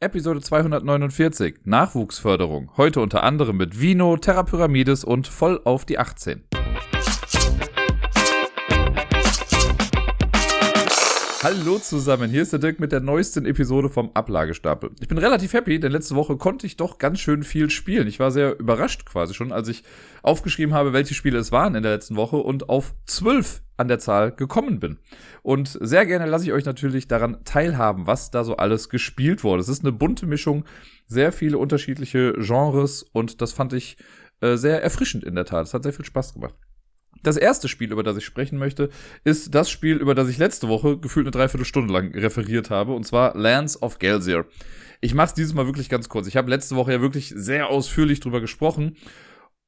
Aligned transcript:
Episode 0.00 0.40
249 0.40 1.56
Nachwuchsförderung. 1.64 2.70
Heute 2.76 3.00
unter 3.00 3.24
anderem 3.24 3.56
mit 3.56 3.80
Vino, 3.80 4.16
Terra 4.16 4.44
Pyramides 4.44 5.02
und 5.02 5.26
voll 5.26 5.60
auf 5.64 5.86
die 5.86 5.98
18. 5.98 6.44
Hallo 11.50 11.78
zusammen, 11.78 12.28
hier 12.28 12.42
ist 12.42 12.52
der 12.52 12.58
Dirk 12.58 12.78
mit 12.78 12.92
der 12.92 13.00
neuesten 13.00 13.46
Episode 13.46 13.88
vom 13.88 14.10
Ablagestapel. 14.12 14.90
Ich 15.00 15.08
bin 15.08 15.16
relativ 15.16 15.54
happy, 15.54 15.80
denn 15.80 15.92
letzte 15.92 16.14
Woche 16.14 16.36
konnte 16.36 16.66
ich 16.66 16.76
doch 16.76 16.98
ganz 16.98 17.20
schön 17.20 17.42
viel 17.42 17.70
spielen. 17.70 18.06
Ich 18.06 18.20
war 18.20 18.30
sehr 18.30 18.58
überrascht 18.60 19.06
quasi 19.06 19.32
schon, 19.32 19.50
als 19.50 19.68
ich 19.68 19.82
aufgeschrieben 20.22 20.74
habe, 20.74 20.92
welche 20.92 21.14
Spiele 21.14 21.38
es 21.38 21.50
waren 21.50 21.74
in 21.74 21.82
der 21.82 21.92
letzten 21.92 22.16
Woche 22.16 22.36
und 22.36 22.68
auf 22.68 22.94
zwölf 23.06 23.62
an 23.78 23.88
der 23.88 23.98
Zahl 23.98 24.32
gekommen 24.32 24.78
bin. 24.78 24.98
Und 25.40 25.78
sehr 25.80 26.04
gerne 26.04 26.26
lasse 26.26 26.44
ich 26.44 26.52
euch 26.52 26.66
natürlich 26.66 27.08
daran 27.08 27.42
teilhaben, 27.46 28.06
was 28.06 28.30
da 28.30 28.44
so 28.44 28.58
alles 28.58 28.90
gespielt 28.90 29.42
wurde. 29.42 29.62
Es 29.62 29.70
ist 29.70 29.82
eine 29.82 29.92
bunte 29.92 30.26
Mischung, 30.26 30.66
sehr 31.06 31.32
viele 31.32 31.56
unterschiedliche 31.56 32.34
Genres 32.34 33.02
und 33.02 33.40
das 33.40 33.54
fand 33.54 33.72
ich 33.72 33.96
äh, 34.42 34.56
sehr 34.56 34.82
erfrischend 34.82 35.24
in 35.24 35.34
der 35.34 35.46
Tat. 35.46 35.66
Es 35.66 35.72
hat 35.72 35.84
sehr 35.84 35.94
viel 35.94 36.04
Spaß 36.04 36.34
gemacht. 36.34 36.56
Das 37.22 37.36
erste 37.36 37.68
Spiel, 37.68 37.92
über 37.92 38.02
das 38.02 38.16
ich 38.16 38.24
sprechen 38.24 38.58
möchte, 38.58 38.90
ist 39.24 39.54
das 39.54 39.70
Spiel, 39.70 39.96
über 39.96 40.14
das 40.14 40.28
ich 40.28 40.38
letzte 40.38 40.68
Woche 40.68 40.98
gefühlt 40.98 41.26
eine 41.26 41.32
Dreiviertelstunde 41.32 41.92
lang 41.92 42.14
referiert 42.14 42.70
habe, 42.70 42.92
und 42.92 43.04
zwar 43.04 43.36
Lands 43.36 43.82
of 43.82 43.98
Gelsier. 43.98 44.46
Ich 45.00 45.14
mache 45.14 45.28
es 45.28 45.34
dieses 45.34 45.54
Mal 45.54 45.66
wirklich 45.66 45.88
ganz 45.88 46.08
kurz. 46.08 46.26
Ich 46.26 46.36
habe 46.36 46.50
letzte 46.50 46.76
Woche 46.76 46.92
ja 46.92 47.00
wirklich 47.00 47.32
sehr 47.34 47.68
ausführlich 47.68 48.20
drüber 48.20 48.40
gesprochen. 48.40 48.96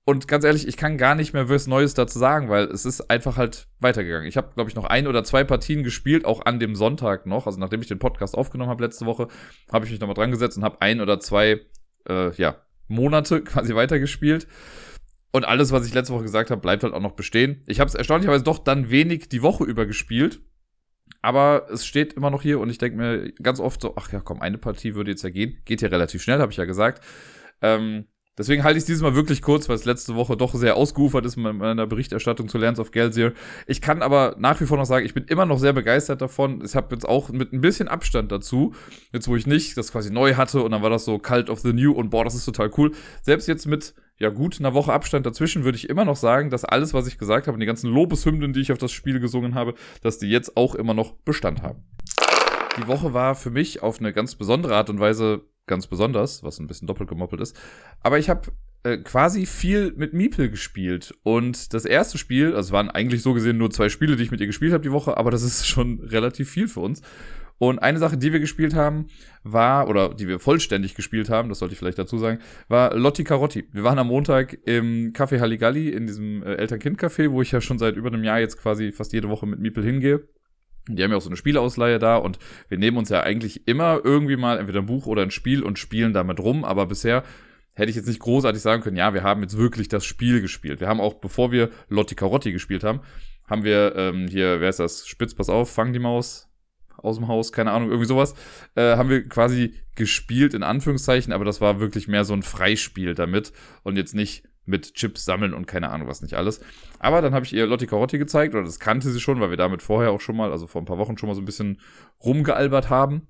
Und 0.05 0.27
ganz 0.27 0.45
ehrlich, 0.45 0.67
ich 0.67 0.77
kann 0.77 0.97
gar 0.97 1.15
nicht 1.15 1.35
mehr 1.35 1.49
was 1.49 1.67
Neues 1.67 1.95
dazu 1.95 2.19
sagen, 2.19 2.49
weil 2.49 2.65
es 2.65 2.85
ist 2.85 3.11
einfach 3.11 3.37
halt 3.37 3.69
weitergegangen. 3.79 4.27
Ich 4.27 4.37
habe, 4.37 4.51
glaube 4.55 4.69
ich, 4.69 4.75
noch 4.75 4.85
ein 4.85 5.07
oder 5.07 5.23
zwei 5.25 5.45
Partien 5.45 5.85
gespielt, 5.85 6.25
auch 6.25 6.45
an 6.47 6.59
dem 6.59 6.75
Sonntag 6.75 7.27
noch. 7.27 7.47
Also 7.47 7.61
nachdem 7.61 7.81
ich 7.81 7.87
den 7.87 7.99
Podcast 7.99 8.37
aufgenommen 8.37 8.71
habe 8.71 8.83
letzte 8.83 9.07
Woche, 9.07 9.29
habe 9.71 9.85
ich 9.85 9.93
mich 9.93 10.01
nochmal 10.01 10.15
dran 10.15 10.33
gesetzt 10.33 10.57
und 10.57 10.65
habe 10.65 10.81
ein 10.81 11.01
oder 11.01 11.21
zwei, 11.21 11.61
äh, 12.09 12.33
ja, 12.35 12.57
Monate 12.89 13.41
quasi 13.45 13.75
weitergespielt. 13.75 14.49
Und 15.33 15.45
alles, 15.45 15.71
was 15.71 15.87
ich 15.87 15.95
letzte 15.95 16.13
Woche 16.13 16.25
gesagt 16.25 16.51
habe, 16.51 16.61
bleibt 16.61 16.83
halt 16.83 16.93
auch 16.93 17.01
noch 17.01 17.13
bestehen. 17.13 17.63
Ich 17.67 17.79
habe 17.79 17.89
es 17.89 17.95
erstaunlicherweise 17.95 18.45
doch 18.45 18.59
dann 18.59 18.91
wenig 18.91 19.29
die 19.29 19.43
Woche 19.43 19.65
über 19.65 19.87
gespielt. 19.87 20.41
Aber 21.23 21.67
es 21.71 21.85
steht 21.85 22.15
immer 22.15 22.31
noch 22.31 22.43
hier 22.43 22.61
und 22.61 22.71
ich 22.71 22.79
denke 22.79 22.97
mir 22.97 23.33
ganz 23.43 23.61
oft 23.61 23.83
so, 23.83 23.95
ach 23.97 24.11
ja, 24.11 24.21
komm, 24.21 24.41
eine 24.41 24.59
Partie 24.59 24.95
würde 24.95 25.11
jetzt 25.11 25.23
ja 25.23 25.31
gehen. 25.31 25.59
Geht 25.65 25.83
ja 25.83 25.89
relativ 25.89 26.23
schnell, 26.23 26.41
habe 26.41 26.51
ich 26.51 26.59
ja 26.59 26.65
gesagt. 26.65 27.05
Ähm, 27.61 28.07
deswegen 28.39 28.65
halte 28.65 28.79
ich 28.79 28.83
es 28.83 28.87
dieses 28.87 29.03
Mal 29.03 29.15
wirklich 29.15 29.43
kurz, 29.43 29.69
weil 29.69 29.77
es 29.77 29.85
letzte 29.85 30.15
Woche 30.15 30.37
doch 30.37 30.55
sehr 30.55 30.77
ausgeufert 30.77 31.27
ist 31.27 31.37
mit 31.37 31.55
meiner 31.55 31.87
Berichterstattung 31.87 32.49
zu 32.49 32.57
Lands 32.57 32.81
of 32.81 32.91
Gelsier. 32.91 33.35
Ich 33.67 33.83
kann 33.83 34.01
aber 34.01 34.37
nach 34.39 34.61
wie 34.63 34.67
vor 34.67 34.79
noch 34.79 34.87
sagen, 34.87 35.05
ich 35.05 35.13
bin 35.13 35.25
immer 35.25 35.45
noch 35.45 35.59
sehr 35.59 35.75
begeistert 35.75 36.23
davon. 36.23 36.63
Ich 36.65 36.75
habe 36.75 36.95
jetzt 36.95 37.07
auch 37.07 37.29
mit 37.29 37.53
ein 37.53 37.61
bisschen 37.61 37.89
Abstand 37.89 38.33
dazu, 38.33 38.75
jetzt 39.13 39.29
wo 39.29 39.37
ich 39.37 39.47
nicht 39.47 39.77
das 39.77 39.93
quasi 39.93 40.11
neu 40.11 40.37
hatte 40.37 40.63
und 40.63 40.71
dann 40.71 40.83
war 40.83 40.91
das 40.91 41.05
so 41.05 41.19
Cult 41.19 41.51
of 41.51 41.61
the 41.61 41.75
New 41.75 41.93
und 41.93 42.09
boah, 42.09 42.25
das 42.25 42.35
ist 42.35 42.47
total 42.47 42.71
cool. 42.79 42.93
Selbst 43.21 43.47
jetzt 43.47 43.67
mit 43.67 43.95
ja 44.21 44.29
gut, 44.29 44.61
einer 44.61 44.75
Woche 44.75 44.93
Abstand 44.93 45.25
dazwischen 45.25 45.65
würde 45.65 45.77
ich 45.77 45.89
immer 45.89 46.05
noch 46.05 46.17
sagen, 46.17 46.51
dass 46.51 46.65
alles, 46.65 46.93
was 46.93 47.07
ich 47.07 47.19
gesagt 47.19 47.47
habe 47.47 47.55
und 47.55 47.61
die 47.61 47.67
ganzen 47.67 47.91
Lobeshymnen, 47.91 48.53
die 48.53 48.61
ich 48.61 48.71
auf 48.71 48.79
das 48.79 48.93
Spiel 48.93 49.19
gesungen 49.19 49.55
habe, 49.55 49.75
dass 50.03 50.19
die 50.19 50.29
jetzt 50.29 50.57
auch 50.57 50.75
immer 50.75 50.93
noch 50.93 51.13
Bestand 51.13 51.63
haben. 51.63 51.83
Die 52.77 52.87
Woche 52.87 53.15
war 53.15 53.35
für 53.35 53.51
mich 53.51 53.83
auf 53.83 53.99
eine 53.99 54.13
ganz 54.13 54.35
besondere 54.35 54.77
Art 54.77 54.91
und 54.91 55.01
Weise 55.01 55.43
ganz 55.67 55.87
besonders, 55.87 56.43
was 56.43 56.59
ein 56.59 56.67
bisschen 56.67 56.87
doppelt 56.87 57.09
gemoppelt 57.09 57.41
ist. 57.41 57.59
Aber 58.03 58.19
ich 58.19 58.29
habe 58.29 58.53
äh, 58.83 58.99
quasi 58.99 59.47
viel 59.47 59.93
mit 59.97 60.13
Miepel 60.13 60.51
gespielt. 60.51 61.15
Und 61.23 61.73
das 61.73 61.85
erste 61.85 62.19
Spiel, 62.19 62.49
also 62.49 62.69
es 62.69 62.73
waren 62.73 62.91
eigentlich 62.91 63.23
so 63.23 63.33
gesehen 63.33 63.57
nur 63.57 63.71
zwei 63.71 63.89
Spiele, 63.89 64.17
die 64.17 64.23
ich 64.23 64.31
mit 64.31 64.41
ihr 64.41 64.47
gespielt 64.47 64.73
habe 64.73 64.83
die 64.83 64.93
Woche, 64.93 65.17
aber 65.17 65.31
das 65.31 65.43
ist 65.43 65.67
schon 65.67 66.01
relativ 66.01 66.51
viel 66.51 66.69
für 66.69 66.81
uns. 66.81 67.03
Und 67.61 67.79
eine 67.79 67.99
Sache, 67.99 68.17
die 68.17 68.33
wir 68.33 68.41
gespielt 68.41 68.75
haben, 68.75 69.09
war, 69.43 69.87
oder 69.89 70.15
die 70.15 70.27
wir 70.27 70.39
vollständig 70.39 70.95
gespielt 70.95 71.29
haben, 71.29 71.51
das 71.51 71.59
sollte 71.59 71.75
ich 71.75 71.79
vielleicht 71.79 71.99
dazu 71.99 72.17
sagen, 72.17 72.39
war 72.69 72.97
Lotti 72.97 73.23
Carotti. 73.23 73.69
Wir 73.71 73.85
waren 73.85 73.99
am 73.99 74.07
Montag 74.07 74.57
im 74.65 75.13
Café 75.13 75.41
Halligalli, 75.41 75.91
in 75.91 76.07
diesem 76.07 76.43
äh, 76.43 76.55
Eltern-Kind-Café, 76.55 77.31
wo 77.31 77.43
ich 77.43 77.53
ja 77.53 77.61
schon 77.61 77.79
seit 77.79 77.97
über 77.97 78.09
einem 78.09 78.25
Jahr 78.25 78.41
jetzt 78.41 78.57
quasi 78.57 78.93
fast 78.93 79.13
jede 79.13 79.29
Woche 79.29 79.45
mit 79.45 79.61
Miepel 79.61 79.85
hingehe. 79.85 80.27
Die 80.89 81.05
haben 81.05 81.11
ja 81.11 81.19
auch 81.19 81.23
so 81.23 81.29
eine 81.29 81.37
Spieleausleihe 81.37 81.99
da 81.99 82.17
und 82.17 82.39
wir 82.71 82.79
nehmen 82.79 82.97
uns 82.97 83.11
ja 83.11 83.21
eigentlich 83.21 83.69
immer 83.69 84.01
irgendwie 84.03 84.39
mal 84.39 84.59
entweder 84.59 84.81
ein 84.81 84.87
Buch 84.87 85.07
oder 85.07 85.21
ein 85.21 85.31
Spiel 85.31 85.63
und 85.63 85.79
spielen 85.79 86.15
damit 86.15 86.41
rum, 86.41 86.65
aber 86.65 86.87
bisher 86.87 87.25
hätte 87.75 87.91
ich 87.91 87.97
jetzt 87.97 88.09
nicht 88.09 88.21
großartig 88.21 88.63
sagen 88.63 88.83
können, 88.83 88.97
ja, 88.97 89.13
wir 89.13 89.23
haben 89.23 89.43
jetzt 89.43 89.59
wirklich 89.59 89.89
das 89.89 90.07
Spiel 90.07 90.41
gespielt. 90.41 90.81
Wir 90.81 90.89
haben 90.89 91.01
auch, 91.01 91.21
bevor 91.21 91.53
wir 91.53 91.69
Lotti 91.91 92.15
Carotti 92.15 92.53
gespielt 92.53 92.85
haben, 92.85 93.01
haben 93.47 93.65
wir 93.65 93.95
ähm, 93.97 94.29
hier, 94.29 94.63
wer 94.63 94.71
ist 94.71 94.81
das? 94.81 95.07
Spitz, 95.07 95.35
pass 95.35 95.51
auf, 95.51 95.71
fang 95.71 95.93
die 95.93 95.99
Maus, 95.99 96.50
aus 97.03 97.17
dem 97.17 97.29
Haus, 97.29 97.53
keine 97.53 97.73
Ahnung, 97.73 97.89
irgendwie 97.89 98.07
sowas, 98.07 98.35
äh, 98.75 98.97
haben 98.97 99.09
wir 99.09 99.29
quasi 99.29 99.75
gespielt, 99.95 100.55
in 100.55 100.63
Anführungszeichen, 100.63 101.33
aber 101.33 101.45
das 101.45 101.61
war 101.61 101.81
wirklich 101.81 102.09
mehr 102.09 102.25
so 102.25 102.35
ein 102.35 102.43
Freispiel 102.43 103.15
damit 103.15 103.53
und 103.83 103.97
jetzt 103.97 104.15
nicht 104.15 104.45
mit 104.67 104.95
Chips 104.95 105.25
sammeln 105.25 105.53
und 105.55 105.67
keine 105.67 105.91
Ahnung 105.91 106.09
was 106.09 106.23
nicht 106.23 106.35
alles. 106.35 106.61
Aber 106.99 107.23
dann 107.23 107.35
habe 107.35 107.45
ich 107.45 107.53
ihr 107.53 107.67
Lotti 107.67 107.87
Carotti 107.87 108.19
gezeigt, 108.19 108.55
oder 108.55 108.65
das 108.65 108.79
kannte 108.79 109.11
sie 109.11 109.21
schon, 109.21 109.41
weil 109.41 109.51
wir 109.51 109.57
damit 109.57 109.83
vorher 109.83 110.13
auch 110.13 110.21
schon 110.21 110.37
mal, 110.37 110.53
also 110.53 110.67
vor 110.67 110.81
ein 110.81 110.87
paar 110.87 110.99
Wochen 110.99 111.19
schon 111.19 111.29
mal 111.29 111.35
so 111.35 111.43
ein 111.43 111.47
bisschen 111.47 111.81
rumgealbert 112.25 112.89
haben. 112.91 113.27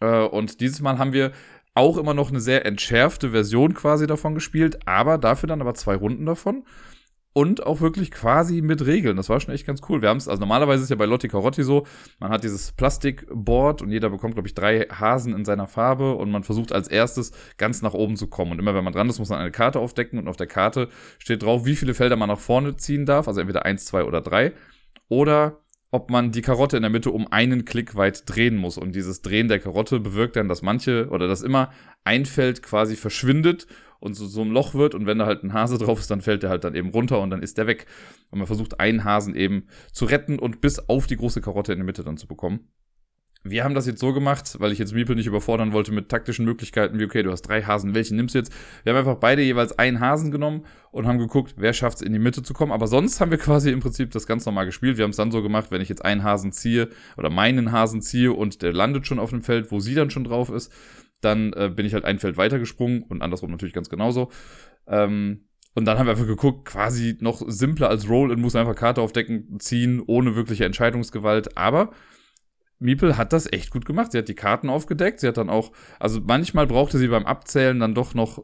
Äh, 0.00 0.22
und 0.22 0.60
dieses 0.60 0.80
Mal 0.80 0.98
haben 0.98 1.12
wir 1.12 1.32
auch 1.74 1.98
immer 1.98 2.14
noch 2.14 2.30
eine 2.30 2.40
sehr 2.40 2.64
entschärfte 2.64 3.30
Version 3.30 3.74
quasi 3.74 4.06
davon 4.06 4.34
gespielt, 4.34 4.86
aber 4.86 5.18
dafür 5.18 5.46
dann 5.46 5.60
aber 5.60 5.74
zwei 5.74 5.94
Runden 5.94 6.24
davon 6.24 6.64
und 7.36 7.66
auch 7.66 7.82
wirklich 7.82 8.10
quasi 8.10 8.62
mit 8.62 8.86
Regeln. 8.86 9.18
Das 9.18 9.28
war 9.28 9.38
schon 9.40 9.52
echt 9.52 9.66
ganz 9.66 9.82
cool. 9.90 10.00
Wir 10.00 10.08
haben 10.08 10.16
es, 10.16 10.26
also 10.26 10.40
normalerweise 10.40 10.84
ist 10.84 10.88
ja 10.88 10.96
bei 10.96 11.04
Lotti 11.04 11.28
Carotti 11.28 11.64
so, 11.64 11.86
man 12.18 12.30
hat 12.30 12.44
dieses 12.44 12.72
Plastikboard 12.72 13.82
und 13.82 13.90
jeder 13.90 14.08
bekommt, 14.08 14.36
glaube 14.36 14.48
ich, 14.48 14.54
drei 14.54 14.86
Hasen 14.88 15.34
in 15.34 15.44
seiner 15.44 15.66
Farbe 15.66 16.14
und 16.14 16.30
man 16.30 16.44
versucht 16.44 16.72
als 16.72 16.88
erstes 16.88 17.32
ganz 17.58 17.82
nach 17.82 17.92
oben 17.92 18.16
zu 18.16 18.28
kommen. 18.28 18.52
Und 18.52 18.58
immer 18.58 18.74
wenn 18.74 18.84
man 18.84 18.94
dran 18.94 19.10
ist, 19.10 19.18
muss 19.18 19.28
man 19.28 19.38
eine 19.38 19.50
Karte 19.50 19.80
aufdecken 19.80 20.18
und 20.18 20.28
auf 20.28 20.38
der 20.38 20.46
Karte 20.46 20.88
steht 21.18 21.42
drauf, 21.42 21.66
wie 21.66 21.76
viele 21.76 21.92
Felder 21.92 22.16
man 22.16 22.30
nach 22.30 22.40
vorne 22.40 22.76
ziehen 22.76 23.04
darf, 23.04 23.28
also 23.28 23.38
entweder 23.38 23.66
eins, 23.66 23.84
zwei 23.84 24.04
oder 24.04 24.22
drei. 24.22 24.54
Oder 25.10 25.60
ob 25.90 26.08
man 26.10 26.32
die 26.32 26.40
Karotte 26.40 26.76
in 26.76 26.82
der 26.84 26.90
Mitte 26.90 27.10
um 27.10 27.30
einen 27.30 27.66
Klick 27.66 27.96
weit 27.96 28.22
drehen 28.24 28.56
muss. 28.56 28.78
Und 28.78 28.94
dieses 28.94 29.20
Drehen 29.20 29.48
der 29.48 29.58
Karotte 29.58 30.00
bewirkt 30.00 30.36
dann, 30.36 30.48
dass 30.48 30.62
manche 30.62 31.08
oder 31.10 31.28
dass 31.28 31.42
immer 31.42 31.70
ein 32.02 32.24
Feld 32.24 32.62
quasi 32.62 32.96
verschwindet 32.96 33.66
und 34.06 34.14
so, 34.14 34.26
so 34.26 34.40
ein 34.40 34.50
Loch 34.50 34.74
wird 34.74 34.94
und 34.94 35.04
wenn 35.04 35.18
da 35.18 35.26
halt 35.26 35.42
ein 35.42 35.52
Hase 35.52 35.76
drauf 35.84 36.00
ist, 36.00 36.10
dann 36.10 36.22
fällt 36.22 36.42
der 36.42 36.50
halt 36.50 36.64
dann 36.64 36.74
eben 36.74 36.88
runter 36.88 37.20
und 37.20 37.30
dann 37.30 37.42
ist 37.42 37.58
der 37.58 37.66
weg. 37.66 37.86
Und 38.30 38.38
man 38.38 38.46
versucht 38.46 38.80
einen 38.80 39.04
Hasen 39.04 39.34
eben 39.34 39.66
zu 39.92 40.06
retten 40.06 40.38
und 40.38 40.62
bis 40.62 40.88
auf 40.88 41.06
die 41.06 41.16
große 41.16 41.42
Karotte 41.42 41.72
in 41.72 41.78
der 41.78 41.86
Mitte 41.86 42.04
dann 42.04 42.16
zu 42.16 42.26
bekommen. 42.26 42.68
Wir 43.50 43.62
haben 43.62 43.74
das 43.74 43.86
jetzt 43.86 44.00
so 44.00 44.12
gemacht, 44.12 44.56
weil 44.58 44.72
ich 44.72 44.78
jetzt 44.78 44.92
Miepel 44.92 45.14
nicht 45.14 45.26
überfordern 45.26 45.72
wollte 45.72 45.92
mit 45.92 46.08
taktischen 46.08 46.44
Möglichkeiten, 46.44 46.98
wie 46.98 47.04
okay, 47.04 47.22
du 47.22 47.30
hast 47.30 47.42
drei 47.42 47.62
Hasen, 47.62 47.94
welchen 47.94 48.16
nimmst 48.16 48.34
du 48.34 48.40
jetzt? 48.40 48.52
Wir 48.82 48.92
haben 48.92 48.98
einfach 48.98 49.20
beide 49.20 49.42
jeweils 49.42 49.78
einen 49.78 50.00
Hasen 50.00 50.32
genommen 50.32 50.64
und 50.90 51.06
haben 51.06 51.18
geguckt, 51.18 51.54
wer 51.56 51.72
schafft 51.72 51.98
es 51.98 52.02
in 52.02 52.12
die 52.12 52.18
Mitte 52.18 52.42
zu 52.42 52.54
kommen. 52.54 52.72
Aber 52.72 52.88
sonst 52.88 53.20
haben 53.20 53.30
wir 53.30 53.38
quasi 53.48 53.70
im 53.70 53.80
Prinzip 53.80 54.10
das 54.10 54.26
ganz 54.26 54.46
normal 54.46 54.66
gespielt. 54.66 54.96
Wir 54.96 55.04
haben 55.04 55.10
es 55.10 55.16
dann 55.16 55.30
so 55.30 55.42
gemacht, 55.42 55.70
wenn 55.70 55.80
ich 55.80 55.88
jetzt 55.88 56.04
einen 56.04 56.24
Hasen 56.24 56.50
ziehe 56.50 56.88
oder 57.16 57.30
meinen 57.30 57.70
Hasen 57.70 58.02
ziehe 58.02 58.32
und 58.32 58.62
der 58.62 58.72
landet 58.72 59.06
schon 59.06 59.20
auf 59.20 59.30
dem 59.30 59.42
Feld, 59.42 59.70
wo 59.70 59.78
sie 59.78 59.94
dann 59.94 60.10
schon 60.10 60.24
drauf 60.24 60.50
ist, 60.50 60.72
dann 61.26 61.52
äh, 61.52 61.70
bin 61.74 61.84
ich 61.84 61.92
halt 61.92 62.04
ein 62.04 62.18
Feld 62.18 62.36
weitergesprungen 62.36 63.02
und 63.02 63.20
andersrum 63.20 63.50
natürlich 63.50 63.74
ganz 63.74 63.90
genauso. 63.90 64.30
Ähm, 64.86 65.46
und 65.74 65.84
dann 65.84 65.98
haben 65.98 66.06
wir 66.06 66.12
einfach 66.12 66.26
geguckt, 66.26 66.64
quasi 66.66 67.18
noch 67.20 67.42
simpler 67.46 67.90
als 67.90 68.08
Roll-In, 68.08 68.40
muss 68.40 68.56
einfach 68.56 68.74
Karte 68.74 69.02
aufdecken, 69.02 69.60
ziehen, 69.60 70.02
ohne 70.06 70.34
wirkliche 70.34 70.64
Entscheidungsgewalt. 70.64 71.58
Aber 71.58 71.90
Miepel 72.78 73.18
hat 73.18 73.34
das 73.34 73.52
echt 73.52 73.70
gut 73.70 73.84
gemacht. 73.84 74.12
Sie 74.12 74.18
hat 74.18 74.28
die 74.28 74.34
Karten 74.34 74.70
aufgedeckt. 74.70 75.20
Sie 75.20 75.28
hat 75.28 75.36
dann 75.36 75.50
auch, 75.50 75.72
also 75.98 76.20
manchmal 76.24 76.66
brauchte 76.66 76.96
sie 76.96 77.08
beim 77.08 77.26
Abzählen 77.26 77.78
dann 77.78 77.94
doch 77.94 78.14
noch 78.14 78.42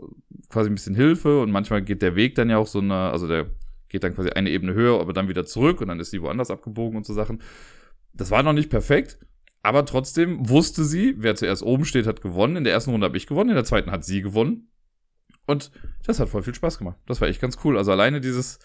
quasi 0.50 0.71
ein 0.71 0.75
bisschen 0.75 0.94
Hilfe 0.94 1.41
und 1.41 1.50
manchmal 1.50 1.82
geht 1.82 2.03
der 2.03 2.16
Weg 2.16 2.34
dann 2.34 2.50
ja 2.50 2.59
auch 2.59 2.66
so 2.66 2.81
eine, 2.81 2.94
also 2.94 3.26
der 3.26 3.47
geht 3.88 4.04
dann 4.04 4.15
quasi 4.15 4.31
eine 4.31 4.50
Ebene 4.50 4.75
höher, 4.75 5.00
aber 5.00 5.12
dann 5.12 5.28
wieder 5.28 5.44
zurück 5.44 5.81
und 5.81 5.88
dann 5.88 6.00
ist 6.00 6.10
sie 6.10 6.22
woanders 6.22 6.50
abgebogen 6.50 6.97
und 6.97 7.06
so 7.06 7.15
Sachen. 7.15 7.42
Das 8.15 8.31
war 8.31 8.42
noch 8.42 8.53
nicht 8.53 8.71
perfekt, 8.71 9.19
aber 9.62 9.87
trotzdem 9.87 10.49
wusste 10.49 10.84
sie, 10.84 11.15
wer 11.19 11.37
zuerst 11.37 11.62
oben 11.62 11.84
steht, 11.84 12.06
hat 12.06 12.21
gewonnen. 12.21 12.56
In 12.56 12.65
der 12.65 12.73
ersten 12.73 12.91
Runde 12.91 13.06
habe 13.06 13.17
ich 13.17 13.27
gewonnen, 13.27 13.50
in 13.50 13.55
der 13.56 13.65
zweiten 13.65 13.91
hat 13.91 14.04
sie 14.04 14.21
gewonnen. 14.21 14.69
Und 15.47 15.71
das 16.04 16.21
hat 16.21 16.28
voll 16.28 16.42
viel 16.42 16.54
Spaß 16.54 16.78
gemacht. 16.78 16.98
Das 17.07 17.21
war 17.21 17.28
echt 17.28 17.41
ganz 17.41 17.59
cool. 17.65 17.78
Also 17.78 17.92
alleine 17.92 18.21
dieses, 18.21 18.59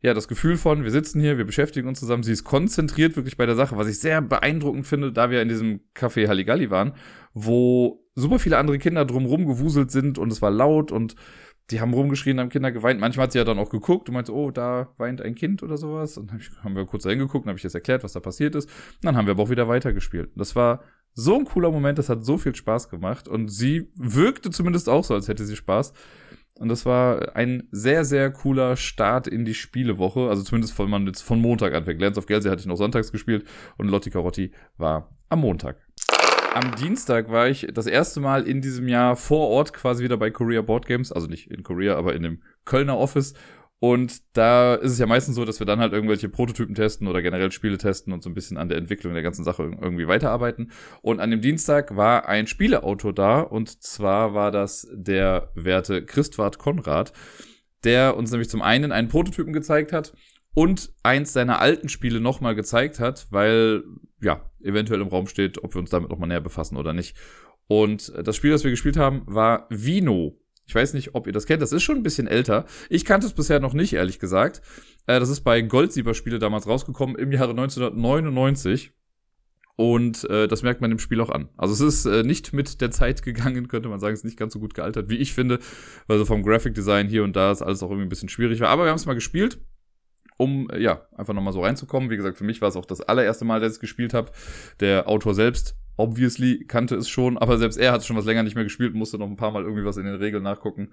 ja, 0.00 0.12
das 0.12 0.28
Gefühl 0.28 0.56
von, 0.56 0.84
wir 0.84 0.90
sitzen 0.90 1.20
hier, 1.20 1.38
wir 1.38 1.46
beschäftigen 1.46 1.88
uns 1.88 2.00
zusammen, 2.00 2.22
sie 2.22 2.32
ist 2.32 2.44
konzentriert 2.44 3.16
wirklich 3.16 3.38
bei 3.38 3.46
der 3.46 3.56
Sache, 3.56 3.76
was 3.78 3.88
ich 3.88 4.00
sehr 4.00 4.20
beeindruckend 4.20 4.86
finde, 4.86 5.12
da 5.12 5.30
wir 5.30 5.40
in 5.40 5.48
diesem 5.48 5.80
Café 5.94 6.28
Halligalli 6.28 6.70
waren, 6.70 6.94
wo 7.32 8.06
super 8.14 8.38
viele 8.38 8.58
andere 8.58 8.78
Kinder 8.78 9.06
drumrum 9.06 9.46
gewuselt 9.46 9.90
sind 9.90 10.18
und 10.18 10.30
es 10.30 10.42
war 10.42 10.50
laut 10.50 10.92
und 10.92 11.16
die 11.70 11.80
haben 11.80 11.94
rumgeschrien, 11.94 12.38
haben 12.40 12.50
Kinder 12.50 12.72
geweint. 12.72 13.00
Manchmal 13.00 13.24
hat 13.24 13.32
sie 13.32 13.38
ja 13.38 13.44
dann 13.44 13.58
auch 13.58 13.70
geguckt 13.70 14.08
und 14.08 14.14
meinte, 14.14 14.34
oh, 14.34 14.50
da 14.50 14.92
weint 14.98 15.22
ein 15.22 15.34
Kind 15.34 15.62
oder 15.62 15.76
sowas. 15.76 16.18
Und 16.18 16.30
dann 16.30 16.40
haben 16.62 16.76
wir 16.76 16.84
kurz 16.84 17.04
da 17.04 17.10
hingeguckt 17.10 17.46
und 17.46 17.48
habe 17.48 17.56
ich 17.56 17.62
das 17.62 17.74
erklärt, 17.74 18.04
was 18.04 18.12
da 18.12 18.20
passiert 18.20 18.54
ist. 18.54 18.68
Und 18.68 19.04
dann 19.04 19.16
haben 19.16 19.26
wir 19.26 19.32
aber 19.32 19.44
auch 19.44 19.50
wieder 19.50 19.66
weitergespielt. 19.66 20.30
Das 20.36 20.54
war 20.56 20.82
so 21.14 21.36
ein 21.36 21.44
cooler 21.44 21.70
Moment, 21.70 21.98
das 21.98 22.08
hat 22.08 22.24
so 22.24 22.36
viel 22.36 22.54
Spaß 22.54 22.90
gemacht. 22.90 23.28
Und 23.28 23.48
sie 23.48 23.90
wirkte 23.96 24.50
zumindest 24.50 24.88
auch 24.88 25.04
so, 25.04 25.14
als 25.14 25.28
hätte 25.28 25.46
sie 25.46 25.56
Spaß. 25.56 25.94
Und 26.56 26.68
das 26.68 26.84
war 26.84 27.34
ein 27.34 27.66
sehr, 27.72 28.04
sehr 28.04 28.30
cooler 28.30 28.76
Start 28.76 29.26
in 29.26 29.44
die 29.44 29.54
Spielewoche. 29.54 30.28
Also 30.28 30.42
zumindest, 30.42 30.78
wenn 30.78 30.90
man 30.90 31.06
jetzt 31.06 31.22
von 31.22 31.40
Montag 31.40 31.72
anfängt. 31.74 32.00
Lands 32.00 32.18
of 32.18 32.26
Gelsey 32.26 32.50
hatte 32.50 32.60
ich 32.60 32.66
noch 32.66 32.76
sonntags 32.76 33.10
gespielt 33.10 33.46
und 33.78 33.88
Lotti 33.88 34.10
Carotti 34.10 34.52
war 34.76 35.16
am 35.30 35.40
Montag. 35.40 35.83
Am 36.54 36.74
Dienstag 36.76 37.30
war 37.30 37.48
ich 37.48 37.66
das 37.74 37.86
erste 37.86 38.20
Mal 38.20 38.46
in 38.46 38.60
diesem 38.60 38.86
Jahr 38.86 39.16
vor 39.16 39.48
Ort 39.48 39.72
quasi 39.72 40.04
wieder 40.04 40.16
bei 40.16 40.30
Korea 40.30 40.62
Board 40.62 40.86
Games, 40.86 41.10
also 41.10 41.26
nicht 41.26 41.50
in 41.50 41.64
Korea, 41.64 41.96
aber 41.96 42.14
in 42.14 42.22
dem 42.22 42.42
Kölner 42.64 42.96
Office. 42.96 43.34
Und 43.80 44.22
da 44.36 44.76
ist 44.76 44.92
es 44.92 44.98
ja 44.98 45.06
meistens 45.06 45.34
so, 45.34 45.44
dass 45.44 45.58
wir 45.58 45.66
dann 45.66 45.80
halt 45.80 45.92
irgendwelche 45.92 46.28
Prototypen 46.28 46.74
testen 46.74 47.08
oder 47.08 47.22
generell 47.22 47.50
Spiele 47.50 47.76
testen 47.76 48.12
und 48.12 48.22
so 48.22 48.30
ein 48.30 48.34
bisschen 48.34 48.56
an 48.56 48.68
der 48.68 48.78
Entwicklung 48.78 49.14
der 49.14 49.22
ganzen 49.22 49.44
Sache 49.44 49.64
irgendwie 49.64 50.06
weiterarbeiten. 50.06 50.70
Und 51.02 51.20
an 51.20 51.30
dem 51.30 51.40
Dienstag 51.40 51.96
war 51.96 52.28
ein 52.28 52.46
Spieleautor 52.46 53.12
da 53.12 53.40
und 53.40 53.82
zwar 53.82 54.32
war 54.32 54.52
das 54.52 54.88
der 54.92 55.50
werte 55.54 56.04
Christwart 56.04 56.58
Konrad, 56.58 57.12
der 57.82 58.16
uns 58.16 58.30
nämlich 58.30 58.48
zum 58.48 58.62
einen 58.62 58.92
einen 58.92 59.08
Prototypen 59.08 59.52
gezeigt 59.52 59.92
hat 59.92 60.14
und 60.54 60.92
eins 61.02 61.32
seiner 61.32 61.60
alten 61.60 61.88
Spiele 61.88 62.20
nochmal 62.20 62.54
gezeigt 62.54 63.00
hat, 63.00 63.26
weil 63.30 63.82
ja, 64.22 64.40
eventuell 64.64 65.00
im 65.00 65.08
Raum 65.08 65.26
steht, 65.26 65.62
ob 65.62 65.74
wir 65.74 65.80
uns 65.80 65.90
damit 65.90 66.10
nochmal 66.10 66.28
näher 66.28 66.40
befassen 66.40 66.76
oder 66.76 66.92
nicht. 66.92 67.16
Und 67.66 68.12
das 68.22 68.36
Spiel, 68.36 68.50
das 68.50 68.64
wir 68.64 68.70
gespielt 68.70 68.96
haben, 68.96 69.22
war 69.26 69.66
Vino. 69.70 70.38
Ich 70.66 70.74
weiß 70.74 70.94
nicht, 70.94 71.14
ob 71.14 71.26
ihr 71.26 71.32
das 71.32 71.46
kennt. 71.46 71.62
Das 71.62 71.72
ist 71.72 71.82
schon 71.82 71.96
ein 71.96 72.02
bisschen 72.02 72.26
älter. 72.26 72.64
Ich 72.88 73.04
kannte 73.04 73.26
es 73.26 73.34
bisher 73.34 73.60
noch 73.60 73.74
nicht, 73.74 73.92
ehrlich 73.92 74.18
gesagt. 74.18 74.62
Äh, 75.06 75.20
das 75.20 75.28
ist 75.28 75.42
bei 75.42 75.60
Goldsieber 75.60 76.14
Spiele 76.14 76.38
damals 76.38 76.66
rausgekommen 76.66 77.16
im 77.16 77.32
Jahre 77.32 77.50
1999. 77.50 78.92
Und 79.76 80.24
äh, 80.30 80.46
das 80.46 80.62
merkt 80.62 80.80
man 80.80 80.92
im 80.92 81.00
Spiel 81.00 81.20
auch 81.20 81.30
an. 81.30 81.48
Also 81.56 81.74
es 81.74 81.80
ist 81.80 82.06
äh, 82.06 82.22
nicht 82.22 82.52
mit 82.52 82.80
der 82.80 82.90
Zeit 82.90 83.22
gegangen, 83.22 83.68
könnte 83.68 83.88
man 83.88 83.98
sagen. 84.00 84.14
Es 84.14 84.20
ist 84.20 84.24
nicht 84.24 84.38
ganz 84.38 84.52
so 84.52 84.60
gut 84.60 84.74
gealtert, 84.74 85.10
wie 85.10 85.16
ich 85.16 85.34
finde. 85.34 85.58
Weil 86.06 86.18
so 86.18 86.24
vom 86.24 86.42
Graphic 86.42 86.74
Design 86.74 87.08
hier 87.08 87.24
und 87.24 87.36
da 87.36 87.52
ist 87.52 87.62
alles 87.62 87.82
auch 87.82 87.90
irgendwie 87.90 88.06
ein 88.06 88.10
bisschen 88.10 88.28
schwierig 88.28 88.60
war. 88.60 88.68
Aber 88.68 88.84
wir 88.84 88.90
haben 88.90 88.96
es 88.96 89.06
mal 89.06 89.14
gespielt 89.14 89.58
um 90.36 90.68
äh, 90.70 90.80
ja 90.80 91.02
einfach 91.16 91.34
nochmal 91.34 91.52
so 91.52 91.62
reinzukommen. 91.62 92.10
Wie 92.10 92.16
gesagt, 92.16 92.38
für 92.38 92.44
mich 92.44 92.60
war 92.60 92.68
es 92.68 92.76
auch 92.76 92.86
das 92.86 93.00
allererste 93.00 93.44
Mal, 93.44 93.60
dass 93.60 93.72
ich 93.72 93.76
es 93.76 93.80
gespielt 93.80 94.14
habe. 94.14 94.30
Der 94.80 95.08
Autor 95.08 95.34
selbst, 95.34 95.76
obviously, 95.96 96.64
kannte 96.66 96.96
es 96.96 97.08
schon, 97.08 97.38
aber 97.38 97.58
selbst 97.58 97.76
er 97.76 97.92
hat 97.92 98.04
schon 98.04 98.16
was 98.16 98.24
länger 98.24 98.42
nicht 98.42 98.54
mehr 98.54 98.64
gespielt, 98.64 98.94
musste 98.94 99.18
noch 99.18 99.28
ein 99.28 99.36
paar 99.36 99.52
Mal 99.52 99.62
irgendwie 99.62 99.84
was 99.84 99.96
in 99.96 100.04
den 100.04 100.16
Regeln 100.16 100.42
nachgucken. 100.42 100.90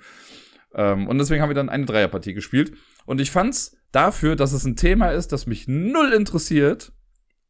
Ähm, 0.74 1.08
und 1.08 1.18
deswegen 1.18 1.42
haben 1.42 1.50
wir 1.50 1.56
dann 1.56 1.70
eine 1.70 1.86
Dreierpartie 1.86 2.34
gespielt. 2.34 2.74
Und 3.06 3.20
ich 3.20 3.32
fand's 3.32 3.78
dafür, 3.92 4.36
dass 4.36 4.54
es 4.54 4.66
ein 4.66 4.76
Thema 4.76 5.10
ist, 5.10 5.32
das 5.32 5.48
mich 5.48 5.68
null 5.68 6.14
interessiert, 6.14 6.94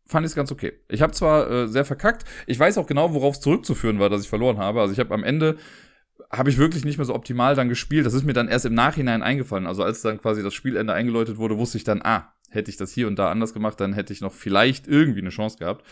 fand 0.08 0.26
ich 0.26 0.32
es 0.32 0.36
ganz 0.36 0.52
okay. 0.52 0.74
Ich 0.90 1.02
habe 1.02 1.14
zwar 1.14 1.50
äh, 1.50 1.68
sehr 1.68 1.86
verkackt, 1.86 2.26
ich 2.48 2.60
weiß 2.60 2.78
auch 2.78 2.88
genau, 2.88 3.14
worauf 3.14 3.36
es 3.36 3.42
zurückzuführen 3.42 4.00
war, 4.00 4.10
dass 4.10 4.24
ich 4.24 4.30
verloren 4.30 4.58
habe. 4.58 4.82
Also 4.82 4.94
ich 4.94 5.00
habe 5.00 5.14
am 5.14 5.24
Ende 5.24 5.58
habe 6.32 6.50
ich 6.50 6.58
wirklich 6.58 6.86
nicht 6.86 6.98
mehr 6.98 7.06
so 7.06 7.14
optimal 7.14 7.56
dann 7.56 7.70
gespielt. 7.70 8.06
Das 8.06 8.14
ist 8.14 8.24
mir 8.24 8.34
dann 8.34 8.48
erst 8.48 8.66
im 8.66 8.74
Nachhinein 8.74 9.22
eingefallen. 9.22 9.68
Also 9.68 9.84
als 9.84 10.02
dann 10.02 10.22
quasi 10.22 10.42
das 10.44 10.54
Spielende 10.54 10.94
eingeläutet 10.94 11.38
wurde, 11.38 11.58
wusste 11.58 11.78
ich 11.78 11.84
dann, 11.84 12.02
ah, 12.02 12.34
hätte 12.50 12.72
ich 12.72 12.78
das 12.78 12.92
hier 12.92 13.08
und 13.08 13.18
da 13.18 13.30
anders 13.30 13.54
gemacht, 13.54 13.80
dann 13.80 13.94
hätte 13.94 14.14
ich 14.14 14.22
noch 14.22 14.34
vielleicht 14.34 14.88
irgendwie 14.88 15.20
eine 15.20 15.30
Chance 15.30 15.58
gehabt. 15.58 15.86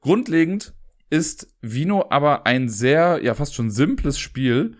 Grundlegend 0.00 0.74
ist 1.10 1.48
Vino 1.60 2.06
aber 2.10 2.46
ein 2.46 2.68
sehr, 2.68 3.20
ja 3.22 3.34
fast 3.34 3.54
schon 3.54 3.70
simples 3.70 4.18
Spiel. 4.18 4.76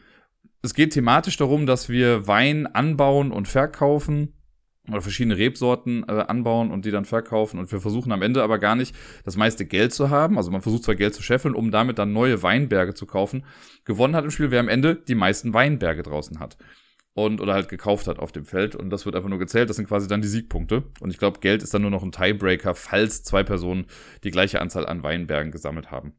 Es 0.63 0.75
geht 0.75 0.93
thematisch 0.93 1.37
darum, 1.37 1.67
dass 1.67 1.89
wir 1.89 2.27
Wein 2.27 2.67
anbauen 2.67 3.33
und 3.33 3.49
verkaufen 3.49 4.35
oder 4.93 5.03
verschiedene 5.03 5.37
Rebsorten 5.37 6.05
äh, 6.09 6.13
anbauen 6.13 6.71
und 6.71 6.85
die 6.85 6.91
dann 6.91 7.05
verkaufen. 7.05 7.59
Und 7.59 7.71
wir 7.73 7.81
versuchen 7.81 8.13
am 8.13 8.23
Ende 8.23 8.43
aber 8.43 8.59
gar 8.59 8.77
nicht 8.77 8.95
das 9.25 9.37
meiste 9.37 9.67
Geld 9.67 9.93
zu 9.93 10.11
haben. 10.11 10.37
Also 10.37 10.51
man 10.51 10.63
versucht 10.63 10.85
zwar 10.85 10.95
Geld 10.95 11.15
zu 11.15 11.23
scheffeln, 11.23 11.55
um 11.55 11.71
damit 11.71 11.99
dann 11.99 12.13
neue 12.13 12.43
Weinberge 12.43 12.95
zu 12.95 13.07
kaufen. 13.07 13.45
Gewonnen 13.85 14.17
hat 14.17 14.25
im 14.25 14.31
Spiel, 14.31 14.51
wer 14.51 14.61
am 14.61 14.69
Ende 14.69 14.97
die 14.97 15.15
meisten 15.15 15.55
Weinberge 15.55 16.03
draußen 16.03 16.41
hat. 16.41 16.57
Und, 17.13 17.41
oder 17.41 17.55
halt 17.55 17.69
gekauft 17.69 18.07
hat 18.07 18.19
auf 18.19 18.33
dem 18.33 18.45
Feld. 18.45 18.77
Und 18.77 18.91
das 18.91 19.05
wird 19.05 19.17
einfach 19.17 19.29
nur 19.29 19.39
gezählt. 19.39 19.69
Das 19.69 19.77
sind 19.77 19.89
quasi 19.89 20.07
dann 20.07 20.23
die 20.23 20.29
Siegpunkte. 20.29 20.85
Und 21.01 21.11
ich 21.11 21.19
glaube, 21.19 21.41
Geld 21.41 21.63
ist 21.63 21.75
dann 21.75 21.83
nur 21.83 21.91
noch 21.91 22.03
ein 22.03 22.13
Tiebreaker, 22.13 22.75
falls 22.75 23.25
zwei 23.25 23.43
Personen 23.43 23.87
die 24.23 24.31
gleiche 24.31 24.61
Anzahl 24.61 24.87
an 24.87 25.03
Weinbergen 25.03 25.51
gesammelt 25.51 25.91
haben. 25.91 26.15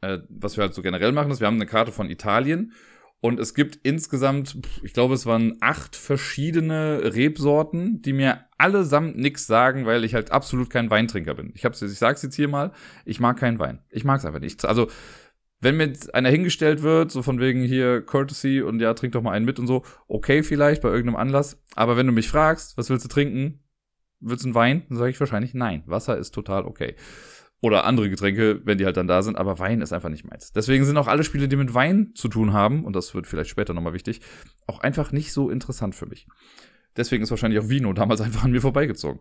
Äh, 0.00 0.18
was 0.28 0.56
wir 0.56 0.62
halt 0.62 0.74
so 0.74 0.82
generell 0.82 1.12
machen, 1.12 1.30
ist, 1.30 1.40
wir 1.40 1.46
haben 1.46 1.56
eine 1.56 1.66
Karte 1.66 1.92
von 1.92 2.08
Italien 2.08 2.72
und 3.20 3.40
es 3.40 3.54
gibt 3.54 3.80
insgesamt, 3.82 4.58
ich 4.82 4.92
glaube, 4.92 5.14
es 5.14 5.26
waren 5.26 5.56
acht 5.60 5.96
verschiedene 5.96 7.00
Rebsorten, 7.14 8.00
die 8.00 8.12
mir 8.12 8.44
allesamt 8.58 9.18
nichts 9.18 9.46
sagen, 9.46 9.86
weil 9.86 10.04
ich 10.04 10.14
halt 10.14 10.30
absolut 10.30 10.70
kein 10.70 10.90
Weintrinker 10.90 11.34
bin. 11.34 11.52
Ich, 11.54 11.64
hab's, 11.64 11.82
ich 11.82 11.98
sag's 11.98 12.22
jetzt 12.22 12.36
hier 12.36 12.48
mal, 12.48 12.72
ich 13.04 13.18
mag 13.18 13.36
keinen 13.36 13.58
Wein. 13.58 13.80
Ich 13.90 14.04
mag's 14.04 14.24
einfach 14.24 14.40
nicht. 14.40 14.64
Also, 14.64 14.88
wenn 15.60 15.76
mir 15.76 15.92
einer 16.12 16.28
hingestellt 16.28 16.82
wird, 16.82 17.10
so 17.10 17.22
von 17.22 17.40
wegen 17.40 17.62
hier 17.62 18.02
Courtesy 18.02 18.62
und 18.62 18.80
ja, 18.80 18.94
trink 18.94 19.14
doch 19.14 19.22
mal 19.22 19.32
einen 19.32 19.44
mit 19.44 19.58
und 19.58 19.66
so, 19.66 19.84
okay 20.06 20.44
vielleicht 20.44 20.82
bei 20.82 20.88
irgendeinem 20.88 21.16
Anlass. 21.16 21.60
Aber 21.74 21.96
wenn 21.96 22.06
du 22.06 22.12
mich 22.12 22.28
fragst, 22.28 22.78
was 22.78 22.88
willst 22.88 23.04
du 23.04 23.08
trinken? 23.08 23.64
Willst 24.20 24.44
du 24.44 24.48
einen 24.48 24.54
Wein? 24.54 24.84
Dann 24.88 24.98
sage 24.98 25.10
ich 25.10 25.18
wahrscheinlich 25.18 25.54
nein. 25.54 25.82
Wasser 25.86 26.16
ist 26.16 26.32
total 26.32 26.64
okay 26.64 26.94
oder 27.60 27.84
andere 27.84 28.08
Getränke, 28.08 28.60
wenn 28.64 28.78
die 28.78 28.84
halt 28.84 28.96
dann 28.96 29.08
da 29.08 29.22
sind, 29.22 29.36
aber 29.36 29.58
Wein 29.58 29.80
ist 29.80 29.92
einfach 29.92 30.10
nicht 30.10 30.24
meins. 30.24 30.52
Deswegen 30.52 30.84
sind 30.84 30.96
auch 30.96 31.08
alle 31.08 31.24
Spiele, 31.24 31.48
die 31.48 31.56
mit 31.56 31.74
Wein 31.74 32.12
zu 32.14 32.28
tun 32.28 32.52
haben, 32.52 32.84
und 32.84 32.94
das 32.94 33.14
wird 33.14 33.26
vielleicht 33.26 33.50
später 33.50 33.74
nochmal 33.74 33.94
wichtig, 33.94 34.20
auch 34.66 34.80
einfach 34.80 35.10
nicht 35.10 35.32
so 35.32 35.50
interessant 35.50 35.94
für 35.94 36.06
mich. 36.06 36.28
Deswegen 36.96 37.22
ist 37.22 37.30
wahrscheinlich 37.30 37.60
auch 37.60 37.68
Vino 37.68 37.92
damals 37.92 38.20
einfach 38.22 38.44
an 38.44 38.52
mir 38.52 38.60
vorbeigezogen. 38.60 39.20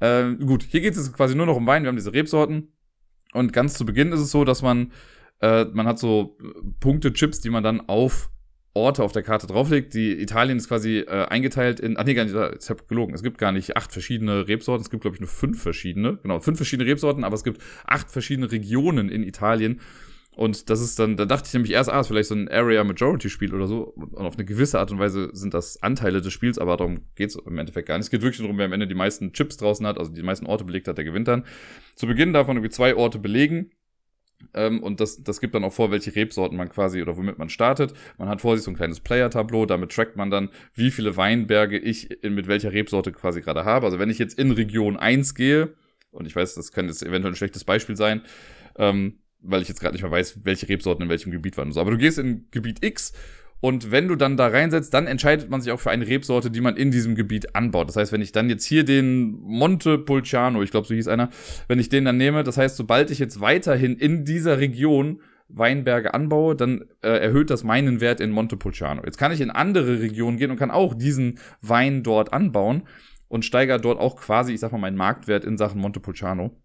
Äh, 0.00 0.34
gut, 0.34 0.62
hier 0.62 0.80
geht 0.80 0.96
es 0.96 1.12
quasi 1.12 1.34
nur 1.34 1.46
noch 1.46 1.56
um 1.56 1.66
Wein. 1.66 1.82
Wir 1.82 1.88
haben 1.88 1.96
diese 1.96 2.12
Rebsorten. 2.12 2.72
Und 3.32 3.52
ganz 3.52 3.74
zu 3.74 3.86
Beginn 3.86 4.12
ist 4.12 4.20
es 4.20 4.30
so, 4.30 4.44
dass 4.44 4.60
man, 4.62 4.92
äh, 5.40 5.64
man 5.66 5.86
hat 5.86 5.98
so 5.98 6.36
Punkte, 6.80 7.12
Chips, 7.12 7.40
die 7.40 7.50
man 7.50 7.62
dann 7.62 7.80
auf 7.88 8.30
Orte 8.74 9.02
auf 9.02 9.12
der 9.12 9.22
Karte 9.22 9.46
drauflegt. 9.46 9.94
Die 9.94 10.20
Italien 10.20 10.58
ist 10.58 10.68
quasi 10.68 10.98
äh, 10.98 11.26
eingeteilt 11.26 11.80
in, 11.80 11.96
ach 11.96 12.04
nee, 12.04 12.14
gar 12.14 12.24
nicht, 12.24 12.34
ich 12.34 12.70
habe 12.70 12.84
gelogen, 12.88 13.14
es 13.14 13.22
gibt 13.22 13.38
gar 13.38 13.52
nicht 13.52 13.76
acht 13.76 13.92
verschiedene 13.92 14.46
Rebsorten, 14.46 14.82
es 14.82 14.90
gibt 14.90 15.02
glaube 15.02 15.16
ich 15.16 15.20
nur 15.20 15.28
fünf 15.28 15.60
verschiedene, 15.60 16.18
genau, 16.22 16.40
fünf 16.40 16.58
verschiedene 16.58 16.88
Rebsorten, 16.88 17.24
aber 17.24 17.34
es 17.34 17.44
gibt 17.44 17.60
acht 17.86 18.10
verschiedene 18.10 18.50
Regionen 18.50 19.08
in 19.08 19.22
Italien. 19.22 19.80
Und 20.36 20.70
das 20.70 20.80
ist 20.80 20.98
dann, 20.98 21.16
da 21.16 21.26
dachte 21.26 21.48
ich 21.48 21.52
nämlich 21.54 21.72
erst, 21.72 21.90
ah, 21.90 22.00
ist 22.00 22.06
vielleicht 22.06 22.28
so 22.28 22.34
ein 22.36 22.48
Area 22.48 22.84
Majority 22.84 23.28
Spiel 23.28 23.52
oder 23.52 23.66
so. 23.66 23.92
Und 23.96 24.24
auf 24.24 24.36
eine 24.36 24.44
gewisse 24.44 24.78
Art 24.78 24.90
und 24.92 24.98
Weise 24.98 25.28
sind 25.32 25.52
das 25.52 25.82
Anteile 25.82 26.22
des 26.22 26.32
Spiels, 26.32 26.56
aber 26.56 26.76
darum 26.76 27.02
geht's 27.16 27.34
im 27.34 27.58
Endeffekt 27.58 27.88
gar 27.88 27.98
nicht. 27.98 28.04
Es 28.04 28.10
geht 28.10 28.22
wirklich 28.22 28.40
darum, 28.40 28.56
wer 28.56 28.66
am 28.66 28.72
Ende 28.72 28.86
die 28.86 28.94
meisten 28.94 29.32
Chips 29.32 29.56
draußen 29.56 29.84
hat, 29.86 29.98
also 29.98 30.12
die 30.12 30.22
meisten 30.22 30.46
Orte 30.46 30.64
belegt 30.64 30.86
hat, 30.86 30.96
der 30.96 31.04
gewinnt 31.04 31.26
dann. 31.28 31.44
Zu 31.96 32.06
Beginn 32.06 32.32
darf 32.32 32.46
man 32.46 32.56
irgendwie 32.56 32.70
zwei 32.70 32.94
Orte 32.94 33.18
belegen 33.18 33.72
ähm, 34.54 34.82
und 34.82 35.00
das, 35.00 35.22
das 35.22 35.40
gibt 35.40 35.54
dann 35.54 35.64
auch 35.64 35.72
vor, 35.72 35.90
welche 35.90 36.14
Rebsorten 36.14 36.56
man 36.56 36.68
quasi 36.68 37.02
oder 37.02 37.16
womit 37.16 37.38
man 37.38 37.48
startet. 37.48 37.94
Man 38.18 38.28
hat 38.28 38.40
vor 38.40 38.56
sich 38.56 38.64
so 38.64 38.70
ein 38.70 38.76
kleines 38.76 39.00
Player-Tableau, 39.00 39.66
damit 39.66 39.92
trackt 39.92 40.16
man 40.16 40.30
dann, 40.30 40.50
wie 40.74 40.90
viele 40.90 41.16
Weinberge 41.16 41.78
ich 41.78 42.10
in, 42.22 42.34
mit 42.34 42.48
welcher 42.48 42.72
Rebsorte 42.72 43.12
quasi 43.12 43.40
gerade 43.40 43.64
habe. 43.64 43.86
Also 43.86 43.98
wenn 43.98 44.10
ich 44.10 44.18
jetzt 44.18 44.38
in 44.38 44.50
Region 44.50 44.96
1 44.96 45.34
gehe, 45.34 45.74
und 46.10 46.26
ich 46.26 46.34
weiß, 46.34 46.54
das 46.54 46.72
könnte 46.72 46.90
jetzt 46.90 47.02
eventuell 47.02 47.32
ein 47.32 47.36
schlechtes 47.36 47.64
Beispiel 47.64 47.96
sein, 47.96 48.22
ähm, 48.76 49.20
weil 49.42 49.62
ich 49.62 49.68
jetzt 49.68 49.80
gerade 49.80 49.94
nicht 49.94 50.02
mehr 50.02 50.10
weiß, 50.10 50.40
welche 50.44 50.68
Rebsorten 50.68 51.04
in 51.04 51.08
welchem 51.08 51.30
Gebiet 51.30 51.56
waren. 51.56 51.72
So, 51.72 51.80
aber 51.80 51.92
du 51.92 51.98
gehst 51.98 52.18
in 52.18 52.48
Gebiet 52.50 52.84
X 52.84 53.12
und 53.60 53.90
wenn 53.90 54.08
du 54.08 54.16
dann 54.16 54.36
da 54.36 54.48
reinsetzt, 54.48 54.94
dann 54.94 55.06
entscheidet 55.06 55.50
man 55.50 55.60
sich 55.60 55.72
auch 55.72 55.80
für 55.80 55.90
eine 55.90 56.06
Rebsorte, 56.06 56.50
die 56.50 56.62
man 56.62 56.76
in 56.76 56.90
diesem 56.90 57.14
Gebiet 57.14 57.54
anbaut. 57.54 57.88
Das 57.88 57.96
heißt, 57.96 58.12
wenn 58.12 58.22
ich 58.22 58.32
dann 58.32 58.48
jetzt 58.48 58.64
hier 58.64 58.84
den 58.84 59.32
Montepulciano, 59.42 60.62
ich 60.62 60.70
glaube, 60.70 60.86
so 60.86 60.94
hieß 60.94 61.08
einer, 61.08 61.28
wenn 61.68 61.78
ich 61.78 61.90
den 61.90 62.06
dann 62.06 62.16
nehme, 62.16 62.42
das 62.42 62.56
heißt, 62.56 62.76
sobald 62.76 63.10
ich 63.10 63.18
jetzt 63.18 63.40
weiterhin 63.40 63.96
in 63.96 64.24
dieser 64.24 64.58
Region 64.58 65.20
Weinberge 65.48 66.14
anbaue, 66.14 66.54
dann 66.54 66.84
äh, 67.02 67.08
erhöht 67.08 67.50
das 67.50 67.64
meinen 67.64 68.00
Wert 68.00 68.20
in 68.20 68.30
Montepulciano. 68.30 69.02
Jetzt 69.04 69.18
kann 69.18 69.32
ich 69.32 69.40
in 69.40 69.50
andere 69.50 70.00
Regionen 70.00 70.38
gehen 70.38 70.50
und 70.50 70.56
kann 70.56 70.70
auch 70.70 70.94
diesen 70.94 71.38
Wein 71.60 72.02
dort 72.02 72.32
anbauen 72.32 72.84
und 73.28 73.44
steigere 73.44 73.80
dort 73.80 73.98
auch 73.98 74.16
quasi, 74.16 74.54
ich 74.54 74.60
sag 74.60 74.72
mal, 74.72 74.78
meinen 74.78 74.96
Marktwert 74.96 75.44
in 75.44 75.58
Sachen 75.58 75.80
Montepulciano. 75.80 76.56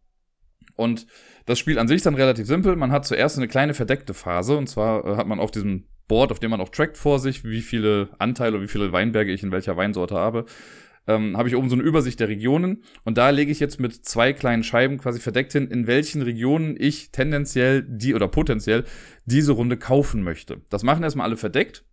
Und 0.75 1.07
das 1.45 1.59
Spiel 1.59 1.79
an 1.79 1.87
sich 1.87 1.97
ist 1.97 2.05
dann 2.05 2.15
relativ 2.15 2.47
simpel. 2.47 2.75
Man 2.75 2.91
hat 2.91 3.05
zuerst 3.05 3.37
eine 3.37 3.47
kleine 3.47 3.73
verdeckte 3.73 4.13
Phase 4.13 4.57
und 4.57 4.67
zwar 4.67 5.05
äh, 5.05 5.15
hat 5.17 5.27
man 5.27 5.39
auf 5.39 5.51
diesem 5.51 5.85
Board, 6.07 6.31
auf 6.31 6.39
dem 6.39 6.51
man 6.51 6.61
auch 6.61 6.69
trackt 6.69 6.97
vor 6.97 7.19
sich, 7.19 7.43
wie 7.43 7.61
viele 7.61 8.09
Anteile, 8.19 8.61
wie 8.61 8.67
viele 8.67 8.91
Weinberge 8.91 9.31
ich 9.31 9.43
in 9.43 9.51
welcher 9.51 9.77
Weinsorte 9.77 10.15
habe, 10.15 10.45
ähm, 11.07 11.37
habe 11.37 11.49
ich 11.49 11.55
oben 11.55 11.69
so 11.69 11.75
eine 11.75 11.83
Übersicht 11.83 12.19
der 12.19 12.27
Regionen 12.27 12.83
und 13.03 13.17
da 13.17 13.29
lege 13.29 13.51
ich 13.51 13.59
jetzt 13.59 13.79
mit 13.79 14.05
zwei 14.05 14.33
kleinen 14.33 14.63
Scheiben 14.63 14.97
quasi 14.97 15.19
verdeckt 15.19 15.51
hin, 15.51 15.67
in 15.67 15.87
welchen 15.87 16.21
Regionen 16.21 16.75
ich 16.79 17.11
tendenziell 17.11 17.83
die 17.87 18.15
oder 18.15 18.27
potenziell 18.27 18.85
diese 19.25 19.51
Runde 19.51 19.77
kaufen 19.77 20.23
möchte. 20.23 20.61
Das 20.69 20.83
machen 20.83 21.03
erstmal 21.03 21.27
alle 21.27 21.37
verdeckt. 21.37 21.83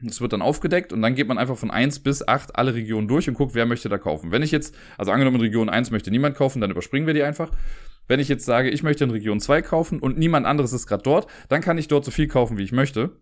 Das 0.00 0.20
wird 0.20 0.34
dann 0.34 0.42
aufgedeckt 0.42 0.92
und 0.92 1.00
dann 1.00 1.14
geht 1.14 1.26
man 1.26 1.38
einfach 1.38 1.56
von 1.56 1.70
eins 1.70 2.00
bis 2.00 2.26
acht 2.26 2.56
alle 2.56 2.74
Regionen 2.74 3.08
durch 3.08 3.28
und 3.28 3.34
guckt, 3.34 3.54
wer 3.54 3.64
möchte 3.64 3.88
da 3.88 3.96
kaufen. 3.96 4.30
Wenn 4.30 4.42
ich 4.42 4.50
jetzt, 4.50 4.74
also 4.98 5.10
angenommen 5.10 5.36
in 5.36 5.42
Region 5.42 5.70
eins 5.70 5.90
möchte 5.90 6.10
niemand 6.10 6.36
kaufen, 6.36 6.60
dann 6.60 6.70
überspringen 6.70 7.06
wir 7.06 7.14
die 7.14 7.22
einfach. 7.22 7.50
Wenn 8.06 8.20
ich 8.20 8.28
jetzt 8.28 8.44
sage, 8.44 8.68
ich 8.68 8.82
möchte 8.82 9.04
in 9.04 9.10
Region 9.10 9.40
zwei 9.40 9.62
kaufen 9.62 9.98
und 9.98 10.18
niemand 10.18 10.44
anderes 10.44 10.74
ist 10.74 10.86
gerade 10.86 11.02
dort, 11.02 11.26
dann 11.48 11.62
kann 11.62 11.78
ich 11.78 11.88
dort 11.88 12.04
so 12.04 12.10
viel 12.10 12.28
kaufen, 12.28 12.58
wie 12.58 12.62
ich 12.62 12.72
möchte 12.72 13.16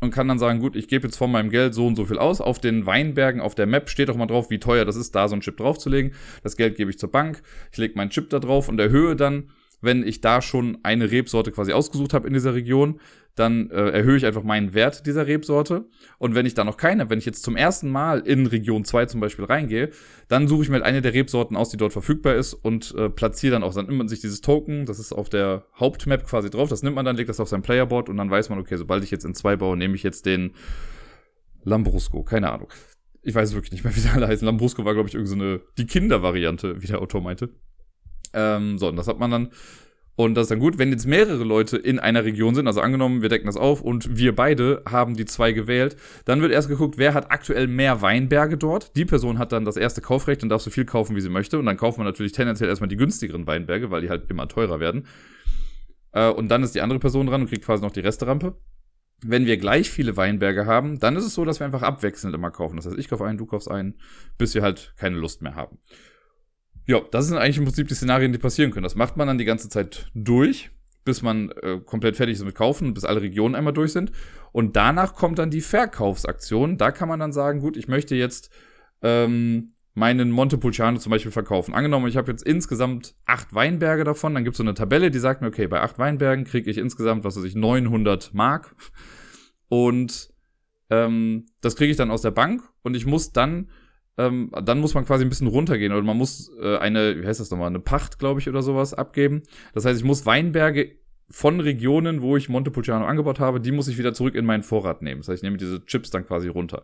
und 0.00 0.10
kann 0.10 0.28
dann 0.28 0.38
sagen, 0.38 0.60
gut, 0.60 0.76
ich 0.76 0.88
gebe 0.88 1.06
jetzt 1.06 1.16
von 1.16 1.30
meinem 1.30 1.50
Geld 1.50 1.74
so 1.74 1.86
und 1.86 1.96
so 1.96 2.04
viel 2.06 2.18
aus. 2.18 2.40
Auf 2.40 2.58
den 2.58 2.86
Weinbergen 2.86 3.40
auf 3.40 3.54
der 3.54 3.66
Map 3.66 3.88
steht 3.88 4.10
auch 4.10 4.16
mal 4.16 4.26
drauf, 4.26 4.50
wie 4.50 4.58
teuer 4.58 4.84
das 4.84 4.96
ist, 4.96 5.14
da 5.14 5.28
so 5.28 5.36
ein 5.36 5.40
Chip 5.40 5.56
draufzulegen. 5.58 6.14
Das 6.42 6.56
Geld 6.56 6.76
gebe 6.76 6.90
ich 6.90 6.98
zur 6.98 7.10
Bank, 7.10 7.42
ich 7.70 7.78
lege 7.78 7.94
meinen 7.96 8.10
Chip 8.10 8.30
da 8.30 8.38
drauf 8.38 8.68
und 8.68 8.80
erhöhe 8.80 9.14
dann, 9.16 9.50
wenn 9.82 10.06
ich 10.06 10.20
da 10.20 10.42
schon 10.42 10.78
eine 10.82 11.10
Rebsorte 11.10 11.52
quasi 11.52 11.72
ausgesucht 11.72 12.12
habe 12.12 12.26
in 12.26 12.34
dieser 12.34 12.54
Region, 12.54 13.00
dann 13.34 13.70
äh, 13.70 13.90
erhöhe 13.90 14.16
ich 14.16 14.26
einfach 14.26 14.42
meinen 14.42 14.74
Wert 14.74 15.06
dieser 15.06 15.26
Rebsorte. 15.26 15.86
Und 16.18 16.34
wenn 16.34 16.46
ich 16.46 16.54
da 16.54 16.64
noch 16.64 16.76
keine, 16.76 17.10
wenn 17.10 17.18
ich 17.18 17.26
jetzt 17.26 17.42
zum 17.42 17.56
ersten 17.56 17.90
Mal 17.90 18.20
in 18.20 18.46
Region 18.46 18.84
2 18.84 19.06
zum 19.06 19.20
Beispiel 19.20 19.44
reingehe, 19.44 19.90
dann 20.28 20.48
suche 20.48 20.62
ich 20.62 20.68
mir 20.68 20.76
halt 20.76 20.84
eine 20.84 21.00
der 21.00 21.14
Rebsorten 21.14 21.56
aus, 21.56 21.70
die 21.70 21.76
dort 21.76 21.92
verfügbar 21.92 22.34
ist 22.34 22.54
und 22.54 22.94
äh, 22.96 23.08
platziere 23.08 23.52
dann 23.52 23.62
auch, 23.62 23.74
dann 23.74 23.86
nimmt 23.86 23.98
man 23.98 24.08
sich 24.08 24.20
dieses 24.20 24.40
Token, 24.40 24.86
das 24.86 24.98
ist 24.98 25.12
auf 25.12 25.28
der 25.28 25.64
Hauptmap 25.78 26.26
quasi 26.26 26.50
drauf, 26.50 26.68
das 26.68 26.82
nimmt 26.82 26.96
man 26.96 27.04
dann, 27.04 27.16
legt 27.16 27.28
das 27.28 27.40
auf 27.40 27.48
sein 27.48 27.62
Playerboard 27.62 28.08
und 28.08 28.16
dann 28.16 28.30
weiß 28.30 28.48
man, 28.50 28.58
okay, 28.58 28.76
sobald 28.76 29.04
ich 29.04 29.10
jetzt 29.10 29.24
in 29.24 29.34
zwei 29.34 29.56
baue, 29.56 29.76
nehme 29.76 29.94
ich 29.94 30.02
jetzt 30.02 30.26
den 30.26 30.52
Lambrusco, 31.64 32.22
keine 32.22 32.50
Ahnung. 32.50 32.68
Ich 33.22 33.34
weiß 33.34 33.54
wirklich 33.54 33.72
nicht 33.72 33.84
mehr, 33.84 33.94
wie 33.96 34.00
sie 34.00 34.08
alle 34.08 34.26
heißen. 34.28 34.44
Lambrusco 34.44 34.84
war, 34.84 34.94
glaube 34.94 35.08
ich, 35.08 35.14
irgendeine, 35.14 35.58
so 35.58 35.64
die 35.78 35.86
Kindervariante, 35.86 36.82
wie 36.82 36.86
der 36.86 37.00
Autor 37.00 37.20
meinte. 37.20 37.50
Ähm, 38.32 38.78
so, 38.78 38.88
und 38.88 38.96
das 38.96 39.08
hat 39.08 39.18
man 39.18 39.30
dann 39.30 39.50
und 40.24 40.34
das 40.34 40.44
ist 40.44 40.50
dann 40.50 40.58
gut, 40.58 40.76
wenn 40.76 40.90
jetzt 40.90 41.06
mehrere 41.06 41.44
Leute 41.44 41.78
in 41.78 41.98
einer 41.98 42.24
Region 42.24 42.54
sind, 42.54 42.66
also 42.66 42.82
angenommen, 42.82 43.22
wir 43.22 43.30
decken 43.30 43.46
das 43.46 43.56
auf 43.56 43.80
und 43.80 44.18
wir 44.18 44.34
beide 44.34 44.82
haben 44.86 45.16
die 45.16 45.24
zwei 45.24 45.52
gewählt, 45.52 45.96
dann 46.26 46.42
wird 46.42 46.52
erst 46.52 46.68
geguckt, 46.68 46.98
wer 46.98 47.14
hat 47.14 47.30
aktuell 47.30 47.66
mehr 47.66 48.02
Weinberge 48.02 48.58
dort. 48.58 48.94
Die 48.96 49.06
Person 49.06 49.38
hat 49.38 49.52
dann 49.52 49.64
das 49.64 49.78
erste 49.78 50.02
Kaufrecht 50.02 50.42
und 50.42 50.50
darf 50.50 50.60
so 50.60 50.70
viel 50.70 50.84
kaufen, 50.84 51.16
wie 51.16 51.22
sie 51.22 51.30
möchte. 51.30 51.58
Und 51.58 51.64
dann 51.64 51.78
kauft 51.78 51.96
man 51.96 52.06
natürlich 52.06 52.32
tendenziell 52.32 52.68
erstmal 52.68 52.88
die 52.88 52.96
günstigeren 52.96 53.46
Weinberge, 53.46 53.90
weil 53.90 54.02
die 54.02 54.10
halt 54.10 54.30
immer 54.30 54.46
teurer 54.46 54.78
werden. 54.78 55.06
Äh, 56.12 56.28
und 56.28 56.48
dann 56.48 56.62
ist 56.62 56.74
die 56.74 56.82
andere 56.82 56.98
Person 56.98 57.26
dran 57.26 57.40
und 57.40 57.48
kriegt 57.48 57.64
quasi 57.64 57.82
noch 57.82 57.92
die 57.92 58.00
Resterampe. 58.00 58.58
Wenn 59.22 59.46
wir 59.46 59.56
gleich 59.56 59.90
viele 59.90 60.18
Weinberge 60.18 60.66
haben, 60.66 60.98
dann 60.98 61.16
ist 61.16 61.24
es 61.24 61.34
so, 61.34 61.46
dass 61.46 61.60
wir 61.60 61.66
einfach 61.66 61.82
abwechselnd 61.82 62.34
immer 62.34 62.50
kaufen. 62.50 62.76
Das 62.76 62.86
heißt, 62.86 62.98
ich 62.98 63.08
kaufe 63.08 63.24
einen, 63.24 63.38
du 63.38 63.46
kaufst 63.46 63.70
einen, 63.70 63.98
bis 64.36 64.54
wir 64.54 64.62
halt 64.62 64.94
keine 64.98 65.16
Lust 65.16 65.40
mehr 65.40 65.54
haben. 65.54 65.78
Ja, 66.90 67.02
das 67.12 67.28
sind 67.28 67.38
eigentlich 67.38 67.56
im 67.56 67.62
Prinzip 67.62 67.86
die 67.86 67.94
Szenarien, 67.94 68.32
die 68.32 68.38
passieren 68.38 68.72
können. 68.72 68.82
Das 68.82 68.96
macht 68.96 69.16
man 69.16 69.28
dann 69.28 69.38
die 69.38 69.44
ganze 69.44 69.68
Zeit 69.68 70.10
durch, 70.12 70.72
bis 71.04 71.22
man 71.22 71.52
äh, 71.62 71.78
komplett 71.86 72.16
fertig 72.16 72.34
ist 72.34 72.44
mit 72.44 72.56
Kaufen, 72.56 72.94
bis 72.94 73.04
alle 73.04 73.22
Regionen 73.22 73.54
einmal 73.54 73.72
durch 73.72 73.92
sind. 73.92 74.10
Und 74.50 74.74
danach 74.74 75.14
kommt 75.14 75.38
dann 75.38 75.52
die 75.52 75.60
Verkaufsaktion. 75.60 76.78
Da 76.78 76.90
kann 76.90 77.08
man 77.08 77.20
dann 77.20 77.32
sagen, 77.32 77.60
gut, 77.60 77.76
ich 77.76 77.86
möchte 77.86 78.16
jetzt 78.16 78.50
ähm, 79.02 79.74
meinen 79.94 80.32
Montepulciano 80.32 80.98
zum 80.98 81.10
Beispiel 81.10 81.30
verkaufen. 81.30 81.74
Angenommen, 81.74 82.08
ich 82.08 82.16
habe 82.16 82.32
jetzt 82.32 82.42
insgesamt 82.42 83.14
acht 83.24 83.54
Weinberge 83.54 84.02
davon, 84.02 84.34
dann 84.34 84.42
gibt 84.42 84.54
es 84.54 84.58
so 84.58 84.64
eine 84.64 84.74
Tabelle, 84.74 85.12
die 85.12 85.20
sagt 85.20 85.42
mir, 85.42 85.46
okay, 85.46 85.68
bei 85.68 85.80
acht 85.82 86.00
Weinbergen 86.00 86.44
kriege 86.44 86.68
ich 86.68 86.76
insgesamt, 86.76 87.22
was 87.22 87.36
weiß 87.36 87.44
ich, 87.44 87.54
900 87.54 88.34
Mark. 88.34 88.74
Und 89.68 90.32
ähm, 90.90 91.46
das 91.60 91.76
kriege 91.76 91.92
ich 91.92 91.96
dann 91.96 92.10
aus 92.10 92.22
der 92.22 92.32
Bank 92.32 92.64
und 92.82 92.96
ich 92.96 93.06
muss 93.06 93.30
dann 93.30 93.68
ähm, 94.18 94.50
dann 94.64 94.80
muss 94.80 94.94
man 94.94 95.04
quasi 95.04 95.24
ein 95.24 95.28
bisschen 95.28 95.46
runtergehen 95.46 95.92
oder 95.92 96.02
man 96.02 96.16
muss 96.16 96.50
äh, 96.60 96.76
eine, 96.76 97.22
wie 97.22 97.26
heißt 97.26 97.40
das 97.40 97.50
nochmal, 97.50 97.68
eine 97.68 97.80
Pacht, 97.80 98.18
glaube 98.18 98.40
ich, 98.40 98.48
oder 98.48 98.62
sowas 98.62 98.94
abgeben. 98.94 99.42
Das 99.74 99.84
heißt, 99.84 99.98
ich 99.98 100.04
muss 100.04 100.26
Weinberge 100.26 100.96
von 101.30 101.60
Regionen, 101.60 102.22
wo 102.22 102.36
ich 102.36 102.48
Montepulciano 102.48 103.06
angebaut 103.06 103.38
habe, 103.38 103.60
die 103.60 103.72
muss 103.72 103.88
ich 103.88 103.98
wieder 103.98 104.12
zurück 104.12 104.34
in 104.34 104.44
meinen 104.44 104.64
Vorrat 104.64 105.00
nehmen. 105.00 105.20
Das 105.20 105.28
heißt, 105.28 105.38
ich 105.38 105.42
nehme 105.42 105.56
diese 105.56 105.84
Chips 105.86 106.10
dann 106.10 106.26
quasi 106.26 106.48
runter. 106.48 106.82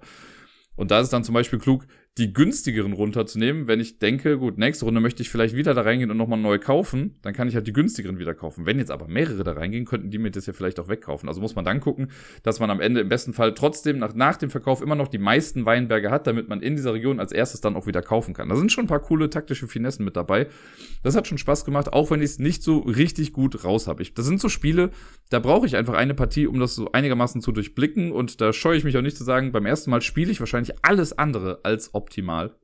Und 0.77 0.91
da 0.91 0.99
ist 0.99 1.05
es 1.05 1.11
dann 1.11 1.25
zum 1.25 1.35
Beispiel 1.35 1.59
klug, 1.59 1.87
die 2.19 2.33
günstigeren 2.33 2.95
runterzunehmen, 2.95 3.67
wenn 3.67 3.79
ich 3.79 3.99
denke, 3.99 4.39
gut, 4.39 4.57
nächste 4.57 4.87
Runde 4.87 5.03
möchte 5.03 5.23
ich 5.23 5.29
vielleicht 5.29 5.55
wieder 5.55 5.75
da 5.75 5.83
reingehen 5.83 6.11
und 6.11 6.17
nochmal 6.17 6.39
neu 6.39 6.59
kaufen, 6.59 7.15
dann 7.21 7.35
kann 7.35 7.47
ich 7.47 7.55
halt 7.55 7.67
die 7.67 7.75
günstigeren 7.75 8.19
wieder 8.19 8.35
kaufen. 8.35 8.65
Wenn 8.65 8.79
jetzt 8.79 8.91
aber 8.91 9.07
mehrere 9.07 9.45
da 9.45 9.53
reingehen, 9.53 9.85
könnten 9.85 10.11
die 10.11 10.17
mir 10.17 10.31
das 10.31 10.47
ja 10.47 10.55
vielleicht 10.55 10.81
auch 10.81 10.89
wegkaufen. 10.89 11.29
Also 11.29 11.43
muss 11.43 11.55
man 11.55 11.67
dann 11.67 11.81
gucken, 11.81 12.09
dass 12.43 12.59
man 12.59 12.71
am 12.71 12.81
Ende 12.81 13.03
im 13.03 13.11
besten 13.11 13.35
Fall 13.35 13.53
trotzdem 13.53 13.99
nach, 13.99 14.15
nach 14.15 14.37
dem 14.37 14.49
Verkauf 14.49 14.81
immer 14.81 14.95
noch 14.95 15.09
die 15.09 15.19
meisten 15.19 15.67
Weinberge 15.67 16.11
hat, 16.11 16.27
damit 16.27 16.49
man 16.49 16.63
in 16.63 16.75
dieser 16.75 16.95
Region 16.95 17.21
als 17.21 17.33
erstes 17.33 17.61
dann 17.61 17.77
auch 17.77 17.87
wieder 17.87 18.01
kaufen 18.01 18.33
kann. 18.33 18.49
Da 18.49 18.57
sind 18.57 18.73
schon 18.73 18.85
ein 18.85 18.89
paar 18.89 19.01
coole 19.01 19.29
taktische 19.29 19.69
Finessen 19.69 20.05
mit 20.05 20.17
dabei. 20.17 20.47
Das 21.03 21.17
hat 21.17 21.27
schon 21.27 21.37
Spaß 21.37 21.67
gemacht, 21.67 21.93
auch 21.93 22.11
wenn 22.11 22.21
ich 22.21 22.31
es 22.31 22.39
nicht 22.39 22.63
so 22.63 22.79
richtig 22.79 23.35
gut 23.35 23.63
raus 23.63 23.89
habe. 23.89 24.03
Das 24.15 24.25
sind 24.25 24.41
so 24.41 24.49
Spiele, 24.49 24.91
da 25.29 25.39
brauche 25.39 25.67
ich 25.67 25.77
einfach 25.77 25.95
eine 25.95 26.15
Partie, 26.15 26.47
um 26.47 26.61
das 26.61 26.75
so 26.75 26.93
einigermaßen 26.93 27.43
zu 27.43 27.53
durchblicken 27.53 28.11
und 28.11 28.41
da 28.41 28.55
scheue 28.55 28.79
ich 28.79 28.85
mich 28.85 28.97
auch 28.97 29.03
nicht 29.03 29.19
zu 29.19 29.25
sagen, 29.25 29.53
beim 29.53 29.67
ersten 29.67 29.91
Mal 29.91 30.01
spiele 30.01 30.31
ich 30.31 30.41
wahrscheinlich 30.41 30.77
alles 30.83 31.19
andere 31.19 31.61
als 31.63 31.95
optimal. 32.07 32.55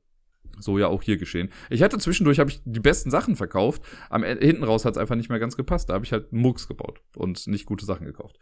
So 0.59 0.77
ja 0.77 0.87
auch 0.87 1.01
hier 1.01 1.17
geschehen. 1.17 1.49
Ich 1.69 1.81
hatte 1.81 1.97
zwischendurch 1.97 2.39
habe 2.39 2.51
ich 2.51 2.61
die 2.63 2.79
besten 2.79 3.09
Sachen 3.09 3.35
verkauft. 3.35 3.81
Am 4.09 4.23
Ende, 4.23 4.45
hinten 4.45 4.63
raus 4.63 4.85
hat 4.85 4.93
es 4.93 4.97
einfach 4.97 5.15
nicht 5.15 5.29
mehr 5.29 5.39
ganz 5.39 5.57
gepasst. 5.57 5.89
Da 5.89 5.95
habe 5.95 6.05
ich 6.05 6.11
halt 6.11 6.31
Mucks 6.31 6.67
gebaut 6.67 7.01
und 7.15 7.47
nicht 7.47 7.65
gute 7.65 7.85
Sachen 7.85 8.05
gekauft. 8.05 8.37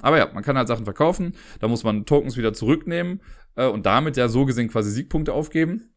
Aber 0.00 0.18
ja, 0.18 0.28
man 0.32 0.42
kann 0.42 0.58
halt 0.58 0.68
Sachen 0.68 0.84
verkaufen. 0.84 1.34
Da 1.60 1.68
muss 1.68 1.84
man 1.84 2.04
Tokens 2.04 2.36
wieder 2.36 2.52
zurücknehmen 2.52 3.22
äh, 3.54 3.66
und 3.66 3.86
damit 3.86 4.16
ja 4.16 4.28
so 4.28 4.44
gesehen 4.44 4.68
quasi 4.68 4.90
Siegpunkte 4.90 5.32
aufgeben. 5.32 5.94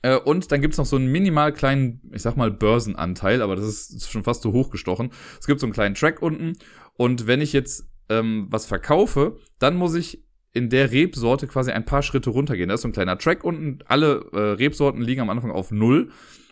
Äh, 0.00 0.16
und 0.16 0.50
dann 0.50 0.62
gibt's 0.62 0.78
noch 0.78 0.86
so 0.86 0.96
einen 0.96 1.12
minimal 1.12 1.52
kleinen, 1.52 2.00
ich 2.12 2.22
sag 2.22 2.36
mal, 2.36 2.50
Börsenanteil, 2.50 3.42
aber 3.42 3.54
das 3.54 3.66
ist 3.66 4.10
schon 4.10 4.24
fast 4.24 4.42
so 4.42 4.52
hochgestochen. 4.52 5.10
Es 5.38 5.46
gibt 5.46 5.60
so 5.60 5.66
einen 5.66 5.74
kleinen 5.74 5.94
Track 5.94 6.22
unten. 6.22 6.54
Und 6.94 7.26
wenn 7.26 7.42
ich 7.42 7.52
jetzt 7.52 7.86
ähm, 8.08 8.46
was 8.50 8.66
verkaufe, 8.66 9.38
dann 9.58 9.76
muss 9.76 9.94
ich 9.94 10.24
in 10.52 10.68
der 10.68 10.92
Rebsorte 10.92 11.46
quasi 11.46 11.70
ein 11.70 11.84
paar 11.84 12.02
Schritte 12.02 12.30
runtergehen. 12.30 12.68
Da 12.68 12.74
ist 12.74 12.82
so 12.82 12.88
ein 12.88 12.92
kleiner 12.92 13.18
Track 13.18 13.44
unten. 13.44 13.78
Alle 13.86 14.26
äh, 14.32 14.38
Rebsorten 14.38 15.00
liegen 15.00 15.20
am 15.20 15.30
Anfang 15.30 15.50
auf 15.50 15.70
null 15.70 16.10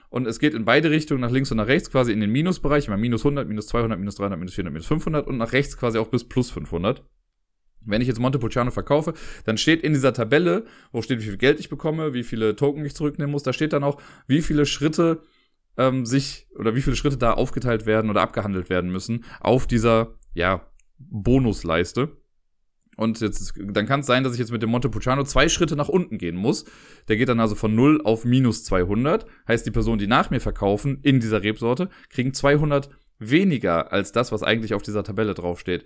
Und 0.09 0.26
es 0.26 0.38
geht 0.38 0.54
in 0.54 0.64
beide 0.64 0.90
Richtungen, 0.90 1.21
nach 1.21 1.30
links 1.30 1.50
und 1.50 1.59
nach 1.59 1.66
rechts, 1.66 1.90
quasi 1.90 2.12
in 2.12 2.21
den 2.21 2.30
Minusbereich. 2.30 2.87
Immer 2.87 2.97
minus 2.97 3.23
100, 3.23 3.47
minus 3.47 3.66
200, 3.66 3.99
minus 3.99 4.16
300, 4.16 4.38
minus 4.38 4.54
400, 4.54 4.73
minus 4.73 4.87
500 4.87 5.26
und 5.26 5.37
nach 5.37 5.52
rechts 5.52 5.76
quasi 5.76 5.99
auch 5.99 6.09
bis 6.09 6.25
plus 6.25 6.50
500. 6.50 7.04
Wenn 7.83 8.02
ich 8.02 8.09
jetzt 8.09 8.21
Montepulciano 8.21 8.71
verkaufe, 8.71 9.14
dann 9.45 9.57
steht 9.57 9.83
in 9.83 9.95
dieser 9.95 10.12
Tabelle, 10.12 10.64
wo 10.92 11.00
steht, 11.00 11.21
wie 11.21 11.25
viel 11.25 11.38
Geld 11.38 11.61
ich 11.61 11.71
bekomme, 11.71 12.12
wie 12.12 12.25
viele 12.25 12.54
Token 12.54 12.85
ich 12.85 12.95
zurücknehmen 12.95 13.30
muss, 13.30 13.42
da 13.42 13.54
steht 13.54 13.73
dann 13.73 13.85
auch, 13.85 14.00
wie 14.26 14.42
viele 14.42 14.66
Schritte 14.66 15.23
ähm, 15.78 16.04
sich 16.04 16.47
oder 16.57 16.75
wie 16.75 16.83
viele 16.83 16.97
Schritte 16.97 17.16
da 17.16 17.33
aufgeteilt 17.33 17.87
werden 17.87 18.11
oder 18.11 18.21
abgehandelt 18.21 18.69
werden 18.69 18.90
müssen 18.90 19.25
auf 19.40 19.66
dieser, 19.66 20.14
ja, 20.35 20.66
Bonusleiste. 20.99 22.19
Und 23.00 23.19
jetzt, 23.21 23.54
dann 23.57 23.87
kann 23.87 24.00
es 24.00 24.07
sein, 24.07 24.25
dass 24.25 24.35
ich 24.35 24.38
jetzt 24.38 24.52
mit 24.52 24.62
dem 24.62 24.69
Montepulciano 24.69 25.25
zwei 25.25 25.49
Schritte 25.49 25.75
nach 25.75 25.88
unten 25.88 26.19
gehen 26.19 26.37
muss. 26.37 26.66
Der 27.09 27.16
geht 27.16 27.30
dann 27.30 27.40
also 27.40 27.54
von 27.54 27.75
0 27.75 28.02
auf 28.04 28.26
minus 28.26 28.62
200. 28.64 29.25
Heißt, 29.49 29.64
die 29.64 29.71
Personen, 29.71 29.99
die 29.99 30.07
nach 30.07 30.28
mir 30.28 30.38
verkaufen 30.38 30.99
in 31.00 31.19
dieser 31.19 31.42
Rebsorte, 31.42 31.88
kriegen 32.11 32.35
200 32.35 32.90
weniger 33.19 33.90
als 33.90 34.12
das, 34.12 34.33
was 34.33 34.42
eigentlich 34.42 34.75
auf 34.75 34.83
dieser 34.83 35.02
Tabelle 35.02 35.33
draufsteht. 35.33 35.85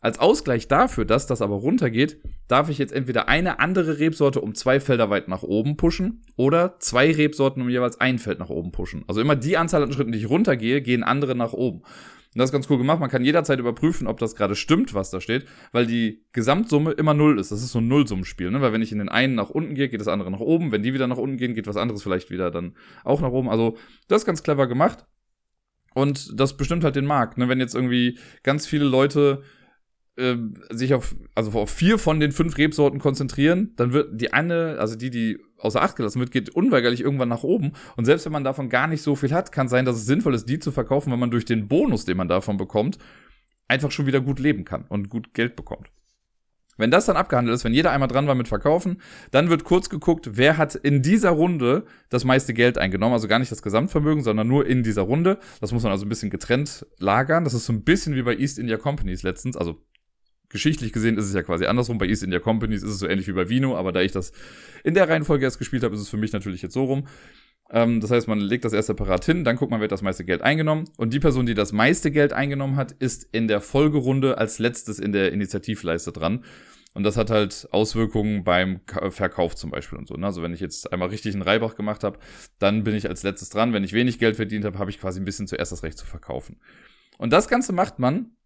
Als 0.00 0.18
Ausgleich 0.18 0.66
dafür, 0.66 1.04
dass 1.04 1.26
das 1.26 1.42
aber 1.42 1.56
runtergeht, 1.56 2.18
darf 2.48 2.70
ich 2.70 2.78
jetzt 2.78 2.94
entweder 2.94 3.28
eine 3.28 3.58
andere 3.58 3.98
Rebsorte 3.98 4.40
um 4.40 4.54
zwei 4.54 4.80
Felder 4.80 5.10
weit 5.10 5.28
nach 5.28 5.42
oben 5.42 5.76
pushen 5.76 6.22
oder 6.36 6.76
zwei 6.78 7.12
Rebsorten 7.12 7.60
um 7.60 7.68
jeweils 7.68 8.00
ein 8.00 8.18
Feld 8.18 8.38
nach 8.38 8.50
oben 8.50 8.72
pushen. 8.72 9.04
Also 9.06 9.20
immer 9.20 9.36
die 9.36 9.58
Anzahl 9.58 9.82
an 9.82 9.92
Schritten, 9.92 10.12
die 10.12 10.18
ich 10.18 10.30
runtergehe, 10.30 10.80
gehen 10.80 11.02
andere 11.02 11.34
nach 11.34 11.52
oben. 11.52 11.82
Und 12.34 12.40
das 12.40 12.48
ist 12.48 12.52
ganz 12.52 12.68
cool 12.68 12.78
gemacht. 12.78 12.98
Man 12.98 13.10
kann 13.10 13.24
jederzeit 13.24 13.60
überprüfen, 13.60 14.08
ob 14.08 14.18
das 14.18 14.34
gerade 14.34 14.56
stimmt, 14.56 14.92
was 14.92 15.10
da 15.10 15.20
steht, 15.20 15.46
weil 15.70 15.86
die 15.86 16.24
Gesamtsumme 16.32 16.90
immer 16.90 17.14
null 17.14 17.38
ist. 17.38 17.52
Das 17.52 17.62
ist 17.62 17.70
so 17.70 17.78
ein 17.78 17.86
Nullsummenspiel, 17.86 18.50
ne? 18.50 18.60
Weil 18.60 18.72
wenn 18.72 18.82
ich 18.82 18.90
in 18.90 18.98
den 18.98 19.08
einen 19.08 19.36
nach 19.36 19.50
unten 19.50 19.76
gehe, 19.76 19.88
geht 19.88 20.00
das 20.00 20.08
andere 20.08 20.32
nach 20.32 20.40
oben. 20.40 20.72
Wenn 20.72 20.82
die 20.82 20.92
wieder 20.92 21.06
nach 21.06 21.16
unten 21.16 21.36
gehen, 21.36 21.54
geht 21.54 21.68
was 21.68 21.76
anderes 21.76 22.02
vielleicht 22.02 22.30
wieder 22.30 22.50
dann 22.50 22.74
auch 23.04 23.20
nach 23.20 23.30
oben. 23.30 23.48
Also, 23.48 23.76
das 24.08 24.22
ist 24.22 24.26
ganz 24.26 24.42
clever 24.42 24.66
gemacht. 24.66 25.06
Und 25.94 26.40
das 26.40 26.56
bestimmt 26.56 26.82
halt 26.82 26.96
den 26.96 27.06
Markt, 27.06 27.38
ne? 27.38 27.48
Wenn 27.48 27.60
jetzt 27.60 27.76
irgendwie 27.76 28.18
ganz 28.42 28.66
viele 28.66 28.84
Leute 28.84 29.42
äh, 30.16 30.36
sich 30.70 30.92
auf, 30.92 31.14
also 31.36 31.52
auf 31.52 31.70
vier 31.70 31.98
von 31.98 32.18
den 32.18 32.32
fünf 32.32 32.58
Rebsorten 32.58 32.98
konzentrieren, 32.98 33.74
dann 33.76 33.92
wird 33.92 34.20
die 34.20 34.32
eine, 34.32 34.78
also 34.80 34.96
die, 34.96 35.10
die 35.10 35.38
außer 35.64 35.82
Acht 35.82 35.96
gelassen 35.96 36.20
wird, 36.20 36.30
geht 36.30 36.50
unweigerlich 36.50 37.00
irgendwann 37.00 37.28
nach 37.28 37.42
oben. 37.42 37.72
Und 37.96 38.04
selbst 38.04 38.24
wenn 38.24 38.32
man 38.32 38.44
davon 38.44 38.68
gar 38.68 38.86
nicht 38.86 39.02
so 39.02 39.16
viel 39.16 39.32
hat, 39.32 39.52
kann 39.52 39.68
sein, 39.68 39.84
dass 39.84 39.96
es 39.96 40.06
sinnvoll 40.06 40.34
ist, 40.34 40.48
die 40.48 40.58
zu 40.58 40.72
verkaufen, 40.72 41.12
wenn 41.12 41.18
man 41.18 41.30
durch 41.30 41.44
den 41.44 41.68
Bonus, 41.68 42.04
den 42.04 42.16
man 42.16 42.28
davon 42.28 42.56
bekommt, 42.56 42.98
einfach 43.68 43.90
schon 43.90 44.06
wieder 44.06 44.20
gut 44.20 44.38
leben 44.38 44.64
kann 44.64 44.84
und 44.88 45.08
gut 45.08 45.34
Geld 45.34 45.56
bekommt. 45.56 45.90
Wenn 46.76 46.90
das 46.90 47.06
dann 47.06 47.16
abgehandelt 47.16 47.54
ist, 47.54 47.64
wenn 47.64 47.72
jeder 47.72 47.92
einmal 47.92 48.08
dran 48.08 48.26
war 48.26 48.34
mit 48.34 48.48
Verkaufen, 48.48 49.00
dann 49.30 49.48
wird 49.48 49.64
kurz 49.64 49.88
geguckt, 49.88 50.30
wer 50.32 50.56
hat 50.56 50.74
in 50.74 51.02
dieser 51.02 51.30
Runde 51.30 51.84
das 52.08 52.24
meiste 52.24 52.52
Geld 52.52 52.78
eingenommen. 52.78 53.14
Also 53.14 53.28
gar 53.28 53.38
nicht 53.38 53.52
das 53.52 53.62
Gesamtvermögen, 53.62 54.24
sondern 54.24 54.48
nur 54.48 54.66
in 54.66 54.82
dieser 54.82 55.02
Runde. 55.02 55.38
Das 55.60 55.72
muss 55.72 55.84
man 55.84 55.92
also 55.92 56.04
ein 56.04 56.08
bisschen 56.08 56.30
getrennt 56.30 56.86
lagern. 56.98 57.44
Das 57.44 57.54
ist 57.54 57.66
so 57.66 57.72
ein 57.72 57.84
bisschen 57.84 58.16
wie 58.16 58.22
bei 58.22 58.36
East 58.36 58.58
India 58.58 58.76
Companies 58.76 59.22
letztens. 59.22 59.56
Also 59.56 59.80
geschichtlich 60.54 60.92
gesehen 60.92 61.18
ist 61.18 61.26
es 61.26 61.34
ja 61.34 61.42
quasi 61.42 61.66
andersrum. 61.66 61.98
Bei 61.98 62.06
East 62.06 62.22
India 62.22 62.38
Companies 62.38 62.84
ist 62.84 62.92
es 62.92 62.98
so 63.00 63.08
ähnlich 63.08 63.26
wie 63.26 63.32
bei 63.32 63.48
Vino, 63.48 63.76
aber 63.76 63.90
da 63.90 64.00
ich 64.00 64.12
das 64.12 64.32
in 64.84 64.94
der 64.94 65.08
Reihenfolge 65.08 65.44
erst 65.44 65.58
gespielt 65.58 65.82
habe, 65.82 65.96
ist 65.96 66.00
es 66.00 66.08
für 66.08 66.16
mich 66.16 66.32
natürlich 66.32 66.62
jetzt 66.62 66.74
so 66.74 66.84
rum. 66.84 67.08
Ähm, 67.70 68.00
das 68.00 68.12
heißt, 68.12 68.28
man 68.28 68.38
legt 68.38 68.64
das 68.64 68.72
erst 68.72 68.86
separat 68.86 69.24
hin, 69.24 69.42
dann 69.42 69.56
guckt 69.56 69.72
man, 69.72 69.80
wer 69.80 69.86
hat 69.86 69.92
das 69.92 70.02
meiste 70.02 70.24
Geld 70.24 70.42
eingenommen. 70.42 70.84
Und 70.96 71.12
die 71.12 71.18
Person, 71.18 71.44
die 71.44 71.54
das 71.54 71.72
meiste 71.72 72.12
Geld 72.12 72.32
eingenommen 72.32 72.76
hat, 72.76 72.92
ist 72.92 73.28
in 73.32 73.48
der 73.48 73.60
Folgerunde 73.60 74.38
als 74.38 74.60
letztes 74.60 75.00
in 75.00 75.10
der 75.10 75.32
Initiativleiste 75.32 76.12
dran. 76.12 76.44
Und 76.94 77.02
das 77.02 77.16
hat 77.16 77.30
halt 77.30 77.66
Auswirkungen 77.72 78.44
beim 78.44 78.80
Verkauf 79.08 79.56
zum 79.56 79.72
Beispiel 79.72 79.98
und 79.98 80.06
so. 80.06 80.14
Ne? 80.14 80.26
Also 80.26 80.40
wenn 80.40 80.54
ich 80.54 80.60
jetzt 80.60 80.92
einmal 80.92 81.08
richtig 81.08 81.34
einen 81.34 81.42
Reibach 81.42 81.74
gemacht 81.74 82.04
habe, 82.04 82.20
dann 82.60 82.84
bin 82.84 82.94
ich 82.94 83.08
als 83.08 83.24
letztes 83.24 83.50
dran. 83.50 83.72
Wenn 83.72 83.82
ich 83.82 83.92
wenig 83.92 84.20
Geld 84.20 84.36
verdient 84.36 84.64
habe, 84.64 84.78
habe 84.78 84.90
ich 84.90 85.00
quasi 85.00 85.20
ein 85.20 85.24
bisschen 85.24 85.48
zuerst 85.48 85.72
das 85.72 85.82
Recht 85.82 85.98
zu 85.98 86.06
verkaufen. 86.06 86.60
Und 87.18 87.32
das 87.32 87.48
Ganze 87.48 87.72
macht 87.72 87.98
man 87.98 88.36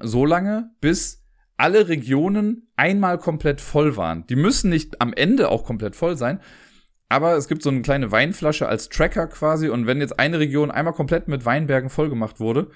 so 0.00 0.26
lange, 0.26 0.70
bis 0.82 1.25
alle 1.56 1.88
Regionen 1.88 2.68
einmal 2.76 3.18
komplett 3.18 3.60
voll 3.60 3.96
waren. 3.96 4.26
Die 4.26 4.36
müssen 4.36 4.70
nicht 4.70 5.00
am 5.00 5.12
Ende 5.12 5.50
auch 5.50 5.64
komplett 5.64 5.96
voll 5.96 6.16
sein, 6.16 6.40
aber 7.08 7.36
es 7.36 7.48
gibt 7.48 7.62
so 7.62 7.70
eine 7.70 7.82
kleine 7.82 8.10
Weinflasche 8.10 8.68
als 8.68 8.88
Tracker 8.88 9.26
quasi 9.28 9.68
und 9.68 9.86
wenn 9.86 10.00
jetzt 10.00 10.18
eine 10.18 10.38
Region 10.38 10.70
einmal 10.70 10.94
komplett 10.94 11.28
mit 11.28 11.44
Weinbergen 11.44 11.90
vollgemacht 11.90 12.40
wurde, 12.40 12.70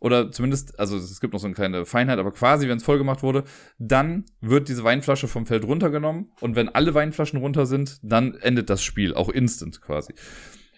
oder 0.00 0.32
zumindest, 0.32 0.80
also 0.80 0.96
es 0.96 1.20
gibt 1.20 1.34
noch 1.34 1.40
so 1.40 1.46
eine 1.46 1.54
kleine 1.54 1.84
Feinheit, 1.84 2.18
aber 2.18 2.32
quasi, 2.32 2.68
wenn 2.68 2.78
es 2.78 2.82
voll 2.82 2.98
gemacht 2.98 3.22
wurde, 3.22 3.44
dann 3.78 4.24
wird 4.40 4.68
diese 4.68 4.82
Weinflasche 4.82 5.28
vom 5.28 5.44
Feld 5.46 5.64
runtergenommen 5.64 6.32
und 6.40 6.56
wenn 6.56 6.70
alle 6.70 6.94
Weinflaschen 6.94 7.38
runter 7.38 7.66
sind, 7.66 8.00
dann 8.02 8.34
endet 8.36 8.70
das 8.70 8.82
Spiel, 8.82 9.14
auch 9.14 9.28
instant 9.28 9.82
quasi. 9.82 10.14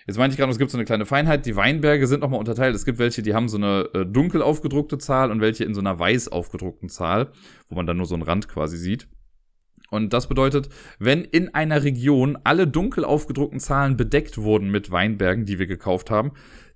Jetzt 0.06 0.18
meinte 0.18 0.34
ich 0.34 0.38
gerade, 0.38 0.50
es 0.50 0.58
gibt 0.58 0.70
so 0.70 0.76
eine 0.76 0.84
kleine 0.84 1.06
Feinheit. 1.06 1.46
Die 1.46 1.54
Weinberge 1.54 2.06
sind 2.06 2.20
nochmal 2.20 2.40
unterteilt. 2.40 2.74
Es 2.74 2.84
gibt 2.84 2.98
welche, 2.98 3.22
die 3.22 3.34
haben 3.34 3.48
so 3.48 3.56
eine 3.56 3.88
äh, 3.94 4.04
dunkel 4.04 4.42
aufgedruckte 4.42 4.98
Zahl 4.98 5.30
und 5.30 5.40
welche 5.40 5.64
in 5.64 5.74
so 5.74 5.80
einer 5.80 5.98
weiß 5.98 6.28
aufgedruckten 6.28 6.88
Zahl, 6.88 7.30
wo 7.68 7.76
man 7.76 7.86
dann 7.86 7.96
nur 7.96 8.06
so 8.06 8.14
einen 8.14 8.24
Rand 8.24 8.48
quasi 8.48 8.76
sieht. 8.76 9.08
Und 9.90 10.14
das 10.14 10.26
bedeutet, 10.26 10.70
wenn 10.98 11.22
in 11.22 11.54
einer 11.54 11.84
Region 11.84 12.38
alle 12.44 12.66
dunkel 12.66 13.04
aufgedruckten 13.04 13.60
Zahlen 13.60 13.98
bedeckt 13.98 14.38
wurden 14.38 14.70
mit 14.70 14.90
Weinbergen, 14.90 15.44
die 15.44 15.58
wir 15.58 15.66
gekauft 15.66 16.10
haben, 16.10 16.32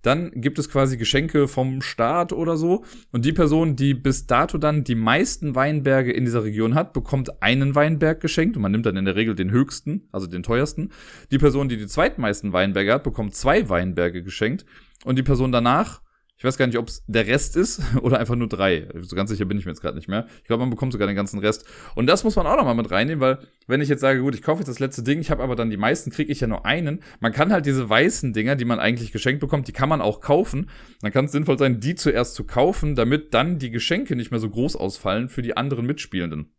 dann 0.06 0.30
gibt 0.34 0.58
es 0.58 0.70
quasi 0.70 0.96
Geschenke 0.96 1.48
vom 1.48 1.82
Staat 1.82 2.32
oder 2.32 2.56
so. 2.56 2.84
Und 3.10 3.24
die 3.24 3.32
Person, 3.32 3.74
die 3.74 3.92
bis 3.92 4.26
dato 4.26 4.56
dann 4.56 4.84
die 4.84 4.94
meisten 4.94 5.54
Weinberge 5.54 6.12
in 6.12 6.24
dieser 6.24 6.44
Region 6.44 6.74
hat, 6.74 6.92
bekommt 6.92 7.42
einen 7.42 7.74
Weinberg 7.74 8.20
geschenkt. 8.20 8.56
Und 8.56 8.62
man 8.62 8.70
nimmt 8.70 8.86
dann 8.86 8.96
in 8.96 9.04
der 9.04 9.16
Regel 9.16 9.34
den 9.34 9.50
höchsten, 9.50 10.08
also 10.12 10.26
den 10.28 10.44
teuersten. 10.44 10.92
Die 11.32 11.38
Person, 11.38 11.68
die 11.68 11.76
die 11.76 11.88
zweitmeisten 11.88 12.52
Weinberge 12.52 12.92
hat, 12.92 13.02
bekommt 13.02 13.34
zwei 13.34 13.68
Weinberge 13.68 14.22
geschenkt. 14.22 14.64
Und 15.04 15.18
die 15.18 15.24
Person 15.24 15.50
danach 15.50 16.00
ich 16.38 16.44
weiß 16.44 16.58
gar 16.58 16.66
nicht, 16.66 16.76
ob 16.76 16.88
es 16.88 17.02
der 17.06 17.26
Rest 17.26 17.56
ist 17.56 17.80
oder 18.02 18.18
einfach 18.18 18.36
nur 18.36 18.48
drei. 18.48 18.88
So 19.00 19.16
ganz 19.16 19.30
sicher 19.30 19.46
bin 19.46 19.58
ich 19.58 19.64
mir 19.64 19.70
jetzt 19.70 19.80
gerade 19.80 19.96
nicht 19.96 20.08
mehr. 20.08 20.26
Ich 20.42 20.44
glaube, 20.44 20.60
man 20.60 20.70
bekommt 20.70 20.92
sogar 20.92 21.06
den 21.06 21.16
ganzen 21.16 21.38
Rest. 21.38 21.64
Und 21.94 22.06
das 22.06 22.24
muss 22.24 22.36
man 22.36 22.46
auch 22.46 22.56
nochmal 22.56 22.74
mit 22.74 22.90
reinnehmen, 22.90 23.20
weil 23.20 23.38
wenn 23.66 23.80
ich 23.80 23.88
jetzt 23.88 24.00
sage, 24.00 24.20
gut, 24.20 24.34
ich 24.34 24.42
kaufe 24.42 24.60
jetzt 24.60 24.68
das 24.68 24.78
letzte 24.78 25.02
Ding, 25.02 25.20
ich 25.20 25.30
habe 25.30 25.42
aber 25.42 25.56
dann 25.56 25.70
die 25.70 25.76
meisten, 25.76 26.10
kriege 26.10 26.30
ich 26.30 26.40
ja 26.40 26.46
nur 26.46 26.66
einen. 26.66 27.02
Man 27.20 27.32
kann 27.32 27.52
halt 27.52 27.64
diese 27.64 27.88
weißen 27.88 28.32
Dinger, 28.32 28.56
die 28.56 28.66
man 28.66 28.78
eigentlich 28.78 29.12
geschenkt 29.12 29.40
bekommt, 29.40 29.68
die 29.68 29.72
kann 29.72 29.88
man 29.88 30.02
auch 30.02 30.20
kaufen. 30.20 30.68
Dann 31.00 31.12
kann 31.12 31.24
es 31.24 31.32
sinnvoll 31.32 31.58
sein, 31.58 31.80
die 31.80 31.94
zuerst 31.94 32.34
zu 32.34 32.44
kaufen, 32.44 32.94
damit 32.94 33.32
dann 33.32 33.58
die 33.58 33.70
Geschenke 33.70 34.14
nicht 34.14 34.30
mehr 34.30 34.40
so 34.40 34.50
groß 34.50 34.76
ausfallen 34.76 35.28
für 35.28 35.42
die 35.42 35.56
anderen 35.56 35.86
Mitspielenden. 35.86 36.52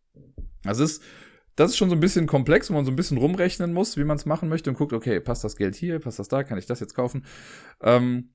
Das 0.64 0.80
ist 0.80 1.04
das 1.58 1.72
ist 1.72 1.78
schon 1.78 1.90
so 1.90 1.96
ein 1.96 2.00
bisschen 2.00 2.28
komplex, 2.28 2.70
wo 2.70 2.76
man 2.76 2.86
so 2.86 2.92
ein 2.92 2.96
bisschen 2.96 3.18
rumrechnen 3.18 3.74
muss, 3.74 3.98
wie 3.98 4.04
man 4.04 4.16
es 4.16 4.28
machen 4.28 4.48
möchte 4.48 4.70
und 4.70 4.78
guckt, 4.78 4.94
okay, 4.94 5.20
passt 5.20 5.44
das 5.44 5.56
Geld 5.56 5.76
hier, 5.76 5.98
passt 5.98 6.20
das 6.20 6.28
da, 6.28 6.44
kann 6.44 6.60
ich 6.60 6.68
das 6.68 6.80
jetzt 6.80 6.94
kaufen? 6.94 7.26
Ähm, 7.82 8.30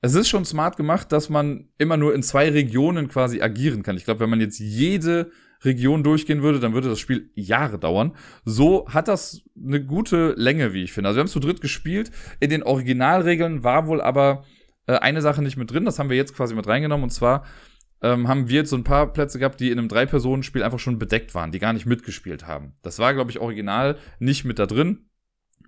es 0.00 0.14
ist 0.14 0.28
schon 0.28 0.44
smart 0.44 0.76
gemacht, 0.76 1.10
dass 1.12 1.28
man 1.28 1.68
immer 1.78 1.96
nur 1.96 2.14
in 2.14 2.22
zwei 2.22 2.50
Regionen 2.50 3.08
quasi 3.08 3.40
agieren 3.40 3.82
kann. 3.82 3.96
Ich 3.96 4.04
glaube, 4.04 4.20
wenn 4.20 4.30
man 4.30 4.40
jetzt 4.40 4.58
jede 4.58 5.30
Region 5.64 6.02
durchgehen 6.02 6.42
würde, 6.42 6.60
dann 6.60 6.74
würde 6.74 6.88
das 6.88 7.00
Spiel 7.00 7.30
Jahre 7.34 7.78
dauern. 7.78 8.14
So 8.44 8.86
hat 8.88 9.08
das 9.08 9.42
eine 9.56 9.82
gute 9.84 10.34
Länge, 10.36 10.74
wie 10.74 10.84
ich 10.84 10.92
finde. 10.92 11.08
Also 11.08 11.16
wir 11.16 11.20
haben 11.20 11.26
es 11.26 11.32
zu 11.32 11.40
dritt 11.40 11.60
gespielt. 11.60 12.10
In 12.40 12.50
den 12.50 12.62
Originalregeln 12.62 13.64
war 13.64 13.86
wohl 13.86 14.00
aber 14.00 14.44
äh, 14.86 14.96
eine 14.96 15.22
Sache 15.22 15.42
nicht 15.42 15.56
mit 15.56 15.70
drin. 15.70 15.84
Das 15.84 15.98
haben 15.98 16.10
wir 16.10 16.16
jetzt 16.16 16.34
quasi 16.34 16.54
mit 16.54 16.66
reingenommen. 16.66 17.04
Und 17.04 17.10
zwar 17.10 17.44
ähm, 18.02 18.28
haben 18.28 18.48
wir 18.48 18.56
jetzt 18.56 18.70
so 18.70 18.76
ein 18.76 18.84
paar 18.84 19.12
Plätze 19.12 19.38
gehabt, 19.38 19.60
die 19.60 19.70
in 19.70 19.78
einem 19.78 19.88
Drei-Personen-Spiel 19.88 20.62
einfach 20.62 20.78
schon 20.78 20.98
bedeckt 20.98 21.34
waren, 21.34 21.52
die 21.52 21.58
gar 21.58 21.72
nicht 21.72 21.86
mitgespielt 21.86 22.46
haben. 22.46 22.74
Das 22.82 22.98
war, 22.98 23.14
glaube 23.14 23.30
ich, 23.30 23.40
original 23.40 23.96
nicht 24.18 24.44
mit 24.44 24.58
da 24.58 24.66
drin 24.66 25.08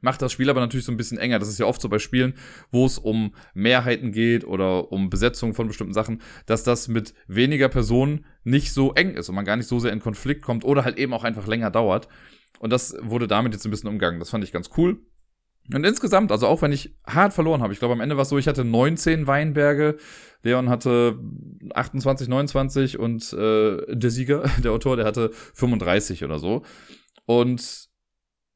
macht 0.00 0.22
das 0.22 0.32
Spiel 0.32 0.50
aber 0.50 0.60
natürlich 0.60 0.86
so 0.86 0.92
ein 0.92 0.96
bisschen 0.96 1.18
enger. 1.18 1.38
Das 1.38 1.48
ist 1.48 1.58
ja 1.58 1.66
oft 1.66 1.80
so 1.80 1.88
bei 1.88 1.98
Spielen, 1.98 2.34
wo 2.70 2.86
es 2.86 2.98
um 2.98 3.34
Mehrheiten 3.54 4.12
geht 4.12 4.44
oder 4.44 4.92
um 4.92 5.10
Besetzung 5.10 5.54
von 5.54 5.68
bestimmten 5.68 5.94
Sachen, 5.94 6.22
dass 6.46 6.64
das 6.64 6.88
mit 6.88 7.14
weniger 7.26 7.68
Personen 7.68 8.24
nicht 8.44 8.72
so 8.72 8.92
eng 8.94 9.14
ist 9.14 9.28
und 9.28 9.34
man 9.34 9.44
gar 9.44 9.56
nicht 9.56 9.68
so 9.68 9.78
sehr 9.78 9.92
in 9.92 10.00
Konflikt 10.00 10.42
kommt 10.42 10.64
oder 10.64 10.84
halt 10.84 10.98
eben 10.98 11.12
auch 11.12 11.24
einfach 11.24 11.46
länger 11.46 11.70
dauert. 11.70 12.08
Und 12.60 12.72
das 12.72 12.96
wurde 13.00 13.28
damit 13.28 13.52
jetzt 13.52 13.64
ein 13.64 13.70
bisschen 13.70 13.88
umgangen. 13.88 14.18
Das 14.18 14.30
fand 14.30 14.44
ich 14.44 14.52
ganz 14.52 14.70
cool. 14.76 15.00
Und 15.72 15.84
insgesamt, 15.84 16.32
also 16.32 16.46
auch 16.46 16.62
wenn 16.62 16.72
ich 16.72 16.96
hart 17.06 17.34
verloren 17.34 17.62
habe, 17.62 17.72
ich 17.72 17.78
glaube 17.78 17.92
am 17.92 18.00
Ende 18.00 18.16
war 18.16 18.22
es 18.22 18.30
so, 18.30 18.38
ich 18.38 18.48
hatte 18.48 18.64
19 18.64 19.26
Weinberge, 19.26 19.98
Leon 20.42 20.70
hatte 20.70 21.18
28, 21.74 22.28
29 22.28 22.98
und 22.98 23.32
äh, 23.34 23.94
der 23.94 24.10
Sieger, 24.10 24.48
der 24.64 24.72
Autor, 24.72 24.96
der 24.96 25.04
hatte 25.04 25.30
35 25.54 26.24
oder 26.24 26.38
so. 26.38 26.62
Und 27.26 27.87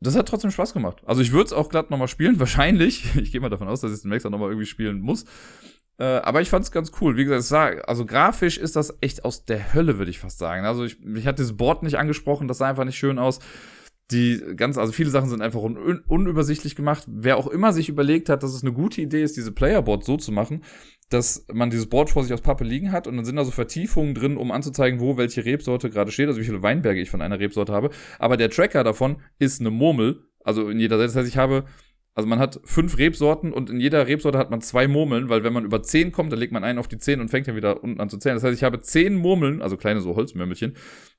das 0.03 0.17
hat 0.17 0.29
trotzdem 0.29 0.51
Spaß 0.51 0.73
gemacht. 0.73 1.03
Also 1.07 1.23
ich 1.23 1.33
würde 1.33 1.47
es 1.47 1.53
auch 1.53 1.69
glatt 1.69 1.91
nochmal 1.91 2.09
spielen, 2.09 2.39
wahrscheinlich. 2.41 3.17
Ich 3.17 3.33
gehe 3.33 3.41
mal 3.41 3.49
davon 3.49 3.69
aus, 3.69 3.81
dass 3.81 3.91
ich 3.91 3.97
es 3.97 4.03
demnächst 4.03 4.27
auch 4.27 4.31
nochmal 4.31 4.51
irgendwie 4.51 4.67
spielen 4.67 5.01
muss. 5.01 5.25
Äh, 5.99 6.05
aber 6.05 6.41
ich 6.41 6.51
fand 6.51 6.65
es 6.65 6.73
ganz 6.73 6.93
cool. 7.01 7.17
Wie 7.17 7.25
gesagt, 7.25 7.45
sah, 7.45 7.67
also 7.87 8.05
grafisch 8.05 8.59
ist 8.59 8.77
das 8.77 8.97
echt 9.01 9.25
aus 9.25 9.45
der 9.45 9.75
Hölle, 9.75 9.99
würde 9.99 10.11
ich 10.11 10.19
fast 10.19 10.39
sagen. 10.39 10.65
Also 10.65 10.85
ich, 10.85 10.99
ich 11.01 11.27
hatte 11.27 11.43
dieses 11.43 11.57
Board 11.57 11.83
nicht 11.83 11.99
angesprochen, 11.99 12.49
das 12.49 12.59
sah 12.59 12.69
einfach 12.69 12.85
nicht 12.85 12.99
schön 12.99 13.19
aus. 13.19 13.41
Die 14.11 14.43
ganz, 14.57 14.77
also 14.77 14.93
viele 14.93 15.11
Sachen 15.11 15.31
sind 15.31 15.41
einfach 15.41 15.63
un 15.63 16.03
unübersichtlich 16.07 16.77
gemacht. 16.77 17.05
Wer 17.07 17.37
auch 17.37 17.47
immer 17.47 17.73
sich 17.73 17.89
überlegt 17.89 18.29
hat, 18.29 18.43
dass 18.43 18.53
es 18.53 18.63
eine 18.63 18.73
gute 18.73 19.01
Idee 19.01 19.23
ist, 19.23 19.37
diese 19.37 19.53
Playerboard 19.53 20.05
so 20.05 20.17
zu 20.17 20.33
machen, 20.33 20.63
dass 21.13 21.47
man 21.53 21.71
dieses 21.71 21.89
Board 21.89 22.11
vor 22.11 22.23
sich 22.23 22.33
aus 22.33 22.41
Pappe 22.41 22.65
liegen 22.65 22.93
hat 22.93 23.07
und 23.07 23.17
dann 23.17 23.25
sind 23.25 23.37
da 23.37 23.45
so 23.45 23.51
Vertiefungen 23.51 24.15
drin, 24.15 24.37
um 24.37 24.51
anzuzeigen, 24.51 25.01
wo 25.01 25.17
welche 25.17 25.45
Rebsorte 25.45 25.91
gerade 25.91 26.11
steht, 26.11 26.29
also 26.29 26.41
wie 26.41 26.45
viele 26.45 26.63
Weinberge 26.63 27.01
ich 27.01 27.11
von 27.11 27.23
einer 27.23 27.39
Rebsorte 27.39 27.73
habe. 27.73 27.91
Aber 28.19 28.37
der 28.37 28.51
Tracker 28.51 28.85
davon 28.85 29.17
ist 29.39 29.61
eine 29.61 29.71
Murmel, 29.71 30.25
also 30.45 30.69
in 30.69 30.81
jeder 30.81 30.97
Seite. 30.97 31.09
Das 31.09 31.17
heißt, 31.17 31.29
ich 31.29 31.37
habe, 31.37 31.65
also 32.15 32.29
man 32.29 32.39
hat 32.39 32.61
fünf 32.65 32.99
Rebsorten 32.99 33.53
und 33.53 33.71
in 33.71 33.81
jeder 33.81 34.07
Rebsorte 34.07 34.39
hat 34.39 34.51
man 34.51 34.61
zwei 34.61 34.89
Murmeln, 34.89 35.29
weil 35.29 35.45
wenn 35.45 35.53
man 35.53 35.65
über 35.65 35.83
zehn 35.83 36.13
kommt, 36.13 36.33
dann 36.33 36.39
legt 36.39 36.53
man 36.53 36.65
einen 36.65 36.79
auf 36.79 36.89
die 36.89 36.99
zehn 36.99 37.21
und 37.21 37.29
fängt 37.29 37.49
dann 37.49 37.57
wieder 37.57 37.83
unten 37.83 38.01
an 38.01 38.09
zu 38.09 38.19
zählen. 38.19 38.37
Das 38.37 38.45
heißt, 38.45 38.57
ich 38.57 38.65
habe 38.65 38.81
zehn 38.81 39.15
Murmeln, 39.15 39.63
also 39.63 39.77
kleine 39.77 40.01
so 40.01 40.17
Holzmürmelchen, 40.17 40.75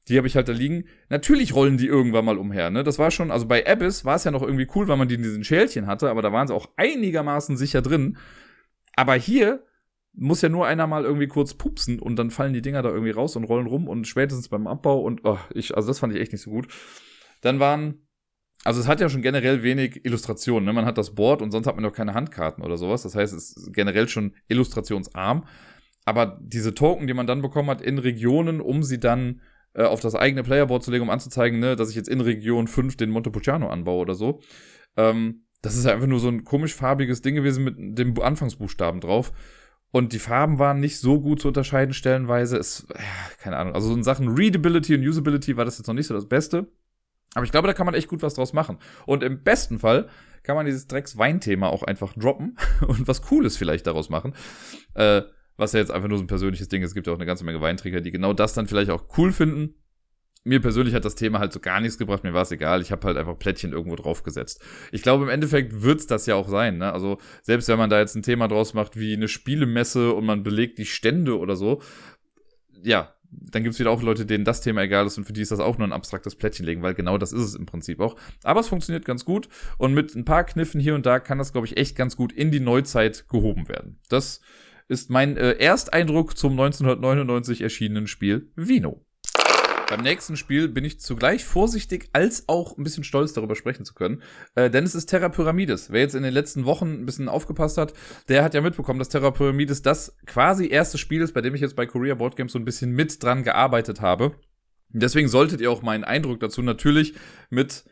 die 0.08 0.18
habe 0.18 0.28
ich 0.28 0.36
halt 0.36 0.50
da 0.50 0.54
liegen. 0.54 0.86
Natürlich 1.10 1.56
rollen 1.56 1.78
die 1.78 1.88
irgendwann 1.88 2.26
mal 2.26 2.38
umher, 2.38 2.70
ne? 2.70 2.84
Das 2.84 3.00
war 3.00 3.12
schon, 3.12 3.32
also 3.32 3.48
bei 3.48 3.66
Abyss 3.66 4.06
war 4.06 4.16
es 4.16 4.24
ja 4.24 4.32
noch 4.32 4.44
irgendwie 4.44 4.68
cool, 4.76 4.88
weil 4.88 4.98
man 4.98 5.08
die 5.08 5.16
in 5.16 5.24
diesen 5.24 5.44
Schälchen 5.44 5.88
hatte, 5.88 6.10
aber 6.10 6.22
da 6.22 6.32
waren 6.32 6.48
sie 6.48 6.54
auch 6.54 6.70
einigermaßen 6.76 7.58
sicher 7.58 7.82
drin. 7.82 8.18
Aber 8.96 9.16
hier 9.16 9.64
muss 10.16 10.42
ja 10.42 10.50
nur 10.50 10.68
einer 10.68 10.88
mal 10.88 11.04
irgendwie 11.04 11.28
kurz 11.28 11.56
pupsen 11.56 12.00
und 12.00 12.18
dann 12.18 12.30
fallen 12.30 12.54
die 12.54 12.62
Dinger 12.62 12.82
da 12.82 12.90
irgendwie 12.90 13.12
raus 13.12 13.36
und 13.36 13.46
rollen 13.46 13.68
rum 13.68 13.88
und 13.88 14.08
spätestens 14.08 14.48
beim 14.48 14.68
Abbau 14.68 15.00
und 15.02 15.22
oh, 15.24 15.40
ich, 15.54 15.76
also 15.76 15.88
das 15.88 16.00
fand 16.00 16.14
ich 16.14 16.22
echt 16.22 16.32
nicht 16.32 16.42
so 16.42 16.52
gut. 16.52 16.68
Dann 17.42 17.60
waren, 17.60 18.08
also 18.64 18.80
es 18.80 18.88
hat 18.88 19.02
ja 19.02 19.10
schon 19.10 19.22
generell 19.22 19.64
wenig 19.64 20.06
Illustrationen, 20.06 20.66
ne? 20.66 20.74
Man 20.74 20.86
hat 20.86 20.98
das 20.98 21.16
Board 21.16 21.42
und 21.42 21.52
sonst 21.52 21.68
hat 21.68 21.76
man 21.76 21.84
doch 21.84 21.94
keine 21.94 22.14
Handkarten 22.14 22.64
oder 22.64 22.78
sowas. 22.78 23.04
Das 23.04 23.16
heißt, 23.16 23.34
es 23.34 23.58
ist 23.58 23.74
generell 23.74 24.08
schon 24.08 24.36
illustrationsarm. 24.48 25.46
Aber 26.06 26.40
diese 26.42 26.74
Token, 26.74 27.08
die 27.08 27.14
man 27.14 27.28
dann 27.28 27.42
bekommen 27.42 27.70
hat 27.70 27.82
in 27.82 27.98
Regionen, 27.98 28.62
um 28.62 28.84
sie 28.84 29.00
dann 29.00 29.42
äh, 29.74 29.84
auf 29.84 30.02
das 30.02 30.16
eigene 30.16 30.44
Playerboard 30.44 30.84
zu 30.84 30.92
legen, 30.92 31.04
um 31.04 31.10
anzuzeigen, 31.10 31.60
ne, 31.60 31.76
dass 31.76 31.90
ich 31.90 31.96
jetzt 31.96 32.10
in 32.10 32.22
Region 32.22 32.68
5 32.68 32.98
den 32.98 33.10
Montepulciano 33.10 33.70
anbaue 33.70 34.02
oder 34.02 34.16
so. 34.16 34.42
Ähm, 34.98 35.46
das 35.62 35.78
ist 35.78 35.86
einfach 35.86 36.08
nur 36.08 36.20
so 36.20 36.28
ein 36.28 36.44
komisch 36.44 36.76
farbiges 36.76 37.22
Ding 37.22 37.36
gewesen 37.36 37.64
mit 37.64 37.98
dem 37.98 38.20
Anfangsbuchstaben 38.20 39.00
drauf. 39.00 39.32
Und 39.94 40.12
die 40.12 40.18
Farben 40.18 40.58
waren 40.58 40.80
nicht 40.80 40.98
so 40.98 41.22
gut 41.22 41.40
zu 41.40 41.50
unterscheiden 41.50 41.94
stellenweise. 41.94 42.58
Es, 42.58 42.88
äh, 42.90 42.98
keine 43.38 43.58
Ahnung. 43.58 43.76
Also 43.76 43.90
so 43.90 43.94
in 43.94 44.02
Sachen 44.02 44.28
Readability 44.28 44.96
und 44.96 45.08
Usability 45.08 45.56
war 45.56 45.66
das 45.66 45.78
jetzt 45.78 45.86
noch 45.86 45.94
nicht 45.94 46.08
so 46.08 46.16
das 46.16 46.28
Beste. 46.28 46.66
Aber 47.36 47.46
ich 47.46 47.52
glaube, 47.52 47.68
da 47.68 47.76
kann 47.76 47.86
man 47.86 47.94
echt 47.94 48.08
gut 48.08 48.24
was 48.24 48.34
draus 48.34 48.54
machen. 48.54 48.80
Und 49.06 49.22
im 49.22 49.44
besten 49.44 49.78
Fall 49.78 50.10
kann 50.42 50.56
man 50.56 50.66
dieses 50.66 50.88
Drecks-Wein-Thema 50.88 51.70
auch 51.70 51.84
einfach 51.84 52.14
droppen 52.14 52.58
und 52.88 53.08
was 53.08 53.22
Cooles 53.22 53.56
vielleicht 53.56 53.86
daraus 53.86 54.10
machen. 54.10 54.34
Äh, 54.96 55.22
was 55.58 55.74
ja 55.74 55.80
jetzt 55.80 55.92
einfach 55.92 56.10
nur 56.10 56.18
so 56.18 56.24
ein 56.24 56.28
persönliches 56.28 56.70
Ding 56.70 56.82
ist. 56.82 56.90
Es 56.90 56.96
gibt 56.96 57.06
ja 57.06 57.14
auch 57.14 57.18
eine 57.18 57.28
ganze 57.28 57.46
Menge 57.46 57.62
Weinträger, 57.62 58.02
die 58.02 58.12
genau 58.12 58.34
das 58.34 58.56
dann 58.56 58.66
vielleicht 58.66 58.90
auch 58.90 59.06
cool 59.20 59.32
finden 59.32 59.76
mir 60.44 60.62
persönlich 60.62 60.94
hat 60.94 61.06
das 61.06 61.16
Thema 61.16 61.40
halt 61.40 61.54
so 61.54 61.60
gar 61.60 61.80
nichts 61.80 61.98
gebracht, 61.98 62.24
mir 62.24 62.34
war 62.34 62.42
es 62.42 62.52
egal, 62.52 62.82
ich 62.82 62.92
habe 62.92 63.08
halt 63.08 63.18
einfach 63.18 63.38
Plättchen 63.38 63.72
irgendwo 63.72 63.96
draufgesetzt. 63.96 64.62
Ich 64.92 65.02
glaube, 65.02 65.24
im 65.24 65.30
Endeffekt 65.30 65.82
wird's 65.82 66.08
das 66.08 66.26
ja 66.26 66.36
auch 66.36 66.50
sein, 66.50 66.78
ne? 66.78 66.92
Also, 66.92 67.18
selbst 67.42 67.68
wenn 67.70 67.78
man 67.78 67.90
da 67.90 68.00
jetzt 68.00 68.16
ein 68.16 68.24
Thema 68.24 68.48
draus 68.48 68.74
macht 68.74 69.00
wie 69.00 69.14
eine 69.14 69.28
Spielemesse 69.28 70.14
und 70.14 70.26
man 70.26 70.44
belegt 70.44 70.78
die 70.78 70.86
Stände 70.86 71.40
oder 71.40 71.56
so, 71.56 71.82
ja, 72.82 73.14
dann 73.30 73.64
gibt's 73.64 73.80
wieder 73.80 73.90
auch 73.90 74.02
Leute, 74.02 74.26
denen 74.26 74.46
das 74.46 74.62
Thema 74.62 74.82
egal 74.82 75.08
ist 75.08 75.18
und 75.18 75.24
für 75.26 75.34
die 75.34 75.42
ist 75.42 75.52
das 75.52 75.60
auch 75.60 75.78
nur 75.78 75.88
ein 75.88 75.94
abstraktes 75.94 76.36
Plättchen 76.36 76.66
legen, 76.66 76.82
weil 76.82 76.94
genau 76.94 77.18
das 77.18 77.32
ist 77.34 77.42
es 77.42 77.56
im 77.56 77.66
Prinzip 77.66 78.00
auch. 78.00 78.16
Aber 78.44 78.60
es 78.60 78.68
funktioniert 78.68 79.06
ganz 79.06 79.26
gut 79.26 79.50
und 79.78 79.94
mit 79.94 80.14
ein 80.16 80.26
paar 80.26 80.44
Kniffen 80.44 80.80
hier 80.80 80.96
und 80.96 81.06
da 81.06 81.20
kann 81.20 81.38
das, 81.38 81.52
glaube 81.52 81.68
ich, 81.68 81.78
echt 81.78 81.96
ganz 81.96 82.16
gut 82.16 82.32
in 82.32 82.52
die 82.52 82.60
Neuzeit 82.60 83.28
gehoben 83.30 83.68
werden. 83.70 84.00
Das 84.10 84.42
ist 84.88 85.10
mein 85.10 85.38
äh, 85.38 85.54
Ersteindruck 85.54 86.38
zum 86.38 86.52
1999 86.54 87.62
erschienenen 87.62 88.08
Spiel 88.08 88.52
Vino. 88.56 89.06
Beim 89.94 90.02
nächsten 90.02 90.38
Spiel 90.38 90.70
bin 90.70 90.86
ich 90.86 91.00
zugleich 91.00 91.46
vorsichtig 91.46 92.10
als 92.14 92.50
auch 92.50 92.80
ein 92.80 92.84
bisschen 92.84 93.04
stolz 93.04 93.34
darüber 93.34 93.56
sprechen 93.56 93.86
zu 93.86 93.94
können. 93.94 94.24
Äh, 94.56 94.72
denn 94.72 94.86
es 94.86 94.96
ist 94.96 95.06
Terra 95.06 95.30
Pyramides. 95.30 95.92
Wer 95.92 96.02
jetzt 96.02 96.16
in 96.16 96.24
den 96.24 96.34
letzten 96.34 96.66
Wochen 96.66 96.94
ein 96.94 97.06
bisschen 97.06 97.30
aufgepasst 97.30 97.78
hat, 97.78 97.94
der 98.28 98.44
hat 98.44 98.56
ja 98.56 98.62
mitbekommen, 98.62 98.98
dass 98.98 99.10
Terra 99.10 99.30
Pyramides 99.30 99.84
das 99.84 100.18
quasi 100.26 100.68
erste 100.68 100.98
Spiel 100.98 101.22
ist, 101.22 101.36
bei 101.36 101.42
dem 101.42 101.54
ich 101.54 101.62
jetzt 101.62 101.76
bei 101.76 101.86
Korea 101.86 102.16
Board 102.16 102.36
Games 102.36 102.54
so 102.54 102.58
ein 102.58 102.66
bisschen 102.66 102.90
mit 102.90 103.22
dran 103.22 103.44
gearbeitet 103.44 104.02
habe. 104.02 104.34
Deswegen 104.90 105.28
solltet 105.28 105.62
ihr 105.62 105.70
auch 105.70 105.84
meinen 105.84 106.04
Eindruck 106.04 106.40
dazu 106.40 106.64
natürlich 106.64 107.14
mit 107.52 107.84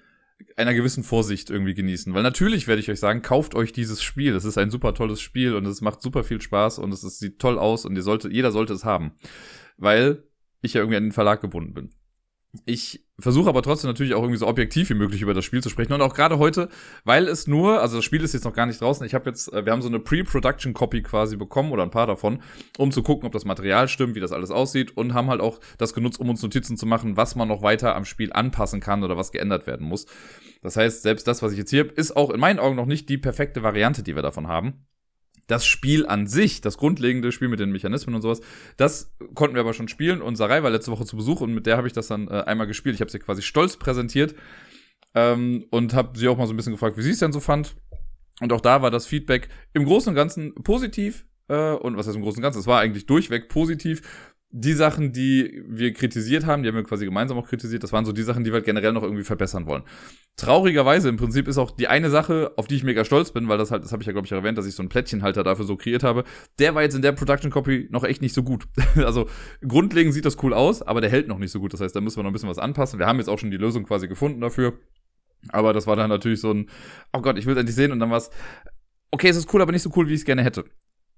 einer 0.58 0.74
gewissen 0.74 1.04
Vorsicht 1.04 1.52
irgendwie 1.52 1.76
genießen. 1.76 2.16
Weil 2.16 2.24
natürlich 2.24 2.68
werde 2.68 2.80
ich 2.80 2.90
euch 2.90 3.00
sagen, 3.00 3.22
kauft 3.22 3.54
euch 3.54 3.74
dieses 3.74 4.02
Spiel. 4.02 4.36
Es 4.36 4.44
ist 4.44 4.58
ein 4.58 4.72
super 4.72 4.96
tolles 4.96 5.22
Spiel 5.22 5.54
und 5.54 5.68
es 5.68 5.82
macht 5.82 6.02
super 6.02 6.24
viel 6.24 6.42
Spaß 6.42 6.80
und 6.80 6.92
es 6.92 7.04
ist, 7.04 7.20
sieht 7.20 7.38
toll 7.38 7.60
aus 7.60 7.86
und 7.86 7.96
ihr 7.96 8.02
sollte, 8.02 8.28
jeder 8.28 8.52
sollte 8.52 8.74
es 8.74 8.86
haben. 8.86 9.12
Weil 9.78 10.24
ich 10.62 10.74
ja 10.74 10.82
irgendwie 10.82 10.98
an 10.98 11.04
den 11.04 11.12
Verlag 11.12 11.42
gebunden 11.42 11.74
bin. 11.74 11.90
Ich 12.66 13.06
versuche 13.18 13.48
aber 13.48 13.62
trotzdem 13.62 13.90
natürlich 13.90 14.14
auch 14.14 14.22
irgendwie 14.22 14.38
so 14.38 14.48
objektiv 14.48 14.90
wie 14.90 14.96
möglich 14.96 15.22
über 15.22 15.34
das 15.34 15.46
Spiel 15.46 15.64
zu 15.64 15.70
sprechen. 15.70 15.94
Und 15.94 16.02
auch 16.02 16.14
gerade 16.14 16.38
heute, 16.38 16.68
weil 17.06 17.30
es 17.30 17.48
nur, 17.48 17.82
also 17.82 17.98
das 17.98 18.06
Spiel 18.06 18.22
ist 18.24 18.34
jetzt 18.34 18.44
noch 18.44 18.54
gar 18.54 18.66
nicht 18.66 18.82
draußen. 18.82 19.06
Ich 19.06 19.14
habe 19.14 19.30
jetzt, 19.30 19.54
äh, 19.54 19.66
wir 19.66 19.72
haben 19.72 19.82
so 19.82 19.88
eine 19.88 20.00
Pre-Production-Copy 20.00 21.02
quasi 21.02 21.38
bekommen 21.38 21.72
oder 21.72 21.84
ein 21.84 21.92
paar 21.92 22.08
davon, 22.08 22.42
um 22.78 22.92
zu 22.92 23.04
gucken, 23.04 23.26
ob 23.26 23.32
das 23.32 23.46
Material 23.46 23.88
stimmt, 23.88 24.16
wie 24.16 24.20
das 24.20 24.34
alles 24.34 24.52
aussieht 24.52 24.98
und 24.98 25.14
haben 25.14 25.30
halt 25.30 25.40
auch 25.40 25.60
das 25.78 25.94
genutzt, 25.94 26.20
um 26.20 26.30
uns 26.30 26.42
Notizen 26.42 26.76
zu 26.76 26.86
machen, 26.86 27.16
was 27.16 27.36
man 27.36 27.48
noch 27.48 27.62
weiter 27.62 27.96
am 27.96 28.04
Spiel 28.04 28.34
anpassen 28.34 28.82
kann 28.82 29.04
oder 29.04 29.16
was 29.16 29.32
geändert 29.32 29.66
werden 29.66 29.88
muss. 29.88 30.06
Das 30.62 30.76
heißt, 30.76 31.04
selbst 31.04 31.28
das, 31.28 31.42
was 31.42 31.54
ich 31.54 31.58
jetzt 31.58 31.70
hier 31.70 31.86
habe, 31.86 31.94
ist 31.94 32.18
auch 32.18 32.32
in 32.32 32.40
meinen 32.40 32.60
Augen 32.60 32.76
noch 32.76 32.86
nicht 32.86 33.08
die 33.08 33.18
perfekte 33.18 33.64
Variante, 33.64 34.04
die 34.04 34.16
wir 34.16 34.24
davon 34.24 34.48
haben 34.48 34.86
das 35.52 35.66
Spiel 35.66 36.06
an 36.06 36.28
sich, 36.28 36.62
das 36.62 36.78
grundlegende 36.78 37.34
Spiel 37.34 37.50
mit 37.50 37.60
den 37.60 37.72
Mechanismen 37.72 38.16
und 38.16 38.22
sowas, 38.22 38.40
das 38.78 39.14
konnten 39.36 39.56
wir 39.56 39.62
aber 39.62 39.74
schon 39.74 39.90
spielen. 39.90 40.22
Und 40.22 40.38
Sarai 40.38 40.64
war 40.64 40.70
letzte 40.70 40.92
Woche 40.92 41.06
zu 41.06 41.18
Besuch 41.18 41.42
und 41.42 41.54
mit 41.54 41.66
der 41.66 41.76
habe 41.76 41.88
ich 41.88 41.94
das 41.94 42.08
dann 42.08 42.30
äh, 42.30 42.44
einmal 42.46 42.68
gespielt. 42.68 42.96
Ich 42.96 43.02
habe 43.02 43.12
sie 43.12 43.20
quasi 43.20 43.42
stolz 43.42 43.76
präsentiert 43.76 44.34
ähm, 45.14 45.66
und 45.70 45.94
habe 45.94 46.18
sie 46.18 46.30
auch 46.30 46.38
mal 46.38 46.48
so 46.48 46.54
ein 46.54 46.58
bisschen 46.58 46.72
gefragt, 46.72 46.98
wie 46.98 47.02
sie 47.02 47.12
es 47.12 47.20
denn 47.20 47.34
so 47.34 47.42
fand. 47.42 47.76
Und 48.40 48.54
auch 48.54 48.62
da 48.62 48.82
war 48.82 48.92
das 48.92 49.06
Feedback 49.06 49.50
im 49.74 49.84
Großen 49.84 50.10
und 50.10 50.16
Ganzen 50.16 50.56
positiv. 50.56 51.26
Äh, 51.50 51.74
und 51.74 51.98
was 51.98 52.08
heißt 52.08 52.16
im 52.16 52.24
Großen 52.24 52.40
und 52.40 52.44
Ganzen? 52.44 52.60
Es 52.60 52.68
war 52.68 52.80
eigentlich 52.80 53.06
durchweg 53.06 53.50
positiv 53.50 54.02
die 54.54 54.74
Sachen, 54.74 55.14
die 55.14 55.64
wir 55.68 55.94
kritisiert 55.94 56.46
haben, 56.46 56.64
die 56.64 56.70
haben 56.70 56.76
wir 56.76 56.84
quasi 56.84 57.06
gemeinsam 57.06 57.38
auch 57.38 57.48
kritisiert, 57.48 57.84
das 57.84 57.94
waren 57.94 58.04
so 58.04 58.12
die 58.12 58.24
Sachen, 58.24 58.44
die 58.44 58.52
wir 58.52 58.56
halt 58.56 58.66
generell 58.66 58.92
noch 58.92 59.04
irgendwie 59.04 59.24
verbessern 59.24 59.66
wollen. 59.66 59.84
Traurigerweise 60.36 61.08
im 61.08 61.16
Prinzip 61.16 61.48
ist 61.48 61.58
auch 61.58 61.72
die 61.72 61.88
eine 61.88 62.10
Sache, 62.10 62.52
auf 62.58 62.68
die 62.68 62.76
ich 62.76 62.84
mega 62.84 63.06
stolz 63.06 63.32
bin, 63.32 63.48
weil 63.48 63.58
das 63.58 63.72
halt, 63.72 63.84
das 63.84 63.94
habe 63.94 64.04
ich 64.04 64.08
ja 64.08 64.14
glaube 64.14 64.26
ich 64.26 64.32
erwähnt, 64.32 64.58
dass 64.58 64.66
ich 64.66 64.76
so 64.76 64.84
einen 64.84 64.90
Plättchenhalter 64.90 65.44
dafür 65.44 65.66
so 65.66 65.78
kreiert 65.78 66.04
habe, 66.04 66.26
der 66.60 66.76
war 66.76 66.82
jetzt 66.82 66.96
in 66.96 67.02
der 67.02 67.14
Production 67.14 67.50
Copy 67.50 67.88
noch 67.92 68.04
echt 68.04 68.22
nicht 68.22 68.34
so 68.34 68.44
gut. 68.44 68.66
also 68.96 69.30
grundlegend 69.66 70.14
sieht 70.14 70.26
das 70.26 70.42
cool 70.44 70.54
aus, 70.54 70.82
aber 70.82 71.00
der 71.00 71.10
hält 71.10 71.30
noch 71.30 71.38
nicht 71.38 71.52
so 71.52 71.60
gut. 71.60 71.74
Das 71.74 71.80
heißt, 71.80 71.96
da 71.96 72.02
müssen 72.02 72.18
wir 72.18 72.24
noch 72.24 72.32
ein 72.32 72.34
bisschen 72.34 72.50
was 72.50 72.60
anpassen. 72.60 73.00
Wir 73.00 73.08
haben 73.08 73.20
jetzt 73.20 73.30
auch 73.30 73.40
schon 73.40 73.52
die 73.52 73.58
Lösung 73.58 73.86
quasi 73.86 74.08
gefunden 74.08 74.42
dafür. 74.42 74.74
Aber 75.50 75.74
das 75.74 75.88
war 75.88 75.96
dann 75.96 76.10
natürlich 76.10 76.42
so 76.42 76.54
ein, 76.54 76.70
oh 77.14 77.22
Gott, 77.22 77.38
ich 77.38 77.46
will 77.46 77.54
es 77.54 77.60
endlich 77.60 77.76
sehen 77.76 77.92
und 77.92 78.00
dann 78.00 78.12
war 78.12 78.18
es, 78.18 78.30
okay, 79.12 79.30
es 79.30 79.38
ist 79.38 79.52
cool, 79.54 79.62
aber 79.62 79.72
nicht 79.72 79.82
so 79.82 79.92
cool, 79.96 80.08
wie 80.08 80.14
ich 80.14 80.20
es 80.20 80.26
gerne 80.26 80.44
hätte. 80.44 80.66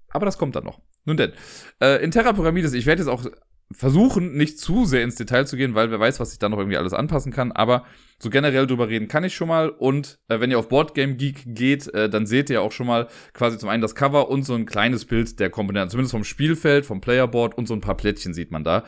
Aber 0.08 0.24
das 0.24 0.38
kommt 0.38 0.56
dann 0.56 0.64
noch. 0.64 0.80
Nun 1.04 1.16
denn, 1.16 1.32
äh, 1.80 2.02
in 2.02 2.10
Terra 2.10 2.32
Pyramides, 2.32 2.72
ich 2.72 2.86
werde 2.86 3.02
jetzt 3.02 3.10
auch 3.10 3.24
versuchen, 3.70 4.36
nicht 4.36 4.58
zu 4.58 4.84
sehr 4.84 5.02
ins 5.02 5.16
Detail 5.16 5.46
zu 5.46 5.56
gehen, 5.56 5.74
weil 5.74 5.90
wer 5.90 6.00
weiß, 6.00 6.20
was 6.20 6.32
ich 6.32 6.38
da 6.38 6.48
noch 6.48 6.58
irgendwie 6.58 6.76
alles 6.76 6.92
anpassen 6.92 7.32
kann. 7.32 7.52
Aber 7.52 7.84
so 8.18 8.30
generell 8.30 8.66
drüber 8.66 8.88
reden 8.88 9.08
kann 9.08 9.24
ich 9.24 9.34
schon 9.34 9.48
mal. 9.48 9.68
Und 9.68 10.18
äh, 10.28 10.40
wenn 10.40 10.50
ihr 10.50 10.58
auf 10.58 10.68
Boardgame 10.68 11.16
Geek 11.16 11.42
geht, 11.46 11.92
äh, 11.94 12.08
dann 12.08 12.26
seht 12.26 12.50
ihr 12.50 12.62
auch 12.62 12.72
schon 12.72 12.86
mal 12.86 13.08
quasi 13.32 13.58
zum 13.58 13.68
einen 13.68 13.82
das 13.82 13.94
Cover 13.94 14.28
und 14.28 14.44
so 14.44 14.54
ein 14.54 14.66
kleines 14.66 15.04
Bild 15.04 15.40
der 15.40 15.50
Komponenten. 15.50 15.90
Zumindest 15.90 16.12
vom 16.12 16.24
Spielfeld, 16.24 16.86
vom 16.86 17.00
Playerboard 17.00 17.56
und 17.56 17.66
so 17.66 17.74
ein 17.74 17.80
paar 17.80 17.96
Plättchen 17.96 18.34
sieht 18.34 18.50
man 18.50 18.64
da. 18.64 18.84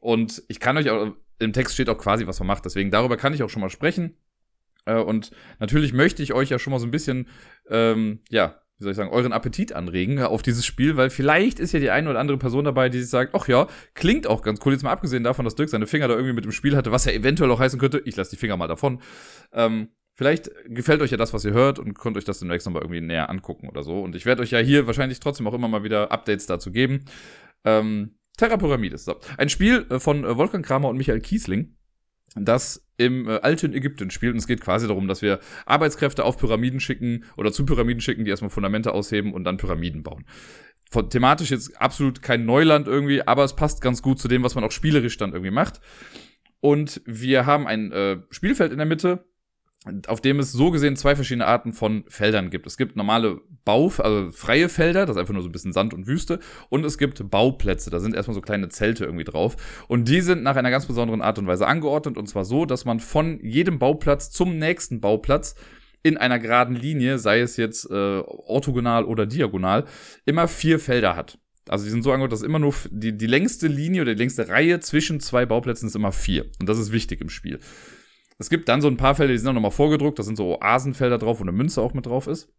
Und 0.00 0.42
ich 0.48 0.60
kann 0.60 0.76
euch 0.76 0.88
auch, 0.90 1.12
im 1.38 1.52
Text 1.52 1.74
steht 1.74 1.88
auch 1.88 1.98
quasi, 1.98 2.26
was 2.26 2.38
man 2.40 2.46
macht. 2.46 2.64
Deswegen 2.64 2.90
darüber 2.90 3.16
kann 3.16 3.34
ich 3.34 3.42
auch 3.42 3.50
schon 3.50 3.62
mal 3.62 3.70
sprechen. 3.70 4.16
Äh, 4.84 4.96
und 4.96 5.30
natürlich 5.58 5.92
möchte 5.92 6.22
ich 6.22 6.32
euch 6.32 6.50
ja 6.50 6.58
schon 6.58 6.72
mal 6.72 6.80
so 6.80 6.86
ein 6.86 6.90
bisschen, 6.90 7.28
ähm, 7.68 8.20
ja, 8.30 8.61
wie 8.82 8.84
soll 8.84 8.90
ich 8.92 8.96
sagen, 8.96 9.10
euren 9.10 9.32
Appetit 9.32 9.72
anregen 9.72 10.20
auf 10.20 10.42
dieses 10.42 10.66
Spiel, 10.66 10.96
weil 10.96 11.08
vielleicht 11.08 11.60
ist 11.60 11.72
ja 11.72 11.80
die 11.80 11.90
eine 11.90 12.10
oder 12.10 12.18
andere 12.18 12.36
Person 12.36 12.64
dabei, 12.64 12.88
die 12.88 13.00
sich 13.00 13.10
sagt, 13.10 13.34
ach 13.34 13.46
ja, 13.48 13.68
klingt 13.94 14.26
auch 14.26 14.42
ganz 14.42 14.60
cool. 14.64 14.72
Jetzt 14.72 14.82
mal 14.82 14.90
abgesehen 14.90 15.22
davon, 15.22 15.44
dass 15.44 15.54
Dirk 15.54 15.68
seine 15.68 15.86
Finger 15.86 16.08
da 16.08 16.14
irgendwie 16.14 16.34
mit 16.34 16.44
dem 16.44 16.52
Spiel 16.52 16.76
hatte, 16.76 16.90
was 16.90 17.04
ja 17.04 17.12
eventuell 17.12 17.50
auch 17.50 17.60
heißen 17.60 17.78
könnte, 17.78 18.02
ich 18.04 18.16
lasse 18.16 18.30
die 18.30 18.36
Finger 18.36 18.56
mal 18.56 18.66
davon. 18.66 19.00
Ähm, 19.52 19.88
vielleicht 20.14 20.50
gefällt 20.66 21.00
euch 21.00 21.12
ja 21.12 21.16
das, 21.16 21.32
was 21.32 21.44
ihr 21.44 21.52
hört 21.52 21.78
und 21.78 21.94
könnt 21.94 22.16
euch 22.16 22.24
das 22.24 22.40
demnächst 22.40 22.66
nochmal 22.66 22.82
irgendwie 22.82 23.00
näher 23.00 23.30
angucken 23.30 23.68
oder 23.68 23.82
so. 23.82 24.00
Und 24.00 24.16
ich 24.16 24.26
werde 24.26 24.42
euch 24.42 24.50
ja 24.50 24.58
hier 24.58 24.86
wahrscheinlich 24.86 25.20
trotzdem 25.20 25.46
auch 25.46 25.54
immer 25.54 25.68
mal 25.68 25.84
wieder 25.84 26.10
Updates 26.10 26.46
dazu 26.46 26.72
geben. 26.72 27.04
Ähm, 27.64 28.16
Terra 28.36 28.56
Pyramides. 28.56 29.04
So. 29.04 29.16
Ein 29.36 29.48
Spiel 29.48 29.86
äh, 29.90 30.00
von 30.00 30.24
äh, 30.24 30.36
Wolfgang 30.36 30.64
Kramer 30.64 30.88
und 30.88 30.96
Michael 30.96 31.20
Kiesling 31.20 31.76
das 32.34 32.86
im 32.96 33.28
äh, 33.28 33.40
alten 33.40 33.72
Ägypten 33.74 34.10
spielt. 34.10 34.32
Und 34.32 34.38
es 34.38 34.46
geht 34.46 34.60
quasi 34.60 34.86
darum, 34.86 35.08
dass 35.08 35.22
wir 35.22 35.40
Arbeitskräfte 35.66 36.24
auf 36.24 36.38
Pyramiden 36.38 36.80
schicken 36.80 37.24
oder 37.36 37.52
zu 37.52 37.66
Pyramiden 37.66 38.00
schicken, 38.00 38.24
die 38.24 38.30
erstmal 38.30 38.50
Fundamente 38.50 38.92
ausheben 38.92 39.32
und 39.34 39.44
dann 39.44 39.56
Pyramiden 39.56 40.02
bauen. 40.02 40.24
Von, 40.90 41.08
thematisch 41.10 41.50
jetzt 41.50 41.80
absolut 41.80 42.22
kein 42.22 42.44
Neuland 42.44 42.86
irgendwie, 42.86 43.26
aber 43.26 43.44
es 43.44 43.56
passt 43.56 43.80
ganz 43.80 44.02
gut 44.02 44.18
zu 44.18 44.28
dem, 44.28 44.42
was 44.42 44.54
man 44.54 44.64
auch 44.64 44.72
spielerisch 44.72 45.16
dann 45.16 45.32
irgendwie 45.32 45.50
macht. 45.50 45.80
Und 46.60 47.02
wir 47.06 47.44
haben 47.44 47.66
ein 47.66 47.90
äh, 47.92 48.18
Spielfeld 48.30 48.72
in 48.72 48.78
der 48.78 48.86
Mitte, 48.86 49.24
auf 50.06 50.20
dem 50.20 50.38
es 50.38 50.52
so 50.52 50.70
gesehen 50.70 50.94
zwei 50.96 51.16
verschiedene 51.16 51.46
Arten 51.46 51.72
von 51.72 52.04
Feldern 52.06 52.50
gibt. 52.50 52.66
Es 52.66 52.76
gibt 52.76 52.94
normale 52.94 53.40
Bau, 53.64 53.92
also 53.98 54.30
freie 54.30 54.68
Felder, 54.68 55.06
das 55.06 55.16
ist 55.16 55.20
einfach 55.20 55.34
nur 55.34 55.42
so 55.42 55.48
ein 55.48 55.52
bisschen 55.52 55.72
Sand 55.72 55.92
und 55.92 56.06
Wüste, 56.06 56.38
und 56.68 56.84
es 56.84 56.98
gibt 56.98 57.28
Bauplätze, 57.30 57.90
da 57.90 57.98
sind 57.98 58.14
erstmal 58.14 58.34
so 58.34 58.40
kleine 58.40 58.68
Zelte 58.68 59.04
irgendwie 59.04 59.24
drauf. 59.24 59.56
Und 59.88 60.08
die 60.08 60.20
sind 60.20 60.42
nach 60.42 60.56
einer 60.56 60.70
ganz 60.70 60.86
besonderen 60.86 61.20
Art 61.20 61.38
und 61.38 61.46
Weise 61.46 61.66
angeordnet, 61.66 62.16
und 62.16 62.28
zwar 62.28 62.44
so, 62.44 62.64
dass 62.64 62.84
man 62.84 63.00
von 63.00 63.40
jedem 63.42 63.78
Bauplatz 63.78 64.30
zum 64.30 64.58
nächsten 64.58 65.00
Bauplatz 65.00 65.56
in 66.04 66.16
einer 66.16 66.38
geraden 66.38 66.76
Linie, 66.76 67.18
sei 67.18 67.40
es 67.40 67.56
jetzt 67.56 67.88
äh, 67.90 68.20
orthogonal 68.26 69.04
oder 69.04 69.26
diagonal, 69.26 69.84
immer 70.24 70.48
vier 70.48 70.78
Felder 70.78 71.16
hat. 71.16 71.38
Also 71.68 71.84
die 71.84 71.90
sind 71.90 72.02
so 72.02 72.10
angeordnet, 72.10 72.40
dass 72.40 72.46
immer 72.46 72.58
nur 72.58 72.74
die, 72.90 73.16
die 73.16 73.26
längste 73.26 73.68
Linie 73.68 74.02
oder 74.02 74.14
die 74.14 74.18
längste 74.18 74.48
Reihe 74.48 74.80
zwischen 74.80 75.20
zwei 75.20 75.46
Bauplätzen 75.46 75.86
ist 75.86 75.94
immer 75.94 76.10
vier. 76.10 76.46
Und 76.60 76.68
das 76.68 76.78
ist 76.78 76.90
wichtig 76.90 77.20
im 77.20 77.28
Spiel. 77.28 77.60
Es 78.38 78.50
gibt 78.50 78.68
dann 78.68 78.80
so 78.80 78.88
ein 78.88 78.96
paar 78.96 79.14
Felder, 79.14 79.32
die 79.32 79.38
sind 79.38 79.48
auch 79.48 79.54
nochmal 79.54 79.70
vorgedruckt. 79.70 80.18
Da 80.18 80.22
sind 80.22 80.36
so 80.36 80.60
Oasenfelder 80.60 81.18
drauf, 81.18 81.38
wo 81.38 81.44
eine 81.44 81.52
Münze 81.52 81.80
auch 81.80 81.94
mit 81.94 82.06
drauf 82.06 82.26
ist. 82.26 82.52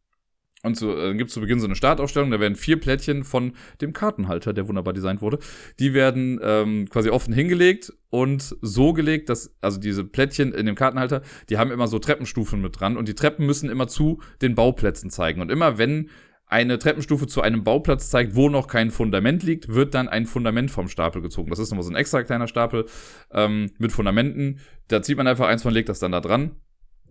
Und 0.63 0.77
so, 0.77 0.97
äh, 0.97 1.13
gibt 1.13 1.27
es 1.27 1.33
zu 1.33 1.41
Beginn 1.41 1.59
so 1.59 1.65
eine 1.65 1.75
Startaufstellung, 1.75 2.31
da 2.31 2.39
werden 2.39 2.55
vier 2.55 2.79
Plättchen 2.79 3.25
von 3.25 3.51
dem 3.81 3.91
Kartenhalter, 3.91 4.53
der 4.53 4.69
wunderbar 4.69 4.93
designt 4.93 5.21
wurde, 5.21 5.39
die 5.77 5.93
werden 5.93 6.39
ähm, 6.41 6.87
quasi 6.89 7.09
offen 7.09 7.33
hingelegt 7.33 7.91
und 8.09 8.55
so 8.61 8.93
gelegt, 8.93 9.27
dass, 9.27 9.53
also 9.59 9.77
diese 9.77 10.05
Plättchen 10.05 10.53
in 10.53 10.65
dem 10.65 10.75
Kartenhalter, 10.75 11.21
die 11.49 11.57
haben 11.57 11.69
immer 11.69 11.87
so 11.87 11.99
Treppenstufen 11.99 12.61
mit 12.61 12.79
dran 12.79 12.95
und 12.95 13.09
die 13.09 13.13
Treppen 13.13 13.45
müssen 13.45 13.69
immer 13.69 13.89
zu 13.89 14.21
den 14.41 14.55
Bauplätzen 14.55 15.09
zeigen. 15.09 15.41
Und 15.41 15.51
immer 15.51 15.77
wenn 15.77 16.09
eine 16.45 16.77
Treppenstufe 16.77 17.25
zu 17.27 17.41
einem 17.41 17.63
Bauplatz 17.63 18.09
zeigt, 18.09 18.35
wo 18.35 18.49
noch 18.49 18.67
kein 18.67 18.91
Fundament 18.91 19.43
liegt, 19.43 19.69
wird 19.69 19.93
dann 19.93 20.07
ein 20.07 20.25
Fundament 20.25 20.69
vom 20.69 20.87
Stapel 20.87 21.21
gezogen. 21.21 21.49
Das 21.49 21.59
ist 21.59 21.71
nochmal 21.71 21.83
so 21.83 21.91
ein 21.91 21.95
extra 21.95 22.23
kleiner 22.23 22.47
Stapel 22.47 22.85
ähm, 23.31 23.71
mit 23.79 23.91
Fundamenten. 23.91 24.59
Da 24.87 25.01
zieht 25.01 25.17
man 25.17 25.27
einfach 25.27 25.47
eins 25.47 25.63
von, 25.63 25.73
legt 25.73 25.89
das 25.89 25.99
dann 25.99 26.11
da 26.11 26.21
dran. 26.21 26.55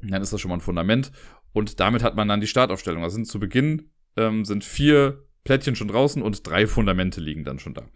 Dann 0.02 0.22
ist 0.22 0.32
das 0.32 0.40
schon 0.40 0.50
mal 0.50 0.56
ein 0.56 0.60
Fundament. 0.60 1.12
Und 1.52 1.80
damit 1.80 2.02
hat 2.02 2.16
man 2.16 2.28
dann 2.28 2.40
die 2.40 2.46
Startaufstellung. 2.46 3.02
Also 3.02 3.14
sind 3.14 3.26
zu 3.26 3.40
Beginn 3.40 3.90
ähm, 4.16 4.44
sind 4.44 4.64
vier 4.64 5.24
Plättchen 5.44 5.74
schon 5.74 5.88
draußen 5.88 6.22
und 6.22 6.46
drei 6.46 6.66
Fundamente 6.66 7.20
liegen 7.20 7.44
dann 7.44 7.58
schon 7.58 7.74
da. 7.74 7.88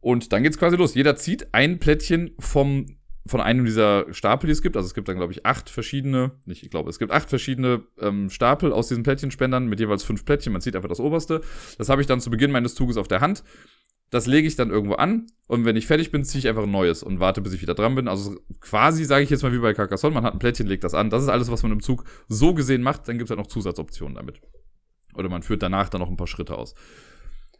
Und 0.00 0.32
dann 0.32 0.42
geht's 0.42 0.58
quasi 0.58 0.76
los. 0.76 0.94
Jeder 0.94 1.16
zieht 1.16 1.52
ein 1.52 1.78
Plättchen 1.78 2.34
vom 2.38 2.97
von 3.28 3.40
einem 3.40 3.64
dieser 3.64 4.12
Stapel, 4.12 4.46
die 4.46 4.52
es 4.52 4.62
gibt. 4.62 4.76
Also 4.76 4.86
es 4.86 4.94
gibt 4.94 5.08
dann, 5.08 5.16
glaube 5.16 5.32
ich, 5.32 5.46
acht 5.46 5.70
verschiedene, 5.70 6.32
nicht, 6.46 6.62
ich 6.62 6.70
glaube, 6.70 6.90
es 6.90 6.98
gibt 6.98 7.12
acht 7.12 7.28
verschiedene 7.28 7.82
ähm, 8.00 8.30
Stapel 8.30 8.72
aus 8.72 8.88
diesen 8.88 9.02
Plättchenspendern 9.02 9.66
mit 9.66 9.80
jeweils 9.80 10.02
fünf 10.02 10.24
Plättchen. 10.24 10.52
Man 10.52 10.62
zieht 10.62 10.74
einfach 10.74 10.88
das 10.88 11.00
oberste. 11.00 11.42
Das 11.76 11.88
habe 11.88 12.00
ich 12.00 12.06
dann 12.06 12.20
zu 12.20 12.30
Beginn 12.30 12.50
meines 12.50 12.74
Zuges 12.74 12.96
auf 12.96 13.08
der 13.08 13.20
Hand. 13.20 13.44
Das 14.10 14.26
lege 14.26 14.48
ich 14.48 14.56
dann 14.56 14.70
irgendwo 14.70 14.94
an 14.94 15.26
und 15.48 15.66
wenn 15.66 15.76
ich 15.76 15.86
fertig 15.86 16.10
bin, 16.10 16.24
ziehe 16.24 16.38
ich 16.38 16.48
einfach 16.48 16.62
ein 16.62 16.70
neues 16.70 17.02
und 17.02 17.20
warte, 17.20 17.42
bis 17.42 17.52
ich 17.52 17.60
wieder 17.60 17.74
dran 17.74 17.94
bin. 17.94 18.08
Also 18.08 18.40
quasi 18.60 19.04
sage 19.04 19.22
ich 19.22 19.28
jetzt 19.28 19.42
mal 19.42 19.52
wie 19.52 19.58
bei 19.58 19.74
Carcassonne, 19.74 20.14
man 20.14 20.24
hat 20.24 20.32
ein 20.32 20.38
Plättchen, 20.38 20.66
legt 20.66 20.82
das 20.82 20.94
an. 20.94 21.10
Das 21.10 21.22
ist 21.22 21.28
alles, 21.28 21.50
was 21.50 21.62
man 21.62 21.72
im 21.72 21.82
Zug 21.82 22.04
so 22.26 22.54
gesehen 22.54 22.82
macht. 22.82 23.06
Dann 23.06 23.18
gibt 23.18 23.28
es 23.28 23.30
halt 23.30 23.38
noch 23.38 23.48
Zusatzoptionen 23.48 24.14
damit. 24.14 24.40
Oder 25.14 25.28
man 25.28 25.42
führt 25.42 25.62
danach 25.62 25.90
dann 25.90 26.00
noch 26.00 26.08
ein 26.08 26.16
paar 26.16 26.26
Schritte 26.26 26.56
aus. 26.56 26.74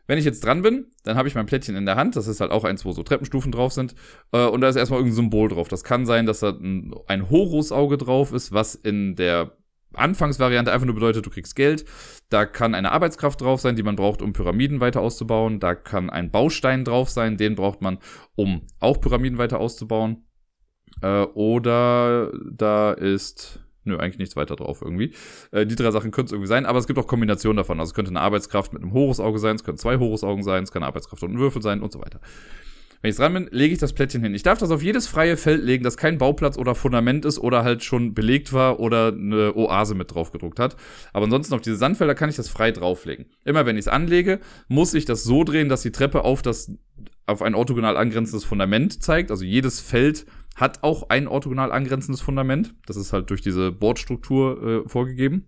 Wenn 0.09 0.19
ich 0.19 0.25
jetzt 0.25 0.43
dran 0.43 0.63
bin, 0.63 0.87
dann 1.05 1.17
habe 1.17 1.29
ich 1.29 1.35
mein 1.35 1.45
Plättchen 1.45 1.77
in 1.77 1.85
der 1.85 1.97
Hand. 1.97 2.17
Das 2.17 2.27
ist 2.27 2.41
halt 2.41 2.51
auch 2.51 2.65
eins, 2.65 2.85
wo 2.87 2.93
so 2.93 3.03
Treppenstufen 3.03 3.53
drauf 3.53 3.75
sind. 3.75 3.95
Äh, 4.33 4.47
und 4.47 4.63
da 4.63 4.69
ist 4.69 4.77
erstmal 4.77 5.01
irgendein 5.01 5.17
Symbol 5.17 5.51
drauf. 5.51 5.69
Das 5.69 5.85
kann 5.85 6.07
sein, 6.07 6.25
dass 6.25 6.41
da 6.41 6.49
ein, 6.49 6.95
ein 7.07 7.29
Horusauge 7.29 7.99
drauf 7.99 8.33
ist, 8.33 8.51
was 8.51 8.75
in 8.75 9.17
der 9.17 9.53
Anfangsvariante 9.93 10.73
einfach 10.73 10.87
nur 10.87 10.95
bedeutet, 10.95 11.27
du 11.27 11.31
kriegst 11.31 11.55
Geld. 11.55 11.85
Da 12.31 12.47
kann 12.47 12.75
eine 12.75 12.91
Arbeitskraft 12.93 13.43
drauf 13.43 13.61
sein, 13.61 13.77
die 13.77 13.83
man 13.83 13.97
braucht, 13.97 14.23
um 14.23 14.33
Pyramiden 14.33 14.81
weiter 14.81 15.03
auszubauen. 15.03 15.61
Da 15.61 15.75
kann 15.75 16.09
ein 16.09 16.31
Baustein 16.31 16.85
drauf 16.85 17.11
sein, 17.11 17.37
den 17.37 17.55
braucht 17.55 17.83
man, 17.83 17.99
um 18.35 18.63
auch 18.81 19.01
Pyramiden 19.01 19.39
weiter 19.39 19.61
auszubauen. 19.61 20.25
Äh, 21.03 21.23
oder 21.23 22.33
da 22.51 22.93
ist 22.93 23.61
Nö, 23.89 23.99
eigentlich 23.99 24.19
nichts 24.19 24.37
weiter 24.37 24.57
drauf 24.57 24.83
irgendwie. 24.83 25.13
Äh, 25.51 25.67
die 25.67 25.75
drei 25.75 25.91
Sachen 25.91 26.11
können 26.11 26.27
es 26.27 26.33
irgendwie 26.33 26.49
sein, 26.49 26.67
aber 26.67 26.79
es 26.79 26.87
gibt 26.87 26.99
auch 26.99 27.07
Kombinationen 27.07 27.57
davon. 27.57 27.81
Also 27.81 27.91
es 27.91 27.95
könnte 27.95 28.11
eine 28.11 28.21
Arbeitskraft 28.21 28.73
mit 28.73 28.83
einem 28.83 28.93
Horusauge 28.93 29.39
sein, 29.39 29.57
es 29.57 29.65
können 29.65 29.79
zwei 29.79 29.99
Horusaugen 29.99 30.43
sein, 30.43 30.63
es 30.63 30.73
kann 30.73 30.83
eine 30.83 30.89
Arbeitskraft 30.89 31.23
und 31.23 31.33
ein 31.33 31.39
Würfel 31.39 31.63
sein 31.63 31.83
und 31.83 31.93
so 31.93 32.01
weiter. 32.01 32.21
Wenn 33.01 33.11
ich 33.11 33.17
dran 33.17 33.33
bin, 33.33 33.49
lege 33.53 33.73
ich 33.73 33.79
das 33.79 33.93
Plättchen 33.93 34.23
hin. 34.23 34.35
Ich 34.35 34.43
darf 34.43 34.59
das 34.59 34.73
auf 34.73 34.83
jedes 34.83 35.07
freie 35.07 35.37
Feld 35.37 35.63
legen, 35.63 35.85
das 35.85 35.97
kein 35.97 36.19
Bauplatz 36.19 36.59
oder 36.59 36.75
Fundament 36.75 37.25
ist 37.25 37.39
oder 37.39 37.63
halt 37.63 37.85
schon 37.85 38.13
belegt 38.13 38.53
war 38.53 38.81
oder 38.81 39.09
eine 39.09 39.55
Oase 39.55 39.95
mit 39.95 40.13
drauf 40.13 40.33
gedruckt 40.33 40.59
hat. 40.59 40.77
Aber 41.13 41.25
ansonsten 41.25 41.55
auf 41.55 41.61
diese 41.61 41.77
Sandfelder 41.77 42.17
kann 42.17 42.29
ich 42.29 42.37
das 42.37 42.49
frei 42.49 42.73
drauflegen. 42.73 43.27
Immer 43.45 43.67
wenn 43.67 43.77
ich 43.77 43.83
es 43.83 43.89
anlege, 43.89 44.41
muss 44.67 44.95
ich 44.95 45.05
das 45.05 45.23
so 45.23 45.45
drehen, 45.45 45.69
dass 45.69 45.83
die 45.83 45.93
Treppe 45.93 46.25
auf 46.25 46.43
das 46.43 46.73
auf 47.27 47.43
ein 47.43 47.55
orthogonal 47.55 47.97
angrenzendes 47.97 48.45
Fundament 48.45 49.03
zeigt. 49.03 49.31
Also 49.31 49.45
jedes 49.45 49.81
Feld 49.81 50.27
hat 50.59 50.83
auch 50.83 51.09
ein 51.09 51.29
orthogonal 51.29 51.71
angrenzendes 51.71 52.21
Fundament. 52.21 52.75
Das 52.87 52.97
ist 52.97 53.13
halt 53.13 53.31
durch 53.31 53.41
diese 53.41 53.71
Bordstruktur 53.71 54.85
äh, 54.85 54.89
vorgegeben. 54.89 55.47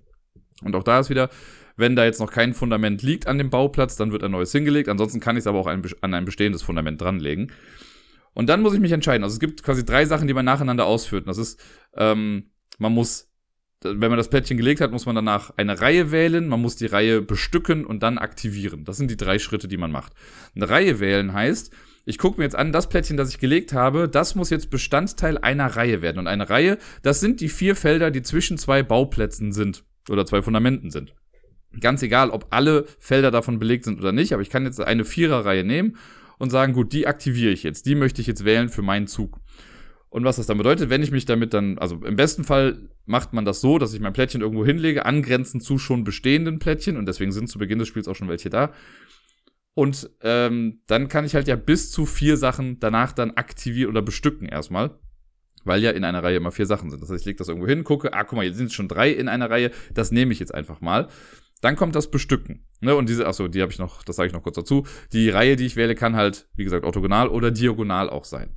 Und 0.62 0.76
auch 0.76 0.84
da 0.84 1.00
ist 1.00 1.10
wieder, 1.10 1.30
wenn 1.76 1.96
da 1.96 2.04
jetzt 2.04 2.20
noch 2.20 2.30
kein 2.30 2.54
Fundament 2.54 3.02
liegt 3.02 3.26
an 3.26 3.38
dem 3.38 3.50
Bauplatz, 3.50 3.96
dann 3.96 4.12
wird 4.12 4.22
ein 4.22 4.30
neues 4.30 4.52
hingelegt. 4.52 4.88
Ansonsten 4.88 5.18
kann 5.18 5.36
ich 5.36 5.40
es 5.40 5.46
aber 5.48 5.58
auch 5.58 5.66
ein, 5.66 5.82
an 6.00 6.14
ein 6.14 6.24
bestehendes 6.24 6.62
Fundament 6.62 7.00
dranlegen. 7.00 7.50
Und 8.34 8.48
dann 8.48 8.62
muss 8.62 8.74
ich 8.74 8.80
mich 8.80 8.92
entscheiden. 8.92 9.24
Also 9.24 9.34
es 9.34 9.40
gibt 9.40 9.64
quasi 9.64 9.84
drei 9.84 10.04
Sachen, 10.04 10.28
die 10.28 10.34
man 10.34 10.44
nacheinander 10.44 10.86
ausführt. 10.86 11.26
das 11.26 11.38
ist, 11.38 11.60
ähm, 11.94 12.50
man 12.78 12.92
muss, 12.92 13.32
wenn 13.82 13.98
man 13.98 14.16
das 14.16 14.30
Plättchen 14.30 14.58
gelegt 14.58 14.80
hat, 14.80 14.92
muss 14.92 15.06
man 15.06 15.16
danach 15.16 15.52
eine 15.56 15.80
Reihe 15.80 16.12
wählen, 16.12 16.46
man 16.46 16.62
muss 16.62 16.76
die 16.76 16.86
Reihe 16.86 17.20
bestücken 17.20 17.84
und 17.84 18.04
dann 18.04 18.18
aktivieren. 18.18 18.84
Das 18.84 18.96
sind 18.96 19.10
die 19.10 19.16
drei 19.16 19.40
Schritte, 19.40 19.66
die 19.66 19.76
man 19.76 19.90
macht. 19.90 20.12
Eine 20.54 20.68
Reihe 20.68 21.00
wählen 21.00 21.32
heißt, 21.32 21.74
ich 22.04 22.18
gucke 22.18 22.38
mir 22.38 22.44
jetzt 22.44 22.56
an, 22.56 22.72
das 22.72 22.88
Plättchen, 22.88 23.16
das 23.16 23.30
ich 23.30 23.38
gelegt 23.38 23.72
habe, 23.72 24.08
das 24.08 24.34
muss 24.34 24.50
jetzt 24.50 24.70
Bestandteil 24.70 25.38
einer 25.38 25.66
Reihe 25.66 26.02
werden. 26.02 26.18
Und 26.18 26.26
eine 26.26 26.50
Reihe, 26.50 26.78
das 27.02 27.20
sind 27.20 27.40
die 27.40 27.48
vier 27.48 27.76
Felder, 27.76 28.10
die 28.10 28.22
zwischen 28.22 28.58
zwei 28.58 28.82
Bauplätzen 28.82 29.52
sind 29.52 29.84
oder 30.08 30.26
zwei 30.26 30.42
Fundamenten 30.42 30.90
sind. 30.90 31.14
Ganz 31.78 32.02
egal, 32.02 32.30
ob 32.30 32.46
alle 32.50 32.86
Felder 32.98 33.30
davon 33.30 33.58
belegt 33.58 33.84
sind 33.84 34.00
oder 34.00 34.12
nicht, 34.12 34.32
aber 34.32 34.42
ich 34.42 34.50
kann 34.50 34.64
jetzt 34.64 34.80
eine 34.80 35.04
Viererreihe 35.04 35.62
nehmen 35.62 35.96
und 36.38 36.50
sagen, 36.50 36.72
gut, 36.72 36.92
die 36.92 37.06
aktiviere 37.06 37.52
ich 37.52 37.62
jetzt, 37.62 37.86
die 37.86 37.94
möchte 37.94 38.20
ich 38.20 38.26
jetzt 38.26 38.44
wählen 38.44 38.68
für 38.68 38.82
meinen 38.82 39.06
Zug. 39.06 39.38
Und 40.08 40.24
was 40.24 40.36
das 40.36 40.46
dann 40.46 40.58
bedeutet, 40.58 40.90
wenn 40.90 41.04
ich 41.04 41.12
mich 41.12 41.24
damit 41.24 41.54
dann, 41.54 41.78
also 41.78 41.94
im 42.04 42.16
besten 42.16 42.42
Fall 42.42 42.88
macht 43.06 43.32
man 43.32 43.44
das 43.44 43.60
so, 43.60 43.78
dass 43.78 43.94
ich 43.94 44.00
mein 44.00 44.12
Plättchen 44.12 44.40
irgendwo 44.40 44.66
hinlege, 44.66 45.06
angrenzend 45.06 45.62
zu 45.62 45.78
schon 45.78 46.02
bestehenden 46.02 46.58
Plättchen, 46.58 46.96
und 46.96 47.06
deswegen 47.06 47.30
sind 47.30 47.48
zu 47.48 47.60
Beginn 47.60 47.78
des 47.78 47.86
Spiels 47.86 48.08
auch 48.08 48.16
schon 48.16 48.28
welche 48.28 48.50
da. 48.50 48.72
Und 49.74 50.10
ähm, 50.22 50.82
dann 50.86 51.08
kann 51.08 51.24
ich 51.24 51.34
halt 51.34 51.48
ja 51.48 51.56
bis 51.56 51.90
zu 51.90 52.06
vier 52.06 52.36
Sachen 52.36 52.80
danach 52.80 53.12
dann 53.12 53.32
aktivieren 53.32 53.90
oder 53.90 54.02
bestücken 54.02 54.48
erstmal. 54.48 54.98
Weil 55.64 55.82
ja 55.82 55.90
in 55.90 56.04
einer 56.04 56.22
Reihe 56.22 56.38
immer 56.38 56.52
vier 56.52 56.66
Sachen 56.66 56.90
sind. 56.90 57.02
Das 57.02 57.10
heißt, 57.10 57.20
ich 57.20 57.26
lege 57.26 57.38
das 57.38 57.48
irgendwo 57.48 57.68
hin, 57.68 57.84
gucke, 57.84 58.12
ah, 58.14 58.24
guck 58.24 58.36
mal, 58.36 58.44
jetzt 58.44 58.56
sind 58.56 58.72
schon 58.72 58.88
drei 58.88 59.10
in 59.10 59.28
einer 59.28 59.50
Reihe, 59.50 59.70
das 59.92 60.10
nehme 60.10 60.32
ich 60.32 60.38
jetzt 60.38 60.54
einfach 60.54 60.80
mal. 60.80 61.08
Dann 61.60 61.76
kommt 61.76 61.94
das 61.94 62.10
Bestücken. 62.10 62.66
Ne? 62.80 62.94
Und 62.94 63.08
diese, 63.08 63.26
achso, 63.26 63.46
die 63.46 63.60
habe 63.60 63.70
ich 63.70 63.78
noch, 63.78 64.02
das 64.02 64.16
sage 64.16 64.28
ich 64.28 64.32
noch 64.32 64.42
kurz 64.42 64.56
dazu. 64.56 64.86
Die 65.12 65.28
Reihe, 65.28 65.56
die 65.56 65.66
ich 65.66 65.76
wähle, 65.76 65.94
kann 65.94 66.16
halt, 66.16 66.48
wie 66.56 66.64
gesagt, 66.64 66.84
orthogonal 66.84 67.28
oder 67.28 67.50
diagonal 67.50 68.08
auch 68.08 68.24
sein. 68.24 68.56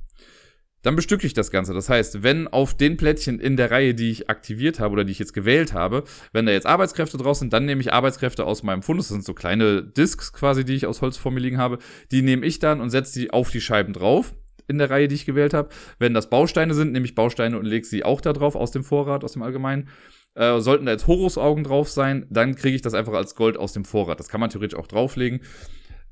Dann 0.84 0.96
bestücke 0.96 1.26
ich 1.26 1.32
das 1.32 1.50
Ganze. 1.50 1.74
Das 1.74 1.88
heißt, 1.88 2.22
wenn 2.22 2.46
auf 2.46 2.74
den 2.74 2.96
Plättchen 2.96 3.40
in 3.40 3.56
der 3.56 3.70
Reihe, 3.70 3.94
die 3.94 4.10
ich 4.10 4.28
aktiviert 4.28 4.78
habe 4.78 4.92
oder 4.92 5.04
die 5.04 5.12
ich 5.12 5.18
jetzt 5.18 5.32
gewählt 5.32 5.72
habe, 5.72 6.04
wenn 6.32 6.46
da 6.46 6.52
jetzt 6.52 6.66
Arbeitskräfte 6.66 7.16
drauf 7.16 7.38
sind, 7.38 7.52
dann 7.52 7.64
nehme 7.64 7.80
ich 7.80 7.92
Arbeitskräfte 7.92 8.44
aus 8.44 8.62
meinem 8.62 8.82
Fundus. 8.82 9.08
Das 9.08 9.14
sind 9.14 9.24
so 9.24 9.34
kleine 9.34 9.82
Discs 9.82 10.32
quasi, 10.32 10.64
die 10.64 10.74
ich 10.74 10.86
aus 10.86 11.00
Holz 11.00 11.16
vor 11.16 11.32
mir 11.32 11.40
liegen 11.40 11.58
habe. 11.58 11.78
Die 12.12 12.22
nehme 12.22 12.44
ich 12.44 12.58
dann 12.58 12.82
und 12.82 12.90
setze 12.90 13.18
die 13.18 13.30
auf 13.30 13.50
die 13.50 13.62
Scheiben 13.62 13.94
drauf 13.94 14.34
in 14.68 14.78
der 14.78 14.90
Reihe, 14.90 15.08
die 15.08 15.14
ich 15.14 15.24
gewählt 15.24 15.54
habe. 15.54 15.70
Wenn 15.98 16.12
das 16.12 16.28
Bausteine 16.28 16.74
sind, 16.74 16.92
nehme 16.92 17.06
ich 17.06 17.14
Bausteine 17.14 17.58
und 17.58 17.64
lege 17.64 17.86
sie 17.86 18.04
auch 18.04 18.20
da 18.20 18.34
drauf 18.34 18.54
aus 18.54 18.70
dem 18.70 18.84
Vorrat, 18.84 19.24
aus 19.24 19.32
dem 19.32 19.42
Allgemeinen. 19.42 19.88
Äh, 20.34 20.60
sollten 20.60 20.86
da 20.86 20.92
jetzt 20.92 21.06
Horusaugen 21.06 21.64
drauf 21.64 21.88
sein, 21.88 22.26
dann 22.28 22.56
kriege 22.56 22.74
ich 22.74 22.82
das 22.82 22.94
einfach 22.94 23.12
als 23.12 23.36
Gold 23.36 23.56
aus 23.56 23.72
dem 23.72 23.84
Vorrat. 23.84 24.18
Das 24.18 24.28
kann 24.28 24.40
man 24.40 24.50
theoretisch 24.50 24.78
auch 24.78 24.88
drauflegen. 24.88 25.40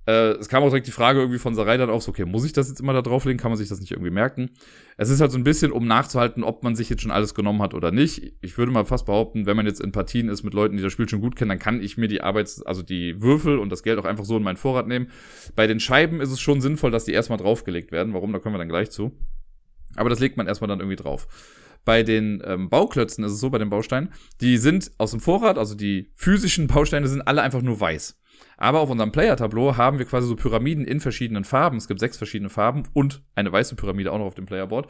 Äh, 0.06 0.32
es 0.32 0.48
kam 0.48 0.62
auch 0.62 0.68
direkt 0.68 0.88
die 0.88 0.92
Frage 0.92 1.20
irgendwie 1.20 1.38
von 1.38 1.54
Sarai 1.54 1.76
dann 1.76 1.90
auf, 1.90 2.02
so, 2.02 2.10
okay, 2.10 2.24
muss 2.24 2.44
ich 2.44 2.52
das 2.52 2.68
jetzt 2.68 2.80
immer 2.80 2.92
da 2.92 3.02
drauflegen? 3.02 3.38
Kann 3.38 3.50
man 3.50 3.58
sich 3.58 3.68
das 3.68 3.80
nicht 3.80 3.92
irgendwie 3.92 4.10
merken? 4.10 4.50
Es 4.96 5.10
ist 5.10 5.20
halt 5.20 5.30
so 5.30 5.38
ein 5.38 5.44
bisschen, 5.44 5.70
um 5.70 5.86
nachzuhalten, 5.86 6.42
ob 6.42 6.64
man 6.64 6.74
sich 6.74 6.90
jetzt 6.90 7.02
schon 7.02 7.12
alles 7.12 7.34
genommen 7.34 7.62
hat 7.62 7.74
oder 7.74 7.92
nicht. 7.92 8.34
Ich 8.40 8.58
würde 8.58 8.72
mal 8.72 8.84
fast 8.84 9.06
behaupten, 9.06 9.46
wenn 9.46 9.56
man 9.56 9.66
jetzt 9.66 9.80
in 9.80 9.92
Partien 9.92 10.28
ist 10.28 10.42
mit 10.42 10.54
Leuten, 10.54 10.76
die 10.76 10.82
das 10.82 10.92
Spiel 10.92 11.08
schon 11.08 11.20
gut 11.20 11.36
kennen, 11.36 11.50
dann 11.50 11.58
kann 11.58 11.80
ich 11.80 11.96
mir 11.98 12.08
die 12.08 12.20
Arbeits-, 12.20 12.62
also 12.62 12.82
die 12.82 13.22
Würfel 13.22 13.58
und 13.58 13.70
das 13.70 13.82
Geld 13.82 13.98
auch 13.98 14.04
einfach 14.04 14.24
so 14.24 14.36
in 14.36 14.42
meinen 14.42 14.56
Vorrat 14.56 14.88
nehmen. 14.88 15.08
Bei 15.54 15.66
den 15.66 15.78
Scheiben 15.78 16.20
ist 16.20 16.30
es 16.30 16.40
schon 16.40 16.60
sinnvoll, 16.60 16.90
dass 16.90 17.04
die 17.04 17.12
erstmal 17.12 17.38
draufgelegt 17.38 17.92
werden. 17.92 18.12
Warum? 18.12 18.32
Da 18.32 18.40
kommen 18.40 18.54
wir 18.54 18.58
dann 18.58 18.68
gleich 18.68 18.90
zu. 18.90 19.12
Aber 19.94 20.10
das 20.10 20.18
legt 20.20 20.36
man 20.36 20.46
erstmal 20.46 20.68
dann 20.68 20.80
irgendwie 20.80 20.96
drauf. 20.96 21.28
Bei 21.84 22.02
den 22.02 22.42
ähm, 22.44 22.68
Bauklötzen 22.70 23.24
ist 23.24 23.32
es 23.32 23.40
so, 23.40 23.50
bei 23.50 23.58
den 23.58 23.70
Bausteinen, 23.70 24.12
die 24.40 24.56
sind 24.56 24.92
aus 24.98 25.10
dem 25.10 25.20
Vorrat, 25.20 25.58
also 25.58 25.74
die 25.74 26.12
physischen 26.14 26.68
Bausteine 26.68 27.08
sind 27.08 27.22
alle 27.22 27.42
einfach 27.42 27.62
nur 27.62 27.80
weiß. 27.80 28.21
Aber 28.56 28.80
auf 28.80 28.90
unserem 28.90 29.12
Player-Tableau 29.12 29.76
haben 29.76 29.98
wir 29.98 30.06
quasi 30.06 30.26
so 30.26 30.36
Pyramiden 30.36 30.84
in 30.84 31.00
verschiedenen 31.00 31.44
Farben. 31.44 31.76
Es 31.76 31.88
gibt 31.88 32.00
sechs 32.00 32.16
verschiedene 32.16 32.50
Farben 32.50 32.84
und 32.92 33.22
eine 33.34 33.52
weiße 33.52 33.76
Pyramide 33.76 34.12
auch 34.12 34.18
noch 34.18 34.26
auf 34.26 34.34
dem 34.34 34.46
Playerboard. 34.46 34.88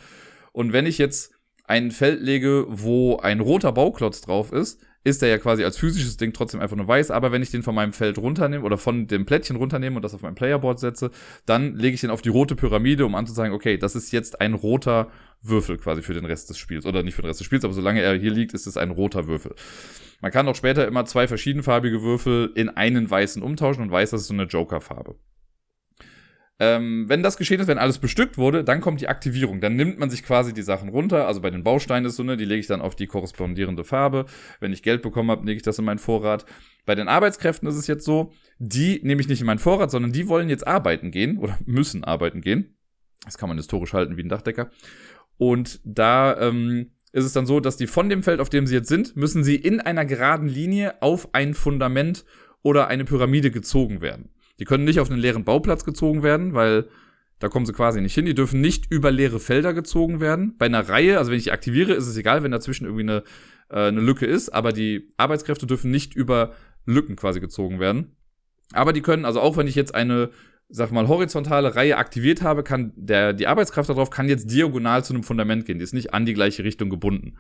Und 0.52 0.72
wenn 0.72 0.86
ich 0.86 0.98
jetzt 0.98 1.34
ein 1.64 1.90
Feld 1.90 2.20
lege, 2.20 2.66
wo 2.68 3.16
ein 3.16 3.40
roter 3.40 3.72
Bauklotz 3.72 4.20
drauf 4.20 4.52
ist, 4.52 4.80
ist 5.04 5.22
der 5.22 5.28
ja 5.28 5.38
quasi 5.38 5.64
als 5.64 5.76
physisches 5.76 6.16
Ding 6.16 6.32
trotzdem 6.32 6.60
einfach 6.60 6.76
nur 6.76 6.86
weiß. 6.86 7.10
Aber 7.10 7.32
wenn 7.32 7.42
ich 7.42 7.50
den 7.50 7.62
von 7.62 7.74
meinem 7.74 7.92
Feld 7.92 8.18
runternehme 8.18 8.64
oder 8.64 8.78
von 8.78 9.06
dem 9.06 9.24
Plättchen 9.24 9.56
runternehme 9.56 9.96
und 9.96 10.02
das 10.02 10.14
auf 10.14 10.22
mein 10.22 10.34
Playerboard 10.34 10.78
setze, 10.78 11.10
dann 11.46 11.74
lege 11.74 11.94
ich 11.94 12.00
den 12.00 12.10
auf 12.10 12.22
die 12.22 12.28
rote 12.28 12.54
Pyramide, 12.54 13.04
um 13.04 13.14
anzuzeigen, 13.14 13.54
okay, 13.54 13.78
das 13.78 13.96
ist 13.96 14.12
jetzt 14.12 14.40
ein 14.40 14.54
roter 14.54 15.10
Würfel 15.42 15.76
quasi 15.78 16.02
für 16.02 16.14
den 16.14 16.24
Rest 16.24 16.50
des 16.50 16.58
Spiels. 16.58 16.86
Oder 16.86 17.02
nicht 17.02 17.14
für 17.14 17.22
den 17.22 17.28
Rest 17.28 17.40
des 17.40 17.46
Spiels, 17.46 17.64
aber 17.64 17.74
solange 17.74 18.00
er 18.00 18.14
hier 18.14 18.30
liegt, 18.30 18.54
ist 18.54 18.66
es 18.66 18.76
ein 18.76 18.90
roter 18.90 19.26
Würfel. 19.26 19.54
Man 20.20 20.30
kann 20.30 20.46
auch 20.46 20.54
später 20.54 20.86
immer 20.86 21.04
zwei 21.04 21.26
verschiedenfarbige 21.26 22.02
Würfel 22.02 22.52
in 22.54 22.68
einen 22.68 23.10
weißen 23.10 23.42
umtauschen 23.42 23.82
und 23.82 23.90
weiß, 23.90 24.10
das 24.10 24.22
ist 24.22 24.28
so 24.28 24.34
eine 24.34 24.44
Joker-Farbe. 24.44 25.16
Ähm, 26.58 27.08
wenn 27.08 27.22
das 27.22 27.36
geschehen 27.36 27.60
ist, 27.60 27.66
wenn 27.66 27.78
alles 27.78 27.98
bestückt 27.98 28.38
wurde, 28.38 28.62
dann 28.62 28.80
kommt 28.80 29.00
die 29.00 29.08
Aktivierung. 29.08 29.60
Dann 29.60 29.74
nimmt 29.74 29.98
man 29.98 30.10
sich 30.10 30.22
quasi 30.22 30.52
die 30.52 30.62
Sachen 30.62 30.88
runter. 30.90 31.26
Also 31.26 31.40
bei 31.40 31.50
den 31.50 31.64
Bausteinen 31.64 32.06
ist 32.06 32.16
so, 32.16 32.22
ne, 32.22 32.36
die 32.36 32.44
lege 32.44 32.60
ich 32.60 32.66
dann 32.66 32.80
auf 32.80 32.94
die 32.94 33.06
korrespondierende 33.06 33.84
Farbe. 33.84 34.26
Wenn 34.60 34.72
ich 34.72 34.82
Geld 34.82 35.02
bekommen 35.02 35.30
habe, 35.30 35.44
lege 35.44 35.56
ich 35.56 35.62
das 35.62 35.78
in 35.78 35.84
meinen 35.84 35.98
Vorrat. 35.98 36.44
Bei 36.84 36.94
den 36.94 37.08
Arbeitskräften 37.08 37.68
ist 37.68 37.76
es 37.76 37.86
jetzt 37.86 38.04
so, 38.04 38.32
die 38.58 39.00
nehme 39.02 39.20
ich 39.20 39.28
nicht 39.28 39.40
in 39.40 39.46
meinen 39.46 39.58
Vorrat, 39.58 39.90
sondern 39.90 40.12
die 40.12 40.28
wollen 40.28 40.48
jetzt 40.48 40.66
arbeiten 40.66 41.10
gehen 41.10 41.38
oder 41.38 41.58
müssen 41.66 42.04
arbeiten 42.04 42.40
gehen. 42.40 42.76
Das 43.24 43.38
kann 43.38 43.48
man 43.48 43.58
historisch 43.58 43.92
halten 43.92 44.16
wie 44.16 44.22
ein 44.22 44.28
Dachdecker. 44.28 44.70
Und 45.38 45.80
da 45.84 46.38
ähm, 46.40 46.92
ist 47.12 47.24
es 47.24 47.32
dann 47.32 47.46
so, 47.46 47.60
dass 47.60 47.76
die 47.76 47.86
von 47.86 48.08
dem 48.08 48.22
Feld, 48.22 48.40
auf 48.40 48.50
dem 48.50 48.66
sie 48.66 48.74
jetzt 48.74 48.88
sind, 48.88 49.16
müssen 49.16 49.44
sie 49.44 49.56
in 49.56 49.80
einer 49.80 50.04
geraden 50.04 50.48
Linie 50.48 51.00
auf 51.02 51.34
ein 51.34 51.54
Fundament 51.54 52.24
oder 52.62 52.88
eine 52.88 53.04
Pyramide 53.04 53.50
gezogen 53.50 54.00
werden. 54.00 54.31
Die 54.58 54.64
können 54.64 54.84
nicht 54.84 55.00
auf 55.00 55.10
einen 55.10 55.20
leeren 55.20 55.44
Bauplatz 55.44 55.84
gezogen 55.84 56.22
werden, 56.22 56.54
weil 56.54 56.88
da 57.38 57.48
kommen 57.48 57.66
sie 57.66 57.72
quasi 57.72 58.00
nicht 58.00 58.14
hin. 58.14 58.26
Die 58.26 58.34
dürfen 58.34 58.60
nicht 58.60 58.90
über 58.90 59.10
leere 59.10 59.40
Felder 59.40 59.74
gezogen 59.74 60.20
werden. 60.20 60.56
Bei 60.58 60.66
einer 60.66 60.88
Reihe, 60.88 61.18
also 61.18 61.30
wenn 61.30 61.38
ich 61.38 61.44
die 61.44 61.52
aktiviere, 61.52 61.92
ist 61.92 62.06
es 62.06 62.16
egal, 62.16 62.42
wenn 62.42 62.52
dazwischen 62.52 62.84
irgendwie 62.84 63.02
eine, 63.02 63.24
äh, 63.70 63.88
eine 63.88 64.00
Lücke 64.00 64.26
ist, 64.26 64.50
aber 64.50 64.72
die 64.72 65.12
Arbeitskräfte 65.16 65.66
dürfen 65.66 65.90
nicht 65.90 66.14
über 66.14 66.52
Lücken 66.86 67.16
quasi 67.16 67.40
gezogen 67.40 67.80
werden. 67.80 68.16
Aber 68.72 68.92
die 68.92 69.02
können, 69.02 69.24
also 69.24 69.40
auch 69.40 69.56
wenn 69.56 69.66
ich 69.66 69.74
jetzt 69.74 69.94
eine 69.94 70.30
sag 70.72 70.90
mal, 70.90 71.06
horizontale 71.06 71.76
Reihe 71.76 71.98
aktiviert 71.98 72.40
habe, 72.42 72.62
kann 72.62 72.92
der, 72.96 73.34
die 73.34 73.46
Arbeitskraft 73.46 73.90
darauf 73.90 74.08
kann 74.08 74.28
jetzt 74.28 74.50
diagonal 74.50 75.04
zu 75.04 75.12
einem 75.12 75.22
Fundament 75.22 75.66
gehen. 75.66 75.78
Die 75.78 75.84
ist 75.84 75.92
nicht 75.92 76.14
an 76.14 76.24
die 76.24 76.32
gleiche 76.32 76.64
Richtung 76.64 76.88
gebunden. 76.88 77.36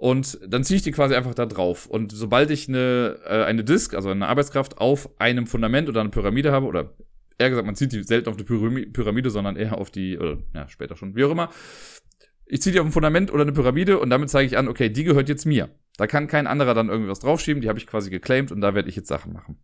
Und 0.00 0.38
dann 0.46 0.64
ziehe 0.64 0.76
ich 0.76 0.82
die 0.82 0.92
quasi 0.92 1.14
einfach 1.14 1.34
da 1.34 1.44
drauf. 1.44 1.84
Und 1.84 2.10
sobald 2.10 2.50
ich 2.50 2.70
eine, 2.70 3.18
äh, 3.26 3.44
eine 3.44 3.64
Disk, 3.64 3.92
also 3.92 4.08
eine 4.08 4.28
Arbeitskraft 4.28 4.78
auf 4.78 5.10
einem 5.20 5.46
Fundament 5.46 5.90
oder 5.90 6.00
eine 6.00 6.08
Pyramide 6.08 6.52
habe, 6.52 6.64
oder 6.64 6.94
eher 7.36 7.50
gesagt, 7.50 7.66
man 7.66 7.74
zieht 7.74 7.92
die 7.92 8.02
selten 8.02 8.30
auf 8.30 8.36
eine 8.38 8.44
Pyramide, 8.86 9.28
sondern 9.28 9.56
eher 9.56 9.76
auf 9.76 9.90
die, 9.90 10.16
oder 10.18 10.38
ja, 10.54 10.66
später 10.70 10.96
schon, 10.96 11.16
wie 11.16 11.24
auch 11.24 11.30
immer. 11.30 11.50
Ich 12.46 12.62
ziehe 12.62 12.72
die 12.72 12.80
auf 12.80 12.86
ein 12.86 12.92
Fundament 12.92 13.30
oder 13.30 13.42
eine 13.42 13.52
Pyramide 13.52 13.98
und 13.98 14.08
damit 14.08 14.30
zeige 14.30 14.46
ich 14.46 14.56
an, 14.56 14.68
okay, 14.68 14.88
die 14.88 15.04
gehört 15.04 15.28
jetzt 15.28 15.44
mir. 15.44 15.68
Da 15.98 16.06
kann 16.06 16.28
kein 16.28 16.46
anderer 16.46 16.72
dann 16.72 16.88
irgendwie 16.88 17.10
was 17.10 17.20
draufschieben, 17.20 17.60
die 17.60 17.68
habe 17.68 17.78
ich 17.78 17.86
quasi 17.86 18.08
geclaimed 18.08 18.52
und 18.52 18.62
da 18.62 18.74
werde 18.74 18.88
ich 18.88 18.96
jetzt 18.96 19.08
Sachen 19.08 19.34
machen. 19.34 19.58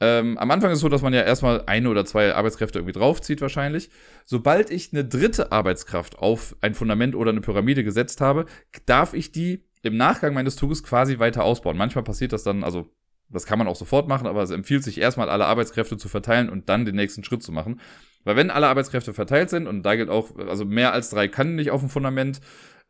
Ähm, 0.00 0.36
am 0.38 0.50
Anfang 0.50 0.70
ist 0.70 0.78
es 0.78 0.82
so, 0.82 0.88
dass 0.88 1.02
man 1.02 1.14
ja 1.14 1.22
erstmal 1.22 1.62
eine 1.66 1.88
oder 1.88 2.04
zwei 2.04 2.34
Arbeitskräfte 2.34 2.78
irgendwie 2.78 2.98
draufzieht 2.98 3.40
wahrscheinlich. 3.40 3.90
Sobald 4.24 4.70
ich 4.70 4.92
eine 4.92 5.04
dritte 5.04 5.52
Arbeitskraft 5.52 6.18
auf 6.18 6.56
ein 6.60 6.74
Fundament 6.74 7.14
oder 7.14 7.30
eine 7.30 7.40
Pyramide 7.40 7.84
gesetzt 7.84 8.20
habe, 8.20 8.46
darf 8.86 9.14
ich 9.14 9.32
die 9.32 9.64
im 9.82 9.96
Nachgang 9.96 10.34
meines 10.34 10.56
Zuges 10.56 10.82
quasi 10.82 11.18
weiter 11.18 11.44
ausbauen. 11.44 11.76
Manchmal 11.76 12.04
passiert 12.04 12.32
das 12.32 12.42
dann, 12.42 12.64
also 12.64 12.90
das 13.28 13.46
kann 13.46 13.58
man 13.58 13.68
auch 13.68 13.76
sofort 13.76 14.08
machen, 14.08 14.26
aber 14.26 14.42
es 14.42 14.50
empfiehlt 14.50 14.84
sich 14.84 15.00
erstmal 15.00 15.30
alle 15.30 15.46
Arbeitskräfte 15.46 15.96
zu 15.96 16.08
verteilen 16.08 16.48
und 16.50 16.68
dann 16.68 16.84
den 16.84 16.96
nächsten 16.96 17.24
Schritt 17.24 17.42
zu 17.42 17.52
machen. 17.52 17.80
Weil 18.24 18.36
wenn 18.36 18.50
alle 18.50 18.68
Arbeitskräfte 18.68 19.14
verteilt 19.14 19.50
sind, 19.50 19.66
und 19.66 19.82
da 19.82 19.96
gilt 19.96 20.08
auch, 20.08 20.36
also 20.36 20.64
mehr 20.64 20.92
als 20.92 21.10
drei 21.10 21.28
kann 21.28 21.56
nicht 21.56 21.70
auf 21.70 21.80
dem 21.80 21.88
Fundament, 21.88 22.40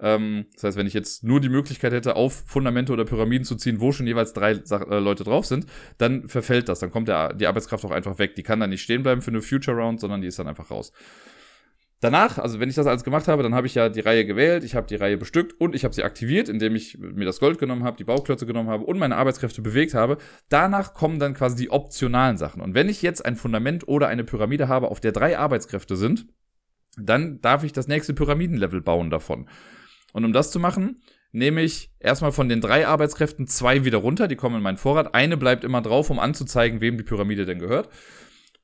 ähm, 0.03 0.47
das 0.55 0.65
heißt, 0.65 0.77
wenn 0.77 0.87
ich 0.87 0.95
jetzt 0.95 1.23
nur 1.23 1.41
die 1.41 1.49
Möglichkeit 1.49 1.93
hätte, 1.93 2.17
auf 2.17 2.45
Fundamente 2.47 2.93
oder 2.93 3.05
Pyramiden 3.05 3.45
zu 3.45 3.55
ziehen, 3.55 3.81
wo 3.81 3.93
schon 3.93 4.07
jeweils 4.07 4.33
drei 4.33 4.53
äh, 4.53 4.99
Leute 4.99 5.23
drauf 5.23 5.47
sind, 5.47 5.67
dann 5.99 6.29
verfällt 6.29 6.69
das. 6.69 6.81
Dann 6.81 6.91
kommt 6.91 7.09
der, 7.09 7.33
die 7.35 7.47
Arbeitskraft 7.47 7.85
auch 7.85 7.93
einfach 7.93 8.19
weg. 8.19 8.35
Die 8.35 8.43
kann 8.43 8.59
dann 8.61 8.71
nicht 8.71 8.83
stehen 8.83 9.05
bleiben 9.05 9.23
für 9.23 9.31
eine 9.31 9.43
Future 9.43 9.77
Round, 9.77 10.01
sondern 10.01 10.21
die 10.21 10.27
ist 10.27 10.38
dann 10.38 10.49
einfach 10.49 10.71
raus. 10.71 10.93
Danach, 12.01 12.38
also 12.38 12.59
wenn 12.59 12.69
ich 12.69 12.75
das 12.75 12.88
alles 12.88 13.05
gemacht 13.05 13.29
habe, 13.29 13.45
dann 13.45 13.55
habe 13.55 13.69
ich 13.69 13.77
ja 13.77 13.88
die 13.88 14.01
Reihe 14.01 14.27
gewählt, 14.27 14.65
ich 14.65 14.75
habe 14.75 14.88
die 14.88 14.97
Reihe 14.97 15.17
bestückt 15.17 15.61
und 15.61 15.77
ich 15.77 15.85
habe 15.85 15.95
sie 15.95 16.03
aktiviert, 16.03 16.49
indem 16.49 16.75
ich 16.75 16.99
mir 16.99 17.25
das 17.25 17.38
Gold 17.38 17.61
genommen 17.61 17.85
habe, 17.85 17.97
die 17.97 18.03
Bauklötze 18.03 18.45
genommen 18.45 18.71
habe 18.71 18.83
und 18.83 18.99
meine 18.99 19.15
Arbeitskräfte 19.15 19.62
bewegt 19.62 19.95
habe. 19.95 20.19
Danach 20.49 20.95
kommen 20.95 21.21
dann 21.21 21.35
quasi 21.35 21.55
die 21.55 21.71
optionalen 21.71 22.38
Sachen. 22.38 22.61
Und 22.61 22.75
wenn 22.75 22.88
ich 22.88 23.03
jetzt 23.03 23.25
ein 23.25 23.37
Fundament 23.37 23.87
oder 23.87 24.09
eine 24.09 24.25
Pyramide 24.25 24.67
habe, 24.67 24.88
auf 24.88 24.99
der 24.99 25.12
drei 25.12 25.38
Arbeitskräfte 25.38 25.95
sind, 25.95 26.27
dann 26.97 27.41
darf 27.41 27.62
ich 27.62 27.73
das 27.73 27.87
nächste 27.87 28.15
Pyramidenlevel 28.15 28.81
bauen 28.81 29.09
davon. 29.09 29.49
Und 30.12 30.25
um 30.25 30.33
das 30.33 30.51
zu 30.51 30.61
machen, 30.61 31.03
nehme 31.33 31.62
ich 31.62 31.90
erstmal 31.98 32.33
von 32.33 32.48
den 32.48 32.61
drei 32.61 32.87
Arbeitskräften 32.87 33.46
zwei 33.46 33.85
wieder 33.85 33.98
runter, 33.98 34.29
die 34.29 34.37
kommen 34.37 34.57
in 34.57 34.62
meinen 34.62 34.77
Vorrat. 34.77 35.14
Eine 35.14 35.37
bleibt 35.37 35.64
immer 35.64 35.83
drauf, 35.83 36.11
um 36.11 36.18
anzuzeigen, 36.18 36.81
wem 36.81 36.98
die 36.98 37.05
Pyramide 37.05 37.46
denn 37.46 37.59
gehört. 37.59 37.88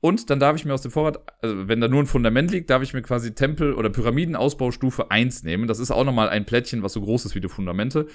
Und 0.01 0.31
dann 0.31 0.39
darf 0.39 0.55
ich 0.55 0.65
mir 0.65 0.75
aus 0.75 0.83
dem 0.83 0.93
Vorrat, 0.93 1.19
also 1.43 1.67
wenn 1.67 1.81
da 1.81 1.89
nur 1.89 2.01
ein 2.01 2.07
Fundament 2.07 2.53
liegt, 2.53 2.71
darf 2.71 2.83
ich 2.83 2.95
mir 2.95 3.03
quasi 3.03 3.35
Tempel- 3.35 3.75
oder 3.75 3.91
Pyramidenausbaustufe 3.91 5.11
1 5.11 5.43
nehmen. 5.43 5.67
Das 5.67 5.81
ist 5.81 5.91
auch 5.91 6.05
nochmal 6.05 6.29
ein 6.29 6.47
Plättchen, 6.47 6.85
was 6.85 6.93
so 6.93 7.01
groß 7.01 7.25
ist 7.25 7.35
wie 7.35 7.41
die 7.41 7.49
Fundamente. 7.49 8.07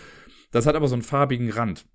Das 0.52 0.66
hat 0.66 0.76
aber 0.76 0.88
so 0.88 0.96
einen 0.96 1.02
farbigen 1.02 1.50
Rand. 1.50 1.86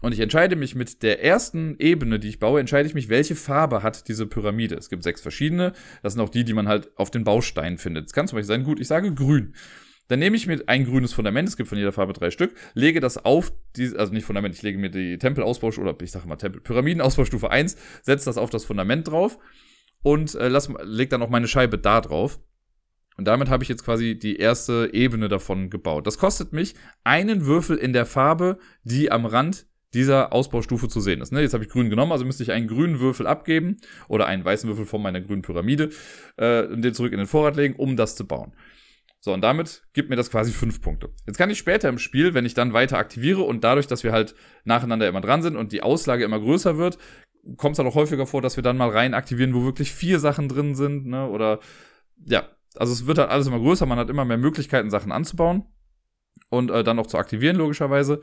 Und 0.00 0.12
ich 0.12 0.18
entscheide 0.18 0.56
mich 0.56 0.74
mit 0.74 1.04
der 1.04 1.22
ersten 1.22 1.76
Ebene, 1.78 2.18
die 2.18 2.28
ich 2.28 2.40
baue, 2.40 2.58
entscheide 2.58 2.88
ich 2.88 2.94
mich, 2.94 3.08
welche 3.08 3.36
Farbe 3.36 3.84
hat 3.84 4.08
diese 4.08 4.26
Pyramide. 4.26 4.74
Es 4.74 4.88
gibt 4.88 5.04
sechs 5.04 5.20
verschiedene. 5.20 5.72
Das 6.02 6.14
sind 6.14 6.22
auch 6.22 6.28
die, 6.28 6.42
die 6.42 6.54
man 6.54 6.66
halt 6.66 6.90
auf 6.96 7.12
den 7.12 7.22
Bausteinen 7.22 7.78
findet. 7.78 8.06
Es 8.06 8.12
kann 8.12 8.26
zum 8.26 8.36
Beispiel 8.36 8.48
sein, 8.48 8.64
gut, 8.64 8.80
ich 8.80 8.88
sage 8.88 9.14
grün. 9.14 9.54
Dann 10.08 10.18
nehme 10.18 10.36
ich 10.36 10.46
mir 10.46 10.62
ein 10.66 10.84
grünes 10.84 11.12
Fundament, 11.12 11.48
es 11.48 11.56
gibt 11.56 11.68
von 11.68 11.78
jeder 11.78 11.92
Farbe 11.92 12.12
drei 12.12 12.30
Stück, 12.30 12.54
lege 12.74 13.00
das 13.00 13.24
auf, 13.24 13.52
die, 13.76 13.96
also 13.96 14.12
nicht 14.12 14.24
Fundament, 14.24 14.54
ich 14.54 14.62
lege 14.62 14.78
mir 14.78 14.90
die 14.90 15.18
Tempelausbaustufe, 15.18 15.88
oder 15.88 16.02
ich 16.02 16.10
sage 16.10 16.28
mal 16.28 16.36
Tempel, 16.36 16.60
Pyramidenausbaustufe 16.60 17.50
1, 17.50 17.76
setze 18.02 18.26
das 18.26 18.36
auf 18.36 18.50
das 18.50 18.64
Fundament 18.64 19.08
drauf 19.08 19.38
und 20.02 20.34
äh, 20.34 20.48
lass, 20.48 20.68
leg 20.82 21.10
dann 21.10 21.22
auch 21.22 21.30
meine 21.30 21.48
Scheibe 21.48 21.78
da 21.78 22.00
drauf. 22.00 22.40
Und 23.16 23.26
damit 23.28 23.50
habe 23.50 23.62
ich 23.62 23.68
jetzt 23.68 23.84
quasi 23.84 24.18
die 24.18 24.36
erste 24.36 24.90
Ebene 24.92 25.28
davon 25.28 25.68
gebaut. 25.68 26.06
Das 26.06 26.18
kostet 26.18 26.52
mich 26.52 26.74
einen 27.04 27.44
Würfel 27.44 27.76
in 27.76 27.92
der 27.92 28.06
Farbe, 28.06 28.58
die 28.84 29.12
am 29.12 29.26
Rand 29.26 29.66
dieser 29.94 30.32
Ausbaustufe 30.32 30.88
zu 30.88 31.00
sehen 31.00 31.20
ist. 31.20 31.32
Ne? 31.32 31.42
Jetzt 31.42 31.52
habe 31.52 31.64
ich 31.64 31.70
grün 31.70 31.90
genommen, 31.90 32.12
also 32.12 32.24
müsste 32.24 32.42
ich 32.42 32.52
einen 32.52 32.66
grünen 32.66 33.00
Würfel 33.00 33.26
abgeben 33.26 33.76
oder 34.08 34.26
einen 34.26 34.44
weißen 34.44 34.68
Würfel 34.68 34.86
von 34.86 35.02
meiner 35.02 35.20
grünen 35.20 35.42
Pyramide 35.42 35.90
äh, 36.36 36.62
und 36.62 36.82
den 36.82 36.94
zurück 36.94 37.12
in 37.12 37.18
den 37.18 37.26
Vorrat 37.26 37.56
legen, 37.56 37.76
um 37.76 37.96
das 37.96 38.16
zu 38.16 38.26
bauen. 38.26 38.52
So, 39.24 39.32
und 39.32 39.40
damit 39.40 39.84
gibt 39.92 40.10
mir 40.10 40.16
das 40.16 40.32
quasi 40.32 40.50
fünf 40.50 40.82
Punkte. 40.82 41.10
Jetzt 41.28 41.38
kann 41.38 41.48
ich 41.48 41.56
später 41.56 41.88
im 41.88 41.98
Spiel, 41.98 42.34
wenn 42.34 42.44
ich 42.44 42.54
dann 42.54 42.72
weiter 42.72 42.98
aktiviere 42.98 43.42
und 43.42 43.62
dadurch, 43.62 43.86
dass 43.86 44.02
wir 44.02 44.10
halt 44.10 44.34
nacheinander 44.64 45.06
immer 45.06 45.20
dran 45.20 45.42
sind 45.42 45.54
und 45.54 45.70
die 45.70 45.84
Auslage 45.84 46.24
immer 46.24 46.40
größer 46.40 46.76
wird, 46.76 46.98
kommt 47.56 47.74
es 47.74 47.78
halt 47.78 47.88
auch 47.88 47.94
häufiger 47.94 48.26
vor, 48.26 48.42
dass 48.42 48.56
wir 48.56 48.64
dann 48.64 48.76
mal 48.76 48.88
rein 48.88 49.14
aktivieren, 49.14 49.54
wo 49.54 49.62
wirklich 49.62 49.92
vier 49.92 50.18
Sachen 50.18 50.48
drin 50.48 50.74
sind, 50.74 51.06
ne? 51.06 51.28
Oder 51.28 51.60
ja, 52.24 52.48
also 52.74 52.92
es 52.92 53.06
wird 53.06 53.18
halt 53.18 53.30
alles 53.30 53.46
immer 53.46 53.60
größer, 53.60 53.86
man 53.86 53.98
hat 53.98 54.10
immer 54.10 54.24
mehr 54.24 54.38
Möglichkeiten, 54.38 54.90
Sachen 54.90 55.12
anzubauen 55.12 55.66
und 56.50 56.72
äh, 56.72 56.82
dann 56.82 56.98
auch 56.98 57.06
zu 57.06 57.16
aktivieren, 57.16 57.54
logischerweise. 57.54 58.22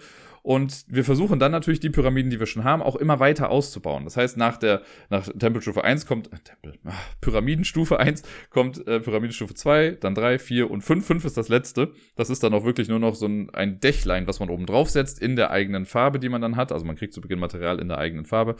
Und 0.50 0.86
wir 0.88 1.06
versuchen 1.06 1.38
dann 1.38 1.52
natürlich 1.52 1.80
die 1.80 1.92
Pyramiden, 1.92 2.32
die 2.32 2.40
wir 2.40 2.48
schon 2.48 2.64
haben, 2.64 2.82
auch 2.82 2.96
immer 2.96 3.20
weiter 3.20 3.52
auszubauen. 3.52 4.06
Das 4.06 4.18
heißt, 4.18 4.36
nach 4.36 4.58
der 4.58 4.82
nach 5.12 5.28
Tempelstufe 5.28 5.84
1 5.84 6.08
kommt 6.08 6.34
äh, 6.34 6.40
Tempel, 6.40 6.80
ach, 6.86 7.00
Pyramidenstufe 7.22 8.00
1 8.00 8.24
kommt 8.50 8.88
äh, 8.88 9.00
Pyramidenstufe 9.00 9.54
2, 9.54 9.98
dann 10.02 10.16
3, 10.16 10.40
4 10.40 10.72
und 10.72 10.82
5. 10.82 11.06
5 11.06 11.26
ist 11.26 11.38
das 11.38 11.50
letzte. 11.50 11.92
Das 12.16 12.32
ist 12.32 12.42
dann 12.42 12.56
auch 12.56 12.66
wirklich 12.66 12.88
nur 12.88 12.98
noch 12.98 13.14
so 13.14 13.28
ein, 13.28 13.52
ein 13.52 13.80
Dächlein, 13.80 14.26
was 14.26 14.40
man 14.40 14.50
oben 14.50 14.66
drauf 14.66 14.90
setzt 14.90 15.22
in 15.22 15.36
der 15.36 15.52
eigenen 15.52 15.86
Farbe, 15.86 16.18
die 16.18 16.30
man 16.30 16.42
dann 16.42 16.56
hat. 16.56 16.72
Also 16.72 16.84
man 16.84 16.96
kriegt 16.96 17.14
zu 17.14 17.22
Beginn 17.22 17.38
Material 17.38 17.78
in 17.78 17.88
der 17.88 18.00
eigenen 18.00 18.26
Farbe. 18.26 18.56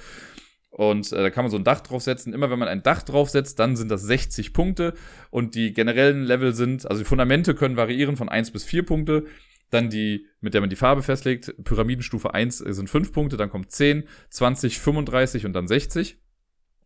Und 0.70 1.12
äh, 1.12 1.24
da 1.24 1.32
kann 1.32 1.46
man 1.46 1.50
so 1.50 1.58
ein 1.58 1.64
Dach 1.64 1.82
draufsetzen. 1.82 2.34
Immer 2.34 2.52
wenn 2.52 2.60
man 2.60 2.68
ein 2.68 2.84
Dach 2.84 3.02
draufsetzt, 3.02 3.58
dann 3.58 3.76
sind 3.76 3.90
das 3.90 4.04
60 4.04 4.54
Punkte. 4.54 4.94
Und 5.32 5.56
die 5.56 5.74
generellen 5.74 6.22
Level 6.22 6.54
sind, 6.54 6.86
also 6.86 7.02
die 7.02 7.10
Fundamente 7.10 7.56
können 7.56 7.78
variieren 7.78 8.16
von 8.16 8.30
1 8.30 8.52
bis 8.52 8.64
4 8.64 8.86
Punkte. 8.86 9.26
Dann 9.72 9.90
die, 9.90 10.28
mit 10.42 10.54
der 10.54 10.62
man 10.62 10.70
die 10.70 10.76
Farbe 10.76 11.04
festlegt. 11.04 11.54
Pyramidenstufe 11.64 12.34
1 12.34 12.60
sind 12.60 12.90
5 12.90 13.12
Punkte, 13.12 13.38
dann 13.38 13.50
kommt 13.50 13.72
10, 13.72 14.04
20, 14.30 14.80
35 14.80 15.46
und 15.46 15.54
dann 15.54 15.68
60. 15.68 16.18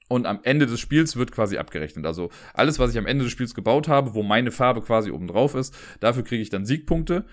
Und 0.10 0.26
am 0.26 0.40
Ende 0.44 0.66
des 0.66 0.80
Spiels 0.80 1.16
wird 1.16 1.32
quasi 1.32 1.58
abgerechnet. 1.58 2.06
Also 2.06 2.30
alles, 2.54 2.78
was 2.78 2.92
ich 2.92 2.98
am 2.98 3.06
Ende 3.06 3.24
des 3.24 3.32
Spiels 3.32 3.56
gebaut 3.56 3.88
habe, 3.88 4.14
wo 4.14 4.22
meine 4.22 4.52
Farbe 4.52 4.82
quasi 4.82 5.12
oben 5.12 5.28
drauf 5.28 5.56
ist, 5.56 5.76
dafür 6.02 6.24
kriege 6.24 6.42
ich 6.42 6.50
dann 6.50 6.66
Siegpunkte. 6.66 7.26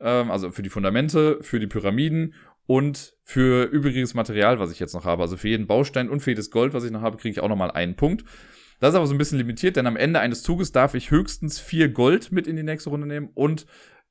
Ähm, 0.00 0.30
also 0.30 0.50
für 0.50 0.62
die 0.62 0.68
Fundamente, 0.68 1.38
für 1.42 1.60
die 1.60 1.66
Pyramiden 1.66 2.34
und 2.66 3.14
für 3.22 3.64
übriges 3.64 4.14
Material, 4.14 4.58
was 4.58 4.72
ich 4.72 4.80
jetzt 4.80 4.94
noch 4.94 5.04
habe. 5.04 5.22
Also 5.22 5.36
für 5.36 5.48
jeden 5.48 5.66
Baustein 5.66 6.10
und 6.10 6.20
für 6.20 6.30
jedes 6.30 6.50
Gold, 6.50 6.74
was 6.74 6.84
ich 6.84 6.90
noch 6.90 7.02
habe, 7.02 7.16
kriege 7.16 7.32
ich 7.32 7.40
auch 7.40 7.48
nochmal 7.48 7.70
einen 7.70 7.96
Punkt. 7.96 8.24
Das 8.80 8.90
ist 8.90 8.96
aber 8.96 9.06
so 9.06 9.14
ein 9.14 9.18
bisschen 9.18 9.38
limitiert, 9.38 9.76
denn 9.76 9.86
am 9.86 9.96
Ende 9.96 10.20
eines 10.20 10.42
Zuges 10.42 10.70
darf 10.72 10.94
ich 10.94 11.10
höchstens 11.10 11.58
vier 11.58 11.88
Gold 11.88 12.30
mit 12.32 12.46
in 12.46 12.56
die 12.56 12.62
nächste 12.62 12.90
Runde 12.90 13.06
nehmen 13.06 13.30
und 13.34 13.66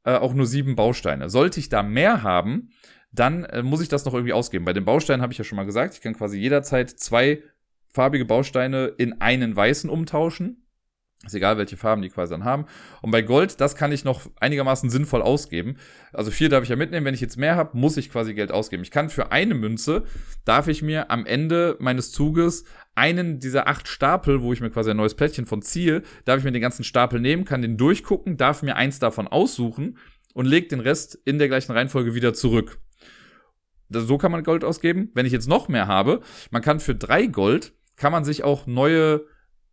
äh, 0.05 0.15
auch 0.15 0.33
nur 0.33 0.45
sieben 0.45 0.75
Bausteine. 0.75 1.29
Sollte 1.29 1.59
ich 1.59 1.69
da 1.69 1.83
mehr 1.83 2.23
haben, 2.23 2.69
dann 3.11 3.43
äh, 3.45 3.63
muss 3.63 3.81
ich 3.81 3.89
das 3.89 4.05
noch 4.05 4.13
irgendwie 4.13 4.33
ausgeben. 4.33 4.65
Bei 4.65 4.73
den 4.73 4.85
Bausteinen 4.85 5.21
habe 5.21 5.33
ich 5.33 5.37
ja 5.37 5.43
schon 5.43 5.55
mal 5.55 5.65
gesagt, 5.65 5.95
ich 5.95 6.01
kann 6.01 6.15
quasi 6.15 6.39
jederzeit 6.39 6.89
zwei 6.89 7.41
farbige 7.93 8.25
Bausteine 8.25 8.87
in 8.97 9.21
einen 9.21 9.55
weißen 9.55 9.89
umtauschen. 9.89 10.61
Ist 11.25 11.33
egal, 11.33 11.57
welche 11.57 11.77
Farben 11.77 12.01
die 12.01 12.09
quasi 12.09 12.31
dann 12.31 12.43
haben. 12.43 12.65
Und 13.01 13.09
bei 13.09 13.23
Gold, 13.23 13.59
das 13.59 13.75
kann 13.75 13.91
ich 13.91 14.03
noch 14.03 14.29
einigermaßen 14.39 14.89
sinnvoll 14.91 15.23
ausgeben. 15.23 15.77
Also 16.13 16.29
vier 16.29 16.49
darf 16.49 16.63
ich 16.63 16.69
ja 16.69 16.75
mitnehmen. 16.75 17.05
Wenn 17.05 17.15
ich 17.15 17.21
jetzt 17.21 17.37
mehr 17.37 17.55
habe, 17.55 17.75
muss 17.77 17.97
ich 17.97 18.11
quasi 18.11 18.35
Geld 18.35 18.51
ausgeben. 18.51 18.83
Ich 18.83 18.91
kann 18.91 19.09
für 19.09 19.31
eine 19.31 19.55
Münze, 19.55 20.03
darf 20.43 20.67
ich 20.67 20.83
mir 20.83 21.09
am 21.09 21.25
Ende 21.25 21.77
meines 21.79 22.11
Zuges 22.11 22.65
einen 22.95 23.39
dieser 23.39 23.67
acht 23.67 23.87
Stapel, 23.87 24.41
wo 24.41 24.53
ich 24.53 24.61
mir 24.61 24.69
quasi 24.69 24.91
ein 24.91 24.97
neues 24.97 25.15
Plättchen 25.15 25.45
von 25.45 25.61
ziehe, 25.61 26.01
darf 26.23 26.39
ich 26.39 26.43
mir 26.43 26.51
den 26.51 26.61
ganzen 26.61 26.83
Stapel 26.83 27.19
nehmen, 27.19 27.45
kann 27.45 27.61
den 27.61 27.77
durchgucken, 27.77 28.37
darf 28.37 28.63
mir 28.63 28.75
eins 28.75 28.99
davon 28.99 29.27
aussuchen 29.27 29.97
und 30.33 30.45
legt 30.45 30.71
den 30.71 30.79
Rest 30.79 31.19
in 31.25 31.37
der 31.37 31.47
gleichen 31.47 31.71
Reihenfolge 31.71 32.15
wieder 32.15 32.33
zurück. 32.33 32.79
So 33.89 34.17
kann 34.17 34.31
man 34.31 34.43
Gold 34.43 34.63
ausgeben. 34.63 35.11
Wenn 35.13 35.25
ich 35.25 35.31
jetzt 35.31 35.47
noch 35.47 35.67
mehr 35.67 35.87
habe, 35.87 36.21
man 36.49 36.61
kann 36.61 36.79
für 36.79 36.95
drei 36.95 37.27
Gold, 37.27 37.73
kann 37.95 38.11
man 38.11 38.25
sich 38.25 38.43
auch 38.43 38.65
neue 38.65 39.25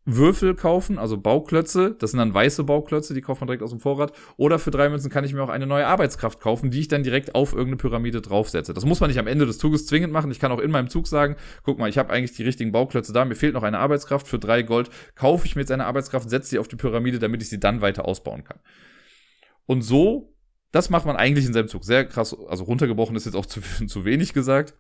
Würfel 0.05 0.57
kaufen, 0.57 0.99
also 0.99 1.17
Bauklötze. 1.17 1.95
Das 1.99 2.11
sind 2.11 2.19
dann 2.19 2.35
weiße 2.35 2.65
Bauklötze, 2.65 3.15
die 3.15 3.21
kauft 3.21 3.41
man 3.41 3.47
direkt 3.47 3.63
aus 3.63 3.71
dem 3.71 3.79
Vorrat. 3.79 4.13
Oder 4.37 4.59
für 4.59 4.73
drei 4.73 4.89
Münzen 4.89 5.11
kann 5.11 5.25
ich 5.25 5.33
mir 5.33 5.43
auch 5.43 5.49
eine 5.49 5.67
neue 5.67 5.87
Arbeitskraft 5.87 6.41
kaufen, 6.41 6.71
die 6.71 6.81
ich 6.81 6.89
dann 6.89 7.05
direkt 7.05 7.35
auf 7.35 7.53
irgendeine 7.53 7.77
Pyramide 7.77 8.21
draufsetze. 8.21 8.75
Das 8.75 8.85
muss 8.85 9.01
man 9.01 9.11
nicht 9.11 9.21
am 9.21 9.29
Ende 9.29 9.47
des 9.47 9.59
Zuges 9.59 9.87
zwingend 9.87 10.13
machen. 10.13 10.31
Ich 10.33 10.41
kann 10.41 10.51
auch 10.51 10.59
in 10.59 10.73
meinem 10.73 10.89
Zug 10.89 11.07
sagen, 11.07 11.37
guck 11.63 11.79
mal, 11.79 11.89
ich 11.89 11.99
habe 11.99 12.13
eigentlich 12.13 12.37
die 12.37 12.43
richtigen 12.43 12.73
Bauklötze 12.73 13.13
da, 13.13 13.25
mir 13.25 13.37
fehlt 13.37 13.55
noch 13.55 13.63
eine 13.63 13.79
Arbeitskraft. 13.79 14.27
Für 14.27 14.41
drei 14.41 14.63
Gold 14.63 14.91
kaufe 15.15 15.47
ich 15.47 15.55
mir 15.55 15.63
jetzt 15.63 15.73
eine 15.73 15.87
Arbeitskraft, 15.87 16.29
setze 16.29 16.51
sie 16.51 16.59
auf 16.59 16.69
die 16.69 16.77
Pyramide, 16.77 17.21
damit 17.21 17.41
ich 17.43 17.49
sie 17.49 17.61
dann 17.61 17.81
weiter 17.81 18.05
ausbauen 18.05 18.43
kann. 18.43 18.59
Und 19.67 19.83
so, 19.83 20.35
das 20.73 20.91
macht 20.91 21.07
man 21.07 21.17
eigentlich 21.17 21.47
in 21.47 21.53
seinem 21.53 21.69
Zug. 21.69 21.85
Sehr 21.85 22.05
krass, 22.07 22.37
also 22.49 22.65
runtergebrochen 22.65 23.15
ist 23.15 23.27
jetzt 23.27 23.37
auch 23.37 23.47
zu, 23.47 23.61
zu 23.87 24.05
wenig 24.05 24.33
gesagt. 24.33 24.75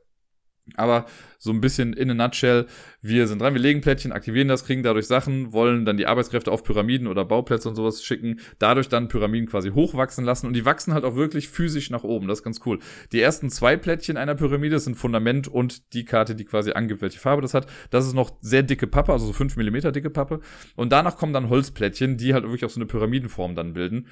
Aber 0.76 1.06
so 1.38 1.50
ein 1.50 1.60
bisschen 1.60 1.92
in 1.92 2.08
a 2.10 2.14
nutshell, 2.14 2.66
wir 3.00 3.26
sind 3.26 3.40
dran, 3.40 3.52
wir 3.52 3.60
legen 3.60 3.80
Plättchen, 3.80 4.12
aktivieren 4.12 4.46
das, 4.46 4.64
kriegen 4.64 4.84
dadurch 4.84 5.08
Sachen, 5.08 5.52
wollen 5.52 5.84
dann 5.84 5.96
die 5.96 6.06
Arbeitskräfte 6.06 6.52
auf 6.52 6.62
Pyramiden 6.62 7.08
oder 7.08 7.24
Bauplätze 7.24 7.68
und 7.68 7.74
sowas 7.74 8.04
schicken, 8.04 8.38
dadurch 8.60 8.88
dann 8.88 9.08
Pyramiden 9.08 9.48
quasi 9.48 9.70
hochwachsen 9.70 10.24
lassen 10.24 10.46
und 10.46 10.52
die 10.52 10.64
wachsen 10.64 10.94
halt 10.94 11.04
auch 11.04 11.16
wirklich 11.16 11.48
physisch 11.48 11.90
nach 11.90 12.04
oben, 12.04 12.28
das 12.28 12.38
ist 12.38 12.44
ganz 12.44 12.60
cool. 12.64 12.78
Die 13.10 13.20
ersten 13.20 13.50
zwei 13.50 13.76
Plättchen 13.76 14.16
einer 14.16 14.36
Pyramide 14.36 14.78
sind 14.78 14.94
Fundament 14.94 15.48
und 15.48 15.92
die 15.94 16.04
Karte, 16.04 16.36
die 16.36 16.44
quasi 16.44 16.72
angibt, 16.72 17.02
welche 17.02 17.18
Farbe 17.18 17.42
das 17.42 17.54
hat. 17.54 17.66
Das 17.90 18.06
ist 18.06 18.14
noch 18.14 18.30
sehr 18.40 18.62
dicke 18.62 18.86
Pappe, 18.86 19.12
also 19.12 19.26
so 19.26 19.32
fünf 19.32 19.56
Millimeter 19.56 19.90
dicke 19.90 20.10
Pappe. 20.10 20.40
Und 20.76 20.92
danach 20.92 21.16
kommen 21.16 21.32
dann 21.32 21.48
Holzplättchen, 21.48 22.16
die 22.18 22.34
halt 22.34 22.44
wirklich 22.44 22.64
auch 22.64 22.70
so 22.70 22.78
eine 22.78 22.86
Pyramidenform 22.86 23.56
dann 23.56 23.72
bilden. 23.72 24.06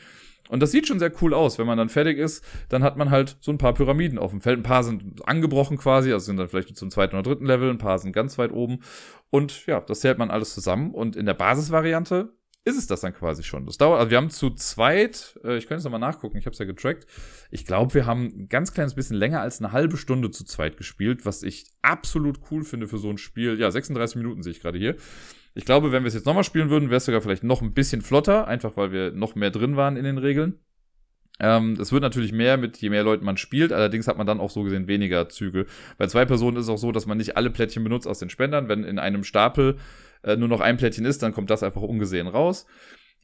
Und 0.50 0.60
das 0.60 0.72
sieht 0.72 0.86
schon 0.86 0.98
sehr 0.98 1.12
cool 1.22 1.32
aus. 1.32 1.58
Wenn 1.58 1.66
man 1.66 1.78
dann 1.78 1.88
fertig 1.88 2.18
ist, 2.18 2.44
dann 2.68 2.82
hat 2.82 2.96
man 2.96 3.10
halt 3.10 3.36
so 3.40 3.52
ein 3.52 3.58
paar 3.58 3.72
Pyramiden 3.72 4.18
auf 4.18 4.32
dem 4.32 4.40
Feld. 4.40 4.58
Ein 4.58 4.64
paar 4.64 4.82
sind 4.82 5.26
angebrochen 5.26 5.78
quasi, 5.78 6.12
also 6.12 6.26
sind 6.26 6.36
dann 6.36 6.48
vielleicht 6.48 6.76
zum 6.76 6.90
zweiten 6.90 7.14
oder 7.14 7.22
dritten 7.22 7.46
Level, 7.46 7.70
ein 7.70 7.78
paar 7.78 7.98
sind 7.98 8.12
ganz 8.12 8.36
weit 8.36 8.52
oben. 8.52 8.80
Und 9.30 9.66
ja, 9.66 9.80
das 9.80 10.00
zählt 10.00 10.18
man 10.18 10.30
alles 10.30 10.52
zusammen. 10.52 10.92
Und 10.92 11.16
in 11.16 11.26
der 11.26 11.34
Basisvariante 11.34 12.32
ist 12.64 12.76
es 12.76 12.86
das 12.86 13.00
dann 13.00 13.14
quasi 13.14 13.42
schon. 13.42 13.64
Das 13.64 13.78
dauert, 13.78 14.00
also 14.00 14.10
wir 14.10 14.18
haben 14.18 14.28
zu 14.28 14.50
zweit, 14.50 15.38
äh, 15.44 15.56
ich 15.56 15.66
könnte 15.66 15.78
es 15.78 15.84
nochmal 15.84 16.00
nachgucken, 16.00 16.36
ich 16.36 16.44
habe 16.44 16.52
es 16.52 16.58
ja 16.58 16.66
getrackt. 16.66 17.06
Ich 17.50 17.64
glaube, 17.64 17.94
wir 17.94 18.06
haben 18.06 18.26
ein 18.26 18.48
ganz 18.48 18.74
kleines 18.74 18.94
bisschen 18.94 19.16
länger 19.16 19.40
als 19.40 19.60
eine 19.60 19.72
halbe 19.72 19.96
Stunde 19.96 20.30
zu 20.30 20.44
zweit 20.44 20.76
gespielt, 20.76 21.24
was 21.24 21.42
ich 21.42 21.66
absolut 21.80 22.40
cool 22.50 22.64
finde 22.64 22.86
für 22.86 22.98
so 22.98 23.08
ein 23.08 23.18
Spiel. 23.18 23.58
Ja, 23.58 23.70
36 23.70 24.16
Minuten 24.16 24.42
sehe 24.42 24.52
ich 24.52 24.60
gerade 24.60 24.78
hier. 24.78 24.96
Ich 25.54 25.64
glaube, 25.64 25.92
wenn 25.92 26.04
wir 26.04 26.08
es 26.08 26.14
jetzt 26.14 26.26
nochmal 26.26 26.44
spielen 26.44 26.70
würden, 26.70 26.90
wäre 26.90 26.98
es 26.98 27.04
sogar 27.04 27.20
vielleicht 27.20 27.44
noch 27.44 27.62
ein 27.62 27.74
bisschen 27.74 28.02
flotter, 28.02 28.46
einfach 28.46 28.76
weil 28.76 28.92
wir 28.92 29.10
noch 29.12 29.34
mehr 29.34 29.50
drin 29.50 29.76
waren 29.76 29.96
in 29.96 30.04
den 30.04 30.18
Regeln. 30.18 30.60
Ähm, 31.40 31.72
es 31.80 31.90
wird 31.90 32.02
natürlich 32.02 32.32
mehr 32.32 32.58
mit 32.58 32.76
je 32.78 32.90
mehr 32.90 33.02
Leuten 33.02 33.24
man 33.24 33.38
spielt, 33.38 33.72
allerdings 33.72 34.06
hat 34.06 34.18
man 34.18 34.26
dann 34.26 34.40
auch 34.40 34.50
so 34.50 34.62
gesehen 34.62 34.86
weniger 34.86 35.28
Züge. 35.28 35.66
Bei 35.96 36.06
zwei 36.06 36.26
Personen 36.26 36.58
ist 36.58 36.64
es 36.64 36.68
auch 36.68 36.78
so, 36.78 36.92
dass 36.92 37.06
man 37.06 37.16
nicht 37.16 37.36
alle 37.36 37.50
Plättchen 37.50 37.82
benutzt 37.82 38.06
aus 38.06 38.18
den 38.18 38.28
Spendern. 38.28 38.68
Wenn 38.68 38.84
in 38.84 38.98
einem 38.98 39.24
Stapel 39.24 39.78
äh, 40.22 40.36
nur 40.36 40.48
noch 40.48 40.60
ein 40.60 40.76
Plättchen 40.76 41.06
ist, 41.06 41.22
dann 41.22 41.32
kommt 41.32 41.50
das 41.50 41.62
einfach 41.62 41.80
ungesehen 41.80 42.28
raus. 42.28 42.66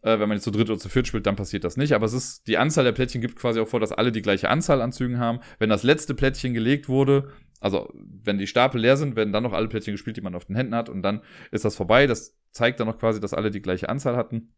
Äh, 0.02 0.18
wenn 0.18 0.28
man 0.28 0.38
jetzt 0.38 0.44
zu 0.44 0.50
dritt 0.50 0.70
oder 0.70 0.78
zu 0.78 0.88
viert 0.88 1.06
spielt, 1.06 1.26
dann 1.26 1.36
passiert 1.36 1.64
das 1.64 1.76
nicht. 1.76 1.92
Aber 1.92 2.06
es 2.06 2.14
ist, 2.14 2.46
die 2.46 2.56
Anzahl 2.56 2.84
der 2.84 2.92
Plättchen 2.92 3.20
gibt 3.20 3.36
quasi 3.36 3.60
auch 3.60 3.68
vor, 3.68 3.80
dass 3.80 3.92
alle 3.92 4.12
die 4.12 4.22
gleiche 4.22 4.48
Anzahl 4.48 4.80
an 4.80 4.92
Zügen 4.92 5.18
haben. 5.18 5.40
Wenn 5.58 5.68
das 5.68 5.82
letzte 5.82 6.14
Plättchen 6.14 6.54
gelegt 6.54 6.88
wurde, 6.88 7.32
also 7.60 7.92
wenn 7.94 8.38
die 8.38 8.46
Stapel 8.46 8.80
leer 8.80 8.96
sind, 8.96 9.16
werden 9.16 9.32
dann 9.32 9.42
noch 9.42 9.52
alle 9.52 9.68
Plättchen 9.68 9.94
gespielt, 9.94 10.16
die 10.16 10.20
man 10.20 10.34
auf 10.34 10.44
den 10.44 10.56
Händen 10.56 10.74
hat 10.74 10.88
und 10.88 11.02
dann 11.02 11.22
ist 11.50 11.64
das 11.64 11.76
vorbei. 11.76 12.06
Das 12.06 12.36
zeigt 12.50 12.80
dann 12.80 12.86
noch 12.86 12.98
quasi, 12.98 13.20
dass 13.20 13.34
alle 13.34 13.50
die 13.50 13.62
gleiche 13.62 13.88
Anzahl 13.88 14.16
hatten. 14.16 14.52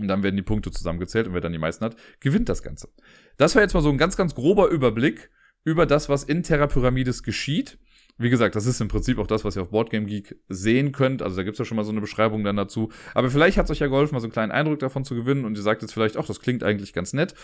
Und 0.00 0.08
dann 0.08 0.24
werden 0.24 0.36
die 0.36 0.42
Punkte 0.42 0.72
zusammengezählt 0.72 1.28
und 1.28 1.34
wer 1.34 1.40
dann 1.40 1.52
die 1.52 1.58
meisten 1.58 1.84
hat, 1.84 1.96
gewinnt 2.18 2.48
das 2.48 2.62
Ganze. 2.62 2.88
Das 3.36 3.54
war 3.54 3.62
jetzt 3.62 3.74
mal 3.74 3.80
so 3.80 3.90
ein 3.90 3.98
ganz, 3.98 4.16
ganz 4.16 4.34
grober 4.34 4.68
Überblick 4.68 5.30
über 5.62 5.86
das, 5.86 6.08
was 6.08 6.24
in 6.24 6.42
Terra 6.42 6.66
Pyramides 6.66 7.22
geschieht. 7.22 7.78
Wie 8.16 8.30
gesagt, 8.30 8.54
das 8.54 8.66
ist 8.66 8.80
im 8.80 8.88
Prinzip 8.88 9.18
auch 9.18 9.26
das, 9.26 9.44
was 9.44 9.56
ihr 9.56 9.62
auf 9.62 9.70
Boardgame 9.70 10.06
Geek 10.06 10.36
sehen 10.48 10.92
könnt. 10.92 11.22
Also 11.22 11.36
da 11.36 11.42
gibt's 11.42 11.58
ja 11.58 11.64
schon 11.64 11.76
mal 11.76 11.84
so 11.84 11.90
eine 11.90 12.00
Beschreibung 12.00 12.44
dann 12.44 12.56
dazu. 12.56 12.90
Aber 13.14 13.30
vielleicht 13.30 13.56
hat's 13.56 13.70
euch 13.70 13.80
ja 13.80 13.86
geholfen, 13.86 14.14
mal 14.14 14.20
so 14.20 14.26
einen 14.26 14.32
kleinen 14.32 14.52
Eindruck 14.52 14.80
davon 14.80 15.04
zu 15.04 15.14
gewinnen 15.14 15.44
und 15.44 15.56
ihr 15.56 15.62
sagt 15.62 15.82
jetzt 15.82 15.92
vielleicht, 15.92 16.16
ach, 16.16 16.26
das 16.26 16.40
klingt 16.40 16.62
eigentlich 16.62 16.92
ganz 16.92 17.12
nett 17.12 17.34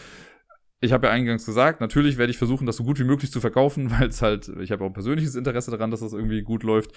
ich 0.80 0.92
habe 0.92 1.06
ja 1.06 1.12
eingangs 1.12 1.44
gesagt, 1.44 1.80
natürlich 1.80 2.16
werde 2.16 2.30
ich 2.30 2.38
versuchen, 2.38 2.66
das 2.66 2.76
so 2.76 2.84
gut 2.84 2.98
wie 2.98 3.04
möglich 3.04 3.30
zu 3.30 3.40
verkaufen, 3.40 3.90
weil 3.98 4.08
es 4.08 4.22
halt, 4.22 4.50
ich 4.60 4.72
habe 4.72 4.84
auch 4.84 4.88
ein 4.88 4.94
persönliches 4.94 5.34
Interesse 5.34 5.70
daran, 5.70 5.90
dass 5.90 6.00
das 6.00 6.12
irgendwie 6.12 6.42
gut 6.42 6.62
läuft. 6.62 6.92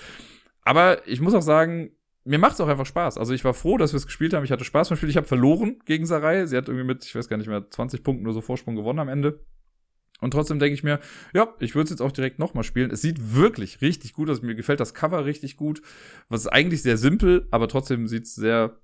Aber 0.62 1.06
ich 1.08 1.20
muss 1.20 1.34
auch 1.34 1.42
sagen, 1.42 1.92
mir 2.26 2.40
macht 2.40 2.54
es 2.54 2.62
auch 2.62 2.70
einfach 2.70 2.86
Spaß. 2.86 3.18
Also 3.18 3.34
ich 3.34 3.44
war 3.44 3.54
froh, 3.54 3.78
dass 3.78 3.92
wir 3.92 3.98
es 3.98 4.06
gespielt 4.06 4.34
haben. 4.34 4.46
Ich 4.46 4.52
hatte 4.52 4.64
Spaß 4.64 4.90
beim 4.90 4.98
Spiel. 4.98 5.10
Ich 5.10 5.18
habe 5.18 5.28
verloren 5.28 5.80
gegen 5.86 6.06
Sarai. 6.06 6.46
Sie 6.46 6.56
hat 6.56 6.70
irgendwie 6.70 6.86
mit, 6.86 7.04
ich 7.04 7.14
weiß 7.14 7.28
gar 7.28 7.36
nicht 7.36 7.50
mehr, 7.50 7.70
20 7.70 8.02
Punkten 8.02 8.26
oder 8.26 8.34
so 8.34 8.40
Vorsprung 8.40 8.76
gewonnen 8.76 9.00
am 9.00 9.10
Ende. 9.10 9.42
Und 10.22 10.32
trotzdem 10.32 10.58
denke 10.58 10.74
ich 10.74 10.84
mir, 10.84 11.02
ja, 11.34 11.54
ich 11.60 11.76
würde 11.76 11.84
es 11.86 11.90
jetzt 11.90 12.02
auch 12.02 12.14
direkt 12.14 12.40
nochmal 12.40 12.64
spielen. 12.64 12.92
Es 12.92 13.02
sieht 13.02 13.36
wirklich 13.36 13.82
richtig 13.82 14.14
gut 14.14 14.30
aus. 14.30 14.42
Mir 14.42 14.56
gefällt 14.56 14.80
das 14.80 14.94
Cover 14.94 15.26
richtig 15.26 15.58
gut. 15.58 15.82
Was 16.30 16.42
ist 16.42 16.48
eigentlich 16.48 16.82
sehr 16.82 16.96
simpel, 16.96 17.46
aber 17.52 17.68
trotzdem 17.68 18.08
sieht 18.08 18.24
es 18.24 18.36
sehr 18.36 18.80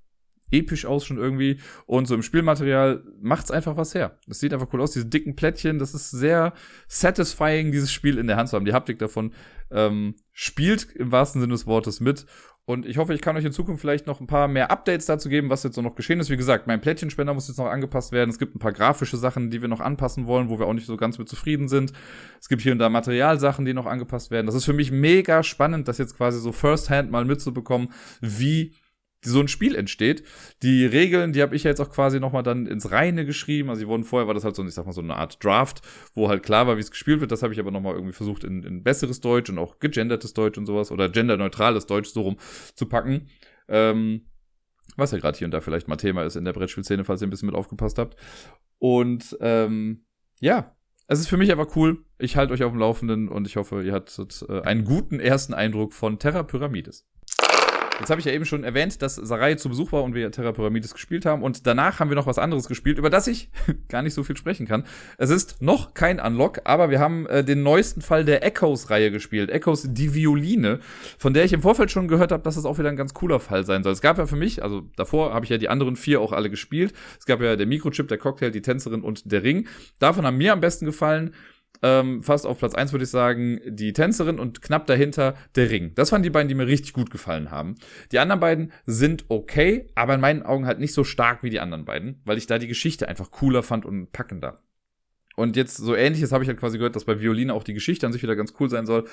episch 0.52 0.86
aus 0.86 1.06
schon 1.06 1.18
irgendwie. 1.18 1.60
Und 1.86 2.08
so 2.08 2.16
im 2.16 2.24
Spielmaterial 2.24 3.04
macht's 3.22 3.52
einfach 3.52 3.78
was 3.78 3.96
her. 3.96 4.18
Es 4.28 4.40
sieht 4.40 4.54
einfach 4.54 4.68
cool 4.74 4.82
aus. 4.82 4.92
Diese 4.92 5.06
dicken 5.06 5.36
Plättchen, 5.36 5.80
das 5.80 5.94
ist 5.94 6.12
sehr 6.12 6.54
satisfying, 6.88 7.72
dieses 7.72 7.92
Spiel 7.92 8.18
in 8.18 8.28
der 8.28 8.38
Hand 8.38 8.50
zu 8.50 8.56
haben. 8.56 8.66
Die 8.66 8.74
Haptik 8.74 9.00
davon 9.00 9.34
ähm, 9.72 10.16
spielt 10.34 10.96
im 10.96 11.12
wahrsten 11.12 11.42
Sinne 11.42 11.54
des 11.54 11.68
Wortes 11.68 12.00
mit. 12.00 12.26
Und 12.70 12.86
ich 12.86 12.98
hoffe, 13.00 13.16
ich 13.16 13.22
kann 13.22 13.36
euch 13.36 13.46
in 13.46 13.52
Zukunft 13.52 13.82
vielleicht 13.82 14.06
noch 14.06 14.22
ein 14.22 14.28
paar 14.28 14.48
mehr 14.48 14.70
Updates 14.70 15.08
dazu 15.08 15.28
geben, 15.28 15.50
was 15.50 15.64
jetzt 15.64 15.74
so 15.74 15.82
noch 15.82 15.96
geschehen 15.96 16.20
ist. 16.20 16.30
Wie 16.30 16.38
gesagt, 16.38 16.68
mein 16.68 16.80
Plättchenspender 16.80 17.34
muss 17.34 17.48
jetzt 17.48 17.58
noch 17.58 17.66
angepasst 17.66 18.12
werden. 18.12 18.30
Es 18.30 18.38
gibt 18.38 18.56
ein 18.56 18.60
paar 18.60 18.74
grafische 18.74 19.18
Sachen, 19.18 19.50
die 19.50 19.62
wir 19.62 19.68
noch 19.68 19.80
anpassen 19.80 20.28
wollen, 20.28 20.50
wo 20.50 20.60
wir 20.60 20.68
auch 20.68 20.74
nicht 20.74 20.86
so 20.86 20.96
ganz 20.96 21.18
mit 21.18 21.28
zufrieden 21.28 21.68
sind. 21.68 21.94
Es 22.40 22.48
gibt 22.48 22.62
hier 22.62 22.72
und 22.72 22.78
da 22.78 22.90
Materialsachen, 22.90 23.66
die 23.66 23.74
noch 23.74 23.88
angepasst 23.88 24.30
werden. 24.30 24.46
Das 24.46 24.54
ist 24.54 24.66
für 24.66 24.74
mich 24.74 24.92
mega 24.92 25.42
spannend, 25.42 25.88
das 25.88 25.98
jetzt 25.98 26.16
quasi 26.16 26.40
so 26.40 26.52
firsthand 26.52 27.10
mal 27.10 27.26
mitzubekommen, 27.26 27.90
wie 28.22 28.76
so 29.24 29.40
ein 29.40 29.48
Spiel 29.48 29.76
entsteht. 29.76 30.24
Die 30.64 30.86
Regeln, 30.86 31.34
die 31.34 31.42
habe 31.42 31.56
ich 31.56 31.64
jetzt 31.64 31.82
auch 31.82 31.90
quasi 31.90 32.20
nochmal 32.20 32.44
dann 32.44 32.66
ins 32.66 32.92
Reine 32.92 33.26
geschrieben. 33.26 33.70
Also, 33.70 33.82
die 33.82 33.88
wurden 33.88 34.04
vorher, 34.04 34.28
war 34.28 34.34
das 34.34 34.44
halt 34.44 34.56
so, 34.56 34.66
ich 34.66 34.74
sag 34.74 34.86
mal, 34.86 34.92
so 34.92 35.02
eine 35.02 35.16
Art 35.16 35.44
Draft, 35.44 35.82
wo 36.14 36.30
halt 36.30 36.44
klar 36.44 36.68
war, 36.68 36.78
wie 36.78 36.82
es 36.82 36.92
gespielt 36.92 37.20
wird. 37.20 37.32
Das 37.32 37.44
habe 37.44 37.54
ich 37.54 37.60
aber 37.60 37.72
nochmal 37.72 37.96
irgendwie 37.96 38.14
versucht, 38.14 38.44
in, 38.44 38.64
in 38.64 38.84
besseres 38.84 39.20
Deutsch 39.20 39.50
und 39.50 39.58
auch 39.58 39.80
gegendertes 39.80 40.34
Deutsch 40.34 40.58
und 40.58 40.66
sowas 40.66 40.92
oder 40.92 41.10
genderneutrales 41.10 41.86
Deutsch 41.86 42.10
so 42.10 42.22
rum 42.22 42.38
zu 42.76 42.86
packen. 42.86 43.28
Ähm, 43.68 44.22
was 44.96 45.12
ja 45.12 45.20
gerade 45.20 45.38
hier 45.38 45.46
und 45.46 45.52
da 45.52 45.62
vielleicht 45.62 45.88
mal 45.88 45.98
Thema 45.98 46.24
ist 46.24 46.36
in 46.36 46.46
der 46.46 46.54
Brettspielszene, 46.54 47.04
falls 47.04 47.22
ihr 47.22 47.28
ein 47.28 47.30
bisschen 47.30 47.48
mit 47.48 47.56
aufgepasst 47.56 47.98
habt. 47.98 48.16
Und 48.80 49.38
ähm, 49.42 50.06
ja, 50.40 50.76
es 51.08 51.20
ist 51.20 51.28
für 51.28 51.38
mich 51.38 51.52
einfach 51.52 51.76
cool. 51.76 52.06
Ich 52.18 52.38
halte 52.38 52.54
euch 52.54 52.64
auf 52.64 52.72
dem 52.72 52.80
Laufenden 52.80 53.30
und 53.30 53.48
ich 53.48 53.56
hoffe, 53.56 53.84
ihr 53.84 53.94
hattet 53.94 54.46
äh, 54.48 54.62
einen 54.62 54.86
guten 54.86 55.20
ersten 55.20 55.54
Eindruck 55.54 55.94
von 55.94 56.20
Terra 56.20 56.44
Pyramides. 56.44 57.08
Jetzt 58.00 58.10
habe 58.10 58.20
ich 58.22 58.26
ja 58.26 58.32
eben 58.32 58.46
schon 58.46 58.64
erwähnt, 58.64 59.02
dass 59.02 59.16
Sarai 59.16 59.56
zu 59.56 59.68
Besuch 59.68 59.92
war 59.92 60.04
und 60.04 60.16
wir 60.16 60.32
Terra 60.32 60.54
Pyramides 60.54 60.94
gespielt 60.94 61.26
haben. 61.26 61.44
Und 61.44 61.68
danach 61.68 62.00
haben 62.00 62.10
wir 62.10 62.16
noch 62.16 62.28
was 62.28 62.38
anderes 62.38 62.68
gespielt, 62.68 62.98
über 62.98 63.10
das 63.10 63.28
ich 63.28 63.50
gar 63.90 64.02
nicht 64.02 64.14
so 64.14 64.24
viel 64.24 64.38
sprechen 64.38 64.66
kann. 64.66 64.86
Es 65.18 65.30
ist 65.30 65.62
noch 65.62 65.94
kein 65.94 66.20
Unlock, 66.20 66.62
aber 66.64 66.90
wir 66.90 67.00
haben 67.00 67.26
äh, 67.28 67.44
den 67.44 67.62
neuesten 67.62 68.02
Fall 68.02 68.24
der 68.24 68.44
Echoes-Reihe 68.46 69.12
gespielt. 69.12 69.50
Echoes, 69.50 69.86
die 69.90 70.14
Violine, 70.14 70.80
von 71.18 71.34
der 71.34 71.44
ich 71.44 71.52
im 71.52 71.62
Vorfeld 71.62 71.92
schon 71.92 72.08
gehört 72.08 72.32
habe, 72.32 72.42
dass 72.44 72.56
das 72.56 72.66
auch 72.66 72.80
wieder 72.80 72.90
ein 72.90 72.96
ganz 72.96 73.14
cooler 73.14 73.42
Fall 73.42 73.66
sein 73.66 73.84
soll. 73.84 73.92
Es 73.92 74.02
gab 74.02 74.18
ja 74.18 74.26
für 74.26 74.38
mich, 74.38 74.64
also 74.64 74.84
davor 74.96 75.34
habe 75.34 75.44
ich 75.44 75.50
ja 75.50 75.58
die 75.58 75.70
anderen 75.70 75.98
vier 75.98 76.22
auch 76.22 76.32
alle 76.32 76.50
gespielt. 76.50 76.94
Es 77.20 77.26
gab 77.26 77.42
ja 77.42 77.58
der 77.58 77.68
Mikrochip, 77.68 78.08
der 78.08 78.18
Cocktail, 78.18 78.52
die 78.52 78.62
Tänzerin 78.62 79.02
und 79.02 79.30
der 79.30 79.44
Ring. 79.44 79.68
Davon 80.00 80.26
haben 80.26 80.38
mir 80.38 80.54
am 80.54 80.62
besten 80.62 80.86
gefallen 80.86 81.34
ähm, 81.82 82.24
fast 82.24 82.46
auf 82.46 82.60
Platz 82.60 82.76
1 82.76 82.92
würde 82.92 83.04
ich 83.06 83.10
sagen, 83.10 83.62
die 83.66 83.94
Tänzerin 83.94 84.40
und 84.40 84.62
knapp 84.62 84.86
dahinter 84.88 85.36
der 85.56 85.70
Ring. 85.70 85.94
Das 85.96 86.12
waren 86.12 86.24
die 86.24 86.30
beiden, 86.30 86.50
die 86.50 86.56
mir 86.56 86.68
richtig 86.68 86.94
gut 86.94 87.10
gefallen 87.10 87.52
haben. 87.52 87.76
Die 88.12 88.20
anderen 88.20 88.42
beiden 88.42 88.72
sind 88.86 89.26
okay, 89.30 89.88
aber 89.96 90.16
in 90.16 90.22
meinen 90.22 90.44
Augen 90.44 90.66
halt 90.66 90.80
nicht 90.80 90.94
so 90.94 91.04
stark 91.04 91.44
wie 91.44 91.50
die 91.50 91.60
anderen 91.60 91.86
beiden, 91.86 92.22
weil 92.26 92.38
ich 92.38 92.48
da 92.48 92.60
die 92.60 92.68
Geschichte 92.68 93.08
einfach 93.08 93.32
cooler 93.32 93.64
fand 93.64 93.86
und 93.86 94.12
packender. 94.12 94.62
Und 95.36 95.56
jetzt 95.56 95.78
so 95.78 95.96
ähnliches 95.96 96.34
habe 96.34 96.44
ich 96.44 96.50
halt 96.50 96.60
quasi 96.60 96.78
gehört, 96.78 96.98
dass 96.98 97.06
bei 97.06 97.22
Violine 97.22 97.54
auch 97.54 97.64
die 97.64 97.74
Geschichte 97.74 98.06
an 98.06 98.12
sich 98.12 98.22
wieder 98.22 98.36
ganz 98.36 98.54
cool 98.60 98.70
sein 98.70 98.86
soll. 98.86 99.08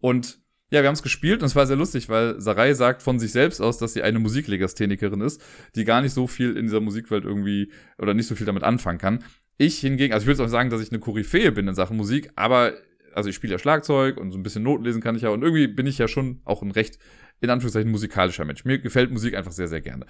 Und 0.00 0.40
ja, 0.72 0.82
wir 0.82 0.88
haben 0.88 0.94
es 0.94 1.02
gespielt 1.02 1.42
und 1.42 1.46
es 1.46 1.56
war 1.56 1.66
sehr 1.66 1.76
lustig, 1.76 2.08
weil 2.08 2.40
Sarai 2.40 2.74
sagt 2.74 3.02
von 3.02 3.18
sich 3.18 3.32
selbst 3.32 3.60
aus, 3.60 3.78
dass 3.78 3.92
sie 3.92 4.02
eine 4.02 4.20
Musiklegasthenikerin 4.20 5.20
ist, 5.20 5.42
die 5.74 5.84
gar 5.84 6.00
nicht 6.00 6.12
so 6.12 6.26
viel 6.28 6.56
in 6.56 6.66
dieser 6.66 6.80
Musikwelt 6.80 7.24
irgendwie 7.24 7.72
oder 7.98 8.14
nicht 8.14 8.28
so 8.28 8.36
viel 8.36 8.46
damit 8.46 8.62
anfangen 8.62 8.98
kann. 8.98 9.24
Ich 9.62 9.78
hingegen, 9.78 10.14
also 10.14 10.24
ich 10.24 10.26
würde 10.26 10.42
auch 10.42 10.48
sagen, 10.48 10.70
dass 10.70 10.80
ich 10.80 10.90
eine 10.90 11.00
Koryphäe 11.00 11.52
bin 11.52 11.68
in 11.68 11.74
Sachen 11.74 11.98
Musik, 11.98 12.30
aber 12.34 12.72
also 13.12 13.28
ich 13.28 13.34
spiele 13.34 13.52
ja 13.52 13.58
Schlagzeug 13.58 14.16
und 14.16 14.32
so 14.32 14.38
ein 14.38 14.42
bisschen 14.42 14.62
Noten 14.62 14.84
lesen 14.84 15.02
kann 15.02 15.16
ich 15.16 15.20
ja 15.20 15.28
und 15.28 15.42
irgendwie 15.42 15.66
bin 15.66 15.86
ich 15.86 15.98
ja 15.98 16.08
schon 16.08 16.40
auch 16.46 16.62
ein 16.62 16.70
recht, 16.70 16.98
in 17.42 17.50
Anführungszeichen, 17.50 17.90
musikalischer 17.90 18.46
Mensch. 18.46 18.64
Mir 18.64 18.78
gefällt 18.78 19.10
Musik 19.10 19.34
einfach 19.34 19.52
sehr, 19.52 19.68
sehr 19.68 19.82
gerne. 19.82 20.06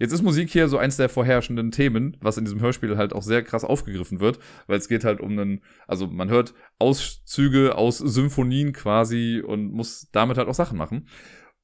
Jetzt 0.00 0.10
ist 0.10 0.22
Musik 0.22 0.50
hier 0.50 0.66
so 0.66 0.78
eins 0.78 0.96
der 0.96 1.08
vorherrschenden 1.08 1.70
Themen, 1.70 2.16
was 2.20 2.38
in 2.38 2.44
diesem 2.44 2.60
Hörspiel 2.60 2.96
halt 2.96 3.12
auch 3.12 3.22
sehr 3.22 3.44
krass 3.44 3.62
aufgegriffen 3.62 4.18
wird, 4.18 4.40
weil 4.66 4.78
es 4.78 4.88
geht 4.88 5.04
halt 5.04 5.20
um 5.20 5.30
einen, 5.30 5.62
also 5.86 6.08
man 6.08 6.28
hört 6.28 6.52
Auszüge 6.80 7.76
aus 7.76 7.98
Symphonien 7.98 8.72
quasi 8.72 9.40
und 9.46 9.70
muss 9.70 10.08
damit 10.10 10.38
halt 10.38 10.48
auch 10.48 10.54
Sachen 10.54 10.76
machen. 10.76 11.06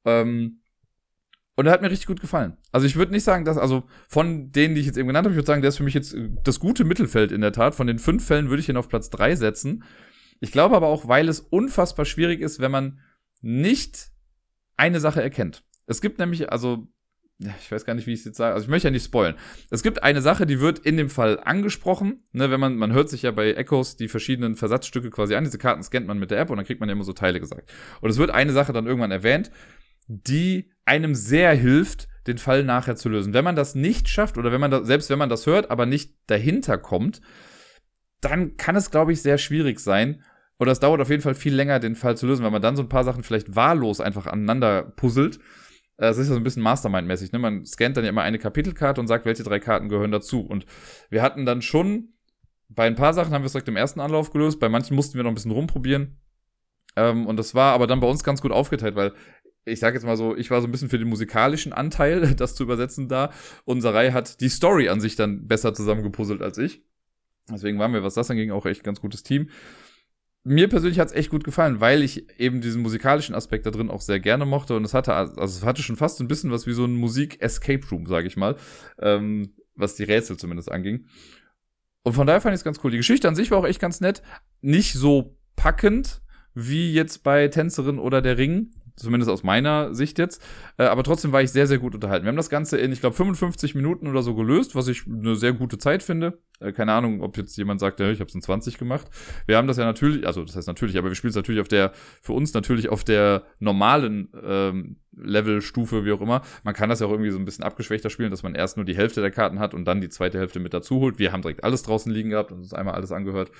Ähm, 0.04 0.60
und 1.56 1.66
er 1.66 1.72
hat 1.72 1.82
mir 1.82 1.90
richtig 1.90 2.06
gut 2.06 2.20
gefallen. 2.20 2.56
Also 2.72 2.86
ich 2.86 2.96
würde 2.96 3.12
nicht 3.12 3.22
sagen, 3.22 3.44
dass, 3.44 3.58
also 3.58 3.84
von 4.08 4.50
denen, 4.50 4.74
die 4.74 4.80
ich 4.80 4.86
jetzt 4.86 4.98
eben 4.98 5.06
genannt 5.06 5.26
habe, 5.26 5.34
ich 5.34 5.36
würde 5.36 5.46
sagen, 5.46 5.62
der 5.62 5.68
ist 5.68 5.76
für 5.76 5.84
mich 5.84 5.94
jetzt 5.94 6.14
äh, 6.14 6.30
das 6.42 6.58
gute 6.58 6.84
Mittelfeld 6.84 7.30
in 7.30 7.40
der 7.40 7.52
Tat. 7.52 7.74
Von 7.74 7.86
den 7.86 7.98
fünf 7.98 8.26
Fällen 8.26 8.50
würde 8.50 8.60
ich 8.60 8.68
ihn 8.68 8.76
auf 8.76 8.88
Platz 8.88 9.10
drei 9.10 9.36
setzen. 9.36 9.84
Ich 10.40 10.50
glaube 10.50 10.74
aber 10.74 10.88
auch, 10.88 11.06
weil 11.06 11.28
es 11.28 11.40
unfassbar 11.40 12.04
schwierig 12.04 12.40
ist, 12.40 12.60
wenn 12.60 12.72
man 12.72 13.00
nicht 13.40 14.10
eine 14.76 14.98
Sache 14.98 15.22
erkennt. 15.22 15.62
Es 15.86 16.00
gibt 16.00 16.18
nämlich, 16.18 16.50
also, 16.50 16.88
ich 17.38 17.70
weiß 17.70 17.84
gar 17.84 17.94
nicht, 17.94 18.06
wie 18.06 18.12
ich 18.12 18.20
es 18.20 18.24
jetzt 18.24 18.38
sage, 18.38 18.54
also 18.54 18.64
ich 18.64 18.70
möchte 18.70 18.88
ja 18.88 18.92
nicht 18.92 19.04
spoilen. 19.04 19.34
Es 19.70 19.82
gibt 19.82 20.02
eine 20.02 20.22
Sache, 20.22 20.46
die 20.46 20.60
wird 20.60 20.80
in 20.80 20.96
dem 20.96 21.10
Fall 21.10 21.38
angesprochen, 21.40 22.24
ne, 22.32 22.50
wenn 22.50 22.60
man, 22.60 22.76
man 22.76 22.92
hört 22.92 23.10
sich 23.10 23.22
ja 23.22 23.30
bei 23.30 23.52
Echos 23.52 23.96
die 23.96 24.08
verschiedenen 24.08 24.56
Versatzstücke 24.56 25.10
quasi 25.10 25.34
an, 25.34 25.44
diese 25.44 25.58
Karten 25.58 25.82
scannt 25.82 26.06
man 26.06 26.18
mit 26.18 26.30
der 26.30 26.40
App 26.40 26.50
und 26.50 26.56
dann 26.56 26.66
kriegt 26.66 26.80
man 26.80 26.88
ja 26.88 26.94
immer 26.94 27.04
so 27.04 27.12
Teile 27.12 27.40
gesagt. 27.40 27.72
Und 28.00 28.10
es 28.10 28.18
wird 28.18 28.30
eine 28.30 28.52
Sache 28.52 28.72
dann 28.72 28.86
irgendwann 28.86 29.10
erwähnt, 29.10 29.50
die 30.06 30.70
einem 30.84 31.14
sehr 31.14 31.54
hilft, 31.54 32.08
den 32.26 32.38
Fall 32.38 32.64
nachher 32.64 32.96
zu 32.96 33.08
lösen. 33.08 33.34
Wenn 33.34 33.44
man 33.44 33.56
das 33.56 33.74
nicht 33.74 34.08
schafft 34.08 34.38
oder 34.38 34.52
wenn 34.52 34.60
man 34.60 34.70
das, 34.70 34.86
selbst 34.86 35.10
wenn 35.10 35.18
man 35.18 35.28
das 35.28 35.46
hört, 35.46 35.70
aber 35.70 35.86
nicht 35.86 36.14
dahinter 36.26 36.78
kommt, 36.78 37.20
dann 38.20 38.56
kann 38.56 38.76
es, 38.76 38.90
glaube 38.90 39.12
ich, 39.12 39.22
sehr 39.22 39.38
schwierig 39.38 39.80
sein. 39.80 40.22
Oder 40.58 40.72
es 40.72 40.80
dauert 40.80 41.00
auf 41.00 41.10
jeden 41.10 41.22
Fall 41.22 41.34
viel 41.34 41.54
länger, 41.54 41.80
den 41.80 41.96
Fall 41.96 42.16
zu 42.16 42.26
lösen, 42.26 42.44
weil 42.44 42.50
man 42.50 42.62
dann 42.62 42.76
so 42.76 42.82
ein 42.82 42.88
paar 42.88 43.04
Sachen 43.04 43.24
vielleicht 43.24 43.54
wahllos 43.56 44.00
einfach 44.00 44.26
aneinander 44.26 44.82
puzzelt. 44.82 45.38
Das 45.96 46.16
ist 46.18 46.28
ja 46.28 46.34
so 46.34 46.40
ein 46.40 46.44
bisschen 46.44 46.62
Mastermind-mäßig. 46.62 47.32
Ne? 47.32 47.38
Man 47.38 47.64
scannt 47.64 47.96
dann 47.96 48.04
ja 48.04 48.10
immer 48.10 48.22
eine 48.22 48.38
Kapitelkarte 48.38 49.00
und 49.00 49.06
sagt, 49.06 49.26
welche 49.26 49.44
drei 49.44 49.60
Karten 49.60 49.88
gehören 49.88 50.10
dazu. 50.10 50.40
Und 50.40 50.64
wir 51.10 51.22
hatten 51.22 51.44
dann 51.44 51.62
schon, 51.62 52.14
bei 52.68 52.86
ein 52.86 52.96
paar 52.96 53.14
Sachen 53.14 53.32
haben 53.32 53.42
wir 53.42 53.46
es 53.46 53.52
direkt 53.52 53.68
im 53.68 53.76
ersten 53.76 54.00
Anlauf 54.00 54.30
gelöst, 54.30 54.58
bei 54.58 54.68
manchen 54.68 54.96
mussten 54.96 55.16
wir 55.16 55.22
noch 55.22 55.30
ein 55.30 55.34
bisschen 55.34 55.52
rumprobieren. 55.52 56.18
Ähm, 56.96 57.26
und 57.26 57.36
das 57.36 57.54
war 57.54 57.74
aber 57.74 57.86
dann 57.86 58.00
bei 58.00 58.08
uns 58.08 58.24
ganz 58.24 58.40
gut 58.40 58.52
aufgeteilt, 58.52 58.96
weil 58.96 59.12
ich 59.64 59.80
sage 59.80 59.96
jetzt 59.96 60.04
mal 60.04 60.16
so, 60.16 60.36
ich 60.36 60.50
war 60.50 60.60
so 60.60 60.68
ein 60.68 60.70
bisschen 60.70 60.88
für 60.88 60.98
den 60.98 61.08
musikalischen 61.08 61.72
Anteil, 61.72 62.34
das 62.36 62.54
zu 62.54 62.62
übersetzen 62.62 63.08
da. 63.08 63.30
Unsere 63.64 63.94
Reihe 63.94 64.12
hat 64.12 64.40
die 64.40 64.48
Story 64.48 64.88
an 64.88 65.00
sich 65.00 65.16
dann 65.16 65.46
besser 65.46 65.74
zusammengepuzzelt 65.74 66.42
als 66.42 66.58
ich. 66.58 66.82
Deswegen 67.50 67.78
waren 67.78 67.92
wir, 67.92 68.02
was 68.02 68.14
das 68.14 68.30
anging, 68.30 68.50
auch 68.50 68.66
echt 68.66 68.82
ein 68.82 68.84
ganz 68.84 69.00
gutes 69.00 69.22
Team. 69.22 69.50
Mir 70.44 70.68
persönlich 70.68 70.98
hat 70.98 71.08
es 71.08 71.14
echt 71.14 71.30
gut 71.30 71.44
gefallen, 71.44 71.80
weil 71.80 72.02
ich 72.02 72.38
eben 72.38 72.60
diesen 72.60 72.82
musikalischen 72.82 73.34
Aspekt 73.34 73.64
da 73.64 73.70
drin 73.70 73.90
auch 73.90 74.02
sehr 74.02 74.20
gerne 74.20 74.44
mochte. 74.44 74.76
Und 74.76 74.84
es 74.84 74.92
hatte, 74.92 75.14
also 75.14 75.42
es 75.42 75.64
hatte 75.64 75.82
schon 75.82 75.96
fast 75.96 76.20
ein 76.20 76.28
bisschen 76.28 76.50
was 76.50 76.66
wie 76.66 76.72
so 76.72 76.84
ein 76.84 76.96
Musik-Escape 76.96 77.86
Room, 77.90 78.06
sage 78.06 78.26
ich 78.26 78.36
mal. 78.36 78.56
Ähm, 78.98 79.54
was 79.74 79.94
die 79.94 80.04
Rätsel 80.04 80.36
zumindest 80.36 80.70
anging. 80.70 81.06
Und 82.02 82.12
von 82.12 82.26
daher 82.26 82.40
fand 82.40 82.54
ich 82.54 82.60
es 82.60 82.64
ganz 82.64 82.78
cool. 82.84 82.90
Die 82.90 82.98
Geschichte 82.98 83.26
an 83.26 83.34
sich 83.34 83.50
war 83.50 83.58
auch 83.58 83.66
echt 83.66 83.80
ganz 83.80 84.00
nett. 84.00 84.22
Nicht 84.60 84.92
so 84.92 85.38
packend 85.56 86.20
wie 86.54 86.92
jetzt 86.92 87.22
bei 87.22 87.48
Tänzerin 87.48 87.98
oder 87.98 88.22
der 88.22 88.38
Ring 88.38 88.70
zumindest 88.96 89.30
aus 89.30 89.42
meiner 89.42 89.94
Sicht 89.94 90.18
jetzt. 90.18 90.42
Äh, 90.78 90.84
aber 90.84 91.02
trotzdem 91.02 91.32
war 91.32 91.42
ich 91.42 91.50
sehr, 91.50 91.66
sehr 91.66 91.78
gut 91.78 91.94
unterhalten. 91.94 92.24
Wir 92.24 92.28
haben 92.28 92.36
das 92.36 92.50
Ganze 92.50 92.78
in, 92.78 92.92
ich 92.92 93.00
glaube, 93.00 93.16
55 93.16 93.74
Minuten 93.74 94.06
oder 94.06 94.22
so 94.22 94.34
gelöst, 94.34 94.74
was 94.74 94.88
ich 94.88 95.06
eine 95.06 95.36
sehr 95.36 95.52
gute 95.52 95.78
Zeit 95.78 96.02
finde. 96.02 96.38
Äh, 96.60 96.72
keine 96.72 96.92
Ahnung, 96.92 97.20
ob 97.20 97.36
jetzt 97.36 97.56
jemand 97.56 97.80
sagt, 97.80 98.00
ja, 98.00 98.10
ich 98.10 98.20
habe 98.20 98.28
es 98.28 98.34
in 98.34 98.42
20 98.42 98.78
gemacht. 98.78 99.08
Wir 99.46 99.56
haben 99.56 99.66
das 99.66 99.76
ja 99.76 99.84
natürlich, 99.84 100.26
also 100.26 100.44
das 100.44 100.56
heißt 100.56 100.68
natürlich, 100.68 100.96
aber 100.96 101.08
wir 101.08 101.14
spielen 101.14 101.30
es 101.30 101.36
natürlich 101.36 101.60
auf 101.60 101.68
der, 101.68 101.92
für 102.22 102.32
uns 102.32 102.54
natürlich 102.54 102.88
auf 102.88 103.04
der 103.04 103.44
normalen 103.58 104.28
ähm, 104.42 104.96
Levelstufe, 105.16 106.04
wie 106.04 106.12
auch 106.12 106.20
immer. 106.20 106.42
Man 106.62 106.74
kann 106.74 106.88
das 106.88 107.00
ja 107.00 107.06
auch 107.06 107.12
irgendwie 107.12 107.30
so 107.30 107.38
ein 107.38 107.44
bisschen 107.44 107.64
abgeschwächter 107.64 108.10
spielen, 108.10 108.30
dass 108.30 108.42
man 108.42 108.54
erst 108.54 108.76
nur 108.76 108.86
die 108.86 108.96
Hälfte 108.96 109.20
der 109.20 109.30
Karten 109.30 109.58
hat 109.58 109.74
und 109.74 109.84
dann 109.84 110.00
die 110.00 110.08
zweite 110.08 110.38
Hälfte 110.38 110.60
mit 110.60 110.74
dazu 110.74 111.00
holt. 111.00 111.18
Wir 111.18 111.32
haben 111.32 111.42
direkt 111.42 111.64
alles 111.64 111.82
draußen 111.82 112.10
liegen 112.12 112.30
gehabt 112.30 112.52
und 112.52 112.58
uns 112.58 112.74
einmal 112.74 112.94
alles 112.94 113.12
angehört. 113.12 113.50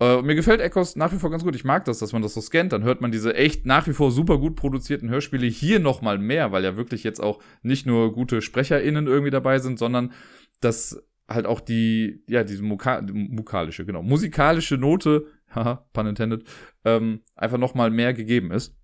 Äh, 0.00 0.22
mir 0.22 0.34
gefällt 0.34 0.60
Echos 0.60 0.96
nach 0.96 1.12
wie 1.12 1.18
vor 1.18 1.30
ganz 1.30 1.44
gut. 1.44 1.54
Ich 1.54 1.64
mag 1.64 1.84
das, 1.84 1.98
dass 1.98 2.12
man 2.12 2.22
das 2.22 2.34
so 2.34 2.40
scannt. 2.40 2.72
Dann 2.72 2.82
hört 2.82 3.00
man 3.00 3.12
diese 3.12 3.34
echt 3.34 3.64
nach 3.66 3.86
wie 3.86 3.92
vor 3.92 4.10
super 4.10 4.38
gut 4.38 4.56
produzierten 4.56 5.08
Hörspiele 5.08 5.46
hier 5.46 5.78
nochmal 5.78 6.18
mehr, 6.18 6.52
weil 6.52 6.64
ja 6.64 6.76
wirklich 6.76 7.04
jetzt 7.04 7.20
auch 7.20 7.40
nicht 7.62 7.86
nur 7.86 8.12
gute 8.12 8.42
SprecherInnen 8.42 9.06
irgendwie 9.06 9.30
dabei 9.30 9.58
sind, 9.58 9.78
sondern 9.78 10.12
dass 10.60 11.02
halt 11.28 11.46
auch 11.46 11.60
die, 11.60 12.22
ja, 12.28 12.44
diese 12.44 12.62
Muka 12.62 13.02
mukalische, 13.12 13.86
genau, 13.86 14.02
musikalische 14.02 14.76
Note, 14.76 15.26
haha, 15.54 15.86
pun 15.92 16.06
intended, 16.06 16.44
ähm, 16.84 17.20
einfach 17.34 17.58
nochmal 17.58 17.90
mehr 17.90 18.14
gegeben 18.14 18.50
ist. 18.50 18.76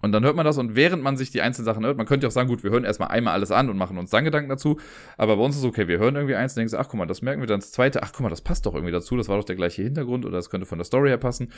Und 0.00 0.12
dann 0.12 0.24
hört 0.24 0.36
man 0.36 0.44
das 0.44 0.58
und 0.58 0.76
während 0.76 1.02
man 1.02 1.16
sich 1.16 1.30
die 1.30 1.42
einzelnen 1.42 1.64
Sachen 1.64 1.84
hört, 1.84 1.96
man 1.96 2.06
könnte 2.06 2.24
ja 2.24 2.28
auch 2.28 2.32
sagen, 2.32 2.48
gut, 2.48 2.62
wir 2.62 2.70
hören 2.70 2.84
erstmal 2.84 3.08
einmal 3.08 3.34
alles 3.34 3.50
an 3.50 3.68
und 3.68 3.76
machen 3.76 3.98
uns 3.98 4.10
dann 4.10 4.24
Gedanken 4.24 4.48
dazu. 4.48 4.78
Aber 5.16 5.36
bei 5.36 5.42
uns 5.42 5.56
ist 5.56 5.62
es 5.62 5.68
okay, 5.68 5.88
wir 5.88 5.98
hören 5.98 6.14
irgendwie 6.14 6.36
eins 6.36 6.52
und 6.52 6.60
denken 6.60 6.76
ach 6.76 6.88
guck 6.88 6.98
mal, 6.98 7.06
das 7.06 7.20
merken 7.20 7.40
wir 7.40 7.48
dann 7.48 7.58
das 7.58 7.72
zweite, 7.72 8.02
ach 8.02 8.12
guck 8.12 8.20
mal, 8.20 8.28
das 8.28 8.40
passt 8.40 8.66
doch 8.66 8.74
irgendwie 8.74 8.92
dazu, 8.92 9.16
das 9.16 9.28
war 9.28 9.36
doch 9.36 9.44
der 9.44 9.56
gleiche 9.56 9.82
Hintergrund 9.82 10.24
oder 10.24 10.36
das 10.36 10.50
könnte 10.50 10.66
von 10.66 10.78
der 10.78 10.84
Story 10.84 11.08
her 11.08 11.18
passen. 11.18 11.52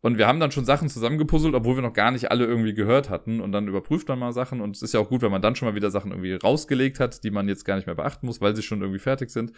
Und 0.00 0.16
wir 0.16 0.26
haben 0.26 0.40
dann 0.40 0.50
schon 0.50 0.64
Sachen 0.64 0.88
zusammengepuzzelt, 0.88 1.54
obwohl 1.54 1.76
wir 1.76 1.82
noch 1.82 1.92
gar 1.92 2.10
nicht 2.10 2.30
alle 2.30 2.46
irgendwie 2.46 2.72
gehört 2.72 3.10
hatten. 3.10 3.40
Und 3.40 3.52
dann 3.52 3.68
überprüft 3.68 4.08
man 4.08 4.18
mal 4.18 4.32
Sachen 4.32 4.60
und 4.60 4.74
es 4.74 4.82
ist 4.82 4.94
ja 4.94 5.00
auch 5.00 5.10
gut, 5.10 5.20
wenn 5.20 5.30
man 5.30 5.42
dann 5.42 5.54
schon 5.54 5.68
mal 5.68 5.74
wieder 5.74 5.90
Sachen 5.90 6.12
irgendwie 6.12 6.34
rausgelegt 6.34 6.98
hat, 6.98 7.22
die 7.24 7.30
man 7.30 7.46
jetzt 7.46 7.64
gar 7.64 7.76
nicht 7.76 7.86
mehr 7.86 7.94
beachten 7.94 8.26
muss, 8.26 8.40
weil 8.40 8.56
sie 8.56 8.62
schon 8.62 8.80
irgendwie 8.80 9.00
fertig 9.00 9.30
sind 9.30 9.52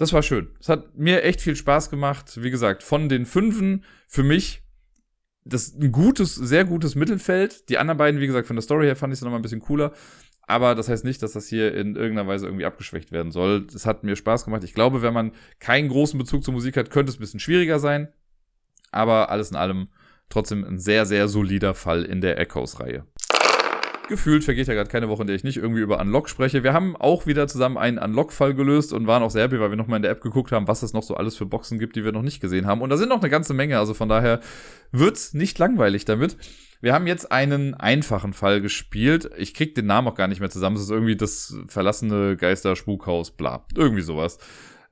das 0.00 0.14
war 0.14 0.22
schön. 0.22 0.48
Es 0.58 0.70
hat 0.70 0.96
mir 0.96 1.24
echt 1.24 1.42
viel 1.42 1.54
Spaß 1.54 1.90
gemacht. 1.90 2.42
Wie 2.42 2.50
gesagt, 2.50 2.82
von 2.82 3.10
den 3.10 3.26
Fünfen 3.26 3.84
für 4.08 4.22
mich 4.22 4.62
das 5.44 5.74
ein 5.74 5.92
gutes, 5.92 6.34
sehr 6.34 6.64
gutes 6.64 6.94
Mittelfeld. 6.94 7.68
Die 7.68 7.78
anderen 7.78 7.98
beiden, 7.98 8.20
wie 8.20 8.26
gesagt, 8.26 8.46
von 8.46 8.56
der 8.56 8.62
Story 8.62 8.86
her 8.86 8.96
fand 8.96 9.12
ich 9.12 9.18
es 9.18 9.22
nochmal 9.22 9.38
ein 9.38 9.42
bisschen 9.42 9.60
cooler. 9.60 9.92
Aber 10.42 10.74
das 10.74 10.88
heißt 10.88 11.04
nicht, 11.04 11.22
dass 11.22 11.32
das 11.32 11.46
hier 11.46 11.74
in 11.74 11.94
irgendeiner 11.94 12.28
Weise 12.28 12.46
irgendwie 12.46 12.64
abgeschwächt 12.64 13.12
werden 13.12 13.30
soll. 13.30 13.66
Es 13.74 13.86
hat 13.86 14.02
mir 14.02 14.16
Spaß 14.16 14.44
gemacht. 14.44 14.64
Ich 14.64 14.74
glaube, 14.74 15.00
wenn 15.00 15.14
man 15.14 15.32
keinen 15.60 15.88
großen 15.88 16.18
Bezug 16.18 16.42
zur 16.44 16.54
Musik 16.54 16.76
hat, 16.76 16.90
könnte 16.90 17.10
es 17.10 17.18
ein 17.18 17.20
bisschen 17.20 17.40
schwieriger 17.40 17.78
sein. 17.78 18.08
Aber 18.90 19.30
alles 19.30 19.50
in 19.50 19.56
allem 19.56 19.88
trotzdem 20.28 20.64
ein 20.64 20.78
sehr, 20.78 21.06
sehr 21.06 21.28
solider 21.28 21.74
Fall 21.74 22.04
in 22.04 22.20
der 22.20 22.38
Echoes-Reihe 22.38 23.06
gefühlt 24.10 24.44
vergeht 24.44 24.66
ja 24.68 24.74
gerade 24.74 24.90
keine 24.90 25.08
Woche, 25.08 25.22
in 25.22 25.26
der 25.26 25.36
ich 25.36 25.44
nicht 25.44 25.56
irgendwie 25.56 25.80
über 25.80 25.98
Unlock 25.98 26.28
spreche. 26.28 26.62
Wir 26.62 26.74
haben 26.74 26.94
auch 26.96 27.26
wieder 27.26 27.48
zusammen 27.48 27.78
einen 27.78 27.96
Unlock-Fall 27.96 28.52
gelöst 28.52 28.92
und 28.92 29.06
waren 29.06 29.22
auch 29.22 29.30
sehr 29.30 29.44
happy, 29.44 29.58
weil 29.58 29.70
wir 29.70 29.76
nochmal 29.76 29.96
in 29.96 30.02
der 30.02 30.10
App 30.10 30.20
geguckt 30.20 30.52
haben, 30.52 30.68
was 30.68 30.82
es 30.82 30.92
noch 30.92 31.02
so 31.02 31.14
alles 31.14 31.36
für 31.36 31.46
Boxen 31.46 31.78
gibt, 31.78 31.96
die 31.96 32.04
wir 32.04 32.12
noch 32.12 32.20
nicht 32.20 32.40
gesehen 32.40 32.66
haben. 32.66 32.82
Und 32.82 32.90
da 32.90 32.98
sind 32.98 33.08
noch 33.08 33.20
eine 33.20 33.30
ganze 33.30 33.54
Menge, 33.54 33.78
also 33.78 33.94
von 33.94 34.10
daher 34.10 34.40
wird's 34.92 35.32
nicht 35.32 35.58
langweilig 35.58 36.04
damit. 36.04 36.36
Wir 36.82 36.92
haben 36.92 37.06
jetzt 37.06 37.30
einen 37.30 37.74
einfachen 37.74 38.32
Fall 38.32 38.60
gespielt. 38.60 39.30
Ich 39.36 39.54
krieg 39.54 39.74
den 39.74 39.86
Namen 39.86 40.08
auch 40.08 40.14
gar 40.14 40.28
nicht 40.28 40.40
mehr 40.40 40.50
zusammen. 40.50 40.76
Es 40.76 40.82
ist 40.82 40.90
irgendwie 40.90 41.16
das 41.16 41.56
verlassene 41.68 42.36
Geister-Spukhaus, 42.36 43.30
bla. 43.32 43.64
Irgendwie 43.74 44.02
sowas. 44.02 44.38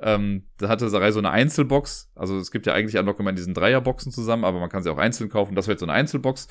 Ähm, 0.00 0.46
da 0.58 0.68
hatte 0.68 0.88
Sarai 0.88 1.10
so 1.10 1.18
eine 1.18 1.30
Einzelbox. 1.30 2.10
Also 2.14 2.38
es 2.38 2.50
gibt 2.50 2.66
ja 2.66 2.74
eigentlich 2.74 2.98
Unlock 2.98 3.18
immer 3.18 3.30
in 3.30 3.36
diesen 3.36 3.54
Dreierboxen 3.54 4.12
zusammen, 4.12 4.44
aber 4.44 4.60
man 4.60 4.68
kann 4.68 4.82
sie 4.82 4.90
auch 4.90 4.98
einzeln 4.98 5.28
kaufen. 5.28 5.54
Das 5.54 5.66
wäre 5.66 5.72
jetzt 5.72 5.80
so 5.80 5.86
eine 5.86 5.94
Einzelbox. 5.94 6.48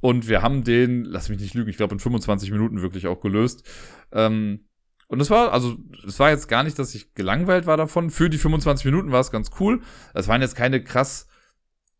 Und 0.00 0.28
wir 0.28 0.42
haben 0.42 0.64
den, 0.64 1.04
lass 1.04 1.28
mich 1.28 1.40
nicht 1.40 1.54
lügen, 1.54 1.70
ich 1.70 1.76
glaube 1.76 1.94
in 1.94 2.00
25 2.00 2.50
Minuten 2.50 2.82
wirklich 2.82 3.06
auch 3.06 3.20
gelöst. 3.20 3.64
Ähm, 4.12 4.64
und 5.06 5.20
es 5.20 5.30
war, 5.30 5.52
also, 5.52 5.76
es 6.06 6.18
war 6.20 6.30
jetzt 6.30 6.48
gar 6.48 6.64
nicht, 6.64 6.78
dass 6.78 6.94
ich 6.94 7.14
gelangweilt 7.14 7.66
war 7.66 7.76
davon. 7.76 8.10
Für 8.10 8.28
die 8.28 8.36
25 8.36 8.84
Minuten 8.84 9.10
war 9.10 9.20
es 9.20 9.30
ganz 9.30 9.50
cool. 9.58 9.80
Es 10.12 10.28
waren 10.28 10.42
jetzt 10.42 10.54
keine 10.54 10.82
krass 10.82 11.28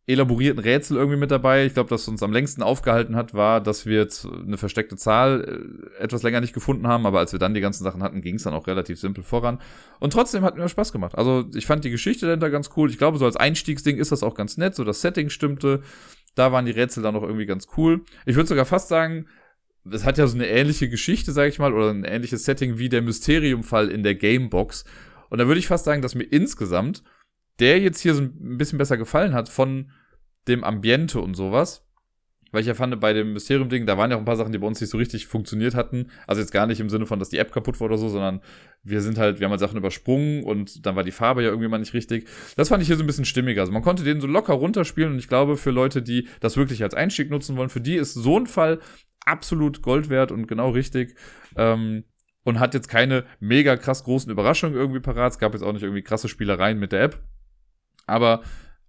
elaborierten 0.08 0.58
Rätsel 0.58 0.96
irgendwie 0.96 1.18
mit 1.18 1.30
dabei. 1.30 1.66
Ich 1.66 1.74
glaube, 1.74 1.90
das 1.90 2.08
uns 2.08 2.22
am 2.22 2.32
längsten 2.32 2.62
aufgehalten 2.62 3.14
hat, 3.14 3.34
war, 3.34 3.60
dass 3.60 3.84
wir 3.84 3.98
jetzt 3.98 4.26
eine 4.26 4.56
versteckte 4.56 4.96
Zahl 4.96 5.92
äh, 5.98 6.02
etwas 6.02 6.22
länger 6.22 6.40
nicht 6.40 6.54
gefunden 6.54 6.88
haben, 6.88 7.04
aber 7.04 7.18
als 7.18 7.32
wir 7.32 7.38
dann 7.38 7.52
die 7.52 7.60
ganzen 7.60 7.84
Sachen 7.84 8.02
hatten, 8.02 8.22
ging 8.22 8.36
es 8.36 8.44
dann 8.44 8.54
auch 8.54 8.66
relativ 8.66 8.98
simpel 8.98 9.22
voran. 9.22 9.60
Und 10.00 10.14
trotzdem 10.14 10.44
hat 10.44 10.56
mir 10.56 10.66
Spaß 10.66 10.92
gemacht. 10.92 11.16
Also 11.16 11.44
ich 11.54 11.66
fand 11.66 11.84
die 11.84 11.90
Geschichte 11.90 12.24
dahinter 12.24 12.48
ganz 12.48 12.70
cool. 12.76 12.88
Ich 12.88 12.96
glaube, 12.96 13.18
so 13.18 13.26
als 13.26 13.36
Einstiegsding 13.36 13.98
ist 13.98 14.10
das 14.10 14.22
auch 14.22 14.34
ganz 14.34 14.56
nett. 14.56 14.74
So 14.74 14.82
das 14.82 15.02
Setting 15.02 15.28
stimmte. 15.28 15.82
Da 16.34 16.52
waren 16.52 16.64
die 16.64 16.72
Rätsel 16.72 17.02
dann 17.02 17.14
auch 17.14 17.22
irgendwie 17.22 17.46
ganz 17.46 17.66
cool. 17.76 18.00
Ich 18.24 18.34
würde 18.34 18.48
sogar 18.48 18.64
fast 18.64 18.88
sagen, 18.88 19.26
es 19.90 20.06
hat 20.06 20.16
ja 20.16 20.26
so 20.26 20.36
eine 20.36 20.48
ähnliche 20.48 20.88
Geschichte, 20.88 21.32
sage 21.32 21.50
ich 21.50 21.58
mal, 21.58 21.74
oder 21.74 21.90
ein 21.90 22.04
ähnliches 22.04 22.44
Setting 22.46 22.78
wie 22.78 22.88
der 22.88 23.02
Mysteriumfall 23.02 23.90
in 23.90 24.02
der 24.02 24.14
Gamebox. 24.14 24.84
Und 25.28 25.38
da 25.38 25.46
würde 25.46 25.58
ich 25.58 25.66
fast 25.66 25.84
sagen, 25.84 26.00
dass 26.00 26.14
mir 26.14 26.24
insgesamt 26.24 27.02
der 27.58 27.80
jetzt 27.80 28.00
hier 28.00 28.14
so 28.14 28.22
ein 28.22 28.56
bisschen 28.58 28.78
besser 28.78 28.96
gefallen 28.96 29.34
hat 29.34 29.48
von 29.48 29.90
dem 30.48 30.64
Ambiente 30.64 31.20
und 31.20 31.34
sowas. 31.34 31.84
Weil 32.50 32.62
ich 32.62 32.66
ja 32.66 32.74
fand, 32.74 32.98
bei 32.98 33.12
dem 33.12 33.34
Mysterium-Ding, 33.34 33.84
da 33.84 33.98
waren 33.98 34.10
ja 34.10 34.16
auch 34.16 34.20
ein 34.20 34.24
paar 34.24 34.36
Sachen, 34.36 34.52
die 34.52 34.58
bei 34.58 34.66
uns 34.66 34.80
nicht 34.80 34.88
so 34.88 34.96
richtig 34.96 35.26
funktioniert 35.26 35.74
hatten. 35.74 36.10
Also 36.26 36.40
jetzt 36.40 36.50
gar 36.50 36.66
nicht 36.66 36.80
im 36.80 36.88
Sinne 36.88 37.04
von, 37.04 37.18
dass 37.18 37.28
die 37.28 37.36
App 37.36 37.52
kaputt 37.52 37.78
war 37.78 37.86
oder 37.86 37.98
so, 37.98 38.08
sondern 38.08 38.40
wir 38.82 39.02
sind 39.02 39.18
halt, 39.18 39.38
wir 39.38 39.44
haben 39.44 39.50
halt 39.50 39.60
Sachen 39.60 39.76
übersprungen 39.76 40.44
und 40.44 40.86
dann 40.86 40.96
war 40.96 41.04
die 41.04 41.10
Farbe 41.10 41.42
ja 41.42 41.50
irgendwie 41.50 41.68
mal 41.68 41.78
nicht 41.78 41.92
richtig. 41.92 42.26
Das 42.56 42.70
fand 42.70 42.80
ich 42.80 42.86
hier 42.86 42.96
so 42.96 43.04
ein 43.04 43.06
bisschen 43.06 43.26
stimmiger. 43.26 43.60
Also 43.60 43.72
man 43.72 43.82
konnte 43.82 44.02
den 44.02 44.22
so 44.22 44.26
locker 44.26 44.54
runterspielen 44.54 45.12
und 45.12 45.18
ich 45.18 45.28
glaube, 45.28 45.58
für 45.58 45.70
Leute, 45.70 46.00
die 46.00 46.26
das 46.40 46.56
wirklich 46.56 46.82
als 46.82 46.94
Einstieg 46.94 47.30
nutzen 47.30 47.56
wollen, 47.56 47.68
für 47.68 47.82
die 47.82 47.96
ist 47.96 48.14
so 48.14 48.38
ein 48.38 48.46
Fall 48.46 48.80
absolut 49.26 49.82
Gold 49.82 50.08
wert 50.08 50.32
und 50.32 50.46
genau 50.46 50.70
richtig. 50.70 51.16
Ähm, 51.54 52.04
und 52.44 52.60
hat 52.60 52.72
jetzt 52.72 52.88
keine 52.88 53.24
mega 53.40 53.76
krass 53.76 54.04
großen 54.04 54.32
Überraschungen 54.32 54.74
irgendwie 54.74 55.00
parat. 55.00 55.32
Es 55.32 55.38
gab 55.38 55.52
jetzt 55.52 55.62
auch 55.62 55.72
nicht 55.74 55.82
irgendwie 55.82 56.02
krasse 56.02 56.30
Spielereien 56.30 56.78
mit 56.78 56.92
der 56.92 57.02
App. 57.02 57.22
Aber 58.06 58.42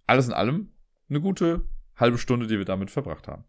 alles 0.06 0.28
in 0.28 0.32
allem 0.32 0.70
eine 1.10 1.20
gute 1.20 1.62
halbe 1.96 2.18
Stunde, 2.18 2.46
die 2.46 2.56
wir 2.58 2.64
damit 2.64 2.90
verbracht 2.90 3.28
haben. 3.28 3.44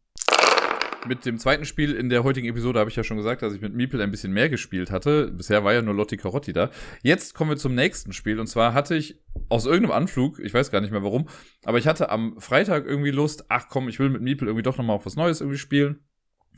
Mit 1.07 1.25
dem 1.25 1.39
zweiten 1.39 1.65
Spiel 1.65 1.93
in 1.93 2.09
der 2.09 2.23
heutigen 2.23 2.47
Episode 2.47 2.79
habe 2.79 2.91
ich 2.91 2.95
ja 2.95 3.03
schon 3.03 3.17
gesagt, 3.17 3.41
dass 3.41 3.53
ich 3.53 3.61
mit 3.61 3.73
Meeple 3.73 4.03
ein 4.03 4.11
bisschen 4.11 4.33
mehr 4.33 4.49
gespielt 4.49 4.91
hatte. 4.91 5.31
Bisher 5.31 5.63
war 5.63 5.73
ja 5.73 5.81
nur 5.81 5.95
Lotti 5.95 6.15
Carotti 6.15 6.53
da. 6.53 6.69
Jetzt 7.01 7.33
kommen 7.33 7.49
wir 7.49 7.57
zum 7.57 7.73
nächsten 7.73 8.13
Spiel. 8.13 8.39
Und 8.39 8.45
zwar 8.45 8.75
hatte 8.75 8.95
ich 8.95 9.19
aus 9.49 9.65
irgendeinem 9.65 9.93
Anflug, 9.93 10.39
ich 10.39 10.53
weiß 10.53 10.69
gar 10.69 10.79
nicht 10.79 10.91
mehr 10.91 11.01
warum, 11.01 11.27
aber 11.63 11.79
ich 11.79 11.87
hatte 11.87 12.11
am 12.11 12.39
Freitag 12.39 12.85
irgendwie 12.85 13.09
Lust, 13.09 13.45
ach 13.49 13.67
komm, 13.67 13.89
ich 13.89 13.97
will 13.97 14.09
mit 14.09 14.21
Meeple 14.21 14.47
irgendwie 14.47 14.63
doch 14.63 14.77
nochmal 14.77 14.95
auf 14.95 15.07
was 15.07 15.15
Neues 15.15 15.41
irgendwie 15.41 15.57
spielen. 15.57 16.01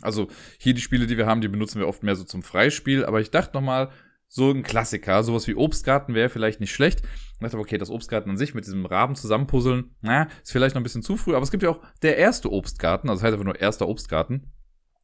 Also 0.02 0.28
hier 0.58 0.74
die 0.74 0.82
Spiele, 0.82 1.08
die 1.08 1.18
wir 1.18 1.26
haben, 1.26 1.40
die 1.40 1.48
benutzen 1.48 1.80
wir 1.80 1.88
oft 1.88 2.04
mehr 2.04 2.18
so 2.18 2.26
zum 2.26 2.44
Freispiel. 2.44 3.06
Aber 3.06 3.22
ich 3.22 3.32
dachte 3.32 3.56
nochmal, 3.56 3.92
so 4.34 4.50
ein 4.50 4.64
Klassiker. 4.64 5.24
Sowas 5.24 5.48
wie 5.48 5.54
Obstgarten 5.54 6.16
wäre 6.16 6.28
vielleicht 6.28 6.60
nicht 6.60 6.74
schlecht. 6.74 7.04
Ich 7.34 7.40
dachte, 7.40 7.60
okay, 7.60 7.78
das 7.78 7.92
Obstgarten 7.92 8.32
an 8.32 8.38
sich 8.38 8.56
mit 8.56 8.66
diesem 8.66 8.88
Raben 8.88 9.14
zusammenpuzzeln, 9.16 9.96
na, 10.02 10.28
ist 10.42 10.52
vielleicht 10.52 10.74
noch 10.74 10.82
ein 10.82 10.84
bisschen 10.84 11.04
zu 11.04 11.18
früh, 11.18 11.36
aber 11.36 11.44
es 11.44 11.52
gibt 11.52 11.62
ja 11.62 11.70
auch 11.70 11.80
der 12.02 12.18
erste 12.18 12.52
Obstgarten, 12.52 13.10
also 13.10 13.20
das 13.20 13.26
heißt 13.26 13.34
einfach 13.34 13.46
nur 13.46 13.62
erster 13.62 13.88
Obstgarten. 13.88 14.52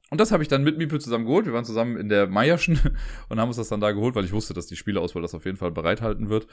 Und 0.09 0.19
das 0.19 0.31
habe 0.31 0.41
ich 0.41 0.49
dann 0.49 0.63
mit 0.63 0.79
Miepel 0.79 0.99
zusammen 0.99 1.25
geholt. 1.25 1.45
Wir 1.45 1.53
waren 1.53 1.63
zusammen 1.63 1.95
in 1.97 2.09
der 2.09 2.25
Meierschen 2.25 2.79
und 3.29 3.39
haben 3.39 3.49
uns 3.49 3.57
das 3.57 3.69
dann 3.69 3.81
da 3.81 3.91
geholt, 3.91 4.15
weil 4.15 4.25
ich 4.25 4.31
wusste, 4.31 4.55
dass 4.55 4.65
die 4.65 4.75
Spieleauswahl 4.75 5.21
das 5.21 5.35
auf 5.35 5.45
jeden 5.45 5.57
Fall 5.57 5.69
bereithalten 5.69 6.29
wird. 6.29 6.47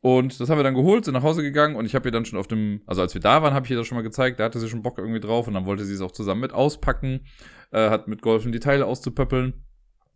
Und 0.00 0.40
das 0.40 0.48
haben 0.48 0.58
wir 0.58 0.64
dann 0.64 0.74
geholt, 0.74 1.04
sind 1.04 1.12
nach 1.12 1.22
Hause 1.22 1.42
gegangen 1.42 1.76
und 1.76 1.84
ich 1.84 1.94
habe 1.94 2.08
ihr 2.08 2.12
dann 2.12 2.24
schon 2.24 2.38
auf 2.38 2.48
dem, 2.48 2.80
also 2.86 3.02
als 3.02 3.12
wir 3.12 3.20
da 3.20 3.42
waren, 3.42 3.52
habe 3.52 3.66
ich 3.66 3.72
ihr 3.72 3.76
das 3.76 3.86
schon 3.86 3.96
mal 3.96 4.02
gezeigt, 4.02 4.40
da 4.40 4.44
hatte 4.44 4.58
sie 4.58 4.70
schon 4.70 4.82
Bock 4.82 4.96
irgendwie 4.96 5.20
drauf 5.20 5.48
und 5.48 5.54
dann 5.54 5.66
wollte 5.66 5.84
sie 5.84 5.92
es 5.92 6.00
auch 6.00 6.12
zusammen 6.12 6.40
mit 6.40 6.52
auspacken, 6.52 7.26
äh, 7.72 7.90
hat 7.90 8.08
mitgeholfen, 8.08 8.52
die 8.52 8.60
Teile 8.60 8.86
auszupöppeln 8.86 9.65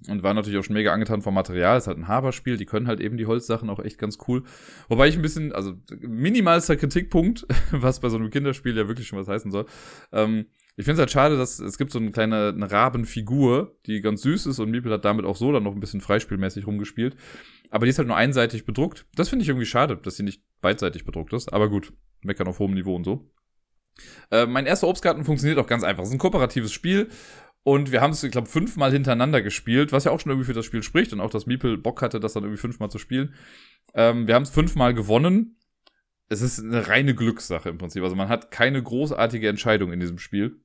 und 0.09 0.23
war 0.23 0.35
natürlich 0.35 0.59
auch 0.59 0.65
schon 0.65 0.75
mega 0.75 0.93
angetan 0.93 1.23
vom 1.23 1.35
Material. 1.35 1.77
Es 1.77 1.85
ist 1.85 1.89
halt 1.89 1.99
ein 1.99 2.09
Haberspiel, 2.09 2.57
die 2.57 2.67
können 2.67 2.87
halt 2.87 3.01
eben 3.01 3.17
die 3.17 3.27
Holzsachen 3.27 3.69
auch 3.69 3.81
echt 3.81 3.99
ganz 3.99 4.19
cool. 4.29 4.45
Wobei 4.89 5.09
ich 5.09 5.17
ein 5.17 5.23
bisschen, 5.23 5.53
also 5.53 5.75
minimalster 6.01 6.77
Kritikpunkt, 6.77 7.47
was 7.71 8.01
bei 8.01 8.09
so 8.09 8.17
einem 8.17 8.31
Kinderspiel 8.31 8.77
ja 8.77 8.89
wirklich 8.89 9.09
schon 9.09 9.19
was 9.19 9.29
heißen 9.29 9.51
soll. 9.51 9.67
Ähm, 10.13 10.47
ich 10.77 10.85
finde 10.85 10.95
es 10.95 11.01
halt 11.01 11.11
schade, 11.11 11.37
dass 11.37 11.59
es 11.59 11.77
gibt 11.77 11.93
so 11.93 11.99
eine 11.99 12.11
kleine 12.11 12.55
eine 12.55 12.71
Rabenfigur, 12.71 13.77
die 13.87 14.01
ganz 14.01 14.23
süß 14.23 14.47
ist 14.47 14.59
und 14.61 14.71
Miepel 14.71 14.93
hat 14.93 15.05
damit 15.05 15.27
auch 15.27 15.37
so 15.37 15.53
dann 15.53 15.63
noch 15.63 15.75
ein 15.75 15.81
bisschen 15.81 16.01
freispielmäßig 16.01 16.67
rumgespielt. 16.67 17.17
Aber 17.71 17.85
die 17.85 17.91
ist 17.91 17.99
halt 17.99 18.09
nur 18.09 18.17
einseitig 18.17 18.65
bedruckt. 18.65 19.07
Das 19.15 19.29
finde 19.29 19.43
ich 19.43 19.49
irgendwie 19.49 19.67
schade, 19.67 19.97
dass 19.97 20.17
sie 20.17 20.23
nicht 20.23 20.43
beidseitig 20.61 21.05
bedruckt 21.05 21.33
ist. 21.33 21.53
Aber 21.53 21.69
gut, 21.69 21.93
meckern 22.23 22.49
auf 22.49 22.59
hohem 22.59 22.75
Niveau 22.75 22.97
und 22.97 23.05
so. 23.05 23.31
Äh, 24.31 24.47
mein 24.47 24.67
erster 24.67 24.89
Obstgarten 24.89 25.25
funktioniert 25.25 25.59
auch 25.59 25.67
ganz 25.67 25.83
einfach. 25.83 26.03
Es 26.03 26.09
ist 26.09 26.15
ein 26.15 26.19
kooperatives 26.19 26.73
Spiel 26.73 27.09
und 27.63 27.93
wir 27.93 28.01
haben 28.01 28.13
es, 28.13 28.23
ich 28.23 28.33
glaube, 28.33 28.49
fünfmal 28.49 28.91
hintereinander 28.93 29.43
gespielt, 29.43 29.93
was 29.93 30.05
ja 30.05 30.13
auch 30.13 30.21
schon 30.21 30.31
irgendwie 30.31 30.47
für 30.47 30.55
das 30.55 30.65
Spiel 30.65 30.83
spricht 30.83 31.13
und 31.13 31.21
auch, 31.21 31.31
dass 31.31 31.47
Miepel 31.47 31.77
Bock 31.77 32.01
hatte, 32.01 32.19
das 32.19 32.33
dann 32.33 32.45
irgendwie 32.45 32.61
fünfmal 32.61 32.91
zu 32.91 32.99
spielen. 32.99 33.35
Ähm, 33.95 34.27
wir 34.27 34.35
haben 34.35 34.45
es 34.45 34.51
fünfmal 34.51 34.95
gewonnen. 34.95 35.57
Es 36.29 36.43
ist 36.43 36.61
eine 36.61 36.89
reine 36.89 37.15
Glückssache 37.15 37.69
im 37.69 37.79
Prinzip. 37.79 38.03
Also 38.03 38.17
man 38.17 38.29
hat 38.29 38.51
keine 38.51 38.83
großartige 38.83 39.49
Entscheidung 39.49 39.93
in 39.93 40.01
diesem 40.01 40.19
Spiel. 40.19 40.61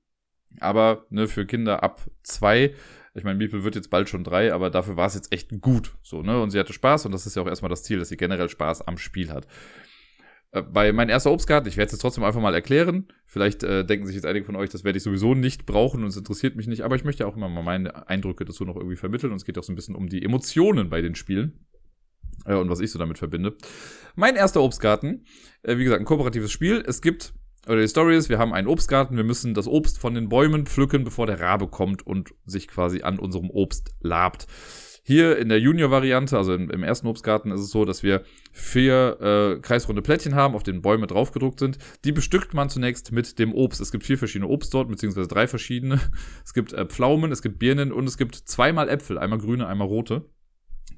Aber 0.60 1.06
ne, 1.10 1.28
für 1.28 1.46
Kinder 1.46 1.84
ab 1.84 2.02
zwei, 2.24 2.74
ich 3.14 3.24
meine, 3.24 3.38
Miepel 3.38 3.64
wird 3.64 3.76
jetzt 3.76 3.90
bald 3.90 4.08
schon 4.08 4.24
drei, 4.24 4.54
aber 4.54 4.70
dafür 4.70 4.96
war 4.96 5.08
es 5.08 5.16
jetzt 5.16 5.34
echt 5.34 5.50
gut. 5.60 5.96
So, 6.02 6.22
ne? 6.22 6.42
Und 6.42 6.52
sie 6.52 6.60
hatte 6.60 6.72
Spaß 6.72 7.06
und 7.08 7.12
das 7.12 7.26
ist 7.26 7.36
ja 7.36 7.42
auch 7.42 7.48
erstmal 7.48 7.70
das 7.70 7.84
Ziel, 7.84 8.00
dass 8.00 8.10
sie 8.10 8.18
generell 8.18 8.48
Spaß 8.48 8.88
am 8.88 8.98
Spiel 8.98 9.32
hat. 9.32 9.48
Äh, 10.56 10.62
bei 10.62 10.92
mein 10.94 11.10
erster 11.10 11.32
Obstgarten, 11.32 11.68
ich 11.68 11.78
werde 11.78 11.88
es 11.88 11.92
jetzt 11.92 12.02
trotzdem 12.02 12.24
einfach 12.24 12.42
mal 12.42 12.56
erklären. 12.56 13.08
Vielleicht 13.26 13.64
äh, 13.64 13.86
denken 13.86 14.08
sich 14.08 14.16
jetzt 14.16 14.26
einige 14.26 14.46
von 14.46 14.56
euch, 14.56 14.70
das 14.70 14.84
werde 14.84 14.98
ich 14.98 15.04
sowieso 15.04 15.36
nicht 15.36 15.66
brauchen 15.66 16.02
und 16.02 16.10
es 16.10 16.18
interessiert 16.18 16.56
mich 16.56 16.68
nicht, 16.68 16.82
aber 16.82 16.96
ich 16.96 17.04
möchte 17.04 17.24
ja 17.24 17.30
auch 17.30 17.36
immer 17.36 17.50
mal 17.50 17.64
meine 17.64 18.08
Eindrücke 18.08 18.46
dazu 18.46 18.64
noch 18.64 18.78
irgendwie 18.78 18.96
vermitteln 18.96 19.32
und 19.32 19.38
es 19.38 19.46
geht 19.46 19.58
auch 19.58 19.64
so 19.64 19.74
ein 19.74 19.76
bisschen 19.76 19.96
um 19.96 20.08
die 20.08 20.24
Emotionen 20.24 20.90
bei 20.90 21.02
den 21.02 21.16
Spielen 21.16 21.66
äh, 22.46 22.56
und 22.56 22.70
was 22.70 22.80
ich 22.80 22.92
so 22.92 22.98
damit 22.98 23.18
verbinde. 23.18 23.56
Mein 24.16 24.36
erster 24.36 24.62
Obstgarten, 24.62 25.26
äh, 25.64 25.78
wie 25.78 25.84
gesagt, 25.84 26.00
ein 26.00 26.06
kooperatives 26.06 26.52
Spiel. 26.52 26.84
Es 26.88 27.02
gibt, 27.02 27.34
oder 27.68 27.82
die 27.82 27.88
Story 27.88 28.16
ist, 28.16 28.30
wir 28.30 28.40
haben 28.40 28.54
einen 28.54 28.68
Obstgarten, 28.68 29.18
wir 29.18 29.26
müssen 29.26 29.54
das 29.54 29.68
Obst 29.68 30.00
von 30.00 30.14
den 30.14 30.30
Bäumen 30.30 30.66
pflücken, 30.66 31.04
bevor 31.04 31.28
der 31.28 31.42
Rabe 31.42 31.68
kommt 31.68 32.08
und 32.08 32.34
sich 32.46 32.70
quasi 32.70 33.02
an 33.02 33.20
unserem 33.20 33.50
Obst 33.50 33.94
labt. 34.00 34.48
Hier 35.08 35.38
in 35.38 35.50
der 35.50 35.60
Junior-Variante, 35.60 36.36
also 36.36 36.56
im, 36.56 36.72
im, 36.72 36.82
ersten 36.82 37.06
Obstgarten, 37.06 37.52
ist 37.52 37.62
es 37.62 37.70
so, 37.70 37.86
dass 37.86 38.02
wir 38.02 38.24
vier 38.52 39.18
äh, 39.22 39.62
kreisrunde 39.62 40.02
Plättchen 40.02 40.34
haben, 40.34 40.56
auf 40.56 40.64
denen 40.64 40.82
Bäume 40.82 41.06
draufgedruckt 41.06 41.60
sind. 41.60 41.78
Die 42.06 42.12
bestückt 42.12 42.56
man 42.56 42.70
zunächst 42.70 43.12
mit 43.12 43.38
dem 43.38 43.54
Obst. 43.54 43.80
Es 43.80 43.92
gibt 43.92 44.04
vier 44.04 44.18
verschiedene 44.18 44.50
Obstsorten, 44.50 44.90
beziehungsweise 44.90 45.28
drei 45.28 45.48
verschiedene. 45.48 46.00
Es 46.44 46.56
gibt 46.56 46.74
äh, 46.74 46.88
Pflaumen, 46.88 47.32
es 47.32 47.44
gibt 47.44 47.60
Birnen 47.60 47.92
und 47.92 48.08
es 48.08 48.18
gibt 48.18 48.34
zweimal 48.34 48.90
Äpfel, 48.90 49.20
einmal 49.20 49.38
grüne, 49.38 49.68
einmal 49.68 49.88
rote. 49.88 50.26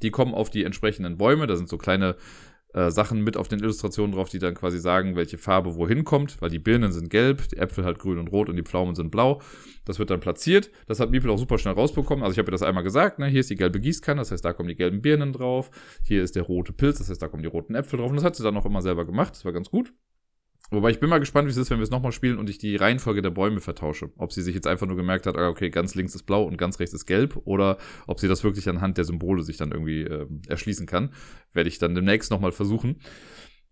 Die 0.02 0.12
kommen 0.12 0.34
auf 0.34 0.50
die 0.50 0.64
entsprechenden 0.64 1.18
Bäume. 1.18 1.46
Da 1.46 1.58
sind 1.58 1.68
so 1.68 1.78
kleine 1.78 2.16
äh, 2.78 2.92
Sachen 2.92 3.24
mit 3.24 3.38
auf 3.38 3.48
den 3.48 3.60
Illustrationen 3.60 4.14
drauf, 4.14 4.30
die 4.30 4.38
dann 4.38 4.54
quasi 4.54 4.78
sagen, 4.78 5.16
welche 5.16 5.40
Farbe 5.40 5.76
wohin 5.76 6.04
kommt, 6.04 6.40
weil 6.42 6.52
die 6.52 6.60
Birnen 6.60 6.92
sind 6.92 7.10
gelb, 7.10 7.50
die 7.50 7.58
Äpfel 7.58 7.84
halt 7.84 7.98
grün 7.98 8.20
und 8.20 8.28
rot 8.28 8.50
und 8.50 8.56
die 8.56 8.62
Pflaumen 8.62 8.94
sind 8.94 9.10
blau. 9.10 9.42
Das 9.86 9.98
wird 9.98 10.12
dann 10.12 10.20
platziert. 10.20 10.70
Das 10.86 11.00
hat 11.00 11.10
Miepel 11.10 11.32
auch 11.32 11.40
super 11.40 11.58
schnell 11.58 11.74
rausbekommen. 11.74 12.24
Also 12.24 12.34
ich 12.34 12.38
habe 12.38 12.50
ihr 12.50 12.52
das 12.52 12.62
einmal 12.62 12.84
gesagt, 12.84 13.18
ne? 13.18 13.28
hier 13.28 13.40
ist 13.40 13.50
die 13.50 13.56
gelbe 13.56 13.80
Gießkanne, 13.80 14.22
das 14.22 14.32
heißt, 14.32 14.46
da 14.46 14.54
kommen 14.54 14.70
die 14.70 14.76
gelben 14.76 15.02
Birnen 15.02 15.34
drauf. 15.34 15.72
Hier 16.04 16.22
ist 16.22 16.36
der 16.36 16.44
rote 16.44 16.72
Pilz, 16.72 17.00
das 17.00 17.10
heißt, 17.10 17.22
da 17.22 17.28
kommen 17.28 17.42
die 17.42 17.50
roten 17.50 17.74
Äpfel 17.74 17.98
drauf. 17.98 18.12
Und 18.12 18.18
das 18.18 18.26
hat 18.26 18.36
sie 18.36 18.44
dann 18.44 18.56
auch 18.56 18.66
immer 18.66 18.84
selber 18.84 19.06
gemacht. 19.06 19.34
Das 19.34 19.44
war 19.44 19.54
ganz 19.54 19.72
gut. 19.72 19.92
Wobei 20.70 20.90
ich 20.90 21.00
bin 21.00 21.10
mal 21.10 21.20
gespannt, 21.20 21.48
wie 21.48 21.52
es 21.52 21.58
ist, 21.58 21.70
wenn 21.70 21.78
wir 21.78 21.84
es 21.84 21.92
nochmal 21.92 22.12
spielen 22.12 22.38
und 22.38 22.50
ich 22.50 22.58
die 22.58 22.76
Reihenfolge 22.76 23.22
der 23.22 23.30
Bäume 23.30 23.62
vertausche. 23.62 24.12
Ob 24.18 24.34
sie 24.34 24.42
sich 24.42 24.54
jetzt 24.54 24.68
einfach 24.68 24.86
nur 24.86 24.98
gemerkt 24.98 25.26
hat, 25.26 25.38
ah, 25.38 25.48
okay, 25.48 25.70
ganz 25.70 25.96
links 25.96 26.14
ist 26.14 26.24
blau 26.24 26.44
und 26.44 26.58
ganz 26.58 26.80
rechts 26.80 26.94
ist 26.94 27.06
gelb, 27.06 27.40
oder 27.46 27.78
ob 28.06 28.20
sie 28.20 28.28
das 28.28 28.44
wirklich 28.44 28.68
anhand 28.68 28.98
der 28.98 29.06
Symbole 29.06 29.44
sich 29.44 29.56
dann 29.56 29.72
irgendwie 29.72 30.02
äh, 30.02 30.28
erschließen 30.48 30.86
kann. 30.86 31.14
Werde 31.54 31.70
ich 31.70 31.80
dann 31.80 31.96
demnächst 31.96 32.32
nochmal 32.32 32.52
versuchen. 32.52 33.00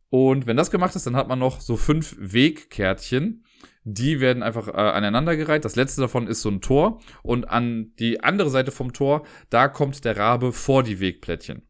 Und 0.09 0.47
wenn 0.47 0.55
das 0.55 0.71
gemacht 0.71 0.95
ist, 0.95 1.05
dann 1.05 1.17
hat 1.17 1.27
man 1.27 1.39
noch 1.39 1.59
so 1.59 1.75
fünf 1.75 2.15
Wegkärtchen. 2.17 3.43
Die 3.83 4.21
werden 4.21 4.41
einfach 4.41 4.69
äh, 4.69 4.71
aneinandergereiht. 4.71 5.65
Das 5.65 5.75
letzte 5.75 5.99
davon 5.99 6.27
ist 6.27 6.41
so 6.41 6.49
ein 6.49 6.61
Tor. 6.61 7.01
Und 7.23 7.49
an 7.49 7.91
die 7.99 8.23
andere 8.23 8.49
Seite 8.49 8.71
vom 8.71 8.93
Tor, 8.93 9.25
da 9.49 9.67
kommt 9.67 10.05
der 10.05 10.15
Rabe 10.15 10.53
vor 10.53 10.83
die 10.83 11.01
Wegplättchen. 11.01 11.63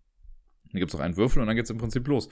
Dann 0.71 0.79
gibt 0.79 0.91
es 0.91 0.93
noch 0.93 1.03
einen 1.03 1.17
Würfel 1.17 1.41
und 1.41 1.47
dann 1.47 1.55
geht 1.55 1.65
es 1.65 1.71
im 1.71 1.77
Prinzip 1.79 2.07
los 2.07 2.29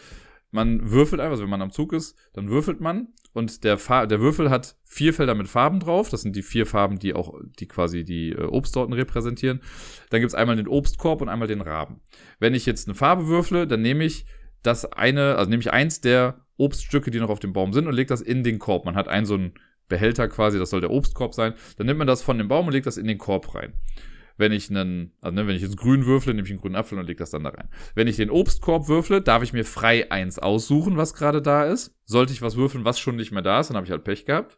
man 0.54 0.91
würfelt 0.91 1.20
einfach, 1.20 1.32
also 1.32 1.43
wenn 1.43 1.49
man 1.49 1.62
am 1.62 1.72
Zug 1.72 1.93
ist, 1.93 2.16
dann 2.34 2.49
würfelt 2.49 2.80
man 2.80 3.08
und 3.34 3.64
der, 3.64 3.78
der 4.06 4.20
Würfel 4.20 4.51
hat 4.51 4.76
vier 4.84 5.14
Felder 5.14 5.34
mit 5.34 5.47
Farben 5.47 5.80
drauf. 5.80 6.10
Das 6.10 6.22
sind 6.22 6.36
die 6.36 6.43
vier 6.43 6.68
Farben, 6.68 6.99
die 6.99 7.16
auch, 7.16 7.34
die 7.60 7.68
quasi 7.68 8.04
die 8.04 8.30
äh, 8.30 8.43
Obstsorten 8.43 8.93
repräsentieren. 8.93 9.62
Dann 10.12 10.22
gibt's 10.22 10.36
einmal 10.36 10.56
den 10.56 10.68
Obstkorb 10.68 11.22
und 11.22 11.30
einmal 11.30 11.47
den 11.47 11.62
Raben. 11.62 12.01
Wenn 12.39 12.54
ich 12.54 12.68
jetzt 12.68 12.88
eine 12.88 12.95
Farbe 12.95 13.28
würfle, 13.28 13.66
dann 13.66 13.82
nehme 13.82 14.04
ich 14.04 14.26
das 14.62 14.86
eine, 14.86 15.36
also 15.36 15.49
nehme 15.49 15.62
ich 15.62 15.74
eins 15.74 16.01
der 16.01 16.45
Obststücke, 16.58 17.10
die 17.10 17.20
noch 17.20 17.30
auf 17.30 17.39
dem 17.39 17.54
Baum 17.54 17.74
sind 17.74 17.88
und 17.88 17.95
lege 17.95 18.10
das 18.10 18.22
in 18.22 18.43
den 18.43 18.60
Korb. 18.60 18.86
Man 18.86 18.95
hat 18.95 19.08
einen 19.08 19.26
so 19.26 19.34
einen 19.34 19.54
Behälter 19.89 20.28
quasi, 20.28 20.60
das 20.60 20.70
soll 20.70 20.82
der 20.82 20.91
Obstkorb 20.91 21.34
sein. 21.34 21.56
Dann 21.78 21.88
nimmt 21.88 21.97
man 21.97 22.08
das 22.08 22.22
von 22.22 22.38
dem 22.38 22.47
Baum 22.47 22.68
und 22.68 22.74
legt 22.74 22.86
das 22.86 22.97
in 22.97 23.08
den 23.08 23.18
Korb 23.18 23.56
rein 23.56 23.74
wenn 24.38 24.51
ich 24.51 24.69
einen, 24.69 25.13
also 25.21 25.36
ne, 25.36 25.47
wenn 25.47 25.55
ich 25.55 25.61
jetzt 25.61 25.77
grün 25.77 26.05
würfle, 26.05 26.34
nehme 26.34 26.45
ich 26.45 26.51
einen 26.51 26.61
grünen 26.61 26.75
Apfel 26.75 26.97
und 26.97 27.05
lege 27.05 27.19
das 27.19 27.31
dann 27.31 27.43
da 27.43 27.51
rein. 27.51 27.69
Wenn 27.95 28.07
ich 28.07 28.15
den 28.15 28.29
Obstkorb 28.29 28.88
würfle, 28.88 29.21
darf 29.21 29.43
ich 29.43 29.53
mir 29.53 29.65
frei 29.65 30.11
eins 30.11 30.39
aussuchen, 30.39 30.97
was 30.97 31.13
gerade 31.13 31.41
da 31.41 31.65
ist. 31.65 31.95
Sollte 32.05 32.34
ich 32.34 32.41
was 32.41 32.55
würfeln, 32.55 32.86
was 32.86 32.99
schon 32.99 33.15
nicht 33.15 33.31
mehr 33.31 33.41
da 33.41 33.59
ist, 33.59 33.69
dann 33.69 33.77
habe 33.77 33.86
ich 33.86 33.91
halt 33.91 34.03
Pech 34.03 34.25
gehabt. 34.25 34.57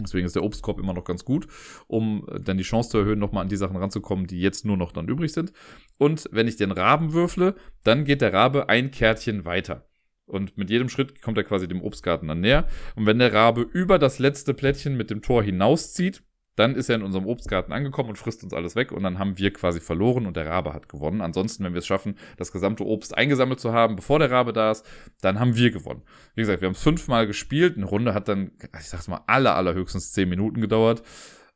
Deswegen 0.00 0.26
ist 0.26 0.36
der 0.36 0.42
Obstkorb 0.42 0.78
immer 0.78 0.92
noch 0.92 1.04
ganz 1.04 1.24
gut, 1.24 1.46
um 1.86 2.26
äh, 2.30 2.40
dann 2.40 2.58
die 2.58 2.64
Chance 2.64 2.90
zu 2.90 2.98
erhöhen, 2.98 3.18
nochmal 3.18 3.42
an 3.42 3.48
die 3.48 3.56
Sachen 3.56 3.76
ranzukommen, 3.76 4.26
die 4.26 4.40
jetzt 4.40 4.64
nur 4.64 4.76
noch 4.76 4.92
dann 4.92 5.08
übrig 5.08 5.32
sind. 5.32 5.52
Und 5.98 6.28
wenn 6.32 6.48
ich 6.48 6.56
den 6.56 6.70
Raben 6.70 7.12
würfle, 7.12 7.54
dann 7.84 8.04
geht 8.04 8.20
der 8.20 8.32
Rabe 8.32 8.68
ein 8.68 8.90
Kärtchen 8.90 9.44
weiter. 9.44 9.88
Und 10.26 10.58
mit 10.58 10.70
jedem 10.70 10.88
Schritt 10.88 11.22
kommt 11.22 11.38
er 11.38 11.44
quasi 11.44 11.68
dem 11.68 11.80
Obstgarten 11.80 12.28
dann 12.28 12.40
näher. 12.40 12.66
Und 12.96 13.06
wenn 13.06 13.18
der 13.18 13.32
Rabe 13.32 13.62
über 13.62 13.98
das 13.98 14.18
letzte 14.18 14.54
Plättchen 14.54 14.96
mit 14.96 15.08
dem 15.08 15.22
Tor 15.22 15.42
hinauszieht, 15.42 16.24
dann 16.56 16.74
ist 16.74 16.88
er 16.88 16.96
in 16.96 17.02
unserem 17.02 17.26
Obstgarten 17.26 17.72
angekommen 17.72 18.08
und 18.08 18.16
frisst 18.16 18.42
uns 18.42 18.52
alles 18.52 18.74
weg 18.74 18.92
und 18.92 19.02
dann 19.02 19.18
haben 19.18 19.38
wir 19.38 19.52
quasi 19.52 19.78
verloren 19.78 20.26
und 20.26 20.36
der 20.36 20.46
Rabe 20.46 20.72
hat 20.72 20.88
gewonnen. 20.88 21.20
Ansonsten, 21.20 21.64
wenn 21.64 21.74
wir 21.74 21.78
es 21.78 21.86
schaffen, 21.86 22.16
das 22.38 22.50
gesamte 22.50 22.84
Obst 22.84 23.16
eingesammelt 23.16 23.60
zu 23.60 23.72
haben, 23.72 23.96
bevor 23.96 24.18
der 24.18 24.30
Rabe 24.30 24.52
da 24.52 24.72
ist, 24.72 24.84
dann 25.20 25.38
haben 25.38 25.54
wir 25.54 25.70
gewonnen. 25.70 26.02
Wie 26.34 26.40
gesagt, 26.40 26.62
wir 26.62 26.66
haben 26.66 26.74
es 26.74 26.82
fünfmal 26.82 27.26
gespielt. 27.26 27.76
Eine 27.76 27.86
Runde 27.86 28.14
hat 28.14 28.28
dann, 28.28 28.52
ich 28.78 28.88
sag's 28.88 29.08
mal, 29.08 29.20
aller, 29.26 29.54
allerhöchstens 29.54 30.12
zehn 30.12 30.28
Minuten 30.28 30.60
gedauert. 30.60 31.02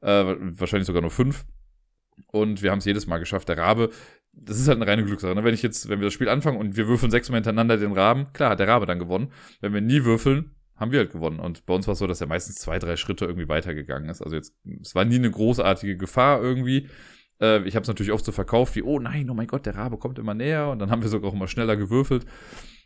Äh, 0.03 0.37
wahrscheinlich 0.39 0.87
sogar 0.87 1.03
nur 1.03 1.11
fünf. 1.11 1.47
Und 2.27 2.63
wir 2.63 2.71
haben 2.71 2.79
es 2.79 2.85
jedes 2.85 3.07
Mal 3.07 3.19
geschafft. 3.19 3.49
Der 3.49 3.57
Rabe, 3.57 3.91
das 4.33 4.59
ist 4.59 4.69
halt 4.69 4.77
eine 4.77 4.87
reine 4.87 5.05
Glückssache. 5.05 5.35
Ne? 5.35 5.45
Wenn 5.45 5.55
ich 5.55 5.63
jetzt, 5.63 5.89
wenn 5.89 6.01
wir 6.01 6.07
das 6.07 6.15
Spiel 6.15 6.29
anfangen 6.29 6.59
und 6.59 6.77
wir 6.77 6.87
würfeln 6.87 7.11
sechsmal 7.11 7.39
hintereinander 7.39 7.79
den 7.79 7.93
Raben, 7.93 8.33
klar 8.33 8.51
hat 8.51 8.61
der 8.61 8.69
Rabe 8.69 8.87
dann 8.87 8.99
gewonnen. 8.99 9.33
Wenn 9.61 9.73
wir 9.73 9.81
nie 9.81 10.05
würfeln, 10.05 10.55
haben 10.81 10.93
wir 10.93 11.01
halt 11.01 11.13
gewonnen. 11.13 11.39
Und 11.39 11.67
bei 11.67 11.75
uns 11.75 11.87
war 11.87 11.93
es 11.93 11.99
so, 11.99 12.07
dass 12.07 12.21
er 12.21 12.27
meistens 12.27 12.57
zwei, 12.57 12.79
drei 12.79 12.97
Schritte 12.97 13.27
irgendwie 13.27 13.49
weitergegangen 13.49 14.09
ist. 14.09 14.23
Also 14.23 14.35
jetzt, 14.35 14.55
es 14.81 14.95
war 14.95 15.05
nie 15.05 15.17
eine 15.17 15.31
großartige 15.31 15.97
Gefahr 15.97 16.43
irgendwie. 16.43 16.89
Äh, 17.41 17.63
ich 17.65 17.77
habe 17.77 17.83
es 17.83 17.89
natürlich 17.89 18.13
oft 18.13 18.25
so 18.25 18.33
verkauft 18.33 18.75
wie, 18.77 18.83
oh 18.83 18.99
nein, 18.99 19.29
oh 19.31 19.35
mein 19.35 19.47
Gott, 19.47 19.67
der 19.67 19.77
Rabe 19.77 19.99
kommt 19.99 20.19
immer 20.19 20.35
näher. 20.35 20.71
Und 20.71 20.79
dann 20.79 20.91
haben 20.91 21.03
wir 21.03 21.09
sogar 21.09 21.31
auch 21.31 21.35
immer 21.35 21.49
schneller 21.49 21.77
gewürfelt. 21.77 22.25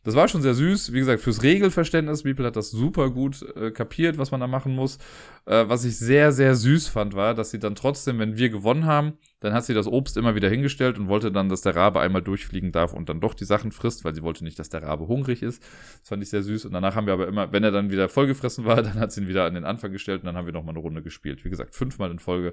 Das 0.05 0.14
war 0.14 0.28
schon 0.28 0.42
sehr 0.42 0.55
süß. 0.55 0.92
Wie 0.92 0.98
gesagt, 0.98 1.22
fürs 1.22 1.42
Regelverständnis, 1.42 2.22
Beeple 2.24 2.46
hat 2.46 2.57
das 2.57 2.70
super 2.70 3.11
gut 3.11 3.42
äh, 3.57 3.70
kapiert, 3.70 4.18
was 4.18 4.30
man 4.30 4.40
da 4.40 4.46
machen 4.46 4.74
muss. 4.74 4.98
Äh, 5.46 5.64
was 5.66 5.84
ich 5.84 5.96
sehr, 5.98 6.30
sehr 6.30 6.55
süß 6.55 6.88
fand, 6.88 7.14
war, 7.14 7.34
dass 7.34 7.50
sie 7.50 7.59
dann 7.59 7.74
trotzdem, 7.74 8.18
wenn 8.18 8.36
wir 8.36 8.50
gewonnen 8.50 8.84
haben, 8.84 9.14
dann 9.40 9.55
hat 9.55 9.64
sie 9.64 9.72
das 9.72 9.86
Obst 9.86 10.18
immer 10.18 10.34
wieder 10.34 10.50
hingestellt 10.50 10.98
und 10.98 11.09
wollte 11.09 11.32
dann, 11.32 11.48
dass 11.48 11.62
der 11.62 11.74
Rabe 11.74 12.00
einmal 12.00 12.20
durchfliegen 12.20 12.70
darf 12.70 12.92
und 12.92 13.09
dann 13.09 13.20
doch 13.20 13.32
die 13.32 13.46
Sachen 13.46 13.72
frisst, 13.72 14.05
weil 14.05 14.14
sie 14.14 14.22
wollte 14.22 14.44
nicht, 14.44 14.59
dass 14.59 14.68
der 14.68 14.82
Rabe 14.82 15.09
hungrig 15.09 15.42
ist. 15.42 15.62
Das 16.00 16.11
fand 16.11 16.22
ich 16.22 16.28
sehr 16.28 16.42
süß. 16.42 16.66
Und 16.66 16.72
danach 16.72 16.96
haben 16.96 17.07
wir 17.07 17.14
aber 17.14 17.26
immer, 17.26 17.50
wenn 17.52 17.64
er 17.64 17.70
dann 17.70 17.90
wieder 17.90 18.11
vollgefressen 18.11 18.66
war, 18.66 18.76
dann 18.82 19.00
hat 19.00 19.11
sie 19.11 19.22
ihn 19.22 19.28
wieder 19.28 19.46
an 19.46 19.55
den 19.55 19.64
Anfang 19.64 19.90
gestellt 19.90 20.20
und 20.20 20.26
dann 20.26 20.36
haben 20.36 20.46
wir 20.46 20.52
nochmal 20.52 20.74
eine 20.74 20.82
Runde 20.82 21.00
gespielt. 21.00 21.46
Wie 21.46 21.50
gesagt, 21.50 21.74
fünfmal 21.74 22.11
in 22.11 22.18
Folge. 22.18 22.52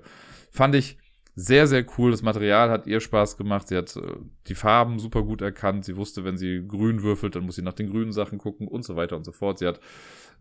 Fand 0.52 0.74
ich 0.74 0.97
sehr, 1.36 1.68
sehr 1.68 1.86
cool. 1.98 2.12
Das 2.12 2.22
Material 2.22 2.70
hat 2.70 2.88
ihr 2.88 3.00
Spaß 3.00 3.38
gemacht. 3.38 3.68
Sie 3.68 3.78
hat 3.78 3.96
äh, 3.96 4.02
die 4.48 4.56
Farben 4.56 5.00
super 5.00 5.24
gut 5.24 5.42
erkannt. 5.42 5.86
Sie 5.86 5.96
wusste, 5.96 6.24
wenn 6.24 6.38
sie 6.38 6.66
grün 6.68 7.04
würfelt, 7.04 7.36
dann 7.36 7.46
muss 7.46 7.56
sie 7.56 7.62
nach 7.62 7.74
den 7.74 7.90
grünen 7.90 8.12
Sachen 8.12 8.38
gucken 8.38 8.68
und 8.68 8.84
so 8.84 8.96
weiter 8.96 9.16
und 9.16 9.24
so 9.24 9.32
fort. 9.32 9.60
Sie 9.60 9.68
hat, 9.68 9.80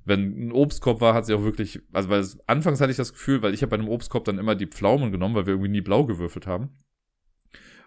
wenn 0.05 0.49
ein 0.49 0.53
Obstkorb 0.53 1.01
war, 1.01 1.15
hat 1.15 1.27
sie 1.27 1.35
auch 1.35 1.43
wirklich, 1.43 1.81
also 1.93 2.09
weil 2.09 2.21
es, 2.21 2.39
anfangs 2.49 2.81
hatte 2.81 2.91
ich 2.91 2.97
das 2.97 3.13
Gefühl, 3.13 3.43
weil 3.43 3.55
ich 3.55 3.63
habe 3.63 3.71
bei 3.71 3.79
einem 3.79 3.89
Obstkorb 3.89 4.25
dann 4.25 4.39
immer 4.39 4.55
die 4.55 4.67
Pflaumen 4.67 5.13
genommen, 5.13 5.35
weil 5.35 5.47
wir 5.47 5.55
irgendwie 5.55 5.71
nie 5.71 5.81
blau 5.81 6.05
gewürfelt 6.05 6.47
haben. 6.47 6.71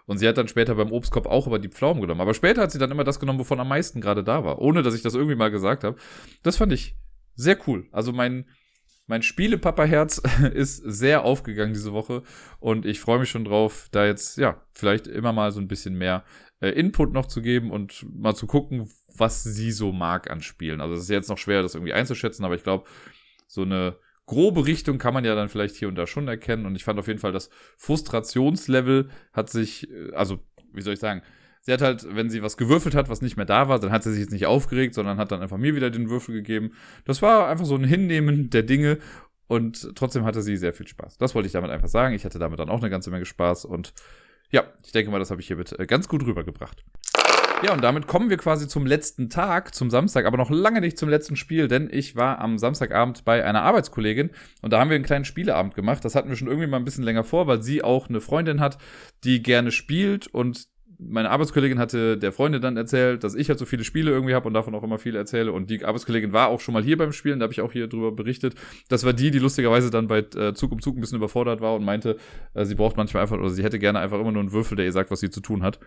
Und 0.06 0.18
sie 0.18 0.28
hat 0.28 0.36
dann 0.36 0.48
später 0.48 0.74
beim 0.74 0.92
Obstkorb 0.92 1.26
auch 1.26 1.46
aber 1.46 1.58
die 1.58 1.68
Pflaumen 1.68 2.02
genommen. 2.02 2.20
Aber 2.20 2.34
später 2.34 2.62
hat 2.62 2.70
sie 2.70 2.78
dann 2.78 2.90
immer 2.90 3.04
das 3.04 3.20
genommen, 3.20 3.38
wovon 3.38 3.60
am 3.60 3.68
meisten 3.68 4.00
gerade 4.00 4.22
da 4.22 4.44
war, 4.44 4.60
ohne 4.60 4.82
dass 4.82 4.94
ich 4.94 5.02
das 5.02 5.14
irgendwie 5.14 5.36
mal 5.36 5.50
gesagt 5.50 5.84
habe. 5.84 5.96
Das 6.42 6.56
fand 6.56 6.72
ich 6.72 6.96
sehr 7.34 7.58
cool. 7.66 7.86
Also 7.90 8.12
mein, 8.12 8.46
mein 9.06 9.22
Spielepapa-Herz 9.22 10.18
ist 10.54 10.78
sehr 10.78 11.24
aufgegangen 11.24 11.74
diese 11.74 11.92
Woche 11.92 12.22
und 12.60 12.86
ich 12.86 13.00
freue 13.00 13.18
mich 13.18 13.30
schon 13.30 13.44
drauf, 13.44 13.88
da 13.90 14.06
jetzt, 14.06 14.38
ja, 14.38 14.62
vielleicht 14.72 15.06
immer 15.06 15.32
mal 15.32 15.52
so 15.52 15.60
ein 15.60 15.68
bisschen 15.68 15.96
mehr 15.96 16.24
äh, 16.60 16.70
Input 16.70 17.12
noch 17.12 17.26
zu 17.26 17.42
geben 17.42 17.70
und 17.70 18.06
mal 18.14 18.34
zu 18.34 18.46
gucken, 18.46 18.88
was 19.16 19.44
sie 19.44 19.70
so 19.70 19.92
mag 19.92 20.30
an 20.30 20.40
Spielen. 20.40 20.80
Also 20.80 20.94
es 20.94 21.02
ist 21.02 21.10
jetzt 21.10 21.28
noch 21.28 21.38
schwer, 21.38 21.62
das 21.62 21.74
irgendwie 21.74 21.92
einzuschätzen, 21.92 22.44
aber 22.44 22.54
ich 22.54 22.64
glaube, 22.64 22.84
so 23.46 23.62
eine 23.62 23.96
grobe 24.26 24.66
Richtung 24.66 24.98
kann 24.98 25.14
man 25.14 25.24
ja 25.24 25.34
dann 25.34 25.48
vielleicht 25.48 25.76
hier 25.76 25.88
und 25.88 25.96
da 25.96 26.06
schon 26.06 26.28
erkennen 26.28 26.66
und 26.66 26.74
ich 26.76 26.84
fand 26.84 26.98
auf 26.98 27.06
jeden 27.06 27.18
Fall, 27.18 27.32
das 27.32 27.50
Frustrationslevel 27.76 29.10
hat 29.32 29.50
sich, 29.50 29.90
äh, 29.90 30.12
also, 30.14 30.40
wie 30.72 30.80
soll 30.80 30.94
ich 30.94 31.00
sagen, 31.00 31.22
sie 31.64 31.72
hat 31.72 31.82
halt, 31.82 32.06
wenn 32.14 32.30
sie 32.30 32.42
was 32.42 32.56
gewürfelt 32.56 32.94
hat, 32.94 33.08
was 33.08 33.22
nicht 33.22 33.36
mehr 33.36 33.46
da 33.46 33.68
war, 33.68 33.78
dann 33.78 33.90
hat 33.90 34.02
sie 34.02 34.12
sich 34.12 34.20
jetzt 34.20 34.32
nicht 34.32 34.46
aufgeregt, 34.46 34.94
sondern 34.94 35.16
hat 35.18 35.32
dann 35.32 35.42
einfach 35.42 35.56
mir 35.56 35.74
wieder 35.74 35.90
den 35.90 36.10
Würfel 36.10 36.34
gegeben. 36.34 36.72
Das 37.04 37.22
war 37.22 37.48
einfach 37.48 37.64
so 37.64 37.74
ein 37.74 37.84
Hinnehmen 37.84 38.50
der 38.50 38.62
Dinge 38.62 38.98
und 39.46 39.94
trotzdem 39.96 40.24
hatte 40.24 40.42
sie 40.42 40.56
sehr 40.56 40.74
viel 40.74 40.86
Spaß. 40.86 41.18
Das 41.18 41.34
wollte 41.34 41.46
ich 41.46 41.52
damit 41.52 41.70
einfach 41.70 41.88
sagen. 41.88 42.14
Ich 42.14 42.24
hatte 42.24 42.38
damit 42.38 42.58
dann 42.58 42.68
auch 42.68 42.80
eine 42.80 42.90
ganze 42.90 43.10
Menge 43.10 43.24
Spaß 43.24 43.64
und 43.64 43.94
ja, 44.50 44.64
ich 44.84 44.92
denke 44.92 45.10
mal, 45.10 45.18
das 45.18 45.30
habe 45.30 45.40
ich 45.40 45.46
hiermit 45.46 45.78
äh, 45.78 45.86
ganz 45.86 46.06
gut 46.06 46.24
rübergebracht. 46.24 46.84
Ja, 47.62 47.72
und 47.72 47.82
damit 47.82 48.06
kommen 48.06 48.28
wir 48.28 48.36
quasi 48.36 48.68
zum 48.68 48.84
letzten 48.84 49.30
Tag, 49.30 49.74
zum 49.74 49.88
Samstag, 49.88 50.26
aber 50.26 50.36
noch 50.36 50.50
lange 50.50 50.82
nicht 50.82 50.98
zum 50.98 51.08
letzten 51.08 51.34
Spiel, 51.34 51.66
denn 51.66 51.88
ich 51.90 52.14
war 52.14 52.40
am 52.40 52.58
Samstagabend 52.58 53.24
bei 53.24 53.42
einer 53.42 53.62
Arbeitskollegin 53.62 54.30
und 54.60 54.72
da 54.72 54.80
haben 54.80 54.90
wir 54.90 54.96
einen 54.96 55.04
kleinen 55.04 55.24
Spieleabend 55.24 55.74
gemacht. 55.74 56.04
Das 56.04 56.14
hatten 56.14 56.28
wir 56.28 56.36
schon 56.36 56.48
irgendwie 56.48 56.66
mal 56.66 56.76
ein 56.76 56.84
bisschen 56.84 57.04
länger 57.04 57.24
vor, 57.24 57.46
weil 57.46 57.62
sie 57.62 57.82
auch 57.82 58.10
eine 58.10 58.20
Freundin 58.20 58.60
hat, 58.60 58.76
die 59.22 59.42
gerne 59.42 59.72
spielt 59.72 60.26
und 60.26 60.66
meine 60.98 61.30
Arbeitskollegin 61.30 61.78
hatte 61.78 62.16
der 62.16 62.32
Freundin 62.32 62.62
dann 62.62 62.76
erzählt, 62.76 63.24
dass 63.24 63.34
ich 63.34 63.48
halt 63.48 63.58
so 63.58 63.64
viele 63.64 63.84
Spiele 63.84 64.10
irgendwie 64.10 64.34
habe 64.34 64.46
und 64.46 64.54
davon 64.54 64.74
auch 64.74 64.82
immer 64.82 64.98
viele 64.98 65.18
erzähle. 65.18 65.52
Und 65.52 65.70
die 65.70 65.84
Arbeitskollegin 65.84 66.32
war 66.32 66.48
auch 66.48 66.60
schon 66.60 66.74
mal 66.74 66.82
hier 66.82 66.96
beim 66.96 67.12
Spielen, 67.12 67.40
da 67.40 67.44
habe 67.44 67.52
ich 67.52 67.60
auch 67.60 67.72
hier 67.72 67.86
drüber 67.86 68.12
berichtet. 68.12 68.54
Das 68.88 69.04
war 69.04 69.12
die, 69.12 69.30
die 69.30 69.38
lustigerweise 69.38 69.90
dann 69.90 70.06
bei 70.06 70.18
äh, 70.18 70.54
Zug 70.54 70.72
um 70.72 70.80
Zug 70.80 70.96
ein 70.96 71.00
bisschen 71.00 71.18
überfordert 71.18 71.60
war 71.60 71.74
und 71.74 71.84
meinte, 71.84 72.16
äh, 72.54 72.64
sie 72.64 72.74
braucht 72.74 72.96
manchmal 72.96 73.22
einfach, 73.22 73.38
oder 73.38 73.50
sie 73.50 73.64
hätte 73.64 73.78
gerne 73.78 73.98
einfach 73.98 74.18
immer 74.18 74.32
nur 74.32 74.42
einen 74.42 74.52
Würfel, 74.52 74.76
der 74.76 74.86
ihr 74.86 74.92
sagt, 74.92 75.10
was 75.10 75.20
sie 75.20 75.30
zu 75.30 75.40
tun 75.40 75.62
hat. 75.62 75.80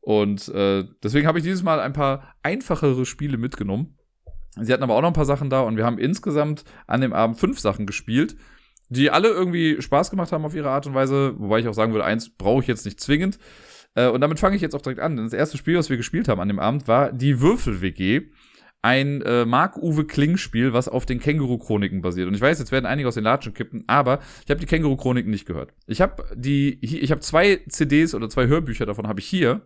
Und 0.00 0.48
äh, 0.48 0.84
deswegen 1.02 1.26
habe 1.26 1.38
ich 1.38 1.44
dieses 1.44 1.62
Mal 1.62 1.80
ein 1.80 1.94
paar 1.94 2.34
einfachere 2.42 3.06
Spiele 3.06 3.38
mitgenommen. 3.38 3.96
Sie 4.60 4.72
hatten 4.72 4.82
aber 4.82 4.94
auch 4.94 5.00
noch 5.00 5.08
ein 5.08 5.14
paar 5.14 5.24
Sachen 5.24 5.50
da 5.50 5.62
und 5.62 5.76
wir 5.76 5.84
haben 5.84 5.98
insgesamt 5.98 6.64
an 6.86 7.00
dem 7.00 7.12
Abend 7.12 7.38
fünf 7.38 7.58
Sachen 7.58 7.86
gespielt, 7.86 8.36
die 8.88 9.10
alle 9.10 9.28
irgendwie 9.28 9.80
Spaß 9.80 10.10
gemacht 10.10 10.30
haben 10.30 10.44
auf 10.44 10.54
ihre 10.54 10.70
Art 10.70 10.86
und 10.86 10.94
Weise. 10.94 11.34
Wobei 11.38 11.58
ich 11.58 11.68
auch 11.68 11.74
sagen 11.74 11.92
würde, 11.92 12.04
eins 12.04 12.30
brauche 12.30 12.60
ich 12.62 12.68
jetzt 12.68 12.84
nicht 12.84 13.00
zwingend. 13.00 13.38
Äh, 13.94 14.08
und 14.08 14.20
damit 14.20 14.38
fange 14.40 14.56
ich 14.56 14.62
jetzt 14.62 14.74
auch 14.74 14.82
direkt 14.82 15.00
an. 15.00 15.16
Das 15.16 15.32
erste 15.32 15.58
Spiel, 15.58 15.76
was 15.76 15.90
wir 15.90 15.96
gespielt 15.96 16.28
haben 16.28 16.40
an 16.40 16.48
dem 16.48 16.58
Abend, 16.58 16.88
war 16.88 17.12
die 17.12 17.40
Würfel-WG. 17.40 18.22
Ein 18.82 19.22
äh, 19.22 19.46
Marc-Uwe 19.46 20.04
Kling-Spiel, 20.04 20.74
was 20.74 20.88
auf 20.88 21.06
den 21.06 21.18
Känguru-Chroniken 21.18 22.02
basiert. 22.02 22.28
Und 22.28 22.34
ich 22.34 22.40
weiß, 22.42 22.58
jetzt 22.58 22.70
werden 22.70 22.84
einige 22.84 23.08
aus 23.08 23.14
den 23.14 23.24
Latschen 23.24 23.54
kippen, 23.54 23.84
aber 23.86 24.20
ich 24.44 24.50
habe 24.50 24.60
die 24.60 24.66
Känguru-Chroniken 24.66 25.30
nicht 25.30 25.46
gehört. 25.46 25.72
Ich 25.86 26.02
habe 26.02 26.24
die, 26.34 26.78
ich 26.82 27.10
habe 27.10 27.22
zwei 27.22 27.62
CDs 27.66 28.14
oder 28.14 28.28
zwei 28.28 28.46
Hörbücher 28.46 28.84
davon 28.84 29.08
habe 29.08 29.20
ich 29.20 29.26
hier 29.26 29.62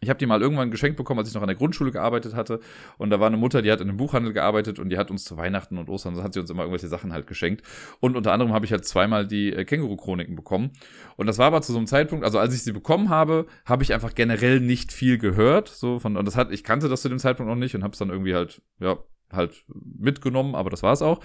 ich 0.00 0.08
habe 0.10 0.18
die 0.18 0.26
mal 0.26 0.40
irgendwann 0.40 0.70
geschenkt 0.70 0.96
bekommen, 0.96 1.18
als 1.18 1.28
ich 1.28 1.34
noch 1.34 1.42
an 1.42 1.48
der 1.48 1.56
Grundschule 1.56 1.90
gearbeitet 1.90 2.34
hatte. 2.34 2.60
Und 2.98 3.10
da 3.10 3.18
war 3.18 3.26
eine 3.26 3.36
Mutter, 3.36 3.62
die 3.62 3.72
hat 3.72 3.80
in 3.80 3.88
einem 3.88 3.96
Buchhandel 3.96 4.32
gearbeitet 4.32 4.78
und 4.78 4.90
die 4.90 4.98
hat 4.98 5.10
uns 5.10 5.24
zu 5.24 5.36
Weihnachten 5.36 5.76
und 5.76 5.88
Ostern, 5.88 6.22
hat 6.22 6.34
sie 6.34 6.40
uns 6.40 6.50
immer 6.50 6.62
irgendwelche 6.62 6.88
Sachen 6.88 7.12
halt 7.12 7.26
geschenkt. 7.26 7.62
Und 7.98 8.16
unter 8.16 8.32
anderem 8.32 8.52
habe 8.52 8.64
ich 8.64 8.70
halt 8.70 8.84
zweimal 8.84 9.26
die 9.26 9.52
äh, 9.52 9.64
Känguru-Chroniken 9.64 10.36
bekommen. 10.36 10.70
Und 11.16 11.26
das 11.26 11.38
war 11.38 11.46
aber 11.46 11.62
zu 11.62 11.72
so 11.72 11.78
einem 11.78 11.88
Zeitpunkt, 11.88 12.24
also 12.24 12.38
als 12.38 12.54
ich 12.54 12.62
sie 12.62 12.72
bekommen 12.72 13.08
habe, 13.08 13.46
habe 13.64 13.82
ich 13.82 13.92
einfach 13.92 14.14
generell 14.14 14.60
nicht 14.60 14.92
viel 14.92 15.18
gehört. 15.18 15.68
So 15.68 15.98
von, 15.98 16.16
und 16.16 16.24
das 16.24 16.36
hat, 16.36 16.52
ich 16.52 16.62
kannte 16.62 16.88
das 16.88 17.02
zu 17.02 17.08
dem 17.08 17.18
Zeitpunkt 17.18 17.50
noch 17.50 17.56
nicht 17.56 17.74
und 17.74 17.82
habe 17.82 17.92
es 17.92 17.98
dann 17.98 18.10
irgendwie 18.10 18.34
halt, 18.34 18.62
ja, 18.78 18.98
halt 19.32 19.64
mitgenommen, 19.74 20.54
aber 20.54 20.70
das 20.70 20.82
war 20.82 20.92
es 20.92 21.02
auch. 21.02 21.20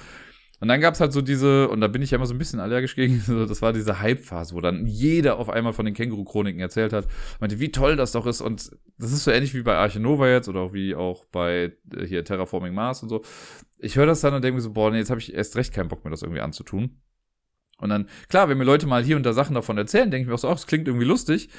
Und 0.63 0.69
dann 0.69 0.79
gab's 0.79 1.01
halt 1.01 1.11
so 1.11 1.21
diese, 1.21 1.67
und 1.67 1.81
da 1.81 1.89
bin 1.89 2.01
ich 2.01 2.11
ja 2.11 2.15
immer 2.15 2.25
so 2.25 2.33
ein 2.33 2.37
bisschen 2.37 2.61
allergisch 2.61 2.95
gegen, 2.95 3.21
das 3.49 3.61
war 3.61 3.73
diese 3.73 3.99
Hype-Phase, 3.99 4.55
wo 4.55 4.61
dann 4.61 4.87
jeder 4.87 5.37
auf 5.37 5.49
einmal 5.49 5.73
von 5.73 5.83
den 5.83 5.93
Känguru-Chroniken 5.93 6.61
erzählt 6.61 6.93
hat, 6.93 7.05
meinte, 7.41 7.59
wie 7.59 7.69
toll 7.69 7.97
das 7.97 8.13
doch 8.13 8.25
ist. 8.25 8.39
Und 8.39 8.71
das 8.97 9.11
ist 9.11 9.25
so 9.25 9.31
ähnlich 9.31 9.53
wie 9.55 9.61
bei 9.61 9.75
Arche 9.75 9.99
Nova 9.99 10.29
jetzt 10.29 10.47
oder 10.47 10.61
auch 10.61 10.71
wie 10.71 10.95
auch 10.95 11.25
bei 11.25 11.73
äh, 11.93 12.05
hier 12.05 12.23
Terraforming 12.23 12.73
Mars 12.73 13.03
und 13.03 13.09
so. 13.09 13.23
Ich 13.77 13.97
höre 13.97 14.05
das 14.05 14.21
dann 14.21 14.35
und 14.35 14.41
denke 14.41 14.55
mir 14.55 14.61
so, 14.61 14.71
boah, 14.71 14.89
nee, 14.89 14.99
jetzt 14.99 15.09
habe 15.09 15.19
ich 15.19 15.33
erst 15.33 15.57
recht 15.57 15.73
keinen 15.73 15.89
Bock 15.89 16.05
mir 16.05 16.11
das 16.11 16.21
irgendwie 16.21 16.39
anzutun. 16.39 17.01
Und 17.79 17.89
dann, 17.89 18.07
klar, 18.29 18.47
wenn 18.47 18.57
mir 18.57 18.63
Leute 18.63 18.87
mal 18.87 19.03
hier 19.03 19.17
und 19.17 19.25
da 19.25 19.33
Sachen 19.33 19.55
davon 19.55 19.77
erzählen, 19.77 20.09
denke 20.11 20.21
ich 20.21 20.27
mir 20.29 20.35
auch 20.35 20.39
so, 20.39 20.47
ach, 20.47 20.53
das 20.53 20.67
klingt 20.67 20.87
irgendwie 20.87 21.05
lustig. 21.05 21.49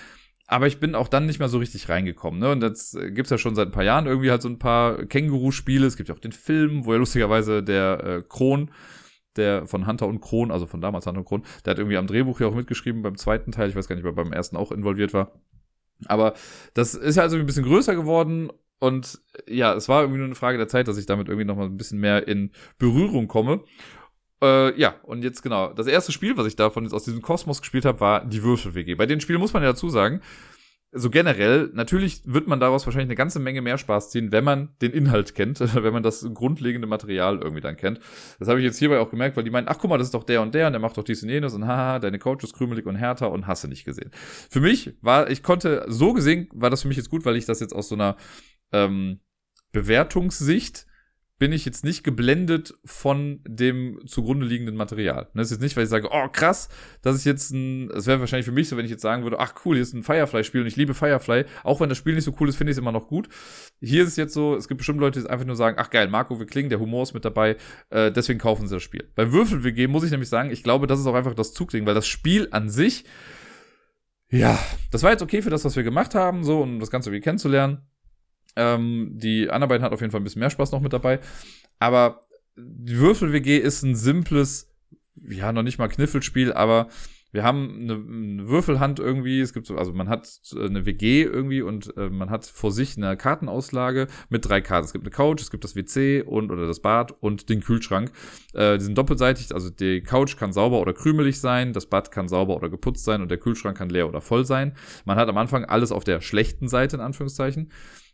Aber 0.47 0.67
ich 0.67 0.79
bin 0.79 0.95
auch 0.95 1.09
dann 1.09 1.27
nicht 1.27 1.39
mehr 1.39 1.49
so 1.49 1.59
richtig 1.59 1.89
reingekommen. 1.89 2.39
Ne? 2.39 2.51
Und 2.51 2.63
jetzt 2.63 2.97
gibt's 3.15 3.31
ja 3.31 3.39
schon 3.39 3.55
seit 3.55 3.69
ein 3.69 3.73
paar 3.73 3.85
Jahren 3.85 4.07
irgendwie 4.07 4.31
halt 4.31 4.43
so 4.43 4.49
ein 4.49 4.59
paar 4.59 5.05
Känguru-Spiele. 5.07 5.87
Es 5.87 5.97
gibt 5.97 6.11
ja 6.11 6.15
auch 6.15 6.21
den 6.21 6.33
Film, 6.33 6.85
wo 6.85 6.93
ja 6.93 6.99
lustigerweise 6.99 7.63
der 7.63 8.05
äh, 8.05 8.23
Kron, 8.29 8.71
der 9.37 9.67
von 9.67 9.87
Hunter 9.87 10.07
und 10.07 10.21
Kron, 10.21 10.51
also 10.51 10.67
von 10.67 10.81
damals 10.81 11.07
Hunter 11.07 11.21
und 11.21 11.27
Kron, 11.27 11.45
der 11.65 11.73
hat 11.73 11.79
irgendwie 11.79 11.97
am 11.97 12.07
Drehbuch 12.07 12.41
ja 12.41 12.47
auch 12.47 12.55
mitgeschrieben 12.55 13.03
beim 13.03 13.17
zweiten 13.17 13.53
Teil. 13.53 13.71
Ich 13.71 13.77
weiß 13.77 13.89
gar 13.89 13.97
nicht, 13.97 14.05
ob 14.05 14.17
er 14.17 14.23
beim 14.23 14.33
ersten 14.33 14.57
auch 14.57 14.71
involviert 14.71 15.15
war. 15.15 15.33
Aber 16.07 16.35
das 16.75 16.95
ist 16.95 17.17
ja 17.17 17.23
also 17.23 17.37
ein 17.37 17.47
bisschen 17.47 17.65
größer 17.65 17.95
geworden 17.95 18.51
und 18.85 19.21
ja, 19.49 19.73
es 19.73 19.89
war 19.89 20.03
irgendwie 20.03 20.19
nur 20.19 20.27
eine 20.27 20.35
Frage 20.35 20.59
der 20.59 20.69
Zeit, 20.69 20.89
dass 20.89 20.99
ich 20.99 21.07
damit 21.07 21.29
irgendwie 21.29 21.47
noch 21.47 21.57
mal 21.57 21.67
ein 21.67 21.77
bisschen 21.79 22.01
mehr 22.01 22.29
in 22.29 22.51
Berührung 22.79 23.29
komme. 23.29 23.65
Äh, 24.45 24.79
ja, 24.79 24.97
und 25.05 25.25
jetzt 25.25 25.43
genau. 25.43 25.73
Das 25.73 25.87
erste 25.87 26.13
Spiel, 26.13 26.37
was 26.37 26.47
ich 26.47 26.55
davon 26.55 26.85
jetzt 26.85 26.93
aus 26.93 27.05
diesem 27.05 27.23
Kosmos 27.23 27.63
gespielt 27.63 27.87
habe, 27.87 28.01
war 28.01 28.25
die 28.25 28.43
Würfel-WG. 28.43 28.95
Bei 28.95 29.07
den 29.07 29.21
Spielen 29.21 29.41
muss 29.41 29.55
man 29.55 29.63
ja 29.63 29.71
dazu 29.71 29.89
sagen, 29.89 30.21
so 30.97 31.09
generell, 31.11 31.71
natürlich 31.73 32.21
wird 32.25 32.47
man 32.47 32.61
daraus 32.61 32.87
wahrscheinlich 32.87 33.09
eine 33.09 33.17
ganze 33.17 33.41
Menge 33.41 33.63
mehr 33.63 33.79
Spaß 33.79 34.11
ziehen, 34.11 34.31
wenn 34.33 34.45
man 34.45 34.69
den 34.83 34.93
Inhalt 34.93 35.35
kennt, 35.35 35.61
wenn 35.75 35.93
man 35.93 36.03
das 36.03 36.29
grundlegende 36.35 36.87
Material 36.87 37.39
irgendwie 37.39 37.63
dann 37.63 37.77
kennt. 37.77 38.01
Das 38.39 38.49
habe 38.49 38.61
ich 38.61 38.67
jetzt 38.67 38.79
hierbei 38.79 39.01
auch 39.01 39.11
gemerkt, 39.11 39.37
weil 39.37 39.45
die 39.45 39.51
meinen, 39.51 39.67
ach 39.67 39.79
guck 39.79 39.89
mal, 39.89 39.99
das 39.99 40.09
ist 40.09 40.15
doch 40.15 40.25
der 40.25 40.43
und 40.43 40.55
der 40.55 40.67
und 40.67 40.75
der 40.75 40.81
macht 40.81 40.99
doch 40.99 41.05
dies 41.05 41.23
und 41.23 41.31
jenes 41.31 41.55
und 41.55 41.67
haha, 41.67 41.99
deine 41.99 42.19
Coach 42.19 42.45
ist 42.45 42.53
krümelig 42.53 42.85
und 42.85 42.97
härter 42.97 43.33
und 43.33 43.47
hasse 43.47 43.67
nicht 43.67 43.87
gesehen. 43.87 44.11
Für 44.13 44.61
mich 44.61 44.95
war, 45.01 45.31
ich 45.31 45.43
konnte, 45.43 45.87
so 45.89 46.13
gesehen 46.13 46.49
war 46.53 46.69
das 46.69 46.83
für 46.83 46.89
mich 46.89 46.99
jetzt 46.99 47.11
gut, 47.11 47.25
weil 47.25 47.37
ich 47.37 47.47
das 47.47 47.61
jetzt 47.61 47.75
aus 47.75 47.89
so 47.89 47.95
einer 47.95 48.17
ähm, 48.73 49.21
Bewertungssicht 49.73 50.87
bin 51.39 51.51
ich 51.51 51.65
jetzt 51.65 51.83
nicht 51.83 52.05
geblendet 52.05 52.75
von 52.85 53.41
dem 53.47 54.01
zugrunde 54.07 54.47
liegenden 54.47 54.77
Material. 54.77 55.29
Das 55.35 55.47
ist 55.47 55.51
jetzt 55.53 55.63
nicht, 55.63 55.77
weil 55.77 55.85
ich 55.85 55.91
sage, 55.91 56.09
oh 56.13 56.29
krass, 56.29 56.69
das 57.03 57.17
ist 57.17 57.25
jetzt 57.25 57.51
ein, 57.51 57.91
es 57.91 58.07
wäre 58.07 58.21
wahrscheinlich 58.21 58.47
für 58.47 58.53
mich 58.53 58.69
so, 58.69 58.77
wenn 58.77 58.85
ich 58.85 58.91
jetzt 58.91 59.03
sagen 59.03 59.25
würde, 59.25 59.41
ach 59.41 59.55
cool, 59.65 59.75
hier 59.75 59.83
ist 59.83 59.95
ein 59.95 60.05
Firefly-Spiel 60.05 60.61
und 60.61 60.69
ich 60.69 60.77
liebe 60.77 60.95
Firefly. 60.95 61.45
Auch 61.65 61.81
wenn 61.81 61.89
das 61.89 61.99
Spiel 61.99 62.15
nicht 62.15 62.25
so 62.25 62.35
cool 62.39 62.49
ist, 62.49 62.57
finde 62.57 62.71
ich 62.71 62.77
es 62.77 62.79
immer 62.79 62.93
noch 62.93 63.09
gut. 63.09 63.29
Hier 63.81 64.05
ist 64.05 64.11
es 64.11 64.17
jetzt 64.17 64.33
so, 64.33 64.55
es 64.55 64.69
gibt 64.69 64.79
bestimmt 64.79 65.01
Leute, 65.01 65.21
die 65.21 65.29
einfach 65.29 65.47
nur 65.47 65.57
sagen, 65.57 65.77
ach 65.79 65.91
geil, 65.91 66.09
Marco 66.09 66.39
wir 66.39 66.47
klingen, 66.47 66.71
der 66.71 66.79
Humor 66.79 67.03
ist 67.03 67.15
mit 67.15 67.25
dabei, 67.25 67.57
äh, 67.91 68.13
deswegen 68.13 68.39
kaufen 68.39 68.69
sie 68.69 68.77
das 68.77 68.83
Spiel. 68.83 69.11
Bei 69.17 69.33
Würfel-WG 69.33 69.89
muss 69.89 70.05
ich 70.05 70.13
nämlich 70.13 70.29
sagen, 70.29 70.51
ich 70.51 70.63
glaube, 70.63 70.87
das 70.87 71.01
ist 71.01 71.07
auch 71.07 71.15
einfach 71.15 71.35
das 71.35 71.53
Zugding, 71.53 71.85
weil 71.85 71.95
das 71.95 72.07
Spiel 72.07 72.47
an 72.53 72.69
sich, 72.69 73.05
ja, 74.31 74.59
das 74.93 75.03
war 75.03 75.11
jetzt 75.11 75.23
okay 75.23 75.43
für 75.43 75.51
das, 75.51 75.65
was 75.65 75.75
wir 75.75 75.83
gemacht 75.83 76.15
haben, 76.15 76.45
so, 76.45 76.63
um 76.63 76.79
das 76.79 76.91
Ganze 76.91 77.11
irgendwie 77.11 77.25
kennenzulernen. 77.25 77.83
Ähm, 78.57 79.11
die 79.15 79.51
anderen 79.51 79.69
beiden 79.69 79.85
hat 79.85 79.93
auf 79.93 80.01
jeden 80.01 80.11
Fall 80.11 80.21
ein 80.21 80.25
bisschen 80.25 80.41
mehr 80.41 80.51
Spaß 80.51 80.73
noch 80.73 80.81
mit 80.81 80.93
dabei. 80.93 81.21
Aber 81.79 82.27
die 82.57 82.99
Würfel-WG 82.99 83.59
ist 83.59 83.83
ein 83.83 83.97
simples, 83.97 84.73
ja, 85.29 85.53
noch 85.53 85.63
nicht 85.63 85.79
mal 85.79 85.89
Kniffelspiel, 85.89 86.53
aber 86.53 86.89
wir 87.35 87.43
haben 87.43 87.81
eine, 87.81 87.95
eine, 87.95 88.49
Würfelhand 88.49 89.01
irgendwie, 89.01 89.41
es 89.41 89.53
gibt 89.53 89.67
so, 89.67 89.77
also 89.77 89.93
man 89.93 90.09
hat 90.09 90.41
eine 90.57 90.87
WG 90.87 91.25
irgendwie 91.25 91.63
und 91.63 91.97
äh, 91.97 92.09
man 92.09 92.31
hat 92.31 92.47
vor 92.47 92.71
sich 92.71 92.97
eine 92.97 93.17
Kartenauslage 93.17 94.07
mit 94.29 94.49
drei 94.49 94.61
Karten. 94.61 94.85
Es 94.85 94.93
gibt 94.93 95.05
eine 95.05 95.11
Couch, 95.11 95.41
es 95.41 95.51
gibt 95.51 95.65
das 95.65 95.75
WC 95.75 96.23
und 96.23 96.53
oder 96.53 96.69
das 96.69 96.79
Bad 96.79 97.11
und 97.21 97.49
den 97.49 97.61
Kühlschrank. 97.61 98.13
Äh, 98.53 98.79
die 98.79 98.85
sind 98.85 98.97
doppelseitig, 98.97 99.53
also 99.53 99.69
die 99.69 100.01
Couch 100.01 100.37
kann 100.37 100.53
sauber 100.53 100.81
oder 100.81 100.93
krümelig 100.93 101.41
sein, 101.41 101.73
das 101.73 101.87
Bad 101.87 102.13
kann 102.13 102.29
sauber 102.29 102.55
oder 102.55 102.71
geputzt 102.71 103.05
sein 103.05 103.21
und 103.21 103.33
der 103.33 103.39
Kühlschrank 103.39 103.77
kann 103.77 103.89
leer 103.89 104.09
oder 104.09 104.21
voll 104.21 104.45
sein. 104.45 104.77
Man 105.05 105.17
hat 105.17 105.29
am 105.29 105.37
Anfang 105.37 105.65
alles 105.65 105.91
auf 105.91 106.05
der 106.05 106.21
schlechten 106.21 106.69
Seite 106.69 106.95
in 106.95 107.03
Anführungszeichen. 107.03 107.69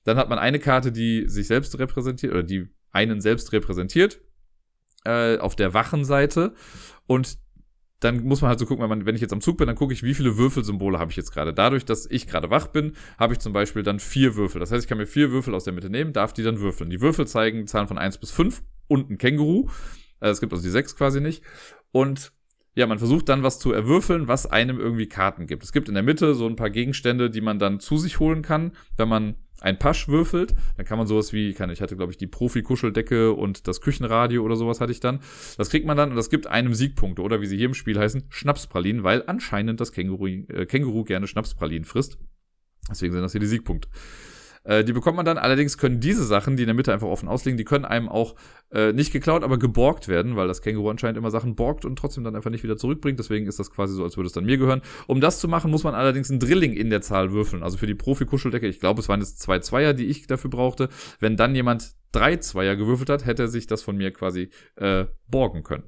Dann 0.05 0.17
hat 0.17 0.29
man 0.29 0.39
eine 0.39 0.59
Karte, 0.59 0.93
die 0.93 1.29
sich 1.29 1.47
selbst 1.47 1.79
repräsentiert 1.79 2.33
oder 2.33 2.43
die 2.43 2.69
einen 2.93 3.21
selbst 3.21 3.53
repräsentiert 3.53 4.21
äh, 5.05 5.39
auf 5.39 5.57
der 5.57 5.75
wachen 5.75 6.05
Seite 6.05 6.55
und 7.07 7.39
dann 8.01 8.25
muss 8.25 8.41
man 8.41 8.49
halt 8.49 8.59
so 8.59 8.67
gucken, 8.67 8.83
wenn, 8.83 8.89
man, 8.89 9.07
wenn 9.07 9.15
ich 9.15 9.21
jetzt 9.21 9.33
am 9.33 9.43
Zug 9.43 9.59
bin, 9.59 9.67
dann 9.67 9.77
gucke 9.77 9.93
ich, 9.93 10.03
wie 10.03 10.15
viele 10.15 10.39
Würfelsymbole 10.39 10.99
habe 10.99 11.11
ich 11.11 11.19
jetzt 11.19 11.33
gerade. 11.33 11.53
Dadurch, 11.53 11.85
dass 11.85 12.07
ich 12.07 12.27
gerade 12.27 12.51
wach 12.51 12.69
bin, 12.69 12.95
habe 13.19 13.35
ich 13.35 13.41
zum 13.41 13.53
Beispiel 13.53 13.83
dann 13.83 14.01
vier 14.01 14.37
Würfel. 14.37 14.59
Das 14.59 14.73
heißt, 14.73 14.83
ich 14.83 14.89
kann 14.89 14.97
mir 14.97 15.07
vier 15.07 15.31
Würfel 15.31 15.55
aus 15.55 15.65
der 15.65 15.75
Mitte 15.75 15.91
nehmen, 15.91 16.15
darf 16.15 16.33
die 16.33 16.43
dann 16.43 16.61
würfeln. 16.61 16.89
Die 16.89 17.03
Würfel 17.03 17.27
zeigen 17.27 17.67
Zahlen 17.67 17.89
von 17.89 17.99
eins 17.99 18.17
bis 18.17 18.31
fünf 18.31 18.63
und 18.89 19.11
ein 19.11 19.19
Känguru. 19.19 19.69
Äh, 20.21 20.31
es 20.31 20.41
gibt 20.41 20.53
also 20.53 20.63
die 20.63 20.71
sechs 20.71 20.97
quasi 20.97 21.21
nicht. 21.21 21.45
Und 21.93 22.33
ja, 22.75 22.87
man 22.87 22.99
versucht 22.99 23.29
dann 23.29 23.43
was 23.43 23.59
zu 23.59 23.73
erwürfeln, 23.73 24.29
was 24.29 24.47
einem 24.47 24.79
irgendwie 24.79 25.09
Karten 25.09 25.47
gibt. 25.47 25.65
Es 25.65 25.73
gibt 25.73 25.89
in 25.89 25.95
der 25.95 26.03
Mitte 26.03 26.35
so 26.35 26.47
ein 26.47 26.57
paar 26.57 26.71
Gegenstände, 26.71 27.29
die 27.29 27.41
man 27.41 27.59
dann 27.59 27.81
zu 27.81 27.99
sich 27.99 28.21
holen 28.21 28.43
kann, 28.43 28.73
wenn 28.97 29.09
man 29.09 29.35
ein 29.61 29.79
Pasch 29.79 30.09
würfelt, 30.09 30.55
dann 30.77 30.87
kann 30.87 30.97
man 30.97 31.07
sowas 31.07 31.33
wie, 31.33 31.53
kann, 31.53 31.69
ich 31.71 31.83
hatte 31.83 31.97
glaube 31.97 32.13
ich 32.13 32.19
die 32.19 32.27
Profi-Kuscheldecke 32.27 33.33
und 33.33 33.69
das 33.69 33.81
Küchenradio 33.81 34.43
oder 34.43 34.57
sowas 34.57 34.81
hatte 34.81 34.93
ich 34.93 35.01
dann. 35.01 35.21
Das 35.59 35.69
kriegt 35.69 35.87
man 35.87 35.97
dann 35.97 36.11
und 36.11 36.17
das 36.17 36.31
gibt 36.31 36.47
einem 36.47 36.75
Siegpunkte 36.75 37.23
oder 37.23 37.41
wie 37.41 37.47
sie 37.47 37.57
hier 37.57 37.67
im 37.67 37.75
Spiel 37.75 37.99
heißen, 37.99 38.25
Schnapspralinen, 38.31 39.03
weil 39.03 39.25
anscheinend 39.27 39.81
das 39.81 39.93
Känguru, 39.93 40.27
äh, 40.27 40.67
Känguru 40.67 41.05
gerne 41.05 41.27
Schnapspralinen 41.27 41.85
frisst. 41.85 42.19
Deswegen 42.89 43.13
sind 43.13 43.23
das 43.23 43.33
hier 43.33 43.41
die 43.41 43.47
Siegpunkte. 43.47 43.89
Äh, 44.65 44.85
die 44.85 44.93
bekommt 44.93 45.17
man 45.17 45.25
dann. 45.25 45.39
Allerdings 45.39 45.79
können 45.79 46.01
diese 46.01 46.25
Sachen, 46.25 46.57
die 46.57 46.63
in 46.63 46.67
der 46.67 46.75
Mitte 46.75 46.93
einfach 46.93 47.09
offen 47.09 47.29
ausliegen, 47.29 47.57
die 47.57 47.65
können 47.65 47.85
einem 47.85 48.09
auch 48.09 48.35
äh, 48.71 48.93
nicht 48.93 49.13
geklaut, 49.13 49.43
aber 49.43 49.59
geborgt 49.59 50.09
werden, 50.09 50.37
weil 50.37 50.49
das 50.49 50.63
Känguru 50.63 50.91
anscheinend 50.91 51.17
immer 51.17 51.31
Sachen 51.31 51.55
borgt 51.55 51.85
und 51.85 51.97
trotzdem 51.97 52.25
dann 52.25 52.37
einfach 52.37 52.51
nicht 52.51 52.63
wieder 52.63 52.77
zurückbringt. 52.77 53.19
Deswegen 53.19 53.47
ist 53.47 53.59
das 53.59 53.71
quasi 53.71 53.95
so, 53.95 54.05
als 54.05 54.17
würde 54.17 54.27
es 54.27 54.33
dann 54.33 54.45
mir 54.45 54.59
gehören. 54.59 54.83
Um 55.07 55.21
das 55.21 55.41
zu 55.41 55.49
machen, 55.49 55.71
muss 55.71 55.85
man 55.85 55.95
allerdings 55.95 56.31
ein 56.31 56.41
Drilling 56.41 56.75
in 56.75 56.91
der 56.91 57.01
Zahl 57.01 57.33
würfeln. 57.33 57.63
Also 57.63 57.79
für 57.79 57.87
die 57.87 57.95
Profi-Kuscheldecke, 57.95 58.69
ich 58.69 58.81
glaube, 58.81 59.01
es 59.01 59.09
waren 59.09 59.21
jetzt 59.21 59.41
zwei 59.41 59.61
Zweier, 59.61 59.95
die 59.95 60.07
ich 60.07 60.27
dafür 60.27 60.51
brauchte. 60.51 60.89
Wenn 61.21 61.37
dann 61.37 61.55
jemand 61.55 61.95
drei 62.13 62.37
Zweier 62.37 62.77
gewürfelt 62.77 63.09
hat, 63.09 63.25
hätte 63.25 63.45
er 63.45 63.49
sich 63.49 63.67
das 63.67 63.83
von 63.83 63.97
mir 63.97 64.13
quasi 64.13 64.51
äh, 64.77 65.07
borgen 65.29 65.63
können. 65.63 65.85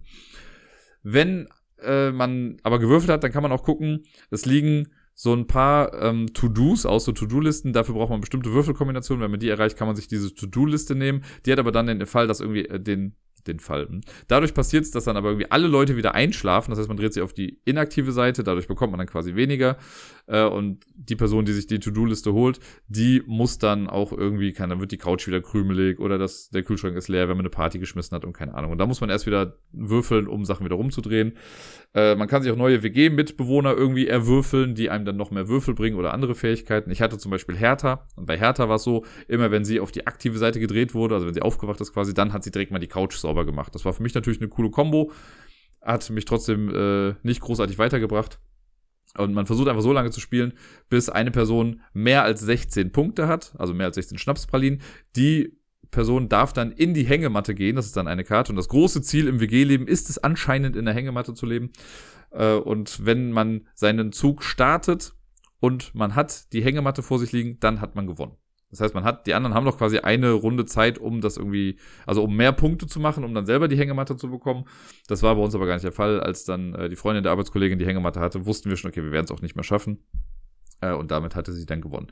Wenn 1.03 1.49
äh, 1.83 2.11
man 2.11 2.57
aber 2.63 2.79
gewürfelt 2.79 3.11
hat, 3.11 3.25
dann 3.25 3.33
kann 3.33 3.43
man 3.43 3.53
auch 3.53 3.65
gucken, 3.65 4.05
es 4.31 4.47
liegen 4.47 4.89
so 5.15 5.35
ein 5.35 5.47
paar 5.47 5.95
ähm, 6.03 6.33
To-Dos 6.33 6.87
aus, 6.87 7.05
so 7.05 7.13
To-Do-Listen. 7.13 7.73
Dafür 7.73 7.95
braucht 7.95 8.11
man 8.11 8.21
bestimmte 8.21 8.53
Würfelkombinationen. 8.53 9.23
Wenn 9.23 9.31
man 9.31 9.41
die 9.41 9.49
erreicht, 9.49 9.77
kann 9.77 9.87
man 9.87 9.97
sich 9.97 10.09
diese 10.09 10.35
To-Do-Liste 10.35 10.95
nehmen. 10.95 11.25
Die 11.45 11.53
hat 11.53 11.59
aber 11.59 11.73
dann 11.73 11.87
den 11.87 12.07
Fall, 12.07 12.27
dass 12.27 12.41
irgendwie 12.41 12.67
äh, 12.67 12.81
den 12.81 13.17
den 13.47 13.59
Fall. 13.59 13.89
Dadurch 14.29 14.55
passiert 14.55 14.85
es, 14.85 14.91
dass 14.91 15.05
dann 15.05 15.17
aber 15.17 15.31
irgendwie 15.31 15.51
alle 15.51 15.67
Leute 15.67 15.97
wieder 15.97 16.15
einschlafen. 16.15 16.71
Das 16.71 16.79
heißt, 16.79 16.89
man 16.89 16.97
dreht 16.97 17.13
sich 17.13 17.23
auf 17.23 17.33
die 17.33 17.61
inaktive 17.65 18.13
Seite, 18.13 18.45
dadurch 18.45 18.69
bekommt 18.69 18.93
man 18.93 18.99
dann 18.99 19.07
quasi 19.07 19.35
weniger. 19.35 19.77
Äh, 20.27 20.45
und 20.45 20.85
die 20.95 21.17
Person, 21.17 21.45
die 21.45 21.53
sich 21.53 21.67
die 21.67 21.81
To-Do-Liste 21.81 22.33
holt, 22.33 22.61
die 22.89 23.23
muss 23.27 23.59
dann 23.59 23.89
auch 23.89 24.13
irgendwie, 24.13 24.53
kann, 24.53 24.71
dann 24.71 24.81
wird 24.81 24.93
die 24.93 24.99
Couch 24.99 25.27
wieder 25.27 25.41
krümelig 25.41 25.99
oder 25.99 26.19
das, 26.19 26.51
der 26.51 26.63
Kühlschrank 26.63 26.97
ist 26.97 27.09
leer, 27.09 27.29
wenn 27.29 27.37
man 27.37 27.47
eine 27.47 27.51
Party 27.51 27.79
geschmissen 27.79 28.15
hat 28.15 28.25
und 28.25 28.33
keine 28.33 28.55
Ahnung. 28.55 28.73
Und 28.73 28.79
da 28.79 28.87
muss 28.87 29.01
man 29.01 29.11
erst 29.11 29.27
wieder 29.27 29.59
würfeln, 29.73 30.29
um 30.29 30.45
Sachen 30.45 30.65
wieder 30.65 30.77
rumzudrehen. 30.77 31.33
Äh, 31.95 32.15
man 32.15 32.29
kann 32.29 32.43
sich 32.43 32.51
auch 32.51 32.57
neue 32.57 32.83
WG-Mitbewohner 32.83 33.75
irgendwie 33.75 34.07
erwürfeln, 34.07 34.75
die 34.75 34.89
einem 34.89 35.05
dann 35.05 35.17
noch 35.17 35.31
mehr 35.31 35.49
Würfel 35.49 35.75
bringen 35.75 35.97
oder 35.97 36.15
andere 36.15 36.35
Fähigkeiten. 36.35 36.91
Ich 36.91 37.03
hatte 37.03 37.19
zum 37.19 37.31
Beispiel 37.31 37.57
Hertha 37.57 38.07
und 38.17 38.27
bei 38.27 38.39
Hertha 38.39 38.69
war 38.69 38.77
es 38.77 38.83
so, 38.83 39.05
immer 39.29 39.51
wenn 39.51 39.65
sie 39.65 39.81
auf 39.81 39.93
die 39.93 40.07
aktive 40.07 40.39
Seite 40.39 40.59
gedreht 40.59 40.95
wurde, 40.95 41.15
also 41.15 41.27
wenn 41.27 41.35
sie 41.35 41.43
aufgewacht 41.43 41.81
ist 41.81 41.93
quasi, 41.93 42.15
dann 42.15 42.33
hat 42.33 42.45
sie 42.45 42.51
direkt 42.51 42.71
mal 42.71 42.79
die 42.79 42.89
Couch 42.89 43.17
sauber 43.17 43.45
gemacht. 43.45 43.75
Das 43.75 43.85
war 43.85 43.93
für 43.93 44.03
mich 44.03 44.15
natürlich 44.15 44.41
eine 44.41 44.49
coole 44.49 44.71
Kombo, 44.71 45.13
hat 45.83 46.09
mich 46.11 46.25
trotzdem 46.25 46.75
äh, 46.75 47.15
nicht 47.23 47.41
großartig 47.43 47.79
weitergebracht. 47.79 48.39
Und 49.19 49.35
man 49.35 49.45
versucht 49.45 49.69
einfach 49.69 49.83
so 49.83 49.93
lange 49.93 50.11
zu 50.11 50.21
spielen, 50.21 50.55
bis 50.89 51.11
eine 51.11 51.31
Person 51.31 51.83
mehr 51.93 52.23
als 52.23 52.41
16 52.41 52.93
Punkte 52.93 53.29
hat, 53.29 53.53
also 53.59 53.75
mehr 53.75 53.87
als 53.87 53.97
16 53.97 54.17
Schnapspralinen. 54.17 54.81
Die 55.17 55.59
Person 55.93 56.29
darf 56.29 56.53
dann 56.53 56.73
in 56.73 56.95
die 56.95 57.05
Hängematte 57.05 57.55
gehen, 57.55 57.77
das 57.77 57.87
ist 57.87 57.97
dann 57.97 58.09
eine 58.09 58.25
Karte. 58.25 58.51
Und 58.51 58.57
das 58.57 58.69
große 58.69 59.03
Ziel 59.03 59.29
im 59.29 59.39
WG-Leben 59.39 59.87
ist 59.87 60.11
es 60.11 60.19
anscheinend, 60.19 60.75
in 60.75 60.87
der 60.87 60.95
Hängematte 60.95 61.35
zu 61.35 61.47
leben. 61.47 61.71
Äh, 62.33 62.55
und 62.55 63.07
wenn 63.07 63.31
man 63.31 63.69
seinen 63.75 64.11
Zug 64.11 64.43
startet 64.43 65.15
und 65.61 65.95
man 65.95 66.17
hat 66.17 66.53
die 66.53 66.65
Hängematte 66.65 67.03
vor 67.03 67.21
sich 67.21 67.31
liegen, 67.31 67.61
dann 67.61 67.81
hat 67.81 67.95
man 67.95 68.09
gewonnen. 68.09 68.37
Das 68.71 68.81
heißt, 68.81 68.95
man 68.95 69.05
hat, 69.05 69.27
die 69.27 69.35
anderen 69.35 69.55
haben 69.55 69.67
doch 69.67 69.77
quasi 69.77 69.99
eine 69.99 70.33
Runde 70.33 70.65
Zeit, 70.65 70.97
um 70.97 71.21
das 71.21 71.37
irgendwie, 71.37 71.79
also 72.07 72.25
um 72.25 72.35
mehr 72.35 72.53
Punkte 72.53 72.87
zu 72.87 73.01
machen, 73.01 73.23
um 73.23 73.35
dann 73.35 73.45
selber 73.45 73.69
die 73.69 73.77
Hängematte 73.77 74.17
zu 74.17 74.31
bekommen. 74.31 74.65
Das 75.09 75.23
war 75.23 75.37
bei 75.37 75.43
uns 75.43 75.55
aber 75.55 75.67
gar 75.67 75.75
nicht 75.75 75.85
der 75.85 75.93
Fall. 75.93 76.21
Als 76.21 76.45
dann 76.45 76.75
äh, 76.75 76.89
die 76.89 76.97
Freundin 76.97 77.23
der 77.23 77.33
Arbeitskollegin 77.33 77.79
die 77.79 77.87
Hängematte 77.87 78.19
hatte, 78.19 78.47
wussten 78.47 78.71
wir 78.71 78.79
schon, 78.79 78.91
okay, 78.91 79.03
wir 79.05 79.13
werden 79.13 79.27
es 79.27 79.31
auch 79.31 79.43
nicht 79.43 79.57
mehr 79.57 79.63
schaffen. 79.63 80.03
Äh, 80.83 80.93
und 80.93 81.11
damit 81.11 81.35
hatte 81.35 81.53
sie 81.53 81.65
dann 81.65 81.81
gewonnen. 81.81 82.09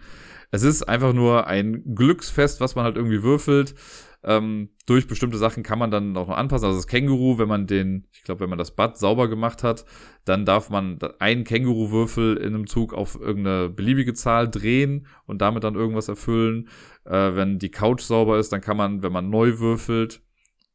Es 0.50 0.62
ist 0.62 0.82
einfach 0.84 1.12
nur 1.12 1.46
ein 1.46 1.94
Glücksfest, 1.94 2.60
was 2.60 2.74
man 2.74 2.84
halt 2.84 2.96
irgendwie 2.96 3.22
würfelt. 3.22 3.74
Ähm, 4.22 4.68
durch 4.86 5.06
bestimmte 5.06 5.38
Sachen 5.38 5.62
kann 5.62 5.78
man 5.78 5.90
dann 5.90 6.16
auch 6.16 6.28
noch 6.28 6.36
anpassen. 6.36 6.66
Also 6.66 6.78
das 6.78 6.86
Känguru, 6.86 7.38
wenn 7.38 7.48
man 7.48 7.66
den, 7.66 8.06
ich 8.12 8.22
glaube, 8.22 8.40
wenn 8.40 8.50
man 8.50 8.58
das 8.58 8.74
Bad 8.74 8.98
sauber 8.98 9.28
gemacht 9.28 9.62
hat, 9.62 9.84
dann 10.24 10.44
darf 10.44 10.68
man 10.70 10.98
einen 11.18 11.44
Känguruwürfel 11.44 12.36
in 12.36 12.54
einem 12.54 12.66
Zug 12.66 12.92
auf 12.92 13.18
irgendeine 13.18 13.70
beliebige 13.70 14.14
Zahl 14.14 14.48
drehen 14.48 15.06
und 15.26 15.40
damit 15.40 15.64
dann 15.64 15.74
irgendwas 15.74 16.08
erfüllen. 16.08 16.68
Äh, 17.04 17.34
wenn 17.34 17.58
die 17.58 17.70
Couch 17.70 18.02
sauber 18.02 18.38
ist, 18.38 18.52
dann 18.52 18.60
kann 18.60 18.76
man, 18.76 19.02
wenn 19.02 19.12
man 19.12 19.30
neu 19.30 19.58
würfelt, 19.58 20.22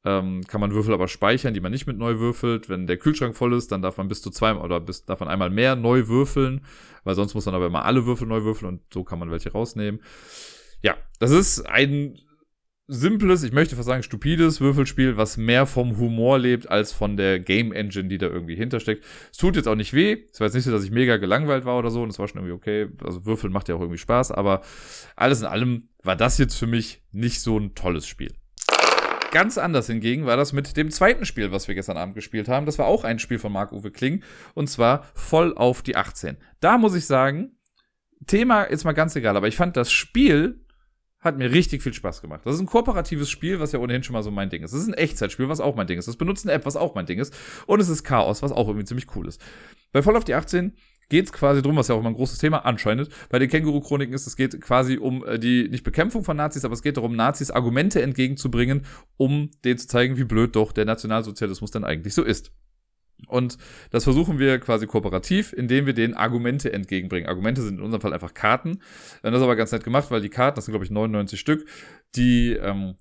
ähm, 0.06 0.41
kann 0.47 0.62
man 0.62 0.72
Würfel 0.72 0.93
aber 0.93 1.08
speichern, 1.08 1.53
die 1.53 1.60
man 1.60 1.72
nicht 1.72 1.88
mit 1.88 1.97
neu 1.97 2.20
würfelt. 2.20 2.70
Wenn 2.70 2.88
der 2.88 2.97
Kühlschrank 2.97 3.36
voll 3.36 3.53
ist, 3.53 3.72
dann 3.72 3.82
darf 3.82 3.97
man 3.97 4.08
bis 4.08 4.22
zu 4.22 4.30
zwei 4.30 4.53
oder 4.53 4.80
bis, 4.80 5.06
darf 5.06 5.20
man 5.20 5.30
einmal 5.30 5.49
mehr 5.49 5.76
neu 5.76 6.08
würfeln, 6.08 6.62
weil 7.03 7.16
sonst 7.16 7.34
muss 7.34 7.45
man 7.47 7.56
aber 7.56 7.66
immer 7.66 7.86
alle 7.86 8.06
Würfel 8.06 8.28
neu 8.28 8.43
würfeln 8.43 8.72
und 8.72 8.82
so 8.93 9.03
kann 9.03 9.20
man 9.20 9.32
welche 9.32 9.51
rausnehmen. 9.51 10.01
Ja, 10.82 10.95
das 11.20 11.32
ist 11.32 11.68
ein 11.68 12.20
simples, 12.88 13.41
ich 13.41 13.51
möchte 13.51 13.76
fast 13.76 13.88
sagen 13.88 14.03
stupides 14.03 14.62
Würfelspiel, 14.62 15.18
was 15.18 15.38
mehr 15.38 15.66
vom 15.66 15.97
Humor 15.97 16.38
lebt 16.38 16.70
als 16.70 16.91
von 16.91 17.18
der 17.18 17.39
Game 17.39 17.72
Engine, 17.72 18.08
die 18.08 18.20
da 18.20 18.28
irgendwie 18.28 18.56
hintersteckt. 18.56 19.03
Es 19.32 19.38
tut 19.38 19.56
jetzt 19.56 19.68
auch 19.68 19.76
nicht 19.76 19.93
weh. 19.93 20.24
Es 20.32 20.39
war 20.39 20.45
jetzt 20.45 20.53
nicht 20.53 20.66
so, 20.66 20.72
dass 20.72 20.84
ich 20.84 20.91
mega 20.91 21.18
gelangweilt 21.18 21.66
war 21.66 21.80
oder 21.80 21.89
so 21.89 22.03
und 22.03 22.10
es 22.10 22.20
war 22.20 22.28
schon 22.28 22.38
irgendwie 22.38 22.53
okay. 22.53 22.88
Also 23.03 23.26
Würfeln 23.26 23.51
macht 23.51 23.70
ja 23.70 23.76
auch 23.76 23.82
irgendwie 23.82 23.97
Spaß, 23.97 24.32
aber 24.32 24.62
alles 25.16 25.41
in 25.41 25.47
allem 25.47 25.89
war 26.03 26.16
das 26.16 26.38
jetzt 26.38 26.56
für 26.56 26.68
mich 26.68 27.01
nicht 27.12 27.41
so 27.41 27.58
ein 27.58 27.74
tolles 27.74 28.06
Spiel. 28.06 28.32
Ganz 29.36 29.58
anders 29.58 29.88
hingegen 29.88 30.26
war 30.26 30.38
das 30.38 30.54
mit 30.54 30.78
dem 30.78 30.90
zweiten 30.92 31.26
Spiel, 31.26 31.52
was 31.52 31.68
wir 31.68 31.76
gestern 31.76 31.98
Abend 31.98 32.16
gespielt 32.16 32.48
haben. 32.48 32.66
Das 32.66 32.80
war 32.80 32.86
auch 32.86 33.04
ein 33.04 33.20
Spiel 33.20 33.38
von 33.38 33.52
Marc-Uwe 33.52 33.92
Kling 33.92 34.24
und 34.54 34.70
zwar 34.70 35.04
voll 35.14 35.54
auf 35.58 35.82
die 35.82 35.98
18. 35.98 36.38
Da 36.62 36.78
muss 36.78 36.96
ich 36.96 37.06
sagen, 37.06 37.58
Thema 38.28 38.64
ist 38.64 38.86
mal 38.86 38.94
ganz 38.94 39.14
egal, 39.18 39.36
aber 39.36 39.50
ich 39.50 39.58
fand 39.58 39.76
das 39.76 39.92
Spiel 39.92 40.66
hat 41.20 41.38
mir 41.38 41.52
richtig 41.52 41.84
viel 41.84 41.94
Spaß 41.94 42.22
gemacht. 42.22 42.44
Das 42.46 42.56
ist 42.56 42.62
ein 42.62 42.66
kooperatives 42.66 43.30
Spiel, 43.30 43.60
was 43.60 43.74
ja 43.74 43.80
ohnehin 43.80 44.04
schon 44.04 44.14
mal 44.14 44.24
so 44.24 44.32
mein 44.32 44.50
Ding 44.50 44.64
ist. 44.64 44.74
Das 44.74 44.80
ist 44.80 44.88
ein 44.88 44.94
Echtzeitspiel, 44.94 45.50
was 45.50 45.60
auch 45.60 45.76
mein 45.76 45.88
Ding 45.88 46.00
ist. 46.00 46.08
Das 46.08 46.16
benutzt 46.16 46.46
eine 46.46 46.54
App, 46.54 46.66
was 46.66 46.78
auch 46.78 46.96
mein 46.96 47.06
Ding 47.06 47.20
ist. 47.20 47.36
Und 47.66 47.82
es 47.82 47.90
ist 47.90 48.06
Chaos, 48.06 48.42
was 48.42 48.54
auch 48.54 48.70
irgendwie 48.70 48.86
ziemlich 48.86 49.14
cool 49.18 49.28
ist. 49.28 49.44
Bei 49.92 50.02
Voll 50.02 50.16
auf 50.16 50.24
die 50.24 50.36
18 50.36 50.78
geht 51.10 51.26
es 51.26 51.34
quasi 51.34 51.62
drum, 51.62 51.76
was 51.76 51.88
ja 51.88 51.95
auch 51.95 51.99
immer 51.99 52.10
ein 52.10 52.16
großes 52.16 52.39
Thema 52.39 52.66
anscheinend 52.66 53.10
bei 53.30 53.39
den 53.39 53.49
Känguru-Chroniken 53.49 54.14
ist, 54.14 54.28
es 54.28 54.36
geht 54.36 54.60
quasi 54.62 54.97
um 54.97 55.26
äh, 55.26 55.39
die, 55.39 55.70
nicht 55.70 55.84
Bekämpfung 55.84 56.24
von 56.24 56.38
Nazis, 56.38 56.66
aber 56.66 56.74
es 56.74 56.82
geht 56.82 56.97
darum, 56.97 57.16
Nazis 57.16 57.51
Argumente 57.51 58.01
entgegenzubringen, 58.01 58.86
um 59.18 59.51
denen 59.64 59.78
zu 59.78 59.88
zeigen, 59.88 60.18
wie 60.18 60.24
blöd 60.24 60.56
doch 60.56 60.72
der 60.72 60.86
Nationalsozialismus 60.86 61.72
denn 61.72 61.84
eigentlich 61.84 62.14
so 62.14 62.24
ist. 62.24 62.51
Und 63.28 63.58
das 63.91 64.03
versuchen 64.03 64.39
wir 64.39 64.60
quasi 64.60 64.88
kooperativ, 64.88 65.53
indem 65.53 65.86
wir 65.86 65.93
denen 65.93 66.14
Argumente 66.14 66.72
entgegenbringen. 66.74 67.30
Argumente 67.30 67.62
sind 67.62 67.78
in 67.78 67.84
unserem 67.84 68.01
Fall 68.01 68.14
einfach 68.14 68.34
Karten. 68.34 68.82
Das 69.22 69.34
ist 69.34 69.41
aber 69.41 69.56
ganz 69.56 69.72
nett 69.72 69.84
gemacht, 69.84 70.12
weil 70.12 70.22
die 70.22 70.30
Karten, 70.30 70.56
das 70.56 70.66
sind 70.66 70.74
glaube 70.74 70.86
ich 70.86 70.91
99 70.91 71.39
Stück, 71.39 71.66
die 72.16 72.53
ähm, 72.53 72.95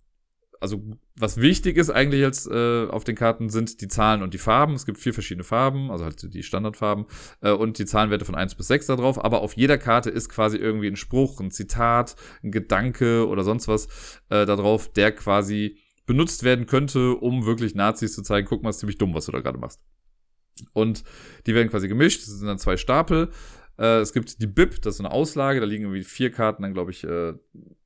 also 0.64 0.82
was 1.14 1.36
wichtig 1.36 1.76
ist 1.76 1.90
eigentlich 1.90 2.24
als 2.24 2.46
äh, 2.46 2.86
auf 2.86 3.04
den 3.04 3.16
Karten 3.16 3.50
sind 3.50 3.82
die 3.82 3.88
Zahlen 3.88 4.22
und 4.22 4.32
die 4.32 4.38
Farben. 4.38 4.72
Es 4.72 4.86
gibt 4.86 4.96
vier 4.96 5.12
verschiedene 5.12 5.44
Farben, 5.44 5.90
also 5.90 6.04
halt 6.04 6.32
die 6.32 6.42
Standardfarben 6.42 7.04
äh, 7.42 7.50
und 7.50 7.78
die 7.78 7.84
Zahlenwerte 7.84 8.24
von 8.24 8.34
1 8.34 8.54
bis 8.54 8.68
6 8.68 8.86
da 8.86 8.96
drauf. 8.96 9.22
Aber 9.22 9.42
auf 9.42 9.52
jeder 9.58 9.76
Karte 9.76 10.08
ist 10.08 10.30
quasi 10.30 10.56
irgendwie 10.56 10.88
ein 10.88 10.96
Spruch, 10.96 11.38
ein 11.38 11.50
Zitat, 11.50 12.16
ein 12.42 12.50
Gedanke 12.50 13.28
oder 13.28 13.44
sonst 13.44 13.68
was 13.68 13.88
äh, 14.30 14.46
da 14.46 14.56
drauf, 14.56 14.90
der 14.90 15.12
quasi 15.12 15.76
benutzt 16.06 16.44
werden 16.44 16.64
könnte, 16.64 17.14
um 17.14 17.44
wirklich 17.44 17.74
Nazis 17.74 18.14
zu 18.14 18.22
zeigen, 18.22 18.48
guck 18.48 18.62
mal, 18.62 18.70
ist 18.70 18.78
ziemlich 18.78 18.96
dumm, 18.96 19.12
was 19.12 19.26
du 19.26 19.32
da 19.32 19.40
gerade 19.40 19.58
machst. 19.58 19.80
Und 20.72 21.04
die 21.46 21.54
werden 21.54 21.68
quasi 21.68 21.88
gemischt, 21.88 22.22
das 22.22 22.38
sind 22.38 22.46
dann 22.46 22.58
zwei 22.58 22.78
Stapel. 22.78 23.28
Äh, 23.78 23.98
es 23.98 24.14
gibt 24.14 24.40
die 24.40 24.46
BIP, 24.46 24.80
das 24.80 24.94
ist 24.94 25.00
eine 25.00 25.10
Auslage, 25.10 25.60
da 25.60 25.66
liegen 25.66 25.84
irgendwie 25.84 26.04
vier 26.04 26.30
Karten 26.30 26.62
dann, 26.62 26.72
glaube 26.72 26.90
ich, 26.90 27.04
äh, 27.04 27.34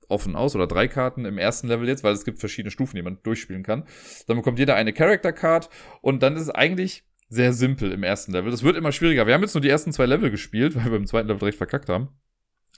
offen 0.09 0.37
aus 0.37 0.55
oder 0.55 0.67
drei 0.67 0.89
Karten 0.89 1.25
im 1.25 1.39
ersten 1.39 1.69
Level 1.69 1.87
jetzt, 1.87 2.03
weil 2.03 2.15
es 2.15 2.25
gibt 2.25 2.39
verschiedene 2.39 2.71
Stufen, 2.71 2.97
die 2.97 3.03
man 3.03 3.19
durchspielen 3.23 3.63
kann. 3.63 3.85
Dann 4.27 4.37
bekommt 4.37 4.59
jeder 4.59 4.75
eine 4.75 4.93
Character 4.93 5.33
Card 5.33 5.69
und 6.01 6.23
dann 6.23 6.37
ist 6.37 6.43
es 6.43 6.51
eigentlich 6.51 7.05
sehr 7.29 7.53
simpel 7.53 7.93
im 7.93 8.03
ersten 8.03 8.33
Level. 8.33 8.51
Das 8.51 8.63
wird 8.63 8.77
immer 8.77 8.93
schwieriger. 8.93 9.27
Wir 9.27 9.35
haben 9.35 9.43
jetzt 9.43 9.55
nur 9.55 9.61
die 9.61 9.69
ersten 9.69 9.93
zwei 9.93 10.07
Level 10.07 10.31
gespielt, 10.31 10.75
weil 10.83 10.91
wir 10.91 10.97
im 10.97 11.07
zweiten 11.07 11.29
Level 11.29 11.41
direkt 11.41 11.59
verkackt 11.59 11.89
haben. 11.89 12.09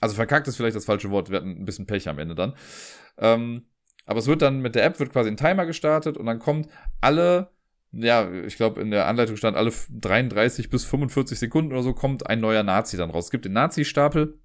Also 0.01 0.15
verkackt 0.15 0.49
ist 0.49 0.57
vielleicht 0.57 0.77
das 0.77 0.85
falsche 0.85 1.11
Wort. 1.11 1.31
Wir 1.31 1.39
hatten 1.39 1.51
ein 1.51 1.65
bisschen 1.65 1.87
Pech 1.87 2.09
am 2.09 2.19
Ende 2.19 2.35
dann. 2.35 2.55
Ähm, 3.19 3.67
aber 4.07 4.19
es 4.19 4.27
wird 4.27 4.43
dann 4.43 4.61
mit 4.61 4.75
der 4.75 4.85
App 4.85 4.99
wird 4.99 5.13
quasi 5.13 5.31
ein 5.31 5.37
Timer 5.37 5.67
gestartet 5.67 6.17
und 6.17 6.27
dann 6.27 6.39
kommt 6.39 6.69
alle 7.01 7.51
ja, 7.93 8.31
ich 8.31 8.57
glaube, 8.57 8.81
in 8.81 8.91
der 8.91 9.07
Anleitung 9.07 9.37
stand, 9.37 9.57
alle 9.57 9.73
33 9.91 10.71
bis 10.71 10.85
45 10.85 11.39
Sekunden 11.39 11.73
oder 11.73 11.83
so 11.83 11.93
kommt 11.93 12.27
ein 12.27 12.41
neuer 12.41 12.63
Nazi 12.63 12.97
dann 12.97 13.11
raus. 13.11 13.27
Es 13.27 13.31
gibt 13.31 13.45
den 13.45 13.53
Nazi-Stapel 13.53 14.39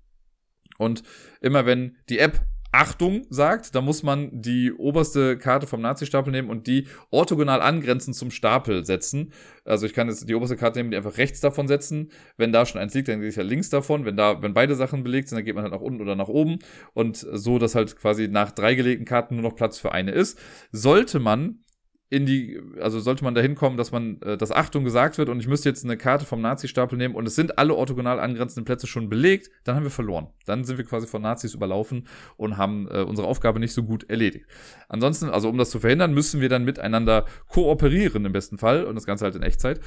und 0.77 1.03
immer 1.41 1.65
wenn 1.65 1.95
die 2.09 2.19
App 2.19 2.39
Achtung 2.75 3.25
sagt, 3.29 3.73
da 3.73 3.79
muss 3.79 4.03
man 4.03 4.29
die 4.33 4.73
oberste 4.73 5.37
Karte 5.37 5.65
vom 5.65 5.79
Nazi-Stapel 5.79 6.29
nehmen 6.29 6.49
und 6.49 6.67
die 6.67 6.87
orthogonal 7.09 7.61
angrenzend 7.61 8.17
zum 8.17 8.31
Stapel 8.31 8.85
setzen. 8.85 9.31
Also 9.63 9.85
ich 9.85 9.93
kann 9.93 10.09
jetzt 10.09 10.27
die 10.27 10.35
oberste 10.35 10.57
Karte 10.57 10.79
nehmen, 10.79 10.91
die 10.91 10.97
einfach 10.97 11.17
rechts 11.17 11.39
davon 11.39 11.69
setzen. 11.69 12.11
Wenn 12.35 12.51
da 12.51 12.65
schon 12.65 12.81
eins 12.81 12.93
liegt, 12.93 13.07
dann 13.07 13.21
gehe 13.21 13.29
ich 13.29 13.37
ja 13.37 13.43
links 13.43 13.69
davon. 13.69 14.03
Wenn 14.03 14.17
da, 14.17 14.41
wenn 14.41 14.53
beide 14.53 14.75
Sachen 14.75 15.03
belegt 15.03 15.29
sind, 15.29 15.37
dann 15.37 15.45
geht 15.45 15.55
man 15.55 15.63
halt 15.63 15.73
nach 15.73 15.79
unten 15.79 16.01
oder 16.01 16.17
nach 16.17 16.27
oben. 16.27 16.59
Und 16.93 17.15
so, 17.15 17.59
dass 17.59 17.75
halt 17.75 17.95
quasi 17.95 18.27
nach 18.27 18.51
drei 18.51 18.75
gelegten 18.75 19.05
Karten 19.05 19.35
nur 19.35 19.43
noch 19.43 19.55
Platz 19.55 19.79
für 19.79 19.93
eine 19.93 20.11
ist. 20.11 20.37
Sollte 20.73 21.19
man 21.19 21.59
in 22.09 22.25
die, 22.25 22.61
also 22.79 22.99
sollte 22.99 23.23
man 23.23 23.33
dahin 23.33 23.55
kommen, 23.55 23.77
dass 23.77 23.91
man, 23.91 24.21
äh, 24.21 24.37
dass 24.37 24.51
Achtung 24.51 24.83
gesagt 24.83 25.17
wird 25.17 25.27
und 25.27 25.39
ich 25.39 25.47
müsste 25.47 25.69
jetzt 25.69 25.83
eine 25.83 25.97
Karte 25.97 26.25
vom 26.25 26.39
Nazi-Stapel 26.39 26.97
nehmen 26.97 27.15
und 27.15 27.27
es 27.27 27.35
sind 27.35 27.57
alle 27.57 27.73
orthogonal 27.73 28.19
angrenzenden 28.19 28.63
Plätze 28.63 28.85
schon 28.85 29.09
belegt, 29.09 29.49
dann 29.63 29.75
haben 29.75 29.83
wir 29.83 29.91
verloren. 29.91 30.27
Dann 30.45 30.63
sind 30.63 30.77
wir 30.77 30.85
quasi 30.85 31.07
von 31.07 31.23
Nazis 31.23 31.55
überlaufen 31.55 32.07
und 32.37 32.57
haben 32.57 32.87
äh, 32.91 33.01
unsere 33.01 33.27
Aufgabe 33.27 33.59
nicht 33.59 33.73
so 33.73 33.83
gut 33.83 34.07
erledigt. 34.09 34.45
Ansonsten, 34.87 35.29
also 35.29 35.49
um 35.49 35.57
das 35.57 35.71
zu 35.71 35.79
verhindern, 35.79 36.13
müssen 36.13 36.41
wir 36.41 36.49
dann 36.49 36.63
miteinander 36.63 37.25
kooperieren 37.47 38.23
im 38.25 38.31
besten 38.33 38.59
Fall 38.59 38.85
und 38.85 38.95
das 38.95 39.05
Ganze 39.05 39.25
halt 39.25 39.35
in 39.35 39.41
Echtzeit. 39.41 39.79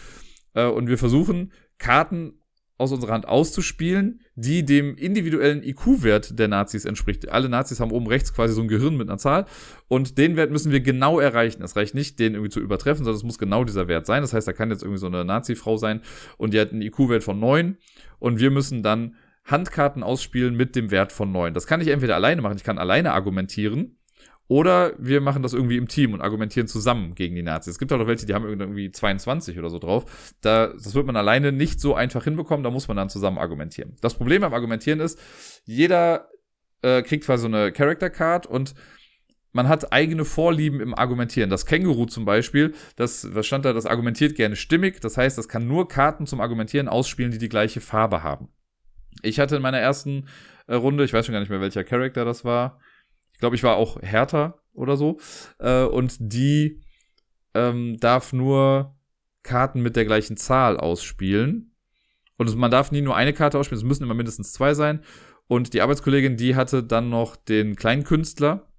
Äh, 0.54 0.66
und 0.66 0.88
wir 0.88 0.98
versuchen, 0.98 1.52
Karten 1.78 2.37
aus 2.78 2.92
unserer 2.92 3.12
Hand 3.12 3.26
auszuspielen, 3.26 4.20
die 4.36 4.64
dem 4.64 4.96
individuellen 4.96 5.64
IQ-Wert 5.64 6.38
der 6.38 6.46
Nazis 6.46 6.84
entspricht. 6.84 7.28
Alle 7.28 7.48
Nazis 7.48 7.80
haben 7.80 7.90
oben 7.90 8.06
rechts 8.06 8.32
quasi 8.32 8.54
so 8.54 8.62
ein 8.62 8.68
Gehirn 8.68 8.96
mit 8.96 9.08
einer 9.08 9.18
Zahl 9.18 9.46
und 9.88 10.16
den 10.16 10.36
Wert 10.36 10.52
müssen 10.52 10.70
wir 10.70 10.80
genau 10.80 11.18
erreichen. 11.18 11.62
Es 11.62 11.74
reicht 11.74 11.94
nicht, 11.94 12.20
den 12.20 12.34
irgendwie 12.34 12.50
zu 12.50 12.60
übertreffen, 12.60 13.04
sondern 13.04 13.18
es 13.18 13.24
muss 13.24 13.38
genau 13.38 13.64
dieser 13.64 13.88
Wert 13.88 14.06
sein. 14.06 14.22
Das 14.22 14.32
heißt, 14.32 14.46
da 14.46 14.52
kann 14.52 14.70
jetzt 14.70 14.82
irgendwie 14.82 15.00
so 15.00 15.08
eine 15.08 15.24
Nazi-Frau 15.24 15.76
sein 15.76 16.00
und 16.36 16.54
die 16.54 16.60
hat 16.60 16.72
einen 16.72 16.82
IQ-Wert 16.82 17.24
von 17.24 17.40
neun 17.40 17.78
und 18.20 18.38
wir 18.38 18.52
müssen 18.52 18.84
dann 18.84 19.16
Handkarten 19.44 20.02
ausspielen 20.02 20.56
mit 20.56 20.76
dem 20.76 20.90
Wert 20.90 21.10
von 21.10 21.32
neun. 21.32 21.54
Das 21.54 21.66
kann 21.66 21.80
ich 21.80 21.88
entweder 21.88 22.14
alleine 22.14 22.42
machen, 22.42 22.56
ich 22.56 22.64
kann 22.64 22.78
alleine 22.78 23.12
argumentieren 23.12 23.97
oder 24.48 24.94
wir 24.98 25.20
machen 25.20 25.42
das 25.42 25.52
irgendwie 25.52 25.76
im 25.76 25.88
Team 25.88 26.14
und 26.14 26.22
argumentieren 26.22 26.66
zusammen 26.66 27.14
gegen 27.14 27.34
die 27.34 27.42
Nazis. 27.42 27.72
Es 27.72 27.78
gibt 27.78 27.92
auch 27.92 27.98
noch 27.98 28.06
welche, 28.06 28.24
die 28.24 28.34
haben 28.34 28.48
irgendwie 28.48 28.90
22 28.90 29.58
oder 29.58 29.68
so 29.68 29.78
drauf. 29.78 30.34
Da, 30.40 30.68
das 30.68 30.94
wird 30.94 31.06
man 31.06 31.16
alleine 31.16 31.52
nicht 31.52 31.80
so 31.80 31.94
einfach 31.94 32.24
hinbekommen, 32.24 32.64
da 32.64 32.70
muss 32.70 32.88
man 32.88 32.96
dann 32.96 33.10
zusammen 33.10 33.38
argumentieren. 33.38 33.96
Das 34.00 34.14
Problem 34.14 34.40
beim 34.40 34.54
Argumentieren 34.54 35.00
ist, 35.00 35.20
jeder 35.64 36.28
äh, 36.82 37.02
kriegt 37.02 37.26
quasi 37.26 37.42
so 37.42 37.48
eine 37.48 37.72
Character 37.72 38.08
Card 38.08 38.46
und 38.46 38.74
man 39.52 39.68
hat 39.68 39.92
eigene 39.92 40.24
Vorlieben 40.24 40.80
im 40.80 40.94
Argumentieren. 40.94 41.50
Das 41.50 41.66
Känguru 41.66 42.06
zum 42.06 42.24
Beispiel, 42.24 42.74
das, 42.96 43.34
was 43.34 43.46
stand 43.46 43.64
da, 43.64 43.72
das 43.72 43.86
argumentiert 43.86 44.34
gerne 44.34 44.56
stimmig. 44.56 45.00
Das 45.00 45.16
heißt, 45.16 45.36
das 45.36 45.48
kann 45.48 45.66
nur 45.66 45.88
Karten 45.88 46.26
zum 46.26 46.40
Argumentieren 46.40 46.88
ausspielen, 46.88 47.32
die 47.32 47.38
die 47.38 47.48
gleiche 47.48 47.80
Farbe 47.80 48.22
haben. 48.22 48.48
Ich 49.22 49.40
hatte 49.40 49.56
in 49.56 49.62
meiner 49.62 49.78
ersten 49.78 50.28
äh, 50.68 50.74
Runde, 50.74 51.04
ich 51.04 51.12
weiß 51.12 51.26
schon 51.26 51.32
gar 51.32 51.40
nicht 51.40 51.48
mehr, 51.48 51.60
welcher 51.60 51.84
Charakter 51.84 52.24
das 52.24 52.44
war, 52.44 52.78
ich 53.38 53.40
glaube, 53.40 53.54
ich 53.54 53.62
war 53.62 53.76
auch 53.76 54.02
härter 54.02 54.58
oder 54.72 54.96
so. 54.96 55.20
Äh, 55.60 55.84
und 55.84 56.16
die 56.18 56.82
ähm, 57.54 57.96
darf 58.00 58.32
nur 58.32 58.96
Karten 59.44 59.80
mit 59.80 59.94
der 59.94 60.04
gleichen 60.04 60.36
Zahl 60.36 60.76
ausspielen. 60.76 61.72
Und 62.36 62.56
man 62.56 62.72
darf 62.72 62.90
nie 62.90 63.00
nur 63.00 63.14
eine 63.14 63.32
Karte 63.32 63.56
ausspielen, 63.56 63.78
es 63.78 63.86
müssen 63.86 64.02
immer 64.02 64.14
mindestens 64.14 64.52
zwei 64.52 64.74
sein. 64.74 65.04
Und 65.46 65.72
die 65.72 65.82
Arbeitskollegin, 65.82 66.36
die 66.36 66.56
hatte 66.56 66.82
dann 66.82 67.10
noch 67.10 67.36
den 67.36 67.76
kleinen 67.76 68.02
Künstler. 68.02 68.72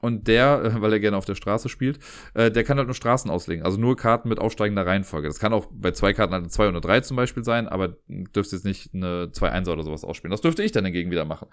Und 0.00 0.28
der, 0.28 0.76
weil 0.80 0.92
er 0.92 1.00
gerne 1.00 1.16
auf 1.16 1.24
der 1.24 1.34
Straße 1.34 1.68
spielt, 1.68 1.98
äh, 2.34 2.52
der 2.52 2.62
kann 2.62 2.78
halt 2.78 2.86
nur 2.86 2.94
Straßen 2.94 3.32
auslegen. 3.32 3.64
Also 3.64 3.80
nur 3.80 3.96
Karten 3.96 4.28
mit 4.28 4.38
aufsteigender 4.38 4.86
Reihenfolge. 4.86 5.26
Das 5.26 5.40
kann 5.40 5.52
auch 5.52 5.66
bei 5.72 5.90
zwei 5.90 6.12
Karten 6.12 6.34
halt 6.34 6.44
eine 6.44 6.50
2 6.50 6.68
und 6.68 6.74
eine 6.74 6.82
3 6.82 7.00
zum 7.00 7.16
Beispiel 7.16 7.42
sein, 7.42 7.66
aber 7.66 7.96
dürfte 8.06 8.54
jetzt 8.54 8.64
nicht 8.64 8.94
eine 8.94 9.32
2 9.32 9.50
1 9.50 9.68
oder 9.68 9.82
sowas 9.82 10.04
ausspielen. 10.04 10.30
Das 10.30 10.40
dürfte 10.40 10.62
ich 10.62 10.70
dann 10.70 10.84
hingegen 10.84 11.10
wieder 11.10 11.24
machen. 11.24 11.48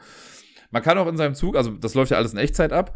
Man 0.72 0.82
kann 0.82 0.98
auch 0.98 1.08
in 1.08 1.18
seinem 1.18 1.36
Zug, 1.36 1.56
also 1.56 1.72
das 1.72 1.94
läuft 1.94 2.12
ja 2.12 2.18
alles 2.18 2.34
in 2.34 2.40
Echtzeit 2.40 2.74
ab, 2.74 2.96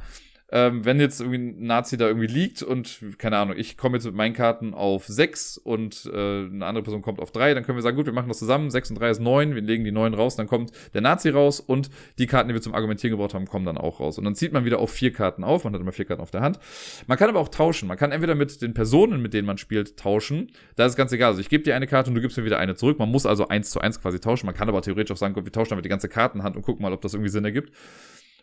ähm, 0.52 0.84
wenn 0.84 1.00
jetzt 1.00 1.22
irgendwie 1.22 1.38
ein 1.38 1.68
Nazi 1.68 1.98
da 1.98 2.08
irgendwie 2.08 2.28
liegt 2.28 2.64
und, 2.64 3.00
keine 3.18 3.38
Ahnung, 3.38 3.56
ich 3.58 3.78
komme 3.78 3.98
jetzt 3.98 4.06
mit 4.06 4.16
meinen 4.16 4.34
Karten 4.34 4.74
auf 4.74 5.06
6 5.06 5.58
und 5.58 6.10
äh, 6.12 6.46
eine 6.46 6.66
andere 6.66 6.84
Person 6.84 7.02
kommt 7.02 7.20
auf 7.20 7.32
3, 7.32 7.54
dann 7.54 7.64
können 7.64 7.78
wir 7.78 7.84
sagen, 7.84 7.96
gut, 7.96 8.08
wir 8.08 8.14
machen 8.14 8.30
das 8.30 8.40
zusammen, 8.40 8.72
6 8.72 8.92
und 8.92 9.00
3 9.00 9.10
ist 9.12 9.20
9, 9.22 9.54
wir 9.54 9.62
legen 9.62 9.84
die 9.84 9.92
9 9.92 10.14
raus, 10.14 10.36
dann 10.36 10.48
kommt 10.48 10.72
der 10.94 11.02
Nazi 11.02 11.30
raus 11.30 11.60
und 11.60 11.90
die 12.18 12.26
Karten, 12.26 12.50
die 12.50 12.56
wir 12.56 12.62
zum 12.62 12.74
Argumentieren 12.74 13.12
gebraucht 13.12 13.36
haben, 13.36 13.46
kommen 13.46 13.66
dann 13.66 13.78
auch 13.78 14.00
raus. 14.00 14.18
Und 14.18 14.26
dann 14.26 14.36
zieht 14.36 14.52
man 14.52 14.66
wieder 14.66 14.80
auf 14.80 14.92
vier 14.92 15.14
Karten 15.14 15.44
auf, 15.44 15.66
man 15.66 15.74
hat 15.74 15.82
immer 15.82 15.92
vier 15.92 16.06
Karten 16.06 16.22
auf 16.22 16.32
der 16.32 16.42
Hand. 16.42 16.60
Man 17.06 17.18
kann 17.18 17.30
aber 17.30 17.40
auch 17.40 17.50
tauschen, 17.50 17.88
man 17.88 17.98
kann 17.98 18.12
entweder 18.12 18.34
mit 18.34 18.62
den 18.62 18.74
Personen, 18.74 19.22
mit 19.22 19.34
denen 19.34 19.46
man 19.46 19.58
spielt, 19.58 19.98
tauschen, 19.98 20.52
da 20.76 20.86
ist 20.86 20.96
ganz 20.96 21.12
egal, 21.12 21.30
also 21.30 21.42
ich 21.42 21.50
gebe 21.50 21.64
dir 21.64 21.76
eine 21.76 21.86
Karte 21.86 22.10
und 22.10 22.16
du 22.16 22.22
gibst 22.22 22.38
mir 22.38 22.46
wieder 22.46 22.58
eine 22.58 22.76
zurück, 22.76 22.98
man 22.98 23.10
muss 23.10 23.26
also 23.26 23.48
eins 23.48 23.70
zu 23.70 23.80
eins 23.82 24.02
quasi 24.02 24.20
tauschen, 24.20 24.48
man 24.48 24.56
kann 24.56 24.68
aber 24.68 24.82
theoretisch 24.82 25.12
auch 25.12 25.18
sagen, 25.18 25.36
gut, 25.36 25.46
wir 25.46 25.52
tauschen 25.52 25.72
damit 25.72 25.86
die 25.86 25.90
ganze 25.90 26.10
Kartenhand 26.10 26.56
und 26.56 26.64
gucken 26.64 26.82
mal, 26.82 26.94
ob 26.94 27.02
das 27.02 27.14
irgendwie 27.14 27.30
Sinn 27.30 27.46
ergibt. 27.46 27.72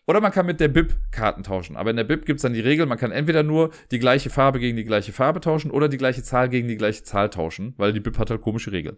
Oder 0.07 0.21
man 0.21 0.31
kann 0.31 0.47
mit 0.47 0.61
der 0.61 0.69
BIP 0.69 0.95
Karten 1.11 1.43
tauschen. 1.43 1.77
Aber 1.77 1.91
in 1.91 1.97
der 1.97 2.05
BIP 2.05 2.27
gibt 2.27 2.39
es 2.39 2.43
dann 2.43 2.53
die 2.53 2.61
Regel, 2.61 2.87
man 2.87 2.99
kann 2.99 3.11
entweder 3.11 3.43
nur 3.43 3.71
die 3.91 3.99
gleiche 3.99 4.31
Farbe 4.31 4.61
gegen 4.61 4.77
die 4.77 4.85
gleiche 4.85 5.13
Farbe 5.13 5.41
tauschen 5.41 5.71
oder 5.71 5.89
die 5.89 5.97
gleiche 5.97 6.23
Zahl 6.23 6.49
gegen 6.49 6.69
die 6.69 6.77
gleiche 6.77 7.03
Zahl 7.03 7.29
tauschen, 7.29 7.75
weil 7.77 7.93
die 7.93 8.01
BIP 8.01 8.19
hat 8.19 8.31
halt 8.31 8.41
komische 8.41 8.71
Regeln. 8.71 8.97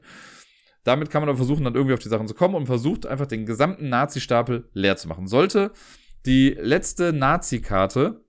Damit 0.84 1.10
kann 1.10 1.22
man 1.22 1.28
aber 1.28 1.38
versuchen, 1.38 1.64
dann 1.64 1.74
irgendwie 1.74 1.94
auf 1.94 2.00
die 2.00 2.08
Sachen 2.08 2.28
zu 2.28 2.34
kommen 2.34 2.54
und 2.54 2.66
versucht 2.66 3.06
einfach 3.06 3.26
den 3.26 3.46
gesamten 3.46 3.88
Nazi-Stapel 3.88 4.68
leer 4.74 4.96
zu 4.96 5.08
machen. 5.08 5.26
Sollte 5.26 5.72
die 6.26 6.50
letzte 6.50 7.12
Nazi-Karte 7.12 8.24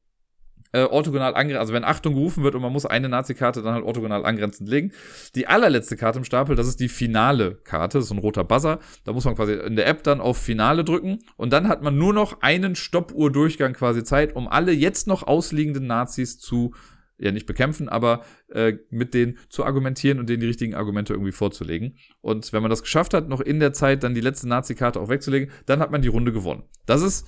äh, 0.71 0.83
orthogonal 0.83 1.33
angrenzend, 1.33 1.59
also 1.59 1.73
wenn 1.73 1.83
Achtung 1.83 2.13
gerufen 2.13 2.43
wird 2.43 2.55
und 2.55 2.61
man 2.61 2.71
muss 2.71 2.85
eine 2.85 3.09
Nazi-Karte 3.09 3.61
dann 3.61 3.73
halt 3.73 3.85
orthogonal 3.85 4.25
angrenzend 4.25 4.69
legen. 4.69 4.91
Die 5.35 5.47
allerletzte 5.47 5.97
Karte 5.97 6.19
im 6.19 6.25
Stapel, 6.25 6.55
das 6.55 6.67
ist 6.67 6.79
die 6.79 6.89
finale 6.89 7.55
Karte, 7.55 7.97
das 7.97 8.05
ist 8.05 8.09
so 8.09 8.15
ein 8.15 8.19
roter 8.19 8.43
Buzzer. 8.43 8.79
Da 9.03 9.13
muss 9.13 9.25
man 9.25 9.35
quasi 9.35 9.53
in 9.53 9.75
der 9.75 9.87
App 9.87 10.03
dann 10.03 10.21
auf 10.21 10.37
Finale 10.37 10.83
drücken 10.83 11.19
und 11.37 11.53
dann 11.53 11.67
hat 11.67 11.81
man 11.81 11.97
nur 11.97 12.13
noch 12.13 12.41
einen 12.41 12.75
Stoppuhr-Durchgang 12.75 13.73
quasi 13.73 14.03
Zeit, 14.03 14.35
um 14.35 14.47
alle 14.47 14.71
jetzt 14.71 15.07
noch 15.07 15.23
ausliegenden 15.23 15.87
Nazis 15.87 16.39
zu 16.39 16.73
ja 17.19 17.31
nicht 17.31 17.45
bekämpfen, 17.45 17.89
aber 17.89 18.23
äh, 18.47 18.77
mit 18.89 19.13
denen 19.13 19.37
zu 19.49 19.65
argumentieren 19.65 20.19
und 20.19 20.29
denen 20.29 20.39
die 20.39 20.47
richtigen 20.47 20.73
Argumente 20.73 21.13
irgendwie 21.13 21.31
vorzulegen. 21.31 21.97
Und 22.21 22.53
wenn 22.53 22.61
man 22.61 22.69
das 22.69 22.81
geschafft 22.81 23.13
hat, 23.13 23.27
noch 23.27 23.41
in 23.41 23.59
der 23.59 23.73
Zeit 23.73 24.03
dann 24.03 24.15
die 24.15 24.21
letzte 24.21 24.47
Nazi-Karte 24.47 24.99
auch 24.99 25.09
wegzulegen, 25.09 25.51
dann 25.65 25.79
hat 25.79 25.91
man 25.91 26.01
die 26.01 26.07
Runde 26.07 26.31
gewonnen. 26.31 26.63
Das 26.85 27.01
ist 27.01 27.27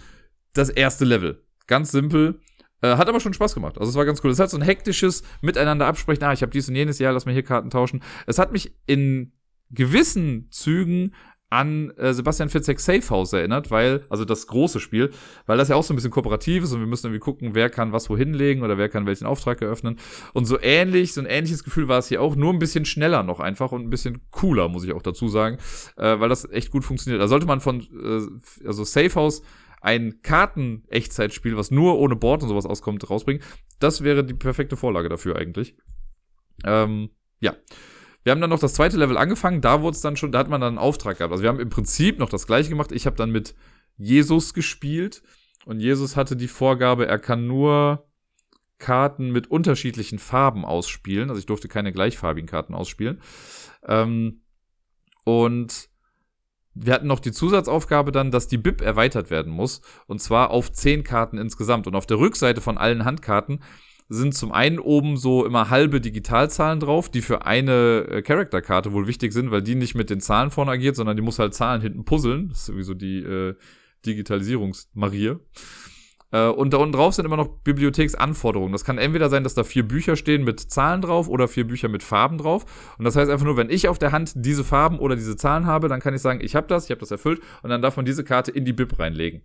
das 0.53 0.69
erste 0.69 1.05
Level. 1.05 1.43
Ganz 1.67 1.91
simpel. 1.91 2.39
Äh, 2.81 2.97
hat 2.97 3.07
aber 3.07 3.19
schon 3.19 3.33
Spaß 3.33 3.53
gemacht. 3.53 3.77
Also 3.77 3.89
es 3.89 3.95
war 3.95 4.05
ganz 4.05 4.23
cool. 4.23 4.31
Es 4.31 4.39
hat 4.39 4.49
so 4.49 4.57
ein 4.57 4.63
hektisches 4.63 5.23
Miteinander 5.41 5.85
absprechen. 5.85 6.23
Ah, 6.23 6.33
ich 6.33 6.41
habe 6.41 6.51
dies 6.51 6.67
und 6.67 6.75
jenes 6.75 6.99
Jahr, 6.99 7.13
lass 7.13 7.25
mal 7.25 7.33
hier 7.33 7.43
Karten 7.43 7.69
tauschen. 7.69 8.01
Es 8.27 8.39
hat 8.39 8.51
mich 8.51 8.73
in 8.85 9.33
gewissen 9.69 10.47
Zügen 10.51 11.13
an 11.51 11.91
äh, 11.97 12.13
Sebastian 12.13 12.49
Fitzek 12.49 12.79
Safe 12.79 13.07
House 13.09 13.33
erinnert, 13.33 13.71
weil, 13.71 14.05
also 14.09 14.23
das 14.23 14.47
große 14.47 14.79
Spiel, 14.79 15.11
weil 15.45 15.57
das 15.57 15.67
ja 15.67 15.75
auch 15.75 15.83
so 15.83 15.93
ein 15.93 15.97
bisschen 15.97 16.09
kooperativ 16.09 16.63
ist 16.63 16.71
und 16.71 16.79
wir 16.79 16.87
müssen 16.87 17.07
irgendwie 17.07 17.19
gucken, 17.19 17.53
wer 17.53 17.69
kann 17.69 17.91
was 17.91 18.09
wohin 18.09 18.33
legen 18.33 18.63
oder 18.63 18.77
wer 18.77 18.87
kann 18.87 19.05
welchen 19.05 19.25
Auftrag 19.25 19.61
eröffnen. 19.61 19.99
Und 20.33 20.45
so 20.45 20.57
ähnlich, 20.61 21.13
so 21.13 21.19
ein 21.19 21.27
ähnliches 21.27 21.65
Gefühl 21.65 21.89
war 21.89 21.99
es 21.99 22.07
hier 22.07 22.21
auch, 22.21 22.37
nur 22.37 22.53
ein 22.53 22.59
bisschen 22.59 22.85
schneller 22.85 23.23
noch 23.23 23.41
einfach 23.41 23.73
und 23.73 23.83
ein 23.83 23.89
bisschen 23.89 24.21
cooler, 24.31 24.69
muss 24.69 24.85
ich 24.85 24.93
auch 24.93 25.01
dazu 25.01 25.27
sagen, 25.27 25.57
äh, 25.97 26.17
weil 26.21 26.29
das 26.29 26.49
echt 26.49 26.71
gut 26.71 26.85
funktioniert. 26.85 27.21
Da 27.21 27.27
sollte 27.27 27.45
man 27.45 27.59
von, 27.59 27.81
äh, 27.81 28.65
also 28.65 28.85
Safe 28.85 29.13
House 29.15 29.41
ein 29.81 30.21
Karten-Echtzeitspiel, 30.21 31.57
was 31.57 31.71
nur 31.71 31.99
ohne 31.99 32.15
Board 32.15 32.43
und 32.43 32.49
sowas 32.49 32.65
auskommt, 32.65 33.09
rausbringen. 33.09 33.43
Das 33.79 34.03
wäre 34.03 34.23
die 34.23 34.35
perfekte 34.35 34.77
Vorlage 34.77 35.09
dafür 35.09 35.35
eigentlich. 35.35 35.75
Ähm, 36.63 37.09
ja. 37.39 37.55
Wir 38.23 38.31
haben 38.31 38.41
dann 38.41 38.51
noch 38.51 38.59
das 38.59 38.75
zweite 38.75 38.97
Level 38.97 39.17
angefangen, 39.17 39.61
da 39.61 39.81
wurde 39.81 39.95
es 39.95 40.01
dann 40.01 40.15
schon, 40.15 40.31
da 40.31 40.39
hat 40.39 40.49
man 40.49 40.61
dann 40.61 40.73
einen 40.73 40.77
Auftrag 40.77 41.17
gehabt. 41.17 41.31
Also 41.31 41.41
wir 41.41 41.49
haben 41.49 41.59
im 41.59 41.69
Prinzip 41.69 42.19
noch 42.19 42.29
das 42.29 42.45
gleiche 42.45 42.69
gemacht. 42.69 42.91
Ich 42.91 43.07
habe 43.07 43.15
dann 43.15 43.31
mit 43.31 43.55
Jesus 43.97 44.53
gespielt 44.53 45.23
und 45.65 45.79
Jesus 45.79 46.15
hatte 46.15 46.35
die 46.35 46.47
Vorgabe, 46.47 47.07
er 47.07 47.17
kann 47.17 47.47
nur 47.47 48.07
Karten 48.77 49.31
mit 49.31 49.49
unterschiedlichen 49.49 50.19
Farben 50.19 50.65
ausspielen. 50.65 51.29
Also 51.29 51.39
ich 51.39 51.45
durfte 51.47 51.67
keine 51.67 51.91
gleichfarbigen 51.91 52.49
Karten 52.49 52.75
ausspielen. 52.75 53.21
Ähm, 53.87 54.41
und 55.23 55.89
wir 56.73 56.93
hatten 56.93 57.07
noch 57.07 57.19
die 57.19 57.31
Zusatzaufgabe 57.31 58.11
dann, 58.11 58.31
dass 58.31 58.47
die 58.47 58.57
BIP 58.57 58.81
erweitert 58.81 59.29
werden 59.29 59.51
muss. 59.51 59.81
Und 60.07 60.21
zwar 60.21 60.51
auf 60.51 60.71
zehn 60.71 61.03
Karten 61.03 61.37
insgesamt. 61.37 61.87
Und 61.87 61.95
auf 61.95 62.05
der 62.05 62.19
Rückseite 62.19 62.61
von 62.61 62.77
allen 62.77 63.05
Handkarten 63.05 63.59
sind 64.07 64.35
zum 64.35 64.51
einen 64.51 64.79
oben 64.79 65.15
so 65.15 65.45
immer 65.45 65.69
halbe 65.69 66.01
Digitalzahlen 66.01 66.81
drauf, 66.81 67.09
die 67.09 67.21
für 67.21 67.45
eine 67.45 68.05
äh, 68.09 68.21
Charakterkarte 68.21 68.91
wohl 68.91 69.07
wichtig 69.07 69.31
sind, 69.31 69.51
weil 69.51 69.61
die 69.61 69.75
nicht 69.75 69.95
mit 69.95 70.09
den 70.09 70.19
Zahlen 70.19 70.51
vorne 70.51 70.71
agiert, 70.71 70.97
sondern 70.97 71.15
die 71.15 71.21
muss 71.21 71.39
halt 71.39 71.53
Zahlen 71.53 71.81
hinten 71.81 72.03
puzzeln. 72.03 72.49
Das 72.49 72.59
ist 72.59 72.65
sowieso 72.65 72.93
die 72.93 73.19
äh, 73.19 73.55
Digitalisierungsmarie. 74.05 75.37
Äh, 76.31 76.47
und 76.47 76.73
da 76.73 76.77
unten 76.77 76.93
drauf 76.93 77.13
sind 77.13 77.25
immer 77.25 77.37
noch 77.37 77.47
Bibliotheksanforderungen. 77.47 78.71
Das 78.71 78.83
kann 78.83 78.97
entweder 78.97 79.29
sein, 79.29 79.43
dass 79.43 79.53
da 79.53 79.63
vier 79.63 79.87
Bücher 79.87 80.15
stehen 80.15 80.43
mit 80.43 80.59
Zahlen 80.59 81.01
drauf 81.01 81.27
oder 81.27 81.47
vier 81.47 81.67
Bücher 81.67 81.89
mit 81.89 82.03
Farben 82.03 82.37
drauf. 82.37 82.65
Und 82.97 83.05
das 83.05 83.15
heißt 83.15 83.29
einfach 83.29 83.45
nur, 83.45 83.57
wenn 83.57 83.69
ich 83.69 83.87
auf 83.87 83.99
der 83.99 84.11
Hand 84.11 84.33
diese 84.35 84.63
Farben 84.63 84.99
oder 84.99 85.15
diese 85.15 85.35
Zahlen 85.35 85.65
habe, 85.65 85.87
dann 85.87 85.99
kann 85.99 86.13
ich 86.13 86.21
sagen, 86.21 86.39
ich 86.41 86.55
habe 86.55 86.67
das, 86.67 86.85
ich 86.85 86.91
habe 86.91 86.99
das 86.99 87.11
erfüllt 87.11 87.41
und 87.63 87.69
dann 87.69 87.81
darf 87.81 87.97
man 87.97 88.05
diese 88.05 88.23
Karte 88.23 88.51
in 88.51 88.65
die 88.65 88.73
Bib 88.73 88.97
reinlegen. 88.97 89.41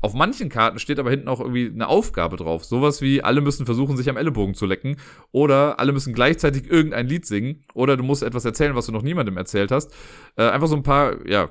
Auf 0.00 0.14
manchen 0.14 0.48
Karten 0.48 0.78
steht 0.78 0.98
aber 0.98 1.10
hinten 1.10 1.28
auch 1.28 1.40
irgendwie 1.40 1.70
eine 1.72 1.88
Aufgabe 1.88 2.36
drauf. 2.36 2.64
Sowas 2.64 3.02
wie, 3.02 3.22
alle 3.22 3.40
müssen 3.40 3.66
versuchen, 3.66 3.96
sich 3.96 4.08
am 4.08 4.16
Ellenbogen 4.16 4.54
zu 4.54 4.66
lecken 4.66 4.96
oder 5.32 5.80
alle 5.80 5.92
müssen 5.92 6.14
gleichzeitig 6.14 6.70
irgendein 6.70 7.06
Lied 7.06 7.26
singen 7.26 7.64
oder 7.74 7.96
du 7.96 8.04
musst 8.04 8.22
etwas 8.22 8.44
erzählen, 8.44 8.74
was 8.74 8.86
du 8.86 8.92
noch 8.92 9.02
niemandem 9.02 9.36
erzählt 9.36 9.70
hast. 9.70 9.92
Äh, 10.36 10.48
einfach 10.48 10.68
so 10.68 10.76
ein 10.76 10.82
paar, 10.82 11.26
ja, 11.26 11.50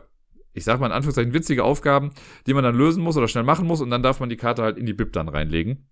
ich 0.57 0.63
sag 0.63 0.79
mal 0.79 0.87
in 0.87 0.91
Anführungszeichen, 0.91 1.33
witzige 1.33 1.63
Aufgaben, 1.63 2.11
die 2.47 2.53
man 2.53 2.63
dann 2.63 2.75
lösen 2.75 3.03
muss 3.03 3.15
oder 3.15 3.27
schnell 3.27 3.43
machen 3.43 3.67
muss 3.67 3.81
und 3.81 3.89
dann 3.89 4.03
darf 4.03 4.19
man 4.19 4.29
die 4.29 4.37
Karte 4.37 4.63
halt 4.63 4.77
in 4.77 4.85
die 4.85 4.93
Bib 4.93 5.13
dann 5.13 5.29
reinlegen. 5.29 5.87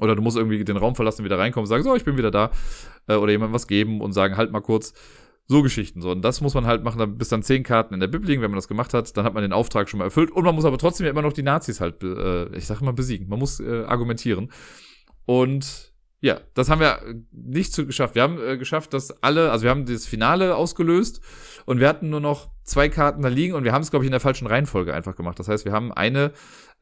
Oder 0.00 0.16
du 0.16 0.22
musst 0.22 0.36
irgendwie 0.36 0.64
den 0.64 0.76
Raum 0.76 0.94
verlassen, 0.94 1.24
wieder 1.24 1.38
reinkommen 1.38 1.66
sagen, 1.66 1.82
so, 1.82 1.94
ich 1.94 2.04
bin 2.04 2.16
wieder 2.16 2.30
da. 2.30 2.50
Äh, 3.08 3.16
oder 3.16 3.32
jemandem 3.32 3.54
was 3.54 3.66
geben 3.66 4.00
und 4.00 4.12
sagen, 4.12 4.36
halt 4.36 4.52
mal 4.52 4.60
kurz. 4.60 4.94
So 5.50 5.62
Geschichten. 5.62 6.02
So. 6.02 6.10
Und 6.10 6.22
das 6.22 6.40
muss 6.42 6.52
man 6.52 6.66
halt 6.66 6.84
machen, 6.84 7.16
bis 7.16 7.30
dann 7.30 7.42
zehn 7.42 7.62
Karten 7.62 7.94
in 7.94 8.00
der 8.00 8.06
Bib 8.06 8.24
liegen. 8.26 8.42
Wenn 8.42 8.50
man 8.50 8.58
das 8.58 8.68
gemacht 8.68 8.92
hat, 8.92 9.16
dann 9.16 9.24
hat 9.24 9.32
man 9.32 9.42
den 9.42 9.54
Auftrag 9.54 9.88
schon 9.88 9.98
mal 9.98 10.04
erfüllt. 10.04 10.30
Und 10.30 10.44
man 10.44 10.54
muss 10.54 10.66
aber 10.66 10.76
trotzdem 10.76 11.06
ja 11.06 11.10
immer 11.10 11.22
noch 11.22 11.32
die 11.32 11.42
Nazis 11.42 11.80
halt, 11.80 12.02
äh, 12.02 12.54
ich 12.54 12.66
sag 12.66 12.82
mal, 12.82 12.92
besiegen. 12.92 13.28
Man 13.28 13.38
muss 13.38 13.58
äh, 13.58 13.84
argumentieren. 13.84 14.52
Und 15.24 15.87
ja, 16.20 16.40
das 16.54 16.68
haben 16.68 16.80
wir 16.80 17.00
nicht 17.30 17.72
so 17.72 17.86
geschafft. 17.86 18.14
Wir 18.14 18.22
haben 18.22 18.38
äh, 18.40 18.58
geschafft, 18.58 18.92
dass 18.92 19.22
alle, 19.22 19.52
also 19.52 19.62
wir 19.64 19.70
haben 19.70 19.86
das 19.86 20.06
Finale 20.06 20.56
ausgelöst 20.56 21.20
und 21.64 21.78
wir 21.78 21.88
hatten 21.88 22.10
nur 22.10 22.20
noch 22.20 22.50
zwei 22.64 22.88
Karten 22.88 23.22
da 23.22 23.28
liegen 23.28 23.54
und 23.54 23.64
wir 23.64 23.72
haben 23.72 23.82
es, 23.82 23.90
glaube 23.90 24.04
ich, 24.04 24.08
in 24.08 24.12
der 24.12 24.20
falschen 24.20 24.46
Reihenfolge 24.46 24.92
einfach 24.92 25.14
gemacht. 25.14 25.38
Das 25.38 25.48
heißt, 25.48 25.64
wir 25.64 25.72
haben 25.72 25.92
eine 25.92 26.32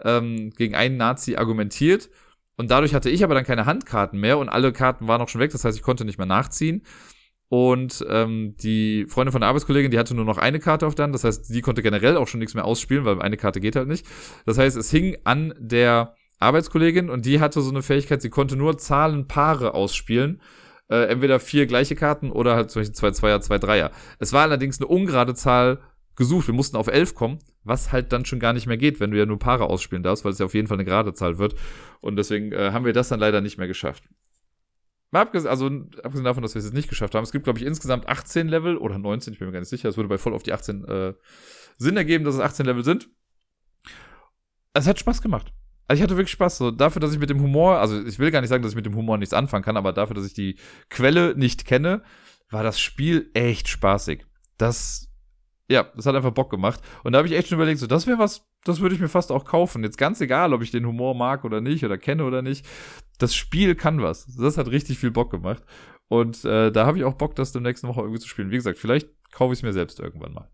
ähm, 0.03 0.51
gegen 0.51 0.75
einen 0.75 0.97
Nazi 0.97 1.37
argumentiert 1.37 2.09
und 2.57 2.71
dadurch 2.71 2.95
hatte 2.95 3.11
ich 3.11 3.23
aber 3.25 3.35
dann 3.35 3.45
keine 3.45 3.67
Handkarten 3.67 4.19
mehr 4.19 4.39
und 4.39 4.49
alle 4.49 4.73
Karten 4.73 5.07
waren 5.07 5.21
auch 5.21 5.29
schon 5.29 5.41
weg. 5.41 5.53
Das 5.53 5.65
heißt, 5.65 5.77
ich 5.77 5.83
konnte 5.83 6.05
nicht 6.05 6.19
mehr 6.19 6.27
nachziehen. 6.27 6.83
Und 7.49 8.05
ähm, 8.09 8.57
die 8.61 9.07
Freundin 9.09 9.31
von 9.31 9.41
der 9.41 9.49
Arbeitskollegin, 9.49 9.93
die 9.93 9.99
hatte 9.99 10.17
nur 10.17 10.25
noch 10.25 10.39
eine 10.39 10.59
Karte 10.59 10.87
auf 10.87 10.97
Hand. 10.99 11.15
Das 11.15 11.23
heißt, 11.23 11.55
die 11.55 11.61
konnte 11.61 11.83
generell 11.83 12.17
auch 12.17 12.27
schon 12.27 12.41
nichts 12.41 12.55
mehr 12.55 12.65
ausspielen, 12.65 13.05
weil 13.05 13.23
eine 13.23 13.37
Karte 13.37 13.61
geht 13.61 13.77
halt 13.77 13.87
nicht. 13.87 14.05
Das 14.47 14.59
heißt, 14.59 14.77
es 14.77 14.91
hing 14.91 15.17
an 15.23 15.55
der 15.59 16.16
Arbeitskollegin 16.39 17.11
und 17.11 17.27
die 17.27 17.41
hatte 17.41 17.61
so 17.61 17.71
eine 17.71 17.83
Fähigkeit, 17.83 18.23
sie 18.23 18.31
konnte 18.31 18.57
nur 18.57 18.79
Zahlenpaare 18.79 19.75
ausspielen. 19.75 20.41
Äh, 20.89 21.07
entweder 21.07 21.41
vier 21.41 21.67
gleiche 21.67 21.97
Karten 21.97 22.31
oder 22.31 22.55
halt 22.55 22.71
zum 22.71 22.81
Beispiel 22.81 22.95
zwei 22.95 23.11
Zweier, 23.11 23.41
zwei 23.41 23.59
Dreier. 23.59 23.91
Es 24.21 24.33
war 24.33 24.43
allerdings 24.43 24.79
eine 24.79 24.87
ungerade 24.87 25.35
Zahl 25.35 25.81
gesucht. 26.15 26.47
Wir 26.47 26.55
mussten 26.55 26.77
auf 26.77 26.87
elf 26.87 27.15
kommen, 27.15 27.39
was 27.65 27.91
halt 27.91 28.13
dann 28.13 28.25
schon 28.25 28.39
gar 28.39 28.53
nicht 28.53 28.67
mehr 28.67 28.77
geht, 28.77 29.01
wenn 29.01 29.11
du 29.11 29.19
ja 29.19 29.27
nur 29.27 29.39
Paare 29.39 29.65
ausspielen 29.65 30.05
darfst, 30.05 30.25
weil 30.25 30.33
es 30.33 30.39
ja 30.39 30.47
auf 30.47 30.55
jeden 30.55 30.69
Fall 30.69 30.77
eine 30.77 30.85
gerade 30.85 31.13
Zahl 31.13 31.39
wird. 31.39 31.57
Und 32.01 32.17
deswegen 32.17 32.53
äh, 32.53 32.71
haben 32.73 32.85
wir 32.85 32.93
das 32.93 33.09
dann 33.09 33.19
leider 33.19 33.41
nicht 33.41 33.59
mehr 33.59 33.67
geschafft. 33.67 34.05
Mal 35.11 35.23
abgesehen, 35.23 35.51
also 35.51 35.67
abgesehen 35.67 36.25
davon, 36.25 36.43
dass 36.43 36.55
wir 36.55 36.61
es 36.61 36.67
jetzt 36.67 36.75
nicht 36.75 36.89
geschafft 36.89 37.15
haben, 37.15 37.23
es 37.23 37.33
gibt, 37.33 37.45
glaube 37.45 37.59
ich, 37.59 37.65
insgesamt 37.65 38.09
18 38.09 38.49
Level 38.49 38.77
oder 38.77 38.99
19, 38.99 39.33
ich 39.33 39.39
bin 39.39 39.49
mir 39.49 39.53
gar 39.53 39.61
nicht 39.61 39.69
sicher. 39.69 39.89
Es 39.89 39.97
würde 39.97 40.09
bei 40.09 40.19
voll 40.19 40.35
auf 40.35 40.43
die 40.43 40.53
18 40.53 40.85
äh, 40.85 41.15
Sinn 41.79 41.97
ergeben, 41.97 42.25
dass 42.25 42.35
es 42.35 42.41
18 42.41 42.67
Level 42.67 42.85
sind. 42.85 43.09
Es 44.73 44.87
hat 44.87 44.99
Spaß 44.99 45.23
gemacht. 45.23 45.53
Also 45.89 46.01
ich 46.01 46.03
hatte 46.03 46.17
wirklich 46.17 46.33
Spaß. 46.33 46.59
So 46.59 46.71
dafür, 46.71 47.01
dass 47.01 47.13
ich 47.13 47.19
mit 47.19 47.31
dem 47.31 47.41
Humor, 47.41 47.79
also 47.79 48.05
ich 48.05 48.19
will 48.19 48.31
gar 48.31 48.41
nicht 48.41 48.51
sagen, 48.51 48.63
dass 48.63 48.73
ich 48.73 48.77
mit 48.77 48.87
dem 48.87 48.97
Humor 48.97 49.19
nichts 49.19 49.35
anfangen 49.35 49.65
kann, 49.65 49.77
aber 49.77 49.93
dafür, 49.93 50.15
dass 50.15 50.27
ich 50.27 50.35
die 50.35 50.57
Quelle 50.91 51.35
nicht 51.37 51.65
kenne, 51.65 52.03
war 52.51 52.63
das 52.63 52.81
Spiel 52.81 53.31
echt 53.35 53.69
spaßig. 53.69 54.25
Das, 54.59 55.09
ja, 55.69 55.85
das 55.95 56.07
hat 56.07 56.15
einfach 56.15 56.33
Bock 56.33 56.51
gemacht. 56.51 56.81
Und 57.05 57.13
da 57.13 57.19
habe 57.19 57.29
ich 57.29 57.35
echt 57.35 57.49
schon 57.49 57.59
überlegt, 57.59 57.81
so, 57.81 57.87
das 57.87 58.07
wäre 58.07 58.19
was, 58.19 58.47
das 58.65 58.81
würde 58.81 58.95
ich 58.95 59.01
mir 59.01 59.09
fast 59.09 59.31
auch 59.31 59.45
kaufen. 59.45 59.83
Jetzt 59.83 59.99
ganz 59.99 60.21
egal, 60.21 60.53
ob 60.53 60.63
ich 60.63 60.71
den 60.71 60.87
Humor 60.87 61.15
mag 61.15 61.45
oder 61.45 61.61
nicht 61.61 61.85
oder 61.85 61.99
kenne 61.99 62.25
oder 62.25 62.43
nicht. 62.43 62.67
Das 63.19 63.35
Spiel 63.35 63.75
kann 63.75 64.03
was. 64.03 64.27
Das 64.37 64.59
hat 64.59 64.69
richtig 64.69 64.99
viel 64.99 65.11
Bock 65.11 65.31
gemacht. 65.31 65.63
Und 66.09 66.45
äh, 66.45 66.71
da 66.71 66.87
habe 66.87 66.99
ich 66.99 67.05
auch 67.05 67.15
Bock, 67.15 67.35
das 67.35 67.53
demnächst 67.53 67.85
Woche 67.85 68.01
irgendwie 68.01 68.21
zu 68.21 68.29
spielen. 68.29 68.51
Wie 68.51 68.57
gesagt, 68.57 68.79
vielleicht 68.79 69.09
kaufe 69.33 69.53
ich 69.53 69.61
es 69.61 69.63
mir 69.63 69.73
selbst 69.73 69.99
irgendwann 69.99 70.33
mal. 70.33 70.51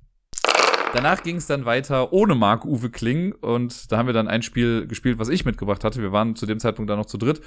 Danach 0.95 1.23
ging 1.23 1.37
es 1.37 1.47
dann 1.47 1.65
weiter 1.65 2.13
ohne 2.13 2.35
Marc-Uwe 2.35 2.91
Kling 2.91 3.33
und 3.41 3.91
da 3.91 3.97
haben 3.97 4.07
wir 4.07 4.13
dann 4.13 4.29
ein 4.29 4.43
Spiel 4.43 4.87
gespielt, 4.87 5.19
was 5.19 5.31
ich 5.31 5.47
mitgebracht 5.47 5.85
hatte. 5.85 6.03
Wir 6.03 6.13
waren 6.13 6.37
zu 6.37 6.45
dem 6.45 6.59
Zeitpunkt 6.59 6.91
dann 6.91 6.99
noch 6.99 7.07
zu 7.07 7.17
dritt 7.17 7.41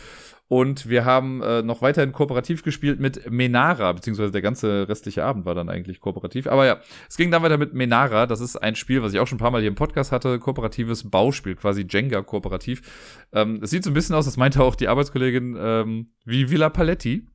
und 0.47 0.89
wir 0.89 1.05
haben 1.05 1.43
äh, 1.43 1.61
noch 1.61 1.83
weiterhin 1.83 2.11
kooperativ 2.11 2.63
gespielt 2.63 2.99
mit 2.99 3.29
Menara, 3.29 3.91
beziehungsweise 3.91 4.31
der 4.31 4.41
ganze 4.41 4.89
restliche 4.89 5.23
Abend 5.23 5.45
war 5.45 5.53
dann 5.53 5.69
eigentlich 5.69 5.99
kooperativ. 5.99 6.47
Aber 6.47 6.65
ja, 6.65 6.79
es 7.07 7.17
ging 7.17 7.29
dann 7.29 7.43
weiter 7.43 7.57
mit 7.57 7.75
Menara. 7.75 8.25
Das 8.25 8.41
ist 8.41 8.55
ein 8.55 8.75
Spiel, 8.75 9.03
was 9.03 9.13
ich 9.13 9.19
auch 9.19 9.27
schon 9.27 9.37
ein 9.37 9.41
paar 9.41 9.51
Mal 9.51 9.61
hier 9.61 9.69
im 9.69 9.75
Podcast 9.75 10.11
hatte, 10.11 10.39
kooperatives 10.39 11.09
Bauspiel, 11.11 11.55
quasi 11.55 11.85
Jenga 11.87 12.23
kooperativ. 12.23 13.27
Ähm, 13.31 13.59
es 13.61 13.69
sieht 13.69 13.83
so 13.83 13.91
ein 13.91 13.93
bisschen 13.93 14.15
aus, 14.15 14.25
das 14.25 14.37
meinte 14.37 14.63
auch 14.63 14.75
die 14.75 14.87
Arbeitskollegin, 14.87 15.55
ähm, 15.59 16.07
wie 16.25 16.49
Villa 16.49 16.69
Paletti 16.69 17.27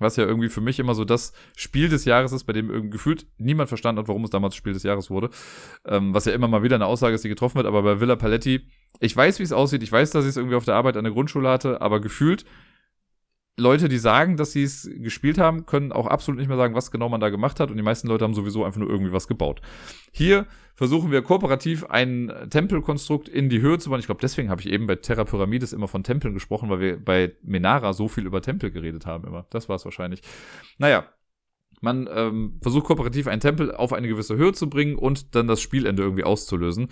was 0.00 0.16
ja 0.16 0.24
irgendwie 0.24 0.48
für 0.48 0.60
mich 0.60 0.78
immer 0.78 0.94
so 0.94 1.04
das 1.04 1.32
Spiel 1.56 1.88
des 1.88 2.04
Jahres 2.04 2.32
ist, 2.32 2.44
bei 2.44 2.52
dem 2.52 2.70
irgendwie 2.70 2.90
gefühlt 2.90 3.26
niemand 3.38 3.68
verstanden 3.68 4.00
hat, 4.00 4.08
warum 4.08 4.24
es 4.24 4.30
damals 4.30 4.56
Spiel 4.56 4.72
des 4.72 4.82
Jahres 4.82 5.10
wurde. 5.10 5.30
Ähm, 5.84 6.14
was 6.14 6.24
ja 6.24 6.32
immer 6.32 6.48
mal 6.48 6.62
wieder 6.62 6.76
eine 6.76 6.86
Aussage 6.86 7.14
ist, 7.14 7.24
die 7.24 7.28
getroffen 7.28 7.56
wird, 7.56 7.66
aber 7.66 7.82
bei 7.82 8.00
Villa 8.00 8.16
Paletti, 8.16 8.66
ich 8.98 9.16
weiß, 9.16 9.38
wie 9.38 9.44
es 9.44 9.52
aussieht, 9.52 9.82
ich 9.82 9.92
weiß, 9.92 10.10
dass 10.10 10.24
ich 10.24 10.30
es 10.30 10.36
irgendwie 10.36 10.56
auf 10.56 10.64
der 10.64 10.74
Arbeit 10.74 10.96
an 10.96 11.04
der 11.04 11.12
Grundschule 11.12 11.48
hatte, 11.48 11.80
aber 11.80 12.00
gefühlt 12.00 12.44
Leute, 13.60 13.88
die 13.88 13.98
sagen, 13.98 14.36
dass 14.36 14.52
sie 14.52 14.62
es 14.62 14.90
gespielt 14.92 15.38
haben, 15.38 15.66
können 15.66 15.92
auch 15.92 16.06
absolut 16.06 16.38
nicht 16.38 16.48
mehr 16.48 16.56
sagen, 16.56 16.74
was 16.74 16.90
genau 16.90 17.08
man 17.08 17.20
da 17.20 17.28
gemacht 17.28 17.60
hat. 17.60 17.70
Und 17.70 17.76
die 17.76 17.82
meisten 17.82 18.08
Leute 18.08 18.24
haben 18.24 18.34
sowieso 18.34 18.64
einfach 18.64 18.80
nur 18.80 18.88
irgendwie 18.88 19.12
was 19.12 19.28
gebaut. 19.28 19.60
Hier 20.12 20.46
versuchen 20.74 21.10
wir 21.10 21.22
kooperativ 21.22 21.84
ein 21.84 22.32
Tempelkonstrukt 22.48 23.28
in 23.28 23.48
die 23.48 23.60
Höhe 23.60 23.78
zu 23.78 23.90
bauen. 23.90 24.00
Ich 24.00 24.06
glaube, 24.06 24.20
deswegen 24.22 24.50
habe 24.50 24.60
ich 24.60 24.68
eben 24.68 24.86
bei 24.86 24.96
Terra 24.96 25.24
Pyramides 25.24 25.72
immer 25.72 25.88
von 25.88 26.02
Tempeln 26.02 26.34
gesprochen, 26.34 26.70
weil 26.70 26.80
wir 26.80 27.04
bei 27.04 27.34
Menara 27.42 27.92
so 27.92 28.08
viel 28.08 28.26
über 28.26 28.40
Tempel 28.42 28.70
geredet 28.70 29.06
haben 29.06 29.26
immer. 29.26 29.46
Das 29.50 29.68
war 29.68 29.76
es 29.76 29.84
wahrscheinlich. 29.84 30.22
Naja, 30.78 31.04
man 31.80 32.08
ähm, 32.12 32.58
versucht 32.62 32.86
kooperativ 32.86 33.26
einen 33.26 33.40
Tempel 33.40 33.74
auf 33.74 33.92
eine 33.92 34.08
gewisse 34.08 34.36
Höhe 34.36 34.52
zu 34.52 34.68
bringen 34.68 34.96
und 34.96 35.34
dann 35.34 35.46
das 35.46 35.60
Spielende 35.60 36.02
irgendwie 36.02 36.24
auszulösen. 36.24 36.88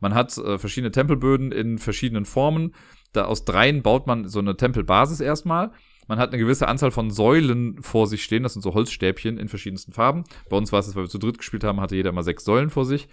Man 0.00 0.14
hat 0.14 0.36
äh, 0.38 0.58
verschiedene 0.58 0.90
Tempelböden 0.90 1.52
in 1.52 1.78
verschiedenen 1.78 2.24
Formen 2.24 2.74
Da 3.12 3.24
aus 3.26 3.44
dreien 3.44 3.82
baut 3.82 4.06
man 4.06 4.28
so 4.28 4.38
eine 4.38 4.56
Tempelbasis 4.56 5.20
erstmal. 5.20 5.72
Man 6.10 6.18
hat 6.18 6.32
eine 6.32 6.42
gewisse 6.42 6.66
Anzahl 6.66 6.90
von 6.90 7.12
Säulen 7.12 7.80
vor 7.82 8.08
sich 8.08 8.24
stehen. 8.24 8.42
Das 8.42 8.54
sind 8.54 8.62
so 8.62 8.74
Holzstäbchen 8.74 9.38
in 9.38 9.46
verschiedensten 9.46 9.92
Farben. 9.92 10.24
Bei 10.48 10.56
uns 10.56 10.72
war 10.72 10.80
es, 10.80 10.96
weil 10.96 11.04
wir 11.04 11.08
zu 11.08 11.18
dritt 11.18 11.38
gespielt 11.38 11.62
haben, 11.62 11.80
hatte 11.80 11.94
jeder 11.94 12.10
immer 12.10 12.24
sechs 12.24 12.44
Säulen 12.44 12.68
vor 12.68 12.84
sich. 12.84 13.06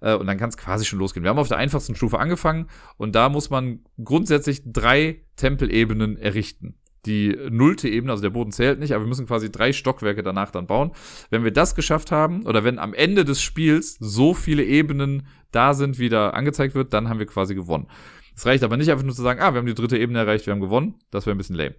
Äh, 0.00 0.14
und 0.14 0.28
dann 0.28 0.38
kann 0.38 0.50
es 0.50 0.56
quasi 0.56 0.84
schon 0.84 1.00
losgehen. 1.00 1.24
Wir 1.24 1.30
haben 1.30 1.40
auf 1.40 1.48
der 1.48 1.56
einfachsten 1.56 1.96
Stufe 1.96 2.20
angefangen 2.20 2.68
und 2.98 3.16
da 3.16 3.30
muss 3.30 3.50
man 3.50 3.80
grundsätzlich 4.02 4.62
drei 4.64 5.22
Tempelebenen 5.34 6.18
errichten. 6.18 6.76
Die 7.04 7.36
nullte 7.50 7.88
Ebene, 7.88 8.12
also 8.12 8.22
der 8.22 8.30
Boden 8.30 8.52
zählt 8.52 8.78
nicht, 8.78 8.92
aber 8.94 9.02
wir 9.02 9.08
müssen 9.08 9.26
quasi 9.26 9.50
drei 9.50 9.72
Stockwerke 9.72 10.22
danach 10.22 10.52
dann 10.52 10.68
bauen. 10.68 10.92
Wenn 11.30 11.42
wir 11.42 11.52
das 11.52 11.74
geschafft 11.74 12.12
haben, 12.12 12.46
oder 12.46 12.62
wenn 12.62 12.78
am 12.78 12.94
Ende 12.94 13.24
des 13.24 13.42
Spiels 13.42 13.96
so 13.98 14.34
viele 14.34 14.62
Ebenen 14.62 15.26
da 15.50 15.74
sind, 15.74 15.98
wie 15.98 16.10
da 16.10 16.30
angezeigt 16.30 16.76
wird, 16.76 16.92
dann 16.92 17.08
haben 17.08 17.18
wir 17.18 17.26
quasi 17.26 17.56
gewonnen. 17.56 17.88
Es 18.36 18.46
reicht 18.46 18.62
aber 18.62 18.76
nicht 18.76 18.92
einfach 18.92 19.04
nur 19.04 19.16
zu 19.16 19.22
sagen, 19.22 19.40
ah, 19.40 19.52
wir 19.52 19.58
haben 19.58 19.66
die 19.66 19.74
dritte 19.74 19.98
Ebene 19.98 20.20
erreicht, 20.20 20.46
wir 20.46 20.52
haben 20.52 20.60
gewonnen. 20.60 20.94
Das 21.10 21.26
wäre 21.26 21.34
ein 21.34 21.38
bisschen 21.38 21.56
lame. 21.56 21.74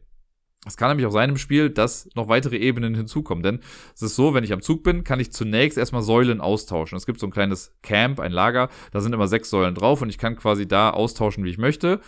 Es 0.67 0.77
kann 0.77 0.89
nämlich 0.89 1.07
auch 1.07 1.11
sein 1.11 1.29
im 1.29 1.37
Spiel, 1.37 1.69
dass 1.69 2.09
noch 2.15 2.27
weitere 2.27 2.57
Ebenen 2.57 2.93
hinzukommen. 2.93 3.43
Denn 3.43 3.59
es 3.95 4.01
ist 4.01 4.15
so, 4.15 4.33
wenn 4.33 4.43
ich 4.43 4.53
am 4.53 4.61
Zug 4.61 4.83
bin, 4.83 5.03
kann 5.03 5.19
ich 5.19 5.31
zunächst 5.31 5.77
erstmal 5.77 6.01
Säulen 6.03 6.41
austauschen. 6.41 6.97
Es 6.97 7.05
gibt 7.05 7.19
so 7.19 7.27
ein 7.27 7.31
kleines 7.31 7.73
Camp, 7.81 8.19
ein 8.19 8.31
Lager, 8.31 8.69
da 8.91 8.99
sind 8.99 9.13
immer 9.13 9.27
sechs 9.27 9.49
Säulen 9.49 9.75
drauf 9.75 10.01
und 10.01 10.09
ich 10.09 10.17
kann 10.17 10.35
quasi 10.35 10.67
da 10.67 10.89
austauschen, 10.89 11.43
wie 11.43 11.49
ich 11.49 11.57
möchte. 11.57 12.01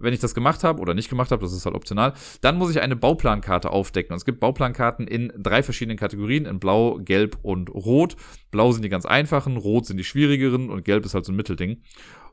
Wenn 0.00 0.14
ich 0.14 0.20
das 0.20 0.34
gemacht 0.34 0.62
habe 0.62 0.80
oder 0.80 0.94
nicht 0.94 1.08
gemacht 1.10 1.32
habe, 1.32 1.42
das 1.42 1.52
ist 1.52 1.66
halt 1.66 1.74
optional, 1.74 2.14
dann 2.40 2.56
muss 2.56 2.70
ich 2.70 2.80
eine 2.80 2.94
Bauplankarte 2.94 3.70
aufdecken. 3.70 4.12
Und 4.12 4.18
es 4.18 4.24
gibt 4.24 4.38
Bauplankarten 4.38 5.08
in 5.08 5.32
drei 5.36 5.64
verschiedenen 5.64 5.98
Kategorien, 5.98 6.46
in 6.46 6.60
Blau, 6.60 6.98
Gelb 7.00 7.36
und 7.42 7.68
Rot. 7.70 8.14
Blau 8.52 8.70
sind 8.70 8.84
die 8.84 8.90
ganz 8.90 9.06
einfachen, 9.06 9.56
Rot 9.56 9.86
sind 9.86 9.96
die 9.96 10.04
schwierigeren 10.04 10.70
und 10.70 10.84
Gelb 10.84 11.04
ist 11.04 11.14
halt 11.14 11.24
so 11.24 11.32
ein 11.32 11.36
Mittelding. 11.36 11.82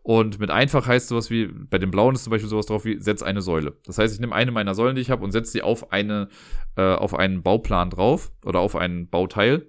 Und 0.06 0.40
mit 0.40 0.52
einfach 0.52 0.86
heißt 0.86 1.08
sowas 1.08 1.32
wie, 1.32 1.48
bei 1.48 1.80
den 1.80 1.90
blauen 1.90 2.14
ist 2.14 2.26
zum 2.26 2.30
Beispiel 2.30 2.48
sowas 2.48 2.68
drauf 2.68 2.86
wie, 2.86 3.00
setz 3.00 3.24
eine 3.24 3.42
Säule. 3.42 3.74
Das 3.86 3.98
heißt, 3.98 4.14
ich 4.14 4.20
nehme 4.20 4.36
eine 4.36 4.52
meiner 4.52 4.76
Säulen, 4.76 4.96
die 4.96 5.02
ich 5.02 5.10
habe, 5.10 5.24
und 5.24 5.32
setze 5.32 5.52
sie 5.52 5.64
auf 5.64 5.92
eine, 5.92 6.30
äh, 6.76 6.94
auf 6.94 7.16
einen 7.16 7.42
Bauplan 7.42 7.90
drauf 7.90 8.32
oder 8.46 8.60
auf 8.60 8.76
einen 8.76 9.10
Bauteil, 9.10 9.66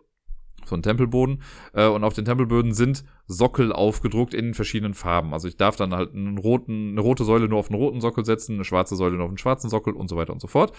so 0.66 0.74
einen 0.74 0.82
Tempelboden. 0.82 1.40
Äh, 1.72 1.86
und 1.86 2.04
auf 2.04 2.12
den 2.12 2.26
Tempelböden 2.26 2.74
sind 2.74 3.02
Sockel 3.26 3.72
aufgedruckt 3.72 4.34
in 4.34 4.52
verschiedenen 4.52 4.92
Farben. 4.92 5.32
Also 5.32 5.48
ich 5.48 5.56
darf 5.56 5.76
dann 5.76 5.94
halt 5.94 6.12
einen 6.12 6.36
roten, 6.36 6.90
eine 6.90 7.00
rote 7.00 7.24
Säule 7.24 7.48
nur 7.48 7.58
auf 7.58 7.70
einen 7.70 7.80
roten 7.80 8.02
Sockel 8.02 8.26
setzen, 8.26 8.56
eine 8.56 8.64
schwarze 8.64 8.94
Säule 8.94 9.16
nur 9.16 9.24
auf 9.24 9.30
einen 9.30 9.38
schwarzen 9.38 9.70
Sockel 9.70 9.94
und 9.94 10.08
so 10.08 10.18
weiter 10.18 10.34
und 10.34 10.42
so 10.42 10.48
fort. 10.48 10.72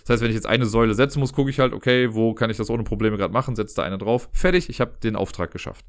Das 0.00 0.10
heißt, 0.10 0.22
wenn 0.22 0.30
ich 0.30 0.34
jetzt 0.34 0.48
eine 0.48 0.66
Säule 0.66 0.94
setzen 0.94 1.20
muss, 1.20 1.32
gucke 1.32 1.50
ich 1.50 1.60
halt, 1.60 1.72
okay, 1.72 2.12
wo 2.14 2.34
kann 2.34 2.50
ich 2.50 2.56
das 2.56 2.68
ohne 2.68 2.82
Probleme 2.82 3.16
gerade 3.16 3.32
machen, 3.32 3.54
setze 3.54 3.76
da 3.76 3.84
eine 3.84 3.96
drauf. 3.96 4.28
Fertig, 4.32 4.68
ich 4.68 4.80
habe 4.80 4.94
den 5.04 5.14
Auftrag 5.14 5.52
geschafft. 5.52 5.84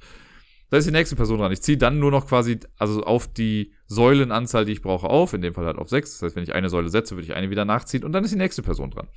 Da 0.76 0.80
ist 0.80 0.88
die 0.90 0.92
nächste 0.92 1.16
Person 1.16 1.40
dran. 1.40 1.54
Ich 1.54 1.62
ziehe 1.62 1.78
dann 1.78 2.00
nur 2.00 2.12
noch 2.12 2.28
quasi, 2.28 2.60
also 2.78 3.02
auf 3.02 3.32
die 3.32 3.72
Säulenanzahl, 3.88 4.66
die 4.66 4.74
ich 4.74 4.82
brauche, 4.82 5.10
auf. 5.10 5.32
In 5.32 5.40
dem 5.40 5.54
Fall 5.54 5.66
halt 5.66 5.78
auf 5.78 5.88
sechs. 5.88 6.12
Das 6.12 6.22
heißt, 6.22 6.36
wenn 6.36 6.44
ich 6.44 6.54
eine 6.54 6.68
Säule 6.68 6.90
setze, 6.90 7.16
würde 7.16 7.24
ich 7.24 7.34
eine 7.34 7.50
wieder 7.50 7.64
nachziehen 7.64 8.04
und 8.04 8.12
dann 8.12 8.26
ist 8.26 8.34
die 8.34 8.38
nächste 8.38 8.62
Person 8.62 8.92
dran. 8.92 9.08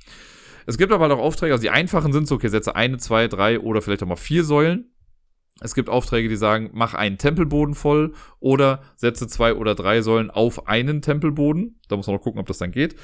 Es 0.67 0.77
gibt 0.77 0.93
aber 0.93 1.01
halt 1.01 1.11
auch 1.11 1.19
Aufträge, 1.19 1.51
also 1.51 1.61
die 1.61 1.69
einfachen 1.69 2.13
sind 2.13 2.29
so, 2.29 2.35
okay, 2.35 2.47
setze 2.47 2.77
eine, 2.77 2.97
zwei, 2.97 3.27
drei 3.27 3.59
oder 3.59 3.81
vielleicht 3.81 4.01
auch 4.03 4.07
mal 4.07 4.15
vier 4.15 4.45
Säulen. 4.45 4.93
Es 5.59 5.75
gibt 5.75 5.89
Aufträge, 5.89 6.29
die 6.29 6.37
sagen, 6.37 6.69
mach 6.71 6.93
einen 6.93 7.17
Tempelboden 7.17 7.75
voll 7.75 8.13
oder 8.39 8.81
setze 8.95 9.27
zwei 9.27 9.53
oder 9.53 9.75
drei 9.75 10.01
Säulen 10.01 10.31
auf 10.31 10.65
einen 10.65 11.01
Tempelboden. 11.01 11.81
Da 11.89 11.97
muss 11.97 12.07
man 12.07 12.15
noch 12.15 12.23
gucken, 12.23 12.39
ob 12.39 12.47
das 12.47 12.59
dann 12.59 12.71
geht. 12.71 12.95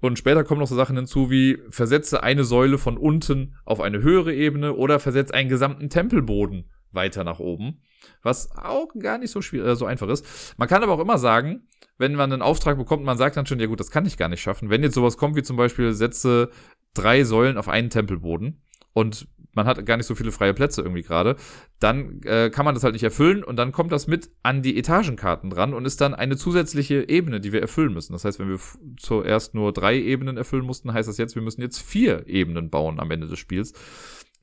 Und 0.00 0.18
später 0.18 0.42
kommen 0.42 0.58
noch 0.58 0.66
so 0.66 0.74
Sachen 0.74 0.96
hinzu 0.96 1.30
wie 1.30 1.58
versetze 1.70 2.24
eine 2.24 2.42
Säule 2.42 2.78
von 2.78 2.96
unten 2.96 3.54
auf 3.64 3.80
eine 3.80 4.02
höhere 4.02 4.34
Ebene 4.34 4.74
oder 4.74 4.98
versetze 4.98 5.34
einen 5.34 5.48
gesamten 5.48 5.88
Tempelboden 5.88 6.64
weiter 6.92 7.24
nach 7.24 7.38
oben. 7.38 7.80
Was 8.22 8.50
auch 8.56 8.88
gar 8.98 9.18
nicht 9.18 9.30
so, 9.30 9.42
schwierig, 9.42 9.68
äh, 9.68 9.76
so 9.76 9.86
einfach 9.86 10.08
ist. 10.08 10.54
Man 10.58 10.68
kann 10.68 10.82
aber 10.82 10.92
auch 10.92 11.00
immer 11.00 11.18
sagen, 11.18 11.68
wenn 11.98 12.14
man 12.14 12.32
einen 12.32 12.42
Auftrag 12.42 12.76
bekommt, 12.76 13.04
man 13.04 13.18
sagt 13.18 13.36
dann 13.36 13.46
schon, 13.46 13.60
ja 13.60 13.66
gut, 13.66 13.80
das 13.80 13.90
kann 13.90 14.06
ich 14.06 14.16
gar 14.16 14.28
nicht 14.28 14.42
schaffen. 14.42 14.70
Wenn 14.70 14.82
jetzt 14.82 14.94
sowas 14.94 15.16
kommt 15.16 15.36
wie 15.36 15.42
zum 15.42 15.56
Beispiel, 15.56 15.92
setze 15.92 16.50
drei 16.94 17.24
Säulen 17.24 17.58
auf 17.58 17.68
einen 17.68 17.90
Tempelboden 17.90 18.62
und 18.92 19.28
man 19.56 19.66
hat 19.66 19.84
gar 19.86 19.96
nicht 19.96 20.06
so 20.06 20.14
viele 20.14 20.32
freie 20.32 20.54
Plätze 20.54 20.82
irgendwie 20.82 21.02
gerade, 21.02 21.36
dann 21.80 22.20
äh, 22.24 22.50
kann 22.50 22.66
man 22.66 22.74
das 22.74 22.84
halt 22.84 22.92
nicht 22.92 23.02
erfüllen 23.02 23.42
und 23.42 23.56
dann 23.56 23.72
kommt 23.72 23.90
das 23.90 24.06
mit 24.06 24.30
an 24.42 24.62
die 24.62 24.78
Etagenkarten 24.78 25.50
dran 25.50 25.72
und 25.72 25.86
ist 25.86 26.00
dann 26.02 26.14
eine 26.14 26.36
zusätzliche 26.36 27.08
Ebene, 27.08 27.40
die 27.40 27.52
wir 27.52 27.62
erfüllen 27.62 27.94
müssen. 27.94 28.12
Das 28.12 28.24
heißt, 28.24 28.38
wenn 28.38 28.50
wir 28.50 28.60
zuerst 28.98 29.54
nur 29.54 29.72
drei 29.72 29.98
Ebenen 29.98 30.36
erfüllen 30.36 30.66
mussten, 30.66 30.92
heißt 30.92 31.08
das 31.08 31.16
jetzt, 31.16 31.34
wir 31.34 31.42
müssen 31.42 31.62
jetzt 31.62 31.80
vier 31.80 32.26
Ebenen 32.28 32.68
bauen 32.68 33.00
am 33.00 33.10
Ende 33.10 33.26
des 33.26 33.38
Spiels. 33.38 33.72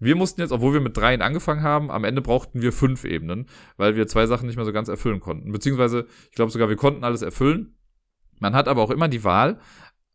Wir 0.03 0.15
mussten 0.15 0.41
jetzt, 0.41 0.51
obwohl 0.51 0.73
wir 0.73 0.81
mit 0.81 0.97
dreien 0.97 1.21
angefangen 1.21 1.61
haben, 1.61 1.89
am 1.89 2.03
Ende 2.03 2.21
brauchten 2.21 2.61
wir 2.61 2.73
fünf 2.73 3.05
Ebenen, 3.05 3.47
weil 3.77 3.95
wir 3.95 4.07
zwei 4.07 4.25
Sachen 4.25 4.47
nicht 4.47 4.55
mehr 4.55 4.65
so 4.65 4.73
ganz 4.73 4.89
erfüllen 4.89 5.19
konnten. 5.19 5.51
Beziehungsweise, 5.51 6.07
ich 6.29 6.35
glaube 6.35 6.51
sogar, 6.51 6.69
wir 6.69 6.75
konnten 6.75 7.03
alles 7.03 7.21
erfüllen. 7.21 7.77
Man 8.39 8.55
hat 8.55 8.67
aber 8.67 8.81
auch 8.81 8.91
immer 8.91 9.07
die 9.07 9.23
Wahl, 9.23 9.59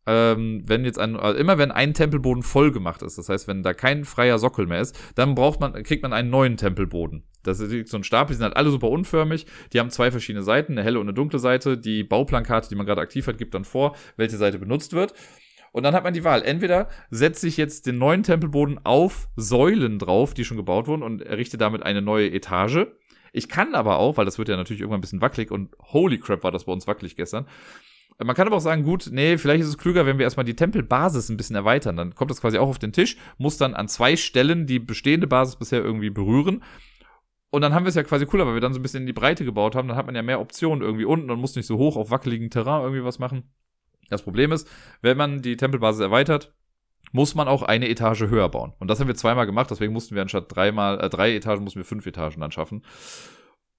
ähm, 0.05 0.63
wenn 0.65 0.85
jetzt 0.85 0.97
ein, 0.97 1.15
also 1.17 1.37
immer 1.37 1.57
wenn 1.57 1.71
ein 1.71 1.93
Tempelboden 1.93 2.41
voll 2.41 2.71
gemacht 2.71 3.01
ist, 3.01 3.17
das 3.17 3.29
heißt, 3.29 3.47
wenn 3.47 3.63
da 3.63 3.73
kein 3.73 4.05
freier 4.05 4.39
Sockel 4.39 4.65
mehr 4.65 4.81
ist, 4.81 4.97
dann 5.15 5.35
braucht 5.35 5.59
man, 5.59 5.73
kriegt 5.83 6.03
man 6.03 6.13
einen 6.13 6.29
neuen 6.29 6.57
Tempelboden. 6.57 7.23
Das 7.43 7.59
ist 7.59 7.89
so 7.89 7.97
ein 7.97 8.03
Stapel, 8.03 8.33
die 8.33 8.37
sind 8.37 8.43
halt 8.43 8.57
alle 8.57 8.69
super 8.69 8.89
unförmig. 8.89 9.45
Die 9.71 9.79
haben 9.79 9.89
zwei 9.89 10.11
verschiedene 10.11 10.43
Seiten, 10.43 10.73
eine 10.73 10.83
helle 10.83 10.99
und 10.99 11.05
eine 11.05 11.13
dunkle 11.13 11.39
Seite. 11.39 11.77
Die 11.77 12.03
Bauplankarte, 12.03 12.69
die 12.69 12.75
man 12.75 12.85
gerade 12.85 13.01
aktiv 13.01 13.27
hat, 13.27 13.37
gibt 13.37 13.53
dann 13.53 13.65
vor, 13.65 13.95
welche 14.17 14.37
Seite 14.37 14.59
benutzt 14.59 14.93
wird. 14.93 15.13
Und 15.71 15.83
dann 15.83 15.93
hat 15.93 16.03
man 16.03 16.13
die 16.13 16.23
Wahl. 16.23 16.41
Entweder 16.43 16.89
setze 17.09 17.47
ich 17.47 17.57
jetzt 17.57 17.85
den 17.85 17.97
neuen 17.97 18.23
Tempelboden 18.23 18.79
auf 18.85 19.29
Säulen 19.35 19.99
drauf, 19.99 20.33
die 20.33 20.45
schon 20.45 20.57
gebaut 20.57 20.87
wurden, 20.87 21.03
und 21.03 21.21
errichte 21.21 21.57
damit 21.57 21.83
eine 21.83 22.01
neue 22.01 22.31
Etage. 22.31 22.87
Ich 23.31 23.49
kann 23.49 23.75
aber 23.75 23.97
auch, 23.99 24.17
weil 24.17 24.25
das 24.25 24.37
wird 24.37 24.49
ja 24.49 24.57
natürlich 24.57 24.81
irgendwann 24.81 24.99
ein 24.99 25.01
bisschen 25.01 25.21
wackelig 25.21 25.51
und 25.51 25.75
holy 25.93 26.17
crap 26.17 26.43
war 26.43 26.51
das 26.51 26.65
bei 26.65 26.71
uns 26.71 26.87
wackelig 26.87 27.15
gestern. 27.15 27.45
Man 28.21 28.35
kann 28.35 28.47
aber 28.47 28.57
auch 28.57 28.61
sagen, 28.61 28.83
gut, 28.83 29.09
nee, 29.11 29.37
vielleicht 29.37 29.61
ist 29.61 29.69
es 29.69 29.77
klüger, 29.77 30.05
wenn 30.05 30.17
wir 30.17 30.25
erstmal 30.25 30.45
die 30.45 30.55
Tempelbasis 30.55 31.29
ein 31.29 31.37
bisschen 31.37 31.55
erweitern. 31.55 31.95
Dann 31.95 32.15
kommt 32.15 32.31
das 32.31 32.41
quasi 32.41 32.57
auch 32.57 32.67
auf 32.67 32.79
den 32.79 32.91
Tisch, 32.91 33.15
muss 33.37 33.57
dann 33.57 33.75
an 33.75 33.87
zwei 33.87 34.17
Stellen 34.17 34.67
die 34.67 34.79
bestehende 34.79 35.25
Basis 35.25 35.55
bisher 35.55 35.81
irgendwie 35.81 36.09
berühren. 36.09 36.61
Und 37.49 37.61
dann 37.61 37.73
haben 37.73 37.85
wir 37.85 37.89
es 37.89 37.95
ja 37.95 38.03
quasi 38.03 38.25
cooler, 38.25 38.45
weil 38.45 38.55
wir 38.55 38.61
dann 38.61 38.73
so 38.73 38.79
ein 38.79 38.83
bisschen 38.83 39.01
in 39.01 39.07
die 39.07 39.13
Breite 39.13 39.45
gebaut 39.45 39.73
haben. 39.73 39.87
Dann 39.87 39.95
hat 39.95 40.05
man 40.05 40.15
ja 40.15 40.21
mehr 40.21 40.41
Optionen 40.41 40.81
irgendwie 40.81 41.05
unten 41.05 41.31
und 41.31 41.39
muss 41.39 41.55
nicht 41.55 41.65
so 41.65 41.77
hoch 41.77 41.95
auf 41.95 42.11
wackeligen 42.11 42.49
Terrain 42.49 42.81
irgendwie 42.81 43.05
was 43.05 43.19
machen. 43.19 43.43
Das 44.09 44.21
Problem 44.21 44.51
ist, 44.51 44.67
wenn 45.01 45.17
man 45.17 45.41
die 45.41 45.57
Tempelbasis 45.57 46.01
erweitert, 46.01 46.53
muss 47.11 47.35
man 47.35 47.47
auch 47.47 47.63
eine 47.63 47.89
Etage 47.89 48.21
höher 48.23 48.49
bauen. 48.49 48.73
Und 48.79 48.89
das 48.89 48.99
haben 48.99 49.07
wir 49.07 49.15
zweimal 49.15 49.45
gemacht, 49.45 49.71
deswegen 49.71 49.93
mussten 49.93 50.15
wir 50.15 50.21
anstatt 50.21 50.53
dreimal, 50.53 50.99
äh, 50.99 51.09
drei 51.09 51.35
Etagen, 51.35 51.63
mussten 51.63 51.79
wir 51.79 51.85
fünf 51.85 52.05
Etagen 52.05 52.41
dann 52.41 52.51
schaffen. 52.51 52.83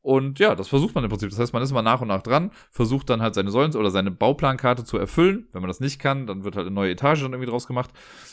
Und 0.03 0.39
ja, 0.39 0.55
das 0.55 0.69
versucht 0.69 0.95
man 0.95 1.05
im 1.05 1.11
Prinzip. 1.11 1.29
Das 1.29 1.39
heißt, 1.39 1.53
man 1.53 1.63
ist 1.63 1.73
mal 1.73 1.83
nach 1.83 2.01
und 2.01 2.09
nach 2.09 2.23
dran, 2.23 2.53
versucht 2.71 3.11
dann 3.11 3.21
halt 3.21 3.35
seine 3.35 3.51
Säulen 3.51 3.75
oder 3.77 3.91
seine 3.91 4.11
Bauplankarte 4.11 4.83
zu 4.83 4.97
erfüllen. 4.97 5.49
Wenn 5.53 5.61
man 5.61 5.69
das 5.69 5.81
nicht 5.81 6.01
kann, 6.01 6.27
dann 6.27 6.43
wird 6.43 6.57
halt 6.57 6.67
eine 6.67 6.75
neue 6.75 6.93
Etage 6.93 7.21
dann 7.21 7.33
irgendwie 7.33 7.51
draus 7.51 7.67
gemacht. 7.67 7.91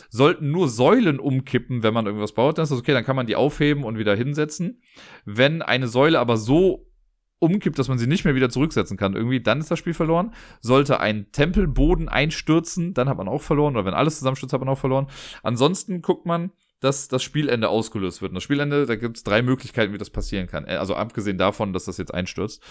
Sollten 0.10 0.50
nur 0.50 0.70
Säulen 0.70 1.20
umkippen, 1.20 1.84
wenn 1.84 1.94
man 1.94 2.06
irgendwas 2.06 2.32
baut, 2.32 2.58
dann 2.58 2.64
ist 2.64 2.72
das 2.72 2.80
okay, 2.80 2.94
dann 2.94 3.04
kann 3.04 3.18
man 3.18 3.28
die 3.28 3.36
aufheben 3.36 3.84
und 3.84 3.98
wieder 3.98 4.16
hinsetzen. 4.16 4.82
Wenn 5.26 5.62
eine 5.62 5.90
Säule 5.90 6.20
aber 6.20 6.38
so 6.38 6.87
umkippt, 7.40 7.78
dass 7.78 7.88
man 7.88 7.98
sie 7.98 8.08
nicht 8.08 8.26
mehr 8.26 8.36
wieder 8.36 8.50
zurücksetzen 8.50 8.98
kann, 8.98 9.14
irgendwie, 9.14 9.42
dann 9.42 9.60
ist 9.60 9.70
das 9.70 9.80
Spiel 9.80 9.94
verloren. 9.94 10.34
Sollte 10.62 11.00
ein 11.00 11.32
Tempelboden 11.32 12.10
einstürzen, 12.10 12.94
dann 12.94 13.10
hat 13.10 13.18
man 13.18 13.28
auch 13.28 13.42
verloren. 13.42 13.76
Oder 13.76 13.86
wenn 13.86 13.94
alles 13.94 14.18
zusammenstürzt, 14.20 14.54
hat 14.54 14.60
man 14.60 14.70
auch 14.70 14.78
verloren. 14.78 15.08
Ansonsten 15.44 16.02
guckt 16.02 16.26
man, 16.26 16.52
dass 16.80 17.08
das 17.08 17.24
Spielende 17.24 17.70
ausgelöst 17.70 18.22
wird. 18.22 18.32
Und 18.32 18.36
das 18.36 18.44
Spielende, 18.44 18.86
da 18.86 18.96
gibt 18.96 19.18
es 19.18 19.24
drei 19.24 19.42
Möglichkeiten, 19.42 19.94
wie 19.94 19.98
das 19.98 20.10
passieren 20.10 20.48
kann. 20.48 20.66
Äh, 20.66 20.76
also 20.76 20.96
abgesehen 20.96 21.38
davon, 21.38 21.74
dass 21.74 21.86
das 21.86 21.98
jetzt 21.98 22.14
einstürzt. 22.14 22.64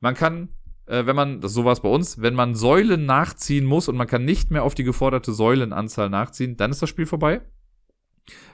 Man 0.00 0.14
kann, 0.14 0.50
äh, 0.86 1.06
wenn 1.06 1.16
man, 1.16 1.40
das 1.40 1.52
so 1.52 1.64
war 1.64 1.72
es 1.72 1.80
bei 1.80 1.88
uns, 1.88 2.20
wenn 2.20 2.34
man 2.34 2.54
Säulen 2.54 3.06
nachziehen 3.06 3.64
muss 3.64 3.88
und 3.88 3.96
man 3.96 4.06
kann 4.06 4.24
nicht 4.24 4.50
mehr 4.50 4.64
auf 4.64 4.74
die 4.74 4.84
geforderte 4.84 5.32
Säulenanzahl 5.32 6.10
nachziehen, 6.10 6.56
dann 6.56 6.70
ist 6.70 6.82
das 6.82 6.88
Spiel 6.88 7.06
vorbei 7.06 7.42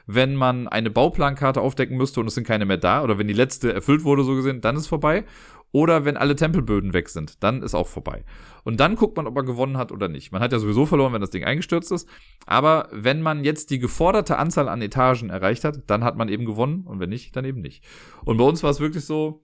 wenn 0.06 0.34
man 0.34 0.68
eine 0.68 0.90
Bauplankarte 0.90 1.60
aufdecken 1.60 1.96
müsste 1.96 2.20
und 2.20 2.26
es 2.26 2.34
sind 2.34 2.46
keine 2.46 2.66
mehr 2.66 2.78
da, 2.78 3.02
oder 3.02 3.18
wenn 3.18 3.28
die 3.28 3.34
letzte 3.34 3.72
erfüllt 3.72 4.04
wurde, 4.04 4.24
so 4.24 4.34
gesehen, 4.34 4.60
dann 4.60 4.76
ist 4.76 4.86
vorbei. 4.86 5.24
Oder 5.72 6.04
wenn 6.04 6.16
alle 6.16 6.36
Tempelböden 6.36 6.94
weg 6.94 7.08
sind, 7.08 7.42
dann 7.42 7.62
ist 7.62 7.74
auch 7.74 7.88
vorbei. 7.88 8.24
Und 8.64 8.80
dann 8.80 8.96
guckt 8.96 9.16
man, 9.16 9.26
ob 9.26 9.36
er 9.36 9.42
gewonnen 9.42 9.76
hat 9.76 9.92
oder 9.92 10.08
nicht. 10.08 10.32
Man 10.32 10.40
hat 10.40 10.52
ja 10.52 10.58
sowieso 10.58 10.86
verloren, 10.86 11.12
wenn 11.12 11.20
das 11.20 11.30
Ding 11.30 11.44
eingestürzt 11.44 11.92
ist. 11.92 12.08
Aber 12.46 12.88
wenn 12.92 13.20
man 13.20 13.44
jetzt 13.44 13.70
die 13.70 13.78
geforderte 13.78 14.38
Anzahl 14.38 14.68
an 14.68 14.80
Etagen 14.80 15.28
erreicht 15.28 15.64
hat, 15.64 15.82
dann 15.88 16.02
hat 16.02 16.16
man 16.16 16.28
eben 16.28 16.46
gewonnen. 16.46 16.86
Und 16.86 17.00
wenn 17.00 17.10
nicht, 17.10 17.36
dann 17.36 17.44
eben 17.44 17.60
nicht. 17.60 17.84
Und 18.24 18.38
bei 18.38 18.44
uns 18.44 18.62
war 18.62 18.70
es 18.70 18.80
wirklich 18.80 19.04
so, 19.04 19.42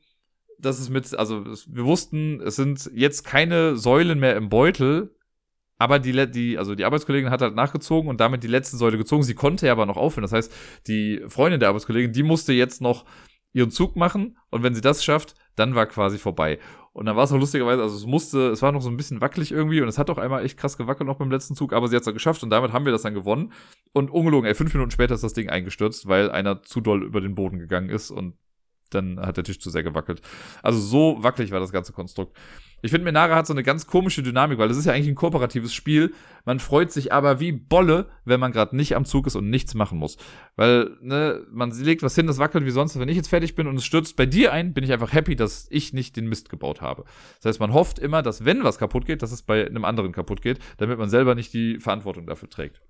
dass 0.59 0.79
es 0.79 0.89
mit, 0.89 1.13
also 1.19 1.45
wir 1.45 1.85
wussten, 1.85 2.41
es 2.41 2.57
sind 2.57 2.91
jetzt 2.95 3.25
keine 3.25 3.77
Säulen 3.77 4.19
mehr 4.19 4.37
im 4.37 4.49
Beutel, 4.49 5.15
aber 5.83 5.99
die, 5.99 6.31
die, 6.31 6.59
also 6.59 6.77
die 6.77 6.85
Arbeitskollegin 6.85 7.31
hat 7.31 7.43
halt 7.43 7.57
nachgezogen 7.57 8.09
und 8.09 8.21
damit 8.21 8.45
die 8.45 8.49
letzte 8.49 8.77
Säule 8.77 8.99
gezogen. 8.99 9.25
Sie 9.25 9.35
konnte 9.35 9.67
ja 9.67 9.73
aber 9.73 9.85
noch 9.85 9.97
aufhören. 9.97 10.23
Das 10.23 10.31
heißt, 10.31 10.55
die 10.87 11.21
Freundin 11.27 11.59
der 11.59 11.71
Arbeitskollegin, 11.71 12.13
die 12.13 12.23
musste 12.23 12.53
jetzt 12.53 12.81
noch 12.81 13.05
ihren 13.53 13.73
Zug 13.73 13.97
machen 13.97 14.39
und 14.51 14.63
wenn 14.63 14.77
sie 14.77 14.81
das 14.81 15.05
schafft, 15.05 15.35
dann 15.57 15.75
war 15.75 15.87
quasi 15.87 16.19
vorbei. 16.19 16.61
Und 16.93 17.07
dann 17.07 17.17
war 17.17 17.25
es 17.25 17.33
auch 17.33 17.39
lustigerweise, 17.39 17.83
also 17.83 17.97
es 17.97 18.07
musste, 18.07 18.51
es 18.51 18.63
war 18.63 18.71
noch 18.71 18.81
so 18.81 18.91
ein 18.91 18.97
bisschen 18.97 19.21
wackelig 19.21 19.51
irgendwie 19.51 19.81
und 19.81 19.89
es 19.89 19.99
hat 19.99 20.09
auch 20.09 20.19
einmal 20.19 20.45
echt 20.45 20.57
krass 20.57 20.79
gewackelt 20.79 21.09
noch 21.09 21.19
beim 21.19 21.33
letzten 21.33 21.57
Zug, 21.57 21.73
aber 21.73 21.89
sie 21.89 21.97
hat 21.97 22.07
es 22.07 22.15
geschafft 22.15 22.45
und 22.45 22.51
damit 22.51 22.73
haben 22.73 22.85
wir 22.85 22.93
das 22.93 23.03
dann 23.03 23.15
gewonnen. 23.15 23.53
Und 23.93 24.13
ungelogen, 24.13 24.47
ey, 24.47 24.55
fünf 24.55 24.73
Minuten 24.73 24.93
später 24.93 25.15
ist 25.15 25.25
das 25.25 25.33
Ding 25.33 25.51
eingestürzt, 25.51 26.07
weil 26.07 26.31
einer 26.31 26.63
zu 26.63 26.81
doll 26.81 27.03
über 27.03 27.21
den 27.21 27.35
Boden 27.35 27.59
gegangen 27.59 27.91
ist 27.91 28.13
und 28.13 28.37
dann 28.91 29.19
hat 29.19 29.37
der 29.37 29.45
Tisch 29.45 29.59
zu 29.59 29.71
sehr 29.71 29.83
gewackelt. 29.83 30.23
Also 30.63 30.79
so 30.79 31.17
wackelig 31.23 31.51
war 31.51 31.59
das 31.59 31.73
ganze 31.73 31.93
Konstrukt. 31.93 32.37
Ich 32.83 32.91
finde, 32.91 33.05
Minara 33.05 33.37
hat 33.37 33.47
so 33.47 33.55
eine 33.55 33.63
ganz 33.63 33.87
komische 33.87 34.25
Dynamik, 34.25 34.59
weil 34.59 34.67
das 34.67 34.77
ist 34.77 34.87
ja 34.87 34.93
eigentlich 34.93 35.09
ein 35.09 35.15
kooperatives 35.15 35.73
Spiel. 35.73 36.13
Man 36.45 36.59
freut 36.59 36.91
sich 36.91 37.13
aber 37.13 37.39
wie 37.39 37.53
Bolle, 37.53 38.09
wenn 38.25 38.41
man 38.41 38.51
gerade 38.51 38.75
nicht 38.75 38.97
am 38.97 39.05
Zug 39.05 39.29
ist 39.29 39.37
und 39.37 39.49
nichts 39.49 39.75
machen 39.75 39.99
muss. 39.99 40.17
Weil, 40.57 40.91
ne, 41.01 41.47
man 41.53 41.71
legt 41.71 42.03
was 42.03 42.17
hin, 42.17 42.27
das 42.27 42.39
wackelt 42.39 42.67
wie 42.67 42.73
sonst. 42.73 42.99
Wenn 42.99 43.09
ich 43.09 43.17
jetzt 43.17 43.29
fertig 43.29 43.55
bin 43.55 43.69
und 43.69 43.77
es 43.77 43.85
stürzt 43.85 44.17
bei 44.17 44.27
dir 44.27 44.53
ein, 44.53 44.75
bin 44.75 44.83
ich 44.83 44.93
einfach 44.93 45.13
happy, 45.13 45.37
dass 45.37 45.69
ich 45.71 45.93
nicht 45.93 46.17
den 46.17 46.29
Mist 46.29 46.51
gebaut 46.51 46.81
habe. 46.81 47.05
Das 47.37 47.51
heißt, 47.51 47.61
man 47.61 47.73
hofft 47.73 48.01
immer, 48.01 48.21
dass 48.23 48.45
wenn 48.45 48.65
was 48.65 48.79
kaputt 48.79 49.07
geht, 49.07 49.23
dass 49.23 49.31
es 49.31 49.43
bei 49.43 49.65
einem 49.65 49.85
anderen 49.85 50.11
kaputt 50.11 50.43
geht, 50.43 50.59
damit 50.79 50.99
man 50.99 51.09
selber 51.09 51.37
nicht 51.37 51.53
die 51.53 51.79
Verantwortung 51.79 52.27
dafür 52.27 52.51
trägt. 52.51 52.83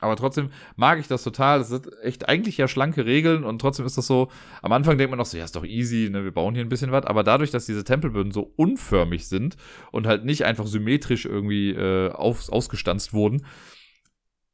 Aber 0.00 0.16
trotzdem 0.16 0.50
mag 0.76 0.98
ich 1.00 1.08
das 1.08 1.24
total. 1.24 1.58
Das 1.58 1.68
sind 1.68 1.88
echt 2.02 2.28
eigentlich 2.28 2.56
ja 2.56 2.68
schlanke 2.68 3.04
Regeln 3.04 3.44
und 3.44 3.60
trotzdem 3.60 3.84
ist 3.84 3.98
das 3.98 4.06
so, 4.06 4.28
am 4.62 4.72
Anfang 4.72 4.96
denkt 4.96 5.10
man 5.10 5.18
noch 5.18 5.26
so, 5.26 5.36
ja, 5.36 5.44
ist 5.44 5.56
doch 5.56 5.64
easy, 5.64 6.08
ne, 6.10 6.24
wir 6.24 6.32
bauen 6.32 6.54
hier 6.54 6.64
ein 6.64 6.68
bisschen 6.68 6.92
was. 6.92 7.04
Aber 7.06 7.24
dadurch, 7.24 7.50
dass 7.50 7.66
diese 7.66 7.84
Tempelböden 7.84 8.32
so 8.32 8.52
unförmig 8.56 9.26
sind 9.26 9.56
und 9.90 10.06
halt 10.06 10.24
nicht 10.24 10.44
einfach 10.44 10.66
symmetrisch 10.66 11.24
irgendwie 11.24 11.70
äh, 11.70 12.10
auf, 12.12 12.48
ausgestanzt 12.48 13.12
wurden, 13.12 13.44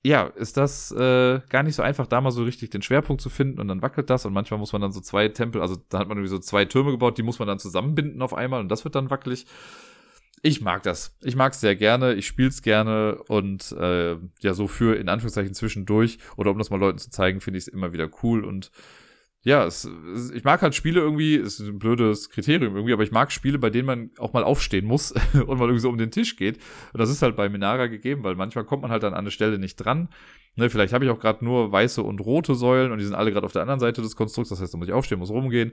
ja, 0.07 0.25
ist 0.25 0.59
das 0.59 0.93
äh, 0.93 1.41
gar 1.49 1.63
nicht 1.63 1.77
so 1.77 1.83
einfach, 1.83 2.07
da 2.07 2.21
mal 2.21 2.31
so 2.31 2.45
richtig 2.45 2.69
den 2.69 2.83
Schwerpunkt 2.83 3.23
zu 3.23 3.31
finden 3.31 3.59
und 3.59 3.69
dann 3.69 3.81
wackelt 3.81 4.11
das 4.11 4.27
und 4.27 4.35
manchmal 4.35 4.61
muss 4.61 4.73
man 4.73 4.83
dann 4.83 4.93
so 4.93 5.01
zwei 5.01 5.29
Tempel, 5.29 5.63
also 5.63 5.77
da 5.89 5.99
hat 5.99 6.09
man 6.09 6.19
irgendwie 6.19 6.31
so 6.31 6.39
zwei 6.39 6.67
Türme 6.67 6.91
gebaut, 6.91 7.17
die 7.17 7.23
muss 7.23 7.39
man 7.39 7.49
dann 7.49 7.59
zusammenbinden 7.59 8.21
auf 8.21 8.35
einmal 8.35 8.61
und 8.61 8.69
das 8.69 8.85
wird 8.85 8.97
dann 8.97 9.09
wackelig 9.09 9.47
ich 10.45 10.61
mag 10.61 10.83
das. 10.83 11.17
Ich 11.23 11.37
mag 11.37 11.55
es 11.55 11.61
sehr 11.61 11.75
gerne, 11.75 12.13
ich 12.13 12.27
spiele 12.27 12.51
es 12.51 12.61
gerne 12.61 13.17
und 13.29 13.73
äh, 13.73 14.17
ja, 14.43 14.53
so 14.53 14.69
für 14.69 14.95
in 14.95 15.09
Anführungszeichen 15.09 15.55
zwischendurch 15.55 16.19
oder 16.37 16.51
um 16.51 16.59
das 16.59 16.69
mal 16.69 16.79
Leuten 16.79 16.99
zu 16.99 17.09
zeigen, 17.09 17.41
finde 17.41 17.57
ich 17.57 17.67
es 17.67 17.69
immer 17.69 17.95
wieder 17.95 18.11
cool 18.23 18.45
und 18.45 18.71
ja, 19.43 19.65
es, 19.65 19.85
es, 19.85 20.31
ich 20.31 20.45
mag 20.45 20.61
halt 20.61 20.75
Spiele 20.75 21.01
irgendwie, 21.01 21.37
ist 21.37 21.61
ein 21.61 21.79
blödes 21.79 22.29
Kriterium 22.29 22.75
irgendwie, 22.75 22.93
aber 22.93 23.05
ich 23.05 23.11
mag 23.11 23.33
Spiele, 23.33 23.59
bei 23.59 23.71
denen 23.71 23.87
man 23.87 24.11
auch 24.19 24.35
mal 24.35 24.45
aufstehen 24.45 24.85
muss 24.85 25.13
und 25.33 25.47
mal 25.47 25.61
irgendwie 25.61 25.79
so 25.79 25.89
um 25.89 25.97
den 25.97 26.11
Tisch 26.11 26.37
geht. 26.37 26.59
Und 26.93 27.01
das 27.01 27.09
ist 27.09 27.23
halt 27.23 27.37
bei 27.37 27.49
Minara 27.49 27.87
gegeben, 27.87 28.23
weil 28.23 28.35
manchmal 28.35 28.65
kommt 28.65 28.83
man 28.83 28.91
halt 28.91 29.05
an 29.05 29.15
eine 29.15 29.31
Stelle 29.31 29.59
nicht 29.59 29.77
dran. 29.77 30.11
Ne, 30.57 30.71
vielleicht 30.71 30.93
habe 30.93 31.05
ich 31.05 31.11
auch 31.11 31.19
gerade 31.19 31.45
nur 31.45 31.73
weiße 31.73 32.03
und 32.03 32.21
rote 32.21 32.55
Säulen 32.55 32.93
und 32.93 32.99
die 32.99 33.05
sind 33.05 33.15
alle 33.15 33.33
gerade 33.33 33.45
auf 33.45 33.53
der 33.53 33.63
anderen 33.63 33.81
Seite 33.81 34.03
des 34.03 34.15
Konstrukts, 34.15 34.51
das 34.51 34.61
heißt, 34.61 34.73
da 34.73 34.79
muss 34.79 34.87
ich 34.87 34.95
aufstehen, 34.95 35.19
muss 35.19 35.31
rumgehen. 35.31 35.73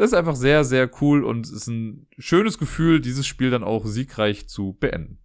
Das 0.00 0.12
ist 0.12 0.18
einfach 0.18 0.34
sehr, 0.34 0.64
sehr 0.64 0.88
cool 1.02 1.24
und 1.24 1.46
ist 1.46 1.66
ein 1.66 2.06
schönes 2.18 2.56
Gefühl, 2.56 3.02
dieses 3.02 3.26
Spiel 3.26 3.50
dann 3.50 3.62
auch 3.62 3.84
siegreich 3.84 4.48
zu 4.48 4.74
beenden. 4.80 5.18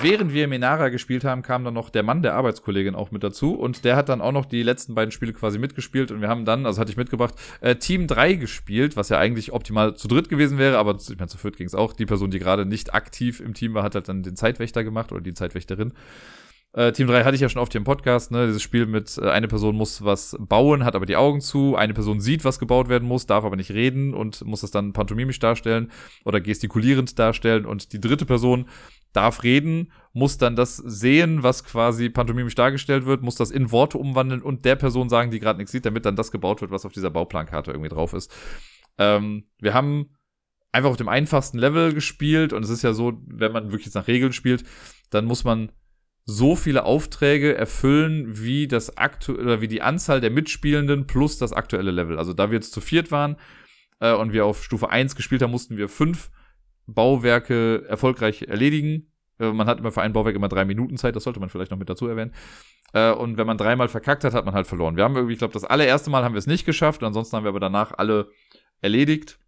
Während 0.00 0.32
wir 0.32 0.46
Menara 0.46 0.90
gespielt 0.90 1.24
haben, 1.24 1.42
kam 1.42 1.64
dann 1.64 1.74
noch 1.74 1.90
der 1.90 2.04
Mann 2.04 2.22
der 2.22 2.34
Arbeitskollegin 2.34 2.94
auch 2.94 3.10
mit 3.10 3.24
dazu 3.24 3.56
und 3.56 3.84
der 3.84 3.96
hat 3.96 4.08
dann 4.08 4.20
auch 4.20 4.30
noch 4.30 4.44
die 4.44 4.62
letzten 4.62 4.94
beiden 4.94 5.10
Spiele 5.10 5.32
quasi 5.32 5.58
mitgespielt 5.58 6.12
und 6.12 6.20
wir 6.20 6.28
haben 6.28 6.44
dann, 6.44 6.64
also 6.64 6.80
hatte 6.80 6.92
ich 6.92 6.96
mitgebracht, 6.96 7.34
äh, 7.60 7.74
Team 7.74 8.06
3 8.06 8.34
gespielt, 8.34 8.96
was 8.96 9.08
ja 9.08 9.18
eigentlich 9.18 9.50
optimal 9.52 9.96
zu 9.96 10.06
dritt 10.06 10.28
gewesen 10.28 10.58
wäre, 10.58 10.78
aber 10.78 10.94
ich 10.94 11.18
meine, 11.18 11.26
zu 11.26 11.36
viert 11.36 11.56
ging 11.56 11.66
es 11.66 11.74
auch. 11.74 11.92
Die 11.92 12.06
Person, 12.06 12.30
die 12.30 12.38
gerade 12.38 12.66
nicht 12.66 12.94
aktiv 12.94 13.40
im 13.40 13.52
Team 13.52 13.74
war, 13.74 13.82
hat 13.82 13.96
halt 13.96 14.08
dann 14.08 14.22
den 14.22 14.36
Zeitwächter 14.36 14.84
gemacht 14.84 15.10
oder 15.10 15.22
die 15.22 15.34
Zeitwächterin. 15.34 15.92
Äh, 16.74 16.92
Team 16.92 17.08
3 17.08 17.24
hatte 17.24 17.34
ich 17.34 17.40
ja 17.40 17.48
schon 17.48 17.62
oft 17.62 17.72
hier 17.72 17.78
im 17.78 17.84
Podcast, 17.84 18.30
ne? 18.30 18.46
Dieses 18.46 18.62
Spiel 18.62 18.86
mit 18.86 19.16
äh, 19.18 19.30
eine 19.30 19.48
Person 19.48 19.74
muss 19.74 20.04
was 20.04 20.36
bauen, 20.38 20.84
hat 20.84 20.94
aber 20.94 21.06
die 21.06 21.16
Augen 21.16 21.40
zu, 21.40 21.76
eine 21.76 21.94
Person 21.94 22.20
sieht, 22.20 22.44
was 22.44 22.58
gebaut 22.58 22.88
werden 22.88 23.08
muss, 23.08 23.26
darf 23.26 23.44
aber 23.44 23.56
nicht 23.56 23.70
reden 23.70 24.12
und 24.12 24.44
muss 24.44 24.60
das 24.60 24.70
dann 24.70 24.92
pantomimisch 24.92 25.38
darstellen 25.38 25.90
oder 26.24 26.40
gestikulierend 26.40 27.18
darstellen 27.18 27.64
und 27.64 27.92
die 27.92 28.00
dritte 28.00 28.26
Person 28.26 28.68
darf 29.14 29.42
reden, 29.42 29.92
muss 30.12 30.36
dann 30.36 30.56
das 30.56 30.76
sehen, 30.76 31.42
was 31.42 31.64
quasi 31.64 32.10
pantomimisch 32.10 32.54
dargestellt 32.54 33.06
wird, 33.06 33.22
muss 33.22 33.36
das 33.36 33.50
in 33.50 33.72
Worte 33.72 33.96
umwandeln 33.96 34.42
und 34.42 34.66
der 34.66 34.76
Person 34.76 35.08
sagen, 35.08 35.30
die 35.30 35.40
gerade 35.40 35.58
nichts 35.58 35.72
sieht, 35.72 35.86
damit 35.86 36.04
dann 36.04 36.16
das 36.16 36.30
gebaut 36.30 36.60
wird, 36.60 36.70
was 36.70 36.84
auf 36.84 36.92
dieser 36.92 37.10
Bauplankarte 37.10 37.70
irgendwie 37.70 37.88
drauf 37.88 38.12
ist. 38.12 38.30
Ähm, 38.98 39.44
wir 39.58 39.72
haben 39.72 40.10
einfach 40.70 40.90
auf 40.90 40.96
dem 40.96 41.08
einfachsten 41.08 41.58
Level 41.58 41.94
gespielt 41.94 42.52
und 42.52 42.62
es 42.62 42.70
ist 42.70 42.82
ja 42.82 42.92
so, 42.92 43.14
wenn 43.26 43.52
man 43.52 43.70
wirklich 43.70 43.86
jetzt 43.86 43.94
nach 43.94 44.08
Regeln 44.08 44.34
spielt, 44.34 44.64
dann 45.08 45.24
muss 45.24 45.44
man 45.44 45.72
so 46.30 46.56
viele 46.56 46.84
Aufträge 46.84 47.56
erfüllen, 47.56 48.44
wie 48.44 48.68
das 48.68 48.98
aktuelle 48.98 49.62
wie 49.62 49.66
die 49.66 49.80
Anzahl 49.80 50.20
der 50.20 50.30
Mitspielenden 50.30 51.06
plus 51.06 51.38
das 51.38 51.54
aktuelle 51.54 51.90
Level. 51.90 52.18
Also 52.18 52.34
da 52.34 52.50
wir 52.50 52.56
jetzt 52.56 52.74
zu 52.74 52.82
viert 52.82 53.10
waren 53.10 53.36
äh, 54.00 54.12
und 54.12 54.34
wir 54.34 54.44
auf 54.44 54.62
Stufe 54.62 54.90
1 54.90 55.16
gespielt 55.16 55.40
haben, 55.40 55.52
mussten 55.52 55.78
wir 55.78 55.88
fünf 55.88 56.30
Bauwerke 56.86 57.86
erfolgreich 57.88 58.42
erledigen. 58.42 59.10
Äh, 59.38 59.52
man 59.52 59.66
hat 59.66 59.78
immer 59.78 59.90
für 59.90 60.02
ein 60.02 60.12
Bauwerk 60.12 60.36
immer 60.36 60.50
drei 60.50 60.66
Minuten 60.66 60.98
Zeit, 60.98 61.16
das 61.16 61.24
sollte 61.24 61.40
man 61.40 61.48
vielleicht 61.48 61.70
noch 61.70 61.78
mit 61.78 61.88
dazu 61.88 62.06
erwähnen. 62.06 62.34
Äh, 62.92 63.12
und 63.12 63.38
wenn 63.38 63.46
man 63.46 63.56
dreimal 63.56 63.88
verkackt 63.88 64.22
hat, 64.22 64.34
hat 64.34 64.44
man 64.44 64.52
halt 64.52 64.66
verloren. 64.66 64.96
Wir 64.96 65.04
haben 65.04 65.16
irgendwie, 65.16 65.32
ich 65.32 65.38
glaube, 65.38 65.54
das 65.54 65.64
allererste 65.64 66.10
Mal 66.10 66.24
haben 66.24 66.34
wir 66.34 66.40
es 66.40 66.46
nicht 66.46 66.66
geschafft, 66.66 67.02
ansonsten 67.02 67.36
haben 67.36 67.44
wir 67.44 67.50
aber 67.50 67.60
danach 67.60 67.92
alle 67.96 68.28
erledigt. 68.82 69.38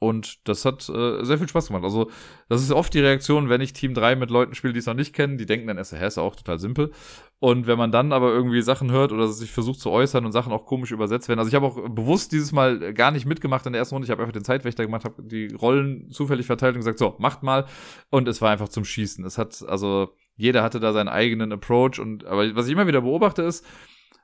Und 0.00 0.46
das 0.46 0.64
hat 0.64 0.88
äh, 0.88 1.24
sehr 1.24 1.38
viel 1.38 1.48
Spaß 1.48 1.68
gemacht. 1.68 1.82
Also, 1.82 2.10
das 2.48 2.62
ist 2.62 2.70
oft 2.70 2.94
die 2.94 3.00
Reaktion, 3.00 3.48
wenn 3.48 3.60
ich 3.60 3.72
Team 3.72 3.94
3 3.94 4.14
mit 4.14 4.30
Leuten 4.30 4.54
spiele, 4.54 4.72
die 4.72 4.78
es 4.78 4.86
noch 4.86 4.94
nicht 4.94 5.12
kennen, 5.12 5.38
die 5.38 5.46
denken 5.46 5.66
dann 5.66 5.76
hä, 5.76 6.06
ist 6.06 6.18
auch 6.18 6.36
total 6.36 6.58
simpel. 6.58 6.92
Und 7.40 7.66
wenn 7.66 7.78
man 7.78 7.90
dann 7.90 8.12
aber 8.12 8.32
irgendwie 8.32 8.62
Sachen 8.62 8.90
hört 8.92 9.12
oder 9.12 9.26
sich 9.28 9.50
versucht 9.50 9.80
zu 9.80 9.90
äußern 9.90 10.24
und 10.24 10.32
Sachen 10.32 10.52
auch 10.52 10.66
komisch 10.66 10.92
übersetzt 10.92 11.28
werden. 11.28 11.40
Also 11.40 11.48
ich 11.48 11.54
habe 11.54 11.66
auch 11.66 11.88
bewusst 11.88 12.32
dieses 12.32 12.52
Mal 12.52 12.94
gar 12.94 13.10
nicht 13.10 13.26
mitgemacht 13.26 13.66
in 13.66 13.72
der 13.72 13.80
ersten 13.80 13.94
Runde. 13.94 14.06
Ich 14.06 14.10
habe 14.10 14.22
einfach 14.22 14.32
den 14.32 14.44
Zeitwächter 14.44 14.84
gemacht, 14.84 15.04
habe 15.04 15.22
die 15.22 15.52
Rollen 15.54 16.10
zufällig 16.10 16.46
verteilt 16.46 16.74
und 16.74 16.80
gesagt, 16.80 16.98
so, 16.98 17.16
macht 17.18 17.42
mal. 17.42 17.66
Und 18.10 18.28
es 18.28 18.40
war 18.40 18.50
einfach 18.50 18.68
zum 18.68 18.84
Schießen. 18.84 19.24
Es 19.24 19.38
hat, 19.38 19.64
also, 19.68 20.10
jeder 20.36 20.62
hatte 20.62 20.80
da 20.80 20.92
seinen 20.92 21.08
eigenen 21.08 21.52
Approach. 21.52 21.98
Und 21.98 22.24
aber 22.24 22.54
was 22.54 22.66
ich 22.66 22.72
immer 22.72 22.86
wieder 22.86 23.02
beobachte, 23.02 23.42
ist, 23.42 23.64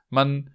man 0.09 0.54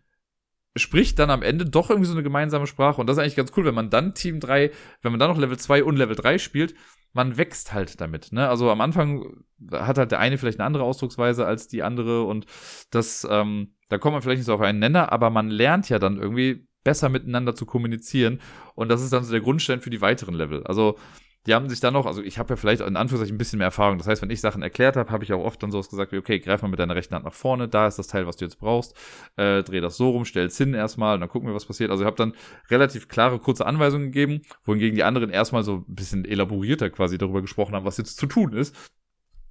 spricht 0.81 1.19
dann 1.19 1.31
am 1.31 1.43
Ende 1.43 1.65
doch 1.65 1.91
irgendwie 1.91 2.09
so 2.09 2.15
eine 2.15 2.23
gemeinsame 2.23 2.67
Sprache. 2.67 3.01
Und 3.01 3.07
das 3.07 3.17
ist 3.17 3.23
eigentlich 3.23 3.37
ganz 3.37 3.53
cool, 3.57 3.65
wenn 3.65 3.75
man 3.75 3.91
dann 3.91 4.15
Team 4.15 4.41
3, 4.41 4.71
wenn 5.03 5.13
man 5.13 5.19
dann 5.19 5.31
noch 5.31 5.39
Level 5.39 5.59
2 5.59 5.85
und 5.85 5.97
Level 5.97 6.17
3 6.17 6.39
spielt, 6.39 6.75
man 7.13 7.37
wächst 7.37 7.73
halt 7.73 8.01
damit. 8.01 8.33
Ne? 8.33 8.49
Also 8.49 8.71
am 8.71 8.81
Anfang 8.81 9.43
hat 9.73 9.99
halt 9.99 10.13
der 10.13 10.21
eine 10.21 10.39
vielleicht 10.39 10.59
eine 10.59 10.67
andere 10.67 10.85
Ausdrucksweise 10.85 11.47
als 11.47 11.69
die 11.69 11.83
andere 11.83 12.25
und 12.25 12.47
das, 12.91 13.27
ähm, 13.29 13.75
da 13.89 13.99
kommt 13.99 14.15
man 14.15 14.23
vielleicht 14.23 14.39
nicht 14.39 14.47
so 14.47 14.55
auf 14.55 14.61
einen 14.61 14.79
Nenner, 14.79 15.13
aber 15.13 15.31
man 15.31 15.49
lernt 15.49 15.89
ja 15.89 15.99
dann 15.99 16.19
irgendwie 16.19 16.67
besser 16.85 17.09
miteinander 17.09 17.55
zu 17.55 17.67
kommunizieren 17.67 18.41
und 18.75 18.89
das 18.89 19.03
ist 19.03 19.13
dann 19.13 19.25
so 19.25 19.33
der 19.33 19.41
Grundstein 19.41 19.81
für 19.81 19.91
die 19.91 20.01
weiteren 20.01 20.35
Level. 20.35 20.65
Also 20.65 20.97
die 21.47 21.55
haben 21.55 21.69
sich 21.71 21.81
dann 21.81 21.95
noch, 21.95 22.05
also 22.05 22.23
ich 22.23 22.39
habe 22.39 22.51
ja 22.51 22.57
vielleicht 22.57 22.83
in 22.83 22.97
Anführungszeichen 22.97 23.35
ein 23.35 23.39
bisschen 23.39 23.59
mehr 23.59 23.67
Erfahrung. 23.67 23.97
Das 23.97 24.07
heißt, 24.07 24.21
wenn 24.21 24.31
ich 24.31 24.41
Sachen 24.41 24.63
erklärt 24.63 24.97
habe, 24.97 25.11
habe 25.11 25.25
ich 25.25 25.33
auch 25.33 25.43
oft 25.43 25.63
dann 25.63 25.71
sowas 25.71 25.89
gesagt 25.89 26.13
wie, 26.13 26.19
okay, 26.19 26.39
greif 26.39 26.61
mal 26.61 26.69
mit 26.69 26.79
deiner 26.79 26.95
rechten 26.95 27.15
Hand 27.15 27.25
nach 27.25 27.33
vorne, 27.33 27.67
da 27.67 27.87
ist 27.87 27.99
das 27.99 28.09
Teil, 28.09 28.27
was 28.27 28.37
du 28.37 28.45
jetzt 28.45 28.59
brauchst, 28.59 28.95
äh, 29.37 29.63
dreh 29.63 29.81
das 29.81 29.97
so 29.97 30.11
rum, 30.11 30.25
stell's 30.25 30.59
hin 30.59 30.75
erstmal 30.75 31.19
dann 31.19 31.29
gucken 31.29 31.49
wir, 31.49 31.55
was 31.55 31.65
passiert. 31.65 31.91
Also 31.91 32.03
ich 32.03 32.07
habe 32.07 32.17
dann 32.17 32.35
relativ 32.71 33.09
klare, 33.09 33.39
kurze 33.39 33.67
Anweisungen 33.67 34.13
gegeben, 34.13 34.43
wohingegen 34.65 34.97
die 34.97 35.05
anderen 35.05 35.31
erstmal 35.31 35.63
so 35.63 35.85
ein 35.89 35.95
bisschen 35.95 36.25
elaborierter 36.25 36.91
quasi 36.91 37.17
darüber 37.17 37.41
gesprochen 37.41 37.75
haben, 37.75 37.87
was 37.87 37.97
jetzt 37.97 38.19
zu 38.19 38.27
tun 38.27 38.53
ist. 38.53 38.77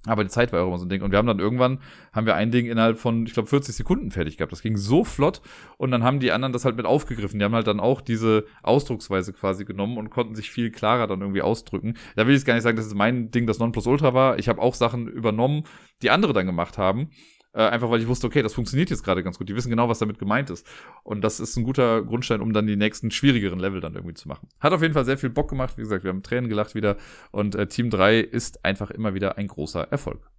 Aber 0.06 0.24
die 0.24 0.30
Zeit 0.30 0.52
war 0.52 0.62
auch 0.62 0.68
immer 0.68 0.78
so 0.78 0.86
ein 0.86 0.88
Ding. 0.88 1.02
Und 1.02 1.10
wir 1.10 1.18
haben 1.18 1.26
dann 1.26 1.40
irgendwann, 1.40 1.78
haben 2.12 2.24
wir 2.24 2.34
ein 2.34 2.50
Ding 2.50 2.66
innerhalb 2.66 2.98
von, 2.98 3.26
ich 3.26 3.34
glaube, 3.34 3.48
40 3.48 3.74
Sekunden 3.74 4.10
fertig 4.10 4.38
gehabt. 4.38 4.50
Das 4.50 4.62
ging 4.62 4.78
so 4.78 5.04
flott. 5.04 5.42
Und 5.76 5.90
dann 5.90 6.02
haben 6.02 6.20
die 6.20 6.32
anderen 6.32 6.54
das 6.54 6.64
halt 6.64 6.76
mit 6.76 6.86
aufgegriffen. 6.86 7.38
Die 7.38 7.44
haben 7.44 7.54
halt 7.54 7.66
dann 7.66 7.80
auch 7.80 8.00
diese 8.00 8.46
Ausdrucksweise 8.62 9.34
quasi 9.34 9.66
genommen 9.66 9.98
und 9.98 10.08
konnten 10.08 10.34
sich 10.34 10.50
viel 10.50 10.70
klarer 10.70 11.06
dann 11.06 11.20
irgendwie 11.20 11.42
ausdrücken. 11.42 11.96
Da 12.16 12.26
will 12.26 12.34
ich 12.34 12.46
gar 12.46 12.54
nicht 12.54 12.62
sagen, 12.62 12.78
dass 12.78 12.86
es 12.86 12.94
mein 12.94 13.30
Ding 13.30 13.46
das 13.46 13.58
Nonplusultra 13.58 14.14
war. 14.14 14.38
Ich 14.38 14.48
habe 14.48 14.62
auch 14.62 14.74
Sachen 14.74 15.06
übernommen, 15.06 15.64
die 16.00 16.10
andere 16.10 16.32
dann 16.32 16.46
gemacht 16.46 16.78
haben. 16.78 17.10
Äh, 17.52 17.62
einfach 17.62 17.90
weil 17.90 18.00
ich 18.00 18.06
wusste, 18.06 18.26
okay, 18.26 18.42
das 18.42 18.54
funktioniert 18.54 18.90
jetzt 18.90 19.02
gerade 19.02 19.22
ganz 19.22 19.38
gut. 19.38 19.48
Die 19.48 19.56
wissen 19.56 19.70
genau, 19.70 19.88
was 19.88 19.98
damit 19.98 20.18
gemeint 20.18 20.50
ist. 20.50 20.66
Und 21.02 21.22
das 21.22 21.40
ist 21.40 21.56
ein 21.56 21.64
guter 21.64 22.02
Grundstein, 22.02 22.40
um 22.40 22.52
dann 22.52 22.66
die 22.66 22.76
nächsten 22.76 23.10
schwierigeren 23.10 23.58
Level 23.58 23.80
dann 23.80 23.94
irgendwie 23.94 24.14
zu 24.14 24.28
machen. 24.28 24.48
Hat 24.60 24.72
auf 24.72 24.82
jeden 24.82 24.94
Fall 24.94 25.04
sehr 25.04 25.18
viel 25.18 25.30
Bock 25.30 25.48
gemacht. 25.48 25.76
Wie 25.76 25.82
gesagt, 25.82 26.04
wir 26.04 26.10
haben 26.10 26.22
Tränen 26.22 26.48
gelacht 26.48 26.74
wieder. 26.74 26.96
Und 27.32 27.54
äh, 27.54 27.66
Team 27.66 27.90
3 27.90 28.20
ist 28.20 28.64
einfach 28.64 28.90
immer 28.90 29.14
wieder 29.14 29.36
ein 29.36 29.48
großer 29.48 29.88
Erfolg. 29.90 30.30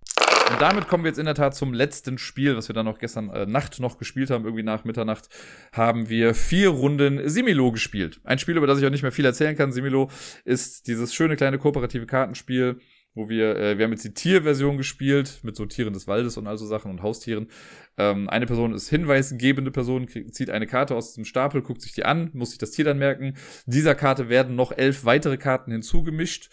Und 0.51 0.61
damit 0.61 0.89
kommen 0.89 1.05
wir 1.05 1.09
jetzt 1.09 1.17
in 1.17 1.25
der 1.25 1.35
Tat 1.35 1.55
zum 1.55 1.73
letzten 1.73 2.17
Spiel, 2.17 2.57
was 2.57 2.67
wir 2.67 2.73
dann 2.73 2.85
noch 2.85 2.99
gestern 2.99 3.29
äh, 3.29 3.45
Nacht 3.45 3.79
noch 3.79 3.97
gespielt 3.97 4.29
haben, 4.29 4.43
irgendwie 4.43 4.63
nach 4.63 4.83
Mitternacht, 4.83 5.29
haben 5.71 6.09
wir 6.09 6.33
vier 6.33 6.69
Runden 6.69 7.29
Similo 7.29 7.71
gespielt. 7.71 8.19
Ein 8.25 8.37
Spiel, 8.37 8.57
über 8.57 8.67
das 8.67 8.79
ich 8.79 8.85
auch 8.85 8.89
nicht 8.89 9.03
mehr 9.03 9.13
viel 9.13 9.23
erzählen 9.23 9.55
kann. 9.55 9.71
Similo 9.71 10.09
ist 10.43 10.87
dieses 10.87 11.13
schöne 11.13 11.37
kleine 11.37 11.57
kooperative 11.57 12.05
Kartenspiel, 12.05 12.81
wo 13.13 13.29
wir, 13.29 13.57
äh, 13.57 13.77
wir 13.77 13.85
haben 13.85 13.91
jetzt 13.91 14.05
die 14.05 14.13
Tierversion 14.13 14.77
gespielt, 14.77 15.39
mit 15.43 15.55
so 15.55 15.65
Tieren 15.65 15.93
des 15.93 16.07
Waldes 16.07 16.37
und 16.37 16.47
all 16.47 16.57
so 16.57 16.65
Sachen 16.65 16.91
und 16.91 17.01
Haustieren. 17.01 17.47
Ähm, 17.97 18.29
eine 18.29 18.45
Person 18.45 18.73
ist 18.73 18.89
hinweisgebende 18.89 19.71
Person, 19.71 20.05
krieg, 20.05 20.33
zieht 20.33 20.49
eine 20.49 20.67
Karte 20.67 20.95
aus 20.95 21.13
dem 21.13 21.25
Stapel, 21.25 21.61
guckt 21.61 21.81
sich 21.81 21.93
die 21.93 22.05
an, 22.05 22.31
muss 22.33 22.51
sich 22.51 22.59
das 22.59 22.71
Tier 22.71 22.85
dann 22.85 22.99
merken. 22.99 23.35
Dieser 23.65 23.95
Karte 23.95 24.29
werden 24.29 24.55
noch 24.55 24.71
elf 24.71 25.03
weitere 25.03 25.37
Karten 25.37 25.71
hinzugemischt. 25.71 26.49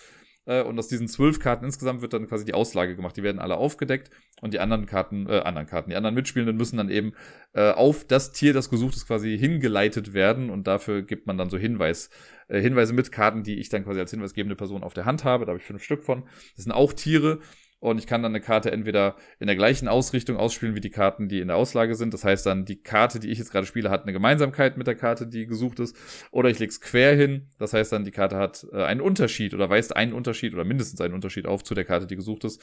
Äh, 0.49 0.62
und 0.62 0.79
aus 0.79 0.89
diesen 0.89 1.07
zwölf 1.09 1.39
Karten 1.39 1.66
insgesamt 1.66 2.01
wird 2.01 2.15
dann 2.15 2.27
quasi 2.27 2.45
die 2.45 2.55
Auslage 2.55 2.97
gemacht. 2.97 3.16
Die 3.16 3.23
werden 3.23 3.39
alle 3.39 3.59
aufgedeckt 3.59 4.11
und 4.41 4.55
die 4.55 4.61
anderen 4.61 4.87
Karten, 4.87 5.29
äh, 5.29 5.41
anderen 5.41 5.66
Karten, 5.66 5.91
die 5.91 5.97
anderen 5.97 6.15
Mitspielenden 6.15 6.57
müssen 6.57 6.79
dann 6.79 6.89
eben 6.89 7.12
äh, 7.53 7.70
auf 7.70 8.05
das 8.05 8.33
Tier, 8.33 8.55
das 8.55 8.70
gesucht 8.70 8.97
ist, 8.97 9.07
quasi 9.07 9.39
hingeleitet 9.39 10.15
werden 10.15 10.49
und 10.49 10.66
dafür 10.66 11.03
gibt 11.03 11.27
man 11.27 11.37
dann 11.37 11.51
so 11.51 11.59
Hinweis 11.59 12.09
äh, 12.49 12.61
Hinweise 12.61 12.95
mit 12.95 13.12
Karten, 13.12 13.43
die 13.43 13.59
ich 13.59 13.69
dann 13.69 13.85
quasi 13.85 14.01
als 14.01 14.11
hinweisgebende 14.11 14.57
Person 14.57 14.83
auf 14.83 14.95
der 14.95 15.05
Hand 15.05 15.25
habe. 15.25 15.45
Da 15.45 15.51
habe 15.51 15.61
ich 15.61 15.66
fünf 15.66 15.83
Stück 15.83 16.03
von. 16.03 16.25
Das 16.57 16.65
sind 16.65 16.73
auch 16.73 16.95
Tiere. 16.95 17.41
Und 17.81 17.99
ich 17.99 18.07
kann 18.07 18.23
dann 18.23 18.33
eine 18.33 18.41
Karte 18.41 18.73
entweder 18.73 19.17
in 19.39 19.47
der 19.47 19.55
gleichen 19.55 19.87
Ausrichtung 19.87 20.37
ausspielen 20.37 20.75
wie 20.75 20.81
die 20.81 20.91
Karten, 20.91 21.29
die 21.29 21.39
in 21.39 21.49
der 21.49 21.57
Auslage 21.57 21.95
sind. 21.95 22.13
Das 22.13 22.25
heißt 22.25 22.45
dann, 22.45 22.65
die 22.65 22.83
Karte, 22.83 23.21
die 23.21 23.31
ich 23.31 23.39
jetzt 23.39 23.53
gerade 23.53 23.67
spiele, 23.67 23.89
hat 23.89 24.03
eine 24.03 24.13
Gemeinsamkeit 24.13 24.77
mit 24.77 24.89
der 24.89 24.97
Karte, 24.97 25.29
die 25.29 25.47
gesucht 25.47 25.79
ist. 25.79 25.97
Oder 26.33 26.51
ich 26.51 26.59
lege 26.59 26.71
es 26.71 26.81
quer 26.81 27.15
hin. 27.15 27.49
Das 27.59 27.73
heißt 27.73 27.93
dann, 27.93 28.05
die 28.05 28.11
Karte 28.11 28.37
hat 28.37 28.67
äh, 28.73 28.83
einen 28.83 29.01
Unterschied 29.01 29.55
oder 29.55 29.71
weist 29.71 29.95
einen 29.95 30.13
Unterschied 30.13 30.55
oder 30.55 30.65
mindestens 30.65 31.01
einen 31.01 31.15
Unterschied 31.15 31.47
auf 31.47 31.63
zu 31.63 31.75
der 31.75 31.85
Karte, 31.85 32.09
die 32.09 32.17
gesucht 32.17 32.45
ist. 32.45 32.61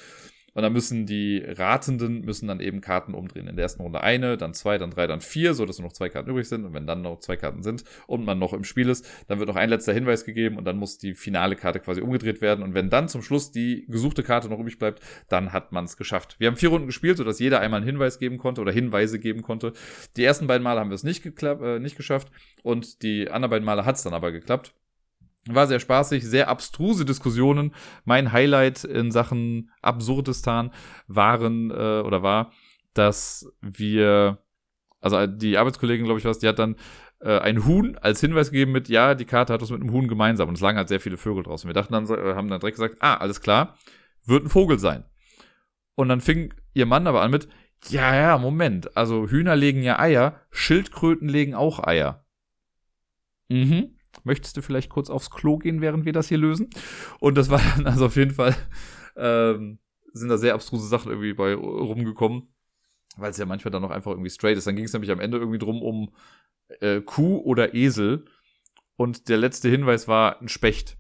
Und 0.56 0.64
dann 0.64 0.72
müssen 0.72 1.06
die 1.06 1.44
Ratenden 1.46 2.22
müssen 2.22 2.48
dann 2.48 2.62
eben 2.62 2.80
Karten 2.80 3.14
umdrehen. 3.14 3.48
In 3.48 3.58
der 3.58 3.64
ersten 3.64 3.82
Runde 3.82 4.02
eine, 4.02 4.38
dann 4.38 4.54
zwei, 4.54 4.78
dann 4.78 4.90
drei, 4.90 5.06
dann 5.06 5.20
vier, 5.20 5.54
so 5.54 5.66
dass 5.66 5.80
nur 5.80 5.90
noch 5.90 5.94
zwei 5.94 6.08
Karten 6.08 6.30
übrig 6.30 6.48
sind. 6.48 6.64
Und 6.64 6.74
wenn 6.74 6.88
dann 6.88 7.02
noch 7.02 7.20
zwei 7.20 7.36
Karten 7.36 7.62
sind 7.62 7.84
und 8.08 8.24
man 8.24 8.40
noch 8.40 8.54
im 8.54 8.64
Spiel 8.64 8.88
ist, 8.88 9.06
dann 9.28 9.40
wird 9.40 9.50
noch 9.50 9.58
ein 9.58 9.70
letzter 9.70 9.92
Hinweis 9.92 10.24
gegeben 10.24 10.58
und 10.58 10.64
dann 10.64 10.78
muss 10.78 10.98
die 10.98 11.14
finale 11.14 11.58
Karte 11.58 11.82
quasi 11.82 12.00
umgedreht 12.00 12.40
werden. 12.40 12.64
Und 12.64 12.74
wenn 12.74 12.90
dann 12.90 13.10
zum 13.10 13.22
Schluss 13.22 13.52
die 13.52 13.86
gesuchte 13.90 14.24
Karte 14.24 14.48
noch 14.48 14.60
übrig 14.60 14.80
bleibt, 14.80 15.02
dann 15.28 15.52
hat 15.52 15.74
man 15.74 15.84
es 15.84 15.98
geschafft. 15.98 16.38
Wir 16.40 16.48
haben 16.48 16.56
vier 16.56 16.70
Runden 16.70 16.88
gespielt, 16.88 17.18
sodass 17.18 17.40
jeder 17.40 17.60
einmal 17.60 17.82
einen 17.82 17.88
Hinweis 17.88 18.18
geben 18.18 18.38
konnte 18.38 18.62
oder 18.62 18.72
Hinweise 18.72 19.20
geben 19.20 19.42
konnte. 19.42 19.74
Die 20.16 20.24
ersten 20.24 20.48
beiden 20.48 20.64
Male 20.64 20.80
haben 20.80 20.90
wir 20.90 20.96
es 20.96 21.04
nicht, 21.04 21.26
äh, 21.44 21.80
nicht 21.80 21.98
geschafft 21.98 22.32
und 22.64 23.04
die 23.04 23.30
anderen 23.30 23.50
beiden 23.50 23.66
Male 23.66 23.84
hat 23.84 23.98
es 23.98 24.04
dann 24.04 24.14
aber 24.14 24.32
geklappt. 24.32 24.74
War 25.48 25.68
sehr 25.68 25.80
spaßig, 25.80 26.24
sehr 26.26 26.48
abstruse 26.48 27.06
Diskussionen. 27.06 27.76
Mein 28.04 28.32
Highlight 28.32 28.84
in 28.84 29.12
Sachen 29.12 29.70
Absurdistan 29.82 30.72
waren 31.08 31.70
äh, 31.70 32.02
oder 32.02 32.24
war, 32.24 32.52
dass 32.96 33.54
wir, 33.62 34.40
also 35.02 35.28
die 35.28 35.58
Arbeitskollegin, 35.58 36.06
glaube 36.06 36.20
ich, 36.20 36.26
was, 36.26 36.40
die 36.40 36.48
hat 36.48 36.58
dann 36.58 36.78
äh, 37.20 37.38
ein 37.38 37.64
Huhn 37.64 37.96
als 37.98 38.22
Hinweis 38.22 38.50
gegeben 38.50 38.72
mit, 38.72 38.90
ja, 38.90 39.14
die 39.14 39.26
Karte 39.26 39.54
hat 39.54 39.62
was 39.62 39.70
mit 39.70 39.82
einem 39.82 39.92
Huhn 39.92 40.08
gemeinsam 40.08 40.50
und 40.50 40.56
es 40.56 40.62
lagen 40.62 40.80
halt 40.80 40.88
sehr 40.88 41.00
viele 41.00 41.18
Vögel 41.18 41.44
draußen. 41.44 41.68
Wir 41.68 41.76
dachten 41.76 41.94
dann, 41.94 42.06
äh, 42.06 42.34
haben 42.34 42.48
dann 42.48 42.60
direkt 42.60 42.78
gesagt, 42.78 42.98
ah, 43.02 43.18
alles 43.18 43.40
klar, 43.40 43.78
wird 44.26 44.46
ein 44.46 44.50
Vogel 44.50 44.80
sein. 44.80 45.06
Und 45.94 46.10
dann 46.10 46.22
fing 46.22 46.56
ihr 46.74 46.88
Mann 46.88 47.06
aber 47.06 47.22
an 47.22 47.30
mit, 47.30 47.48
ja, 47.90 48.16
ja, 48.16 48.38
Moment, 48.40 48.98
also 48.98 49.28
Hühner 49.28 49.56
legen 49.56 49.84
ja 49.84 50.00
Eier, 50.00 50.42
Schildkröten 50.50 51.30
legen 51.30 51.54
auch 51.54 51.86
Eier. 51.86 52.26
Mhm 53.48 53.95
möchtest 54.24 54.58
du 54.58 54.62
vielleicht 54.62 54.90
kurz 54.90 55.10
aufs 55.10 55.30
Klo 55.30 55.58
gehen, 55.58 55.82
während 55.82 56.06
wir 56.06 56.14
das 56.14 56.28
hier 56.28 56.38
lösen? 56.38 56.70
Und 57.20 57.36
das 57.38 57.50
war 57.50 57.62
dann 57.76 57.88
also 57.88 58.06
auf 58.08 58.16
jeden 58.16 58.32
Fall, 58.32 58.56
ähm, 59.16 59.80
sind 60.14 60.30
da 60.30 60.38
sehr 60.38 60.54
abstruse 60.54 60.88
Sachen 60.88 61.12
irgendwie 61.12 61.34
bei 61.34 61.54
rumgekommen, 61.54 62.48
weil 63.18 63.32
es 63.32 63.38
ja 63.38 63.46
manchmal 63.46 63.72
dann 63.72 63.82
noch 63.82 63.92
einfach 63.92 64.12
irgendwie 64.12 64.30
straight 64.30 64.58
ist. 64.58 64.68
Dann 64.68 64.76
ging 64.76 64.86
es 64.86 64.94
nämlich 64.94 65.12
am 65.12 65.20
Ende 65.20 65.38
irgendwie 65.38 65.60
drum 65.60 65.82
um 65.82 66.14
äh, 66.80 67.02
Kuh 67.02 67.38
oder 67.40 67.74
Esel 67.74 68.26
und 68.96 69.30
der 69.30 69.38
letzte 69.38 69.70
Hinweis 69.70 70.08
war 70.08 70.42
ein 70.42 70.48
Specht. 70.48 70.98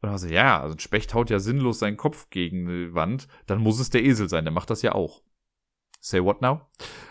Und 0.00 0.06
dann 0.06 0.10
war 0.12 0.18
so, 0.18 0.28
ja, 0.28 0.60
also 0.60 0.74
ein 0.74 0.80
Specht 0.80 1.14
haut 1.14 1.30
ja 1.30 1.38
sinnlos 1.38 1.78
seinen 1.78 1.96
Kopf 1.96 2.30
gegen 2.30 2.66
die 2.66 2.94
Wand, 2.94 3.28
dann 3.46 3.60
muss 3.60 3.80
es 3.80 3.90
der 3.90 4.04
Esel 4.04 4.28
sein, 4.28 4.44
der 4.44 4.52
macht 4.52 4.70
das 4.70 4.82
ja 4.82 4.94
auch. 4.94 5.22
Say 6.00 6.22
what 6.22 6.42
now? 6.42 6.62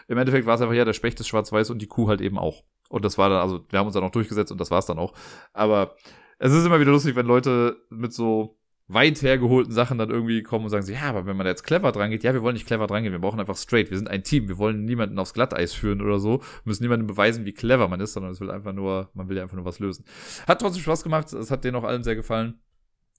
Im 0.08 0.18
Endeffekt 0.18 0.46
war 0.46 0.56
es 0.56 0.62
einfach, 0.62 0.76
ja, 0.76 0.84
der 0.84 0.94
Specht 0.94 1.20
ist 1.20 1.28
schwarz-weiß 1.30 1.70
und 1.70 1.82
die 1.82 1.88
Kuh 1.88 2.10
halt 2.10 2.20
eben 2.20 2.38
auch. 2.38 2.64
Und 2.92 3.06
das 3.06 3.18
war 3.18 3.30
dann, 3.30 3.40
also 3.40 3.66
wir 3.70 3.80
haben 3.80 3.88
uns 3.88 3.96
dann 3.96 4.04
auch 4.04 4.12
durchgesetzt 4.12 4.52
und 4.52 4.60
das 4.60 4.70
war's 4.70 4.86
dann 4.86 5.00
auch. 5.00 5.14
Aber 5.54 5.96
es 6.40 6.52
ist 6.52 6.66
immer 6.66 6.80
wieder 6.80 6.92
lustig, 6.92 7.16
wenn 7.16 7.26
Leute 7.26 7.78
mit 7.90 8.14
so 8.14 8.58
weit 8.88 9.22
hergeholten 9.22 9.72
Sachen 9.72 9.98
dann 9.98 10.10
irgendwie 10.10 10.44
kommen 10.44 10.66
und 10.66 10.72
sagen 10.72 10.86
so, 10.86 10.92
ja, 10.92 11.04
aber 11.04 11.26
wenn 11.26 11.38
man 11.38 11.48
jetzt 11.48 11.64
clever 11.64 11.94
dran 11.94 12.12
geht, 12.12 12.24
ja, 12.24 12.34
wir 12.34 12.42
wollen 12.42 12.56
nicht 12.56 12.68
clever 12.68 12.88
dran 12.88 13.04
gehen, 13.04 13.14
wir 13.14 13.20
brauchen 13.20 13.40
einfach 13.40 13.56
straight, 13.56 13.90
wir 13.90 13.98
sind 13.98 14.10
ein 14.10 14.24
Team, 14.24 14.50
wir 14.50 14.58
wollen 14.58 14.84
niemanden 14.84 15.18
aufs 15.18 15.34
Glatteis 15.34 15.72
führen 15.72 16.02
oder 16.02 16.20
so, 16.20 16.42
müssen 16.66 16.84
niemandem 16.84 17.08
beweisen, 17.08 17.46
wie 17.46 17.54
clever 17.54 17.88
man 17.88 18.02
ist, 18.02 18.12
sondern 18.12 18.34
es 18.34 18.42
will 18.42 18.52
einfach 18.52 18.74
nur, 18.74 19.10
man 19.14 19.30
will 19.30 19.38
ja 19.38 19.44
einfach 19.44 19.56
nur 19.56 19.64
was 19.64 19.80
lösen. 19.80 20.04
Hat 20.46 20.60
trotzdem 20.60 20.82
Spaß 20.84 21.04
gemacht, 21.04 21.32
es 21.32 21.50
hat 21.50 21.64
denen 21.64 21.78
auch 21.78 21.86
allen 21.86 22.04
sehr 22.04 22.18
gefallen. 22.18 22.60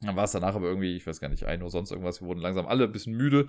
Dann 0.02 0.16
war 0.16 0.24
es 0.24 0.32
danach 0.32 0.54
aber 0.54 0.66
irgendwie, 0.66 0.96
ich 0.96 1.06
weiß 1.06 1.20
gar 1.20 1.28
nicht, 1.28 1.44
ein 1.44 1.62
oder 1.62 1.70
sonst 1.70 1.92
irgendwas. 1.92 2.20
Wir 2.20 2.26
wurden 2.26 2.40
langsam 2.40 2.66
alle 2.66 2.84
ein 2.84 2.92
bisschen 2.92 3.16
müde 3.16 3.46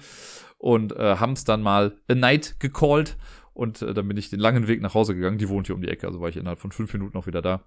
und 0.60 0.95
äh, 0.95 1.18
haben 1.18 1.34
es 1.34 1.44
dann 1.44 1.62
mal 1.62 1.98
A 2.08 2.16
Night 2.16 2.60
gecallt 2.60 3.18
und 3.53 3.81
äh, 3.81 3.93
dann 3.93 4.07
bin 4.07 4.17
ich 4.17 4.30
den 4.30 4.39
langen 4.39 4.67
Weg 4.67 4.81
nach 4.81 4.93
Hause 4.93 5.15
gegangen. 5.15 5.38
Die 5.38 5.49
wohnt 5.49 5.67
hier 5.67 5.75
um 5.75 5.81
die 5.81 5.89
Ecke, 5.89 6.07
also 6.07 6.21
war 6.21 6.30
ich 6.30 6.38
innerhalb 6.38 6.59
von 6.59 6.71
fünf 6.71 6.91
Minuten 6.93 7.17
auch 7.17 7.27
wieder 7.27 7.41
da. 7.41 7.63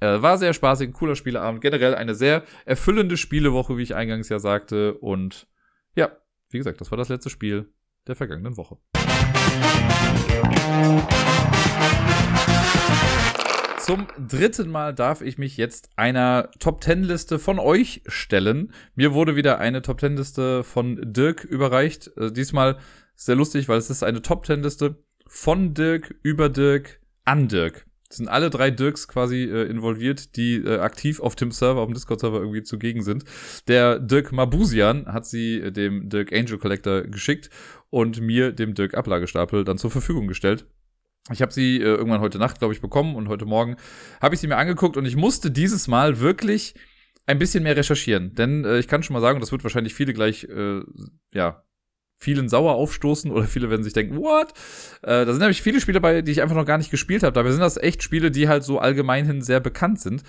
Äh, 0.00 0.22
war 0.22 0.38
sehr 0.38 0.52
spaßig, 0.52 0.88
ein 0.88 0.92
cooler 0.92 1.16
Spieleabend. 1.16 1.60
Generell 1.60 1.94
eine 1.94 2.14
sehr 2.14 2.44
erfüllende 2.64 3.16
Spielewoche, 3.16 3.76
wie 3.76 3.82
ich 3.82 3.94
eingangs 3.94 4.28
ja 4.28 4.38
sagte. 4.38 4.94
Und 4.94 5.46
ja, 5.94 6.12
wie 6.50 6.58
gesagt, 6.58 6.80
das 6.80 6.90
war 6.90 6.98
das 6.98 7.08
letzte 7.08 7.30
Spiel 7.30 7.72
der 8.06 8.16
vergangenen 8.16 8.56
Woche. 8.56 8.78
Zum 13.78 14.06
dritten 14.28 14.70
Mal 14.70 14.94
darf 14.94 15.20
ich 15.20 15.36
mich 15.36 15.58
jetzt 15.58 15.90
einer 15.96 16.50
Top 16.58 16.82
10 16.82 17.04
Liste 17.04 17.38
von 17.38 17.58
euch 17.58 18.02
stellen. 18.06 18.72
Mir 18.94 19.12
wurde 19.12 19.36
wieder 19.36 19.58
eine 19.58 19.82
Top 19.82 20.00
10 20.00 20.16
Liste 20.16 20.64
von 20.64 20.98
Dirk 21.12 21.44
überreicht. 21.44 22.10
Äh, 22.16 22.32
diesmal 22.32 22.78
sehr 23.14 23.36
lustig, 23.36 23.68
weil 23.68 23.78
es 23.78 23.90
ist 23.90 24.02
eine 24.02 24.22
Top 24.22 24.46
10 24.46 24.62
Liste 24.62 25.03
von 25.34 25.74
Dirk, 25.74 26.14
über 26.22 26.48
Dirk, 26.48 27.00
an 27.24 27.48
Dirk. 27.48 27.86
Sind 28.08 28.28
alle 28.28 28.50
drei 28.50 28.70
Dirks 28.70 29.08
quasi 29.08 29.42
äh, 29.42 29.64
involviert, 29.64 30.36
die 30.36 30.54
äh, 30.54 30.78
aktiv 30.78 31.18
auf 31.18 31.34
dem 31.34 31.50
Server, 31.50 31.80
auf 31.80 31.88
dem 31.88 31.94
Discord-Server 31.94 32.38
irgendwie 32.38 32.62
zugegen 32.62 33.02
sind. 33.02 33.24
Der 33.66 33.98
Dirk 33.98 34.30
Mabusian 34.30 35.06
hat 35.06 35.26
sie 35.26 35.56
äh, 35.56 35.72
dem 35.72 36.08
Dirk 36.08 36.32
Angel 36.32 36.56
Collector 36.56 37.02
geschickt 37.02 37.50
und 37.90 38.20
mir, 38.20 38.52
dem 38.52 38.74
Dirk 38.74 38.94
Ablagestapel, 38.94 39.64
dann 39.64 39.76
zur 39.76 39.90
Verfügung 39.90 40.28
gestellt. 40.28 40.66
Ich 41.32 41.42
habe 41.42 41.52
sie 41.52 41.78
äh, 41.78 41.82
irgendwann 41.82 42.20
heute 42.20 42.38
Nacht, 42.38 42.60
glaube 42.60 42.72
ich, 42.72 42.80
bekommen 42.80 43.16
und 43.16 43.26
heute 43.28 43.44
Morgen 43.44 43.76
habe 44.22 44.36
ich 44.36 44.40
sie 44.40 44.46
mir 44.46 44.56
angeguckt 44.56 44.96
und 44.96 45.04
ich 45.04 45.16
musste 45.16 45.50
dieses 45.50 45.88
Mal 45.88 46.20
wirklich 46.20 46.74
ein 47.26 47.40
bisschen 47.40 47.64
mehr 47.64 47.76
recherchieren. 47.76 48.36
Denn 48.36 48.64
äh, 48.64 48.78
ich 48.78 48.86
kann 48.86 49.02
schon 49.02 49.14
mal 49.14 49.20
sagen, 49.20 49.40
das 49.40 49.50
wird 49.50 49.64
wahrscheinlich 49.64 49.94
viele 49.94 50.12
gleich, 50.14 50.44
äh, 50.44 50.80
ja, 51.32 51.64
vielen 52.18 52.48
sauer 52.48 52.74
aufstoßen 52.74 53.30
oder 53.30 53.44
viele 53.44 53.70
werden 53.70 53.82
sich 53.82 53.92
denken, 53.92 54.16
what? 54.16 54.52
Äh, 55.02 55.24
da 55.24 55.26
sind 55.26 55.40
nämlich 55.40 55.62
viele 55.62 55.80
Spiele 55.80 56.00
bei, 56.00 56.22
die 56.22 56.32
ich 56.32 56.42
einfach 56.42 56.56
noch 56.56 56.66
gar 56.66 56.78
nicht 56.78 56.90
gespielt 56.90 57.22
habe. 57.22 57.32
Dabei 57.32 57.50
sind 57.50 57.60
das 57.60 57.76
echt 57.76 58.02
Spiele, 58.02 58.30
die 58.30 58.48
halt 58.48 58.64
so 58.64 58.78
allgemein 58.78 59.26
hin 59.26 59.42
sehr 59.42 59.60
bekannt 59.60 60.00
sind. 60.00 60.22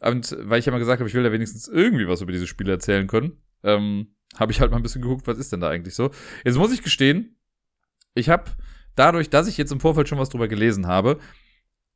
Und 0.00 0.36
weil 0.40 0.58
ich 0.58 0.66
ja 0.66 0.72
mal 0.72 0.78
gesagt 0.78 1.00
habe, 1.00 1.08
ich 1.08 1.14
will 1.14 1.22
da 1.22 1.32
wenigstens 1.32 1.68
irgendwie 1.68 2.08
was 2.08 2.20
über 2.20 2.32
diese 2.32 2.46
Spiele 2.46 2.72
erzählen 2.72 3.06
können, 3.06 3.42
ähm, 3.62 4.14
habe 4.36 4.52
ich 4.52 4.60
halt 4.60 4.70
mal 4.70 4.78
ein 4.78 4.82
bisschen 4.82 5.02
geguckt, 5.02 5.26
was 5.26 5.38
ist 5.38 5.52
denn 5.52 5.60
da 5.60 5.68
eigentlich 5.68 5.94
so. 5.94 6.10
Jetzt 6.44 6.56
muss 6.56 6.72
ich 6.72 6.82
gestehen, 6.82 7.36
ich 8.14 8.28
habe 8.28 8.44
dadurch, 8.96 9.30
dass 9.30 9.48
ich 9.48 9.56
jetzt 9.56 9.72
im 9.72 9.80
Vorfeld 9.80 10.08
schon 10.08 10.18
was 10.18 10.28
drüber 10.28 10.48
gelesen 10.48 10.86
habe, 10.86 11.18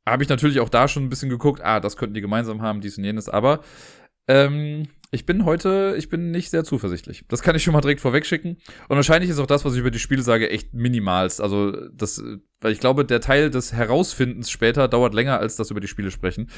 habe 0.07 0.23
ich 0.23 0.29
natürlich 0.29 0.59
auch 0.59 0.69
da 0.69 0.87
schon 0.87 1.03
ein 1.03 1.09
bisschen 1.09 1.29
geguckt, 1.29 1.61
ah, 1.61 1.79
das 1.79 1.97
könnten 1.97 2.15
die 2.15 2.21
gemeinsam 2.21 2.61
haben, 2.61 2.81
dies 2.81 2.97
und 2.97 3.03
jenes, 3.03 3.29
aber 3.29 3.61
ähm, 4.27 4.87
ich 5.11 5.25
bin 5.25 5.43
heute, 5.43 5.95
ich 5.97 6.09
bin 6.09 6.29
nicht 6.29 6.51
sehr 6.51 6.63
zuversichtlich. 6.63 7.25
Das 7.27 7.41
kann 7.41 7.55
ich 7.55 7.63
schon 7.63 7.73
mal 7.73 7.81
direkt 7.81 7.99
vorwegschicken. 7.99 8.57
Und 8.89 8.95
wahrscheinlich 8.95 9.31
ist 9.31 9.39
auch 9.39 9.47
das, 9.47 9.65
was 9.65 9.73
ich 9.73 9.79
über 9.79 9.89
die 9.89 9.97
Spiele 9.97 10.21
sage, 10.21 10.51
echt 10.51 10.73
minimalst. 10.75 11.41
Also 11.41 11.71
das, 11.89 12.23
weil 12.61 12.73
ich 12.73 12.79
glaube, 12.79 13.05
der 13.05 13.19
Teil 13.19 13.49
des 13.49 13.73
Herausfindens 13.73 14.51
später 14.51 14.87
dauert 14.87 15.15
länger 15.15 15.39
als 15.39 15.55
das 15.55 15.71
über 15.71 15.79
die 15.79 15.87
Spiele 15.87 16.11
sprechen. 16.11 16.51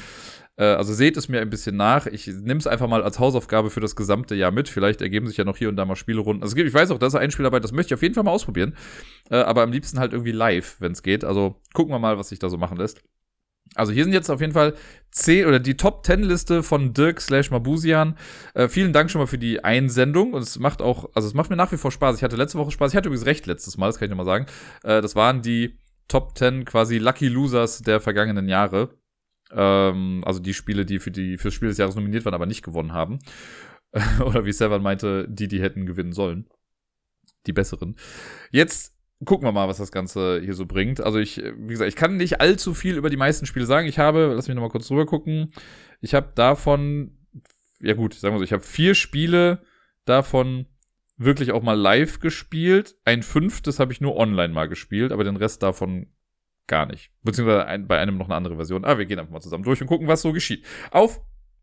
Äh, 0.56 0.64
also 0.64 0.92
seht 0.92 1.16
es 1.16 1.30
mir 1.30 1.40
ein 1.40 1.48
bisschen 1.48 1.76
nach. 1.76 2.06
Ich 2.06 2.26
nehme 2.26 2.58
es 2.58 2.66
einfach 2.66 2.88
mal 2.88 3.02
als 3.02 3.18
Hausaufgabe 3.18 3.70
für 3.70 3.80
das 3.80 3.96
gesamte 3.96 4.34
Jahr 4.34 4.50
mit. 4.50 4.68
Vielleicht 4.68 5.00
ergeben 5.00 5.26
sich 5.26 5.38
ja 5.38 5.44
noch 5.44 5.56
hier 5.56 5.70
und 5.70 5.76
da 5.76 5.86
mal 5.86 5.96
Spielerunden. 5.96 6.42
Also 6.42 6.54
ich 6.54 6.74
weiß 6.74 6.90
auch, 6.90 6.98
das 6.98 7.14
ist 7.14 7.20
ein 7.20 7.30
Spiel 7.30 7.44
dabei, 7.44 7.60
das 7.60 7.72
möchte 7.72 7.94
ich 7.94 7.98
auf 7.98 8.02
jeden 8.02 8.14
Fall 8.14 8.24
mal 8.24 8.32
ausprobieren. 8.32 8.76
Äh, 9.30 9.36
aber 9.36 9.62
am 9.62 9.72
liebsten 9.72 9.98
halt 9.98 10.12
irgendwie 10.12 10.32
live, 10.32 10.76
wenn 10.78 10.92
es 10.92 11.02
geht. 11.02 11.24
Also 11.24 11.56
gucken 11.72 11.94
wir 11.94 11.98
mal, 11.98 12.18
was 12.18 12.28
sich 12.28 12.38
da 12.38 12.50
so 12.50 12.58
machen 12.58 12.76
lässt. 12.76 13.02
Also 13.74 13.92
hier 13.92 14.04
sind 14.04 14.12
jetzt 14.12 14.30
auf 14.30 14.40
jeden 14.40 14.52
Fall 14.52 14.74
10 15.12 15.46
oder 15.46 15.58
die 15.58 15.76
Top 15.76 16.04
10 16.04 16.22
Liste 16.22 16.62
von 16.62 16.92
Dirk 16.92 17.20
slash 17.20 17.50
Mabusian. 17.50 18.16
Äh, 18.54 18.68
vielen 18.68 18.92
Dank 18.92 19.10
schon 19.10 19.20
mal 19.20 19.26
für 19.26 19.38
die 19.38 19.64
Einsendung 19.64 20.34
und 20.34 20.42
es 20.42 20.58
macht 20.58 20.82
auch, 20.82 21.10
also 21.14 21.28
es 21.28 21.34
macht 21.34 21.50
mir 21.50 21.56
nach 21.56 21.72
wie 21.72 21.76
vor 21.76 21.90
Spaß. 21.90 22.16
Ich 22.16 22.22
hatte 22.22 22.36
letzte 22.36 22.58
Woche 22.58 22.70
Spaß. 22.70 22.92
Ich 22.92 22.96
hatte 22.96 23.08
übrigens 23.08 23.26
recht 23.26 23.46
letztes 23.46 23.78
Mal, 23.78 23.86
das 23.86 23.98
kann 23.98 24.06
ich 24.06 24.10
nochmal 24.10 24.26
sagen. 24.26 24.46
Äh, 24.82 25.00
das 25.00 25.16
waren 25.16 25.42
die 25.42 25.78
Top 26.08 26.36
10 26.36 26.64
quasi 26.64 26.98
Lucky 26.98 27.28
Losers 27.28 27.80
der 27.80 28.00
vergangenen 28.00 28.48
Jahre. 28.48 28.90
Ähm, 29.50 30.22
also 30.26 30.40
die 30.40 30.54
Spiele, 30.54 30.84
die 30.84 30.98
für 30.98 31.10
die 31.10 31.38
fürs 31.38 31.54
Spiel 31.54 31.68
des 31.68 31.78
Jahres 31.78 31.94
nominiert 31.94 32.24
waren, 32.24 32.34
aber 32.34 32.46
nicht 32.46 32.62
gewonnen 32.62 32.92
haben. 32.92 33.20
oder 34.24 34.44
wie 34.44 34.52
Sevan 34.52 34.82
meinte, 34.82 35.26
die, 35.28 35.48
die 35.48 35.60
hätten 35.62 35.86
gewinnen 35.86 36.12
sollen. 36.12 36.46
Die 37.46 37.52
besseren. 37.52 37.96
Jetzt 38.50 38.94
gucken 39.24 39.46
wir 39.46 39.52
mal, 39.52 39.68
was 39.68 39.78
das 39.78 39.92
Ganze 39.92 40.40
hier 40.42 40.54
so 40.54 40.66
bringt. 40.66 41.00
Also 41.00 41.18
ich, 41.18 41.36
wie 41.36 41.68
gesagt, 41.68 41.88
ich 41.88 41.96
kann 41.96 42.16
nicht 42.16 42.40
allzu 42.40 42.74
viel 42.74 42.96
über 42.96 43.10
die 43.10 43.16
meisten 43.16 43.46
Spiele 43.46 43.66
sagen. 43.66 43.86
Ich 43.86 43.98
habe, 43.98 44.32
lass 44.34 44.48
mich 44.48 44.54
nochmal 44.54 44.70
kurz 44.70 44.88
drüber 44.88 45.06
gucken. 45.06 45.52
Ich 46.00 46.14
habe 46.14 46.32
davon, 46.34 47.18
ja 47.80 47.94
gut, 47.94 48.14
sagen 48.14 48.34
wir 48.34 48.38
so, 48.38 48.44
ich 48.44 48.52
habe 48.52 48.62
vier 48.62 48.94
Spiele 48.94 49.62
davon 50.04 50.66
wirklich 51.16 51.52
auch 51.52 51.62
mal 51.62 51.78
live 51.78 52.20
gespielt. 52.20 52.96
Ein 53.04 53.22
fünftes 53.22 53.78
habe 53.78 53.92
ich 53.92 54.00
nur 54.00 54.16
online 54.16 54.52
mal 54.52 54.68
gespielt, 54.68 55.12
aber 55.12 55.24
den 55.24 55.36
Rest 55.36 55.62
davon 55.62 56.08
gar 56.66 56.86
nicht. 56.86 57.10
Beziehungsweise 57.22 57.66
ein, 57.66 57.86
bei 57.86 57.98
einem 57.98 58.16
noch 58.16 58.26
eine 58.26 58.34
andere 58.34 58.56
Version. 58.56 58.84
Aber 58.84 58.98
wir 58.98 59.06
gehen 59.06 59.18
einfach 59.18 59.32
mal 59.32 59.40
zusammen 59.40 59.64
durch 59.64 59.80
und 59.80 59.86
gucken, 59.86 60.08
was 60.08 60.22
so 60.22 60.32
geschieht. 60.32 60.64
Auf 60.90 61.20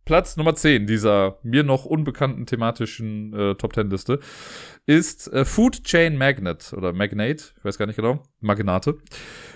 Platz 0.10 0.38
Nummer 0.38 0.56
10 0.56 0.88
dieser 0.88 1.38
mir 1.44 1.64
noch 1.64 1.86
unbekannten 1.86 2.48
thematischen 2.48 3.32
äh, 3.32 3.54
Top 3.54 3.76
10 3.76 3.92
Liste 3.92 4.20
ist 4.88 5.32
äh, 5.32 5.46
Food 5.46 5.84
Chain 5.84 6.18
Magnet 6.18 6.74
oder 6.74 6.94
Magnate, 6.94 7.54
ich 7.56 7.64
weiß 7.64 7.78
gar 7.78 7.86
nicht 7.86 7.98
genau, 7.98 8.24
Magnate. 8.40 8.98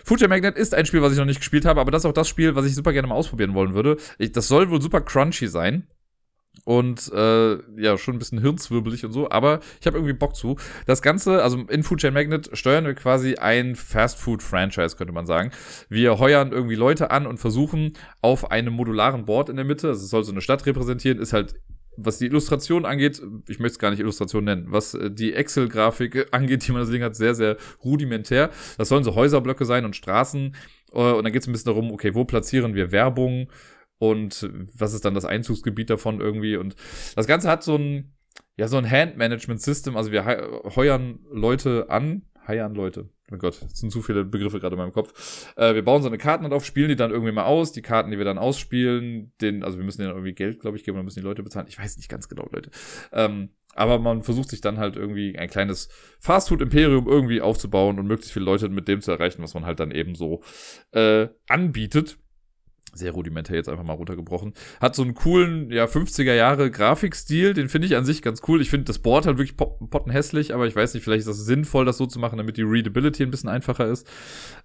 Food 0.06 0.20
Chain 0.20 0.30
Magnet 0.30 0.56
ist 0.56 0.76
ein 0.76 0.86
Spiel, 0.86 1.02
was 1.02 1.12
ich 1.12 1.18
noch 1.18 1.26
nicht 1.26 1.40
gespielt 1.40 1.66
habe, 1.66 1.82
aber 1.82 1.90
das 1.90 2.04
ist 2.04 2.06
auch 2.06 2.14
das 2.14 2.28
Spiel, 2.28 2.54
was 2.54 2.68
ich 2.68 2.76
super 2.76 2.94
gerne 2.94 3.08
mal 3.08 3.16
ausprobieren 3.16 3.56
wollen 3.56 3.74
würde. 3.74 3.98
Ich, 4.20 4.32
das 4.32 4.48
soll 4.48 4.70
wohl 4.70 4.80
super 4.80 5.02
crunchy 5.02 5.48
sein. 5.48 5.88
Und 6.66 7.12
äh, 7.14 7.58
ja, 7.82 7.98
schon 7.98 8.16
ein 8.16 8.20
bisschen 8.20 8.40
hirnzwirbelig 8.40 9.06
und 9.06 9.12
so, 9.12 9.30
aber 9.30 9.60
ich 9.82 9.88
habe 9.88 9.98
irgendwie 9.98 10.14
Bock 10.14 10.36
zu. 10.36 10.56
Das 10.86 11.02
Ganze, 11.02 11.44
also 11.44 11.58
in 11.70 11.84
Food 11.84 12.00
Chain 12.00 12.14
Magnet 12.14 12.50
steuern 12.54 12.86
wir 12.86 12.94
quasi 12.94 13.36
ein 13.36 13.76
Fast 13.76 14.20
Food 14.20 14.42
Franchise, 14.42 14.96
könnte 14.96 15.14
man 15.14 15.26
sagen. 15.26 15.52
Wir 15.90 16.20
heuern 16.20 16.52
irgendwie 16.52 16.76
Leute 16.76 17.12
an 17.12 17.28
und 17.28 17.38
versuchen 17.38 17.94
auf 18.22 18.52
einem 18.52 18.74
modularen 18.74 19.26
Board 19.26 19.50
in 19.50 19.58
der 19.58 19.66
Mitte, 19.66 19.90
also 19.90 20.04
es 20.04 20.10
soll 20.10 20.24
so 20.24 20.32
eine 20.32 20.42
Stadt 20.42 20.66
repräsentieren, 20.66 21.20
ist 21.20 21.34
halt 21.34 21.56
was 21.96 22.18
die 22.18 22.26
Illustration 22.26 22.86
angeht, 22.86 23.22
ich 23.48 23.60
möchte 23.60 23.74
es 23.74 23.80
gar 23.80 23.92
nicht 23.92 24.00
Illustration 24.00 24.44
nennen, 24.46 24.66
was 24.70 24.94
äh, 24.94 25.12
die 25.12 25.34
Excel-Grafik 25.34 26.28
angeht, 26.32 26.68
die 26.68 26.72
man 26.72 26.82
das 26.82 26.90
Ding 26.90 27.04
hat, 27.04 27.16
sehr, 27.16 27.36
sehr 27.36 27.58
rudimentär. 27.84 28.50
Das 28.78 28.90
sollen 28.90 29.04
so 29.04 29.16
Häuserblöcke 29.16 29.66
sein 29.66 29.86
und 29.86 29.96
Straßen. 29.96 30.56
Äh, 30.92 30.98
und 30.98 31.24
dann 31.24 31.32
geht 31.32 31.44
es 31.44 31.48
ein 31.48 31.52
bisschen 31.52 31.74
darum, 31.74 31.92
okay, 31.92 32.16
wo 32.16 32.26
platzieren 32.26 32.74
wir 32.74 32.92
Werbung 32.92 33.48
und 34.00 34.50
was 34.78 34.94
ist 34.94 35.06
dann 35.06 35.14
das 35.14 35.26
Einzugsgebiet 35.26 35.90
davon 35.90 36.20
irgendwie. 36.20 36.58
Und 36.58 36.76
das 37.16 37.28
Ganze 37.28 37.50
hat 37.50 37.64
so 37.64 37.76
ein, 37.76 38.14
ja, 38.58 38.68
so 38.68 38.78
ein 38.78 38.90
Hand-Management-System. 38.90 39.96
Also 39.96 40.12
wir 40.12 40.26
heuern 40.76 41.20
Leute 41.32 41.90
an, 41.90 42.24
heiern 42.48 42.76
Leute. 42.76 43.10
Oh 43.32 43.38
Gott, 43.38 43.62
das 43.64 43.80
sind 43.80 43.92
zu 43.92 44.02
viele 44.02 44.26
Begriffe 44.26 44.60
gerade 44.60 44.76
in 44.76 44.80
meinem 44.80 44.92
Kopf. 44.92 45.54
Äh, 45.56 45.74
wir 45.74 45.84
bauen 45.84 46.02
so 46.02 46.08
eine 46.08 46.18
Karten 46.18 46.46
auf, 46.52 46.66
spielen 46.66 46.90
die 46.90 46.96
dann 46.96 47.12
irgendwie 47.12 47.32
mal 47.32 47.46
aus. 47.46 47.72
Die 47.72 47.82
Karten, 47.82 48.12
die 48.12 48.18
wir 48.18 48.26
dann 48.26 48.38
ausspielen, 48.38 49.32
den, 49.42 49.64
also 49.64 49.78
wir 49.78 49.86
müssen 49.86 50.02
denen 50.02 50.14
irgendwie 50.14 50.34
Geld, 50.34 50.60
glaube 50.60 50.78
ich, 50.78 50.84
geben, 50.84 50.98
oder 50.98 51.04
müssen 51.04 51.20
die 51.20 51.26
Leute 51.26 51.42
bezahlen. 51.42 51.68
Ich 51.70 51.80
weiß 51.80 51.98
nicht 51.98 52.10
ganz 52.10 52.30
genau, 52.30 52.48
Leute. 52.52 52.70
Ähm, 53.12 53.50
aber 53.76 53.98
man 53.98 54.22
versucht 54.22 54.50
sich 54.50 54.62
dann 54.62 54.78
halt 54.78 54.98
irgendwie 54.98 55.38
ein 55.38 55.50
kleines 55.50 55.90
Fastfood-Imperium 56.20 57.08
irgendwie 57.08 57.42
aufzubauen 57.42 57.98
und 57.98 58.06
möglichst 58.06 58.34
viele 58.34 58.46
Leute 58.46 58.70
mit 58.70 58.88
dem 58.88 59.02
zu 59.02 59.12
erreichen, 59.12 59.42
was 59.42 59.56
man 59.56 59.66
halt 59.66 59.80
dann 59.80 59.92
eben 59.92 60.14
so 60.14 60.44
äh, 60.92 61.30
anbietet 61.48 62.20
sehr 62.94 63.12
rudimentär 63.12 63.56
jetzt 63.56 63.70
einfach 63.70 63.84
mal 63.84 63.94
runtergebrochen. 63.94 64.54
Hat 64.80 64.96
so 64.96 65.02
einen 65.02 65.14
coolen, 65.14 65.72
ja, 65.72 65.86
50er 65.86 66.34
Jahre 66.34 66.72
Grafikstil, 66.72 67.54
den 67.54 67.70
finde 67.70 67.88
ich 67.88 67.96
an 67.96 68.06
sich 68.06 68.22
ganz 68.22 68.42
cool. 68.48 68.62
Ich 68.62 68.70
finde 68.70 68.86
das 68.86 69.00
Board 69.00 69.26
halt 69.26 69.38
wirklich 69.38 69.58
pottenhässlich, 69.58 70.54
aber 70.54 70.68
ich 70.68 70.76
weiß 70.76 70.94
nicht, 70.94 71.04
vielleicht 71.04 71.22
ist 71.22 71.30
das 71.30 71.46
sinnvoll, 71.46 71.86
das 71.86 71.98
so 71.98 72.06
zu 72.06 72.20
machen, 72.20 72.38
damit 72.38 72.58
die 72.58 72.64
Readability 72.64 73.24
ein 73.24 73.32
bisschen 73.32 73.50
einfacher 73.50 73.88
ist. 73.88 74.08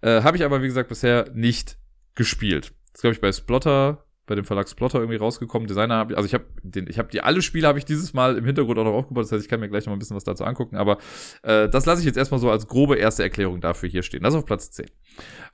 Äh, 0.01 0.23
Habe 0.23 0.37
ich 0.37 0.45
aber, 0.45 0.63
wie 0.63 0.67
gesagt, 0.67 0.89
bisher 0.89 1.31
nicht 1.35 1.79
gespielt. 2.15 2.73
Das 2.93 3.03
glaube 3.03 3.15
ich 3.15 3.21
bei 3.21 3.33
Splotter 3.33 4.05
bei 4.29 4.35
dem 4.35 4.45
Verlag 4.45 4.69
Splotter 4.69 5.01
irgendwie 5.01 5.17
rausgekommen. 5.17 5.67
Designer 5.67 5.97
habe 5.97 6.13
ich, 6.13 6.17
also 6.17 6.27
ich 6.27 6.35
habe 6.35 6.45
den, 6.63 6.87
ich 6.89 6.99
habe 6.99 7.09
die 7.09 7.23
alle 7.23 7.43
Spiele 7.43 7.67
habe 7.67 7.79
ich 7.79 7.85
dieses 7.85 8.13
Mal 8.13 8.37
im 8.37 8.45
Hintergrund 8.45 8.79
auch 8.79 8.85
noch 8.85 8.93
aufgebaut. 8.93 9.25
Das 9.25 9.33
heißt, 9.33 9.43
ich 9.43 9.49
kann 9.49 9.59
mir 9.59 9.69
gleich 9.69 9.87
noch 9.87 9.91
mal 9.91 9.97
ein 9.97 9.99
bisschen 9.99 10.17
was 10.17 10.25
dazu 10.25 10.45
angucken. 10.45 10.77
Aber 10.77 10.99
äh, 11.43 11.69
das 11.69 11.87
lasse 11.87 12.01
ich 12.01 12.07
jetzt 12.07 12.17
erstmal 12.17 12.39
so 12.39 12.51
als 12.51 12.69
grobe 12.69 12.97
erste 12.97 13.23
Erklärung 13.23 13.61
dafür 13.61 13.89
hier 13.89 14.03
stehen. 14.03 14.23
Das 14.23 14.35
auf 14.35 14.45
Platz 14.45 14.71
10. 14.71 14.87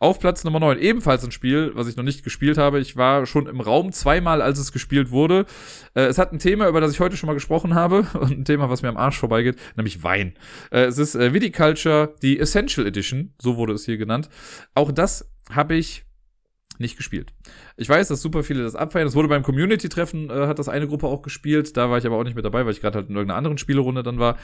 Auf 0.01 0.19
Platz 0.19 0.45
Nummer 0.45 0.61
9 0.61 0.79
ebenfalls 0.79 1.25
ein 1.25 1.31
Spiel, 1.31 1.73
was 1.75 1.89
ich 1.89 1.97
noch 1.97 2.05
nicht 2.05 2.25
gespielt 2.25 2.59
habe. 2.59 2.81
Ich 2.81 2.97
war 2.97 3.25
schon 3.27 3.47
im 3.47 3.61
Raum 3.61 3.93
zweimal, 3.93 4.43
als 4.43 4.59
es 4.59 4.73
gespielt 4.73 5.11
wurde. 5.11 5.47
Äh, 5.95 6.03
es 6.03 6.19
hat 6.19 6.33
ein 6.33 6.39
Thema, 6.41 6.69
über 6.69 6.81
das 6.81 6.93
ich 6.93 7.01
heute 7.01 7.17
schon 7.17 7.29
mal 7.29 7.35
gesprochen 7.35 7.75
habe 7.75 8.07
und 8.21 8.33
ein 8.33 8.45
Thema, 8.45 8.69
was 8.69 8.83
mir 8.83 8.89
am 8.89 8.97
Arsch 8.97 9.19
vorbeigeht, 9.19 9.57
nämlich 9.77 10.03
Wein. 10.03 10.35
Äh, 10.71 10.85
es 10.85 10.99
ist 10.99 11.15
äh, 11.15 11.33
Viticulture, 11.33 12.15
die 12.23 12.39
Essential 12.39 12.87
Edition, 12.87 13.33
so 13.41 13.57
wurde 13.57 13.73
es 13.73 13.85
hier 13.85 13.97
genannt. 13.97 14.29
Auch 14.75 14.91
das 14.91 15.31
habe 15.51 15.77
ich 15.77 16.05
nicht 16.79 16.97
gespielt. 16.97 17.33
Ich 17.77 17.89
weiß, 17.89 18.09
dass 18.09 18.23
super 18.23 18.43
viele 18.43 18.63
das 18.63 18.75
abfeiern. 18.75 19.07
Es 19.07 19.15
wurde 19.15 19.29
beim 19.29 19.43
Community-Treffen, 19.43 20.31
äh, 20.31 20.47
hat 20.47 20.59
das 20.59 20.69
eine 20.69 20.89
Gruppe 20.89 21.07
auch 21.07 21.23
gespielt. 21.23 21.77
Da 21.77 21.91
war 21.91 21.99
ich 21.99 22.07
aber 22.07 22.17
auch 22.17 22.25
nicht 22.25 22.37
mit 22.37 22.45
dabei, 22.45 22.65
weil 22.65 22.73
ich 22.73 22.81
gerade 22.81 22.99
halt 22.99 23.09
in 23.09 23.15
irgendeiner 23.15 23.39
anderen 23.39 23.59
Spielerunde 23.59 24.03
dann 24.03 24.19
war. 24.19 24.37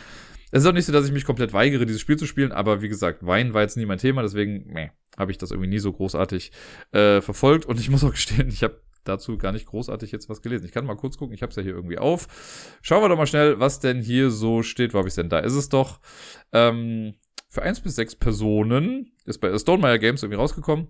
Es 0.51 0.63
ist 0.63 0.69
auch 0.69 0.73
nicht 0.73 0.87
so, 0.87 0.93
dass 0.93 1.07
ich 1.07 1.13
mich 1.13 1.25
komplett 1.25 1.53
weigere, 1.53 1.87
dieses 1.87 2.01
Spiel 2.01 2.17
zu 2.17 2.27
spielen, 2.27 2.51
aber 2.51 2.83
wie 2.83 2.89
gesagt, 2.89 3.25
Wein 3.25 3.55
war 3.55 3.63
jetzt 3.63 3.77
nie 3.77 3.87
mein 3.87 3.99
Thema, 3.99 4.23
deswegen 4.23 4.67
meh, 4.73 4.91
habe 5.17 5.31
ich 5.31 5.39
das 5.39 5.53
irgendwie 5.53 5.71
nie 5.71 5.79
so 5.79 5.93
großartig 5.93 6.51
äh, 6.91 7.21
verfolgt. 7.21 7.67
Und 7.67 7.79
ich 7.79 7.89
muss 7.89 8.03
auch 8.03 8.11
gestehen, 8.11 8.49
ich 8.49 8.65
habe 8.65 8.81
dazu 9.05 9.39
gar 9.39 9.53
nicht 9.53 9.67
großartig 9.67 10.13
jetzt 10.13 10.29
was 10.29 10.43
gelesen. 10.43 10.67
Ich 10.67 10.73
kann 10.73 10.85
mal 10.85 10.97
kurz 10.97 11.17
gucken, 11.17 11.35
ich 11.35 11.43
habe 11.43 11.51
es 11.51 11.57
ja 11.57 11.63
hier 11.63 11.75
irgendwie 11.75 11.99
auf. 11.99 12.79
Schauen 12.83 13.03
wir 13.03 13.09
doch 13.09 13.17
mal 13.17 13.27
schnell, 13.27 13.61
was 13.61 13.81
denn 13.81 14.03
hier 14.03 14.31
so 14.31 14.63
steht. 14.63 14.93
Wo 14.93 14.99
habe 14.99 15.09
ich 15.09 15.15
denn? 15.15 15.29
Da 15.29 15.39
ist 15.39 15.55
es 15.55 15.69
doch. 15.69 16.01
Ähm, 16.53 17.15
für 17.49 17.63
eins 17.63 17.81
bis 17.81 17.97
sechs 17.97 18.15
Personen 18.15 19.13
ist 19.25 19.39
bei 19.39 19.57
Stonemeyer 19.57 19.99
Games 19.99 20.23
irgendwie 20.23 20.39
rausgekommen. 20.39 20.89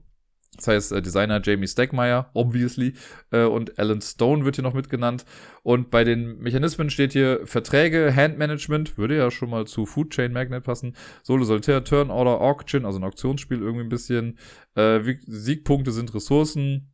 Das 0.57 0.69
heißt, 0.69 0.93
äh, 0.93 1.03
Designer 1.03 1.41
Jamie 1.43 1.67
Stegmaier, 1.67 2.31
obviously, 2.35 2.95
äh, 3.31 3.45
und 3.45 3.79
Alan 3.79 4.01
Stone 4.01 4.45
wird 4.45 4.57
hier 4.57 4.65
noch 4.65 4.75
mitgenannt. 4.75 5.25
Und 5.63 5.91
bei 5.91 6.05
den 6.05 6.39
Mechanismen 6.39 6.91
steht 6.91 7.13
hier 7.13 7.41
Verträge, 7.45 8.15
Handmanagement, 8.15 8.99
würde 8.99 9.17
ja 9.17 9.31
schon 9.31 9.51
mal 9.51 9.67
zu 9.67 9.87
Food 9.87 10.11
Chain 10.11 10.33
Magnet 10.33 10.65
passen. 10.65 10.97
Solo 11.23 11.45
Solitaire, 11.45 11.85
Turn 11.85 12.11
Order, 12.11 12.41
Auction, 12.41 12.85
also 12.85 12.99
ein 12.99 13.05
Auktionsspiel 13.05 13.61
irgendwie 13.61 13.85
ein 13.85 13.89
bisschen. 13.89 14.39
Äh, 14.75 15.01
Siegpunkte 15.27 15.93
sind 15.93 16.13
Ressourcen 16.15 16.93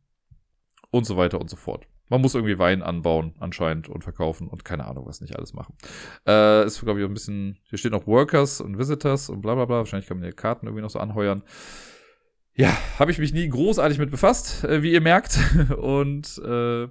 und 0.91 1.05
so 1.05 1.17
weiter 1.17 1.41
und 1.41 1.49
so 1.49 1.57
fort. 1.57 1.87
Man 2.09 2.21
muss 2.21 2.35
irgendwie 2.35 2.57
Wein 2.57 2.83
anbauen, 2.83 3.35
anscheinend, 3.39 3.89
und 3.89 4.03
verkaufen 4.03 4.47
und 4.47 4.63
keine 4.63 4.85
Ahnung, 4.85 5.05
was 5.07 5.19
nicht 5.19 5.35
alles 5.35 5.53
machen. 5.53 5.75
Äh, 6.25 6.65
ist, 6.65 6.79
glaube 6.79 7.01
ich, 7.01 7.05
ein 7.05 7.13
bisschen, 7.13 7.57
hier 7.63 7.77
steht 7.77 7.91
noch 7.91 8.07
Workers 8.07 8.61
und 8.61 8.77
Visitors 8.77 9.29
und 9.29 9.41
bla 9.41 9.55
bla 9.55 9.65
bla. 9.65 9.77
Wahrscheinlich 9.79 10.07
kann 10.07 10.19
man 10.19 10.29
die 10.29 10.35
Karten 10.35 10.67
irgendwie 10.67 10.83
noch 10.83 10.89
so 10.89 10.99
anheuern 10.99 11.43
ja, 12.57 12.75
habe 12.97 13.11
ich 13.11 13.19
mich 13.19 13.33
nie 13.33 13.47
großartig 13.47 13.99
mit 13.99 14.09
befasst, 14.09 14.63
äh, 14.63 14.81
wie 14.81 14.91
ihr 14.91 15.01
merkt. 15.01 15.37
Und 15.77 16.41
äh, 16.43 16.87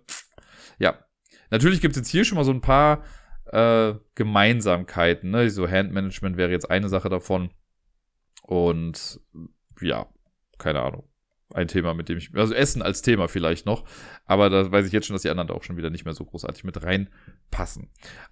ja, 0.78 1.04
natürlich 1.50 1.80
gibt 1.80 1.92
es 1.92 1.98
jetzt 1.98 2.08
hier 2.08 2.24
schon 2.24 2.36
mal 2.36 2.44
so 2.44 2.52
ein 2.52 2.60
paar 2.60 3.02
äh, 3.46 3.94
Gemeinsamkeiten. 4.14 5.30
Ne? 5.30 5.50
So 5.50 5.68
Handmanagement 5.68 6.36
wäre 6.36 6.52
jetzt 6.52 6.70
eine 6.70 6.88
Sache 6.88 7.08
davon. 7.08 7.50
Und 8.42 9.20
ja, 9.80 10.06
keine 10.56 10.82
Ahnung. 10.82 11.08
Ein 11.52 11.68
Thema, 11.68 11.94
mit 11.94 12.08
dem 12.08 12.18
ich, 12.18 12.30
also 12.34 12.54
Essen 12.54 12.82
als 12.82 13.02
Thema 13.02 13.28
vielleicht 13.28 13.66
noch, 13.66 13.84
aber 14.24 14.50
da 14.50 14.70
weiß 14.70 14.84
ich 14.84 14.92
jetzt 14.92 15.06
schon, 15.06 15.14
dass 15.14 15.22
die 15.22 15.30
anderen 15.30 15.46
da 15.46 15.54
auch 15.54 15.62
schon 15.62 15.76
wieder 15.76 15.90
nicht 15.90 16.04
mehr 16.04 16.12
so 16.12 16.24
großartig 16.24 16.64
mit 16.64 16.82
reinpassen. 16.82 17.88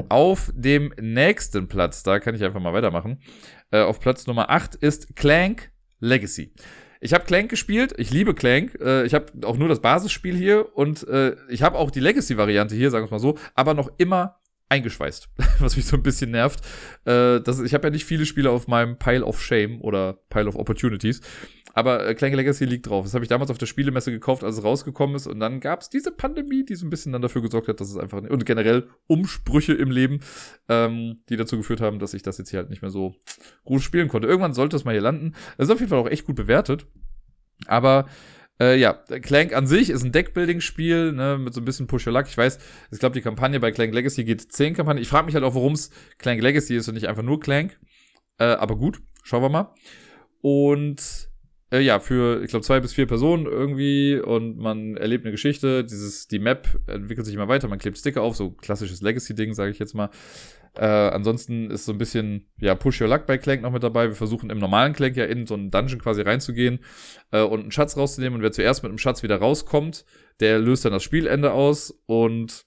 Auf 0.09 0.51
dem 0.53 0.93
nächsten 1.01 1.69
Platz, 1.69 2.03
da 2.03 2.19
kann 2.19 2.35
ich 2.35 2.43
einfach 2.43 2.61
mal 2.61 2.73
weitermachen, 2.73 3.23
äh, 3.71 3.83
auf 3.83 4.01
Platz 4.01 4.27
Nummer 4.27 4.51
8 4.51 4.75
ist 4.75 5.15
Clank 5.15 5.71
Legacy. 6.01 6.55
Ich 7.01 7.13
habe 7.13 7.25
Clank 7.25 7.51
gespielt, 7.51 7.95
ich 7.99 8.11
liebe 8.11 8.35
Clank. 8.35 8.79
Äh, 8.81 9.05
ich 9.05 9.15
habe 9.15 9.27
auch 9.45 9.57
nur 9.57 9.69
das 9.69 9.81
Basisspiel 9.81 10.37
hier 10.37 10.77
und 10.77 11.07
äh, 11.09 11.37
ich 11.49 11.63
habe 11.63 11.79
auch 11.79 11.91
die 11.91 12.01
Legacy-Variante 12.01 12.75
hier, 12.75 12.91
sagen 12.91 13.07
wir 13.07 13.11
mal 13.11 13.19
so, 13.19 13.39
aber 13.55 13.75
noch 13.75 13.91
immer 13.99 14.41
eingeschweißt, 14.69 15.29
was 15.61 15.77
mich 15.77 15.87
so 15.87 15.97
ein 15.97 16.03
bisschen 16.03 16.31
nervt. 16.31 16.61
Äh, 17.05 17.41
das, 17.41 17.61
ich 17.61 17.75
habe 17.75 17.87
ja 17.87 17.91
nicht 17.91 18.05
viele 18.05 18.27
Spiele 18.27 18.51
auf 18.51 18.69
meinem 18.69 18.99
Pile 18.99 19.25
of 19.25 19.41
Shame 19.41 19.81
oder 19.81 20.15
Pile 20.31 20.49
of 20.49 20.57
Opportunities. 20.57 21.21
Aber 21.75 22.07
äh, 22.07 22.15
Clank 22.15 22.35
Legacy 22.35 22.65
liegt 22.65 22.89
drauf. 22.89 23.05
Das 23.05 23.15
habe 23.15 23.25
ich 23.25 23.29
damals 23.29 23.51
auf 23.51 23.59
der 23.59 23.67
Spielemesse 23.67 24.13
gekauft, 24.13 24.45
als 24.45 24.59
es 24.59 24.65
rausgekommen 24.65 25.17
ist. 25.17 25.27
Und 25.27 25.41
dann 25.41 25.61
gab 25.61 25.81
es 25.81 25.91
diese 25.91 26.13
Pandemie, 26.13 26.65
die 26.65 26.77
so 26.77 26.87
ein 26.87 26.91
bisschen 26.91 27.13
dann 27.13 27.21
dafür 27.21 27.43
gesorgt 27.43 27.69
hat, 27.69 27.81
dass 27.81 27.91
es 27.91 27.97
einfach. 27.97 28.23
Und 28.23 28.47
generell 28.47 28.89
Umsprüche 29.09 29.75
im 29.75 29.91
Leben, 29.91 30.21
ähm, 30.69 31.23
die 31.29 31.37
dazu 31.37 31.57
geführt 31.57 31.81
haben, 31.81 31.99
dass 31.99 32.15
ich 32.15 32.23
das 32.23 32.39
jetzt 32.39 32.51
hier 32.51 32.61
halt 32.61 32.71
nicht 32.71 32.83
mehr 32.83 32.93
so 32.93 33.17
gut 33.65 33.83
spielen 33.83 34.09
konnte. 34.09 34.29
Irgendwann 34.29 34.55
sollte 34.55 34.77
es 34.77 34.85
mal 34.85 34.93
hier 34.93 35.01
landen. 35.01 35.35
Es 35.59 35.67
ist 35.67 35.71
auf 35.71 35.81
jeden 35.81 35.91
Fall 35.91 35.99
auch 35.99 36.09
echt 36.09 36.27
gut 36.27 36.37
bewertet. 36.37 36.87
Aber 37.67 38.07
äh, 38.61 38.79
ja, 38.79 38.93
Clank 38.93 39.53
an 39.53 39.67
sich 39.67 39.91
ist 39.91 40.05
ein 40.05 40.13
Deckbuilding-Spiel, 40.13 41.13
ne, 41.13 41.39
mit 41.39 41.55
so 41.55 41.61
ein 41.61 41.65
bisschen 41.65 41.89
Push-Your-Luck. 41.89 42.27
Ich 42.29 42.39
weiß, 42.39 42.59
ich 42.93 42.99
glaube, 43.01 43.15
die 43.15 43.21
Kampagne 43.21 43.59
bei 43.59 43.73
Clank 43.73 43.93
Legacy 43.93 44.23
geht 44.25 44.53
10 44.53 44.75
Kampagnen. 44.75 45.03
Ich 45.03 45.09
frage 45.09 45.27
mich 45.27 45.35
halt 45.35 45.45
auch, 45.45 45.57
warum 45.57 45.73
es 45.73 45.91
Clank 46.19 46.41
Legacy 46.41 46.77
ist 46.77 46.87
und 46.87 46.95
nicht 46.95 47.09
einfach 47.09 47.25
nur 47.25 47.41
Clank. 47.41 47.79
Äh, 48.39 48.45
aber 48.45 48.77
gut, 48.77 49.03
schauen 49.25 49.43
wir 49.43 49.49
mal. 49.49 49.75
Und 50.41 51.29
äh, 51.75 51.81
ja, 51.81 51.99
für, 51.99 52.43
ich 52.43 52.51
glaube, 52.51 52.65
zwei 52.65 52.79
bis 52.79 52.93
vier 52.93 53.07
Personen 53.07 53.47
irgendwie 53.47 54.21
und 54.21 54.59
man 54.59 54.97
erlebt 54.97 55.25
eine 55.25 55.33
Geschichte. 55.33 55.85
Dieses, 55.85 56.29
die 56.29 56.39
Map 56.39 56.69
entwickelt 56.87 57.27
sich 57.27 57.35
immer 57.35 57.49
weiter, 57.49 57.67
man 57.69 57.79
klebt 57.81 57.99
Sticker 57.99 58.23
auf, 58.23 58.37
so 58.37 58.53
klassisches 58.53 59.03
Legacy-Ding, 59.03 59.55
sage 59.55 59.73
ich 59.73 59.79
jetzt 59.81 59.95
mal. 59.95 60.11
Äh, 60.77 60.87
ansonsten 60.87 61.71
ist 61.71 61.85
so 61.85 61.93
ein 61.93 61.99
bisschen, 61.99 62.47
ja, 62.61 62.75
Push 62.75 63.01
Your 63.01 63.09
Luck 63.09 63.27
bei 63.27 63.39
Clank 63.39 63.63
noch 63.63 63.73
mit 63.73 63.83
dabei. 63.83 64.09
Wir 64.09 64.15
versuchen 64.15 64.51
im 64.51 64.59
normalen 64.59 64.93
Clank 64.93 65.17
ja 65.17 65.25
in 65.25 65.47
so 65.47 65.55
einen 65.55 65.71
Dungeon 65.71 66.01
quasi 66.01 66.23
reinzugehen 66.23 66.81
äh, 67.33 67.43
und 67.43 67.61
einen 67.61 67.71
Schatz 67.73 67.97
rauszunehmen. 67.97 68.37
Und 68.37 68.43
wer 68.43 68.53
zuerst 68.53 68.83
mit 68.83 68.91
einem 68.91 68.99
Schatz 68.99 69.23
wieder 69.23 69.37
rauskommt, 69.37 70.05
der 70.41 70.59
löst 70.59 70.85
dann 70.85 70.93
das 70.93 71.03
Spielende 71.03 71.53
aus 71.53 72.03
und 72.07 72.67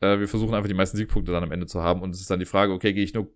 äh, 0.00 0.18
wir 0.18 0.28
versuchen 0.28 0.54
einfach 0.54 0.68
die 0.68 0.74
meisten 0.74 0.96
Siegpunkte 0.96 1.32
dann 1.32 1.44
am 1.44 1.52
Ende 1.52 1.66
zu 1.66 1.82
haben. 1.82 2.02
Und 2.02 2.14
es 2.14 2.20
ist 2.20 2.30
dann 2.30 2.40
die 2.40 2.44
Frage, 2.44 2.72
okay, 2.72 2.92
gehe 2.92 3.04
ich 3.04 3.14
nur 3.14 3.32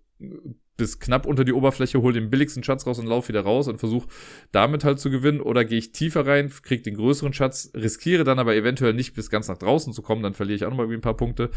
bis 0.78 0.98
knapp 1.00 1.26
unter 1.26 1.44
die 1.44 1.52
Oberfläche, 1.52 2.00
hole 2.00 2.14
den 2.14 2.30
billigsten 2.30 2.62
Schatz 2.64 2.86
raus 2.86 2.98
und 2.98 3.06
laufe 3.06 3.28
wieder 3.28 3.42
raus 3.42 3.68
und 3.68 3.78
versuche 3.78 4.08
damit 4.52 4.84
halt 4.84 4.98
zu 4.98 5.10
gewinnen. 5.10 5.42
Oder 5.42 5.66
gehe 5.66 5.78
ich 5.78 5.92
tiefer 5.92 6.26
rein, 6.26 6.50
kriege 6.62 6.82
den 6.82 6.94
größeren 6.94 7.34
Schatz, 7.34 7.70
riskiere 7.74 8.24
dann 8.24 8.38
aber 8.38 8.56
eventuell 8.56 8.94
nicht 8.94 9.14
bis 9.14 9.28
ganz 9.28 9.48
nach 9.48 9.58
draußen 9.58 9.92
zu 9.92 10.00
kommen, 10.00 10.22
dann 10.22 10.32
verliere 10.32 10.56
ich 10.56 10.64
auch 10.64 10.70
nochmal 10.70 10.90
ein 10.90 11.00
paar 11.02 11.16
Punkte. 11.16 11.50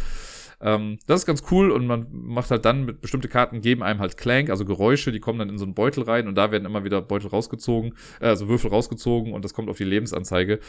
Ähm, 0.60 0.99
das 1.07 1.22
ist 1.22 1.26
ganz 1.26 1.43
cool 1.52 1.72
und 1.72 1.88
man 1.88 2.07
macht 2.11 2.52
halt 2.52 2.65
dann 2.65 2.84
mit 2.84 2.99
bestimmte 2.99 3.27
Karten 3.27 3.61
geben 3.61 3.84
einem 3.84 3.99
halt 3.99 4.18
Clank, 4.18 4.49
also 4.49 4.65
Geräusche, 4.65 5.11
die 5.11 5.19
kommen 5.19 5.39
dann 5.39 5.49
in 5.49 5.57
so 5.57 5.65
einen 5.65 5.76
Beutel 5.76 6.03
rein 6.03 6.27
und 6.27 6.35
da 6.35 6.52
werden 6.52 6.65
immer 6.65 6.84
wieder 6.84 7.02
Beutel 7.02 7.27
rausgezogen, 7.27 7.93
äh, 8.19 8.27
also 8.27 8.49
Würfel 8.49 8.72
rausgezogen 8.72 9.34
und 9.34 9.45
das 9.45 9.53
kommt 9.53 9.69
auf 9.69 9.77
die 9.77 9.84
Lebensanzeige. 9.84 10.60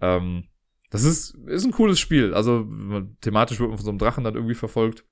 Ähm, 0.00 0.44
das 0.90 1.04
ist, 1.04 1.34
ist 1.46 1.64
ein 1.64 1.72
cooles 1.72 1.98
Spiel. 1.98 2.34
Also 2.34 2.66
thematisch 3.22 3.58
wird 3.58 3.70
man 3.70 3.78
von 3.78 3.84
so 3.84 3.90
einem 3.90 3.98
Drachen 3.98 4.24
dann 4.24 4.34
irgendwie 4.34 4.54
verfolgt. 4.54 5.06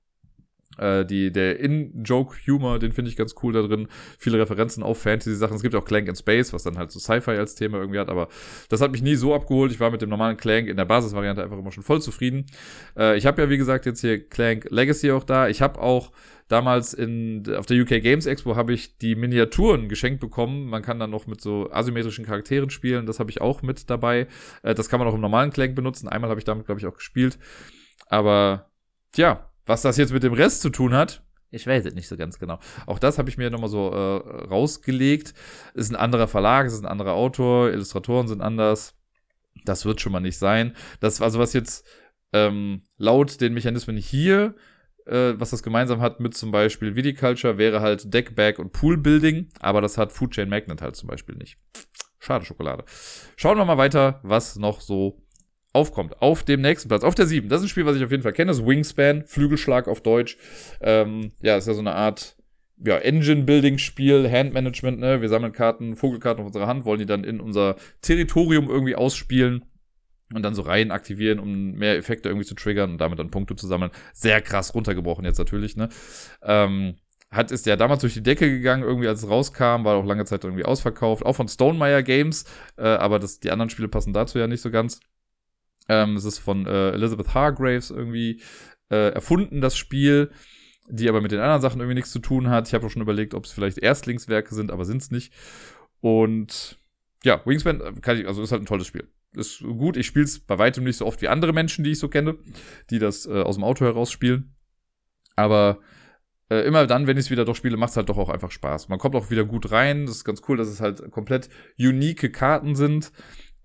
Äh, 0.77 1.05
die, 1.05 1.31
der 1.31 1.59
In-Joke-Humor, 1.59 2.79
den 2.79 2.91
finde 2.91 3.09
ich 3.09 3.17
ganz 3.17 3.35
cool 3.43 3.53
da 3.53 3.61
drin. 3.61 3.87
Viele 4.17 4.39
Referenzen 4.39 4.83
auf 4.83 5.01
Fantasy-Sachen. 5.01 5.55
Es 5.55 5.61
gibt 5.61 5.75
auch 5.75 5.85
Clank 5.85 6.07
in 6.07 6.15
Space, 6.15 6.53
was 6.53 6.63
dann 6.63 6.77
halt 6.77 6.91
so 6.91 6.99
Sci-Fi 6.99 7.31
als 7.31 7.55
Thema 7.55 7.77
irgendwie 7.77 7.99
hat, 7.99 8.09
aber 8.09 8.27
das 8.69 8.81
hat 8.81 8.91
mich 8.91 9.01
nie 9.01 9.15
so 9.15 9.33
abgeholt. 9.33 9.71
Ich 9.71 9.79
war 9.79 9.91
mit 9.91 10.01
dem 10.01 10.09
normalen 10.09 10.37
Clank 10.37 10.67
in 10.67 10.77
der 10.77 10.85
Basisvariante 10.85 11.43
einfach 11.43 11.57
immer 11.57 11.71
schon 11.71 11.83
voll 11.83 12.01
zufrieden. 12.01 12.45
Äh, 12.97 13.17
ich 13.17 13.25
habe 13.25 13.41
ja, 13.41 13.49
wie 13.49 13.57
gesagt, 13.57 13.85
jetzt 13.85 14.01
hier 14.01 14.27
Clank 14.27 14.67
Legacy 14.69 15.11
auch 15.11 15.23
da. 15.23 15.47
Ich 15.47 15.61
habe 15.61 15.79
auch 15.79 16.11
damals 16.51 16.93
in, 16.93 17.43
auf 17.55 17.65
der 17.65 17.81
UK 17.81 18.01
Games 18.01 18.25
Expo 18.25 18.55
habe 18.55 18.73
ich 18.73 18.97
die 18.97 19.15
Miniaturen 19.15 19.87
geschenkt 19.87 20.19
bekommen. 20.19 20.65
Man 20.65 20.81
kann 20.81 20.99
dann 20.99 21.09
noch 21.09 21.27
mit 21.27 21.41
so 21.41 21.71
asymmetrischen 21.71 22.25
Charakteren 22.25 22.69
spielen. 22.69 23.05
Das 23.05 23.19
habe 23.19 23.31
ich 23.31 23.41
auch 23.41 23.61
mit 23.61 23.89
dabei. 23.89 24.27
Äh, 24.63 24.75
das 24.75 24.89
kann 24.89 24.99
man 24.99 25.07
auch 25.07 25.15
im 25.15 25.21
normalen 25.21 25.51
Clank 25.51 25.75
benutzen. 25.75 26.07
Einmal 26.07 26.29
habe 26.29 26.39
ich 26.39 26.45
damit, 26.45 26.65
glaube 26.65 26.79
ich, 26.79 26.87
auch 26.87 26.95
gespielt. 26.95 27.39
Aber, 28.07 28.69
tja, 29.13 29.50
was 29.71 29.83
das 29.83 29.95
jetzt 29.95 30.11
mit 30.11 30.21
dem 30.21 30.33
Rest 30.33 30.61
zu 30.61 30.69
tun 30.69 30.93
hat, 30.93 31.23
ich 31.49 31.65
weiß 31.65 31.85
es 31.85 31.95
nicht 31.95 32.09
so 32.09 32.17
ganz 32.17 32.39
genau. 32.39 32.59
Auch 32.87 32.99
das 32.99 33.17
habe 33.17 33.29
ich 33.29 33.37
mir 33.37 33.49
nochmal 33.49 33.69
so 33.69 33.89
äh, 33.89 34.47
rausgelegt. 34.47 35.33
Ist 35.73 35.89
ein 35.89 35.95
anderer 35.95 36.27
Verlag, 36.27 36.67
es 36.67 36.73
ist 36.73 36.83
ein 36.83 36.91
anderer 36.91 37.13
Autor, 37.13 37.69
Illustratoren 37.69 38.27
sind 38.27 38.41
anders. 38.41 38.95
Das 39.63 39.85
wird 39.85 40.01
schon 40.01 40.11
mal 40.11 40.19
nicht 40.19 40.37
sein. 40.37 40.75
Das, 40.99 41.21
also 41.21 41.39
was 41.39 41.53
jetzt 41.53 41.87
ähm, 42.33 42.83
laut 42.97 43.39
den 43.39 43.53
Mechanismen 43.53 43.95
hier, 43.95 44.55
äh, 45.05 45.35
was 45.37 45.51
das 45.51 45.63
gemeinsam 45.63 46.01
hat 46.01 46.19
mit 46.19 46.35
zum 46.35 46.51
Beispiel 46.51 46.97
Viticulture, 46.97 47.57
wäre 47.57 47.79
halt 47.79 48.13
Deckbag 48.13 48.59
und 48.59 48.73
Poolbuilding, 48.73 49.51
aber 49.61 49.79
das 49.79 49.97
hat 49.97 50.11
Food 50.11 50.31
Chain 50.31 50.49
Magnet 50.49 50.81
halt 50.81 50.97
zum 50.97 51.07
Beispiel 51.07 51.35
nicht. 51.35 51.55
Schade 52.19 52.43
Schokolade. 52.43 52.83
Schauen 53.37 53.57
wir 53.57 53.63
mal 53.63 53.77
weiter, 53.77 54.19
was 54.23 54.57
noch 54.57 54.81
so 54.81 55.21
aufkommt. 55.73 56.21
Auf 56.21 56.43
dem 56.43 56.61
nächsten 56.61 56.89
Platz, 56.89 57.03
auf 57.03 57.15
der 57.15 57.25
7. 57.25 57.49
Das 57.49 57.59
ist 57.61 57.67
ein 57.67 57.69
Spiel, 57.69 57.85
was 57.85 57.95
ich 57.95 58.03
auf 58.03 58.11
jeden 58.11 58.23
Fall 58.23 58.33
kenne. 58.33 58.49
Das 58.49 58.59
ist 58.59 58.65
Wingspan, 58.65 59.23
Flügelschlag 59.25 59.87
auf 59.87 60.01
Deutsch. 60.01 60.37
Ähm, 60.81 61.31
ja, 61.41 61.57
ist 61.57 61.67
ja 61.67 61.73
so 61.73 61.79
eine 61.79 61.93
Art 61.93 62.35
ja, 62.83 62.97
Engine-Building-Spiel, 62.97 64.29
Hand-Management, 64.29 64.99
ne? 64.99 65.21
Wir 65.21 65.29
sammeln 65.29 65.53
Karten, 65.53 65.95
Vogelkarten 65.95 66.41
auf 66.41 66.47
unserer 66.47 66.67
Hand, 66.67 66.85
wollen 66.85 66.99
die 66.99 67.05
dann 67.05 67.23
in 67.23 67.39
unser 67.39 67.75
Territorium 68.01 68.69
irgendwie 68.69 68.95
ausspielen 68.95 69.65
und 70.33 70.43
dann 70.43 70.55
so 70.55 70.63
Reihen 70.63 70.91
aktivieren, 70.91 71.39
um 71.39 71.73
mehr 71.73 71.97
Effekte 71.97 72.29
irgendwie 72.29 72.47
zu 72.47 72.55
triggern 72.55 72.91
und 72.91 72.97
damit 72.97 73.19
dann 73.19 73.29
Punkte 73.29 73.55
zu 73.55 73.67
sammeln. 73.67 73.91
Sehr 74.13 74.41
krass 74.41 74.73
runtergebrochen 74.73 75.25
jetzt 75.25 75.37
natürlich, 75.37 75.77
ne? 75.77 75.89
Ähm, 76.41 76.95
hat 77.29 77.51
ist 77.51 77.65
ja 77.65 77.77
damals 77.77 78.01
durch 78.01 78.13
die 78.13 78.23
Decke 78.23 78.49
gegangen, 78.49 78.83
irgendwie 78.83 79.07
als 79.07 79.23
es 79.23 79.29
rauskam, 79.29 79.85
war 79.85 79.95
auch 79.95 80.05
lange 80.05 80.25
Zeit 80.25 80.43
irgendwie 80.43 80.65
ausverkauft, 80.65 81.25
auch 81.25 81.33
von 81.33 81.47
Stonemeyer 81.47 82.03
Games, 82.03 82.45
äh, 82.77 82.83
aber 82.83 83.19
das, 83.19 83.39
die 83.39 83.51
anderen 83.51 83.69
Spiele 83.69 83.87
passen 83.87 84.11
dazu 84.11 84.37
ja 84.37 84.47
nicht 84.47 84.61
so 84.61 84.69
ganz. 84.69 84.99
Ähm, 85.89 86.15
es 86.15 86.25
ist 86.25 86.39
von 86.39 86.65
äh, 86.65 86.91
Elizabeth 86.91 87.33
Hargraves 87.33 87.91
irgendwie 87.91 88.41
äh, 88.89 89.13
erfunden, 89.13 89.61
das 89.61 89.77
Spiel, 89.77 90.31
die 90.87 91.09
aber 91.09 91.21
mit 91.21 91.31
den 91.31 91.39
anderen 91.39 91.61
Sachen 91.61 91.79
irgendwie 91.79 91.95
nichts 91.95 92.11
zu 92.11 92.19
tun 92.19 92.49
hat. 92.49 92.67
Ich 92.67 92.73
habe 92.73 92.85
auch 92.85 92.89
schon 92.89 93.01
überlegt, 93.01 93.33
ob 93.33 93.45
es 93.45 93.51
vielleicht 93.51 93.77
Erstlingswerke 93.77 94.53
sind, 94.53 94.71
aber 94.71 94.85
sind 94.85 95.01
es 95.01 95.11
nicht. 95.11 95.33
Und 96.01 96.79
ja, 97.23 97.41
Wingspan 97.45 97.81
äh, 97.81 97.93
kann 98.01 98.19
ich, 98.19 98.27
also 98.27 98.41
ist 98.41 98.51
halt 98.51 98.61
ein 98.61 98.67
tolles 98.67 98.87
Spiel. 98.87 99.07
Ist 99.33 99.61
gut. 99.61 99.95
Ich 99.95 100.07
spiele 100.07 100.25
es 100.25 100.39
bei 100.39 100.57
weitem 100.57 100.83
nicht 100.83 100.97
so 100.97 101.05
oft 101.05 101.21
wie 101.21 101.29
andere 101.29 101.53
Menschen, 101.53 101.83
die 101.83 101.91
ich 101.91 101.99
so 101.99 102.09
kenne, 102.09 102.37
die 102.89 102.99
das 102.99 103.25
äh, 103.25 103.41
aus 103.41 103.55
dem 103.55 103.63
Auto 103.63 103.85
heraus 103.85 104.11
spielen. 104.11 104.55
Aber 105.35 105.79
äh, 106.49 106.65
immer 106.67 106.85
dann, 106.85 107.07
wenn 107.07 107.17
ich 107.17 107.25
es 107.25 107.31
wieder 107.31 107.45
doch 107.45 107.55
spiele, 107.55 107.77
macht 107.77 107.91
es 107.91 107.97
halt 107.97 108.09
doch 108.09 108.17
auch 108.17 108.29
einfach 108.29 108.51
Spaß. 108.51 108.89
Man 108.89 108.99
kommt 108.99 109.15
auch 109.15 109.29
wieder 109.29 109.45
gut 109.45 109.71
rein. 109.71 110.05
Das 110.05 110.17
ist 110.17 110.25
ganz 110.25 110.41
cool, 110.49 110.57
dass 110.57 110.67
es 110.67 110.81
halt 110.81 111.09
komplett 111.11 111.49
unique 111.79 112.33
Karten 112.33 112.75
sind. 112.75 113.13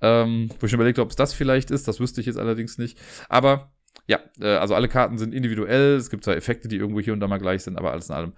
Ähm, 0.01 0.51
wo 0.60 0.66
ich 0.66 0.73
überlegt 0.73 0.98
habe, 0.98 1.05
ob 1.05 1.10
es 1.10 1.16
das 1.16 1.32
vielleicht 1.32 1.70
ist. 1.70 1.89
Das 1.89 2.01
wüsste 2.01 2.20
ich 2.20 2.27
jetzt 2.27 2.39
allerdings 2.39 2.78
nicht. 2.78 2.98
Aber 3.28 3.73
ja, 4.06 4.20
äh, 4.40 4.56
also 4.56 4.74
alle 4.74 4.89
Karten 4.89 5.18
sind 5.18 5.35
individuell. 5.35 5.97
Es 5.97 6.10
gibt 6.10 6.24
zwar 6.24 6.36
Effekte, 6.36 6.68
die 6.68 6.77
irgendwo 6.77 7.01
hier 7.01 7.12
und 7.12 7.20
da 7.20 7.28
mal 7.28 7.39
gleich 7.39 7.62
sind, 7.62 7.78
aber 7.78 7.93
alles 7.93 8.09
in 8.09 8.14
allem. 8.14 8.32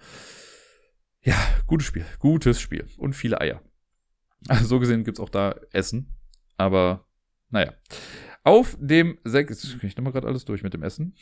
Ja, 1.21 1.35
gutes 1.67 1.87
Spiel. 1.87 2.05
Gutes 2.19 2.61
Spiel. 2.61 2.87
Und 2.97 3.13
viele 3.13 3.41
Eier. 3.41 3.61
Also 4.47 4.65
so 4.65 4.79
gesehen 4.79 5.03
gibt's 5.03 5.19
auch 5.19 5.29
da 5.29 5.55
Essen. 5.71 6.15
Aber 6.57 7.05
naja. 7.49 7.73
Auf 8.43 8.77
dem 8.79 9.19
sechs. 9.25 9.75
Ich 9.81 9.97
nochmal 9.97 10.13
gerade 10.13 10.27
alles 10.27 10.45
durch 10.45 10.63
mit 10.63 10.73
dem 10.73 10.83
Essen. 10.83 11.15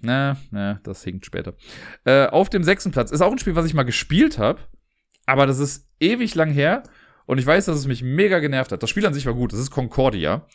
Na, 0.00 0.36
na, 0.50 0.80
das 0.82 1.02
hinkt 1.02 1.26
später. 1.26 1.54
Äh, 2.04 2.26
auf 2.26 2.50
dem 2.50 2.62
sechsten 2.62 2.90
Platz 2.90 3.10
ist 3.10 3.20
auch 3.20 3.32
ein 3.32 3.38
Spiel, 3.38 3.56
was 3.56 3.66
ich 3.66 3.74
mal 3.74 3.84
gespielt 3.84 4.38
habe. 4.38 4.60
Aber 5.26 5.46
das 5.46 5.58
ist 5.58 5.88
ewig 6.00 6.34
lang 6.34 6.50
her. 6.50 6.82
Und 7.28 7.36
ich 7.36 7.44
weiß, 7.44 7.66
dass 7.66 7.78
es 7.78 7.86
mich 7.86 8.02
mega 8.02 8.38
genervt 8.38 8.72
hat. 8.72 8.82
Das 8.82 8.88
Spiel 8.88 9.04
an 9.04 9.12
sich 9.12 9.26
war 9.26 9.34
gut. 9.34 9.52
Das 9.52 9.60
ist 9.60 9.70
Concordia. 9.70 10.46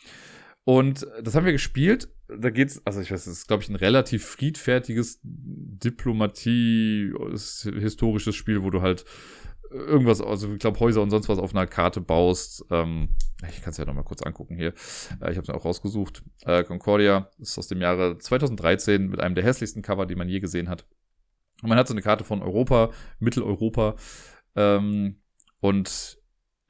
Und 0.64 1.06
das 1.22 1.36
haben 1.36 1.46
wir 1.46 1.52
gespielt. 1.52 2.08
Da 2.26 2.50
geht's, 2.50 2.84
also 2.84 3.00
ich 3.00 3.12
weiß, 3.12 3.28
es 3.28 3.38
ist, 3.38 3.46
glaube 3.46 3.62
ich, 3.62 3.68
ein 3.68 3.76
relativ 3.76 4.24
friedfertiges 4.24 5.20
Diplomatie, 5.22 7.12
historisches 7.30 8.34
Spiel, 8.34 8.64
wo 8.64 8.70
du 8.70 8.82
halt 8.82 9.04
irgendwas, 9.70 10.20
also 10.20 10.52
ich 10.52 10.58
glaube 10.58 10.80
Häuser 10.80 11.00
und 11.00 11.10
sonst 11.10 11.28
was 11.28 11.38
auf 11.38 11.54
einer 11.54 11.68
Karte 11.68 12.00
baust. 12.00 12.64
Ähm, 12.72 13.10
ich 13.48 13.62
kann 13.62 13.70
es 13.70 13.76
ja 13.76 13.84
noch 13.84 13.94
mal 13.94 14.02
kurz 14.02 14.22
angucken 14.22 14.56
hier. 14.56 14.74
Äh, 15.20 15.30
ich 15.30 15.36
habe 15.36 15.42
es 15.42 15.50
auch 15.50 15.64
rausgesucht. 15.64 16.24
Äh, 16.44 16.64
Concordia 16.64 17.30
ist 17.38 17.56
aus 17.56 17.68
dem 17.68 17.80
Jahre 17.80 18.18
2013 18.18 19.06
mit 19.06 19.20
einem 19.20 19.36
der 19.36 19.44
hässlichsten 19.44 19.82
Cover, 19.82 20.06
die 20.06 20.16
man 20.16 20.28
je 20.28 20.40
gesehen 20.40 20.68
hat. 20.68 20.86
Und 21.62 21.68
man 21.68 21.78
hat 21.78 21.86
so 21.86 21.94
eine 21.94 22.02
Karte 22.02 22.24
von 22.24 22.42
Europa, 22.42 22.90
Mitteleuropa. 23.20 23.94
Ähm, 24.56 25.20
und 25.60 26.18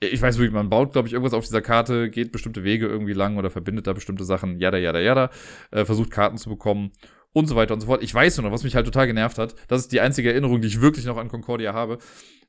ich 0.07 0.23
weiß 0.23 0.39
wirklich, 0.39 0.53
man 0.53 0.71
baut, 0.71 0.93
glaube 0.93 1.09
ich, 1.09 1.15
irgendwas 1.15 1.35
auf 1.35 1.45
dieser 1.45 1.63
Karte, 1.63 2.11
geht 2.11 2.33
bestimmte 2.33 2.65
Wege 2.65 2.87
irgendwie 2.87 3.13
lang 3.13 3.37
oder 3.37 3.51
verbindet 3.51 3.87
da 3.87 3.93
bestimmte 3.93 4.25
Sachen, 4.25 4.59
jada, 4.59 4.79
jada, 4.79 5.01
jada, 5.01 5.31
äh, 5.71 5.85
versucht 5.85 6.11
Karten 6.11 6.37
zu 6.37 6.49
bekommen 6.49 6.93
und 7.33 7.47
so 7.47 7.57
weiter 7.57 7.75
und 7.75 7.81
so 7.81 7.87
fort. 7.87 8.03
Ich 8.03 8.15
weiß 8.15 8.39
nur 8.39 8.45
noch, 8.45 8.53
was 8.53 8.63
mich 8.63 8.75
halt 8.75 8.87
total 8.87 9.07
genervt 9.07 9.39
hat. 9.39 9.55
Das 9.69 9.83
ist 9.83 9.93
die 9.93 10.01
einzige 10.01 10.31
Erinnerung, 10.31 10.61
die 10.61 10.69
ich 10.69 10.81
wirklich 10.81 11.05
noch 11.05 11.19
an 11.19 11.29
Concordia 11.29 11.75
habe. 11.75 11.99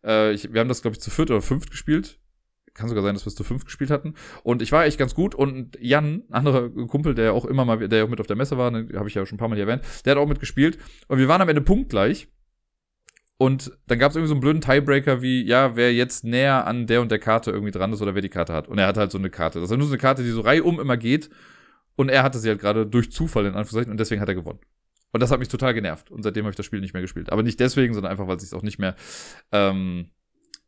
Äh, 0.05 0.33
ich, 0.33 0.53
wir 0.53 0.61
haben 0.61 0.69
das, 0.69 0.81
glaube 0.81 0.95
ich, 0.95 1.01
zu 1.01 1.09
viert 1.09 1.31
oder 1.31 1.41
fünft 1.41 1.71
gespielt. 1.71 2.19
Kann 2.73 2.89
sogar 2.89 3.03
sein, 3.03 3.15
dass 3.15 3.25
wir 3.25 3.29
es 3.29 3.35
zu 3.35 3.43
fünf 3.43 3.63
gespielt 3.65 3.89
hatten. 3.89 4.15
Und 4.43 4.61
ich 4.61 4.71
war 4.71 4.85
echt 4.85 4.97
ganz 4.97 5.15
gut. 5.15 5.33
Und 5.33 5.77
Jan, 5.79 6.23
anderer 6.29 6.69
Kumpel, 6.69 7.15
der 7.15 7.33
auch 7.33 7.45
immer 7.45 7.65
mal, 7.65 7.87
der 7.87 8.03
auch 8.03 8.09
mit 8.09 8.19
auf 8.19 8.27
der 8.27 8.35
Messe 8.35 8.57
war, 8.57 8.69
ne, 8.69 8.87
habe 8.95 9.07
ich 9.07 9.15
ja 9.15 9.25
schon 9.25 9.35
ein 9.35 9.39
paar 9.39 9.47
Mal 9.47 9.55
hier 9.55 9.65
erwähnt, 9.65 9.83
der 10.03 10.11
hat 10.11 10.17
auch 10.19 10.27
mitgespielt. 10.27 10.77
Und 11.07 11.17
wir 11.17 11.27
waren 11.27 11.41
am 11.41 11.49
Ende 11.49 11.61
punktgleich. 11.61 12.27
Und 13.37 13.71
dann 13.87 13.99
gab 13.99 14.11
es 14.11 14.15
irgendwie 14.15 14.29
so 14.29 14.33
einen 14.33 14.41
blöden 14.41 14.61
Tiebreaker 14.61 15.21
wie, 15.21 15.43
ja, 15.43 15.75
wer 15.75 15.93
jetzt 15.93 16.23
näher 16.23 16.65
an 16.67 16.87
der 16.87 17.01
und 17.01 17.11
der 17.11 17.19
Karte 17.19 17.51
irgendwie 17.51 17.71
dran 17.71 17.91
ist 17.91 18.01
oder 18.01 18.15
wer 18.15 18.21
die 18.21 18.29
Karte 18.29 18.53
hat. 18.53 18.67
Und 18.69 18.77
er 18.77 18.87
hat 18.87 18.97
halt 18.97 19.11
so 19.11 19.17
eine 19.17 19.29
Karte. 19.29 19.59
Das 19.59 19.69
ist 19.69 19.77
nur 19.77 19.87
so 19.87 19.93
eine 19.93 20.01
Karte, 20.01 20.23
die 20.23 20.29
so 20.29 20.41
reihum 20.41 20.79
immer 20.79 20.95
geht. 20.95 21.29
Und 21.97 22.09
er 22.09 22.23
hatte 22.23 22.39
sie 22.39 22.49
halt 22.49 22.59
gerade 22.59 22.85
durch 22.85 23.11
Zufall 23.11 23.45
in 23.45 23.53
Anführungszeichen 23.53 23.91
und 23.91 23.99
deswegen 23.99 24.21
hat 24.21 24.29
er 24.29 24.35
gewonnen. 24.35 24.59
Und 25.11 25.21
das 25.21 25.31
hat 25.31 25.39
mich 25.39 25.47
total 25.47 25.73
genervt. 25.73 26.11
Und 26.11 26.23
seitdem 26.23 26.43
habe 26.43 26.51
ich 26.51 26.57
das 26.57 26.65
Spiel 26.65 26.81
nicht 26.81 26.93
mehr 26.93 27.01
gespielt. 27.01 27.31
Aber 27.31 27.43
nicht 27.43 27.59
deswegen, 27.59 27.93
sondern 27.93 28.11
einfach, 28.11 28.27
weil 28.27 28.37
es 28.37 28.53
auch 28.53 28.63
nicht 28.63 28.79
mehr, 28.79 28.95
ähm, 29.51 30.11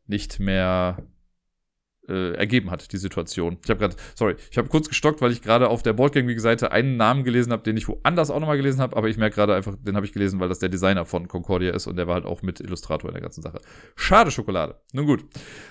nicht 0.06 0.40
mehr 0.40 1.02
äh, 2.08 2.32
ergeben 2.34 2.70
hat, 2.70 2.92
die 2.92 2.96
Situation. 2.96 3.58
Ich 3.62 3.70
habe 3.70 3.80
gerade, 3.80 3.96
sorry, 4.14 4.36
ich 4.50 4.58
habe 4.58 4.68
kurz 4.68 4.88
gestockt, 4.88 5.20
weil 5.20 5.32
ich 5.32 5.42
gerade 5.42 5.68
auf 5.68 5.82
der 5.82 5.92
Boardgaming-Seite 5.92 6.72
einen 6.72 6.96
Namen 6.96 7.24
gelesen 7.24 7.52
habe, 7.52 7.62
den 7.62 7.76
ich 7.76 7.88
woanders 7.88 8.30
auch 8.30 8.40
nochmal 8.40 8.56
gelesen 8.56 8.80
habe, 8.80 8.96
aber 8.96 9.08
ich 9.08 9.16
merke 9.16 9.36
gerade 9.36 9.54
einfach, 9.54 9.74
den 9.80 9.96
habe 9.96 10.06
ich 10.06 10.12
gelesen, 10.12 10.40
weil 10.40 10.48
das 10.48 10.58
der 10.58 10.68
Designer 10.68 11.04
von 11.04 11.28
Concordia 11.28 11.72
ist 11.72 11.86
und 11.86 11.96
der 11.96 12.06
war 12.06 12.14
halt 12.14 12.26
auch 12.26 12.42
mit 12.42 12.60
Illustrator 12.60 13.10
in 13.10 13.14
der 13.14 13.22
ganzen 13.22 13.42
Sache. 13.42 13.60
Schade 13.96 14.30
Schokolade. 14.30 14.76
Nun 14.92 15.06
gut. 15.06 15.24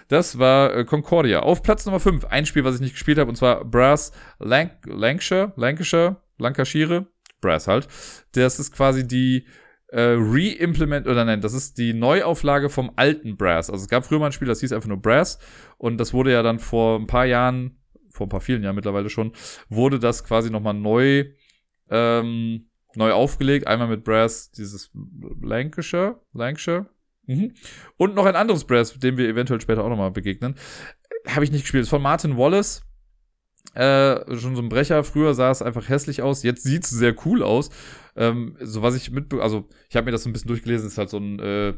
Das 0.08 0.40
war 0.40 0.76
äh, 0.76 0.86
Concordia. 0.86 1.42
Auf 1.42 1.64
Platz 1.64 1.86
Nummer 1.86 2.00
5, 2.00 2.26
ein 2.26 2.46
Spiel, 2.46 2.64
was 2.64 2.76
ich 2.76 2.82
nicht 2.82 2.94
gespielt 2.94 3.18
habe, 3.18 3.30
und 3.30 3.36
zwar 3.36 3.66
Brass 3.66 4.12
Lank 4.40 4.72
Lancashire, 4.86 5.54
Lancashire, 5.56 6.18
Lancashire, 6.38 7.08
Brass 7.42 7.68
halt. 7.68 7.88
Das 8.34 8.60
ist 8.60 8.72
quasi 8.72 9.08
die 9.08 9.46
äh, 9.90 10.16
Re-Implement, 10.18 11.08
oder 11.08 11.24
nein, 11.24 11.42
das 11.42 11.54
ist 11.54 11.78
die 11.78 11.94
Neuauflage 11.94 12.70
vom 12.70 12.92
alten 12.96 13.38
Brass. 13.38 13.70
Also 13.70 13.84
es 13.84 13.90
gab 13.90 14.06
früher 14.06 14.20
mal 14.20 14.28
ein 14.28 14.32
Spiel, 14.32 14.48
das 14.48 14.60
hieß 14.60 14.74
einfach 14.74 14.90
nur 14.90 15.02
Brass 15.02 15.40
und 15.78 15.98
das 15.98 16.14
wurde 16.14 16.32
ja 16.32 16.44
dann 16.44 16.60
vor 16.60 17.00
ein 17.00 17.08
paar 17.08 17.26
Jahren, 17.26 17.80
vor 18.10 18.28
ein 18.28 18.30
paar 18.30 18.42
vielen 18.42 18.64
Jahren 18.64 18.76
mittlerweile 18.76 19.10
schon, 19.10 19.32
wurde 19.70 20.00
das 20.00 20.24
quasi 20.24 20.50
nochmal 20.50 20.74
neu, 20.74 21.26
ähm, 21.90 22.70
neu 22.96 23.12
aufgelegt. 23.12 23.68
Einmal 23.68 23.88
mit 23.88 24.04
Brass 24.04 24.52
dieses 24.52 24.92
Lancashire, 25.42 26.20
Lancashire. 26.34 26.88
Mhm. 27.28 27.54
Und 27.98 28.16
noch 28.16 28.26
ein 28.26 28.36
anderes 28.36 28.66
Brass, 28.66 28.98
dem 28.98 29.18
wir 29.18 29.28
eventuell 29.28 29.62
später 29.62 29.84
auch 29.84 29.90
nochmal 29.90 30.12
begegnen. 30.12 30.56
Habe 31.28 31.44
ich 31.44 31.52
nicht 31.52 31.64
gespielt. 31.64 31.82
Das 31.82 31.88
ist 31.88 31.92
von 31.92 32.02
Martin 32.02 32.38
Wallace. 32.38 32.87
Äh, 33.73 34.38
schon 34.38 34.56
so 34.56 34.61
ein 34.61 34.69
Brecher. 34.69 35.03
Früher 35.03 35.34
sah 35.34 35.52
es 35.52 35.61
einfach 35.61 35.88
hässlich 35.89 36.22
aus. 36.22 36.44
Jetzt 36.44 36.64
sieht 36.64 36.84
es 36.84 36.89
sehr 36.89 37.15
cool 37.26 37.44
aus. 37.44 37.69
Ähm, 38.15 38.56
so 38.60 38.81
was 38.81 38.95
ich 38.95 39.11
mitbe 39.11 39.41
also 39.41 39.68
ich 39.89 39.95
habe 39.95 40.06
mir 40.06 40.11
das 40.11 40.23
so 40.23 40.30
ein 40.30 40.34
bisschen 40.34 40.48
durchgelesen, 40.48 40.88
ist 40.88 40.98
halt 40.98 41.10
so 41.10 41.18
ein 41.18 41.39
äh, 41.39 41.73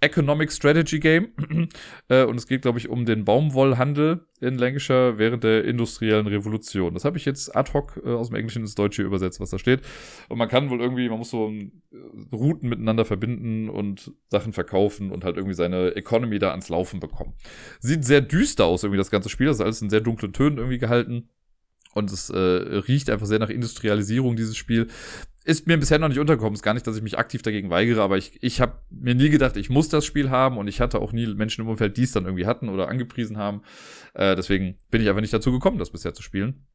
Economic 0.00 0.52
Strategy 0.52 1.00
Game. 1.00 1.28
äh, 2.08 2.24
und 2.24 2.36
es 2.36 2.46
geht, 2.46 2.62
glaube 2.62 2.78
ich, 2.78 2.88
um 2.88 3.06
den 3.06 3.24
Baumwollhandel 3.24 4.26
in 4.40 4.58
Lancashire 4.58 5.18
während 5.18 5.44
der 5.44 5.64
industriellen 5.64 6.26
Revolution. 6.26 6.94
Das 6.94 7.04
habe 7.04 7.16
ich 7.16 7.24
jetzt 7.24 7.56
ad 7.56 7.72
hoc 7.72 8.00
äh, 8.04 8.10
aus 8.10 8.28
dem 8.28 8.36
Englischen 8.36 8.62
ins 8.62 8.74
Deutsche 8.74 9.02
übersetzt, 9.02 9.40
was 9.40 9.50
da 9.50 9.58
steht. 9.58 9.80
Und 10.28 10.38
man 10.38 10.48
kann 10.48 10.68
wohl 10.70 10.80
irgendwie, 10.80 11.08
man 11.08 11.18
muss 11.18 11.30
so 11.30 11.50
äh, 11.50 11.70
Routen 12.32 12.68
miteinander 12.68 13.04
verbinden 13.04 13.70
und 13.70 14.12
Sachen 14.28 14.52
verkaufen 14.52 15.10
und 15.10 15.24
halt 15.24 15.36
irgendwie 15.36 15.54
seine 15.54 15.96
Economy 15.96 16.38
da 16.38 16.50
ans 16.50 16.68
Laufen 16.68 17.00
bekommen. 17.00 17.34
Sieht 17.80 18.04
sehr 18.04 18.20
düster 18.20 18.66
aus, 18.66 18.82
irgendwie 18.82 18.98
das 18.98 19.10
ganze 19.10 19.30
Spiel. 19.30 19.46
Das 19.46 19.56
ist 19.56 19.62
alles 19.62 19.82
in 19.82 19.90
sehr 19.90 20.00
dunklen 20.00 20.32
Tönen 20.32 20.58
irgendwie 20.58 20.78
gehalten. 20.78 21.30
Und 21.94 22.12
es 22.12 22.28
äh, 22.28 22.36
riecht 22.38 23.08
einfach 23.08 23.26
sehr 23.26 23.38
nach 23.38 23.48
Industrialisierung, 23.48 24.36
dieses 24.36 24.58
Spiel 24.58 24.88
ist 25.46 25.68
mir 25.68 25.78
bisher 25.78 26.00
noch 26.00 26.08
nicht 26.08 26.18
untergekommen. 26.18 26.54
Ist 26.54 26.64
gar 26.64 26.74
nicht, 26.74 26.86
dass 26.88 26.96
ich 26.96 27.02
mich 27.02 27.18
aktiv 27.18 27.40
dagegen 27.40 27.70
weigere, 27.70 28.02
aber 28.02 28.18
ich, 28.18 28.42
ich 28.42 28.60
habe 28.60 28.80
mir 28.90 29.14
nie 29.14 29.30
gedacht, 29.30 29.56
ich 29.56 29.70
muss 29.70 29.88
das 29.88 30.04
Spiel 30.04 30.28
haben 30.28 30.58
und 30.58 30.66
ich 30.66 30.80
hatte 30.80 30.98
auch 30.98 31.12
nie 31.12 31.26
Menschen 31.34 31.60
im 31.60 31.68
Umfeld, 31.68 31.96
die 31.96 32.02
es 32.02 32.10
dann 32.10 32.24
irgendwie 32.24 32.46
hatten 32.46 32.68
oder 32.68 32.88
angepriesen 32.88 33.38
haben. 33.38 33.62
Äh, 34.14 34.34
deswegen 34.34 34.76
bin 34.90 35.00
ich 35.00 35.08
einfach 35.08 35.20
nicht 35.20 35.32
dazu 35.32 35.52
gekommen, 35.52 35.78
das 35.78 35.90
bisher 35.90 36.14
zu 36.14 36.22
spielen. 36.22 36.66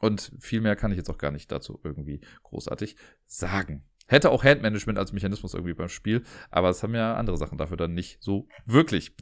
Und 0.00 0.32
viel 0.40 0.62
mehr 0.62 0.74
kann 0.74 0.90
ich 0.90 0.96
jetzt 0.96 1.10
auch 1.10 1.18
gar 1.18 1.30
nicht 1.30 1.52
dazu 1.52 1.80
irgendwie 1.84 2.20
großartig 2.44 2.96
sagen. 3.26 3.84
Hätte 4.08 4.30
auch 4.30 4.42
Handmanagement 4.42 4.98
als 4.98 5.12
Mechanismus 5.12 5.54
irgendwie 5.54 5.74
beim 5.74 5.88
Spiel, 5.88 6.22
aber 6.50 6.70
es 6.70 6.82
haben 6.82 6.94
ja 6.94 7.14
andere 7.14 7.36
Sachen 7.36 7.58
dafür 7.58 7.76
dann 7.76 7.94
nicht 7.94 8.18
so 8.20 8.48
wirklich. 8.66 9.12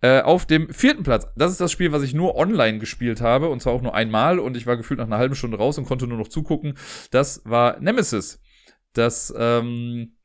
Äh, 0.00 0.20
auf 0.20 0.44
dem 0.44 0.68
vierten 0.70 1.04
Platz, 1.04 1.26
das 1.36 1.52
ist 1.52 1.60
das 1.60 1.72
Spiel, 1.72 1.92
was 1.92 2.02
ich 2.02 2.12
nur 2.14 2.36
online 2.36 2.78
gespielt 2.78 3.20
habe, 3.20 3.48
und 3.48 3.62
zwar 3.62 3.72
auch 3.72 3.80
nur 3.80 3.94
einmal, 3.94 4.38
und 4.38 4.56
ich 4.56 4.66
war 4.66 4.76
gefühlt 4.76 4.98
nach 4.98 5.06
einer 5.06 5.18
halben 5.18 5.36
Stunde 5.36 5.56
raus 5.56 5.78
und 5.78 5.86
konnte 5.86 6.06
nur 6.06 6.18
noch 6.18 6.28
zugucken. 6.28 6.76
Das 7.10 7.42
war 7.44 7.80
Nemesis. 7.80 8.42
Das, 8.92 9.32
ähm, 9.36 10.16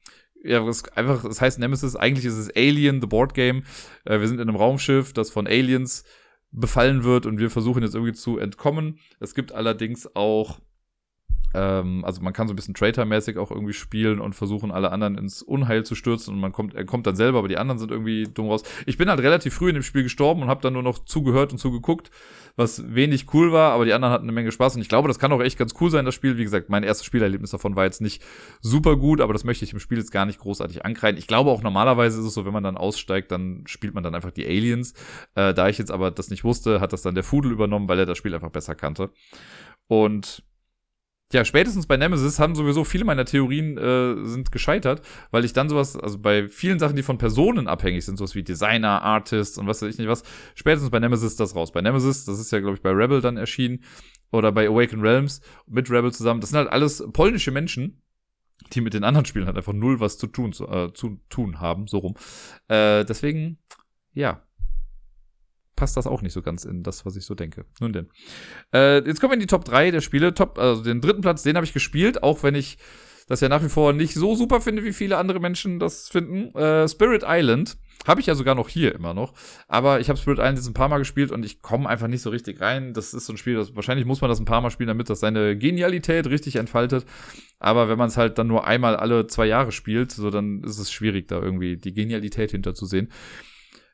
ja, 0.43 0.65
das 0.65 0.83
einfach, 0.95 1.23
das 1.23 1.39
heißt 1.39 1.59
Nemesis, 1.59 1.95
eigentlich 1.95 2.25
ist 2.25 2.37
es 2.37 2.55
Alien, 2.55 3.01
the 3.01 3.07
Board 3.07 3.33
Game. 3.33 3.63
Äh, 4.05 4.19
wir 4.19 4.27
sind 4.27 4.39
in 4.39 4.49
einem 4.49 4.57
Raumschiff, 4.57 5.13
das 5.13 5.29
von 5.29 5.47
Aliens 5.47 6.03
befallen 6.51 7.03
wird 7.03 7.25
und 7.25 7.39
wir 7.39 7.49
versuchen 7.49 7.83
jetzt 7.83 7.93
irgendwie 7.93 8.13
zu 8.13 8.37
entkommen. 8.39 8.99
Es 9.19 9.35
gibt 9.35 9.51
allerdings 9.51 10.15
auch 10.15 10.59
ähm, 11.53 12.05
also 12.05 12.21
man 12.21 12.33
kann 12.33 12.47
so 12.47 12.53
ein 12.53 12.55
bisschen 12.55 12.73
Traitor-mäßig 12.73 13.37
auch 13.37 13.51
irgendwie 13.51 13.73
spielen 13.73 14.19
und 14.19 14.33
versuchen, 14.33 14.71
alle 14.71 14.91
anderen 14.91 15.17
ins 15.17 15.41
Unheil 15.41 15.83
zu 15.83 15.95
stürzen 15.95 16.33
und 16.33 16.39
man 16.39 16.51
kommt, 16.51 16.75
er 16.75 16.85
kommt 16.85 17.07
dann 17.07 17.15
selber, 17.15 17.39
aber 17.39 17.47
die 17.47 17.57
anderen 17.57 17.79
sind 17.79 17.91
irgendwie 17.91 18.25
dumm 18.25 18.49
raus. 18.49 18.63
Ich 18.85 18.97
bin 18.97 19.09
halt 19.09 19.19
relativ 19.21 19.53
früh 19.53 19.69
in 19.69 19.75
dem 19.75 19.83
Spiel 19.83 20.03
gestorben 20.03 20.43
und 20.43 20.49
habe 20.49 20.61
dann 20.61 20.73
nur 20.73 20.83
noch 20.83 20.99
zugehört 20.99 21.51
und 21.51 21.57
zugeguckt, 21.57 22.11
was 22.55 22.93
wenig 22.93 23.33
cool 23.33 23.51
war, 23.51 23.71
aber 23.71 23.85
die 23.85 23.93
anderen 23.93 24.13
hatten 24.13 24.25
eine 24.25 24.31
Menge 24.31 24.51
Spaß 24.51 24.75
und 24.75 24.81
ich 24.81 24.89
glaube, 24.89 25.07
das 25.07 25.17
kann 25.17 25.31
auch 25.31 25.41
echt 25.41 25.57
ganz 25.57 25.73
cool 25.79 25.89
sein, 25.89 26.05
das 26.05 26.13
Spiel. 26.13 26.37
Wie 26.37 26.43
gesagt, 26.43 26.69
mein 26.69 26.83
erstes 26.83 27.05
Spielerlebnis 27.05 27.51
davon 27.51 27.75
war 27.75 27.85
jetzt 27.85 28.01
nicht 28.01 28.21
super 28.61 28.95
gut, 28.95 29.21
aber 29.21 29.33
das 29.33 29.43
möchte 29.43 29.65
ich 29.65 29.73
im 29.73 29.79
Spiel 29.79 29.97
jetzt 29.97 30.11
gar 30.11 30.25
nicht 30.25 30.39
großartig 30.39 30.85
ankreiden. 30.85 31.17
Ich 31.17 31.27
glaube 31.27 31.49
auch 31.49 31.63
normalerweise 31.63 32.19
ist 32.19 32.25
es 32.25 32.33
so, 32.33 32.45
wenn 32.45 32.53
man 32.53 32.63
dann 32.63 32.77
aussteigt, 32.77 33.31
dann 33.31 33.63
spielt 33.65 33.93
man 33.93 34.03
dann 34.03 34.13
einfach 34.13 34.31
die 34.31 34.45
Aliens. 34.45 34.93
Äh, 35.35 35.53
da 35.53 35.69
ich 35.69 35.77
jetzt 35.77 35.91
aber 35.91 36.11
das 36.11 36.29
nicht 36.29 36.43
wusste, 36.43 36.81
hat 36.81 36.93
das 36.93 37.01
dann 37.01 37.15
der 37.15 37.23
Fudel 37.23 37.51
übernommen, 37.51 37.87
weil 37.87 37.99
er 37.99 38.05
das 38.05 38.17
Spiel 38.17 38.35
einfach 38.35 38.51
besser 38.51 38.75
kannte. 38.75 39.09
Und 39.87 40.43
ja, 41.31 41.45
spätestens 41.45 41.85
bei 41.85 41.95
Nemesis 41.95 42.39
haben 42.39 42.55
sowieso 42.55 42.83
viele 42.83 43.05
meiner 43.05 43.23
Theorien 43.23 43.77
äh, 43.77 44.25
sind 44.25 44.51
gescheitert, 44.51 45.01
weil 45.29 45.45
ich 45.45 45.53
dann 45.53 45.69
sowas, 45.69 45.95
also 45.95 46.17
bei 46.17 46.47
vielen 46.47 46.79
Sachen, 46.79 46.95
die 46.95 47.03
von 47.03 47.19
Personen 47.19 47.67
abhängig 47.67 48.03
sind, 48.05 48.17
sowas 48.17 48.33
wie 48.33 48.41
Designer, 48.41 49.03
Artists 49.03 49.57
und 49.59 49.67
was 49.67 49.81
weiß 49.81 49.89
ich 49.93 49.99
nicht 49.99 50.07
was, 50.07 50.23
spätestens 50.55 50.89
bei 50.89 50.99
Nemesis 50.99 51.35
das 51.35 51.55
raus. 51.55 51.71
Bei 51.71 51.81
Nemesis, 51.81 52.25
das 52.25 52.39
ist 52.39 52.51
ja, 52.51 52.59
glaube 52.59 52.75
ich, 52.75 52.81
bei 52.81 52.89
Rebel 52.89 53.21
dann 53.21 53.37
erschienen 53.37 53.83
oder 54.31 54.51
bei 54.51 54.67
Awaken 54.67 55.01
Realms 55.01 55.41
mit 55.67 55.91
Rebel 55.91 56.11
zusammen. 56.11 56.41
Das 56.41 56.49
sind 56.49 56.57
halt 56.57 56.69
alles 56.69 57.03
polnische 57.13 57.51
Menschen, 57.51 58.01
die 58.73 58.81
mit 58.81 58.95
den 58.95 59.03
anderen 59.03 59.25
Spielen 59.25 59.45
halt 59.45 59.57
einfach 59.57 59.73
null 59.73 59.99
was 59.99 60.17
zu 60.17 60.25
tun, 60.25 60.51
zu, 60.51 60.67
äh, 60.67 60.93
zu 60.93 61.19
tun 61.29 61.59
haben, 61.59 61.85
so 61.85 61.99
rum. 61.99 62.15
Äh, 62.69 63.05
deswegen, 63.05 63.59
ja, 64.13 64.41
passt 65.79 65.95
das 65.95 66.07
auch 66.07 66.21
nicht 66.21 66.33
so 66.33 66.41
ganz 66.41 66.65
in 66.65 66.83
das, 66.83 67.05
was 67.05 67.15
ich 67.15 67.25
so 67.25 67.35
denke. 67.35 67.65
Nun 67.79 67.93
denn. 67.93 68.09
Äh, 68.73 68.97
jetzt 69.07 69.21
kommen 69.21 69.31
wir 69.31 69.35
in 69.35 69.39
die 69.39 69.47
Top 69.47 69.63
3 69.63 69.91
der 69.91 70.01
Spiele. 70.01 70.33
Top, 70.33 70.59
also 70.59 70.83
den 70.83 70.99
dritten 70.99 71.21
Platz, 71.21 71.41
den 71.41 71.55
habe 71.55 71.65
ich 71.65 71.71
gespielt, 71.71 72.21
auch 72.21 72.43
wenn 72.43 72.53
ich 72.53 72.77
das 73.29 73.39
ja 73.39 73.47
nach 73.47 73.63
wie 73.63 73.69
vor 73.69 73.93
nicht 73.93 74.15
so 74.15 74.35
super 74.35 74.59
finde, 74.59 74.83
wie 74.83 74.91
viele 74.91 75.17
andere 75.17 75.39
Menschen 75.39 75.79
das 75.79 76.09
finden. 76.09 76.53
Äh, 76.57 76.89
Spirit 76.89 77.23
Island 77.25 77.77
habe 78.07 78.19
ich 78.19 78.27
ja 78.27 78.35
sogar 78.35 78.55
noch 78.55 78.67
hier 78.67 78.93
immer 78.93 79.13
noch. 79.13 79.33
Aber 79.67 80.01
ich 80.01 80.09
habe 80.09 80.19
Spirit 80.19 80.39
Island 80.39 80.57
jetzt 80.57 80.67
ein 80.67 80.73
paar 80.73 80.89
Mal 80.89 80.97
gespielt 80.97 81.31
und 81.31 81.45
ich 81.45 81.61
komme 81.61 81.87
einfach 81.87 82.07
nicht 82.07 82.21
so 82.21 82.29
richtig 82.29 82.59
rein. 82.59 82.93
Das 82.93 83.13
ist 83.13 83.25
so 83.25 83.33
ein 83.33 83.37
Spiel, 83.37 83.55
das 83.55 83.75
wahrscheinlich 83.75 84.05
muss 84.05 84.19
man 84.19 84.29
das 84.29 84.39
ein 84.39 84.45
paar 84.45 84.61
Mal 84.61 84.71
spielen, 84.71 84.87
damit 84.87 85.09
das 85.09 85.21
seine 85.21 85.57
Genialität 85.57 86.27
richtig 86.27 86.57
entfaltet. 86.57 87.05
Aber 87.59 87.87
wenn 87.87 87.97
man 87.97 88.09
es 88.09 88.17
halt 88.17 88.37
dann 88.37 88.47
nur 88.47 88.65
einmal 88.65 88.95
alle 88.95 89.27
zwei 89.27 89.45
Jahre 89.45 89.71
spielt, 89.71 90.11
so 90.11 90.29
dann 90.29 90.63
ist 90.63 90.79
es 90.79 90.91
schwierig, 90.91 91.27
da 91.27 91.39
irgendwie 91.39 91.77
die 91.77 91.93
Genialität 91.93 92.51
hinterzusehen. 92.51 93.11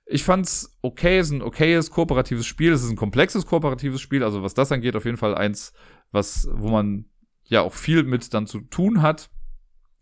Ich 0.08 0.24
fand's 0.24 0.78
okay, 0.82 1.18
es 1.18 1.28
ist 1.28 1.34
ein 1.34 1.42
okayes 1.42 1.90
kooperatives 1.90 2.46
Spiel, 2.46 2.72
es 2.74 2.84
ist 2.84 2.92
ein 2.92 2.96
komplexes 2.96 3.46
kooperatives 3.46 4.02
Spiel, 4.02 4.24
also 4.24 4.44
was 4.44 4.54
das 4.54 4.72
angeht, 4.72 4.96
auf 4.96 5.06
jeden 5.06 5.18
Fall 5.18 5.36
eins, 5.36 5.74
was, 6.12 6.48
wo 6.52 6.70
man 6.70 7.06
ja 7.44 7.62
auch 7.62 7.74
viel 7.74 8.04
mit 8.04 8.34
dann 8.34 8.48
zu 8.48 8.62
tun 8.62 9.02
hat 9.02 9.30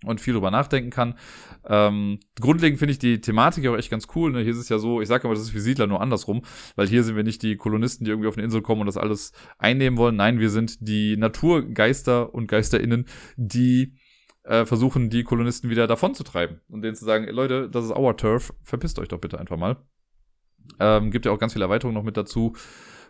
und 0.05 0.21
viel 0.21 0.33
drüber 0.33 0.51
nachdenken 0.51 0.89
kann. 0.89 1.15
Ähm, 1.65 2.19
grundlegend 2.39 2.79
finde 2.79 2.91
ich 2.91 2.99
die 2.99 3.21
Thematik 3.21 3.67
auch 3.67 3.77
echt 3.77 3.89
ganz 3.89 4.07
cool. 4.15 4.31
Ne? 4.31 4.41
Hier 4.41 4.51
ist 4.51 4.57
es 4.57 4.69
ja 4.69 4.77
so, 4.77 5.01
ich 5.01 5.07
sage 5.07 5.25
immer, 5.25 5.33
das 5.33 5.43
ist 5.43 5.53
wie 5.53 5.59
Siedler 5.59 5.87
nur 5.87 6.01
andersrum, 6.01 6.41
weil 6.75 6.87
hier 6.87 7.03
sind 7.03 7.15
wir 7.15 7.23
nicht 7.23 7.41
die 7.41 7.55
Kolonisten, 7.55 8.05
die 8.05 8.11
irgendwie 8.11 8.27
auf 8.27 8.35
eine 8.35 8.43
Insel 8.43 8.61
kommen 8.61 8.81
und 8.81 8.87
das 8.87 8.97
alles 8.97 9.31
einnehmen 9.57 9.97
wollen. 9.97 10.15
Nein, 10.15 10.39
wir 10.39 10.49
sind 10.49 10.77
die 10.87 11.17
Naturgeister 11.17 12.33
und 12.33 12.47
GeisterInnen, 12.47 13.05
die 13.37 13.95
äh, 14.43 14.65
versuchen, 14.65 15.09
die 15.09 15.23
Kolonisten 15.23 15.69
wieder 15.69 15.87
davon 15.87 16.13
zu 16.15 16.23
treiben 16.23 16.59
und 16.67 16.81
denen 16.81 16.95
zu 16.95 17.05
sagen, 17.05 17.27
Leute, 17.29 17.69
das 17.69 17.85
ist 17.85 17.91
our 17.91 18.17
turf, 18.17 18.53
verpisst 18.63 18.99
euch 18.99 19.07
doch 19.07 19.19
bitte 19.19 19.39
einfach 19.39 19.57
mal. 19.57 19.77
Ähm, 20.79 21.11
gibt 21.11 21.25
ja 21.25 21.31
auch 21.31 21.39
ganz 21.39 21.53
viele 21.53 21.65
Erweiterungen 21.65 21.95
noch 21.95 22.03
mit 22.03 22.17
dazu. 22.17 22.55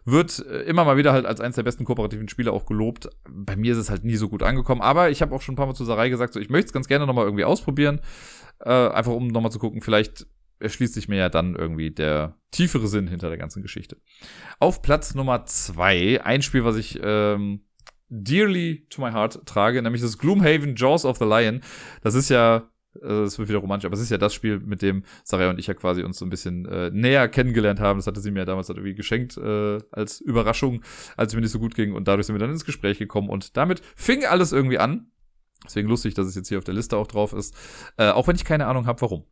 Wird 0.05 0.45
äh, 0.45 0.63
immer 0.63 0.83
mal 0.83 0.97
wieder 0.97 1.13
halt 1.13 1.25
als 1.25 1.39
eines 1.39 1.55
der 1.55 1.63
besten 1.63 1.85
kooperativen 1.85 2.27
Spiele 2.27 2.51
auch 2.51 2.65
gelobt. 2.65 3.09
Bei 3.29 3.55
mir 3.55 3.71
ist 3.71 3.77
es 3.77 3.89
halt 3.89 4.03
nie 4.03 4.15
so 4.15 4.29
gut 4.29 4.43
angekommen, 4.43 4.81
aber 4.81 5.09
ich 5.09 5.21
habe 5.21 5.33
auch 5.33 5.41
schon 5.41 5.53
ein 5.53 5.55
paar 5.55 5.67
Mal 5.67 5.75
zu 5.75 5.85
Sarai 5.85 6.09
gesagt, 6.09 6.33
so 6.33 6.39
ich 6.39 6.49
möchte 6.49 6.67
es 6.67 6.73
ganz 6.73 6.87
gerne 6.87 7.07
nochmal 7.07 7.25
irgendwie 7.25 7.45
ausprobieren. 7.45 8.01
Äh, 8.59 8.69
einfach 8.69 9.13
um 9.13 9.27
nochmal 9.27 9.51
zu 9.51 9.59
gucken, 9.59 9.81
vielleicht 9.81 10.27
erschließt 10.59 10.93
sich 10.93 11.07
mir 11.07 11.17
ja 11.17 11.29
dann 11.29 11.55
irgendwie 11.55 11.91
der 11.91 12.37
tiefere 12.51 12.87
Sinn 12.87 13.07
hinter 13.07 13.29
der 13.29 13.37
ganzen 13.37 13.61
Geschichte. 13.61 13.97
Auf 14.59 14.81
Platz 14.81 15.15
Nummer 15.15 15.45
zwei, 15.45 16.21
ein 16.23 16.41
Spiel, 16.41 16.63
was 16.63 16.77
ich 16.77 16.99
ähm, 17.01 17.65
dearly 18.09 18.87
to 18.89 19.01
my 19.01 19.11
heart 19.11 19.45
trage, 19.45 19.81
nämlich 19.81 20.01
das 20.01 20.17
Gloomhaven 20.17 20.75
Jaws 20.75 21.05
of 21.05 21.17
the 21.17 21.25
Lion. 21.25 21.61
Das 22.01 22.15
ist 22.15 22.29
ja 22.29 22.69
es 23.01 23.39
wird 23.39 23.49
wieder 23.49 23.59
romantisch, 23.59 23.85
aber 23.85 23.95
es 23.95 24.01
ist 24.01 24.09
ja 24.09 24.17
das 24.17 24.33
Spiel, 24.33 24.59
mit 24.59 24.81
dem 24.81 25.03
Sarah 25.23 25.49
und 25.49 25.59
ich 25.59 25.67
ja 25.67 25.73
quasi 25.73 26.03
uns 26.03 26.17
so 26.17 26.25
ein 26.25 26.29
bisschen 26.29 26.65
äh, 26.65 26.89
näher 26.91 27.27
kennengelernt 27.27 27.79
haben. 27.79 27.99
Das 27.99 28.07
hatte 28.07 28.21
sie 28.21 28.31
mir 28.31 28.39
ja 28.39 28.45
damals 28.45 28.69
halt 28.69 28.77
irgendwie 28.77 28.95
geschenkt 28.95 29.37
äh, 29.37 29.79
als 29.91 30.21
Überraschung, 30.21 30.81
als 31.17 31.31
es 31.31 31.35
mir 31.35 31.41
nicht 31.41 31.51
so 31.51 31.59
gut 31.59 31.75
ging. 31.75 31.93
Und 31.93 32.07
dadurch 32.07 32.27
sind 32.27 32.35
wir 32.35 32.39
dann 32.39 32.51
ins 32.51 32.65
Gespräch 32.65 32.99
gekommen. 32.99 33.29
Und 33.29 33.57
damit 33.57 33.81
fing 33.95 34.25
alles 34.25 34.51
irgendwie 34.51 34.79
an. 34.79 35.07
Deswegen 35.65 35.87
lustig, 35.87 36.13
dass 36.13 36.27
es 36.27 36.35
jetzt 36.35 36.49
hier 36.49 36.57
auf 36.57 36.63
der 36.63 36.73
Liste 36.73 36.97
auch 36.97 37.07
drauf 37.07 37.33
ist. 37.33 37.55
Äh, 37.97 38.09
auch 38.09 38.27
wenn 38.27 38.35
ich 38.35 38.43
keine 38.43 38.67
Ahnung 38.67 38.85
habe, 38.85 39.01
warum. 39.01 39.23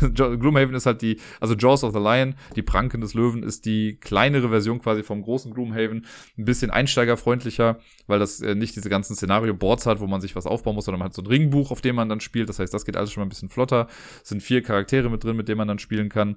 Gloomhaven 0.14 0.74
ist 0.74 0.86
halt 0.86 1.02
die, 1.02 1.20
also 1.40 1.54
Jaws 1.54 1.82
of 1.82 1.92
the 1.92 1.98
Lion, 1.98 2.34
die 2.54 2.62
Pranken 2.62 3.00
des 3.00 3.14
Löwen, 3.14 3.42
ist 3.42 3.66
die 3.66 3.96
kleinere 3.96 4.48
Version 4.50 4.80
quasi 4.80 5.02
vom 5.02 5.22
großen 5.22 5.52
Gloomhaven. 5.52 6.06
Ein 6.38 6.44
bisschen 6.44 6.70
einsteigerfreundlicher, 6.70 7.78
weil 8.06 8.18
das 8.18 8.40
äh, 8.40 8.54
nicht 8.54 8.76
diese 8.76 8.88
ganzen 8.88 9.16
Szenario-Boards 9.16 9.86
hat, 9.86 10.00
wo 10.00 10.06
man 10.06 10.20
sich 10.20 10.36
was 10.36 10.46
aufbauen 10.46 10.76
muss, 10.76 10.84
sondern 10.84 11.00
man 11.00 11.06
hat 11.06 11.14
so 11.14 11.22
ein 11.22 11.26
Ringbuch, 11.26 11.70
auf 11.70 11.80
dem 11.80 11.96
man 11.96 12.08
dann 12.08 12.20
spielt. 12.20 12.48
Das 12.48 12.58
heißt, 12.58 12.72
das 12.72 12.84
geht 12.84 12.96
alles 12.96 13.12
schon 13.12 13.22
mal 13.22 13.26
ein 13.26 13.30
bisschen 13.30 13.48
flotter. 13.48 13.88
Es 14.22 14.28
sind 14.28 14.42
vier 14.42 14.62
Charaktere 14.62 15.10
mit 15.10 15.24
drin, 15.24 15.36
mit 15.36 15.48
denen 15.48 15.58
man 15.58 15.68
dann 15.68 15.78
spielen 15.78 16.08
kann. 16.08 16.36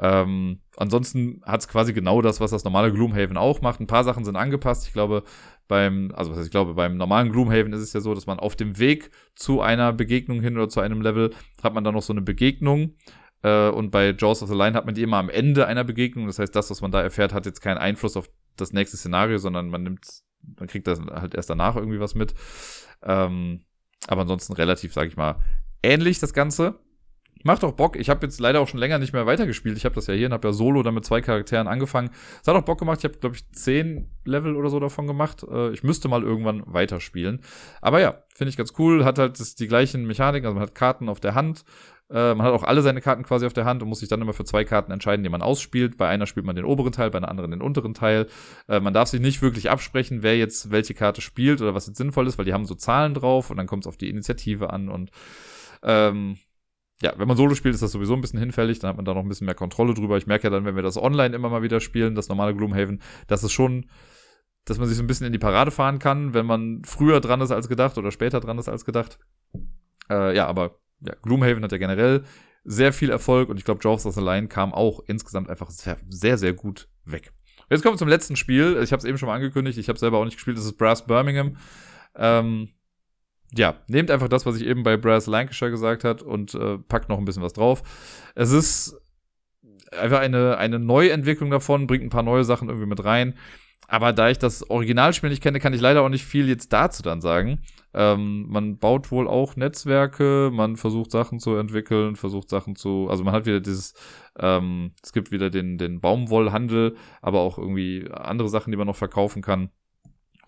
Ähm, 0.00 0.60
ansonsten 0.76 1.42
hat 1.44 1.60
es 1.60 1.68
quasi 1.68 1.92
genau 1.92 2.22
das, 2.22 2.40
was 2.40 2.52
das 2.52 2.64
normale 2.64 2.92
Gloomhaven 2.92 3.36
auch 3.36 3.60
macht. 3.60 3.80
Ein 3.80 3.88
paar 3.88 4.04
Sachen 4.04 4.24
sind 4.24 4.36
angepasst. 4.36 4.86
Ich 4.86 4.92
glaube, 4.92 5.24
beim, 5.68 6.12
also 6.14 6.34
was 6.34 6.44
ich 6.44 6.50
glaube, 6.50 6.74
beim 6.74 6.96
normalen 6.96 7.30
Gloomhaven 7.30 7.72
ist 7.72 7.80
es 7.80 7.92
ja 7.92 8.00
so, 8.00 8.14
dass 8.14 8.26
man 8.26 8.40
auf 8.40 8.56
dem 8.56 8.78
Weg 8.78 9.10
zu 9.34 9.60
einer 9.60 9.92
Begegnung 9.92 10.40
hin 10.40 10.56
oder 10.56 10.68
zu 10.68 10.80
einem 10.80 11.02
Level 11.02 11.30
hat 11.62 11.74
man 11.74 11.84
dann 11.84 11.94
noch 11.94 12.02
so 12.02 12.12
eine 12.12 12.22
Begegnung. 12.22 12.94
Äh, 13.42 13.68
und 13.68 13.90
bei 13.90 14.14
Jaws 14.18 14.42
of 14.42 14.48
the 14.48 14.54
Line 14.56 14.74
hat 14.74 14.86
man 14.86 14.94
die 14.94 15.02
immer 15.02 15.18
am 15.18 15.28
Ende 15.28 15.66
einer 15.66 15.84
Begegnung. 15.84 16.26
Das 16.26 16.38
heißt, 16.38 16.56
das, 16.56 16.70
was 16.70 16.80
man 16.80 16.90
da 16.90 17.02
erfährt, 17.02 17.32
hat 17.32 17.46
jetzt 17.46 17.60
keinen 17.60 17.78
Einfluss 17.78 18.16
auf 18.16 18.28
das 18.56 18.72
nächste 18.72 18.96
Szenario, 18.96 19.38
sondern 19.38 19.68
man 19.68 19.82
nimmt, 19.82 20.06
man 20.58 20.68
kriegt 20.68 20.86
das 20.86 21.00
halt 21.00 21.34
erst 21.34 21.50
danach 21.50 21.76
irgendwie 21.76 22.00
was 22.00 22.14
mit. 22.14 22.34
Ähm, 23.02 23.64
aber 24.06 24.22
ansonsten 24.22 24.54
relativ, 24.54 24.92
sag 24.92 25.06
ich 25.06 25.16
mal, 25.16 25.36
ähnlich 25.82 26.18
das 26.18 26.32
Ganze. 26.32 26.80
Macht 27.44 27.62
doch 27.62 27.72
Bock. 27.72 27.96
Ich 27.96 28.10
habe 28.10 28.26
jetzt 28.26 28.40
leider 28.40 28.60
auch 28.60 28.68
schon 28.68 28.80
länger 28.80 28.98
nicht 28.98 29.12
mehr 29.12 29.26
weitergespielt. 29.26 29.76
Ich 29.76 29.84
habe 29.84 29.94
das 29.94 30.06
ja 30.06 30.14
hier 30.14 30.26
und 30.26 30.32
habe 30.32 30.48
ja 30.48 30.52
solo 30.52 30.82
dann 30.82 30.94
mit 30.94 31.04
zwei 31.04 31.20
Charakteren 31.20 31.68
angefangen. 31.68 32.10
Es 32.40 32.48
hat 32.48 32.56
auch 32.56 32.64
Bock 32.64 32.78
gemacht. 32.78 32.98
Ich 32.98 33.04
habe, 33.04 33.18
glaube 33.18 33.36
ich, 33.36 33.50
zehn 33.52 34.10
Level 34.24 34.56
oder 34.56 34.70
so 34.70 34.80
davon 34.80 35.06
gemacht. 35.06 35.44
Äh, 35.48 35.70
ich 35.70 35.82
müsste 35.82 36.08
mal 36.08 36.22
irgendwann 36.22 36.62
weiterspielen. 36.66 37.40
Aber 37.80 38.00
ja, 38.00 38.22
finde 38.34 38.50
ich 38.50 38.56
ganz 38.56 38.72
cool. 38.78 39.04
Hat 39.04 39.18
halt 39.18 39.38
das, 39.38 39.54
die 39.54 39.68
gleichen 39.68 40.06
Mechaniken. 40.06 40.46
Also 40.46 40.54
man 40.54 40.62
hat 40.62 40.74
Karten 40.74 41.08
auf 41.08 41.20
der 41.20 41.34
Hand. 41.34 41.64
Äh, 42.10 42.34
man 42.34 42.46
hat 42.46 42.54
auch 42.54 42.64
alle 42.64 42.82
seine 42.82 43.00
Karten 43.00 43.22
quasi 43.22 43.46
auf 43.46 43.52
der 43.52 43.66
Hand 43.66 43.82
und 43.82 43.88
muss 43.88 44.00
sich 44.00 44.08
dann 44.08 44.22
immer 44.22 44.32
für 44.32 44.44
zwei 44.44 44.64
Karten 44.64 44.92
entscheiden, 44.92 45.22
die 45.22 45.28
man 45.28 45.42
ausspielt. 45.42 45.96
Bei 45.98 46.08
einer 46.08 46.26
spielt 46.26 46.46
man 46.46 46.56
den 46.56 46.64
oberen 46.64 46.92
Teil, 46.92 47.10
bei 47.10 47.18
einer 47.18 47.28
anderen 47.28 47.50
den 47.50 47.60
unteren 47.60 47.94
Teil. 47.94 48.26
Äh, 48.66 48.80
man 48.80 48.94
darf 48.94 49.08
sich 49.08 49.20
nicht 49.20 49.42
wirklich 49.42 49.70
absprechen, 49.70 50.22
wer 50.22 50.36
jetzt 50.36 50.70
welche 50.70 50.94
Karte 50.94 51.20
spielt 51.20 51.60
oder 51.60 51.74
was 51.74 51.86
jetzt 51.86 51.98
sinnvoll 51.98 52.26
ist, 52.26 52.38
weil 52.38 52.46
die 52.46 52.54
haben 52.54 52.64
so 52.64 52.74
Zahlen 52.74 53.14
drauf 53.14 53.50
und 53.50 53.58
dann 53.58 53.66
kommt 53.66 53.84
es 53.84 53.88
auf 53.88 53.96
die 53.96 54.08
Initiative 54.08 54.70
an 54.70 54.88
und 54.88 55.10
ähm, 55.82 56.38
ja, 57.02 57.14
wenn 57.16 57.28
man 57.28 57.36
Solo 57.36 57.54
spielt, 57.54 57.74
ist 57.74 57.82
das 57.82 57.92
sowieso 57.92 58.14
ein 58.14 58.20
bisschen 58.20 58.40
hinfällig, 58.40 58.80
dann 58.80 58.90
hat 58.90 58.96
man 58.96 59.04
da 59.04 59.14
noch 59.14 59.22
ein 59.22 59.28
bisschen 59.28 59.44
mehr 59.44 59.54
Kontrolle 59.54 59.94
drüber. 59.94 60.16
Ich 60.16 60.26
merke 60.26 60.44
ja 60.44 60.50
dann, 60.50 60.64
wenn 60.64 60.74
wir 60.74 60.82
das 60.82 60.96
online 60.96 61.34
immer 61.34 61.48
mal 61.48 61.62
wieder 61.62 61.80
spielen, 61.80 62.14
das 62.14 62.28
normale 62.28 62.54
Gloomhaven, 62.54 63.00
dass 63.28 63.42
es 63.44 63.52
schon, 63.52 63.86
dass 64.64 64.78
man 64.78 64.88
sich 64.88 64.96
so 64.96 65.02
ein 65.02 65.06
bisschen 65.06 65.26
in 65.26 65.32
die 65.32 65.38
Parade 65.38 65.70
fahren 65.70 66.00
kann, 66.00 66.34
wenn 66.34 66.46
man 66.46 66.82
früher 66.84 67.20
dran 67.20 67.40
ist 67.40 67.52
als 67.52 67.68
gedacht 67.68 67.98
oder 67.98 68.10
später 68.10 68.40
dran 68.40 68.58
ist 68.58 68.68
als 68.68 68.84
gedacht. 68.84 69.18
Äh, 70.10 70.34
ja, 70.34 70.46
aber 70.46 70.80
ja, 71.00 71.14
Gloomhaven 71.22 71.62
hat 71.62 71.72
ja 71.72 71.78
generell 71.78 72.24
sehr 72.64 72.92
viel 72.92 73.10
Erfolg 73.10 73.48
und 73.48 73.58
ich 73.58 73.64
glaube, 73.64 73.80
Jaws 73.82 74.04
of 74.04 74.14
the 74.14 74.20
Line 74.20 74.48
kam 74.48 74.74
auch 74.74 75.00
insgesamt 75.06 75.48
einfach 75.48 75.70
sehr, 75.70 75.98
sehr, 76.08 76.36
sehr 76.36 76.52
gut 76.52 76.88
weg. 77.04 77.32
Jetzt 77.70 77.82
kommen 77.82 77.94
wir 77.94 77.98
zum 77.98 78.08
letzten 78.08 78.34
Spiel. 78.34 78.80
Ich 78.82 78.92
habe 78.92 78.98
es 78.98 79.04
eben 79.04 79.18
schon 79.18 79.28
mal 79.28 79.36
angekündigt, 79.36 79.78
ich 79.78 79.88
habe 79.88 79.98
selber 79.98 80.18
auch 80.18 80.24
nicht 80.24 80.36
gespielt, 80.36 80.58
das 80.58 80.64
ist 80.64 80.76
Brass 80.76 81.06
Birmingham. 81.06 81.56
Ähm, 82.16 82.70
ja, 83.54 83.76
nehmt 83.88 84.10
einfach 84.10 84.28
das, 84.28 84.46
was 84.46 84.56
ich 84.56 84.66
eben 84.66 84.82
bei 84.82 84.96
Brass 84.96 85.26
Lancashire 85.26 85.70
gesagt 85.70 86.04
hat 86.04 86.22
und 86.22 86.54
äh, 86.54 86.78
packt 86.78 87.08
noch 87.08 87.18
ein 87.18 87.24
bisschen 87.24 87.42
was 87.42 87.54
drauf. 87.54 87.82
Es 88.34 88.50
ist 88.50 89.00
einfach 89.92 90.20
eine, 90.20 90.58
eine 90.58 90.78
Neuentwicklung 90.78 91.50
davon, 91.50 91.86
bringt 91.86 92.04
ein 92.04 92.10
paar 92.10 92.22
neue 92.22 92.44
Sachen 92.44 92.68
irgendwie 92.68 92.88
mit 92.88 93.04
rein. 93.04 93.34
Aber 93.90 94.12
da 94.12 94.28
ich 94.28 94.38
das 94.38 94.68
Originalspiel 94.68 95.30
nicht 95.30 95.42
kenne, 95.42 95.60
kann 95.60 95.72
ich 95.72 95.80
leider 95.80 96.02
auch 96.02 96.10
nicht 96.10 96.26
viel 96.26 96.46
jetzt 96.46 96.74
dazu 96.74 97.02
dann 97.02 97.22
sagen. 97.22 97.62
Ähm, 97.94 98.44
man 98.48 98.76
baut 98.76 99.10
wohl 99.10 99.26
auch 99.26 99.56
Netzwerke, 99.56 100.50
man 100.52 100.76
versucht 100.76 101.10
Sachen 101.10 101.38
zu 101.38 101.56
entwickeln, 101.56 102.14
versucht 102.14 102.50
Sachen 102.50 102.76
zu, 102.76 103.08
also 103.08 103.24
man 103.24 103.32
hat 103.32 103.46
wieder 103.46 103.60
dieses, 103.60 103.94
ähm, 104.38 104.92
es 105.02 105.14
gibt 105.14 105.32
wieder 105.32 105.48
den, 105.48 105.78
den 105.78 106.00
Baumwollhandel, 106.00 106.96
aber 107.22 107.40
auch 107.40 107.56
irgendwie 107.56 108.10
andere 108.12 108.50
Sachen, 108.50 108.72
die 108.72 108.76
man 108.76 108.86
noch 108.86 108.96
verkaufen 108.96 109.40
kann 109.40 109.70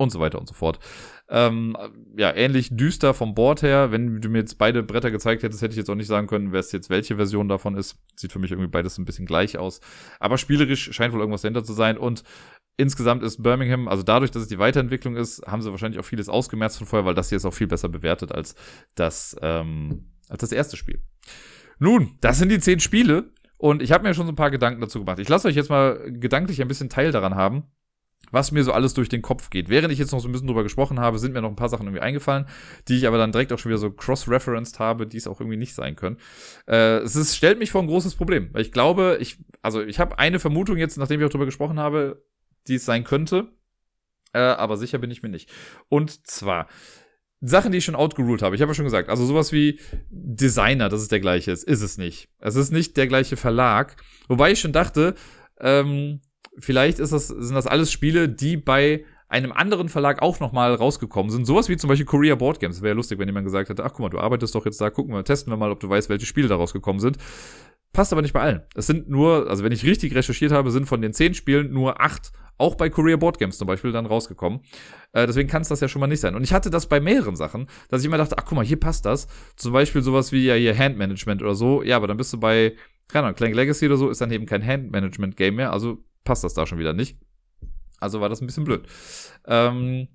und 0.01 0.11
so 0.11 0.19
weiter 0.19 0.39
und 0.39 0.49
so 0.49 0.55
fort. 0.55 0.79
Ähm, 1.29 1.77
ja, 2.17 2.35
ähnlich 2.35 2.75
düster 2.75 3.13
vom 3.13 3.35
Board 3.35 3.61
her. 3.61 3.93
Wenn 3.93 4.23
du 4.23 4.31
mir 4.31 4.39
jetzt 4.39 4.57
beide 4.57 4.83
Bretter 4.83 5.11
gezeigt 5.11 5.43
hättest, 5.43 5.61
hätte 5.61 5.73
ich 5.73 5.77
jetzt 5.77 5.91
auch 5.91 5.95
nicht 5.95 6.07
sagen 6.07 6.27
können, 6.27 6.53
wer 6.53 6.61
es 6.61 6.73
jetzt 6.73 6.89
welche 6.89 7.17
Version 7.17 7.49
davon 7.49 7.77
ist. 7.77 7.99
Sieht 8.17 8.33
für 8.33 8.39
mich 8.39 8.51
irgendwie 8.51 8.71
beides 8.71 8.97
ein 8.97 9.05
bisschen 9.05 9.27
gleich 9.27 9.59
aus. 9.59 9.81
Aber 10.19 10.39
spielerisch 10.39 10.91
scheint 10.93 11.13
wohl 11.13 11.21
irgendwas 11.21 11.43
dahinter 11.43 11.65
zu 11.65 11.75
sein. 11.75 11.99
Und 11.99 12.25
insgesamt 12.79 13.23
ist 13.23 13.43
Birmingham, 13.43 13.89
also 13.89 14.03
dadurch, 14.03 14.31
dass 14.31 14.43
es 14.43 14.49
die 14.49 14.59
Weiterentwicklung 14.59 15.17
ist, 15.17 15.43
haben 15.47 15.61
sie 15.61 15.71
wahrscheinlich 15.71 16.01
auch 16.01 16.07
vieles 16.07 16.31
ausgemerzt 16.31 16.79
von 16.79 16.87
vorher, 16.87 17.05
weil 17.05 17.15
das 17.15 17.29
hier 17.29 17.37
ist 17.37 17.45
auch 17.45 17.55
viel 17.55 17.67
besser 17.67 17.91
bewertet 17.91 18.33
als 18.33 18.55
das, 18.95 19.37
ähm, 19.43 20.13
als 20.31 20.41
das 20.41 20.53
erste 20.53 20.79
Spiel. 20.79 21.03
Nun, 21.79 22.17
das 22.23 22.39
sind 22.39 22.49
die 22.49 22.59
zehn 22.59 22.81
Spiele. 22.81 23.35
Und 23.59 23.83
ich 23.83 23.93
habe 23.93 24.09
mir 24.09 24.15
schon 24.15 24.25
so 24.25 24.33
ein 24.33 24.37
paar 24.37 24.51
Gedanken 24.51 24.81
dazu 24.81 25.01
gemacht. 25.01 25.19
Ich 25.19 25.29
lasse 25.29 25.47
euch 25.47 25.57
jetzt 25.57 25.69
mal 25.69 26.11
gedanklich 26.11 26.63
ein 26.63 26.69
bisschen 26.69 26.89
Teil 26.89 27.13
daran 27.13 27.35
haben 27.35 27.65
was 28.31 28.53
mir 28.53 28.65
so 28.65 28.73
alles 28.73 28.95
durch 28.95 29.09
den 29.09 29.23
Kopf 29.23 29.51
geht. 29.51 29.69
Während 29.69 29.93
ich 29.93 29.99
jetzt 29.99 30.13
noch 30.13 30.21
so 30.21 30.29
ein 30.29 30.33
bisschen 30.33 30.47
drüber 30.47 30.63
gesprochen 30.63 31.01
habe, 31.01 31.19
sind 31.19 31.33
mir 31.33 31.43
noch 31.43 31.51
ein 31.51 31.57
paar 31.57 31.69
Sachen 31.69 31.87
irgendwie 31.87 32.03
eingefallen, 32.03 32.47
die 32.89 32.97
ich 32.97 33.07
aber 33.07 33.19
dann 33.19 33.33
direkt 33.33 33.53
auch 33.53 33.59
schon 33.59 33.71
wieder 33.71 33.79
so 33.79 33.91
cross-referenced 33.91 34.79
habe, 34.79 35.07
die 35.07 35.17
es 35.17 35.27
auch 35.27 35.41
irgendwie 35.41 35.57
nicht 35.57 35.75
sein 35.75 35.97
können. 35.97 36.17
Äh, 36.67 36.99
es 36.99 37.17
ist, 37.17 37.37
stellt 37.37 37.59
mich 37.59 37.71
vor 37.71 37.83
ein 37.83 37.89
großes 37.89 38.15
Problem, 38.15 38.51
weil 38.53 38.63
ich 38.63 38.73
glaube, 38.73 39.19
ich, 39.21 39.39
also 39.63 39.83
ich 39.83 39.99
habe 39.99 40.19
eine 40.19 40.39
Vermutung 40.39 40.77
jetzt, 40.77 40.99
nachdem 40.99 41.21
wir 41.21 41.27
auch 41.27 41.31
drüber 41.31 41.47
gesprochen 41.47 41.79
habe, 41.79 42.25
die 42.67 42.77
es 42.77 42.85
sein 42.85 43.05
könnte, 43.05 43.53
äh, 44.33 44.39
aber 44.39 44.77
sicher 44.77 44.99
bin 44.99 45.11
ich 45.11 45.23
mir 45.23 45.29
nicht. 45.29 45.51
Und 45.89 46.27
zwar, 46.27 46.69
Sachen, 47.41 47.73
die 47.73 47.79
ich 47.79 47.85
schon 47.85 47.95
outgeruled 47.95 48.43
habe. 48.43 48.55
Ich 48.55 48.61
habe 48.61 48.71
ja 48.71 48.75
schon 48.75 48.85
gesagt, 48.85 49.09
also 49.09 49.25
sowas 49.25 49.51
wie 49.51 49.81
Designer, 50.11 50.89
dass 50.89 51.01
es 51.01 51.09
der 51.09 51.21
gleiche 51.21 51.51
ist, 51.51 51.65
ist 51.65 51.81
es 51.81 51.97
nicht. 51.97 52.29
Es 52.39 52.55
ist 52.55 52.71
nicht 52.71 52.97
der 52.97 53.07
gleiche 53.07 53.37
Verlag. 53.37 53.97
Wobei 54.29 54.53
ich 54.53 54.61
schon 54.61 54.73
dachte, 54.73 55.15
ähm, 55.59 56.21
vielleicht 56.61 56.99
ist 56.99 57.13
das, 57.13 57.29
sind 57.29 57.55
das 57.55 57.67
alles 57.67 57.91
Spiele, 57.93 58.29
die 58.29 58.57
bei 58.57 59.05
einem 59.29 59.53
anderen 59.53 59.89
Verlag 59.89 60.23
auch 60.23 60.41
nochmal 60.41 60.75
rausgekommen 60.75 61.31
sind. 61.31 61.47
Sowas 61.47 61.69
wie 61.69 61.77
zum 61.77 61.89
Beispiel 61.89 62.07
Korea 62.07 62.35
Board 62.35 62.59
Games. 62.59 62.83
Wäre 62.83 62.91
ja 62.91 62.97
lustig, 62.97 63.19
wenn 63.19 63.29
jemand 63.29 63.47
gesagt 63.47 63.69
hätte, 63.69 63.85
ach 63.85 63.93
guck 63.93 64.01
mal, 64.01 64.09
du 64.09 64.19
arbeitest 64.19 64.55
doch 64.55 64.65
jetzt 64.65 64.81
da, 64.81 64.91
gucken 64.91 65.15
wir, 65.15 65.25
testen 65.25 65.53
wir 65.53 65.57
mal, 65.57 65.71
ob 65.71 65.79
du 65.79 65.89
weißt, 65.89 66.09
welche 66.09 66.27
Spiele 66.27 66.49
da 66.49 66.57
rausgekommen 66.57 67.01
sind. 67.01 67.17
Passt 67.93 68.13
aber 68.13 68.23
nicht 68.23 68.33
bei 68.33 68.41
allen. 68.41 68.63
Es 68.75 68.87
sind 68.87 69.09
nur, 69.09 69.49
also 69.49 69.65
wenn 69.65 69.73
ich 69.73 69.85
richtig 69.85 70.15
recherchiert 70.15 70.53
habe, 70.53 70.71
sind 70.71 70.87
von 70.87 71.01
den 71.01 71.13
zehn 71.13 71.35
Spielen 71.35 71.73
nur 71.73 72.01
acht 72.01 72.33
auch 72.61 72.75
bei 72.75 72.91
Korea 72.91 73.17
Board 73.17 73.39
Games 73.39 73.57
zum 73.57 73.67
Beispiel 73.67 73.91
dann 73.91 74.05
rausgekommen. 74.05 74.61
Äh, 75.13 75.27
deswegen 75.27 75.49
kann 75.49 75.63
es 75.63 75.69
das 75.69 75.81
ja 75.81 75.89
schon 75.89 76.01
mal 76.01 76.07
nicht 76.07 76.21
sein. 76.21 76.35
Und 76.35 76.45
ich 76.45 76.53
hatte 76.53 76.69
das 76.69 76.89
bei 76.89 77.01
mehreren 77.01 77.35
Sachen, 77.35 77.69
dass 77.89 78.03
ich 78.03 78.07
immer 78.07 78.19
dachte, 78.19 78.37
ach 78.37 78.45
guck 78.45 78.57
mal, 78.57 78.65
hier 78.65 78.79
passt 78.79 79.07
das. 79.07 79.29
Zum 79.57 79.73
Beispiel 79.73 80.03
sowas 80.03 80.31
wie 80.31 80.45
ja 80.45 80.55
hier 80.55 80.77
Handmanagement 80.77 81.41
oder 81.43 81.55
so. 81.55 81.83
Ja, 81.83 81.97
aber 81.97 82.07
dann 82.07 82.19
bist 82.19 82.33
du 82.35 82.39
bei, 82.39 82.77
keine 83.09 83.27
Ahnung, 83.27 83.37
Clank 83.37 83.55
Legacy 83.55 83.87
oder 83.87 83.97
so, 83.97 84.11
ist 84.11 84.21
dann 84.21 84.31
eben 84.31 84.45
kein 84.45 84.65
Handmanagement-Game 84.65 85.55
mehr. 85.55 85.73
Also 85.73 86.05
passt 86.31 86.45
das 86.45 86.55
da 86.55 86.65
schon 86.65 86.79
wieder 86.79 86.93
nicht. 86.93 87.19
Also 87.99 88.21
war 88.21 88.29
das 88.29 88.41
ein 88.41 88.47
bisschen 88.47 88.63
blöd. 88.63 88.87
Ähm, 89.49 90.07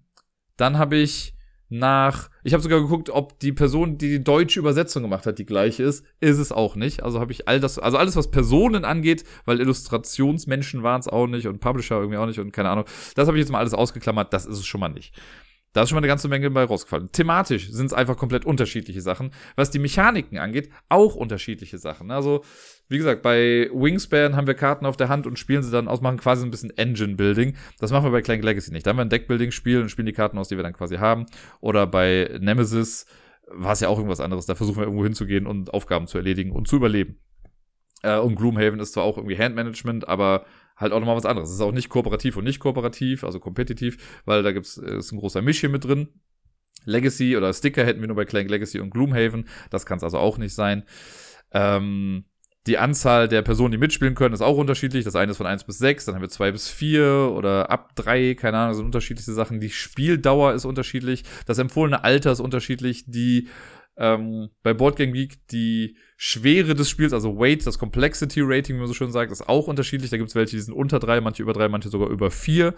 dann 0.56 0.78
habe 0.78 0.96
ich 0.96 1.34
nach, 1.68 2.30
ich 2.46 2.54
habe 2.54 2.64
sogar 2.64 2.80
geguckt, 2.80 3.10
ob 3.10 3.38
die 3.40 3.52
Person, 3.52 3.98
die 3.98 4.08
die 4.08 4.24
deutsche 4.24 4.62
Übersetzung 4.62 5.04
gemacht 5.04 5.26
hat, 5.26 5.40
die 5.40 5.46
gleiche 5.46 5.84
ist. 5.84 6.06
Ist 6.22 6.38
es 6.38 6.54
auch 6.54 6.78
nicht. 6.78 7.04
Also 7.04 7.20
habe 7.20 7.34
ich 7.34 7.50
all 7.50 7.60
das, 7.60 7.80
also 7.80 7.98
alles, 7.98 8.16
was 8.16 8.32
Personen 8.32 8.86
angeht, 8.86 9.26
weil 9.44 9.60
Illustrationsmenschen 9.60 10.84
waren 10.84 11.02
es 11.02 11.10
auch 11.10 11.28
nicht 11.28 11.48
und 11.48 11.60
Publisher 11.60 11.98
irgendwie 11.98 12.18
auch 12.18 12.28
nicht 12.28 12.40
und 12.40 12.54
keine 12.54 12.70
Ahnung. 12.70 12.86
Das 13.16 13.28
habe 13.28 13.38
ich 13.38 13.42
jetzt 13.42 13.52
mal 13.52 13.60
alles 13.60 13.74
ausgeklammert. 13.74 14.32
Das 14.32 14.46
ist 14.46 14.60
es 14.60 14.66
schon 14.66 14.80
mal 14.80 14.88
nicht. 14.88 15.14
Da 15.76 15.81
ist 15.81 15.89
schon 15.89 15.97
mal 15.97 15.99
eine 15.99 16.07
ganze 16.07 16.30
Menge 16.30 16.49
bei 16.52 16.64
rausgefallen. 16.64 17.11
Thematisch 17.11 17.69
sind 17.69 17.88
es 17.88 17.91
einfach 17.91 18.15
komplett 18.15 18.45
unterschiedliche 18.45 19.02
Sachen. 19.02 19.31
Was 19.57 19.72
die 19.72 19.80
Mechaniken 19.80 20.38
angeht, 20.38 20.69
auch 20.88 21.15
unterschiedliche 21.15 21.80
Sachen. 21.80 22.11
Also, 22.11 22.45
wie 22.88 22.97
gesagt, 22.97 23.22
bei 23.22 23.69
Wingspan 23.73 24.38
haben 24.38 24.47
wir 24.47 24.53
Karten 24.53 24.85
auf 24.85 24.95
der 24.95 25.10
Hand 25.10 25.27
und 25.27 25.38
spielen 25.38 25.64
sie 25.64 25.72
dann 25.72 25.89
aus, 25.89 25.99
machen 25.99 26.18
quasi 26.18 26.45
ein 26.45 26.49
bisschen 26.49 26.69
Engine-Building. 26.77 27.57
Das 27.77 27.91
machen 27.91 28.06
wir 28.06 28.11
bei 28.11 28.22
Clank 28.22 28.41
Legacy 28.41 28.72
nicht. 28.72 28.85
Da 28.85 28.91
haben 28.91 28.97
wir 28.97 29.02
ein 29.02 29.10
Deck-Building-Spiel 29.10 29.81
und 29.81 29.89
spielen 29.89 30.06
die 30.06 30.14
Karten 30.14 30.38
aus, 30.38 30.47
die 30.47 30.56
wir 30.56 30.64
dann 30.64 30.72
quasi 30.72 30.95
haben. 30.95 31.26
Oder 31.60 31.88
bei 31.88 32.38
Nemesis 32.39 33.06
war 33.47 33.73
es 33.73 33.81
ja 33.81 33.89
auch 33.89 33.97
irgendwas 33.97 34.22
anderes. 34.22 34.45
Da 34.45 34.56
versuchen 34.56 34.77
wir 34.77 34.85
irgendwo 34.85 35.03
hinzugehen 35.03 35.45
und 35.45 35.73
Aufgaben 35.73 36.07
zu 36.07 36.18
erledigen 36.18 36.53
und 36.53 36.69
zu 36.69 36.77
überleben. 36.77 37.19
Äh, 38.02 38.19
und 38.19 38.35
Gloomhaven 38.35 38.80
ist 38.80 38.93
zwar 38.93 39.03
auch 39.03 39.18
irgendwie 39.18 39.38
Handmanagement, 39.38 40.07
aber 40.07 40.45
halt 40.76 40.93
auch 40.93 40.99
nochmal 40.99 41.15
was 41.15 41.26
anderes. 41.26 41.49
Es 41.49 41.56
ist 41.56 41.61
auch 41.61 41.72
nicht 41.72 41.89
kooperativ 41.89 42.38
und 42.38 42.43
nicht 42.43 42.60
kooperativ, 42.60 43.23
also 43.23 43.39
kompetitiv, 43.39 43.97
weil 44.26 44.43
da 44.43 44.52
gibt's 44.52 44.77
äh, 44.77 44.97
ist 44.97 45.11
ein 45.11 45.19
großer 45.19 45.41
Misch 45.41 45.60
hier 45.60 45.69
mit 45.69 45.85
drin. 45.85 46.10
Legacy 46.85 47.35
oder 47.35 47.52
Sticker 47.53 47.85
hätten 47.85 48.02
wir 48.02 48.07
nur 48.07 48.15
bei 48.15 48.26
Clank 48.26 48.49
Legacy 48.49 48.80
und 48.80 48.91
Gloomhaven. 48.91 49.47
Das 49.69 49.85
kann 49.85 49.97
es 49.97 50.03
also 50.03 50.18
auch 50.18 50.38
nicht 50.38 50.53
sein. 50.53 50.84
Ähm, 51.52 52.26
die 52.68 52.80
Anzahl 52.80 53.27
der 53.27 53.43
Personen, 53.43 53.73
die 53.73 53.77
mitspielen 53.77 54.15
können, 54.15 54.34
ist 54.34 54.41
auch 54.41 54.57
unterschiedlich. 54.57 55.06
Das 55.06 55.15
eine 55.15 55.31
ist 55.31 55.38
von 55.38 55.45
1 55.45 55.65
bis 55.65 55.77
6, 55.77 56.06
dann 56.06 56.15
haben 56.15 56.22
wir 56.22 56.30
2 56.30 56.52
bis 56.52 56.68
4 56.68 57.31
oder 57.31 57.69
ab 57.69 57.95
3, 57.95 58.34
keine 58.34 58.57
Ahnung, 58.57 58.73
sind 58.73 58.85
unterschiedliche 58.85 59.34
Sachen. 59.34 59.60
Die 59.60 59.69
Spieldauer 59.69 60.53
ist 60.53 60.65
unterschiedlich. 60.65 61.23
Das 61.45 61.60
empfohlene 61.60 62.03
Alter 62.03 62.31
ist 62.31 62.39
unterschiedlich. 62.39 63.06
Die 63.07 63.49
ähm, 63.98 64.50
bei 64.64 64.74
Boardgame 64.74 65.12
Geek 65.12 65.48
die 65.48 65.96
Schwere 66.18 66.76
des 66.76 66.90
Spiels, 66.90 67.14
also 67.14 67.38
Weight, 67.38 67.66
das 67.66 67.80
Complexity 67.80 68.42
Rating, 68.44 68.76
wie 68.76 68.80
man 68.80 68.88
so 68.88 68.94
schön 68.94 69.12
sagt, 69.12 69.32
ist 69.32 69.48
auch 69.48 69.68
unterschiedlich. 69.68 70.12
Da 70.12 70.18
gibt 70.18 70.30
es 70.30 70.36
welche, 70.36 70.56
die 70.56 70.62
sind 70.62 70.74
unter 70.74 71.00
drei, 71.00 71.22
manche 71.22 71.44
über 71.44 71.54
drei, 71.54 71.70
manche 71.70 71.90
sogar 71.90 72.10
über 72.10 72.32
vier. 72.32 72.74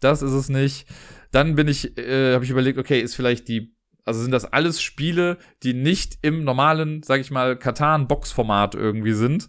Das 0.00 0.22
ist 0.22 0.32
es 0.32 0.48
nicht. 0.48 0.86
Dann 1.30 1.54
bin 1.54 1.68
ich, 1.68 1.96
äh, 1.98 2.34
habe 2.34 2.44
ich 2.44 2.50
überlegt, 2.50 2.78
okay, 2.78 3.00
ist 3.00 3.14
vielleicht 3.14 3.48
die, 3.48 3.74
also 4.04 4.20
sind 4.22 4.32
das 4.32 4.46
alles 4.46 4.82
Spiele, 4.82 5.38
die 5.62 5.74
nicht 5.74 6.18
im 6.22 6.44
normalen, 6.44 7.02
sag 7.02 7.20
ich 7.20 7.30
mal, 7.30 7.58
Katan-Box-Format 7.58 8.74
irgendwie 8.74 9.12
sind, 9.12 9.48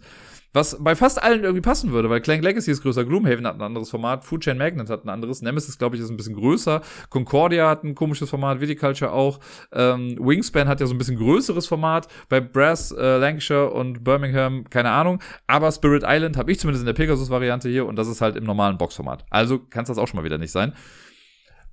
was 0.52 0.76
bei 0.80 0.94
fast 0.94 1.22
allen 1.22 1.42
irgendwie 1.42 1.62
passen 1.62 1.92
würde, 1.92 2.10
weil 2.10 2.20
Clank 2.20 2.42
Legacy 2.42 2.70
ist 2.70 2.82
größer, 2.82 3.04
Gloomhaven 3.04 3.46
hat 3.46 3.56
ein 3.56 3.62
anderes 3.62 3.90
Format, 3.90 4.24
Food 4.24 4.42
Chain 4.42 4.58
Magnet 4.58 4.90
hat 4.90 5.04
ein 5.04 5.08
anderes, 5.08 5.42
Nemesis, 5.42 5.78
glaube 5.78 5.96
ich, 5.96 6.02
ist 6.02 6.10
ein 6.10 6.16
bisschen 6.16 6.34
größer, 6.34 6.82
Concordia 7.08 7.68
hat 7.68 7.84
ein 7.84 7.94
komisches 7.94 8.30
Format, 8.30 8.60
Viticulture 8.60 9.12
auch, 9.12 9.40
ähm, 9.72 10.16
Wingspan 10.20 10.68
hat 10.68 10.80
ja 10.80 10.86
so 10.86 10.94
ein 10.94 10.98
bisschen 10.98 11.16
größeres 11.16 11.66
Format, 11.66 12.08
bei 12.28 12.40
Brass, 12.40 12.92
äh, 12.92 13.16
Lancashire 13.16 13.70
und 13.70 14.04
Birmingham, 14.04 14.64
keine 14.68 14.90
Ahnung, 14.90 15.20
aber 15.46 15.72
Spirit 15.72 16.04
Island 16.06 16.36
habe 16.36 16.52
ich 16.52 16.60
zumindest 16.60 16.82
in 16.82 16.86
der 16.86 16.94
Pegasus-Variante 16.94 17.68
hier 17.68 17.86
und 17.86 17.96
das 17.96 18.08
ist 18.08 18.20
halt 18.20 18.36
im 18.36 18.44
normalen 18.44 18.78
Boxformat. 18.78 19.24
Also 19.30 19.58
kann 19.58 19.84
es 19.84 19.88
das 19.88 19.98
auch 19.98 20.06
schon 20.06 20.18
mal 20.18 20.24
wieder 20.24 20.38
nicht 20.38 20.52
sein. 20.52 20.74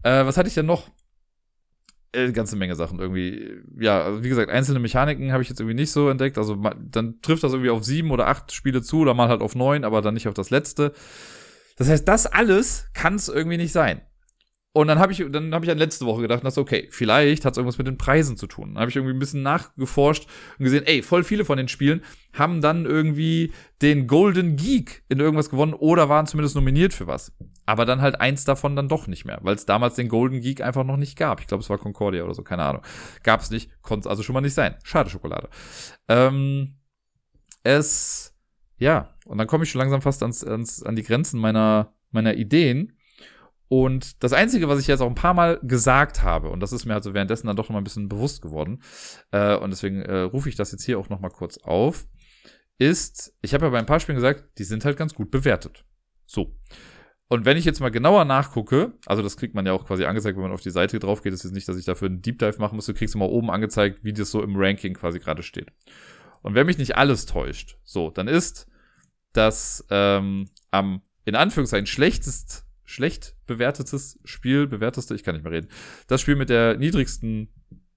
Äh, 0.03 0.25
was 0.25 0.37
hatte 0.37 0.47
ich 0.47 0.55
denn 0.55 0.65
noch? 0.65 0.89
Äh, 2.11 2.31
ganze 2.31 2.55
Menge 2.55 2.75
Sachen 2.75 2.99
irgendwie. 2.99 3.61
Ja, 3.79 4.03
also 4.03 4.23
wie 4.23 4.29
gesagt, 4.29 4.49
einzelne 4.49 4.79
Mechaniken 4.79 5.31
habe 5.31 5.43
ich 5.43 5.49
jetzt 5.49 5.59
irgendwie 5.59 5.75
nicht 5.75 5.91
so 5.91 6.09
entdeckt. 6.09 6.37
Also 6.37 6.55
dann 6.79 7.21
trifft 7.21 7.43
das 7.43 7.53
irgendwie 7.53 7.69
auf 7.69 7.83
sieben 7.83 8.11
oder 8.11 8.27
acht 8.27 8.51
Spiele 8.51 8.81
zu 8.81 8.99
oder 8.99 9.13
mal 9.13 9.29
halt 9.29 9.41
auf 9.41 9.55
neun, 9.55 9.83
aber 9.83 10.01
dann 10.01 10.13
nicht 10.13 10.27
auf 10.27 10.33
das 10.33 10.49
letzte. 10.49 10.93
Das 11.77 11.87
heißt, 11.87 12.07
das 12.07 12.25
alles 12.25 12.89
kann 12.93 13.15
es 13.15 13.29
irgendwie 13.29 13.57
nicht 13.57 13.71
sein. 13.71 14.01
Und 14.79 14.87
dann 14.87 14.97
habe 14.97 15.11
ich, 15.11 15.21
dann 15.29 15.53
habe 15.53 15.65
ich 15.65 15.71
an 15.71 15.77
letzte 15.77 16.05
Woche 16.05 16.21
gedacht, 16.21 16.41
dass 16.45 16.57
okay, 16.57 16.87
vielleicht 16.89 17.43
hat 17.43 17.51
es 17.51 17.57
irgendwas 17.57 17.77
mit 17.77 17.87
den 17.87 17.97
Preisen 17.97 18.37
zu 18.37 18.47
tun. 18.47 18.69
Dann 18.69 18.79
habe 18.79 18.89
ich 18.89 18.95
irgendwie 18.95 19.13
ein 19.13 19.19
bisschen 19.19 19.41
nachgeforscht 19.41 20.25
und 20.57 20.63
gesehen, 20.63 20.85
ey, 20.85 21.01
voll 21.01 21.25
viele 21.25 21.43
von 21.43 21.57
den 21.57 21.67
Spielen 21.67 22.01
haben 22.31 22.61
dann 22.61 22.85
irgendwie 22.85 23.51
den 23.81 24.07
Golden 24.07 24.55
Geek 24.55 25.03
in 25.09 25.19
irgendwas 25.19 25.49
gewonnen 25.49 25.73
oder 25.73 26.07
waren 26.07 26.27
zumindest 26.27 26.55
nominiert 26.55 26.93
für 26.93 27.07
was. 27.07 27.33
Aber 27.65 27.83
dann 27.83 27.99
halt 27.99 28.21
eins 28.21 28.45
davon 28.45 28.77
dann 28.77 28.87
doch 28.87 29.07
nicht 29.07 29.25
mehr, 29.25 29.39
weil 29.41 29.55
es 29.55 29.65
damals 29.65 29.95
den 29.95 30.07
Golden 30.07 30.39
Geek 30.39 30.61
einfach 30.61 30.85
noch 30.85 30.95
nicht 30.95 31.17
gab. 31.17 31.41
Ich 31.41 31.47
glaube, 31.47 31.61
es 31.61 31.69
war 31.69 31.77
Concordia 31.77 32.23
oder 32.23 32.33
so, 32.33 32.43
keine 32.43 32.63
Ahnung. 32.63 32.81
Gab 33.23 33.41
es 33.41 33.51
nicht, 33.51 33.69
konnte 33.81 34.07
es 34.07 34.09
also 34.09 34.23
schon 34.23 34.33
mal 34.33 34.39
nicht 34.39 34.53
sein. 34.53 34.75
Schade 34.83 35.09
Schokolade. 35.09 35.49
Ähm, 36.07 36.77
es, 37.63 38.33
ja, 38.77 39.13
und 39.25 39.39
dann 39.39 39.47
komme 39.47 39.65
ich 39.65 39.71
schon 39.71 39.79
langsam 39.79 40.01
fast 40.01 40.21
ans, 40.21 40.41
ans, 40.41 40.83
an 40.83 40.95
die 40.95 41.03
Grenzen 41.03 41.37
meiner, 41.37 41.93
meiner 42.11 42.35
Ideen. 42.35 42.93
Und 43.69 44.23
das 44.23 44.33
Einzige, 44.33 44.67
was 44.67 44.79
ich 44.79 44.87
jetzt 44.87 44.99
auch 44.99 45.07
ein 45.07 45.15
paar 45.15 45.35
Mal 45.35 45.59
gesagt 45.61 46.23
habe, 46.23 46.49
und 46.49 46.59
das 46.59 46.73
ist 46.73 46.85
mir 46.85 46.95
also 46.95 47.13
währenddessen 47.13 47.47
dann 47.47 47.55
doch 47.55 47.69
noch 47.69 47.73
mal 47.73 47.77
ein 47.79 47.83
bisschen 47.83 48.09
bewusst 48.09 48.41
geworden, 48.41 48.81
äh, 49.31 49.55
und 49.55 49.69
deswegen 49.69 50.01
äh, 50.01 50.21
rufe 50.21 50.49
ich 50.49 50.55
das 50.55 50.71
jetzt 50.71 50.83
hier 50.83 50.97
auch 50.97 51.09
noch 51.09 51.19
mal 51.19 51.29
kurz 51.29 51.59
auf, 51.59 52.07
ist, 52.79 53.35
ich 53.41 53.53
habe 53.53 53.65
ja 53.65 53.71
bei 53.71 53.77
ein 53.77 53.85
paar 53.85 53.99
Spielen 53.99 54.15
gesagt, 54.15 54.57
die 54.57 54.63
sind 54.63 54.85
halt 54.85 54.97
ganz 54.97 55.13
gut 55.13 55.29
bewertet. 55.29 55.85
So. 56.25 56.57
Und 57.27 57.45
wenn 57.45 57.57
ich 57.57 57.65
jetzt 57.65 57.79
mal 57.79 57.91
genauer 57.91 58.25
nachgucke, 58.25 58.93
also 59.05 59.21
das 59.21 59.37
kriegt 59.37 59.53
man 59.53 59.67
ja 59.67 59.73
auch 59.73 59.85
quasi 59.85 60.05
angezeigt, 60.05 60.35
wenn 60.35 60.43
man 60.43 60.51
auf 60.51 60.61
die 60.61 60.71
Seite 60.71 60.97
drauf 60.97 61.21
geht, 61.21 61.33
ist 61.33 61.43
jetzt 61.43 61.53
nicht, 61.53 61.67
dass 61.67 61.77
ich 61.77 61.85
dafür 61.85 62.07
einen 62.07 62.23
Deep 62.23 62.39
Dive 62.39 62.57
machen 62.57 62.75
muss, 62.75 62.87
du 62.87 62.95
kriegst 62.95 63.13
immer 63.13 63.29
oben 63.29 63.51
angezeigt, 63.51 63.99
wie 64.01 64.13
das 64.13 64.31
so 64.31 64.41
im 64.41 64.55
Ranking 64.55 64.95
quasi 64.95 65.19
gerade 65.19 65.43
steht. 65.43 65.71
Und 66.41 66.55
wenn 66.55 66.65
mich 66.65 66.79
nicht 66.79 66.97
alles 66.97 67.27
täuscht, 67.27 67.77
so, 67.83 68.09
dann 68.09 68.27
ist 68.27 68.67
das 69.33 69.85
ähm, 69.91 70.49
am 70.71 71.03
in 71.25 71.35
Anführungszeichen 71.35 71.85
schlechtest 71.85 72.65
schlecht 72.89 73.35
bewertetes 73.45 74.19
Spiel, 74.25 74.65
bewerteste, 74.65 75.13
ich 75.13 75.23
kann 75.23 75.35
nicht 75.35 75.43
mehr 75.43 75.53
reden. 75.53 75.69
Das 76.07 76.21
Spiel 76.21 76.35
mit 76.35 76.49
der 76.49 76.75
niedrigsten 76.75 77.49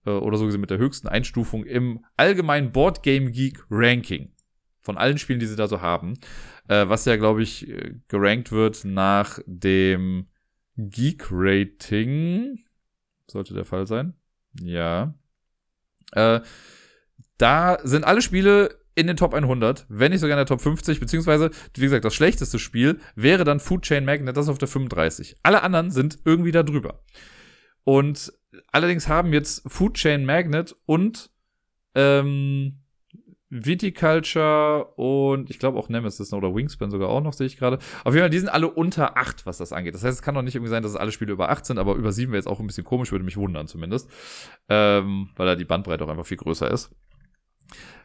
äh, 0.05 0.11
oder 0.11 0.37
so 0.37 0.45
gesehen 0.45 0.61
mit 0.61 0.69
der 0.69 0.77
höchsten 0.77 1.09
Einstufung 1.09 1.65
im 1.65 2.05
allgemeinen 2.19 2.73
Board 2.73 3.03
Game 3.03 3.33
Geek 3.33 3.65
Ranking. 3.71 4.35
Von 4.81 4.99
allen 4.99 5.17
Spielen, 5.17 5.41
die 5.41 5.47
sie 5.47 5.57
da 5.57 5.67
so 5.67 5.81
haben. 5.81 6.19
Äh, 6.69 6.89
was 6.89 7.07
ja, 7.07 7.17
glaube 7.17 7.43
ich, 7.43 7.69
äh, 7.69 7.95
gerankt 8.09 8.53
wird 8.53 8.85
nach 8.85 9.39
dem 9.47 10.27
Geek 10.77 11.29
Rating. 11.31 12.59
Sollte 13.29 13.55
der 13.55 13.65
Fall 13.65 13.87
sein. 13.87 14.13
Ja. 14.61 15.15
Äh, 16.13 16.41
da 17.39 17.79
sind 17.83 18.05
alle 18.05 18.21
Spiele 18.21 18.82
in 18.95 19.07
den 19.07 19.17
Top 19.17 19.35
100, 19.35 19.87
wenn 19.89 20.13
nicht 20.13 20.21
sogar 20.21 20.37
in 20.37 20.41
der 20.41 20.47
Top 20.47 20.61
50, 20.61 21.01
beziehungsweise, 21.01 21.51
wie 21.75 21.81
gesagt, 21.83 22.05
das 22.05 22.15
schlechteste 22.15 22.59
Spiel 22.59 23.01
wäre 23.15 23.45
dann 23.45 23.61
Food 23.61 23.83
Chain 23.83 24.05
Magnet, 24.05 24.37
das 24.37 24.47
ist 24.47 24.51
auf 24.51 24.59
der 24.59 24.69
35. 24.69 25.37
Alle 25.43 25.63
anderen 25.63 25.91
sind 25.91 26.19
irgendwie 26.25 26.53
da 26.53 26.63
drüber. 26.63 27.03
Und 27.85 28.33
allerdings 28.71 29.09
haben 29.09 29.33
jetzt 29.33 29.63
Food 29.67 29.95
Chain 29.95 30.25
Magnet 30.25 30.77
und 30.87 31.31
ähm, 31.95 32.83
Viticulture 33.55 34.87
und 34.97 35.51
ich 35.51 35.59
glaube 35.59 35.79
auch 35.79 35.91
Nemesis 35.91 36.33
oder 36.33 36.55
Wingspan 36.55 36.91
sogar 36.91 37.11
auch 37.11 37.21
noch, 37.21 37.35
sehe 37.35 37.47
ich 37.47 37.59
gerade. 37.59 37.79
Auf 38.03 38.15
jeden 38.15 38.23
Fall, 38.25 38.31
die 38.31 38.39
sind 38.39 38.49
alle 38.49 38.71
unter 38.71 39.19
8, 39.19 39.45
was 39.45 39.59
das 39.59 39.75
angeht. 39.75 39.95
Das 39.95 40.03
heißt, 40.03 40.19
es 40.19 40.23
kann 40.23 40.35
doch 40.35 40.41
nicht 40.41 40.55
irgendwie 40.55 40.71
sein, 40.71 40.83
dass 40.83 40.97
alle 40.97 41.13
Spiele 41.13 41.33
über 41.33 41.51
8 41.51 41.67
sind, 41.67 41.79
aber 41.79 41.95
über 41.95 42.13
7 42.13 42.33
wäre 42.33 42.39
jetzt 42.39 42.47
auch 42.47 42.61
ein 42.61 42.67
bisschen 42.67 42.85
komisch, 42.85 43.13
würde 43.13 43.27
mich 43.27 43.37
wundern 43.37 43.69
zumindest. 43.69 44.09
Ähm, 44.71 45.29
weil 45.37 45.47
da 45.47 45.55
die 45.55 45.67
Bandbreite 45.67 46.03
auch 46.03 46.09
einfach 46.09 46.25
viel 46.25 46.39
größer 46.39 46.71
ist. 46.71 46.95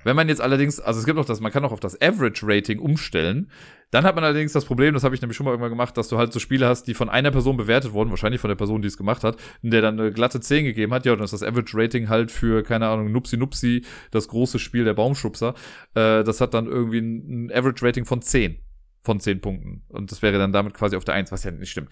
Wenn 0.08 0.16
man 0.16 0.30
jetzt 0.30 0.40
allerdings, 0.40 0.80
also 0.80 1.02
es 1.02 1.06
gibt 1.06 1.18
noch 1.18 1.26
das, 1.26 1.42
man 1.42 1.52
kann 1.52 1.66
auch 1.66 1.74
auf 1.74 1.82
das 1.82 2.02
Average 2.02 2.48
Rating 2.48 2.80
umstellen. 2.80 3.52
Dann 3.92 4.06
hat 4.06 4.16
man 4.16 4.24
allerdings 4.24 4.54
das 4.54 4.64
Problem, 4.64 4.94
das 4.94 5.04
habe 5.04 5.14
ich 5.14 5.20
nämlich 5.20 5.36
schon 5.36 5.44
mal 5.44 5.52
irgendwann 5.52 5.70
gemacht, 5.70 5.98
dass 5.98 6.08
du 6.08 6.18
halt 6.18 6.32
so 6.32 6.40
Spiele 6.40 6.66
hast, 6.66 6.84
die 6.84 6.94
von 6.94 7.10
einer 7.10 7.30
Person 7.30 7.58
bewertet 7.58 7.92
wurden, 7.92 8.10
wahrscheinlich 8.10 8.40
von 8.40 8.48
der 8.48 8.56
Person, 8.56 8.82
die 8.82 8.88
es 8.88 8.96
gemacht 8.96 9.26
hat, 9.26 9.36
der 9.62 9.82
dann 9.82 10.00
eine 10.00 10.14
glatte 10.14 10.40
10 10.40 10.64
gegeben 10.64 10.94
hat. 10.94 11.06
Ja, 11.06 11.12
und 11.12 11.18
dann 11.18 11.26
ist 11.26 11.34
das 11.34 11.44
Average 11.44 11.78
Rating 11.78 12.08
halt 12.08 12.32
für, 12.32 12.64
keine 12.64 12.88
Ahnung, 12.88 13.12
Nupsi 13.12 13.36
Nupsi, 13.36 13.84
das 14.12 14.30
große 14.30 14.60
Spiel 14.60 14.86
der 14.86 14.94
Baumschubser. 14.94 15.56
Äh, 15.94 16.24
das 16.24 16.40
hat 16.40 16.54
dann 16.54 16.68
irgendwie 16.68 17.00
ein, 17.00 17.48
ein 17.48 17.52
Average 17.52 17.86
Rating 17.86 18.06
von 18.06 18.22
10. 18.22 18.60
Von 19.04 19.20
10 19.20 19.42
Punkten. 19.42 19.84
Und 19.90 20.10
das 20.14 20.22
wäre 20.22 20.38
dann 20.38 20.54
damit 20.54 20.74
quasi 20.74 20.96
auf 20.96 21.04
der 21.04 21.16
1, 21.16 21.34
was 21.34 21.44
ja 21.44 21.52
nicht 21.52 21.72
stimmt. 21.72 21.90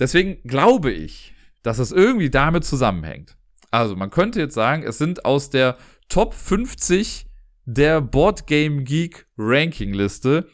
Deswegen 0.00 0.42
glaube 0.42 0.90
ich, 0.90 1.34
dass 1.62 1.78
es 1.78 1.92
irgendwie 1.92 2.30
damit 2.30 2.64
zusammenhängt. 2.64 3.36
Also 3.70 3.94
man 3.94 4.10
könnte 4.10 4.40
jetzt 4.40 4.54
sagen, 4.54 4.82
es 4.82 4.98
sind 4.98 5.24
aus 5.24 5.50
der 5.50 5.78
Top 6.08 6.34
50 6.34 7.26
der 7.64 8.00
Board 8.00 8.46
Game 8.46 8.84
Geek 8.84 9.26
Ranking 9.36 9.94
Liste 9.94 10.46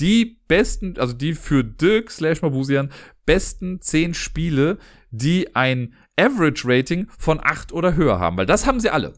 die 0.00 0.40
besten, 0.48 0.98
also 0.98 1.14
die 1.14 1.34
für 1.34 1.64
Dirk 1.64 2.10
slash 2.10 2.42
Mabusian 2.42 2.90
besten 3.26 3.80
10 3.80 4.14
Spiele, 4.14 4.78
die 5.10 5.54
ein 5.54 5.94
Average 6.18 6.62
Rating 6.66 7.08
von 7.18 7.40
8 7.42 7.72
oder 7.72 7.94
höher 7.94 8.18
haben, 8.18 8.36
weil 8.36 8.46
das 8.46 8.66
haben 8.66 8.80
sie 8.80 8.90
alle. 8.90 9.14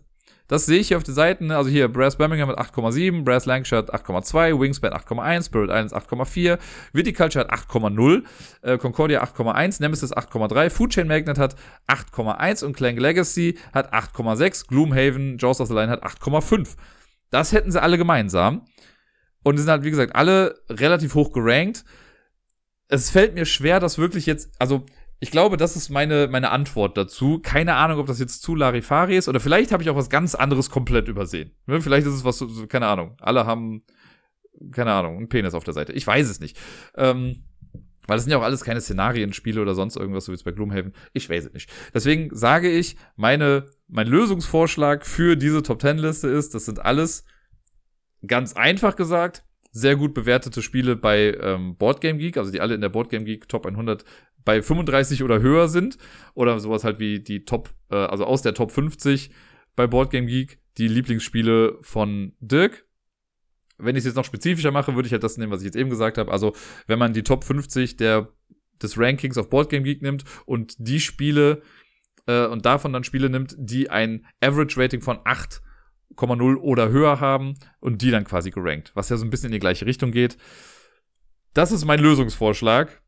Das 0.49 0.67
sehe 0.67 0.79
ich 0.79 0.89
hier 0.89 0.97
auf 0.97 1.03
den 1.03 1.15
Seiten. 1.15 1.51
Also 1.51 1.71
hier 1.71 1.89
Brass 1.89 2.17
Birmingham 2.17 2.49
mit 2.49 2.59
8,7, 2.59 3.25
Brass 3.25 3.47
Lancashire 3.47 3.79
hat 3.79 3.93
8,2, 3.93 4.61
Wingspan 4.61 4.93
8,1, 4.93 5.47
Spirit 5.47 5.71
Islands 5.71 5.95
8,4, 5.95 6.59
Viticulture 6.93 7.45
hat 7.45 7.53
8,0, 7.53 8.23
äh, 8.63 8.79
Concordia 8.79 9.23
8,1, 9.23 9.81
Nemesis 9.81 10.13
8,3, 10.17 10.71
Food 10.71 10.91
Chain 10.93 11.09
Magnet 11.09 11.39
hat 11.39 11.57
8,1 11.89 12.65
und 12.65 12.77
Clank 12.77 13.01
Legacy 13.01 13.59
hat 13.73 13.93
8,6, 13.93 14.69
Gloomhaven, 14.69 15.39
Jaws 15.39 15.61
of 15.61 15.69
the 15.69 15.75
Line 15.75 15.91
hat 15.91 16.05
8,5. 16.05 16.77
Das 17.31 17.53
hätten 17.53 17.73
sie 17.73 17.83
alle 17.83 17.99
gemeinsam. 17.99 18.63
Und 19.43 19.57
die 19.57 19.63
sind 19.63 19.71
halt, 19.71 19.85
wie 19.85 19.91
gesagt, 19.91 20.15
alle 20.15 20.61
relativ 20.69 21.15
hoch 21.15 21.33
gerankt. 21.33 21.85
Es 22.89 23.11
fällt 23.11 23.35
mir 23.35 23.47
schwer, 23.47 23.81
das 23.81 23.99
wirklich 23.99 24.27
jetzt, 24.27 24.51
also 24.61 24.87
ich 25.19 25.31
glaube, 25.31 25.57
das 25.57 25.77
ist 25.77 25.89
meine, 25.89 26.29
meine 26.29 26.51
Antwort 26.51 26.97
dazu. 26.97 27.41
Keine 27.43 27.75
Ahnung, 27.75 27.99
ob 27.99 28.07
das 28.07 28.19
jetzt 28.19 28.43
zu 28.43 28.55
Larifari 28.55 29.17
ist 29.17 29.29
oder 29.29 29.41
vielleicht 29.41 29.73
habe 29.73 29.83
ich 29.83 29.91
auch 29.91 29.97
was 29.97 30.11
ganz 30.11 30.35
anderes 30.35 30.71
komplett 30.71 31.09
übersehen. 31.09 31.53
Ne, 31.67 31.81
vielleicht 31.81 32.07
ist 32.07 32.15
es 32.15 32.25
was, 32.25 32.45
keine 32.69 32.87
Ahnung. 32.87 33.17
Alle 33.21 33.47
haben, 33.47 33.83
keine 34.73 34.93
Ahnung, 34.93 35.17
einen 35.17 35.29
Penis 35.29 35.55
auf 35.55 35.65
der 35.65 35.75
Seite. 35.75 35.93
Ich 35.93 36.07
weiß 36.07 36.29
es 36.29 36.41
nicht. 36.41 36.59
Ähm, 36.97 37.45
weil 38.07 38.17
das 38.17 38.25
sind 38.25 38.31
ja 38.31 38.39
auch 38.39 38.43
alles 38.43 38.63
keine 38.63 38.81
Szenarienspiele 38.81 39.61
oder 39.61 39.75
sonst 39.75 39.97
irgendwas, 39.97 40.27
so 40.27 40.33
wie 40.33 40.37
es 40.37 40.45
bei 40.45 40.53
Gloomhaven. 40.53 40.93
Ich 41.13 41.29
weiß 41.29 41.47
es 41.47 41.53
nicht. 41.53 41.71
Deswegen 41.93 42.29
sage 42.33 42.71
ich, 42.71 42.97
meine, 43.17 43.67
mein 43.89 44.07
Lösungsvorschlag 44.07 45.05
für 45.05 45.37
diese 45.37 45.63
Top 45.63 45.81
Ten 45.81 45.99
Liste 45.99 46.29
ist, 46.29 46.55
das 46.55 46.67
sind 46.67 46.85
alles 46.85 47.25
ganz 48.27 48.53
einfach 48.53 48.97
gesagt, 48.97 49.45
sehr 49.73 49.97
gut 49.97 50.15
bewertete 50.15 50.63
Spiele 50.63 50.97
bei 50.97 51.37
ähm, 51.41 51.77
Boardgame 51.77 52.19
Geek, 52.19 52.39
also 52.39 52.51
die 52.51 52.61
alle 52.61 52.75
in 52.75 52.81
der 52.81 52.89
Boardgame 52.89 53.25
Geek 53.25 53.49
Top 53.49 53.67
100 53.67 54.05
bei 54.47 54.63
35 54.63 55.23
oder 55.23 55.41
höher 55.41 55.69
sind. 55.69 55.99
Oder 56.33 56.59
sowas 56.59 56.85
halt 56.85 56.99
wie 56.99 57.21
die 57.21 57.45
Top, 57.45 57.75
äh, 57.91 57.97
also 57.97 58.25
aus 58.25 58.41
der 58.41 58.55
Top 58.55 58.71
50 58.71 59.31
bei 59.75 59.87
Boardgame 59.87 60.27
Geek, 60.27 60.59
die 60.79 60.89
Lieblingsspiele 60.89 61.77
von 61.83 62.33
Dirk. 62.41 62.87
Wenn 63.77 63.95
ich 63.95 64.01
es 64.01 64.07
jetzt 64.07 64.15
noch 64.15 64.25
spezifischer 64.25 64.71
mache, 64.71 64.95
würde 64.95 65.07
ich 65.07 65.13
halt 65.13 65.23
das 65.23 65.37
nehmen, 65.37 65.53
was 65.53 65.61
ich 65.61 65.67
jetzt 65.67 65.77
eben 65.77 65.91
gesagt 65.91 66.17
habe. 66.17 66.33
Also, 66.33 66.55
wenn 66.87 66.99
man 66.99 67.13
die 67.13 67.25
Top 67.25 67.45
50 67.45 67.99
der, 67.99 68.29
des 68.81 68.97
Rankings 68.97 69.37
auf 69.37 69.51
Boardgame 69.51 69.83
Geek 69.83 70.01
nimmt 70.01 70.25
und 70.47 70.75
die 70.79 71.01
Spiele 71.01 71.61
äh, 72.27 72.47
und 72.47 72.65
davon 72.65 72.95
dann 72.95 73.05
Spiele 73.05 73.29
nimmt, 73.29 73.55
die 73.59 73.91
ein 73.91 74.25
Average 74.41 74.81
Rating 74.81 75.03
von 75.03 75.19
8,0 75.19 76.57
oder 76.57 76.89
höher 76.89 77.21
haben 77.21 77.55
und 77.81 78.01
die 78.01 78.11
dann 78.11 78.25
quasi 78.25 78.51
gerankt, 78.51 78.93
was 78.95 79.11
ja 79.11 79.19
so 79.19 79.27
ein 79.27 79.31
bisschen 79.31 79.49
in 79.49 79.55
die 79.55 79.59
gleiche 79.59 79.85
Richtung 79.85 80.11
geht. 80.11 80.39
Das 81.53 81.73
ist 81.73 81.85
mein 81.85 82.01
Lösungsvorschlag. 82.01 83.03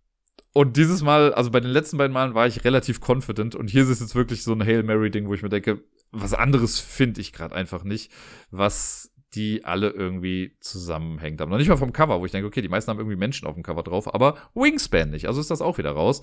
Und 0.53 0.77
dieses 0.77 1.03
Mal, 1.03 1.33
also 1.35 1.51
bei 1.51 1.61
den 1.61 1.71
letzten 1.71 1.99
beiden 1.99 2.13
Malen 2.13 2.35
war 2.35 2.47
ich 2.47 2.65
relativ 2.65 3.01
confident 3.07 3.55
und 3.55 3.71
hier 3.71 3.83
ist 3.83 3.91
es 3.91 4.01
jetzt 4.01 4.15
wirklich 4.15 4.43
so 4.43 4.53
ein 4.53 4.65
Hail 4.65 4.83
Mary-Ding, 4.83 5.29
wo 5.29 5.35
ich 5.35 5.43
mir 5.43 5.49
denke, 5.49 5.85
was 6.11 6.35
anderes 6.35 6.81
finde 6.81 7.21
ich 7.21 7.33
gerade 7.33 7.55
einfach 7.55 7.85
nicht, 7.85 8.11
was 8.51 9.13
die 9.35 9.65
alle 9.65 9.91
irgendwie 9.91 10.57
zusammenhängt 10.61 11.41
haben. 11.41 11.51
Noch 11.51 11.59
nicht 11.59 11.69
mal 11.69 11.77
vom 11.77 11.93
Cover, 11.93 12.21
wo 12.21 12.25
ich 12.25 12.33
denke, 12.33 12.47
okay, 12.47 12.63
die 12.63 12.69
meisten 12.69 12.91
haben 12.91 12.99
irgendwie 12.99 13.17
Menschen 13.17 13.47
auf 13.47 13.55
dem 13.55 13.63
Cover 13.63 13.83
drauf, 13.83 14.13
aber 14.13 14.37
Wingspan 14.55 15.11
nicht. 15.11 15.27
Also 15.27 15.41
ist 15.41 15.51
das 15.51 15.61
auch 15.61 15.79
wieder 15.79 15.93
raus. 15.93 16.23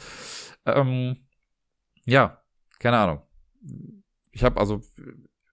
Ähm, 0.65 1.17
ja, 2.05 2.41
keine 2.79 2.97
Ahnung. 2.97 3.21
Ich 4.31 4.43
habe 4.43 4.59
also 4.59 4.81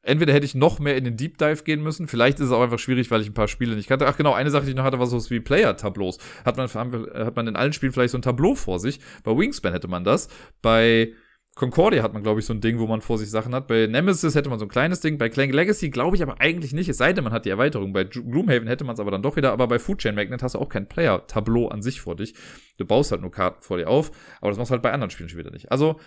entweder 0.03 0.33
hätte 0.33 0.47
ich 0.47 0.55
noch 0.55 0.79
mehr 0.79 0.97
in 0.97 1.05
den 1.05 1.17
Deep 1.17 1.39
Dive 1.39 1.63
gehen 1.65 1.83
müssen. 1.83 2.09
Vielleicht 2.09 2.41
ist 2.41 2.47
es 2.47 2.53
auch 2.53 2.63
einfach 2.63 2.79
schwierig, 2.79 3.11
weil 3.11 3.21
ich 3.21 3.29
ein 3.29 3.35
paar 3.35 3.49
Spiele 3.49 3.77
nicht 3.77 3.89
kannte. 3.89 4.07
Ach 4.07 4.17
genau, 4.17 4.33
eine 4.33 4.51
Sache, 4.51 4.65
die 4.65 4.71
ich 4.71 4.77
noch 4.77 4.85
hatte, 4.85 4.99
war 4.99 5.07
so 5.07 5.19
wie 5.31 5.41
Player-Tableaus. 5.41 6.19
Hat 6.45 6.57
man, 6.57 6.69
hat 6.69 7.37
man 7.37 7.47
in 7.47 7.57
allen 7.57 7.73
Spielen 7.73 7.93
vielleicht 7.93 8.13
so 8.13 8.19
ein 8.19 8.23
Tableau 8.23 8.55
vor 8.55 8.79
sich. 8.79 9.01
Bei 9.23 9.37
Wingspan 9.37 9.73
hätte 9.73 9.89
man 9.89 10.05
das. 10.05 10.29
Bei 10.61 11.13
Concordia 11.55 12.03
hat 12.03 12.15
man, 12.15 12.23
glaube 12.23 12.41
ich, 12.41 12.47
so 12.47 12.55
ein 12.55 12.63
Ding, 12.63 12.79
wo 12.79 12.87
man 12.87 13.03
vor 13.03 13.19
sich 13.19 13.31
Sachen 13.31 13.55
hat. 13.55 13.69
Bei 13.69 13.87
Nemesis 13.87 14.35
hätte 14.35 14.49
man 14.49 14.59
so 14.59 14.65
ein 14.65 14.71
kleines 14.71 15.01
Ding. 15.01 15.19
Bei 15.19 15.29
Clank 15.29 15.53
Legacy 15.53 15.91
glaube 15.91 16.17
ich 16.17 16.23
aber 16.23 16.41
eigentlich 16.41 16.73
nicht, 16.73 16.89
es 16.89 16.97
sei 16.97 17.13
denn, 17.13 17.25
man 17.25 17.33
hat 17.33 17.45
die 17.45 17.51
Erweiterung. 17.51 17.93
Bei 17.93 18.05
Gloomhaven 18.05 18.67
hätte 18.67 18.85
man 18.85 18.95
es 18.95 19.01
aber 19.01 19.11
dann 19.11 19.23
doch 19.23 19.37
wieder. 19.37 19.53
Aber 19.53 19.69
bei 19.69 19.79
Food 19.79 19.99
Chain 19.99 20.15
Magnet 20.15 20.43
hast 20.43 20.55
du 20.55 20.59
auch 20.59 20.71
kein 20.71 20.89
Player-Tableau 20.89 21.69
an 21.69 21.83
sich 21.83 22.01
vor 22.01 22.17
dich. 22.17 22.35
Du 22.79 22.87
baust 22.87 23.13
halt 23.13 23.21
nur 23.21 23.31
Karten 23.31 23.63
vor 23.63 23.77
dir 23.77 23.89
auf. 23.89 24.11
Aber 24.41 24.51
das 24.51 24.59
machst 24.59 24.71
du 24.71 24.73
halt 24.73 24.83
bei 24.83 24.93
anderen 24.93 25.11
Spielen 25.11 25.29
schon 25.29 25.39
wieder 25.39 25.51
nicht. 25.51 25.71
Also, 25.71 26.01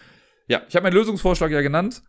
ja, 0.48 0.64
ich 0.68 0.76
habe 0.76 0.84
meinen 0.84 0.96
Lösungsvorschlag 0.96 1.52
ja 1.52 1.62
genannt. 1.62 2.04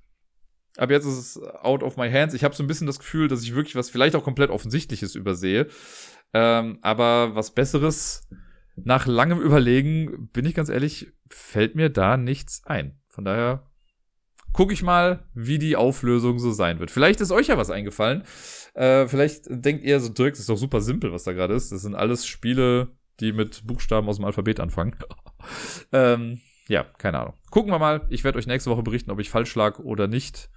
Aber 0.76 0.92
jetzt 0.92 1.06
ist 1.06 1.18
es 1.18 1.42
out 1.42 1.82
of 1.82 1.96
my 1.96 2.10
hands. 2.10 2.34
Ich 2.34 2.44
habe 2.44 2.54
so 2.54 2.62
ein 2.62 2.66
bisschen 2.66 2.86
das 2.86 2.98
Gefühl, 2.98 3.28
dass 3.28 3.42
ich 3.42 3.54
wirklich 3.54 3.76
was 3.76 3.90
vielleicht 3.90 4.14
auch 4.14 4.24
komplett 4.24 4.50
Offensichtliches 4.50 5.14
übersehe. 5.14 5.68
Ähm, 6.32 6.78
aber 6.82 7.34
was 7.34 7.54
Besseres 7.54 8.28
nach 8.76 9.06
langem 9.06 9.40
Überlegen, 9.40 10.28
bin 10.32 10.44
ich 10.44 10.54
ganz 10.54 10.68
ehrlich, 10.68 11.12
fällt 11.30 11.74
mir 11.74 11.88
da 11.88 12.16
nichts 12.16 12.62
ein. 12.66 12.98
Von 13.08 13.24
daher 13.24 13.70
gucke 14.52 14.72
ich 14.72 14.82
mal, 14.82 15.24
wie 15.34 15.58
die 15.58 15.76
Auflösung 15.76 16.38
so 16.38 16.50
sein 16.50 16.78
wird. 16.78 16.90
Vielleicht 16.90 17.20
ist 17.20 17.30
euch 17.30 17.48
ja 17.48 17.58
was 17.58 17.70
eingefallen. 17.70 18.24
Äh, 18.74 19.06
vielleicht 19.06 19.44
denkt 19.48 19.84
ihr 19.84 20.00
so 20.00 20.10
direkt, 20.10 20.36
das 20.36 20.40
ist 20.40 20.48
doch 20.48 20.56
super 20.56 20.80
simpel, 20.80 21.12
was 21.12 21.24
da 21.24 21.32
gerade 21.32 21.54
ist. 21.54 21.72
Das 21.72 21.82
sind 21.82 21.94
alles 21.94 22.26
Spiele, 22.26 22.88
die 23.20 23.32
mit 23.32 23.66
Buchstaben 23.66 24.08
aus 24.08 24.16
dem 24.16 24.24
Alphabet 24.24 24.60
anfangen. 24.60 24.96
ähm, 25.92 26.40
ja, 26.68 26.84
keine 26.98 27.20
Ahnung. 27.20 27.34
Gucken 27.50 27.70
wir 27.70 27.78
mal. 27.78 28.06
Ich 28.10 28.24
werde 28.24 28.38
euch 28.38 28.46
nächste 28.46 28.70
Woche 28.70 28.82
berichten, 28.82 29.10
ob 29.10 29.20
ich 29.20 29.30
falsch 29.30 29.54
lag 29.54 29.78
oder 29.78 30.06
nicht 30.06 30.50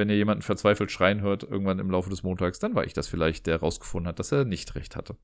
wenn 0.00 0.08
ihr 0.08 0.16
jemanden 0.16 0.40
verzweifelt 0.40 0.90
schreien 0.90 1.20
hört, 1.20 1.42
irgendwann 1.42 1.78
im 1.78 1.90
Laufe 1.90 2.08
des 2.08 2.22
Montags, 2.22 2.58
dann 2.58 2.74
war 2.74 2.86
ich 2.86 2.94
das 2.94 3.06
vielleicht, 3.06 3.46
der 3.46 3.56
herausgefunden 3.58 4.08
hat, 4.08 4.18
dass 4.18 4.32
er 4.32 4.46
nicht 4.46 4.74
recht 4.74 4.96
hatte. 4.96 5.14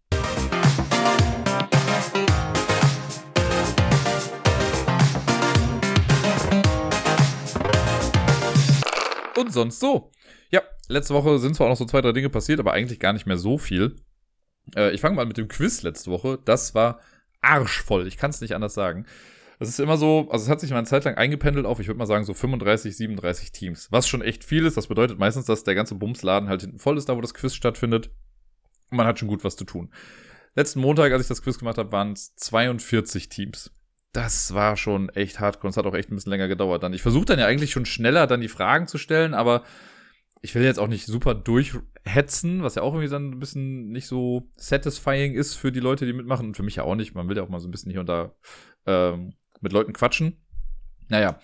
Und 9.34 9.50
sonst 9.50 9.80
so. 9.80 10.12
Ja, 10.50 10.60
letzte 10.88 11.14
Woche 11.14 11.38
sind 11.38 11.56
zwar 11.56 11.68
auch 11.68 11.70
noch 11.70 11.78
so 11.78 11.86
zwei, 11.86 12.02
drei 12.02 12.12
Dinge 12.12 12.28
passiert, 12.28 12.60
aber 12.60 12.74
eigentlich 12.74 13.00
gar 13.00 13.14
nicht 13.14 13.24
mehr 13.24 13.38
so 13.38 13.56
viel. 13.56 13.96
Äh, 14.76 14.90
ich 14.90 15.00
fange 15.00 15.16
mal 15.16 15.24
mit 15.24 15.38
dem 15.38 15.48
Quiz 15.48 15.80
letzte 15.80 16.10
Woche. 16.10 16.38
Das 16.44 16.74
war 16.74 17.00
arschvoll. 17.40 18.06
Ich 18.06 18.18
kann 18.18 18.28
es 18.28 18.42
nicht 18.42 18.54
anders 18.54 18.74
sagen. 18.74 19.06
Es 19.58 19.68
ist 19.68 19.80
immer 19.80 19.96
so, 19.96 20.28
also 20.30 20.44
es 20.44 20.50
hat 20.50 20.60
sich 20.60 20.70
mal 20.70 20.78
eine 20.78 20.86
Zeit 20.86 21.04
lang 21.04 21.14
eingependelt 21.14 21.64
auf, 21.66 21.80
ich 21.80 21.86
würde 21.86 21.98
mal 21.98 22.06
sagen, 22.06 22.24
so 22.24 22.34
35, 22.34 22.96
37 22.96 23.52
Teams. 23.52 23.88
Was 23.90 24.06
schon 24.06 24.20
echt 24.20 24.44
viel 24.44 24.66
ist. 24.66 24.76
Das 24.76 24.86
bedeutet 24.86 25.18
meistens, 25.18 25.46
dass 25.46 25.64
der 25.64 25.74
ganze 25.74 25.94
Bumsladen 25.94 26.48
halt 26.48 26.60
hinten 26.60 26.78
voll 26.78 26.98
ist, 26.98 27.08
da 27.08 27.16
wo 27.16 27.20
das 27.20 27.34
Quiz 27.34 27.54
stattfindet. 27.54 28.10
Und 28.90 28.98
man 28.98 29.06
hat 29.06 29.18
schon 29.18 29.28
gut 29.28 29.44
was 29.44 29.56
zu 29.56 29.64
tun. 29.64 29.90
Letzten 30.54 30.80
Montag, 30.80 31.12
als 31.12 31.22
ich 31.22 31.28
das 31.28 31.42
Quiz 31.42 31.58
gemacht 31.58 31.78
habe, 31.78 31.92
waren 31.92 32.12
es 32.12 32.34
42 32.36 33.28
Teams. 33.28 33.70
das 34.12 34.54
war 34.54 34.76
schon 34.76 35.10
echt 35.10 35.40
hardcore. 35.40 35.70
Es 35.70 35.76
hat 35.76 35.84
auch 35.86 35.94
echt 35.94 36.10
ein 36.10 36.14
bisschen 36.16 36.30
länger 36.30 36.48
gedauert 36.48 36.82
dann. 36.82 36.94
Ich 36.94 37.02
versuche 37.02 37.26
dann 37.26 37.38
ja 37.38 37.46
eigentlich 37.46 37.70
schon 37.70 37.84
schneller 37.84 38.26
dann 38.26 38.40
die 38.40 38.48
Fragen 38.48 38.86
zu 38.86 38.96
stellen, 38.96 39.34
aber 39.34 39.62
ich 40.40 40.54
will 40.54 40.62
jetzt 40.62 40.78
auch 40.78 40.88
nicht 40.88 41.06
super 41.06 41.34
durchhetzen, 41.34 42.62
was 42.62 42.76
ja 42.76 42.82
auch 42.82 42.94
irgendwie 42.94 43.10
dann 43.10 43.32
ein 43.32 43.38
bisschen 43.38 43.90
nicht 43.90 44.06
so 44.06 44.50
satisfying 44.56 45.34
ist 45.34 45.54
für 45.54 45.72
die 45.72 45.80
Leute, 45.80 46.06
die 46.06 46.14
mitmachen 46.14 46.46
und 46.46 46.56
für 46.56 46.62
mich 46.62 46.76
ja 46.76 46.84
auch 46.84 46.94
nicht. 46.94 47.14
Man 47.14 47.28
will 47.28 47.36
ja 47.36 47.42
auch 47.42 47.48
mal 47.48 47.60
so 47.60 47.68
ein 47.68 47.70
bisschen 47.70 47.90
hier 47.90 48.00
und 48.00 48.08
da 48.08 48.34
ähm, 48.86 49.34
mit 49.60 49.72
Leuten 49.72 49.92
quatschen. 49.92 50.42
Naja, 51.08 51.38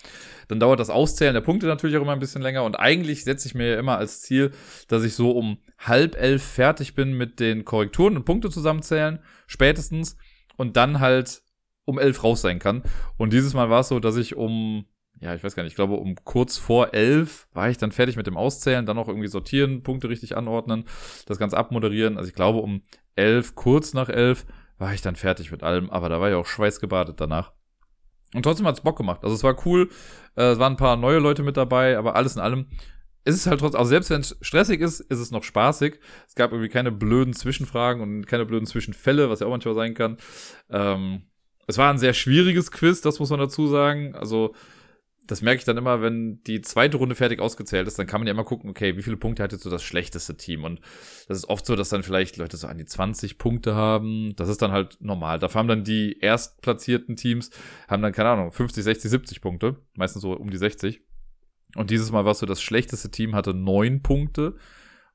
dann 0.49 0.59
dauert 0.59 0.79
das 0.79 0.89
Auszählen 0.89 1.33
der 1.33 1.41
Punkte 1.41 1.67
natürlich 1.67 1.95
auch 1.95 2.01
immer 2.01 2.11
ein 2.11 2.19
bisschen 2.19 2.41
länger 2.41 2.63
und 2.63 2.75
eigentlich 2.75 3.23
setze 3.23 3.47
ich 3.47 3.55
mir 3.55 3.71
ja 3.71 3.79
immer 3.79 3.97
als 3.97 4.21
Ziel, 4.21 4.51
dass 4.89 5.03
ich 5.03 5.15
so 5.15 5.31
um 5.31 5.59
halb 5.79 6.15
elf 6.15 6.43
fertig 6.43 6.95
bin 6.95 7.13
mit 7.13 7.39
den 7.39 7.63
Korrekturen 7.63 8.17
und 8.17 8.25
Punkte 8.25 8.49
zusammenzählen, 8.49 9.19
spätestens, 9.47 10.17
und 10.57 10.75
dann 10.75 10.99
halt 10.99 11.43
um 11.85 11.97
elf 11.97 12.23
raus 12.23 12.41
sein 12.41 12.59
kann. 12.59 12.83
Und 13.17 13.31
dieses 13.31 13.53
Mal 13.53 13.69
war 13.69 13.81
es 13.81 13.87
so, 13.87 13.99
dass 13.99 14.17
ich 14.17 14.35
um 14.35 14.85
ja, 15.23 15.33
ich 15.33 15.43
weiß 15.43 15.55
gar 15.55 15.63
nicht, 15.63 15.71
ich 15.71 15.75
glaube, 15.77 15.95
um 15.95 16.15
kurz 16.23 16.57
vor 16.57 16.93
elf 16.93 17.47
war 17.53 17.69
ich 17.69 17.77
dann 17.77 17.93
fertig 17.93 18.17
mit 18.17 18.27
dem 18.27 18.35
Auszählen, 18.35 18.85
dann 18.85 18.97
noch 18.97 19.07
irgendwie 19.07 19.29
sortieren, 19.29 19.81
Punkte 19.81 20.09
richtig 20.09 20.35
anordnen, 20.35 20.83
das 21.27 21.37
Ganze 21.37 21.55
abmoderieren. 21.55 22.17
Also 22.17 22.27
ich 22.27 22.35
glaube, 22.35 22.59
um 22.59 22.83
elf, 23.15 23.55
kurz 23.55 23.93
nach 23.93 24.09
elf, 24.09 24.45
war 24.77 24.93
ich 24.93 25.01
dann 25.01 25.15
fertig 25.15 25.51
mit 25.51 25.63
allem, 25.63 25.89
aber 25.89 26.09
da 26.09 26.19
war 26.19 26.29
ich 26.29 26.35
auch 26.35 26.45
schweißgebadet 26.45 27.21
danach. 27.21 27.53
Und 28.33 28.43
trotzdem 28.43 28.65
hat's 28.67 28.81
Bock 28.81 28.97
gemacht. 28.97 29.21
Also 29.23 29.35
es 29.35 29.43
war 29.43 29.55
cool, 29.65 29.89
äh, 30.35 30.51
es 30.51 30.59
waren 30.59 30.73
ein 30.73 30.77
paar 30.77 30.97
neue 30.97 31.19
Leute 31.19 31.43
mit 31.43 31.57
dabei, 31.57 31.97
aber 31.97 32.15
alles 32.15 32.35
in 32.35 32.41
allem 32.41 32.67
ist 33.25 33.35
es 33.35 33.47
halt 33.47 33.59
trotzdem, 33.61 33.79
also 33.79 33.89
selbst 33.89 34.09
wenn 34.09 34.21
es 34.21 34.37
stressig 34.41 34.81
ist, 34.81 34.99
ist 34.99 35.19
es 35.19 35.31
noch 35.31 35.43
spaßig. 35.43 35.99
Es 36.27 36.35
gab 36.35 36.51
irgendwie 36.51 36.69
keine 36.69 36.91
blöden 36.91 37.33
Zwischenfragen 37.33 38.01
und 38.01 38.27
keine 38.27 38.45
blöden 38.45 38.65
Zwischenfälle, 38.65 39.29
was 39.29 39.39
ja 39.39 39.47
auch 39.47 39.51
manchmal 39.51 39.75
sein 39.75 39.93
kann. 39.93 40.17
Ähm, 40.69 41.23
es 41.67 41.77
war 41.77 41.89
ein 41.89 41.97
sehr 41.97 42.13
schwieriges 42.13 42.71
Quiz, 42.71 43.01
das 43.01 43.19
muss 43.19 43.29
man 43.29 43.39
dazu 43.39 43.67
sagen. 43.67 44.15
Also 44.15 44.53
das 45.27 45.41
merke 45.41 45.59
ich 45.59 45.65
dann 45.65 45.77
immer, 45.77 46.01
wenn 46.01 46.41
die 46.43 46.61
zweite 46.61 46.97
Runde 46.97 47.15
fertig 47.15 47.39
ausgezählt 47.39 47.87
ist, 47.87 47.97
dann 47.97 48.07
kann 48.07 48.19
man 48.19 48.27
ja 48.27 48.33
immer 48.33 48.43
gucken, 48.43 48.69
okay, 48.69 48.97
wie 48.97 49.03
viele 49.03 49.17
Punkte 49.17 49.43
hat 49.43 49.51
jetzt 49.51 49.63
so 49.63 49.69
das 49.69 49.83
schlechteste 49.83 50.35
Team? 50.35 50.63
Und 50.63 50.81
das 51.27 51.37
ist 51.37 51.49
oft 51.49 51.65
so, 51.65 51.75
dass 51.75 51.89
dann 51.89 52.03
vielleicht 52.03 52.37
Leute 52.37 52.57
so 52.57 52.67
an 52.67 52.77
die 52.77 52.85
20 52.85 53.37
Punkte 53.37 53.75
haben. 53.75 54.33
Das 54.35 54.49
ist 54.49 54.61
dann 54.61 54.71
halt 54.71 54.97
normal. 54.99 55.39
Da 55.39 55.53
haben 55.53 55.67
dann 55.67 55.83
die 55.83 56.19
erstplatzierten 56.19 57.15
Teams, 57.15 57.51
haben 57.87 58.01
dann, 58.01 58.11
keine 58.11 58.29
Ahnung, 58.29 58.51
50, 58.51 58.83
60, 58.83 59.11
70 59.11 59.41
Punkte. 59.41 59.77
Meistens 59.95 60.21
so 60.21 60.33
um 60.33 60.49
die 60.49 60.57
60. 60.57 61.01
Und 61.75 61.89
dieses 61.89 62.11
Mal 62.11 62.25
war 62.25 62.33
es 62.33 62.39
so, 62.39 62.45
das 62.45 62.61
schlechteste 62.61 63.09
Team 63.09 63.33
hatte 63.33 63.53
neun 63.53 64.01
Punkte 64.01 64.55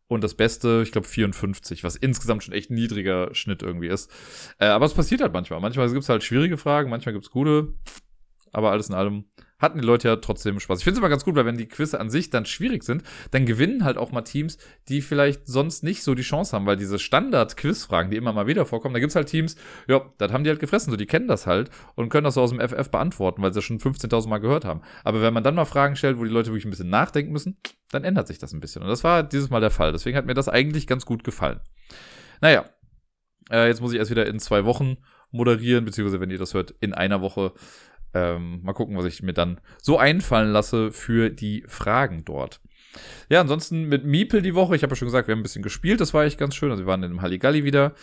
und 0.08 0.24
das 0.24 0.34
Beste, 0.34 0.80
ich 0.82 0.90
glaube, 0.90 1.06
54, 1.06 1.84
was 1.84 1.94
insgesamt 1.94 2.42
schon 2.42 2.54
echt 2.54 2.70
ein 2.70 2.74
niedriger 2.74 3.34
Schnitt 3.34 3.62
irgendwie 3.62 3.88
ist. 3.88 4.10
Äh, 4.58 4.66
aber 4.66 4.86
es 4.86 4.94
passiert 4.94 5.20
halt 5.20 5.34
manchmal. 5.34 5.60
Manchmal 5.60 5.88
gibt 5.88 6.02
es 6.02 6.08
halt 6.08 6.24
schwierige 6.24 6.56
Fragen, 6.56 6.88
manchmal 6.88 7.12
gibt 7.12 7.26
es 7.26 7.30
gute. 7.30 7.74
Aber 8.52 8.70
alles 8.70 8.88
in 8.88 8.94
allem 8.94 9.26
hatten 9.58 9.80
die 9.80 9.86
Leute 9.86 10.08
ja 10.08 10.16
trotzdem 10.16 10.60
Spaß. 10.60 10.78
Ich 10.78 10.84
finde 10.84 10.96
es 10.96 10.98
immer 10.98 11.08
ganz 11.08 11.24
gut, 11.24 11.34
weil 11.34 11.44
wenn 11.44 11.56
die 11.56 11.66
Quizze 11.66 12.00
an 12.00 12.10
sich 12.10 12.30
dann 12.30 12.46
schwierig 12.46 12.84
sind, 12.84 13.02
dann 13.30 13.46
gewinnen 13.46 13.84
halt 13.84 13.98
auch 13.98 14.12
mal 14.12 14.22
Teams, 14.22 14.58
die 14.88 15.02
vielleicht 15.02 15.46
sonst 15.46 15.82
nicht 15.82 16.02
so 16.02 16.14
die 16.14 16.22
Chance 16.22 16.54
haben, 16.54 16.66
weil 16.66 16.76
diese 16.76 16.98
Standard-Quizfragen, 16.98 18.10
die 18.10 18.16
immer 18.16 18.32
mal 18.32 18.46
wieder 18.46 18.66
vorkommen, 18.66 18.94
da 18.94 19.00
gibt's 19.00 19.16
halt 19.16 19.28
Teams, 19.28 19.56
ja, 19.88 20.02
das 20.18 20.32
haben 20.32 20.44
die 20.44 20.50
halt 20.50 20.60
gefressen, 20.60 20.90
so 20.90 20.96
die 20.96 21.06
kennen 21.06 21.28
das 21.28 21.46
halt 21.46 21.70
und 21.94 22.08
können 22.08 22.24
das 22.24 22.34
so 22.34 22.42
aus 22.42 22.50
dem 22.50 22.60
FF 22.60 22.90
beantworten, 22.90 23.42
weil 23.42 23.52
sie 23.52 23.58
das 23.58 23.64
schon 23.64 23.78
15.000 23.78 24.28
Mal 24.28 24.38
gehört 24.38 24.64
haben. 24.64 24.82
Aber 25.04 25.22
wenn 25.22 25.34
man 25.34 25.42
dann 25.42 25.54
mal 25.54 25.64
Fragen 25.64 25.96
stellt, 25.96 26.18
wo 26.18 26.24
die 26.24 26.30
Leute 26.30 26.50
wirklich 26.50 26.64
ein 26.64 26.70
bisschen 26.70 26.90
nachdenken 26.90 27.32
müssen, 27.32 27.58
dann 27.90 28.04
ändert 28.04 28.28
sich 28.28 28.38
das 28.38 28.52
ein 28.52 28.60
bisschen. 28.60 28.82
Und 28.82 28.88
das 28.88 29.04
war 29.04 29.22
dieses 29.22 29.50
Mal 29.50 29.60
der 29.60 29.70
Fall. 29.70 29.92
Deswegen 29.92 30.16
hat 30.16 30.26
mir 30.26 30.34
das 30.34 30.48
eigentlich 30.48 30.86
ganz 30.86 31.04
gut 31.04 31.24
gefallen. 31.24 31.60
Naja, 32.40 32.64
äh, 33.50 33.66
jetzt 33.66 33.80
muss 33.80 33.92
ich 33.92 33.98
erst 33.98 34.10
wieder 34.10 34.26
in 34.26 34.38
zwei 34.38 34.64
Wochen 34.64 34.98
moderieren, 35.30 35.84
beziehungsweise 35.84 36.20
wenn 36.20 36.30
ihr 36.30 36.38
das 36.38 36.54
hört, 36.54 36.70
in 36.80 36.94
einer 36.94 37.20
Woche 37.20 37.52
ähm, 38.14 38.62
mal 38.62 38.72
gucken, 38.72 38.96
was 38.96 39.04
ich 39.04 39.22
mir 39.22 39.34
dann 39.34 39.60
so 39.80 39.98
einfallen 39.98 40.52
lasse 40.52 40.92
für 40.92 41.30
die 41.30 41.64
Fragen 41.68 42.24
dort. 42.24 42.60
Ja, 43.28 43.40
ansonsten 43.40 43.84
mit 43.84 44.04
Miepel 44.04 44.42
die 44.42 44.54
Woche. 44.54 44.74
Ich 44.74 44.82
habe 44.82 44.92
ja 44.92 44.96
schon 44.96 45.08
gesagt, 45.08 45.28
wir 45.28 45.32
haben 45.32 45.40
ein 45.40 45.44
bisschen 45.44 45.62
gespielt. 45.62 46.00
Das 46.00 46.14
war 46.14 46.24
echt 46.24 46.38
ganz 46.38 46.54
schön. 46.54 46.70
Also 46.70 46.82
wir 46.82 46.86
waren 46.86 47.02
in 47.02 47.10
einem 47.10 47.22
Halligalli 47.22 47.64
wieder. 47.64 47.94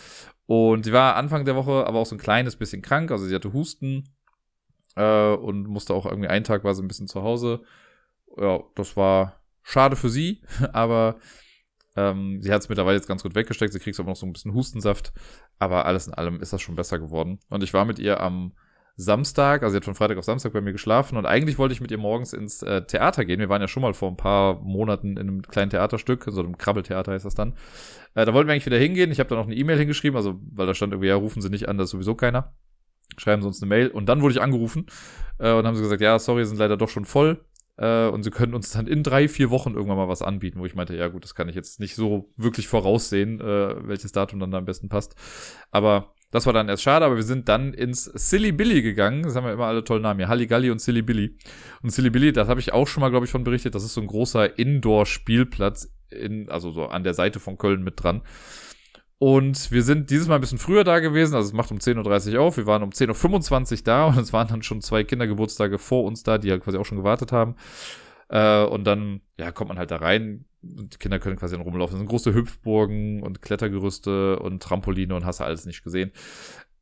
Und 0.46 0.84
sie 0.84 0.92
war 0.92 1.16
Anfang 1.16 1.44
der 1.44 1.56
Woche 1.56 1.86
aber 1.86 1.98
auch 1.98 2.06
so 2.06 2.14
ein 2.14 2.20
kleines 2.20 2.56
bisschen 2.56 2.82
krank. 2.82 3.10
Also 3.10 3.26
sie 3.26 3.34
hatte 3.34 3.52
Husten 3.52 4.04
äh, 4.94 5.32
und 5.32 5.66
musste 5.66 5.92
auch 5.94 6.06
irgendwie 6.06 6.28
einen 6.28 6.44
Tag 6.44 6.64
war 6.64 6.74
sie 6.74 6.82
ein 6.82 6.88
bisschen 6.88 7.08
zu 7.08 7.22
Hause. 7.22 7.62
Ja, 8.36 8.60
das 8.74 8.96
war 8.96 9.40
schade 9.62 9.96
für 9.96 10.08
sie, 10.08 10.42
aber 10.72 11.16
ähm, 11.96 12.40
sie 12.42 12.52
hat 12.52 12.62
es 12.62 12.68
mittlerweile 12.68 12.96
jetzt 12.96 13.08
ganz 13.08 13.22
gut 13.22 13.34
weggesteckt. 13.34 13.72
Sie 13.72 13.80
kriegt 13.80 13.98
aber 13.98 14.10
noch 14.10 14.16
so 14.16 14.26
ein 14.26 14.32
bisschen 14.32 14.54
Hustensaft. 14.54 15.12
Aber 15.58 15.86
alles 15.86 16.06
in 16.06 16.14
allem 16.14 16.40
ist 16.40 16.52
das 16.52 16.62
schon 16.62 16.76
besser 16.76 16.98
geworden. 16.98 17.40
Und 17.48 17.62
ich 17.62 17.72
war 17.74 17.84
mit 17.84 17.98
ihr 17.98 18.20
am 18.20 18.52
Samstag, 18.98 19.62
also 19.62 19.72
sie 19.72 19.76
hat 19.76 19.84
von 19.84 19.94
Freitag 19.94 20.16
auf 20.16 20.24
Samstag 20.24 20.54
bei 20.54 20.62
mir 20.62 20.72
geschlafen 20.72 21.18
und 21.18 21.26
eigentlich 21.26 21.58
wollte 21.58 21.74
ich 21.74 21.82
mit 21.82 21.90
ihr 21.90 21.98
morgens 21.98 22.32
ins 22.32 22.62
äh, 22.62 22.82
Theater 22.82 23.26
gehen. 23.26 23.40
Wir 23.40 23.50
waren 23.50 23.60
ja 23.60 23.68
schon 23.68 23.82
mal 23.82 23.92
vor 23.92 24.10
ein 24.10 24.16
paar 24.16 24.60
Monaten 24.62 25.18
in 25.18 25.28
einem 25.28 25.42
kleinen 25.42 25.70
Theaterstück, 25.70 26.24
so 26.26 26.40
einem 26.40 26.56
Krabbeltheater 26.56 27.12
heißt 27.12 27.26
das 27.26 27.34
dann. 27.34 27.52
Äh, 28.14 28.24
da 28.24 28.32
wollten 28.32 28.48
wir 28.48 28.52
eigentlich 28.52 28.66
wieder 28.66 28.78
hingehen. 28.78 29.12
Ich 29.12 29.20
habe 29.20 29.28
da 29.28 29.36
noch 29.36 29.46
eine 29.46 29.54
E-Mail 29.54 29.78
hingeschrieben, 29.78 30.16
also 30.16 30.40
weil 30.50 30.66
da 30.66 30.72
stand 30.72 30.94
irgendwie, 30.94 31.08
ja, 31.08 31.16
rufen 31.16 31.42
Sie 31.42 31.50
nicht 31.50 31.68
an, 31.68 31.76
das 31.76 31.88
ist 31.88 31.90
sowieso 31.90 32.14
keiner. 32.14 32.54
Schreiben 33.18 33.42
Sie 33.42 33.48
uns 33.48 33.60
eine 33.60 33.68
Mail. 33.68 33.88
Und 33.88 34.08
dann 34.08 34.22
wurde 34.22 34.32
ich 34.32 34.40
angerufen 34.40 34.86
äh, 35.38 35.52
und 35.52 35.66
haben 35.66 35.76
sie 35.76 35.82
gesagt, 35.82 36.00
ja, 36.00 36.18
sorry, 36.18 36.46
sind 36.46 36.58
leider 36.58 36.78
doch 36.78 36.88
schon 36.88 37.04
voll. 37.04 37.44
Äh, 37.76 38.08
und 38.08 38.22
sie 38.22 38.30
können 38.30 38.54
uns 38.54 38.70
dann 38.70 38.86
in 38.86 39.02
drei, 39.02 39.28
vier 39.28 39.50
Wochen 39.50 39.74
irgendwann 39.74 39.98
mal 39.98 40.08
was 40.08 40.22
anbieten, 40.22 40.58
wo 40.58 40.66
ich 40.66 40.74
meinte, 40.74 40.96
ja 40.96 41.08
gut, 41.08 41.24
das 41.24 41.34
kann 41.34 41.48
ich 41.48 41.54
jetzt 41.54 41.80
nicht 41.80 41.94
so 41.94 42.32
wirklich 42.36 42.68
voraussehen, 42.68 43.40
äh, 43.40 43.86
welches 43.86 44.12
Datum 44.12 44.40
dann 44.40 44.50
da 44.50 44.58
am 44.58 44.64
besten 44.64 44.88
passt. 44.88 45.14
Aber 45.70 46.14
das 46.36 46.44
war 46.44 46.52
dann 46.52 46.68
erst 46.68 46.82
schade, 46.82 47.06
aber 47.06 47.16
wir 47.16 47.22
sind 47.22 47.48
dann 47.48 47.72
ins 47.72 48.04
Silly 48.04 48.52
Billy 48.52 48.82
gegangen. 48.82 49.22
Das 49.22 49.34
haben 49.34 49.46
wir 49.46 49.54
immer 49.54 49.64
alle 49.64 49.82
tollen 49.82 50.02
Namen 50.02 50.20
hier. 50.20 50.28
Halligalli 50.28 50.70
und 50.70 50.82
Silly 50.82 51.00
Billy. 51.00 51.34
Und 51.82 51.90
Silly 51.90 52.10
Billy, 52.10 52.30
das 52.30 52.48
habe 52.48 52.60
ich 52.60 52.74
auch 52.74 52.86
schon 52.86 53.00
mal, 53.00 53.08
glaube 53.08 53.24
ich, 53.24 53.32
von 53.32 53.42
berichtet. 53.42 53.74
Das 53.74 53.84
ist 53.84 53.94
so 53.94 54.02
ein 54.02 54.06
großer 54.06 54.58
Indoor-Spielplatz 54.58 55.90
in, 56.10 56.50
also 56.50 56.70
so 56.70 56.88
an 56.88 57.04
der 57.04 57.14
Seite 57.14 57.40
von 57.40 57.56
Köln 57.56 57.82
mit 57.82 58.02
dran. 58.02 58.20
Und 59.18 59.72
wir 59.72 59.82
sind 59.82 60.10
dieses 60.10 60.28
Mal 60.28 60.34
ein 60.34 60.42
bisschen 60.42 60.58
früher 60.58 60.84
da 60.84 60.98
gewesen, 60.98 61.34
also 61.34 61.48
es 61.48 61.54
macht 61.54 61.70
um 61.70 61.78
10.30 61.78 62.34
Uhr 62.34 62.42
auf. 62.42 62.58
Wir 62.58 62.66
waren 62.66 62.82
um 62.82 62.90
10.25 62.90 63.72
Uhr 63.72 63.84
da 63.84 64.04
und 64.04 64.18
es 64.18 64.34
waren 64.34 64.48
dann 64.48 64.62
schon 64.62 64.82
zwei 64.82 65.04
Kindergeburtstage 65.04 65.78
vor 65.78 66.04
uns 66.04 66.22
da, 66.22 66.36
die 66.36 66.48
ja 66.48 66.52
halt 66.52 66.64
quasi 66.64 66.76
auch 66.76 66.84
schon 66.84 66.98
gewartet 66.98 67.32
haben. 67.32 67.56
Äh, 68.28 68.64
und 68.64 68.84
dann, 68.84 69.22
ja, 69.38 69.52
kommt 69.52 69.68
man 69.68 69.78
halt 69.78 69.90
da 69.90 69.96
rein, 69.96 70.44
die 70.66 70.98
Kinder 70.98 71.18
können 71.18 71.36
quasi 71.36 71.54
dann 71.54 71.64
rumlaufen. 71.64 71.94
Das 71.94 72.00
sind 72.00 72.08
große 72.08 72.34
Hüpfburgen 72.34 73.22
und 73.22 73.42
Klettergerüste 73.42 74.38
und 74.38 74.62
Trampoline 74.62 75.14
und 75.14 75.24
hast 75.24 75.40
du 75.40 75.44
alles 75.44 75.66
nicht 75.66 75.82
gesehen. 75.82 76.12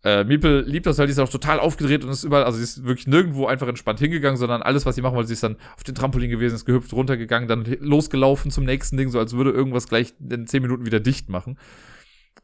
Äh, 0.05 0.25
Miepel 0.25 0.65
liebt 0.67 0.85
das 0.85 0.99
halt, 0.99 1.09
die 1.09 1.13
ist 1.13 1.19
auch 1.19 1.31
total 1.31 1.59
aufgedreht 1.59 2.05
und 2.05 2.11
ist 2.11 2.25
überall, 2.25 2.45
also 2.45 2.59
sie 2.59 2.65
ist 2.65 2.85
wirklich 2.85 3.07
nirgendwo 3.07 3.47
einfach 3.47 3.69
entspannt 3.69 4.01
hingegangen, 4.01 4.37
sondern 4.37 4.61
alles, 4.61 4.85
was 4.85 4.97
sie 4.97 5.03
machen 5.03 5.15
wollte, 5.15 5.29
sie 5.29 5.35
ist 5.35 5.43
dann 5.43 5.57
auf 5.77 5.83
den 5.83 5.95
Trampolin 5.95 6.29
gewesen, 6.29 6.55
ist 6.55 6.67
gehüpft, 6.67 6.93
runtergegangen, 6.93 7.49
dann 7.49 7.65
losgelaufen 7.81 8.51
zum 8.51 8.65
nächsten 8.65 8.99
Ding, 8.99 9.09
so 9.09 9.19
als 9.19 9.35
würde 9.35 9.51
irgendwas 9.51 9.89
gleich 9.89 10.13
in 10.21 10.47
zehn 10.47 10.61
Minuten 10.61 10.85
wieder 10.85 11.01
dicht 11.01 11.31
machen. 11.31 11.59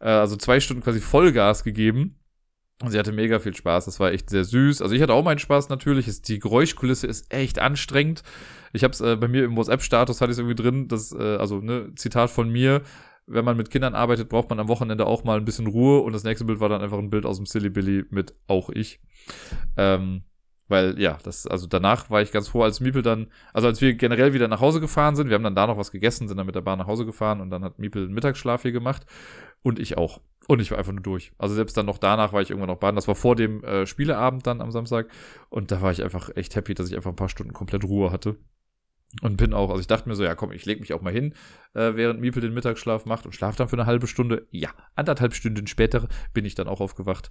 Äh, 0.00 0.08
also 0.08 0.36
zwei 0.36 0.58
Stunden 0.58 0.82
quasi 0.82 1.00
Vollgas 1.00 1.62
gegeben. 1.62 2.19
Sie 2.86 2.98
hatte 2.98 3.12
mega 3.12 3.39
viel 3.39 3.55
Spaß. 3.55 3.85
Das 3.85 4.01
war 4.01 4.12
echt 4.12 4.31
sehr 4.31 4.44
süß. 4.44 4.81
Also 4.81 4.94
ich 4.94 5.02
hatte 5.02 5.12
auch 5.12 5.24
meinen 5.24 5.39
Spaß 5.39 5.69
natürlich. 5.69 6.23
Die 6.23 6.39
Geräuschkulisse 6.39 7.07
ist 7.07 7.32
echt 7.32 7.59
anstrengend. 7.59 8.23
Ich 8.73 8.85
habe 8.85 8.93
es 8.93 9.01
äh, 9.01 9.16
bei 9.16 9.28
mir 9.28 9.44
im 9.44 9.57
WhatsApp-Status 9.57 10.20
hatte 10.20 10.32
ich 10.32 10.39
irgendwie 10.39 10.55
drin, 10.55 10.89
das, 10.89 11.12
äh, 11.12 11.36
also 11.36 11.61
ne, 11.61 11.93
Zitat 11.97 12.31
von 12.31 12.48
mir, 12.48 12.82
wenn 13.27 13.44
man 13.44 13.57
mit 13.57 13.70
Kindern 13.70 13.94
arbeitet, 13.94 14.28
braucht 14.28 14.48
man 14.48 14.61
am 14.61 14.69
Wochenende 14.69 15.07
auch 15.07 15.24
mal 15.24 15.39
ein 15.39 15.44
bisschen 15.44 15.66
Ruhe. 15.66 16.01
Und 16.01 16.15
das 16.15 16.24
nächste 16.24 16.44
Bild 16.44 16.61
war 16.61 16.69
dann 16.69 16.81
einfach 16.81 16.98
ein 16.98 17.11
Bild 17.11 17.27
aus 17.27 17.36
dem 17.36 17.47
Silly 17.47 17.69
Billy 17.69 18.05
mit 18.11 18.35
auch 18.47 18.70
ich. 18.70 19.01
Ähm, 19.77 20.23
weil, 20.70 21.01
ja, 21.01 21.19
das, 21.24 21.48
also 21.48 21.66
danach 21.66 22.11
war 22.11 22.23
ich 22.23 22.31
ganz 22.31 22.47
froh, 22.47 22.62
als 22.62 22.78
Miepel 22.78 23.02
dann, 23.02 23.27
also 23.52 23.66
als 23.66 23.81
wir 23.81 23.94
generell 23.94 24.35
wieder 24.35 24.47
nach 24.47 24.61
Hause 24.61 24.81
gefahren 24.81 25.16
sind, 25.16 25.28
wir 25.28 25.35
haben 25.35 25.43
dann 25.43 25.57
da 25.57 25.66
noch 25.66 25.77
was 25.77 25.90
gegessen, 25.90 26.28
sind 26.28 26.36
dann 26.36 26.47
mit 26.47 26.55
der 26.55 26.61
Bahn 26.61 26.78
nach 26.78 26.86
Hause 26.86 27.05
gefahren 27.05 27.40
und 27.40 27.51
dann 27.51 27.65
hat 27.65 27.81
Miepel 27.81 28.05
einen 28.05 28.15
Mittagsschlaf 28.15 28.62
hier 28.62 28.70
gemacht. 28.70 29.05
Und 29.62 29.78
ich 29.78 29.97
auch. 29.97 30.20
Und 30.49 30.61
ich 30.61 30.70
war 30.70 30.78
einfach 30.78 30.93
nur 30.93 31.03
durch. 31.03 31.32
Also 31.39 31.55
selbst 31.55 31.77
dann 31.77 31.87
noch 31.87 31.99
danach 31.99 32.32
war 32.32 32.41
ich 32.41 32.51
irgendwann 32.51 32.70
noch 32.70 32.78
baden. 32.78 32.97
Das 32.97 33.09
war 33.09 33.15
vor 33.15 33.37
dem 33.37 33.62
äh, 33.62 33.87
Spieleabend 33.87 34.47
dann 34.47 34.61
am 34.61 34.70
Samstag. 34.70 35.09
Und 35.49 35.70
da 35.70 35.81
war 35.82 35.93
ich 35.93 36.03
einfach 36.03 36.31
echt 36.35 36.57
happy, 36.57 36.74
dass 36.74 36.89
ich 36.89 36.97
einfach 36.97 37.11
ein 37.11 37.16
paar 37.16 37.28
Stunden 37.28 37.53
komplett 37.53 37.85
Ruhe 37.85 38.11
hatte. 38.11 38.37
Und 39.23 39.37
bin 39.37 39.53
auch, 39.53 39.70
also 39.70 39.81
ich 39.81 39.89
dachte 39.89 40.09
mir 40.09 40.15
so, 40.15 40.23
ja 40.23 40.35
komm, 40.37 40.53
ich 40.53 40.65
lege 40.66 40.81
mich 40.81 40.93
auch 40.93 41.03
mal 41.03 41.12
hin, 41.12 41.35
äh, 41.74 41.95
während 41.95 42.20
Miepel 42.20 42.41
den 42.41 42.55
Mittagsschlaf 42.55 43.07
macht 43.07 43.27
und 43.27 43.32
schlaf 43.32 43.57
dann 43.57 43.69
für 43.69 43.77
eine 43.77 43.87
halbe 43.87 44.07
Stunde. 44.07 44.47
Ja, 44.51 44.70
anderthalb 44.95 45.35
Stunden 45.35 45.66
später 45.66 46.07
bin 46.32 46.45
ich 46.45 46.55
dann 46.55 46.69
auch 46.69 46.81
aufgewacht 46.81 47.28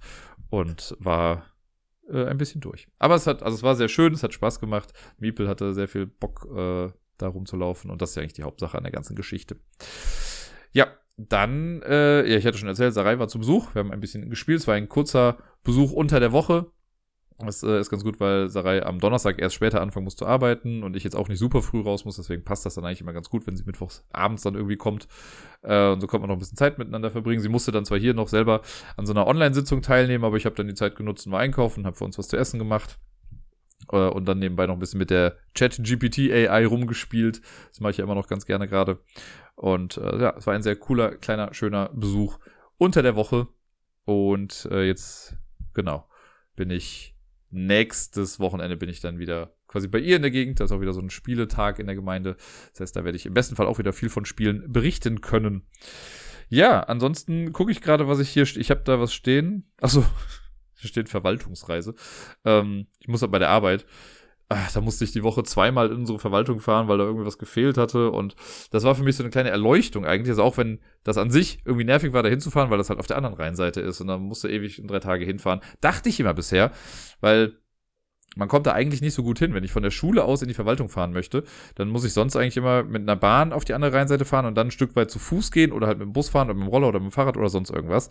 und 0.50 0.94
war 0.98 1.46
äh, 2.10 2.26
ein 2.26 2.36
bisschen 2.36 2.60
durch. 2.60 2.88
Aber 2.98 3.14
es 3.14 3.26
hat, 3.26 3.42
also 3.42 3.56
es 3.56 3.62
war 3.62 3.76
sehr 3.76 3.88
schön, 3.88 4.12
es 4.12 4.22
hat 4.22 4.34
Spaß 4.34 4.60
gemacht. 4.60 4.92
Miepel 5.18 5.48
hatte 5.48 5.72
sehr 5.72 5.88
viel 5.88 6.06
Bock, 6.06 6.46
äh, 6.54 6.92
da 7.16 7.28
rumzulaufen 7.28 7.90
und 7.90 8.02
das 8.02 8.10
ist 8.10 8.16
ja 8.16 8.22
eigentlich 8.22 8.34
die 8.34 8.42
Hauptsache 8.42 8.76
an 8.76 8.84
der 8.84 8.92
ganzen 8.92 9.16
Geschichte. 9.16 9.56
Ja, 10.72 10.86
dann, 11.28 11.82
äh, 11.82 12.28
ja, 12.28 12.36
ich 12.36 12.46
hatte 12.46 12.58
schon 12.58 12.68
erzählt, 12.68 12.94
Sarai 12.94 13.18
war 13.18 13.28
zu 13.28 13.38
Besuch. 13.38 13.74
Wir 13.74 13.80
haben 13.80 13.92
ein 13.92 14.00
bisschen 14.00 14.30
gespielt. 14.30 14.60
Es 14.60 14.66
war 14.66 14.74
ein 14.74 14.88
kurzer 14.88 15.38
Besuch 15.62 15.92
unter 15.92 16.20
der 16.20 16.32
Woche. 16.32 16.66
Das 17.46 17.62
äh, 17.62 17.80
ist 17.80 17.90
ganz 17.90 18.04
gut, 18.04 18.20
weil 18.20 18.48
Sarai 18.48 18.84
am 18.84 18.98
Donnerstag 18.98 19.40
erst 19.40 19.54
später 19.54 19.80
anfangen 19.80 20.04
muss 20.04 20.16
zu 20.16 20.26
arbeiten 20.26 20.82
und 20.82 20.94
ich 20.96 21.04
jetzt 21.04 21.16
auch 21.16 21.28
nicht 21.28 21.38
super 21.38 21.62
früh 21.62 21.80
raus 21.80 22.04
muss. 22.04 22.16
Deswegen 22.16 22.44
passt 22.44 22.66
das 22.66 22.74
dann 22.74 22.84
eigentlich 22.84 23.00
immer 23.00 23.12
ganz 23.12 23.30
gut, 23.30 23.46
wenn 23.46 23.56
sie 23.56 23.64
mittwochs 23.64 24.04
abends 24.10 24.42
dann 24.42 24.54
irgendwie 24.54 24.76
kommt. 24.76 25.08
Äh, 25.62 25.92
und 25.92 26.00
so 26.00 26.06
kommt 26.06 26.22
man 26.22 26.28
noch 26.28 26.36
ein 26.36 26.40
bisschen 26.40 26.58
Zeit 26.58 26.78
miteinander 26.78 27.10
verbringen. 27.10 27.40
Sie 27.40 27.48
musste 27.48 27.72
dann 27.72 27.84
zwar 27.84 27.98
hier 27.98 28.14
noch 28.14 28.28
selber 28.28 28.60
an 28.96 29.06
so 29.06 29.12
einer 29.12 29.26
Online-Sitzung 29.26 29.82
teilnehmen, 29.82 30.24
aber 30.24 30.36
ich 30.36 30.44
habe 30.44 30.56
dann 30.56 30.68
die 30.68 30.74
Zeit 30.74 30.96
genutzt 30.96 31.26
und 31.26 31.32
war 31.32 31.40
einkaufen, 31.40 31.86
habe 31.86 31.96
für 31.96 32.04
uns 32.04 32.18
was 32.18 32.28
zu 32.28 32.36
essen 32.36 32.58
gemacht. 32.58 32.98
Äh, 33.90 33.96
und 33.96 34.26
dann 34.26 34.38
nebenbei 34.38 34.66
noch 34.66 34.74
ein 34.74 34.80
bisschen 34.80 34.98
mit 34.98 35.10
der 35.10 35.36
Chat-GPT-AI 35.54 36.66
rumgespielt. 36.66 37.40
Das 37.70 37.80
mache 37.80 37.92
ich 37.92 37.96
ja 37.98 38.04
immer 38.04 38.14
noch 38.14 38.28
ganz 38.28 38.46
gerne 38.46 38.68
gerade. 38.68 38.98
Und 39.60 39.98
äh, 39.98 40.18
ja, 40.18 40.34
es 40.38 40.46
war 40.46 40.54
ein 40.54 40.62
sehr 40.62 40.74
cooler, 40.74 41.16
kleiner, 41.16 41.52
schöner 41.52 41.90
Besuch 41.92 42.38
unter 42.78 43.02
der 43.02 43.14
Woche. 43.14 43.46
Und 44.06 44.66
äh, 44.70 44.84
jetzt, 44.84 45.36
genau, 45.74 46.08
bin 46.56 46.70
ich 46.70 47.14
nächstes 47.50 48.40
Wochenende 48.40 48.78
bin 48.78 48.88
ich 48.88 49.02
dann 49.02 49.18
wieder 49.18 49.52
quasi 49.66 49.86
bei 49.86 49.98
ihr 49.98 50.16
in 50.16 50.22
der 50.22 50.30
Gegend. 50.30 50.60
Da 50.60 50.64
ist 50.64 50.72
auch 50.72 50.80
wieder 50.80 50.94
so 50.94 51.02
ein 51.02 51.10
Spieletag 51.10 51.78
in 51.78 51.84
der 51.84 51.94
Gemeinde. 51.94 52.38
Das 52.72 52.80
heißt, 52.80 52.96
da 52.96 53.04
werde 53.04 53.16
ich 53.16 53.26
im 53.26 53.34
besten 53.34 53.54
Fall 53.54 53.66
auch 53.66 53.78
wieder 53.78 53.92
viel 53.92 54.08
von 54.08 54.24
Spielen 54.24 54.72
berichten 54.72 55.20
können. 55.20 55.66
Ja, 56.48 56.80
ansonsten 56.80 57.52
gucke 57.52 57.70
ich 57.70 57.82
gerade, 57.82 58.08
was 58.08 58.18
ich 58.18 58.30
hier. 58.30 58.44
Ich 58.44 58.70
habe 58.70 58.80
da 58.84 58.98
was 58.98 59.12
stehen. 59.12 59.70
Achso, 59.78 60.06
hier 60.76 60.88
steht 60.88 61.10
Verwaltungsreise. 61.10 61.94
Ähm, 62.46 62.86
ich 62.98 63.08
muss 63.08 63.22
aber 63.22 63.32
bei 63.32 63.40
der 63.40 63.50
Arbeit 63.50 63.84
ach, 64.52 64.72
da 64.72 64.80
musste 64.80 65.04
ich 65.04 65.12
die 65.12 65.22
Woche 65.22 65.44
zweimal 65.44 65.90
in 65.90 65.98
unsere 65.98 66.18
Verwaltung 66.18 66.58
fahren, 66.58 66.88
weil 66.88 66.98
da 66.98 67.04
irgendwie 67.04 67.24
was 67.24 67.38
gefehlt 67.38 67.78
hatte. 67.78 68.10
Und 68.10 68.34
das 68.72 68.82
war 68.82 68.96
für 68.96 69.04
mich 69.04 69.16
so 69.16 69.22
eine 69.22 69.30
kleine 69.30 69.50
Erleuchtung 69.50 70.04
eigentlich. 70.04 70.30
Also 70.30 70.42
auch 70.42 70.58
wenn 70.58 70.80
das 71.04 71.18
an 71.18 71.30
sich 71.30 71.60
irgendwie 71.64 71.84
nervig 71.84 72.12
war, 72.12 72.24
da 72.24 72.28
hinzufahren, 72.28 72.68
weil 72.68 72.78
das 72.78 72.90
halt 72.90 72.98
auf 72.98 73.06
der 73.06 73.16
anderen 73.16 73.36
Rheinseite 73.36 73.80
ist 73.80 74.00
und 74.00 74.08
dann 74.08 74.22
musste 74.22 74.50
ewig 74.50 74.80
in 74.80 74.88
drei 74.88 74.98
Tage 74.98 75.24
hinfahren. 75.24 75.60
Dachte 75.80 76.08
ich 76.08 76.18
immer 76.18 76.34
bisher, 76.34 76.72
weil 77.20 77.60
man 78.36 78.48
kommt 78.48 78.66
da 78.66 78.72
eigentlich 78.72 79.02
nicht 79.02 79.14
so 79.14 79.22
gut 79.22 79.38
hin. 79.38 79.54
Wenn 79.54 79.64
ich 79.64 79.72
von 79.72 79.84
der 79.84 79.90
Schule 79.92 80.24
aus 80.24 80.42
in 80.42 80.48
die 80.48 80.54
Verwaltung 80.54 80.88
fahren 80.88 81.12
möchte, 81.12 81.44
dann 81.76 81.88
muss 81.88 82.04
ich 82.04 82.12
sonst 82.12 82.34
eigentlich 82.34 82.56
immer 82.56 82.82
mit 82.82 83.02
einer 83.02 83.16
Bahn 83.16 83.52
auf 83.52 83.64
die 83.64 83.74
andere 83.74 83.92
Rheinseite 83.92 84.24
fahren 84.24 84.46
und 84.46 84.56
dann 84.56 84.68
ein 84.68 84.72
Stück 84.72 84.96
weit 84.96 85.12
zu 85.12 85.20
Fuß 85.20 85.52
gehen 85.52 85.70
oder 85.70 85.86
halt 85.86 85.98
mit 85.98 86.06
dem 86.06 86.12
Bus 86.12 86.28
fahren 86.28 86.48
oder 86.48 86.54
mit 86.54 86.66
dem 86.66 86.70
Roller 86.70 86.88
oder 86.88 86.98
mit 86.98 87.10
dem 87.10 87.12
Fahrrad 87.12 87.36
oder 87.36 87.48
sonst 87.48 87.70
irgendwas. 87.70 88.10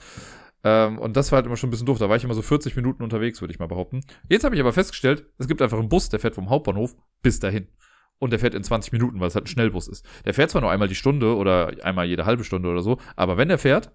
Ähm, 0.64 0.98
und 1.00 1.16
das 1.16 1.32
war 1.32 1.38
halt 1.38 1.46
immer 1.46 1.58
schon 1.58 1.70
ein 1.70 1.72
bisschen 1.72 1.86
doof. 1.86 2.00
Da 2.00 2.10
war 2.10 2.18
ich 2.18 2.24
immer 2.24 2.34
so 2.34 2.42
40 2.42 2.76
Minuten 2.76 3.04
unterwegs, 3.04 3.42
würde 3.42 3.54
ich 3.54 3.60
mal 3.60 3.68
behaupten. 3.68 4.02
Jetzt 4.28 4.44
habe 4.44 4.56
ich 4.56 4.62
aber 4.62 4.74
festgestellt, 4.74 5.26
es 5.38 5.48
gibt 5.48 5.62
einfach 5.62 5.80
einen 5.80 5.90
Bus, 5.90 6.10
der 6.10 6.20
fährt 6.20 6.36
vom 6.36 6.50
Hauptbahnhof 6.50 6.96
bis 7.22 7.40
dahin. 7.40 7.68
Und 8.18 8.32
der 8.32 8.40
fährt 8.40 8.54
in 8.54 8.64
20 8.64 8.92
Minuten, 8.92 9.20
weil 9.20 9.30
es 9.30 9.36
halt 9.36 9.46
ein 9.46 9.48
Schnellbus 9.48 9.88
ist. 9.88 10.06
Der 10.26 10.34
fährt 10.34 10.52
zwar 10.52 10.62
nur 10.62 10.72
einmal 10.72 10.90
die 10.90 10.96
Stunde 10.96 11.36
oder 11.38 11.72
einmal 11.84 12.06
jede 12.06 12.26
halbe 12.26 12.44
Stunde 12.44 12.70
oder 12.70 12.82
so, 12.82 12.98
aber 13.16 13.38
wenn 13.38 13.48
der 13.48 13.58
fährt, 13.58 13.94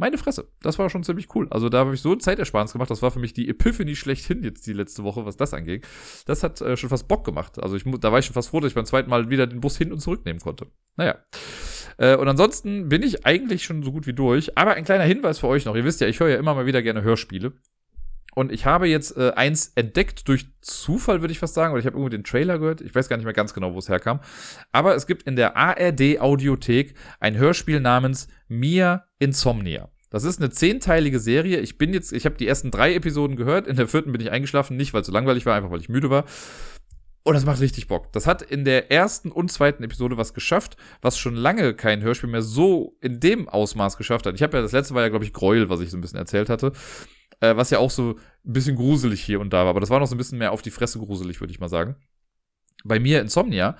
meine 0.00 0.18
Fresse, 0.18 0.48
das 0.62 0.78
war 0.78 0.88
schon 0.88 1.04
ziemlich 1.04 1.34
cool. 1.34 1.46
Also 1.50 1.68
da 1.68 1.78
habe 1.78 1.94
ich 1.94 2.00
so 2.00 2.16
Zeitersparnis 2.16 2.72
gemacht. 2.72 2.90
Das 2.90 3.02
war 3.02 3.10
für 3.10 3.20
mich 3.20 3.34
die 3.34 3.48
Epiphany 3.48 3.94
schlechthin 3.94 4.42
jetzt 4.42 4.66
die 4.66 4.72
letzte 4.72 5.04
Woche, 5.04 5.26
was 5.26 5.36
das 5.36 5.54
angeht. 5.54 5.86
Das 6.24 6.42
hat 6.42 6.60
äh, 6.62 6.76
schon 6.76 6.88
fast 6.88 7.06
Bock 7.06 7.24
gemacht. 7.24 7.62
Also 7.62 7.76
ich, 7.76 7.84
da 7.84 8.10
war 8.10 8.18
ich 8.18 8.24
schon 8.24 8.34
fast 8.34 8.48
froh, 8.48 8.60
dass 8.60 8.70
ich 8.70 8.74
beim 8.74 8.86
zweiten 8.86 9.10
Mal 9.10 9.28
wieder 9.28 9.46
den 9.46 9.60
Bus 9.60 9.76
hin 9.76 9.92
und 9.92 10.00
zurücknehmen 10.00 10.40
konnte. 10.40 10.66
Naja. 10.96 11.16
Äh, 11.98 12.16
und 12.16 12.28
ansonsten 12.28 12.88
bin 12.88 13.02
ich 13.02 13.26
eigentlich 13.26 13.64
schon 13.64 13.82
so 13.82 13.92
gut 13.92 14.06
wie 14.06 14.14
durch. 14.14 14.56
Aber 14.56 14.72
ein 14.72 14.84
kleiner 14.84 15.04
Hinweis 15.04 15.38
für 15.38 15.48
euch 15.48 15.66
noch. 15.66 15.76
Ihr 15.76 15.84
wisst 15.84 16.00
ja, 16.00 16.08
ich 16.08 16.18
höre 16.18 16.30
ja 16.30 16.38
immer 16.38 16.54
mal 16.54 16.66
wieder 16.66 16.82
gerne 16.82 17.02
Hörspiele. 17.02 17.52
Und 18.34 18.52
ich 18.52 18.66
habe 18.66 18.88
jetzt 18.88 19.16
äh, 19.16 19.32
eins 19.34 19.72
entdeckt 19.74 20.28
durch 20.28 20.46
Zufall, 20.60 21.20
würde 21.20 21.32
ich 21.32 21.38
fast 21.38 21.54
sagen, 21.54 21.72
oder 21.72 21.80
ich 21.80 21.86
habe 21.86 21.96
irgendwie 21.96 22.16
den 22.16 22.24
Trailer 22.24 22.58
gehört. 22.58 22.80
Ich 22.80 22.94
weiß 22.94 23.08
gar 23.08 23.16
nicht 23.16 23.24
mehr 23.24 23.34
ganz 23.34 23.54
genau, 23.54 23.74
wo 23.74 23.78
es 23.78 23.88
herkam. 23.88 24.20
Aber 24.72 24.94
es 24.94 25.06
gibt 25.06 25.24
in 25.24 25.36
der 25.36 25.56
ARD 25.56 26.20
Audiothek 26.20 26.94
ein 27.18 27.36
Hörspiel 27.36 27.80
namens 27.80 28.28
Mia 28.48 29.06
Insomnia. 29.18 29.90
Das 30.10 30.24
ist 30.24 30.40
eine 30.40 30.50
zehnteilige 30.50 31.20
Serie. 31.20 31.60
Ich 31.60 31.78
bin 31.78 31.94
jetzt, 31.94 32.12
ich 32.12 32.24
habe 32.24 32.36
die 32.36 32.46
ersten 32.46 32.72
drei 32.72 32.94
Episoden 32.94 33.36
gehört. 33.36 33.68
In 33.68 33.76
der 33.76 33.86
vierten 33.86 34.10
bin 34.10 34.20
ich 34.20 34.30
eingeschlafen, 34.30 34.76
nicht 34.76 34.92
weil 34.92 35.02
es 35.02 35.06
so 35.06 35.12
langweilig 35.12 35.46
war, 35.46 35.54
einfach 35.54 35.70
weil 35.70 35.80
ich 35.80 35.88
müde 35.88 36.10
war. 36.10 36.24
Und 37.22 37.34
das 37.34 37.44
macht 37.44 37.60
richtig 37.60 37.86
Bock. 37.86 38.12
Das 38.12 38.26
hat 38.26 38.42
in 38.42 38.64
der 38.64 38.90
ersten 38.90 39.30
und 39.30 39.52
zweiten 39.52 39.84
Episode 39.84 40.16
was 40.16 40.34
geschafft, 40.34 40.76
was 41.02 41.18
schon 41.18 41.36
lange 41.36 41.74
kein 41.74 42.02
Hörspiel 42.02 42.30
mehr 42.30 42.42
so 42.42 42.96
in 43.00 43.20
dem 43.20 43.48
Ausmaß 43.48 43.98
geschafft 43.98 44.26
hat. 44.26 44.34
Ich 44.34 44.42
habe 44.42 44.56
ja, 44.56 44.62
das 44.62 44.72
letzte 44.72 44.94
war 44.94 45.02
ja, 45.02 45.10
glaube 45.10 45.24
ich, 45.24 45.32
Gräuel, 45.32 45.68
was 45.68 45.80
ich 45.80 45.90
so 45.90 45.98
ein 45.98 46.00
bisschen 46.00 46.18
erzählt 46.18 46.48
hatte. 46.48 46.72
Äh, 47.40 47.56
was 47.56 47.70
ja 47.70 47.78
auch 47.78 47.90
so 47.90 48.16
ein 48.44 48.52
bisschen 48.52 48.76
gruselig 48.76 49.22
hier 49.22 49.40
und 49.40 49.52
da 49.52 49.64
war. 49.64 49.70
Aber 49.70 49.80
das 49.80 49.90
war 49.90 50.00
noch 50.00 50.06
so 50.06 50.14
ein 50.14 50.18
bisschen 50.18 50.38
mehr 50.38 50.52
auf 50.52 50.62
die 50.62 50.70
Fresse 50.70 50.98
gruselig, 50.98 51.40
würde 51.40 51.52
ich 51.52 51.60
mal 51.60 51.68
sagen. 51.68 51.96
Bei 52.84 52.98
mir 52.98 53.20
Insomnia, 53.20 53.76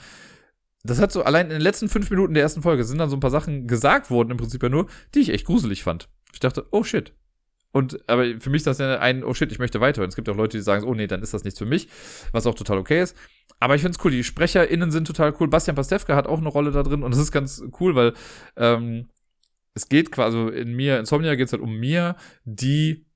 das 0.82 1.00
hat 1.00 1.12
so 1.12 1.22
allein 1.22 1.46
in 1.46 1.52
den 1.52 1.60
letzten 1.60 1.88
fünf 1.88 2.10
Minuten 2.10 2.34
der 2.34 2.42
ersten 2.42 2.62
Folge 2.62 2.84
sind 2.84 2.98
dann 2.98 3.10
so 3.10 3.16
ein 3.16 3.20
paar 3.20 3.30
Sachen 3.30 3.66
gesagt 3.66 4.10
worden, 4.10 4.30
im 4.30 4.36
Prinzip 4.36 4.62
ja 4.62 4.68
nur, 4.68 4.86
die 5.14 5.20
ich 5.20 5.30
echt 5.30 5.46
gruselig 5.46 5.82
fand. 5.82 6.08
Ich 6.32 6.40
dachte, 6.40 6.66
oh 6.70 6.84
shit, 6.84 7.12
und 7.72 8.00
aber 8.08 8.40
für 8.40 8.50
mich 8.50 8.60
ist 8.60 8.66
das 8.66 8.78
ja 8.78 8.98
ein, 8.98 9.22
oh 9.22 9.34
shit, 9.34 9.52
ich 9.52 9.58
möchte 9.58 9.80
weiterhören. 9.80 10.08
Es 10.08 10.16
gibt 10.16 10.28
auch 10.28 10.36
Leute, 10.36 10.56
die 10.56 10.62
sagen, 10.62 10.84
oh 10.84 10.94
nee, 10.94 11.06
dann 11.06 11.22
ist 11.22 11.34
das 11.34 11.44
nichts 11.44 11.58
für 11.58 11.66
mich, 11.66 11.88
was 12.32 12.46
auch 12.46 12.54
total 12.54 12.78
okay 12.78 13.02
ist. 13.02 13.16
Aber 13.60 13.74
ich 13.74 13.82
finde 13.82 13.96
es 13.96 14.04
cool, 14.04 14.10
die 14.10 14.24
SprecherInnen 14.24 14.90
sind 14.90 15.06
total 15.06 15.34
cool. 15.38 15.48
Bastian 15.48 15.76
Pastewka 15.76 16.16
hat 16.16 16.26
auch 16.26 16.38
eine 16.38 16.48
Rolle 16.48 16.72
da 16.72 16.82
drin 16.82 17.02
und 17.02 17.12
das 17.12 17.20
ist 17.20 17.30
ganz 17.30 17.62
cool, 17.78 17.94
weil 17.94 18.14
ähm, 18.56 19.08
es 19.74 19.88
geht 19.88 20.10
quasi, 20.10 20.36
also 20.36 20.48
in 20.50 20.74
mir, 20.74 20.98
Insomnia 20.98 21.34
geht 21.36 21.46
es 21.46 21.52
halt 21.52 21.62
um 21.62 21.78
mir, 21.78 22.16
die 22.44 23.06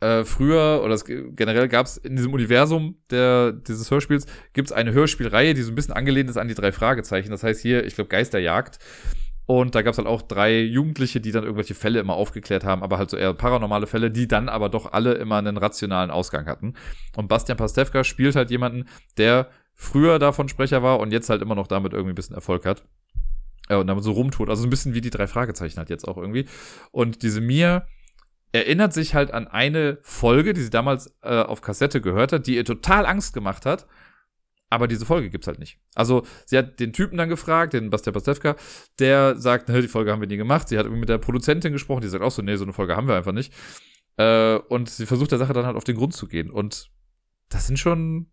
äh, 0.00 0.24
früher, 0.24 0.82
oder 0.84 0.94
es, 0.94 1.04
generell 1.04 1.68
gab 1.68 1.86
es 1.86 1.96
in 1.96 2.16
diesem 2.16 2.32
Universum 2.34 2.96
der, 3.10 3.52
dieses 3.52 3.90
Hörspiels, 3.90 4.26
gibt 4.52 4.68
es 4.68 4.72
eine 4.72 4.92
Hörspielreihe, 4.92 5.54
die 5.54 5.62
so 5.62 5.72
ein 5.72 5.74
bisschen 5.74 5.94
angelehnt 5.94 6.28
ist 6.28 6.36
an 6.36 6.48
die 6.48 6.54
drei 6.54 6.72
Fragezeichen. 6.72 7.30
Das 7.30 7.42
heißt 7.42 7.60
hier, 7.62 7.84
ich 7.84 7.94
glaube, 7.94 8.08
Geisterjagd. 8.08 8.78
Und 9.46 9.76
da 9.76 9.82
gab 9.82 9.92
es 9.92 9.98
halt 9.98 10.08
auch 10.08 10.22
drei 10.22 10.60
Jugendliche, 10.60 11.20
die 11.20 11.30
dann 11.30 11.44
irgendwelche 11.44 11.74
Fälle 11.74 12.00
immer 12.00 12.14
aufgeklärt 12.14 12.64
haben, 12.64 12.82
aber 12.82 12.98
halt 12.98 13.10
so 13.10 13.16
eher 13.16 13.32
paranormale 13.32 13.86
Fälle, 13.86 14.10
die 14.10 14.26
dann 14.26 14.48
aber 14.48 14.68
doch 14.68 14.92
alle 14.92 15.14
immer 15.14 15.36
einen 15.36 15.56
rationalen 15.56 16.10
Ausgang 16.10 16.46
hatten. 16.46 16.74
Und 17.16 17.28
Bastian 17.28 17.56
Pastewka 17.56 18.02
spielt 18.02 18.34
halt 18.34 18.50
jemanden, 18.50 18.86
der 19.18 19.48
früher 19.72 20.18
davon 20.18 20.48
Sprecher 20.48 20.82
war 20.82 20.98
und 20.98 21.12
jetzt 21.12 21.30
halt 21.30 21.42
immer 21.42 21.54
noch 21.54 21.68
damit 21.68 21.92
irgendwie 21.92 22.12
ein 22.12 22.16
bisschen 22.16 22.34
Erfolg 22.34 22.66
hat. 22.66 22.82
Äh, 23.68 23.76
und 23.76 23.86
damit 23.86 24.04
so 24.04 24.12
rumtut. 24.12 24.50
Also 24.50 24.64
ein 24.64 24.70
bisschen 24.70 24.94
wie 24.94 25.00
die 25.00 25.10
drei 25.10 25.28
Fragezeichen 25.28 25.78
halt 25.78 25.90
jetzt 25.90 26.08
auch 26.08 26.16
irgendwie. 26.16 26.46
Und 26.90 27.22
diese 27.22 27.40
Mia 27.40 27.86
erinnert 28.56 28.92
sich 28.92 29.14
halt 29.14 29.32
an 29.32 29.46
eine 29.46 29.98
Folge, 30.02 30.52
die 30.52 30.62
sie 30.62 30.70
damals 30.70 31.14
äh, 31.22 31.42
auf 31.42 31.60
Kassette 31.60 32.00
gehört 32.00 32.32
hat, 32.32 32.46
die 32.46 32.56
ihr 32.56 32.64
total 32.64 33.06
Angst 33.06 33.32
gemacht 33.34 33.66
hat 33.66 33.86
aber 34.68 34.88
diese 34.88 35.06
Folge 35.06 35.30
gibt's 35.30 35.46
halt 35.46 35.58
nicht. 35.58 35.78
Also, 35.94 36.26
sie 36.44 36.58
hat 36.58 36.80
den 36.80 36.92
Typen 36.92 37.16
dann 37.16 37.28
gefragt, 37.28 37.72
den 37.72 37.90
Bastian 37.90 38.14
Pastewka, 38.14 38.56
der 38.98 39.36
sagt, 39.36 39.68
die 39.68 39.88
Folge 39.88 40.10
haben 40.10 40.20
wir 40.20 40.28
nie 40.28 40.36
gemacht. 40.36 40.68
Sie 40.68 40.76
hat 40.76 40.86
irgendwie 40.86 41.00
mit 41.00 41.08
der 41.08 41.18
Produzentin 41.18 41.72
gesprochen, 41.72 42.00
die 42.00 42.08
sagt 42.08 42.24
auch 42.24 42.30
so, 42.30 42.42
nee, 42.42 42.56
so 42.56 42.64
eine 42.64 42.72
Folge 42.72 42.96
haben 42.96 43.06
wir 43.06 43.14
einfach 43.14 43.32
nicht. 43.32 43.52
Äh, 44.16 44.56
und 44.56 44.88
sie 44.88 45.06
versucht 45.06 45.30
der 45.30 45.38
Sache 45.38 45.52
dann 45.52 45.66
halt 45.66 45.76
auf 45.76 45.84
den 45.84 45.96
Grund 45.96 46.14
zu 46.14 46.26
gehen. 46.26 46.50
Und 46.50 46.90
das 47.48 47.66
sind 47.68 47.78
schon, 47.78 48.32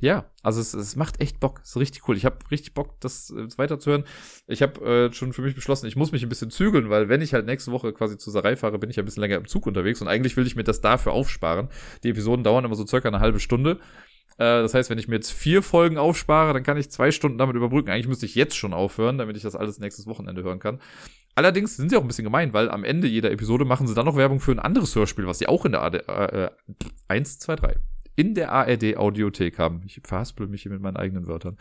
ja, 0.00 0.30
also 0.42 0.60
es, 0.60 0.74
es 0.74 0.94
macht 0.94 1.20
echt 1.20 1.40
Bock. 1.40 1.60
Es 1.62 1.70
ist 1.70 1.76
richtig 1.76 2.08
cool. 2.08 2.16
Ich 2.16 2.24
habe 2.24 2.36
richtig 2.50 2.72
Bock, 2.74 3.00
das 3.00 3.30
äh, 3.30 3.48
weiterzuhören. 3.58 4.04
Ich 4.46 4.62
habe 4.62 5.08
äh, 5.08 5.12
schon 5.12 5.32
für 5.32 5.42
mich 5.42 5.56
beschlossen, 5.56 5.86
ich 5.86 5.96
muss 5.96 6.12
mich 6.12 6.22
ein 6.22 6.28
bisschen 6.28 6.50
zügeln, 6.50 6.88
weil 6.88 7.08
wenn 7.08 7.20
ich 7.20 7.34
halt 7.34 7.46
nächste 7.46 7.72
Woche 7.72 7.92
quasi 7.92 8.16
zu 8.16 8.30
Sarai 8.30 8.56
fahre, 8.56 8.78
bin 8.78 8.90
ich 8.90 8.96
ja 8.96 9.02
ein 9.02 9.06
bisschen 9.06 9.22
länger 9.22 9.36
im 9.36 9.48
Zug 9.48 9.66
unterwegs 9.66 10.00
und 10.00 10.08
eigentlich 10.08 10.36
will 10.36 10.46
ich 10.46 10.54
mir 10.54 10.64
das 10.64 10.80
dafür 10.80 11.12
aufsparen. 11.12 11.68
Die 12.04 12.10
Episoden 12.10 12.44
dauern 12.44 12.64
immer 12.64 12.76
so 12.76 12.86
circa 12.86 13.08
eine 13.08 13.18
halbe 13.18 13.40
Stunde. 13.40 13.80
Äh, 14.36 14.62
das 14.62 14.72
heißt, 14.72 14.88
wenn 14.88 14.98
ich 14.98 15.08
mir 15.08 15.16
jetzt 15.16 15.32
vier 15.32 15.62
Folgen 15.62 15.98
aufspare, 15.98 16.52
dann 16.52 16.62
kann 16.62 16.76
ich 16.76 16.90
zwei 16.90 17.10
Stunden 17.10 17.38
damit 17.38 17.56
überbrücken. 17.56 17.90
Eigentlich 17.90 18.08
müsste 18.08 18.26
ich 18.26 18.36
jetzt 18.36 18.56
schon 18.56 18.72
aufhören, 18.72 19.18
damit 19.18 19.36
ich 19.36 19.42
das 19.42 19.56
alles 19.56 19.80
nächstes 19.80 20.06
Wochenende 20.06 20.44
hören 20.44 20.60
kann. 20.60 20.80
Allerdings 21.34 21.76
sind 21.76 21.90
sie 21.90 21.96
auch 21.96 22.02
ein 22.02 22.08
bisschen 22.08 22.24
gemein, 22.24 22.52
weil 22.52 22.70
am 22.70 22.84
Ende 22.84 23.08
jeder 23.08 23.32
Episode 23.32 23.64
machen 23.64 23.88
sie 23.88 23.94
dann 23.94 24.06
noch 24.06 24.16
Werbung 24.16 24.38
für 24.38 24.52
ein 24.52 24.58
anderes 24.60 24.94
Hörspiel, 24.94 25.26
was 25.26 25.38
sie 25.38 25.48
auch 25.48 25.64
in 25.64 25.72
der 25.72 25.82
AD, 25.82 25.98
äh, 25.98 26.50
1, 27.08 27.40
2, 27.40 27.56
3 27.56 27.76
in 28.18 28.34
der 28.34 28.50
ARD 28.50 28.96
Audiothek 28.96 29.60
haben. 29.60 29.80
Ich 29.86 30.00
verhaspel 30.02 30.48
mich 30.48 30.62
hier 30.62 30.72
mit 30.72 30.82
meinen 30.82 30.96
eigenen 30.96 31.28
Wörtern. 31.28 31.56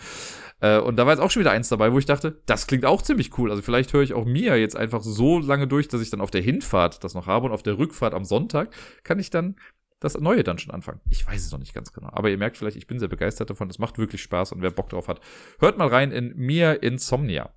Äh, 0.60 0.80
und 0.80 0.96
da 0.96 1.06
war 1.06 1.14
jetzt 1.14 1.22
auch 1.22 1.30
schon 1.30 1.42
wieder 1.42 1.52
eins 1.52 1.70
dabei, 1.70 1.94
wo 1.94 2.00
ich 2.00 2.08
dachte, 2.08 2.42
das 2.48 2.66
klingt 2.66 2.84
auch 2.84 3.04
ziemlich 3.04 3.38
cool. 3.38 3.52
Also 3.52 3.62
vielleicht 3.62 3.94
höre 3.94 4.02
ich 4.02 4.16
auch 4.16 4.26
mir 4.26 4.60
jetzt 4.60 4.76
einfach 4.76 5.04
so 5.04 5.38
lange 5.38 5.68
durch, 5.68 5.88
dass 5.88 6.02
ich 6.02 6.10
dann 6.10 6.20
auf 6.20 6.32
der 6.32 6.42
Hinfahrt 6.42 7.04
das 7.04 7.14
noch 7.14 7.28
habe 7.28 7.46
und 7.46 7.52
auf 7.52 7.62
der 7.62 7.78
Rückfahrt 7.78 8.16
am 8.16 8.26
Sonntag 8.26 8.72
kann 9.04 9.20
ich 9.20 9.30
dann 9.30 9.56
das 10.00 10.20
neue 10.20 10.44
dann 10.44 10.58
schon 10.58 10.74
anfangen. 10.74 11.00
Ich 11.12 11.28
weiß 11.28 11.46
es 11.46 11.52
noch 11.52 11.60
nicht 11.60 11.76
ganz 11.76 11.94
genau. 11.94 12.10
Aber 12.12 12.32
ihr 12.32 12.40
merkt 12.40 12.58
vielleicht, 12.58 12.78
ich 12.78 12.88
bin 12.88 12.98
sehr 12.98 13.08
begeistert 13.08 13.52
davon. 13.52 13.70
Es 13.70 13.78
macht 13.78 14.00
wirklich 14.00 14.24
Spaß 14.24 14.52
und 14.52 14.64
wer 14.64 14.72
Bock 14.72 14.90
drauf 14.90 15.08
hat, 15.08 15.22
hört 15.60 15.78
mal 15.78 15.88
rein 15.88 16.12
in 16.12 16.36
Mir 16.36 16.82
Insomnia. 16.82 17.54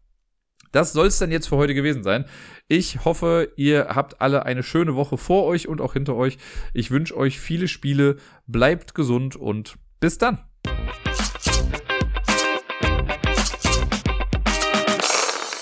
Das 0.73 0.93
soll 0.93 1.09
es 1.09 1.19
dann 1.19 1.33
jetzt 1.33 1.49
für 1.49 1.57
heute 1.57 1.75
gewesen 1.75 2.05
sein. 2.05 2.27
Ich 2.69 3.05
hoffe, 3.05 3.53
ihr 3.57 3.89
habt 3.89 4.21
alle 4.21 4.47
eine 4.47 4.63
schöne 4.63 4.95
Woche 4.95 5.19
vor 5.19 5.45
euch 5.47 5.67
und 5.67 5.81
auch 5.81 5.95
hinter 5.95 6.15
euch. 6.15 6.39
Ich 6.73 6.93
wünsche 6.93 7.17
euch 7.17 7.41
viele 7.41 7.67
Spiele, 7.67 8.17
bleibt 8.47 8.95
gesund 8.95 9.35
und 9.35 9.75
bis 9.99 10.19
dann. 10.19 10.39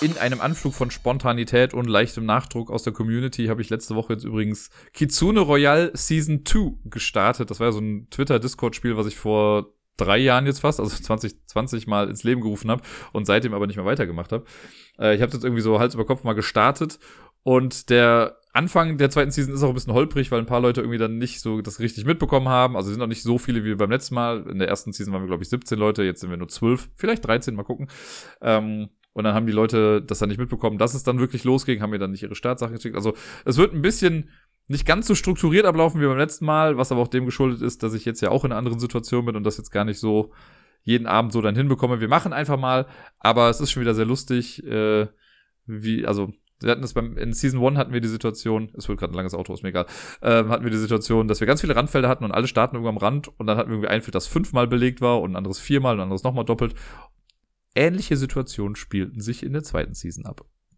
In 0.00 0.16
einem 0.18 0.40
Anflug 0.40 0.74
von 0.74 0.90
Spontanität 0.90 1.72
und 1.72 1.88
leichtem 1.88 2.24
Nachdruck 2.26 2.70
aus 2.70 2.82
der 2.82 2.92
Community 2.92 3.46
habe 3.46 3.62
ich 3.62 3.70
letzte 3.70 3.96
Woche 3.96 4.12
jetzt 4.12 4.24
übrigens 4.24 4.70
Kitsune 4.92 5.40
Royale 5.40 5.90
Season 5.94 6.44
2 6.44 6.72
gestartet. 6.84 7.50
Das 7.50 7.60
war 7.60 7.68
ja 7.68 7.72
so 7.72 7.80
ein 7.80 8.08
Twitter-Discord-Spiel, 8.10 8.96
was 8.96 9.06
ich 9.06 9.16
vor 9.16 9.72
drei 9.98 10.18
Jahren 10.18 10.46
jetzt 10.46 10.60
fast, 10.60 10.80
also 10.80 10.96
2020 10.96 11.86
mal 11.86 12.08
ins 12.08 12.24
Leben 12.24 12.40
gerufen 12.40 12.70
habe 12.70 12.82
und 13.12 13.26
seitdem 13.26 13.52
aber 13.52 13.66
nicht 13.66 13.76
mehr 13.76 13.84
weitergemacht 13.84 14.32
habe. 14.32 14.44
Äh, 14.98 15.14
ich 15.14 15.22
habe 15.22 15.32
jetzt 15.32 15.44
irgendwie 15.44 15.62
so 15.62 15.78
Hals 15.78 15.94
über 15.94 16.06
Kopf 16.06 16.24
mal 16.24 16.34
gestartet 16.34 16.98
Und 17.42 17.90
der 17.90 18.36
Anfang 18.52 18.98
der 18.98 19.10
zweiten 19.10 19.30
Season 19.30 19.54
ist 19.54 19.62
auch 19.62 19.68
ein 19.68 19.74
bisschen 19.74 19.92
holprig, 19.92 20.30
weil 20.30 20.40
ein 20.40 20.46
paar 20.46 20.60
Leute 20.60 20.80
irgendwie 20.80 20.98
dann 20.98 21.18
nicht 21.18 21.40
so 21.40 21.60
das 21.60 21.80
richtig 21.80 22.04
mitbekommen 22.04 22.48
haben. 22.48 22.76
Also 22.76 22.90
sind 22.90 22.98
noch 22.98 23.06
nicht 23.06 23.22
so 23.22 23.38
viele 23.38 23.64
wie 23.64 23.74
beim 23.74 23.90
letzten 23.90 24.14
Mal. 24.14 24.46
In 24.48 24.58
der 24.58 24.68
ersten 24.68 24.92
Season 24.92 25.12
waren 25.12 25.22
wir, 25.22 25.28
glaube 25.28 25.42
ich, 25.42 25.48
17 25.48 25.78
Leute, 25.78 26.02
jetzt 26.02 26.20
sind 26.20 26.30
wir 26.30 26.36
nur 26.36 26.48
12, 26.48 26.90
vielleicht 26.94 27.26
13, 27.26 27.54
mal 27.54 27.62
gucken. 27.62 27.88
Ähm, 28.40 28.88
und 29.12 29.24
dann 29.24 29.34
haben 29.34 29.46
die 29.46 29.52
Leute 29.52 30.02
das 30.02 30.18
dann 30.18 30.28
nicht 30.28 30.38
mitbekommen, 30.38 30.78
dass 30.78 30.94
es 30.94 31.02
dann 31.02 31.18
wirklich 31.18 31.44
losging, 31.44 31.82
haben 31.82 31.90
mir 31.90 31.98
dann 31.98 32.10
nicht 32.10 32.22
ihre 32.22 32.34
Startsachen 32.34 32.74
geschickt. 32.74 32.96
Also 32.96 33.14
es 33.44 33.56
wird 33.56 33.74
ein 33.74 33.82
bisschen 33.82 34.30
nicht 34.68 34.86
ganz 34.86 35.06
so 35.06 35.14
strukturiert 35.14 35.66
ablaufen 35.66 36.00
wie 36.00 36.06
beim 36.06 36.18
letzten 36.18 36.44
Mal, 36.44 36.76
was 36.76 36.92
aber 36.92 37.00
auch 37.00 37.08
dem 37.08 37.26
geschuldet 37.26 37.62
ist, 37.62 37.82
dass 37.82 37.94
ich 37.94 38.04
jetzt 38.04 38.20
ja 38.20 38.30
auch 38.30 38.44
in 38.44 38.52
einer 38.52 38.58
anderen 38.58 38.78
Situation 38.78 39.24
bin 39.24 39.34
und 39.34 39.44
das 39.44 39.56
jetzt 39.56 39.70
gar 39.70 39.84
nicht 39.84 39.98
so 39.98 40.32
jeden 40.82 41.06
Abend 41.06 41.32
so 41.32 41.40
dann 41.40 41.56
hinbekomme. 41.56 42.00
Wir 42.00 42.08
machen 42.08 42.32
einfach 42.32 42.58
mal, 42.58 42.86
aber 43.18 43.48
es 43.48 43.60
ist 43.60 43.70
schon 43.70 43.80
wieder 43.80 43.94
sehr 43.94 44.04
lustig, 44.04 44.64
äh, 44.64 45.06
wie, 45.66 46.06
also 46.06 46.32
wir 46.60 46.70
hatten 46.72 46.82
es 46.82 46.92
beim, 46.92 47.16
in 47.16 47.32
Season 47.32 47.64
1 47.64 47.78
hatten 47.78 47.92
wir 47.92 48.00
die 48.00 48.08
Situation, 48.08 48.70
es 48.76 48.88
wird 48.88 48.98
gerade 48.98 49.12
ein 49.12 49.16
langes 49.16 49.34
Auto, 49.34 49.54
ist 49.54 49.62
mir 49.62 49.68
egal, 49.70 49.86
ähm, 50.22 50.48
hatten 50.48 50.64
wir 50.64 50.70
die 50.70 50.78
Situation, 50.78 51.28
dass 51.28 51.40
wir 51.40 51.46
ganz 51.46 51.60
viele 51.60 51.76
Randfelder 51.76 52.08
hatten 52.08 52.24
und 52.24 52.32
alle 52.32 52.48
starten 52.48 52.76
irgendwo 52.76 52.90
am 52.90 52.96
Rand 52.96 53.28
und 53.38 53.46
dann 53.46 53.56
hatten 53.56 53.70
wir 53.70 53.76
irgendwie 53.76 53.90
ein 53.90 54.02
Feld, 54.02 54.14
das 54.14 54.26
fünfmal 54.26 54.66
belegt 54.66 55.00
war 55.00 55.20
und 55.20 55.32
ein 55.32 55.36
anderes 55.36 55.60
viermal 55.60 55.94
und 55.94 56.00
ein 56.00 56.04
anderes 56.04 56.24
nochmal 56.24 56.44
doppelt. 56.44 56.74
Ähnliche 57.74 58.16
Situationen 58.16 58.76
spielten 58.76 59.20
sich 59.20 59.44
in 59.44 59.52
der 59.52 59.62
zweiten 59.62 59.94
Season 59.94 60.26
ab. 60.26 60.44